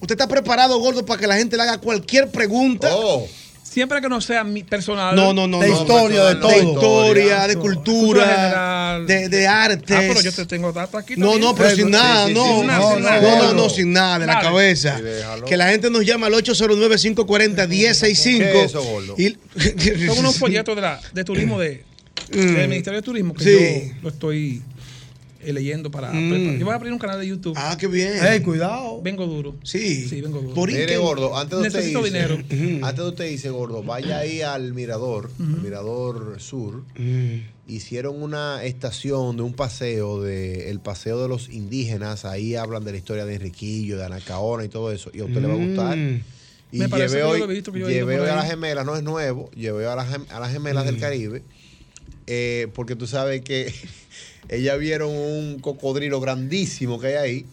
¿Usted 0.00 0.14
está 0.14 0.26
preparado, 0.26 0.78
gordo, 0.78 1.04
para 1.04 1.20
que 1.20 1.26
la 1.26 1.36
gente 1.36 1.56
le 1.58 1.62
haga 1.64 1.78
cualquier 1.78 2.30
pregunta? 2.30 2.88
Oh. 2.92 3.28
Siempre 3.70 4.00
que 4.00 4.08
no 4.08 4.20
sea 4.20 4.42
mi 4.42 4.64
personal. 4.64 5.14
No, 5.14 5.32
no, 5.32 5.46
no. 5.46 5.60
De 5.60 5.68
no, 5.68 5.74
historia, 5.80 6.24
de 6.24 6.34
no, 6.34 6.40
todo. 6.40 6.50
De 6.50 6.58
historia, 6.58 7.46
de 7.46 7.54
Cultura 7.56 7.84
cultura, 7.84 8.26
general. 8.26 9.06
de, 9.06 9.28
de 9.28 9.46
arte. 9.46 9.94
Ah, 9.94 10.00
pero 10.08 10.20
yo 10.20 10.32
te 10.32 10.44
tengo 10.46 10.72
datos 10.72 11.00
aquí. 11.00 11.14
No, 11.16 11.26
también. 11.30 11.40
no, 11.44 11.54
pero 11.54 11.76
sin 11.76 11.90
nada, 11.90 12.26
Sí, 12.26 12.34
no. 12.34 12.44
sin 12.58 12.66
nada, 12.66 12.78
No, 12.80 12.94
sin 12.94 13.02
no, 13.04 13.08
nada. 13.10 13.20
no, 13.20 13.42
no, 13.44 13.52
no, 13.52 13.68
sin 13.70 13.92
nada, 13.92 14.18
de 14.18 14.26
la 14.26 14.32
Dale. 14.34 14.44
cabeza. 14.46 15.00
Que 15.46 15.56
la 15.56 15.68
gente 15.68 15.88
nos 15.88 16.04
llama 16.04 16.26
al 16.26 16.34
809-540-1065. 16.34 18.38
¿Qué 18.38 18.60
es 18.64 18.70
eso, 18.70 18.82
gordo? 18.82 19.14
Y- 19.16 19.36
Son 20.06 20.18
unos 20.18 20.36
folletos 20.36 20.74
de, 20.74 20.82
la, 20.82 21.00
de 21.12 21.24
turismo 21.24 21.60
de, 21.60 21.84
Mm. 22.32 22.54
del 22.54 22.68
Ministerio 22.68 23.00
de 23.00 23.04
Turismo 23.04 23.34
que 23.34 23.42
Sí. 23.44 23.92
yo 23.96 24.02
lo 24.02 24.08
estoy 24.10 24.62
eh, 25.42 25.52
leyendo 25.52 25.90
para, 25.90 26.12
Mm. 26.12 26.30
preparar. 26.30 26.58
Yo 26.58 26.64
voy 26.66 26.72
a 26.72 26.76
abrir 26.76 26.92
un 26.92 26.98
canal 26.98 27.20
de 27.20 27.26
YouTube. 27.26 27.54
Ah, 27.56 27.76
qué 27.78 27.86
bien. 27.86 28.12
Ey, 28.24 28.40
cuidado. 28.40 29.00
Vengo 29.02 29.26
duro. 29.26 29.56
Sí. 29.62 30.08
Sí, 30.08 30.20
vengo 30.20 30.40
duro. 30.40 30.54
Por 30.54 30.70
Mire, 30.70 30.96
gordo, 30.98 31.36
antes 31.38 31.58
de 31.58 31.66
usted 31.66 31.78
Necesito 31.78 32.06
irse, 32.06 32.12
dinero. 32.12 32.34
antes 32.86 33.04
de 33.04 33.08
usted 33.10 33.24
irse, 33.30 33.50
gordo, 33.50 33.82
vaya 33.82 34.18
ahí 34.18 34.42
al 34.42 34.72
mirador, 34.74 35.30
al 35.38 35.62
mirador 35.62 36.40
sur. 36.40 36.84
Hicieron 37.66 38.20
una 38.20 38.64
estación 38.64 39.36
de 39.36 39.42
un 39.44 39.54
paseo, 39.54 40.20
de 40.22 40.70
el 40.70 40.80
paseo 40.80 41.22
de 41.22 41.28
los 41.28 41.48
indígenas. 41.50 42.24
Ahí 42.24 42.56
hablan 42.56 42.84
de 42.84 42.90
la 42.92 42.98
historia 42.98 43.24
de 43.24 43.34
Enriquillo, 43.36 43.96
de 43.96 44.04
Anacaona 44.06 44.64
y 44.64 44.68
todo 44.68 44.90
eso. 44.92 45.10
Y 45.14 45.20
a 45.20 45.24
usted 45.24 45.40
le 45.40 45.46
va 45.46 45.54
a 45.54 45.56
gustar. 45.56 45.96
Mm. 45.96 46.20
Y 46.72 46.78
Me 46.78 46.88
parece 46.88 47.08
llevé 47.16 47.20
que 47.20 47.26
yo 47.26 47.30
hoy, 47.32 47.38
lo 47.38 47.44
he 47.50 47.54
visto, 47.54 47.72
que 47.72 47.78
yo 47.80 47.88
llevé 47.88 48.20
hoy 48.20 48.28
a 48.28 48.34
las 48.36 48.48
gemelas, 48.50 48.84
no 48.86 48.96
es 48.96 49.02
nuevo, 49.02 49.50
llevé 49.52 49.86
a 49.86 49.94
las, 49.96 50.08
a 50.30 50.40
las 50.40 50.52
gemelas 50.52 50.84
Mm. 50.84 50.86
del 50.88 50.98
Caribe, 50.98 51.42
eh, 52.26 52.68
porque 52.74 52.94
tú 52.96 53.06
sabes 53.08 53.42
que 53.42 53.72
ellas 54.50 54.78
vieron 54.78 55.10
un 55.10 55.58
cocodrilo 55.60 56.20
grandísimo 56.20 56.98
que 57.00 57.06
hay 57.08 57.14
ahí. 57.14 57.46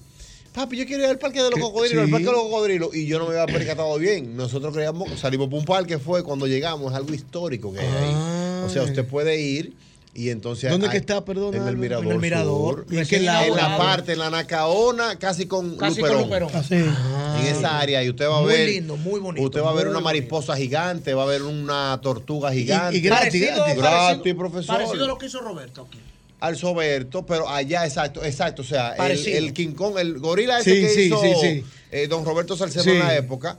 Papi, 0.54 0.76
yo 0.78 0.86
quiero 0.88 1.04
ir 1.04 1.10
al 1.10 1.20
parque 1.20 1.42
de 1.44 1.52
los 1.52 1.60
cocodrilos, 1.60 2.00
al 2.02 2.06
sí. 2.08 2.12
parque 2.12 2.26
de 2.26 2.32
los 2.32 2.42
cocodrilos, 2.42 2.96
y 2.96 3.06
yo 3.06 3.20
no 3.20 3.28
me 3.28 3.38
había 3.40 3.54
percatado 3.54 3.96
bien. 4.00 4.36
Nosotros 4.36 4.74
creíamos, 4.74 5.08
salimos 5.20 5.50
por 5.50 5.60
un 5.60 5.66
parque, 5.66 6.00
fue 6.00 6.24
cuando 6.24 6.48
llegamos, 6.48 6.92
es 6.92 6.98
algo 6.98 7.14
histórico 7.14 7.72
que 7.72 7.80
hay 7.82 7.86
ahí. 7.88 8.64
O 8.66 8.70
sea, 8.70 8.82
usted 8.84 9.06
puede 9.06 9.40
ir 9.40 9.74
y 10.16 10.32
entonces. 10.32 10.72
¿Dónde 10.72 10.88
hay- 10.88 10.94
que 10.94 10.98
está, 10.98 11.24
perdón? 11.24 11.54
En 11.54 11.68
el 11.68 11.78
mirador. 11.78 12.06
En 12.08 12.12
el 12.14 12.18
mirador. 12.20 12.86
sur. 12.88 12.94
¿Y 12.96 12.98
en 12.98 13.06
qué 13.06 13.20
lado? 13.20 13.46
En 13.46 13.56
la 13.56 13.78
parte, 13.78 14.14
en 14.14 14.20
la 14.20 14.32
Nacaona, 14.32 15.20
casi 15.20 15.46
con 15.46 15.78
Casi 15.78 16.02
con 16.02 16.10
Luperón. 16.10 16.24
Luperón. 16.24 16.56
Así. 16.56 16.74
En 16.74 17.46
esa 17.56 17.78
área, 17.80 18.04
y 18.04 18.10
usted 18.10 18.28
va 18.28 18.40
a 18.40 18.42
Muy 18.42 18.52
ver. 18.54 18.68
lindo, 18.70 18.98
muy 18.98 19.20
bonito, 19.20 19.46
Usted 19.46 19.62
va 19.62 19.70
a 19.70 19.74
ver 19.74 19.86
muy 19.86 19.92
una 19.92 20.00
bonito. 20.00 20.06
mariposa 20.06 20.56
gigante, 20.58 21.14
va 21.14 21.22
a 21.22 21.28
ver 21.28 21.44
una 21.44 22.00
tortuga 22.02 22.52
gigante. 22.52 22.98
y 22.98 23.02
gratis, 23.02 23.40
Gratis, 23.44 23.56
gratis. 23.76 23.76
Gratis, 23.78 24.34
profesor. 24.34 24.76
Parecido 24.78 25.04
a 25.04 25.08
lo 25.08 25.18
que 25.20 25.28
hizo 25.28 25.40
Roberto 25.40 25.86
aquí. 25.88 26.00
Al 26.40 26.56
Soberto, 26.56 27.26
pero 27.26 27.50
allá, 27.50 27.86
exacto, 27.86 28.24
exacto. 28.24 28.62
O 28.62 28.66
sea, 28.66 28.92
el, 29.10 29.28
el 29.28 29.54
King 29.54 29.72
Kong, 29.74 29.98
el 29.98 30.20
gorila 30.20 30.60
ese 30.60 30.76
Sí, 30.76 30.82
que 30.82 30.90
sí, 30.90 31.02
hizo 31.08 31.22
sí, 31.22 31.34
sí. 31.42 31.64
eh, 31.92 32.08
don 32.08 32.24
Roberto 32.24 32.56
Salcedo 32.56 32.84
Sí. 32.84 32.92
en 32.92 33.00
la 33.00 33.16
época. 33.16 33.58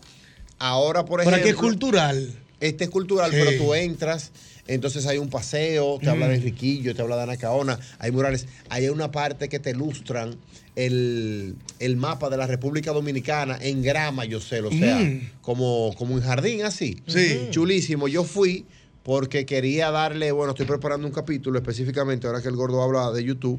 Ahora, 0.59 1.05
por 1.05 1.19
Pero 1.21 1.31
ejemplo. 1.31 1.41
aquí 1.41 1.49
es 1.51 1.57
cultural. 1.57 2.35
Este 2.61 2.85
es 2.85 2.91
cultural, 2.91 3.31
Sí. 3.31 3.37
pero 3.39 3.57
tú 3.63 3.75
entras, 3.75 4.31
entonces 4.67 5.07
hay 5.07 5.19
un 5.19 5.29
paseo, 5.31 5.99
te 6.01 6.09
habla 6.11 6.29
de 6.29 6.37
Enriquillo, 6.37 6.95
te 6.95 7.03
habla 7.03 7.17
de 7.17 7.23
Anacaona, 7.25 7.79
hay 7.99 8.11
murales. 8.11 8.47
Hay 8.69 8.89
una 8.89 9.11
parte 9.11 9.49
que 9.49 9.59
te 9.61 9.71
ilustran 9.71 10.37
el, 10.77 11.57
el 11.81 11.97
mapa 11.97 12.31
de 12.31 12.37
la 12.37 12.47
República 12.47 12.93
Dominicana 12.93 13.59
en 13.61 13.83
grama, 13.83 14.25
yo 14.25 14.41
sé, 14.41 14.61
o 14.61 14.71
sea, 14.71 14.99
Mm. 14.99 15.31
como, 15.43 15.95
como 15.97 16.17
en 16.17 16.23
jardín 16.23 16.63
así. 16.65 16.97
Sí. 17.09 17.49
Chulísimo. 17.51 18.07
Yo 18.09 18.23
fui 18.25 18.65
porque 19.09 19.47
quería 19.47 19.91
darle, 19.91 20.33
bueno, 20.33 20.51
estoy 20.53 20.67
preparando 20.67 21.07
un 21.07 21.13
capítulo 21.15 21.59
específicamente, 21.59 22.27
ahora 22.27 22.43
que 22.43 22.49
el 22.49 22.57
gordo 22.57 22.83
habla 22.83 23.11
de 23.11 23.25
YouTube. 23.25 23.59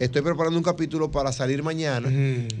Estoy 0.00 0.22
preparando 0.22 0.58
un 0.58 0.64
capítulo 0.64 1.12
para 1.12 1.30
salir 1.30 1.62
mañana, 1.62 2.10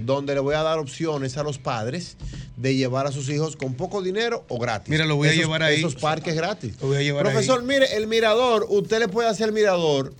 donde 0.04 0.34
le 0.34 0.40
voy 0.40 0.54
a 0.54 0.62
dar 0.62 0.78
opciones 0.78 1.36
a 1.36 1.42
los 1.42 1.58
padres 1.58 2.16
de 2.56 2.76
llevar 2.76 3.08
a 3.08 3.10
sus 3.10 3.28
hijos 3.28 3.56
con 3.56 3.74
poco 3.74 4.02
dinero 4.02 4.44
o 4.46 4.60
gratis. 4.60 4.88
Mira, 4.88 5.04
lo 5.04 5.16
voy 5.16 5.26
a 5.26 5.30
Esos- 5.32 5.42
llevar 5.42 5.64
ahí. 5.64 5.78
Esos 5.80 5.96
parques 5.96 6.36
gratis. 6.36 6.74
Lo 6.80 6.86
voy 6.86 6.98
a 6.98 7.02
llevar 7.02 7.24
Profesor, 7.24 7.58
ahí. 7.58 7.66
mire, 7.66 7.96
el 7.96 8.06
mirador, 8.06 8.66
usted 8.68 9.00
le 9.00 9.08
puede 9.08 9.28
hacer 9.28 9.48
el 9.48 9.52
mirador 9.52 10.14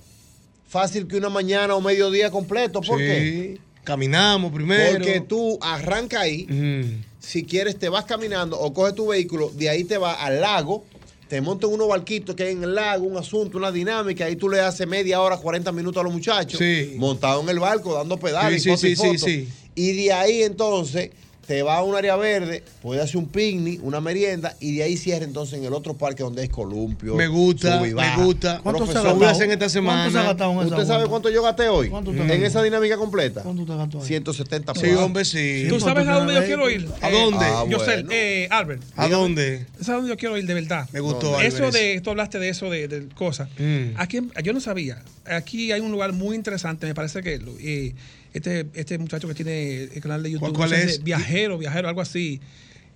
fácil 0.67 1.07
que 1.07 1.15
una 1.15 1.29
mañana 1.29 1.73
o 1.75 1.79
mediodía 1.79 2.29
completo. 2.31 2.81
¿Por 2.81 2.99
Sí. 2.99 3.05
qué? 3.05 3.57
Caminamos 3.85 4.51
primero. 4.51 4.91
Porque 4.97 5.21
tú 5.21 5.57
arranca 5.61 6.19
ahí, 6.19 6.45
Mm. 6.49 7.01
si 7.17 7.45
quieres 7.45 7.79
te 7.79 7.87
vas 7.87 8.03
caminando 8.03 8.59
o 8.59 8.73
coges 8.73 8.93
tu 8.93 9.07
vehículo, 9.07 9.49
de 9.55 9.69
ahí 9.69 9.85
te 9.85 9.97
vas 9.97 10.17
al 10.19 10.41
lago, 10.41 10.83
te 11.29 11.39
montas 11.41 11.69
en 11.69 11.75
unos 11.75 11.87
barquitos 11.87 12.35
que 12.35 12.43
hay 12.43 12.53
en 12.53 12.63
el 12.63 12.73
lago, 12.73 13.05
un 13.05 13.15
asunto, 13.15 13.57
una 13.59 13.71
dinámica, 13.71 14.25
ahí 14.25 14.35
tú 14.35 14.49
le 14.49 14.59
haces 14.59 14.87
media 14.87 15.21
hora, 15.21 15.37
40 15.37 15.71
minutos 15.71 16.01
a 16.01 16.03
los 16.03 16.11
muchachos, 16.11 16.57
Sí. 16.59 16.95
montado 16.97 17.41
en 17.41 17.49
el 17.49 17.59
barco, 17.59 17.93
dando 17.93 18.17
pedales, 18.17 18.63
Sí, 18.63 18.71
y 18.71 18.77
sí, 18.77 18.87
y 18.89 18.95
fotos. 18.95 19.21
sí. 19.21 19.47
Y 19.75 19.91
de 19.93 20.11
ahí 20.11 20.41
entonces 20.43 21.11
te 21.49 21.63
va 21.63 21.77
a 21.77 21.83
un 21.83 21.95
área 21.95 22.15
verde, 22.15 22.63
puedes 22.79 23.03
hacer 23.03 23.17
un 23.17 23.27
picnic, 23.27 23.83
una 23.83 23.99
merienda, 23.99 24.55
y 24.59 24.75
de 24.75 24.83
ahí 24.83 24.95
cierra 24.95 25.25
entonces 25.25 25.57
en 25.57 25.65
el 25.65 25.73
otro 25.73 25.95
parque 25.95 26.21
donde 26.21 26.43
es 26.43 26.49
columpio. 26.51 27.15
Me 27.15 27.25
gusta, 27.25 27.79
me 27.81 27.91
gusta. 28.17 28.59
¿Cuánto 28.61 28.85
se 28.85 28.91
hacer 28.99 29.49
en 29.49 29.51
esta 29.53 29.57
¿Cuánto 29.57 29.57
se 29.57 29.57
ha 29.57 29.71
semana. 29.71 30.23
gastado 30.25 30.51
en 30.51 30.57
esa 30.67 30.75
¿Usted 30.75 30.87
sabe 30.87 31.07
cuánto 31.07 31.31
yo 31.31 31.41
gasté 31.41 31.67
hoy? 31.67 31.89
¿Cuánto 31.89 32.11
te 32.11 32.19
En 32.21 32.27
gastó? 32.27 32.45
esa 32.45 32.61
dinámica 32.61 32.97
completa. 32.97 33.41
¿Cuánto 33.41 33.65
te 33.65 33.75
gastó 33.75 33.97
ahí? 33.99 34.05
170 34.05 34.75
Sí, 34.75 34.81
pesos. 34.81 34.99
hombre, 35.01 35.25
sí. 35.25 35.65
¿Tú 35.69 35.79
sabes 35.79 36.07
a 36.07 36.19
dónde 36.19 36.35
yo 36.35 36.45
quiero 36.45 36.69
ir? 36.69 36.87
¿A 37.01 37.09
dónde? 37.09 37.45
Ah, 37.45 37.65
yo 37.67 37.79
sé, 37.79 38.05
eh, 38.11 38.47
Albert. 38.51 38.83
¿A 38.95 39.07
dónde? 39.09 39.65
¿Sabes 39.77 39.89
a 39.89 39.93
dónde 39.93 40.09
yo 40.09 40.17
quiero 40.17 40.37
ir 40.37 40.45
de 40.45 40.53
verdad? 40.53 40.87
Me 40.93 40.99
gustó, 40.99 41.31
No, 41.31 41.41
Eso 41.41 41.71
de, 41.71 41.99
tú 42.01 42.11
hablaste 42.11 42.37
de 42.37 42.49
eso, 42.49 42.69
de, 42.69 42.87
de 42.87 43.07
cosas. 43.15 43.49
Mm. 43.57 43.93
Aquí, 43.95 44.19
yo 44.43 44.53
no 44.53 44.59
sabía. 44.59 45.01
Aquí 45.25 45.71
hay 45.71 45.81
un 45.81 45.91
lugar 45.91 46.13
muy 46.13 46.35
interesante. 46.35 46.85
Me 46.85 46.93
parece 46.93 47.23
que 47.23 47.39
lo- 47.39 47.53
eh, 47.59 47.95
este, 48.33 48.67
este 48.73 48.97
muchacho 48.97 49.27
que 49.27 49.33
tiene 49.33 49.83
el 49.83 50.01
canal 50.01 50.21
de 50.23 50.31
YouTube, 50.31 50.53
¿Cuál 50.55 50.69
no 50.71 50.75
sé 50.75 50.83
es? 50.83 51.03
viajero, 51.03 51.57
viajero, 51.57 51.87
algo 51.87 52.01
así. 52.01 52.39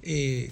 Eh, 0.02 0.52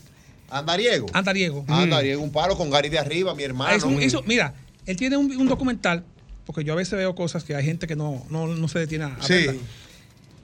Andariego. 0.50 1.08
Andariego. 1.14 1.64
Andariego, 1.68 2.22
un 2.22 2.32
palo 2.32 2.58
con 2.58 2.70
Gary 2.70 2.90
de 2.90 3.00
arriba, 3.00 3.34
mi 3.36 3.44
hermano. 3.44 3.72
Ah, 3.74 4.04
hizo- 4.04 4.24
mira, 4.24 4.54
él 4.86 4.98
tiene 4.98 5.16
un, 5.18 5.36
un 5.36 5.48
documental 5.48 6.04
porque 6.46 6.64
yo 6.64 6.74
a 6.74 6.76
veces 6.76 6.94
veo 6.98 7.16
cosas 7.16 7.44
que 7.44 7.56
hay 7.56 7.64
gente 7.64 7.88
que 7.88 7.96
no, 7.96 8.26
no, 8.30 8.48
no 8.48 8.68
se 8.68 8.80
detiene 8.80 9.06
a 9.06 9.18
Sí. 9.22 9.46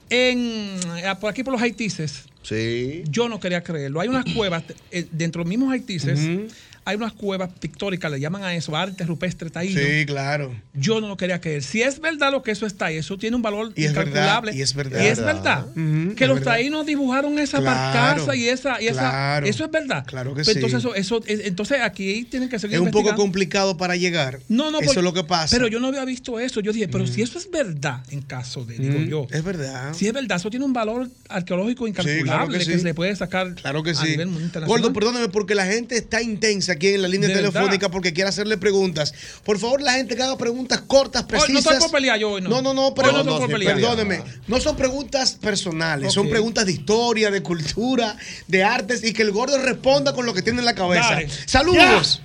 En, 0.10 0.76
eh, 0.98 1.14
por 1.20 1.30
aquí 1.30 1.44
por 1.44 1.52
los 1.54 1.62
haitises, 1.62 2.24
Sí. 2.42 3.04
yo 3.10 3.28
no 3.28 3.40
quería 3.42 3.62
creerlo. 3.62 4.00
Hay 4.00 4.08
unas 4.08 4.24
cuevas, 4.34 4.64
eh, 4.92 5.06
dentro 5.12 5.40
de 5.42 5.46
los 5.46 5.50
mismos 5.50 5.74
haitises, 5.74 6.20
Ujú. 6.20 6.48
Hay 6.88 6.96
unas 6.96 7.14
cuevas 7.14 7.50
pictóricas, 7.60 8.10
le 8.12 8.20
llaman 8.20 8.44
a 8.44 8.56
eso, 8.56 8.76
arte 8.76 9.04
rupestre 9.06 9.50
taíno. 9.50 9.80
Sí, 9.80 10.06
claro. 10.06 10.56
Yo 10.74 11.02
no 11.02 11.08
lo 11.10 11.18
quería 11.18 11.42
creer. 11.42 11.62
Si 11.64 11.82
es 11.82 12.00
verdad 12.00 12.32
lo 12.32 12.44
que 12.44 12.52
eso 12.52 12.66
está 12.66 12.86
ahí, 12.86 12.98
eso 12.98 13.18
tiene 13.18 13.36
un 13.36 13.42
valor 13.42 13.74
Y 13.76 13.84
verdad, 13.84 14.02
incalculable. 14.08 14.56
y 14.56 14.62
es 14.62 14.74
verdad. 14.74 15.02
Y 15.04 15.06
es 15.08 15.20
verdad. 15.20 15.66
Que 15.74 16.24
es 16.24 16.28
los 16.30 16.40
verdad. 16.40 16.54
taínos 16.54 16.86
dibujaron 16.86 17.38
esa 17.40 17.60
Claro, 17.60 17.76
barcaza 18.24 18.36
y 18.36 18.48
esa, 18.48 18.82
y 18.82 18.88
esa 18.88 19.00
claro. 19.02 19.46
eso 19.48 19.66
es 19.66 19.72
verdad. 19.72 20.06
Claro 20.08 20.34
que 20.34 20.44
Pero 20.44 20.52
sí. 20.52 20.58
Entonces, 20.60 20.80
eso, 20.80 20.96
eso, 20.96 21.22
es- 21.28 21.42
entonces 21.46 21.82
aquí 21.82 22.24
tienen 22.24 22.48
que 22.50 22.58
seguir 22.60 22.76
Es 22.76 22.82
un 22.82 22.92
poco 22.92 23.14
complicado 23.16 23.76
para 23.78 23.96
llegar. 23.98 24.40
No, 24.48 24.72
no, 24.72 24.80
Eso 24.80 24.92
es 25.00 25.04
lo 25.04 25.14
que 25.14 25.24
pasa. 25.26 25.54
Pero 25.56 25.68
yo 25.68 25.80
no 25.82 25.88
había 25.88 26.06
visto 26.06 26.40
eso. 26.40 26.62
Yo 26.62 26.72
dije, 26.72 26.88
pero 26.88 27.06
si 27.06 27.22
eso 27.22 27.38
es 27.38 27.52
verdad, 27.52 28.02
en 28.12 28.22
caso 28.22 28.64
de, 28.64 28.78
digo 28.78 29.00
Mm, 29.00 29.08
yo. 29.10 29.28
Es 29.32 29.44
verdad. 29.44 29.94
Si 29.94 30.08
es 30.08 30.14
verdad, 30.14 30.38
eso 30.38 30.50
tiene 30.50 30.66
un 30.66 30.74
valor 30.74 31.10
arqueológico 31.28 31.86
incalculable 31.88 32.24
claro 32.24 32.48
que 32.48 32.58
que, 32.60 32.66
sí. 32.66 32.78
se 32.80 32.84
le 32.86 32.94
puede 32.94 33.16
sacar 33.16 33.54
Claro 33.56 33.84
que 33.84 33.92
a 33.92 33.96
sí. 33.96 34.08
nivel 34.12 34.30
internacional. 34.30 34.68
Gordo, 34.70 34.94
perdóname 34.94 35.28
porque 35.30 35.54
la 35.56 35.66
gente 35.66 35.98
está 35.98 36.22
intensa 36.22 36.77
aquí 36.78 36.88
en 36.88 37.02
la 37.02 37.08
línea 37.08 37.28
De 37.30 37.36
telefónica 37.36 37.72
verdad. 37.72 37.92
porque 37.92 38.14
quiere 38.14 38.30
hacerle 38.30 38.58
preguntas. 38.58 39.14
Por 39.44 39.60
favor, 39.60 39.82
la 39.82 39.94
gente 39.94 40.16
que 40.16 40.24
haga 40.24 40.38
preguntas 40.38 40.82
cortas, 40.82 41.24
Hoy 41.24 41.28
no 41.28 41.38
precisas. 41.40 41.66
estoy 41.74 41.80
por 41.80 41.92
pelear 41.92 42.18
yo 42.20 42.32
hoy, 42.32 42.42
no. 42.42 42.50
No, 42.50 42.62
no, 42.62 42.74
no, 42.74 42.88
Hoy 42.88 42.94
pero 42.96 43.12
no 43.24 43.48
pelear. 43.48 43.76
perdóneme. 43.76 44.22
No 44.48 44.60
son 44.60 44.76
preguntas 44.76 45.34
personales, 45.42 46.14
son 46.14 46.30
preguntas 46.30 46.66
de 46.66 46.72
historia, 46.72 47.30
de 47.32 47.44
cultura, 47.44 48.16
de 48.48 48.64
artes 48.64 49.04
y 49.04 49.14
que 49.14 49.22
el 49.24 49.32
gordo 49.32 49.58
responda 49.62 50.14
con 50.14 50.26
lo 50.26 50.34
que 50.34 50.42
tiene 50.42 50.60
en 50.60 50.66
la 50.66 50.76
cabeza. 50.76 51.10
Dale. 51.16 51.30
Saludos. 51.46 52.22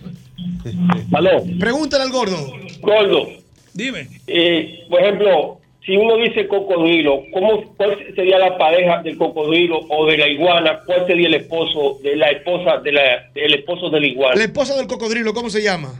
Aló. 1.12 1.44
Pregúntale 1.58 2.05
al 2.05 2.10
gordo. 2.10 2.52
Gordo, 2.81 3.28
Dime. 3.74 4.08
eh, 4.26 4.84
por 4.89 5.00
ejemplo, 5.02 5.60
si 5.85 5.97
uno 5.97 6.17
dice 6.17 6.47
cocodrilo, 6.47 7.25
¿cómo, 7.33 7.75
¿cuál 7.77 7.97
sería 8.15 8.39
la 8.39 8.57
pareja 8.57 9.02
del 9.02 9.17
cocodrilo 9.19 9.81
o 9.89 10.07
de 10.07 10.17
la 10.19 10.28
iguana? 10.28 10.81
¿Cuál 10.86 11.07
sería 11.07 11.27
el 11.27 11.35
esposo 11.35 11.99
de 12.02 12.15
la 12.17 12.31
esposa 12.31 12.78
de 12.78 12.93
la, 12.93 13.02
el 13.35 13.55
esposo 13.55 13.91
de 13.91 14.01
la 14.01 14.07
iguana? 14.07 14.36
La 14.36 14.44
esposa 14.44 14.77
del 14.77 14.86
cocodrilo, 14.86 15.35
¿cómo 15.35 15.51
se 15.51 15.62
llama? 15.62 15.93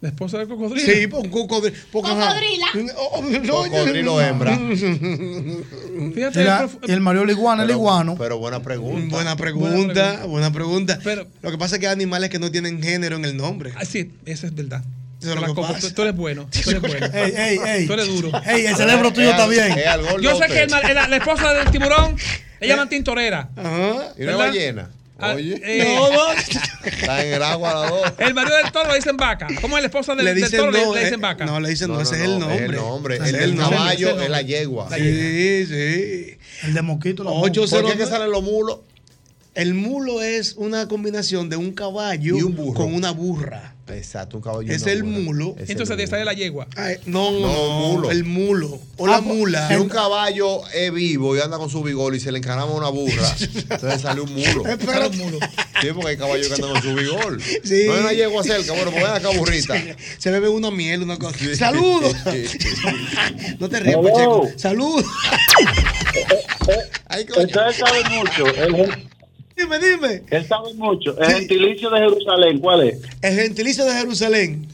La 0.00 0.10
esposa 0.10 0.38
del 0.38 0.46
cocodrilo. 0.46 0.80
Sí, 0.92 1.08
pues, 1.08 1.24
un 1.24 1.30
cocodrilo. 1.30 1.76
porque, 1.90 2.10
ajá. 2.12 2.36
Oh, 3.10 3.20
no, 3.22 3.52
Cocodrilo 3.64 4.20
hembra. 4.22 4.56
Fíjate, 6.14 6.44
la- 6.44 6.68
el 6.84 6.90
el 6.92 7.00
Mario 7.00 7.24
Liguana, 7.24 7.62
el 7.62 7.68
Pero- 7.68 7.78
iguano. 7.80 8.14
Pero 8.16 8.38
buena 8.38 8.62
pregunta. 8.62 9.16
Buena 9.16 9.36
pregunta, 9.36 10.26
buena 10.26 10.52
pregunta. 10.52 11.00
lo 11.42 11.50
que 11.50 11.58
pasa 11.58 11.74
es 11.76 11.80
que 11.80 11.88
hay 11.88 11.92
animales 11.92 12.30
que 12.30 12.38
no 12.38 12.50
tienen 12.52 12.80
género 12.80 13.16
en 13.16 13.24
el 13.24 13.36
nombre. 13.36 13.72
Ah, 13.76 13.84
sí, 13.84 14.12
eso 14.24 14.46
es 14.46 14.54
verdad. 14.54 14.84
Eso 15.20 15.28
es 15.30 15.34
Te 15.34 15.34
lo 15.34 15.40
la 15.40 15.46
que 15.48 15.54
compro. 15.54 15.74
pasa. 15.74 15.88
Tú, 15.88 15.94
tú 15.94 16.02
eres 16.02 16.14
bueno. 16.16 16.48
Tú 16.64 16.70
eres 16.70 16.80
bueno. 16.82 17.06
Ey, 17.12 17.32
ey, 17.36 17.58
ey. 17.66 17.86
Tú 17.86 17.92
eres 17.94 18.06
duro. 18.06 18.30
Ey, 18.46 18.66
el 18.66 18.76
cerebro 18.76 19.12
tuyo 19.12 19.30
está 19.30 19.46
bien. 19.48 19.74
Yo 20.20 20.38
sé 20.38 20.46
que 20.46 20.62
el 20.62 20.70
la, 20.70 21.08
la 21.08 21.16
esposa 21.16 21.52
del 21.54 21.70
tiburón 21.70 22.16
le 22.60 22.68
llaman 22.68 22.88
tintorera. 22.88 23.48
Ajá. 23.56 24.12
¿Y 24.18 24.22
una 24.24 24.36
ballena? 24.36 24.90
Ah, 25.20 25.32
Oye. 25.34 25.60
eh, 25.64 25.96
No, 25.96 26.12
no. 26.12 26.30
Está 26.84 27.24
en 27.26 27.34
el 27.34 27.42
agua 27.42 27.74
las 27.74 27.90
dos. 27.90 28.12
El 28.18 28.34
marido 28.34 28.56
del 28.56 28.70
toro 28.70 28.90
le 28.90 28.94
dicen 28.96 29.16
vaca. 29.16 29.48
¿Cómo 29.60 29.76
es 29.76 29.82
la 29.82 29.88
esposa 29.88 30.14
del, 30.14 30.24
Le 30.24 30.32
del 30.34 30.44
dicen 30.44 30.60
toro 30.60 30.70
le- 30.70 30.84
no, 30.84 30.94
le, 30.94 31.00
dicen 31.00 31.14
eh, 31.14 31.22
vaca? 31.22 31.44
no, 31.44 31.58
le 31.58 31.70
dicen 31.70 31.88
no, 31.88 31.94
No, 31.94 32.00
ese 32.02 32.16
no, 32.18 32.22
es 32.22 32.24
el 32.28 32.38
no, 32.38 32.46
nombre. 32.46 32.64
el 32.66 32.72
nombre. 32.76 33.16
El 33.16 33.32
del 33.32 33.56
caballo 33.56 34.20
es 34.20 34.30
la 34.30 34.42
yegua. 34.42 34.88
Sí, 34.96 35.66
sí. 35.66 36.38
El 36.62 36.74
de 36.74 36.82
mosquito. 36.82 37.24
la 37.24 37.30
cero 37.32 37.66
¿Por 37.82 37.90
qué 37.92 37.98
que 37.98 38.06
salen 38.06 38.30
los 38.30 38.44
mulos? 38.44 38.78
El 39.56 39.74
mulo 39.74 40.22
es 40.22 40.54
una 40.56 40.86
combinación 40.86 41.48
de 41.48 41.56
un 41.56 41.72
caballo 41.72 42.36
Y 42.36 42.42
un 42.42 42.54
burro. 42.54 42.74
con 42.74 42.94
una 42.94 43.10
burra. 43.10 43.74
Exacto, 43.94 44.36
un 44.36 44.42
caballo. 44.42 44.72
Es 44.72 44.86
el 44.86 45.04
mulo. 45.04 45.54
Es 45.56 45.64
el 45.64 45.70
Entonces, 45.72 45.96
de 45.96 46.04
esta 46.04 46.18
es 46.18 46.24
la 46.24 46.32
yegua. 46.34 46.66
Ay, 46.76 46.96
no, 47.06 47.30
No, 47.32 47.40
no, 47.40 47.88
mulo. 47.88 48.10
el 48.10 48.24
mulo. 48.24 48.80
O 48.96 49.06
Ah, 49.06 49.10
la 49.10 49.22
pues, 49.22 49.34
mula. 49.36 49.68
Si 49.68 49.74
un 49.76 49.88
caballo 49.88 50.66
es 50.74 50.92
vivo 50.92 51.36
y 51.36 51.40
anda 51.40 51.56
con 51.58 51.70
su 51.70 51.82
vigor 51.82 52.14
y 52.14 52.20
se 52.20 52.30
le 52.32 52.38
encarama 52.38 52.72
una 52.72 52.88
burra, 52.88 53.34
entonces 53.70 54.00
sale 54.00 54.20
un 54.20 54.32
mulo. 54.34 54.62
Claro, 54.78 55.08
un 55.08 55.18
mulo. 55.18 55.38
Sí, 55.80 55.88
porque 55.94 56.08
hay 56.10 56.16
caballos 56.16 56.48
que 56.48 56.54
andan 56.54 56.70
con 56.72 56.82
su 56.82 56.94
vigor. 56.94 57.38
Sí. 57.64 57.84
No 57.86 57.92
hay 57.94 58.00
una 58.00 58.12
yegua 58.12 58.42
cerca, 58.44 58.72
bueno, 58.72 58.90
pues 58.90 59.02
ven 59.04 59.12
acá, 59.12 59.28
burrita. 59.30 59.74
Se 60.18 60.30
bebe 60.30 60.48
una 60.48 60.70
miel, 60.70 61.02
una 61.02 61.16
cosa. 61.18 61.38
¡Saludos! 61.56 62.14
no 63.60 63.68
te 63.68 63.80
rías. 63.80 63.96
Pacheco. 63.96 64.48
¡Saludos! 64.56 65.04
Ay, 67.08 67.24
coño. 67.26 67.46
Usted 67.46 67.60
sabe 67.78 68.02
mucho, 68.10 68.46
el, 68.46 69.08
Dime, 69.58 69.78
dime. 69.80 70.22
él 70.30 70.46
sabe 70.46 70.72
mucho. 70.74 71.18
El 71.18 71.32
gentilicio 71.32 71.90
de 71.90 71.98
Jerusalén, 71.98 72.60
¿cuál 72.60 72.88
es? 72.88 73.00
El 73.20 73.34
gentilicio 73.34 73.84
de 73.84 73.92
Jerusalén. 73.92 74.68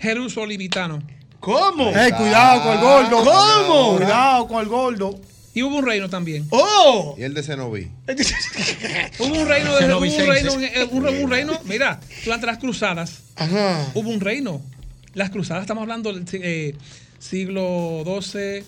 Jeruso 0.00 0.44
Libitano. 0.44 1.02
¿Cómo? 1.38 1.90
Ey, 1.90 2.10
cuidado 2.12 2.62
con 2.62 2.72
el 2.72 2.80
gordo. 2.80 3.24
¿Cómo? 3.24 3.96
Cuidado 3.96 4.48
con 4.48 4.60
el 4.62 4.68
gordo. 4.68 5.20
Y 5.54 5.62
hubo 5.62 5.76
un 5.76 5.86
reino 5.86 6.10
también. 6.10 6.46
¡Oh! 6.50 7.14
Y 7.16 7.22
el 7.22 7.32
de 7.32 7.42
Cenoví. 7.44 7.88
Hubo 9.20 9.40
un 9.40 9.46
reino, 9.46 9.76
de, 9.76 9.94
hubo 9.94 10.00
un 10.00 10.26
reino, 10.26 10.52
eh, 10.60 10.88
un, 10.90 11.06
un 11.06 11.30
reino, 11.30 11.60
mira, 11.64 12.00
durante 12.24 12.46
las 12.46 12.58
cruzadas 12.58 13.22
Ajá. 13.36 13.86
hubo 13.94 14.10
un 14.10 14.20
reino. 14.20 14.60
Las 15.12 15.30
cruzadas, 15.30 15.62
estamos 15.62 15.82
hablando 15.82 16.12
del 16.12 16.24
eh, 16.32 16.74
siglo 17.20 18.02
XII, 18.04 18.64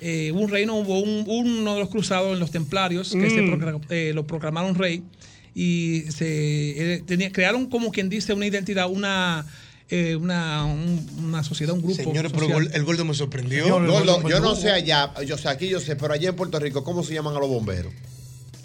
eh, 0.00 0.30
hubo 0.32 0.40
un 0.40 0.50
reino, 0.50 0.76
hubo 0.76 0.98
un- 1.00 1.24
uno 1.26 1.74
de 1.74 1.80
los 1.80 1.88
cruzados 1.88 2.32
en 2.34 2.40
los 2.40 2.50
templarios 2.50 3.12
que 3.12 3.30
se 3.30 3.42
Mm. 3.42 3.80
eh, 3.90 4.12
lo 4.14 4.26
proclamaron 4.26 4.74
rey 4.74 5.02
y 5.54 6.02
se 6.10 6.94
eh, 6.94 7.02
tenía- 7.06 7.30
crearon 7.32 7.66
como 7.66 7.90
quien 7.92 8.08
dice 8.08 8.32
una 8.34 8.46
identidad, 8.46 8.90
una, 8.90 9.46
eh, 9.90 10.16
una, 10.16 10.64
un- 10.64 11.06
una 11.18 11.44
sociedad, 11.44 11.74
un 11.74 11.82
grupo. 11.82 11.94
Señores, 12.02 12.32
pero 12.32 12.46
el 12.46 12.52
gol- 12.52 12.70
el 12.74 12.82
gordo 12.84 13.04
me 13.04 13.14
sorprendió. 13.14 13.64
Señor, 13.64 13.86
Gordo, 13.86 14.28
yo 14.28 14.40
no 14.40 14.56
sé 14.56 14.70
allá, 14.70 15.12
yo 15.24 15.38
sé, 15.38 15.48
aquí 15.48 15.68
yo 15.68 15.78
sé, 15.80 15.94
pero 15.96 16.12
allá 16.14 16.30
en 16.30 16.36
Puerto 16.36 16.58
Rico, 16.58 16.82
¿cómo 16.84 17.02
se 17.04 17.14
llaman 17.14 17.36
a 17.36 17.38
los 17.38 17.48
bomberos? 17.48 17.92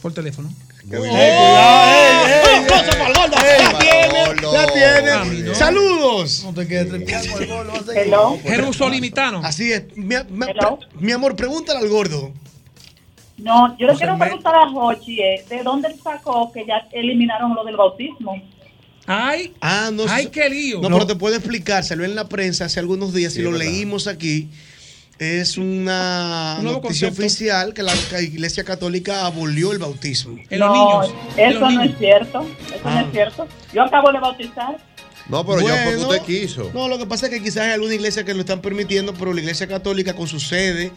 por 0.01 0.13
teléfono. 0.13 0.49
Muy 0.85 0.97
¡Eh, 0.97 1.01
bien. 1.01 1.11
cuidado! 1.11 2.27
¡Ey, 2.27 2.33
ey! 2.61 2.67
¡Cosa 2.67 2.91
para 2.91 3.07
el 3.07 3.13
gordo! 3.13 3.37
Ey, 3.37 4.53
¡La 4.53 4.67
tiene! 4.67 5.43
no. 5.43 5.55
¡Saludos! 5.55 6.43
No 6.45 6.53
te 6.53 6.67
quedes 6.67 6.89
trepeando 6.89 7.31
con 7.33 7.43
el 7.43 7.49
gordo. 7.49 7.71
vas 7.71 7.81
a 7.81 7.85
seguir. 7.85 8.01
Hello. 8.03 8.39
Jeruso 8.43 8.89
Limitano. 8.89 9.41
Así 9.43 9.71
es. 9.71 9.83
Mi, 9.95 10.15
mi- 10.29 10.45
Hello. 10.49 10.79
mi 10.99 11.11
amor, 11.11 11.35
pregúntale 11.35 11.79
al 11.79 11.89
gordo. 11.89 12.31
No, 13.37 13.77
yo 13.77 13.87
le 13.87 13.95
quiero 13.95 14.17
Me- 14.17 14.25
preguntar 14.25 14.53
a 14.55 14.69
Jochi, 14.69 15.21
eh, 15.21 15.45
¿de 15.49 15.63
dónde 15.63 15.95
sacó 16.03 16.51
que 16.51 16.65
ya 16.65 16.87
eliminaron 16.91 17.53
lo 17.55 17.63
del 17.63 17.77
bautismo? 17.77 18.41
Ay, 19.05 19.53
Ah, 19.61 19.89
no 19.93 20.03
ay, 20.09 20.27
qué 20.27 20.49
lío. 20.49 20.81
No, 20.81 20.89
pero 20.89 21.07
te 21.07 21.15
puedo 21.15 21.35
explicar, 21.35 21.83
salió 21.83 22.05
en 22.05 22.15
la 22.15 22.27
prensa 22.29 22.65
hace 22.65 22.79
algunos 22.79 23.13
días 23.13 23.33
Sí, 23.33 23.39
y 23.39 23.43
lo 23.43 23.51
verdad. 23.51 23.65
leímos 23.65 24.07
aquí. 24.07 24.49
Es 25.19 25.57
una 25.57 26.55
Un 26.59 26.65
noticia 26.65 27.09
concepto. 27.09 27.21
oficial 27.21 27.73
que 27.73 27.83
la 27.83 27.93
Iglesia 28.21 28.63
Católica 28.63 29.25
abolió 29.25 29.73
el 29.73 29.77
bautismo. 29.79 30.37
En 30.49 30.59
los 30.59 30.69
no, 30.69 31.01
niños. 31.01 31.13
en 31.35 31.49
eso 31.49 31.59
los 31.59 31.73
no 31.73 31.79
niños. 31.81 31.93
es 31.93 31.99
cierto. 31.99 32.47
Eso 32.73 32.81
Ah. 32.85 32.93
no 32.95 32.99
es 33.07 33.11
cierto. 33.11 33.47
Yo 33.73 33.83
acabo 33.83 34.11
de 34.13 34.19
bautizar. 34.19 34.77
No, 35.27 35.45
pero 35.45 35.59
ya 35.61 35.67
porque 35.83 35.95
Bueno, 35.97 36.09
usted 36.09 36.21
quiso. 36.23 36.71
No, 36.73 36.87
lo 36.87 36.97
que 36.97 37.05
pasa 37.05 37.25
es 37.27 37.33
que 37.33 37.43
quizás 37.43 37.57
hay 37.65 37.71
alguna 37.73 37.93
iglesia 37.93 38.23
que 38.23 38.33
lo 38.33 38.39
están 38.39 38.61
permitiendo, 38.61 39.13
pero 39.13 39.33
la 39.33 39.41
Iglesia 39.41 39.67
Católica 39.67 40.15
con 40.15 40.27
su 40.27 40.39
sede 40.39 40.91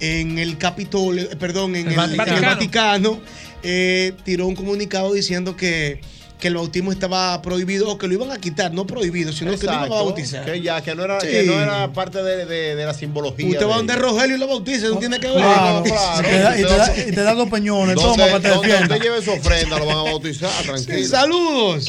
en 0.00 0.38
el 0.38 0.58
Capitolio, 0.58 1.30
eh, 1.30 1.36
perdón, 1.36 1.76
en 1.76 1.86
El 1.88 1.92
el, 1.92 1.98
en 1.98 2.10
el 2.12 2.16
Vaticano. 2.16 2.46
Vaticano, 2.48 3.20
eh, 3.62 4.12
tiró 4.24 4.46
un 4.48 4.56
comunicado 4.56 5.12
diciendo 5.12 5.54
que, 5.56 6.00
que 6.38 6.48
el 6.48 6.54
bautismo 6.56 6.92
estaba 6.92 7.40
prohibido 7.40 7.90
o 7.90 7.96
que 7.96 8.06
lo 8.08 8.12
iban 8.14 8.30
a 8.30 8.36
quitar, 8.38 8.70
no 8.72 8.86
prohibido, 8.86 9.32
sino 9.32 9.52
que 9.52 9.56
lo 9.66 9.72
iban 9.72 9.74
a 9.74 9.86
Exacto, 9.86 10.04
bautizar. 10.04 10.44
Que 10.44 10.60
ya, 10.60 10.82
que 10.82 10.94
no 10.94 11.04
era, 11.04 11.18
Sí. 11.20 11.28
que 11.28 11.42
no 11.44 11.60
era 11.62 11.92
parte 11.92 12.22
de, 12.22 12.44
de, 12.44 12.76
de 12.76 12.84
la 12.84 12.92
simbología. 12.92 13.48
Usted 13.48 13.64
va 13.66 13.70
de 13.70 13.76
donde. 13.76 13.96
Rogelio 13.96 14.36
y 14.36 14.38
lo 14.38 14.46
bautiza, 14.46 14.88
no 14.88 14.98
tiene 14.98 15.18
que 15.18 15.28
ver. 15.28 15.36
Claro. 15.38 15.82
claro. 15.82 16.28
Y 16.28 16.30
te 16.30 16.38
da- 16.38 16.58
y 16.58 16.62
te 16.62 16.76
da- 16.76 16.98
y 17.08 17.12
te 17.12 17.22
da 17.22 17.34
dos 17.34 17.48
peñones. 17.48 17.94
Donde, 17.96 18.12
Toma 18.22 18.26
para 18.26 18.36
que 18.36 18.48
te 18.48 18.54
defienda. 18.68 18.94
usted 18.96 19.08
lleve 19.08 19.22
su 19.22 19.30
ofrenda, 19.32 19.78
lo 19.78 19.86
van 19.86 19.96
a 19.98 20.02
bautizar, 20.02 20.50
tranquilo. 20.62 21.08
Saludos. 21.08 21.88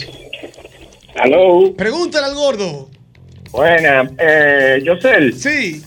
Aló. 1.16 1.74
Pregúntale 1.76 2.26
al 2.28 2.36
gordo. 2.36 2.90
Buena, 3.52 4.10
eh, 4.20 4.82
Yosel, 4.86 5.34
Sí. 5.40 5.84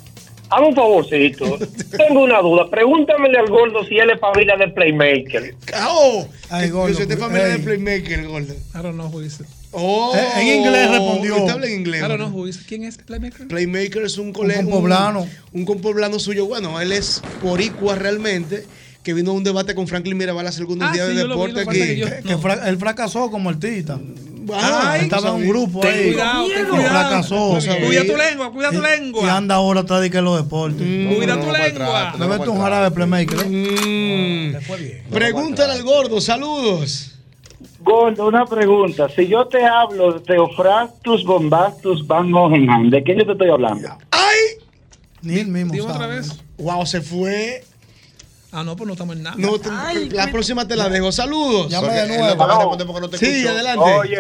Hazme 0.51 0.67
un 0.69 0.75
favorcito. 0.75 1.59
Tengo 1.97 2.25
una 2.25 2.41
duda. 2.41 2.69
Pregúntamele 2.71 3.39
al 3.39 3.49
gordo 3.49 3.85
si 3.85 3.97
él 3.99 4.11
es 4.11 4.21
familia 4.21 4.57
de 4.57 4.69
Playmaker. 4.69 5.55
¡Oh! 5.89 6.27
Ay, 6.51 6.69
Yo 6.69 6.75
gordo, 6.77 6.95
soy 6.95 7.07
de 7.07 7.17
familia 7.17 7.47
ey. 7.47 7.53
de 7.53 7.59
Playmaker, 7.61 8.27
gordo. 8.27 8.53
I 8.55 8.83
don't 8.83 8.95
know 8.95 9.09
who 9.09 9.23
is 9.23 9.41
it. 9.41 9.47
Oh, 9.73 10.13
Eh, 10.17 10.41
en 10.43 10.47
inglés 10.61 10.91
respondió. 10.91 11.37
Usted 11.37 11.51
habla 11.53 11.67
en 11.69 11.75
inglés. 11.81 12.01
I 12.03 12.09
don't 12.09 12.17
know 12.17 12.27
gordo. 12.29 12.41
who 12.43 12.49
is 12.49 12.57
it. 12.61 12.67
¿Quién 12.67 12.85
es 12.85 12.99
Playmaker? 12.99 13.47
Playmaker 13.49 14.03
es 14.03 14.19
un 14.19 14.33
colega. 14.33 14.63
compoblano. 14.63 15.21
Un, 15.23 15.61
un 15.61 15.65
compoblano 15.65 16.19
suyo. 16.19 16.47
Bueno, 16.47 16.81
él 16.81 16.93
es 16.93 17.23
boricua 17.43 17.95
realmente. 17.95 18.65
Que 19.03 19.15
vino 19.15 19.31
a 19.31 19.35
un 19.35 19.43
debate 19.45 19.75
con 19.75 19.89
Franklin 19.89 20.19
Mirabal 20.19 20.47
hace 20.47 20.61
algunos 20.61 20.91
Ah, 20.91 20.93
días 20.93 21.09
sí, 21.09 21.15
de 21.15 21.21
yo 21.23 21.27
vi, 21.27 21.31
deporte 21.53 21.71
que 21.71 21.87
que 21.87 21.97
yo- 21.97 22.07
Que, 22.27 22.37
fra- 22.37 22.69
él 22.69 22.77
fracasó 22.77 23.31
como 23.31 23.49
artista. 23.49 23.99
Ah, 24.55 24.93
Ay, 24.93 25.03
estaba 25.03 25.29
en 25.31 25.35
un 25.37 25.49
grupo 25.49 25.81
Ten 25.81 25.93
ahí. 25.95 26.05
cuidado, 26.13 26.47
ten 26.47 26.65
Y 26.67 26.69
cuidado. 26.69 26.89
fracasó. 26.89 27.59
Cuida 27.87 28.05
tu 28.05 28.17
lengua, 28.17 28.51
cuida 28.53 28.71
tu 28.71 28.79
Y 28.79 28.81
lengua. 28.83 29.37
anda 29.37 29.55
ahora 29.57 29.81
atrás 29.81 30.01
de 30.01 30.11
que 30.11 30.21
los 30.21 30.37
deportes. 30.43 30.79
Cuida 31.17 31.37
No, 31.37 31.41
tu 31.43 31.47
no, 31.47 31.53
lengua. 31.53 32.09
atrás, 32.09 32.19
Me 32.19 32.27
vete 32.27 32.49
un 32.49 32.61
jarabe 32.61 32.91
playmaker. 32.91 33.39
¿eh? 33.41 34.55
Mm. 34.61 35.13
Pregúntale 35.13 35.73
al 35.73 35.83
gordo, 35.83 36.21
saludos. 36.21 37.13
Gordo, 37.81 38.27
una 38.27 38.45
pregunta. 38.47 39.09
Si 39.15 39.27
yo 39.27 39.47
te 39.47 39.65
hablo 39.65 40.13
de 40.13 40.21
Theophrastus 40.21 41.25
bombastus 41.25 42.07
van 42.07 42.33
Hohenheim, 42.35 42.91
¿de 42.91 43.03
qué 43.03 43.17
yo 43.17 43.25
te 43.25 43.33
estoy 43.33 43.51
hablando? 43.51 43.89
¡Ay! 44.11 44.65
Ni 45.23 45.39
él 45.39 45.49
mismo 45.49 45.73
Dime 45.73 45.87
otra 45.91 46.07
vez. 46.07 46.39
Wow, 46.59 46.85
se 46.87 47.01
fue. 47.01 47.65
Ah, 48.53 48.65
no, 48.65 48.75
pues 48.77 48.87
no 48.87 48.93
estamos 48.95 49.17
en 49.17 49.23
nada. 49.23 49.37
No, 49.39 49.59
te- 49.61 49.69
la 50.11 50.27
próxima 50.31 50.67
te 50.67 50.75
la 50.77 50.89
dejo. 50.89 51.13
Saludos. 51.13 51.69
Llama 51.69 51.93
de 51.93 52.19
nuevo. 52.19 52.77
No 53.01 53.09
te 53.09 53.19
Sí, 53.19 53.47
adelante. 53.47 53.85
Oye, 53.99 54.19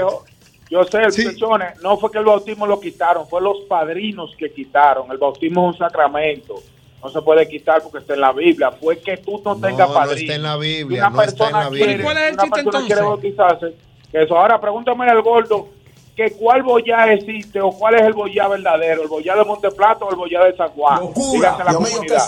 yo 0.70 0.84
sé, 0.84 0.99
muchachones, 1.26 1.81
no 1.83 1.97
fue 1.99 2.12
que 2.12 2.18
el 2.18 2.25
bautismo 2.25 2.65
lo 2.67 2.78
quitaron, 2.78 3.26
fue 3.28 3.41
los 3.41 3.57
padrinos 3.68 4.31
que 4.39 4.52
quitaron. 4.52 5.10
El 5.10 5.18
bautismo 5.18 5.68
es 5.68 5.75
un 5.75 5.78
sacramento. 5.78 6.55
No 7.02 7.09
se 7.10 7.23
puede 7.23 7.49
quitar 7.49 7.83
porque 7.83 7.99
está 7.99 8.15
en 8.15 8.20
la 8.20 8.33
Biblia. 8.33 8.70
Fue 8.73 8.99
que 9.00 9.17
tú 9.17 9.41
no, 9.44 9.57
tengas 9.57 9.89
no 9.89 9.94
padrino. 9.94 10.20
está 10.20 10.34
en 10.34 10.42
la 10.42 10.57
Biblia, 10.57 11.09
una 11.09 11.10
no 11.17 11.23
está 11.23 11.33
en 11.33 11.39
persona 11.50 11.65
la 11.65 11.70
Biblia. 11.70 11.86
quiere- 11.86 12.00
¿Y 12.00 12.05
cuál 12.05 12.17
es 12.18 12.23
el 12.25 12.36
chiste 12.36 12.62
persona 12.62 12.86
quiere 12.86 13.00
entonces? 13.00 13.36
bautizarse, 13.36 13.76
que 14.12 14.23
eso. 14.23 14.39
Ahora 14.39 14.60
pregúntame 14.60 15.10
al 15.10 15.23
gordo 15.23 15.68
que 16.15 16.31
cuál 16.33 16.62
boyá 16.62 17.10
existe 17.15 17.60
o 17.60 17.70
cuál 17.73 17.94
es 17.94 18.02
el 18.02 18.12
boyá 18.12 18.47
verdadero, 18.49 19.02
el 19.02 19.09
boyá 19.09 19.34
de 19.34 19.44
Monteplata 19.44 20.05
o 20.05 20.10
el 20.10 20.17
boyá 20.17 20.44
de 20.44 20.55
San 20.57 20.68
Juan. 20.68 21.00
Dígase 21.33 21.62
a 21.62 21.65
la 21.65 21.73
comunidad. 21.75 22.18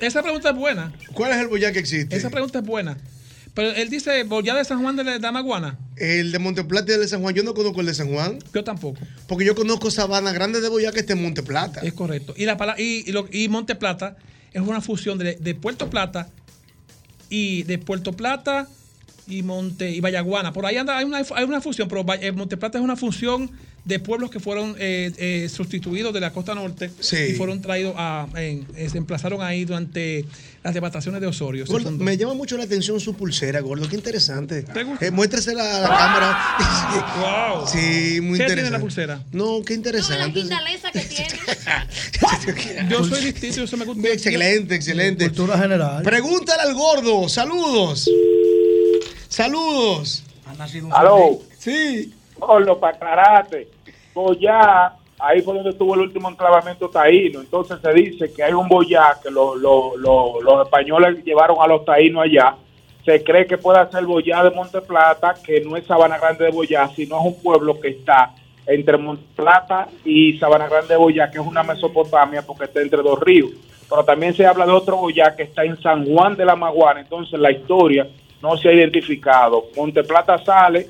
Esa 0.00 0.22
pregunta 0.22 0.50
es 0.50 0.56
buena. 0.56 0.92
¿Cuál 1.14 1.32
es 1.32 1.38
el 1.38 1.48
boyá 1.48 1.72
que 1.72 1.78
existe? 1.78 2.16
Esa 2.16 2.30
pregunta 2.30 2.58
es 2.58 2.64
buena. 2.64 2.96
Pero 3.54 3.70
él 3.70 3.88
dice 3.88 4.22
boyá 4.24 4.54
de 4.54 4.64
San 4.66 4.82
Juan 4.82 4.96
de 4.96 5.04
la 5.04 5.18
de 5.18 5.32
Maguana. 5.32 5.78
El 5.96 6.30
de 6.30 6.38
Monteplata 6.38 6.92
y 6.92 6.94
el 6.96 7.00
de 7.00 7.08
San 7.08 7.22
Juan. 7.22 7.34
Yo 7.34 7.42
no 7.42 7.54
conozco 7.54 7.80
el 7.80 7.86
de 7.86 7.94
San 7.94 8.12
Juan. 8.12 8.38
Yo 8.52 8.62
tampoco. 8.62 9.00
Porque 9.26 9.46
yo 9.46 9.54
conozco 9.54 9.90
Sabana 9.90 10.32
Grande 10.32 10.60
de 10.60 10.68
Boyá 10.68 10.92
que 10.92 11.00
está 11.00 11.14
en 11.14 11.22
Monteplata. 11.22 11.80
Es 11.80 11.94
correcto. 11.94 12.34
Y, 12.36 12.44
la, 12.44 12.58
y, 12.76 13.08
y, 13.08 13.12
lo- 13.12 13.26
y 13.32 13.48
Monte 13.48 13.74
Plata 13.74 14.16
es 14.52 14.60
una 14.60 14.82
fusión 14.82 15.16
de, 15.18 15.36
de 15.36 15.54
Puerto 15.54 15.88
Plata 15.88 16.28
y 17.30 17.62
de 17.62 17.78
Puerto 17.78 18.12
Plata 18.12 18.68
y 19.26 19.42
Monte 19.42 19.90
y 19.90 20.00
Vallaguana. 20.00 20.52
Por 20.52 20.66
ahí 20.66 20.76
anda, 20.76 20.98
hay 20.98 21.04
una, 21.06 21.18
hay 21.34 21.44
una 21.44 21.60
fusión, 21.62 21.88
pero 21.88 22.04
eh, 22.20 22.32
Monte 22.32 22.58
Plata 22.58 22.76
es 22.78 22.84
una 22.84 22.96
fusión 22.96 23.50
de 23.86 23.98
pueblos 24.00 24.30
que 24.30 24.40
fueron 24.40 24.74
eh, 24.78 25.12
eh, 25.16 25.48
sustituidos 25.48 26.12
de 26.12 26.20
la 26.20 26.32
costa 26.32 26.54
norte 26.54 26.90
y 27.28 27.32
fueron 27.34 27.62
traídos 27.62 27.94
a, 27.96 28.26
en- 28.34 28.66
eh, 28.76 28.88
se 28.90 28.98
emplazaron 28.98 29.40
ahí 29.42 29.64
durante 29.64 30.24
las 30.64 30.74
devastaciones 30.74 31.20
de 31.20 31.28
Osorio. 31.28 31.64
Gordo, 31.66 31.92
me 31.92 32.16
llama 32.16 32.34
mucho 32.34 32.56
la 32.56 32.64
atención 32.64 32.98
su 32.98 33.14
pulsera, 33.14 33.60
gordo. 33.60 33.88
Qué 33.88 33.94
interesante. 33.94 34.64
Eh, 35.00 35.10
muéstresela 35.12 35.76
a 35.76 35.80
la 35.80 35.88
cámara. 35.88 37.56
wow. 37.60 37.66
Sí, 37.68 38.20
muy 38.20 38.38
¿Qué 38.38 38.44
interesante. 38.44 38.54
tiene 38.54 38.70
la 38.70 38.80
pulsera? 38.80 39.20
No, 39.30 39.62
qué 39.64 39.74
interesante. 39.74 40.42
que 40.92 41.00
tiene. 41.00 41.28
Yo 42.90 43.04
soy 43.04 43.24
distinto, 43.24 43.56
yo 43.58 43.66
soy 43.66 43.78
me 43.78 43.84
gusta. 43.84 44.08
Excelente, 44.08 44.74
excelente. 44.74 45.26
Cultura 45.26 45.58
general. 45.58 46.02
Pregúntale 46.02 46.62
al 46.62 46.74
gordo. 46.74 47.28
Saludos. 47.28 48.10
Saludos. 49.28 50.22
Aló. 50.92 51.40
Sí. 51.58 52.12
Gordo, 52.38 52.78
para 52.80 52.96
aclararte. 52.96 53.68
Boyá, 54.22 54.92
ahí 55.18 55.42
fue 55.42 55.54
donde 55.54 55.70
estuvo 55.70 55.94
el 55.94 56.00
último 56.00 56.28
enclavamiento 56.30 56.88
taíno. 56.88 57.40
Entonces 57.40 57.78
se 57.80 57.92
dice 57.92 58.32
que 58.32 58.42
hay 58.42 58.52
un 58.52 58.68
boyá 58.68 59.16
que 59.22 59.30
lo- 59.30 59.54
lo- 59.54 59.96
lo- 59.96 60.40
los 60.40 60.64
españoles 60.64 61.22
llevaron 61.24 61.58
a 61.60 61.66
los 61.66 61.84
taínos 61.84 62.24
allá. 62.24 62.54
Se 63.04 63.22
cree 63.22 63.46
que 63.46 63.56
puede 63.56 63.88
ser 63.92 64.04
Boyá 64.04 64.42
de 64.42 64.50
Monteplata, 64.50 65.34
que 65.44 65.60
no 65.60 65.76
es 65.76 65.86
Sabana 65.86 66.18
Grande 66.18 66.46
de 66.46 66.50
Boyá, 66.50 66.88
sino 66.88 67.20
es 67.20 67.26
un 67.26 67.40
pueblo 67.40 67.78
que 67.80 67.88
está 67.90 68.32
entre 68.66 68.96
Monteplata 68.96 69.86
y 70.04 70.36
Sabana 70.38 70.66
Grande 70.68 70.94
de 70.94 70.96
Boyá, 70.98 71.30
que 71.30 71.38
es 71.38 71.46
una 71.46 71.62
Mesopotamia 71.62 72.42
porque 72.42 72.64
está 72.64 72.80
entre 72.82 73.02
dos 73.02 73.20
ríos. 73.20 73.50
Pero 73.88 74.02
también 74.04 74.34
se 74.34 74.44
habla 74.44 74.66
de 74.66 74.72
otro 74.72 74.96
Boyá 74.96 75.36
que 75.36 75.44
está 75.44 75.62
en 75.62 75.80
San 75.80 76.04
Juan 76.04 76.34
de 76.36 76.44
la 76.44 76.56
Maguana. 76.56 77.00
Entonces 77.00 77.38
la 77.38 77.52
historia 77.52 78.08
no 78.42 78.56
se 78.56 78.70
ha 78.70 78.72
identificado. 78.72 79.66
Monteplata 79.76 80.38
sale 80.44 80.88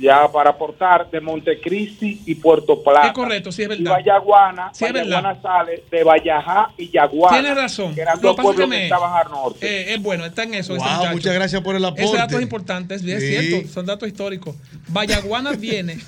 ya 0.00 0.30
para 0.30 0.50
aportar 0.50 1.10
de 1.10 1.20
Montecristi 1.20 2.22
y 2.26 2.34
Puerto 2.36 2.82
Plata. 2.82 3.08
Es 3.08 3.12
correcto, 3.12 3.52
sí 3.52 3.62
es 3.62 3.66
Y 3.66 3.68
verdad. 3.68 3.92
Vallaguana, 3.92 4.70
Sí, 4.72 4.84
es 4.84 4.92
Vallaguana 4.92 5.40
sale 5.42 5.84
de 5.90 6.04
Vallajá 6.04 6.70
y 6.76 6.90
Yaguana. 6.90 7.38
Tienes 7.40 7.56
razón. 7.56 7.94
Que 7.94 8.00
eran 8.02 8.20
dos 8.20 8.36
pueblos 8.36 8.70
que 8.70 8.84
estaban 8.84 9.12
al 9.26 9.30
norte. 9.30 9.66
Eh, 9.66 9.94
es 9.94 10.02
bueno, 10.02 10.24
está 10.24 10.42
en 10.44 10.54
eso. 10.54 10.74
Wow, 10.76 11.10
muchas 11.12 11.34
gracias 11.34 11.62
por 11.62 11.76
el 11.76 11.84
aporte. 11.84 12.04
Ese 12.04 12.16
dato 12.16 12.36
es 12.36 12.42
importante, 12.42 12.94
es 12.94 13.02
Sí. 13.02 13.18
cierto, 13.18 13.68
son 13.68 13.86
datos 13.86 14.08
históricos. 14.08 14.56
Vallaguana 14.88 15.52
viene 15.58 15.98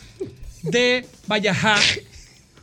de 0.62 1.06
Vallajá, 1.26 1.76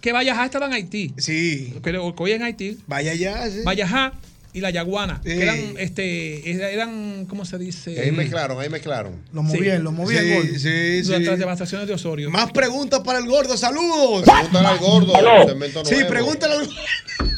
que 0.01 0.11
Vallajá 0.11 0.45
estaba 0.45 0.65
en 0.65 0.73
Haití. 0.73 1.13
Sí. 1.17 1.73
Que 1.83 1.97
hoy 1.97 2.31
en 2.31 2.43
Haití. 2.43 2.77
Vaya 2.87 3.11
allá, 3.11 3.49
sí. 3.49 3.61
Vallajá 3.63 4.13
y 4.53 4.61
la 4.61 4.69
Yaguana, 4.69 5.19
Sí. 5.23 5.29
que 5.35 5.41
eran, 5.43 5.57
este, 5.77 6.49
era- 6.51 6.69
eran, 6.69 7.25
¿cómo 7.27 7.43
se 7.45 7.57
dice? 7.57 7.99
Ahí 7.99 8.11
mezclaron, 8.11 8.59
ahí 8.61 8.69
mezclaron. 8.69 9.21
Lo 9.33 9.41
movían, 9.43 9.83
lo 9.83 9.91
movían. 9.91 10.23
Sí, 10.23 10.33
gordo. 10.33 10.59
sí, 10.59 11.01
Durante 11.01 11.25
sí. 11.25 11.29
las 11.31 11.39
devastaciones 11.39 11.87
de 11.87 11.93
Osorio. 11.95 12.29
Más 12.29 12.51
preguntas 12.51 12.99
para 13.01 13.19
el 13.19 13.25
gordo. 13.25 13.57
Saludos. 13.57 14.23
Pregúntale 14.23 14.67
al 14.67 14.77
gordo. 14.77 15.85
Sí, 15.85 15.95
pregúntale 16.07 16.53
al 16.55 16.69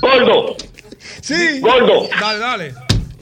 Gordo, 0.01 0.55
Sí. 1.21 1.59
gordo, 1.61 2.07
Dale, 2.19 2.39
dale. 2.39 2.73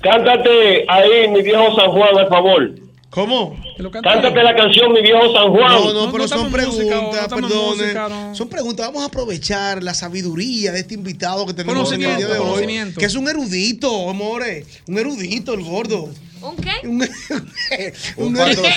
cántate 0.02 0.86
ahí 0.90 1.28
mi 1.30 1.42
viejo 1.42 1.76
San 1.76 1.92
Juan, 1.92 2.18
al 2.18 2.28
favor. 2.30 2.72
¿Cómo? 3.14 3.56
Cántate 4.02 4.42
la 4.44 4.56
canción 4.56 4.92
Mi 4.92 5.02
viejo 5.02 5.32
San 5.34 5.50
Juan. 5.52 5.72
No, 5.72 5.94
no, 5.94 6.06
No, 6.06 6.12
pero 6.12 6.24
no 6.24 6.28
son 6.28 6.52
preguntas, 6.52 7.28
perdone. 7.30 7.94
no. 7.94 8.34
Son 8.36 8.50
preguntas. 8.50 8.88
Vamos 8.88 9.04
a 9.04 9.06
aprovechar 9.06 9.84
la 9.84 9.94
sabiduría 9.94 10.72
de 10.72 10.80
este 10.80 10.96
invitado 10.96 11.46
que 11.46 11.54
tenemos 11.54 11.92
en 11.92 12.02
el 12.04 12.18
día 12.18 12.28
de 12.28 12.40
hoy. 12.40 12.94
Que 12.98 13.06
es 13.06 13.14
un 13.16 13.28
erudito, 13.30 14.10
amores. 14.10 14.66
Un 14.88 14.98
erudito, 14.98 15.54
el 15.54 15.62
gordo. 15.64 16.10
¿Un 16.42 16.56
qué? 16.58 16.72
Un, 16.88 16.96
Un 18.18 18.28
un 18.28 18.34
pato- 18.36 18.50
erudito. 18.52 18.68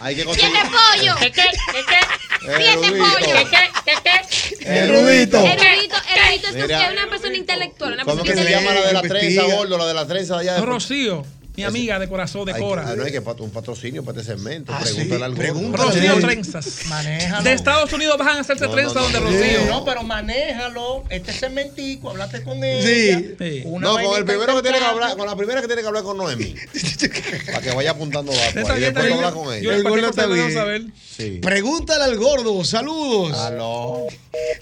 Hay 0.00 0.16
que 0.16 0.24
conseguir. 0.24 0.50
Siete 0.50 0.68
pollo. 0.70 1.14
¿Qué 1.20 1.30
qué? 1.30 1.42
¿Qué 1.42 1.80
qué? 1.86 2.00
Siete 2.40 2.70
Erudito. 2.72 3.04
pollo. 3.04 3.34
¿Qué 3.36 3.44
qué? 3.44 3.58
¿Qué 3.84 3.92
qué? 4.02 4.78
Erudito. 4.78 5.36
Erudito, 5.38 5.96
erudito 6.16 6.48
es 6.48 6.92
una 6.92 7.08
persona 7.10 7.36
intelectual, 7.36 7.92
una 7.92 8.04
¿Cómo 8.04 8.16
persona 8.24 8.42
que 8.42 8.48
se 8.48 8.50
llama 8.58 8.74
la 8.74 8.86
de 8.86 8.92
la 8.94 9.02
trenza, 9.02 9.42
gordo? 9.54 9.78
La 9.78 9.86
de 9.86 9.94
la 9.94 10.06
trenza 10.06 10.38
allá. 10.38 10.54
de- 10.54 10.62
Rocío, 10.62 11.24
mi 11.56 11.64
amiga 11.64 11.98
de 11.98 12.08
corazón, 12.08 12.44
de 12.46 12.54
Cora. 12.56 12.84
ah, 12.86 12.94
no 12.96 13.04
hay 13.04 13.12
que 13.12 13.20
pat- 13.20 13.40
un 13.40 13.50
patrocinio 13.50 14.04
para 14.04 14.20
este 14.20 14.32
segmento. 14.34 14.72
Ah, 14.72 14.78
Pregúntale 14.80 15.16
sí, 15.16 15.22
al 15.22 15.30
gordo. 15.34 15.36
pregúntale. 15.42 15.84
Rocío. 16.08 16.20
Trenzas. 16.20 16.86
Manéjalo. 16.86 17.42
De 17.44 17.52
Estados 17.52 17.92
Unidos 17.92 18.16
van 18.18 18.28
a 18.28 18.40
hacerse 18.40 18.64
No, 18.66 18.70
trenzas 18.72 18.94
no, 18.94 19.00
no, 19.00 19.08
donde 19.10 19.20
no, 19.20 19.26
Rocío. 19.38 19.66
No, 19.70 19.84
pero 19.84 20.02
manéjalo. 20.02 21.04
Este 21.10 21.32
cementico, 21.32 22.10
hablaste 22.10 22.42
con 22.42 22.62
ella. 22.64 22.86
Sí. 22.86 23.34
Sí. 23.38 23.62
Una 23.66 23.88
No, 23.88 23.94
con 24.02 24.18
el 24.18 24.24
primero 24.24 24.56
que 24.56 24.62
tiene 24.62 24.78
que 24.78 24.84
hablar, 24.84 25.16
con 25.16 25.26
la 25.26 25.36
primera 25.36 25.60
que 25.60 25.66
tiene 25.66 25.82
que 25.82 25.88
hablar 25.88 26.02
con 26.02 26.16
Noemi. 26.16 26.54
para 27.46 27.60
que 27.60 27.70
vaya 27.72 27.90
apuntando 27.90 28.32
datos. 28.32 28.56
Está 28.56 28.74
después 28.74 29.12
con 29.32 29.44
Yo 29.44 29.52
ella. 29.52 29.74
El 29.76 29.82
cualquier 29.82 30.04
gordo 30.06 30.08
está 30.10 30.26
bien. 30.26 30.52
saber. 30.54 30.82
Sí. 31.16 31.38
Pregúntale 31.42 32.04
al 32.04 32.16
gordo. 32.16 32.64
Saludos. 32.64 33.36
Aló. 33.36 34.06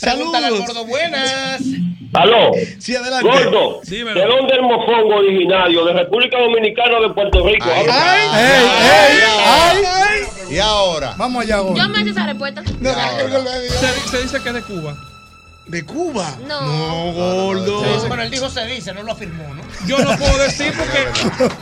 Pregúntale 0.01 0.47
al 0.47 0.53
Saludos. 0.53 0.67
gordo, 0.67 0.87
buenas. 0.87 1.61
Aló. 2.15 2.53
Sí, 2.79 2.97
adelante. 2.97 3.29
Gordo, 3.29 3.81
Dímelo. 3.85 4.19
¿de 4.21 4.27
dónde 4.27 4.55
el 4.55 4.63
mofongo 4.63 5.17
originario? 5.17 5.85
¿De 5.85 5.93
República 5.93 6.39
Dominicana 6.41 6.99
o 6.99 7.03
de 7.03 7.15
Puerto 7.15 7.47
Rico? 7.47 7.67
Ay, 7.71 7.87
ay, 7.91 9.19
ay, 9.47 9.85
ay. 9.87 10.55
Y 10.55 10.59
ahora. 10.59 11.15
Vamos 11.19 11.45
allá, 11.45 11.59
gordo. 11.59 11.77
Yo 11.77 11.89
me 11.91 12.01
hice 12.01 12.11
esa 12.11 12.27
respuesta. 12.27 12.63
Ahora. 12.63 13.51
Se, 13.69 14.11
se 14.11 14.23
dice 14.23 14.43
que 14.43 14.49
es 14.49 14.55
de 14.55 14.63
Cuba. 14.63 14.97
¿De 15.67 15.85
Cuba? 15.85 16.35
No. 16.47 16.63
No, 16.63 17.13
gordo. 17.13 17.83
No, 17.85 17.97
no, 17.97 18.09
Bueno, 18.09 18.23
él 18.23 18.31
dijo 18.31 18.49
se 18.49 18.65
dice, 18.65 18.95
no 18.95 19.03
lo 19.03 19.13
afirmó, 19.13 19.45
¿no? 19.55 19.63
Yo 19.87 19.99
no 19.99 20.17
puedo 20.17 20.39
decir 20.39 20.73
porque. 20.75 21.07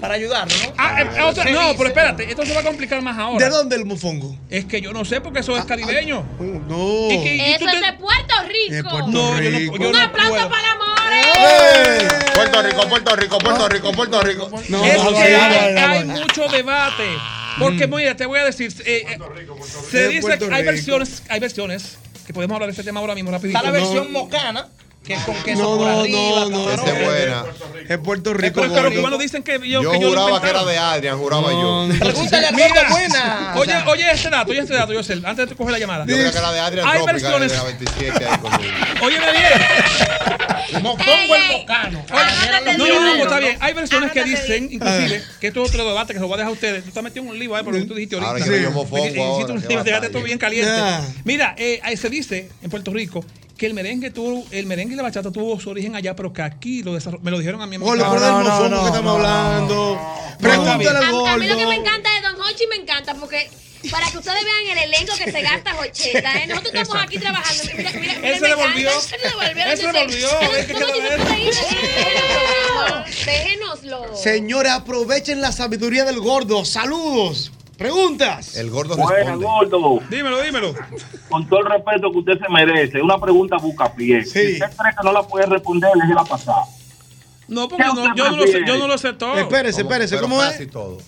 Para 0.00 0.14
ayudarlo, 0.14 0.54
¿no? 0.66 0.72
Ah, 0.76 1.00
eh, 1.02 1.20
otra- 1.22 1.44
Se 1.44 1.52
no, 1.52 1.60
dice. 1.62 1.74
pero 1.76 1.88
espérate, 1.88 2.28
esto 2.30 2.44
se 2.44 2.52
va 2.54 2.60
a 2.60 2.64
complicar 2.64 3.00
más 3.02 3.16
ahora. 3.18 3.44
¿De 3.44 3.50
dónde 3.50 3.76
el 3.76 3.84
mofongo? 3.86 4.36
Es 4.50 4.64
que 4.66 4.80
yo 4.80 4.92
no 4.92 5.04
sé 5.04 5.20
porque 5.20 5.40
eso 5.40 5.56
es 5.56 5.64
caribeño. 5.64 6.24
No. 6.68 7.08
Y 7.10 7.22
que- 7.22 7.36
y 7.36 7.40
Eso 7.40 7.64
te- 7.66 7.76
es 7.76 7.80
de 7.82 7.92
Puerto 7.94 8.34
De 8.42 8.76
Rico. 8.76 8.90
Puerto 8.90 9.06
No, 9.10 9.40
yo 9.40 9.50
no, 9.50 9.58
Rico. 9.58 9.76
yo 9.78 9.86
Un 9.88 9.92
no 9.92 10.02
aplauso 10.02 10.30
puedo. 10.34 10.50
para 10.50 10.72
Amores. 10.72 11.26
¡Eh! 11.38 12.08
Puerto 12.34 12.62
Rico, 12.62 12.88
Puerto 12.88 13.16
Rico, 13.16 13.38
Puerto 13.38 13.68
Rico, 13.68 13.92
Puerto 13.92 14.20
Rico. 14.22 14.50
No, 14.50 14.60
es 14.60 14.68
no, 14.68 15.08
que 15.08 15.12
no, 15.12 15.18
hay, 15.18 15.72
no, 15.74 15.80
no, 15.80 15.86
hay 15.92 16.04
no. 16.04 16.12
mucho 16.14 16.48
debate. 16.48 17.04
Porque, 17.58 17.86
mira, 17.86 18.16
te 18.16 18.26
voy 18.26 18.40
a 18.40 18.44
decir. 18.44 18.74
eh, 18.84 19.04
eh, 19.08 19.18
se 19.90 20.08
dice 20.08 20.20
Puerto 20.22 20.48
que 20.48 20.54
hay 20.54 20.62
Rico. 20.62 20.72
versiones, 20.72 21.22
hay 21.28 21.40
versiones, 21.40 21.96
que 22.26 22.32
podemos 22.34 22.54
hablar 22.56 22.66
de 22.68 22.72
este 22.72 22.82
tema 22.82 23.00
ahora 23.00 23.14
mismo 23.14 23.30
rapidito. 23.30 23.58
Está 23.58 23.70
la 23.70 23.78
No. 23.78 23.84
versión 23.84 24.12
mocana, 24.12 24.68
que 25.04 25.14
es 25.14 25.20
con 25.24 25.34
queso 25.42 25.62
No, 25.62 25.76
por 25.76 25.86
no, 25.86 26.00
arriba, 26.00 26.18
no, 26.40 26.48
no. 26.50 26.70
Esa 26.70 26.84
es 26.86 27.04
buena. 27.04 27.44
Es 27.88 27.98
Puerto 27.98 28.32
Rico, 28.34 28.60
los 28.64 28.70
gordo. 28.70 28.90
cubanos 28.94 29.18
dicen 29.18 29.42
que 29.42 29.58
yo, 29.68 29.82
Yo 29.82 29.90
que 29.90 30.00
yo 30.00 30.08
juraba 30.08 30.40
que 30.40 30.48
era 30.48 30.64
de 30.64 30.78
Adrian, 30.78 31.18
juraba 31.18 31.52
yo. 31.52 31.88
Pregúntale 31.98 32.46
gordo, 32.52 32.90
buenas. 32.90 33.56
Oye, 33.56 33.74
oye 33.86 34.10
este 34.10 34.30
dato, 34.30 34.50
oye 34.50 34.60
este 34.60 34.74
dato, 34.74 34.92
yo 34.92 35.02
sé, 35.02 35.20
antes 35.24 35.48
de 35.48 35.54
coger 35.54 35.72
la 35.72 35.78
llamada. 35.78 36.06
Yo 36.06 36.16
creo 36.16 36.32
que 36.32 36.38
era 36.38 36.52
de 36.52 36.60
Adrian 36.60 36.86
Hay 36.88 37.02
Tropical, 37.04 37.32
versiones- 37.40 37.50
de 37.50 37.56
la 37.56 37.64
27 37.64 38.24
ahí 38.26 38.38
conmigo. 38.38 38.72
Óyeme 39.02 39.32
bien. 39.32 39.44
El 40.74 40.82
los 40.82 40.96
no, 40.96 40.96
no, 43.00 43.16
no, 43.16 43.22
está 43.22 43.34
¿no? 43.36 43.40
bien. 43.40 43.58
Hay 43.60 43.74
versiones 43.74 44.12
que 44.12 44.24
dicen, 44.24 44.68
inclusive, 44.72 45.22
que 45.40 45.48
esto 45.48 45.62
es 45.62 45.68
otro 45.70 45.84
debate 45.86 46.14
que 46.14 46.18
se 46.18 46.22
lo 46.22 46.26
voy 46.28 46.34
a 46.34 46.38
dejar 46.38 46.50
a 46.50 46.52
ustedes. 46.54 46.82
Tú 46.82 46.88
estás 46.88 47.04
metido 47.04 47.22
en 47.24 47.30
un 47.30 47.38
lío 47.38 47.54
ahí 47.54 47.62
por 47.62 47.74
lo 47.74 47.80
que 47.80 47.86
tú 47.86 47.94
dijiste 47.94 48.16
ahorita. 48.16 48.32
Ahora 48.32 48.44
que 48.44 48.62
yo 48.62 48.70
mofongo 48.70 49.04
Hiciste 49.04 49.20
ahora, 49.20 49.54
un 49.54 49.60
qué 49.60 49.68
lío, 49.68 49.68
dejaste 49.68 49.90
batalla. 49.92 50.12
todo 50.12 50.22
bien 50.22 50.38
caliente. 50.38 50.72
Mira, 51.24 51.54
eh, 51.58 51.80
se 51.96 52.08
dice 52.08 52.48
en 52.62 52.70
Puerto 52.70 52.92
Rico 52.92 53.24
que 53.56 53.66
el 53.66 53.74
merengue 53.74 54.10
tuvo, 54.10 54.44
el 54.50 54.66
merengue 54.66 54.94
y 54.94 54.96
la 54.96 55.02
bachata 55.04 55.30
tuvo 55.30 55.58
su 55.60 55.70
origen 55.70 55.94
allá, 55.94 56.14
pero 56.16 56.32
que 56.32 56.42
aquí 56.42 56.82
lo 56.82 56.94
desarrolló, 56.94 57.22
me 57.22 57.30
lo 57.30 57.38
dijeron 57.38 57.62
a 57.62 57.66
mí. 57.66 57.76
Gordo, 57.76 58.04
no, 58.04 58.10
mofongo 58.10 58.68
no, 58.68 58.80
que 58.82 58.86
estamos 58.88 58.94
no, 58.94 59.02
no, 59.02 59.08
hablando. 59.26 60.00
Pregúntale 60.40 60.88
al 60.88 60.96
A, 60.96 61.32
a 61.32 61.36
mí 61.36 61.46
lo 61.46 61.56
que 61.56 61.66
me 61.66 61.76
gordo. 61.76 61.80
encanta 61.80 62.10
de 62.14 62.20
Don 62.22 62.40
Hochi 62.42 62.66
me 62.68 62.76
encanta 62.76 63.14
porque 63.14 63.48
para 63.90 64.10
que 64.10 64.16
ustedes 64.18 64.42
vean 64.44 64.78
el 64.78 64.84
elenco 64.94 65.14
que 65.16 65.30
se 65.30 65.42
gasta 65.42 65.72
Jocheta, 65.74 66.42
¿eh? 66.42 66.46
Nosotros 66.46 66.74
estamos 66.74 67.02
aquí 67.04 67.18
trabajando. 67.18 67.62
Mira, 67.76 67.90
mira, 67.92 68.14
mira, 68.20 68.28
Él 68.28 68.34
se 68.36 68.40
me 68.40 68.48
devolvió. 68.48 68.90
encanta, 68.90 69.14
Él 69.14 69.20
se 69.20 69.28
devolvió. 69.28 69.64
Él 69.66 69.78
se 69.78 69.86
devolvió. 69.86 70.56
Es 70.56 70.66
que 70.66 70.72
No, 70.72 70.78
quiero 70.78 70.88
Jochi, 70.88 71.00
no 71.02 71.08
ver. 71.10 71.20
puede 71.20 71.40
ir, 71.44 71.54
déjenoslo. 71.54 73.04
Déjenoslo. 73.26 74.16
Señores, 74.16 74.72
aprovechen 74.72 75.40
la 75.40 75.52
sabiduría 75.52 76.04
del 76.04 76.18
gordo. 76.20 76.64
Saludos. 76.64 77.52
Preguntas. 77.76 78.56
El 78.56 78.70
gordo 78.70 78.96
Bueno, 78.96 79.38
gordo. 79.40 80.00
Dímelo, 80.08 80.40
dímelo. 80.42 80.74
Con 81.28 81.46
todo 81.48 81.60
el 81.60 81.66
respeto 81.66 82.10
que 82.12 82.18
usted 82.18 82.38
se 82.38 82.48
merece, 82.52 83.02
una 83.02 83.18
pregunta 83.18 83.56
busca 83.56 83.92
pie. 83.92 84.24
Si 84.24 84.52
usted 84.52 84.66
cree 84.76 84.92
que 84.96 85.04
no 85.04 85.12
la 85.12 85.22
puede 85.22 85.46
responder, 85.46 85.90
déjela 86.00 86.24
pasar. 86.24 86.54
No, 87.48 87.68
porque 87.68 87.84
no- 87.84 88.14
yo, 88.14 88.30
no 88.30 88.36
lo 88.36 88.46
sé, 88.46 88.60
yo 88.66 88.78
no 88.78 88.86
lo 88.86 88.96
sé 88.98 89.12
todo. 89.12 89.36
Espérese, 89.36 89.82
espérese, 89.82 90.18
¿cómo 90.18 90.42
es? 90.42 90.70
todo. 90.70 90.98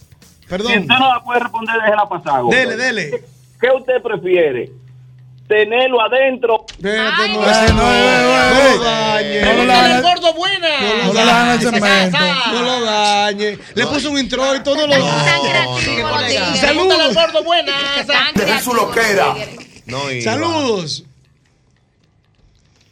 Perdón. 0.49 0.73
Si 0.73 0.78
usted 0.78 0.95
no 0.99 1.15
la 1.15 1.23
puede 1.25 1.41
responder, 1.41 1.75
déjela 1.83 2.09
pasar. 2.09 2.43
gordo. 2.43 2.57
Dele, 2.57 2.77
dele. 2.77 3.25
¿Qué 3.61 3.69
usted 3.70 4.03
prefiere? 4.03 4.70
¿Tenerlo 5.49 6.00
adentro? 6.00 6.66
No, 6.81 6.91
Ese 6.91 7.73
no, 7.73 7.83
no 7.83 8.76
lo 8.76 8.84
dañe. 8.84 9.41
No 9.42 10.02
gordo 10.02 10.34
buena. 10.34 11.58
cemento. 11.60 12.18
Lo 12.52 12.81
dañe. 12.84 13.58
Le 13.75 13.86
puso 13.86 14.10
un 14.10 14.18
introito, 14.18 14.75
no 14.75 14.86
lo 14.86 14.97
dañe. 14.99 16.57
Saludos. 16.57 16.58
Saludos. 16.60 17.15
gordo 17.15 17.44
buena. 17.44 17.73
Su 18.62 18.75
loquera. 18.75 19.34
Saludos. 20.23 21.05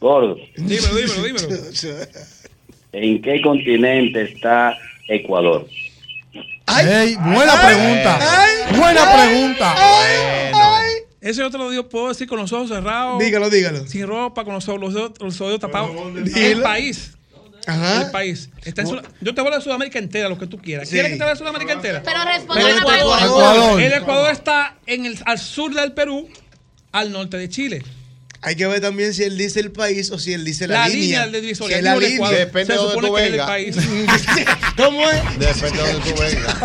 Gordo, 0.00 0.36
Dímelo, 0.56 0.94
dímelo, 0.96 1.22
dímelo. 1.22 1.48
¿en 2.92 3.22
qué 3.22 3.40
continente 3.40 4.22
está 4.22 4.76
Ecuador? 5.08 5.66
Ey, 6.78 7.16
buena 7.16 7.60
pregunta. 7.60 8.18
buena 8.76 9.12
pregunta. 9.14 9.74
Ese 11.24 11.40
yo 11.40 11.50
te 11.50 11.56
lo 11.58 11.70
digo, 11.70 11.88
puedo 11.88 12.08
decir 12.08 12.28
con 12.28 12.38
los 12.38 12.52
ojos 12.52 12.68
cerrados. 12.68 13.18
Dígalo, 13.18 13.48
dígalo. 13.48 13.86
Sin 13.88 14.06
ropa, 14.06 14.44
con 14.44 14.52
los 14.54 14.68
ojos, 14.68 14.80
los 14.80 14.94
ojos- 14.94 15.12
los 15.20 15.40
ojos 15.40 15.58
tapados. 15.58 15.90
El 16.36 16.60
país. 16.60 17.12
Ajá. 17.66 18.02
El 18.02 18.10
país. 18.10 18.50
Está 18.62 18.82
en 18.82 18.88
yo 18.88 19.00
te 19.00 19.06
voy 19.22 19.38
a 19.38 19.40
hablar 19.40 19.58
de 19.60 19.64
Sudamérica 19.64 19.98
entera, 19.98 20.28
lo 20.28 20.36
que 20.38 20.46
tú 20.46 20.58
quieras. 20.58 20.86
Sí. 20.86 20.92
¿Quieres 20.96 21.12
que 21.12 21.16
te 21.16 21.22
hable 21.22 21.32
de 21.32 21.38
Sudamérica 21.38 21.72
entera? 21.72 22.02
Pero 22.04 22.22
responde 22.24 22.62
la 22.62 22.76
Ecuador. 22.78 23.18
Ecuador. 23.22 23.80
El 23.80 23.92
Ecuador 23.94 24.30
está 24.32 24.76
en 24.86 25.06
el, 25.06 25.18
al 25.24 25.38
sur 25.38 25.72
del 25.74 25.92
Perú, 25.92 26.28
al 26.92 27.10
norte 27.10 27.38
de 27.38 27.48
Chile. 27.48 27.82
Hay 28.46 28.56
que 28.56 28.66
ver 28.66 28.82
también 28.82 29.14
si 29.14 29.22
él 29.22 29.38
dice 29.38 29.58
el 29.60 29.72
país 29.72 30.10
o 30.10 30.18
si 30.18 30.34
él 30.34 30.44
dice 30.44 30.68
la, 30.68 30.80
La 30.80 30.88
línea. 30.88 31.00
línea 31.00 31.26
del 31.28 31.40
divisoria, 31.40 31.76
Si 31.76 31.78
es 31.78 31.84
la 31.84 31.96
línea. 31.96 32.14
Ecuador. 32.16 32.36
Depende 32.38 32.72
de 32.74 32.78
donde 32.78 33.08
tú 33.08 33.12
vengas. 33.14 33.46
país. 33.46 33.76
¿Cómo 34.76 35.08
es? 35.08 35.38
Depende 35.38 35.82
de 35.82 35.92
donde 35.94 36.10
tú 36.12 36.20
vengas. 36.20 36.56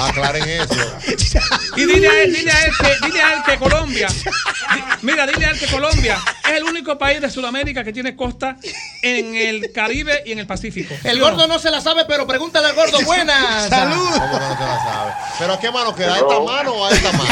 Aclaren 0.00 0.48
eso. 0.48 0.74
Y 1.76 1.84
dile 1.86 2.08
a 2.08 2.22
él, 2.22 2.32
dile 2.34 2.50
a 2.50 2.64
él 2.66 2.72
que, 2.78 3.06
dile 3.06 3.22
a 3.22 3.32
él 3.34 3.42
que 3.44 3.56
Colombia, 3.58 4.06
di- 4.08 4.82
mira, 5.02 5.26
dile 5.26 5.46
a 5.46 5.50
él 5.50 5.58
que 5.58 5.66
Colombia 5.66 6.18
es 6.44 6.52
el 6.52 6.64
único 6.64 6.96
país 6.98 7.20
de 7.20 7.30
Sudamérica 7.30 7.82
que 7.84 7.92
tiene 7.92 8.14
costa 8.16 8.56
en 9.02 9.34
el 9.34 9.72
Caribe 9.72 10.22
y 10.26 10.32
en 10.32 10.38
el 10.38 10.46
Pacífico. 10.46 10.94
El 11.04 11.16
¿Sí 11.16 11.20
o 11.22 11.24
no? 11.24 11.30
gordo 11.36 11.46
no 11.48 11.58
se 11.58 11.70
la 11.70 11.80
sabe, 11.80 12.04
pero 12.06 12.26
pregúntale 12.26 12.68
al 12.68 12.74
gordo 12.74 13.00
buena. 13.02 13.68
Salud. 13.68 14.10
¿Cómo 14.10 14.38
no 14.38 14.56
te 14.58 14.64
la 14.64 14.84
sabes? 14.84 15.14
¿Pero 15.38 15.52
a 15.54 15.60
qué 15.60 15.70
mano 15.70 15.94
queda? 15.94 16.14
¿A 16.14 16.18
esta 16.18 16.40
mano 16.40 16.72
o 16.74 16.84
a 16.86 16.90
esta 16.90 17.12
mano? 17.12 17.24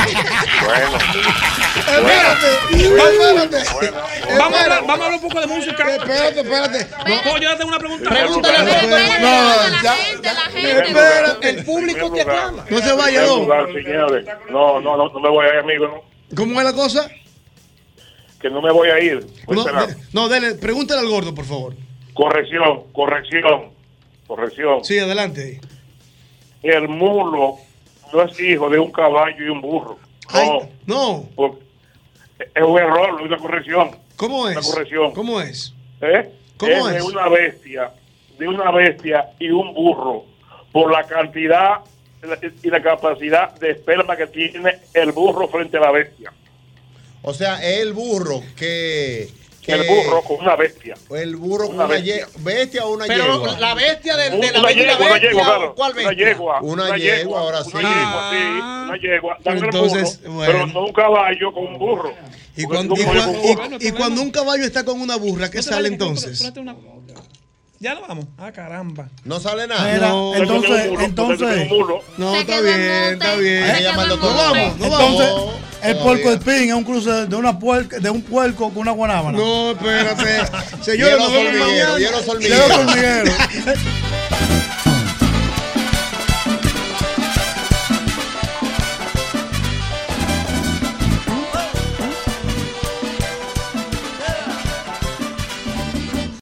Bueno, 0.64 0.98
Espérate. 1.76 2.52
Espérate. 2.72 3.64
Vamos 4.38 4.58
a, 4.58 4.62
hablar, 4.62 4.80
vamos 4.86 4.90
a 4.90 5.04
hablar 5.06 5.12
un 5.12 5.20
poco 5.20 5.40
de 5.40 5.46
música. 5.46 5.94
Espérate, 5.94 6.40
espérate. 6.40 6.86
¿Puedo 7.24 7.38
yo 7.38 7.50
hacer 7.50 7.66
una 7.66 7.78
pregunta? 7.78 8.10
Pregúntale 8.10 8.56
al 8.58 8.66
gordo 8.66 8.88
buena. 8.88 9.08
la 9.20 9.82
ya, 9.82 9.92
gente, 9.94 10.32
la 10.32 10.40
gente. 10.42 10.88
Espérate. 10.88 11.48
El 11.50 11.64
público 11.64 12.12
te 12.12 12.20
aclama. 12.22 12.64
No 12.68 12.78
se 12.80 12.92
vaya, 12.92 13.22
no. 13.22 13.36
lugar, 13.38 13.66
señores. 13.72 14.26
No, 14.50 14.80
no, 14.80 14.96
no, 14.96 15.08
no 15.08 15.20
me 15.20 15.28
voy 15.28 15.46
a 15.46 15.48
ir, 15.54 15.58
amigo. 15.60 15.86
No. 15.86 16.36
¿Cómo 16.36 16.60
es 16.60 16.64
la 16.66 16.72
cosa? 16.72 17.10
Que 18.40 18.50
no 18.50 18.60
me 18.60 18.72
voy 18.72 18.88
a 18.88 18.98
ir. 19.00 19.26
No, 19.48 19.64
de- 19.64 19.96
no, 20.12 20.28
dele, 20.28 20.54
pregúntale 20.54 21.00
al 21.00 21.08
gordo, 21.08 21.34
por 21.34 21.44
favor. 21.44 21.74
Corrección, 22.14 22.84
corrección, 22.92 23.70
corrección. 24.26 24.84
Sí, 24.84 24.98
adelante. 24.98 25.60
El 26.62 26.88
mulo 26.88 27.56
no 28.12 28.22
es 28.22 28.38
hijo 28.40 28.68
de 28.68 28.78
un 28.78 28.90
caballo 28.92 29.44
y 29.44 29.48
un 29.48 29.60
burro. 29.60 29.98
Ay, 30.28 30.48
No, 30.86 30.96
no. 30.96 31.28
porque 31.34 31.62
es 32.54 32.62
un 32.62 32.78
error, 32.78 33.20
una 33.22 33.36
corrección. 33.38 33.90
¿Cómo 34.16 34.48
es? 34.48 34.56
Una 34.56 34.66
corrección. 34.66 35.12
¿Cómo 35.12 35.40
es? 35.40 35.74
¿Eh? 36.00 36.30
¿Cómo 36.56 36.88
es? 36.88 36.96
es? 36.96 37.02
de 37.04 37.10
una 37.12 37.28
bestia, 37.28 37.90
de 38.38 38.48
una 38.48 38.70
bestia 38.70 39.30
y 39.38 39.50
un 39.50 39.72
burro, 39.74 40.24
por 40.72 40.90
la 40.92 41.04
cantidad 41.04 41.78
y 42.62 42.70
la 42.70 42.82
capacidad 42.82 43.52
de 43.58 43.72
esperma 43.72 44.16
que 44.16 44.26
tiene 44.28 44.78
el 44.94 45.12
burro 45.12 45.48
frente 45.48 45.76
a 45.76 45.80
la 45.80 45.90
bestia. 45.90 46.32
O 47.22 47.34
sea, 47.34 47.56
es 47.62 47.80
el 47.80 47.92
burro 47.92 48.42
que. 48.56 49.28
que- 49.60 49.72
El 49.72 49.86
burro 49.86 50.22
con 50.22 50.40
una 50.40 50.56
bestia. 50.56 50.94
El 51.16 51.36
burro 51.36 51.66
con 51.66 51.76
Una 51.76 51.84
una 51.86 51.94
bestia. 51.94 52.26
bestia 52.38 52.84
o 52.84 52.94
una 52.94 53.06
Pero 53.06 53.34
yegua. 53.34 53.58
la 53.60 53.74
bestia 53.74 54.16
de, 54.16 54.30
de 54.30 54.36
Una 54.36 54.52
la 54.52 54.62
bestia, 54.62 54.82
yegua, 54.90 55.06
una 55.06 55.18
yegua, 55.20 55.42
claro. 55.44 55.74
¿Cuál 55.74 55.92
Una 55.92 56.02
bestia? 56.08 56.26
yegua. 56.28 56.60
Una 56.62 56.96
yegua, 56.96 57.40
ahora 57.40 57.64
sí. 57.64 57.70
Una 57.74 57.82
yegua, 57.82 58.30
sí. 58.30 58.36
Una 58.86 58.96
yegua. 58.98 59.38
Entonces, 59.44 60.20
burro, 60.22 60.32
bueno. 60.34 60.52
Pero 60.52 60.66
no 60.68 60.84
un 60.86 60.92
caballo 60.92 61.52
con 61.52 61.66
un 61.66 61.78
burro. 61.78 62.14
Y 62.56 62.64
cuando, 62.64 62.94
y, 62.96 63.86
y- 63.88 63.92
cuando 63.92 64.20
un 64.20 64.30
caballo 64.30 64.64
está 64.64 64.84
con 64.84 65.00
una 65.00 65.16
burra, 65.16 65.50
¿qué 65.50 65.62
sale 65.62 65.88
entonces? 65.88 66.52
Ya 67.82 67.94
lo 67.94 68.02
vamos. 68.02 68.26
Ah, 68.38 68.52
caramba. 68.52 69.08
No 69.24 69.40
sale 69.40 69.66
nada. 69.66 69.92
Mira, 69.92 70.08
No, 70.10 70.36
entonces, 70.36 70.92
entonces. 71.00 71.68
No, 72.16 72.32
está 72.36 72.60
bien, 72.60 72.80
en 72.80 73.12
está 73.14 73.34
bien. 73.34 73.66
Doctor. 74.08 74.18
No 74.20 74.36
vamos, 74.36 74.78
no 74.78 74.84
entonces, 74.84 75.32
vamos. 75.32 75.54
el 75.82 75.96
puerco 75.96 76.30
espín 76.30 76.68
es 76.68 76.74
un 76.74 76.84
cruce 76.84 77.26
de 77.26 77.34
una 77.34 77.58
puerca, 77.58 77.98
de 77.98 78.08
un 78.08 78.22
puerco 78.22 78.68
con 78.68 78.82
una 78.82 78.92
guanábana. 78.92 79.36
No, 79.36 79.72
espérate. 79.72 80.46
Señores, 80.80 81.18
nos 81.18 81.32
vemos 81.32 81.58
mañana. 81.58 82.22
hormiguero. 82.28 83.32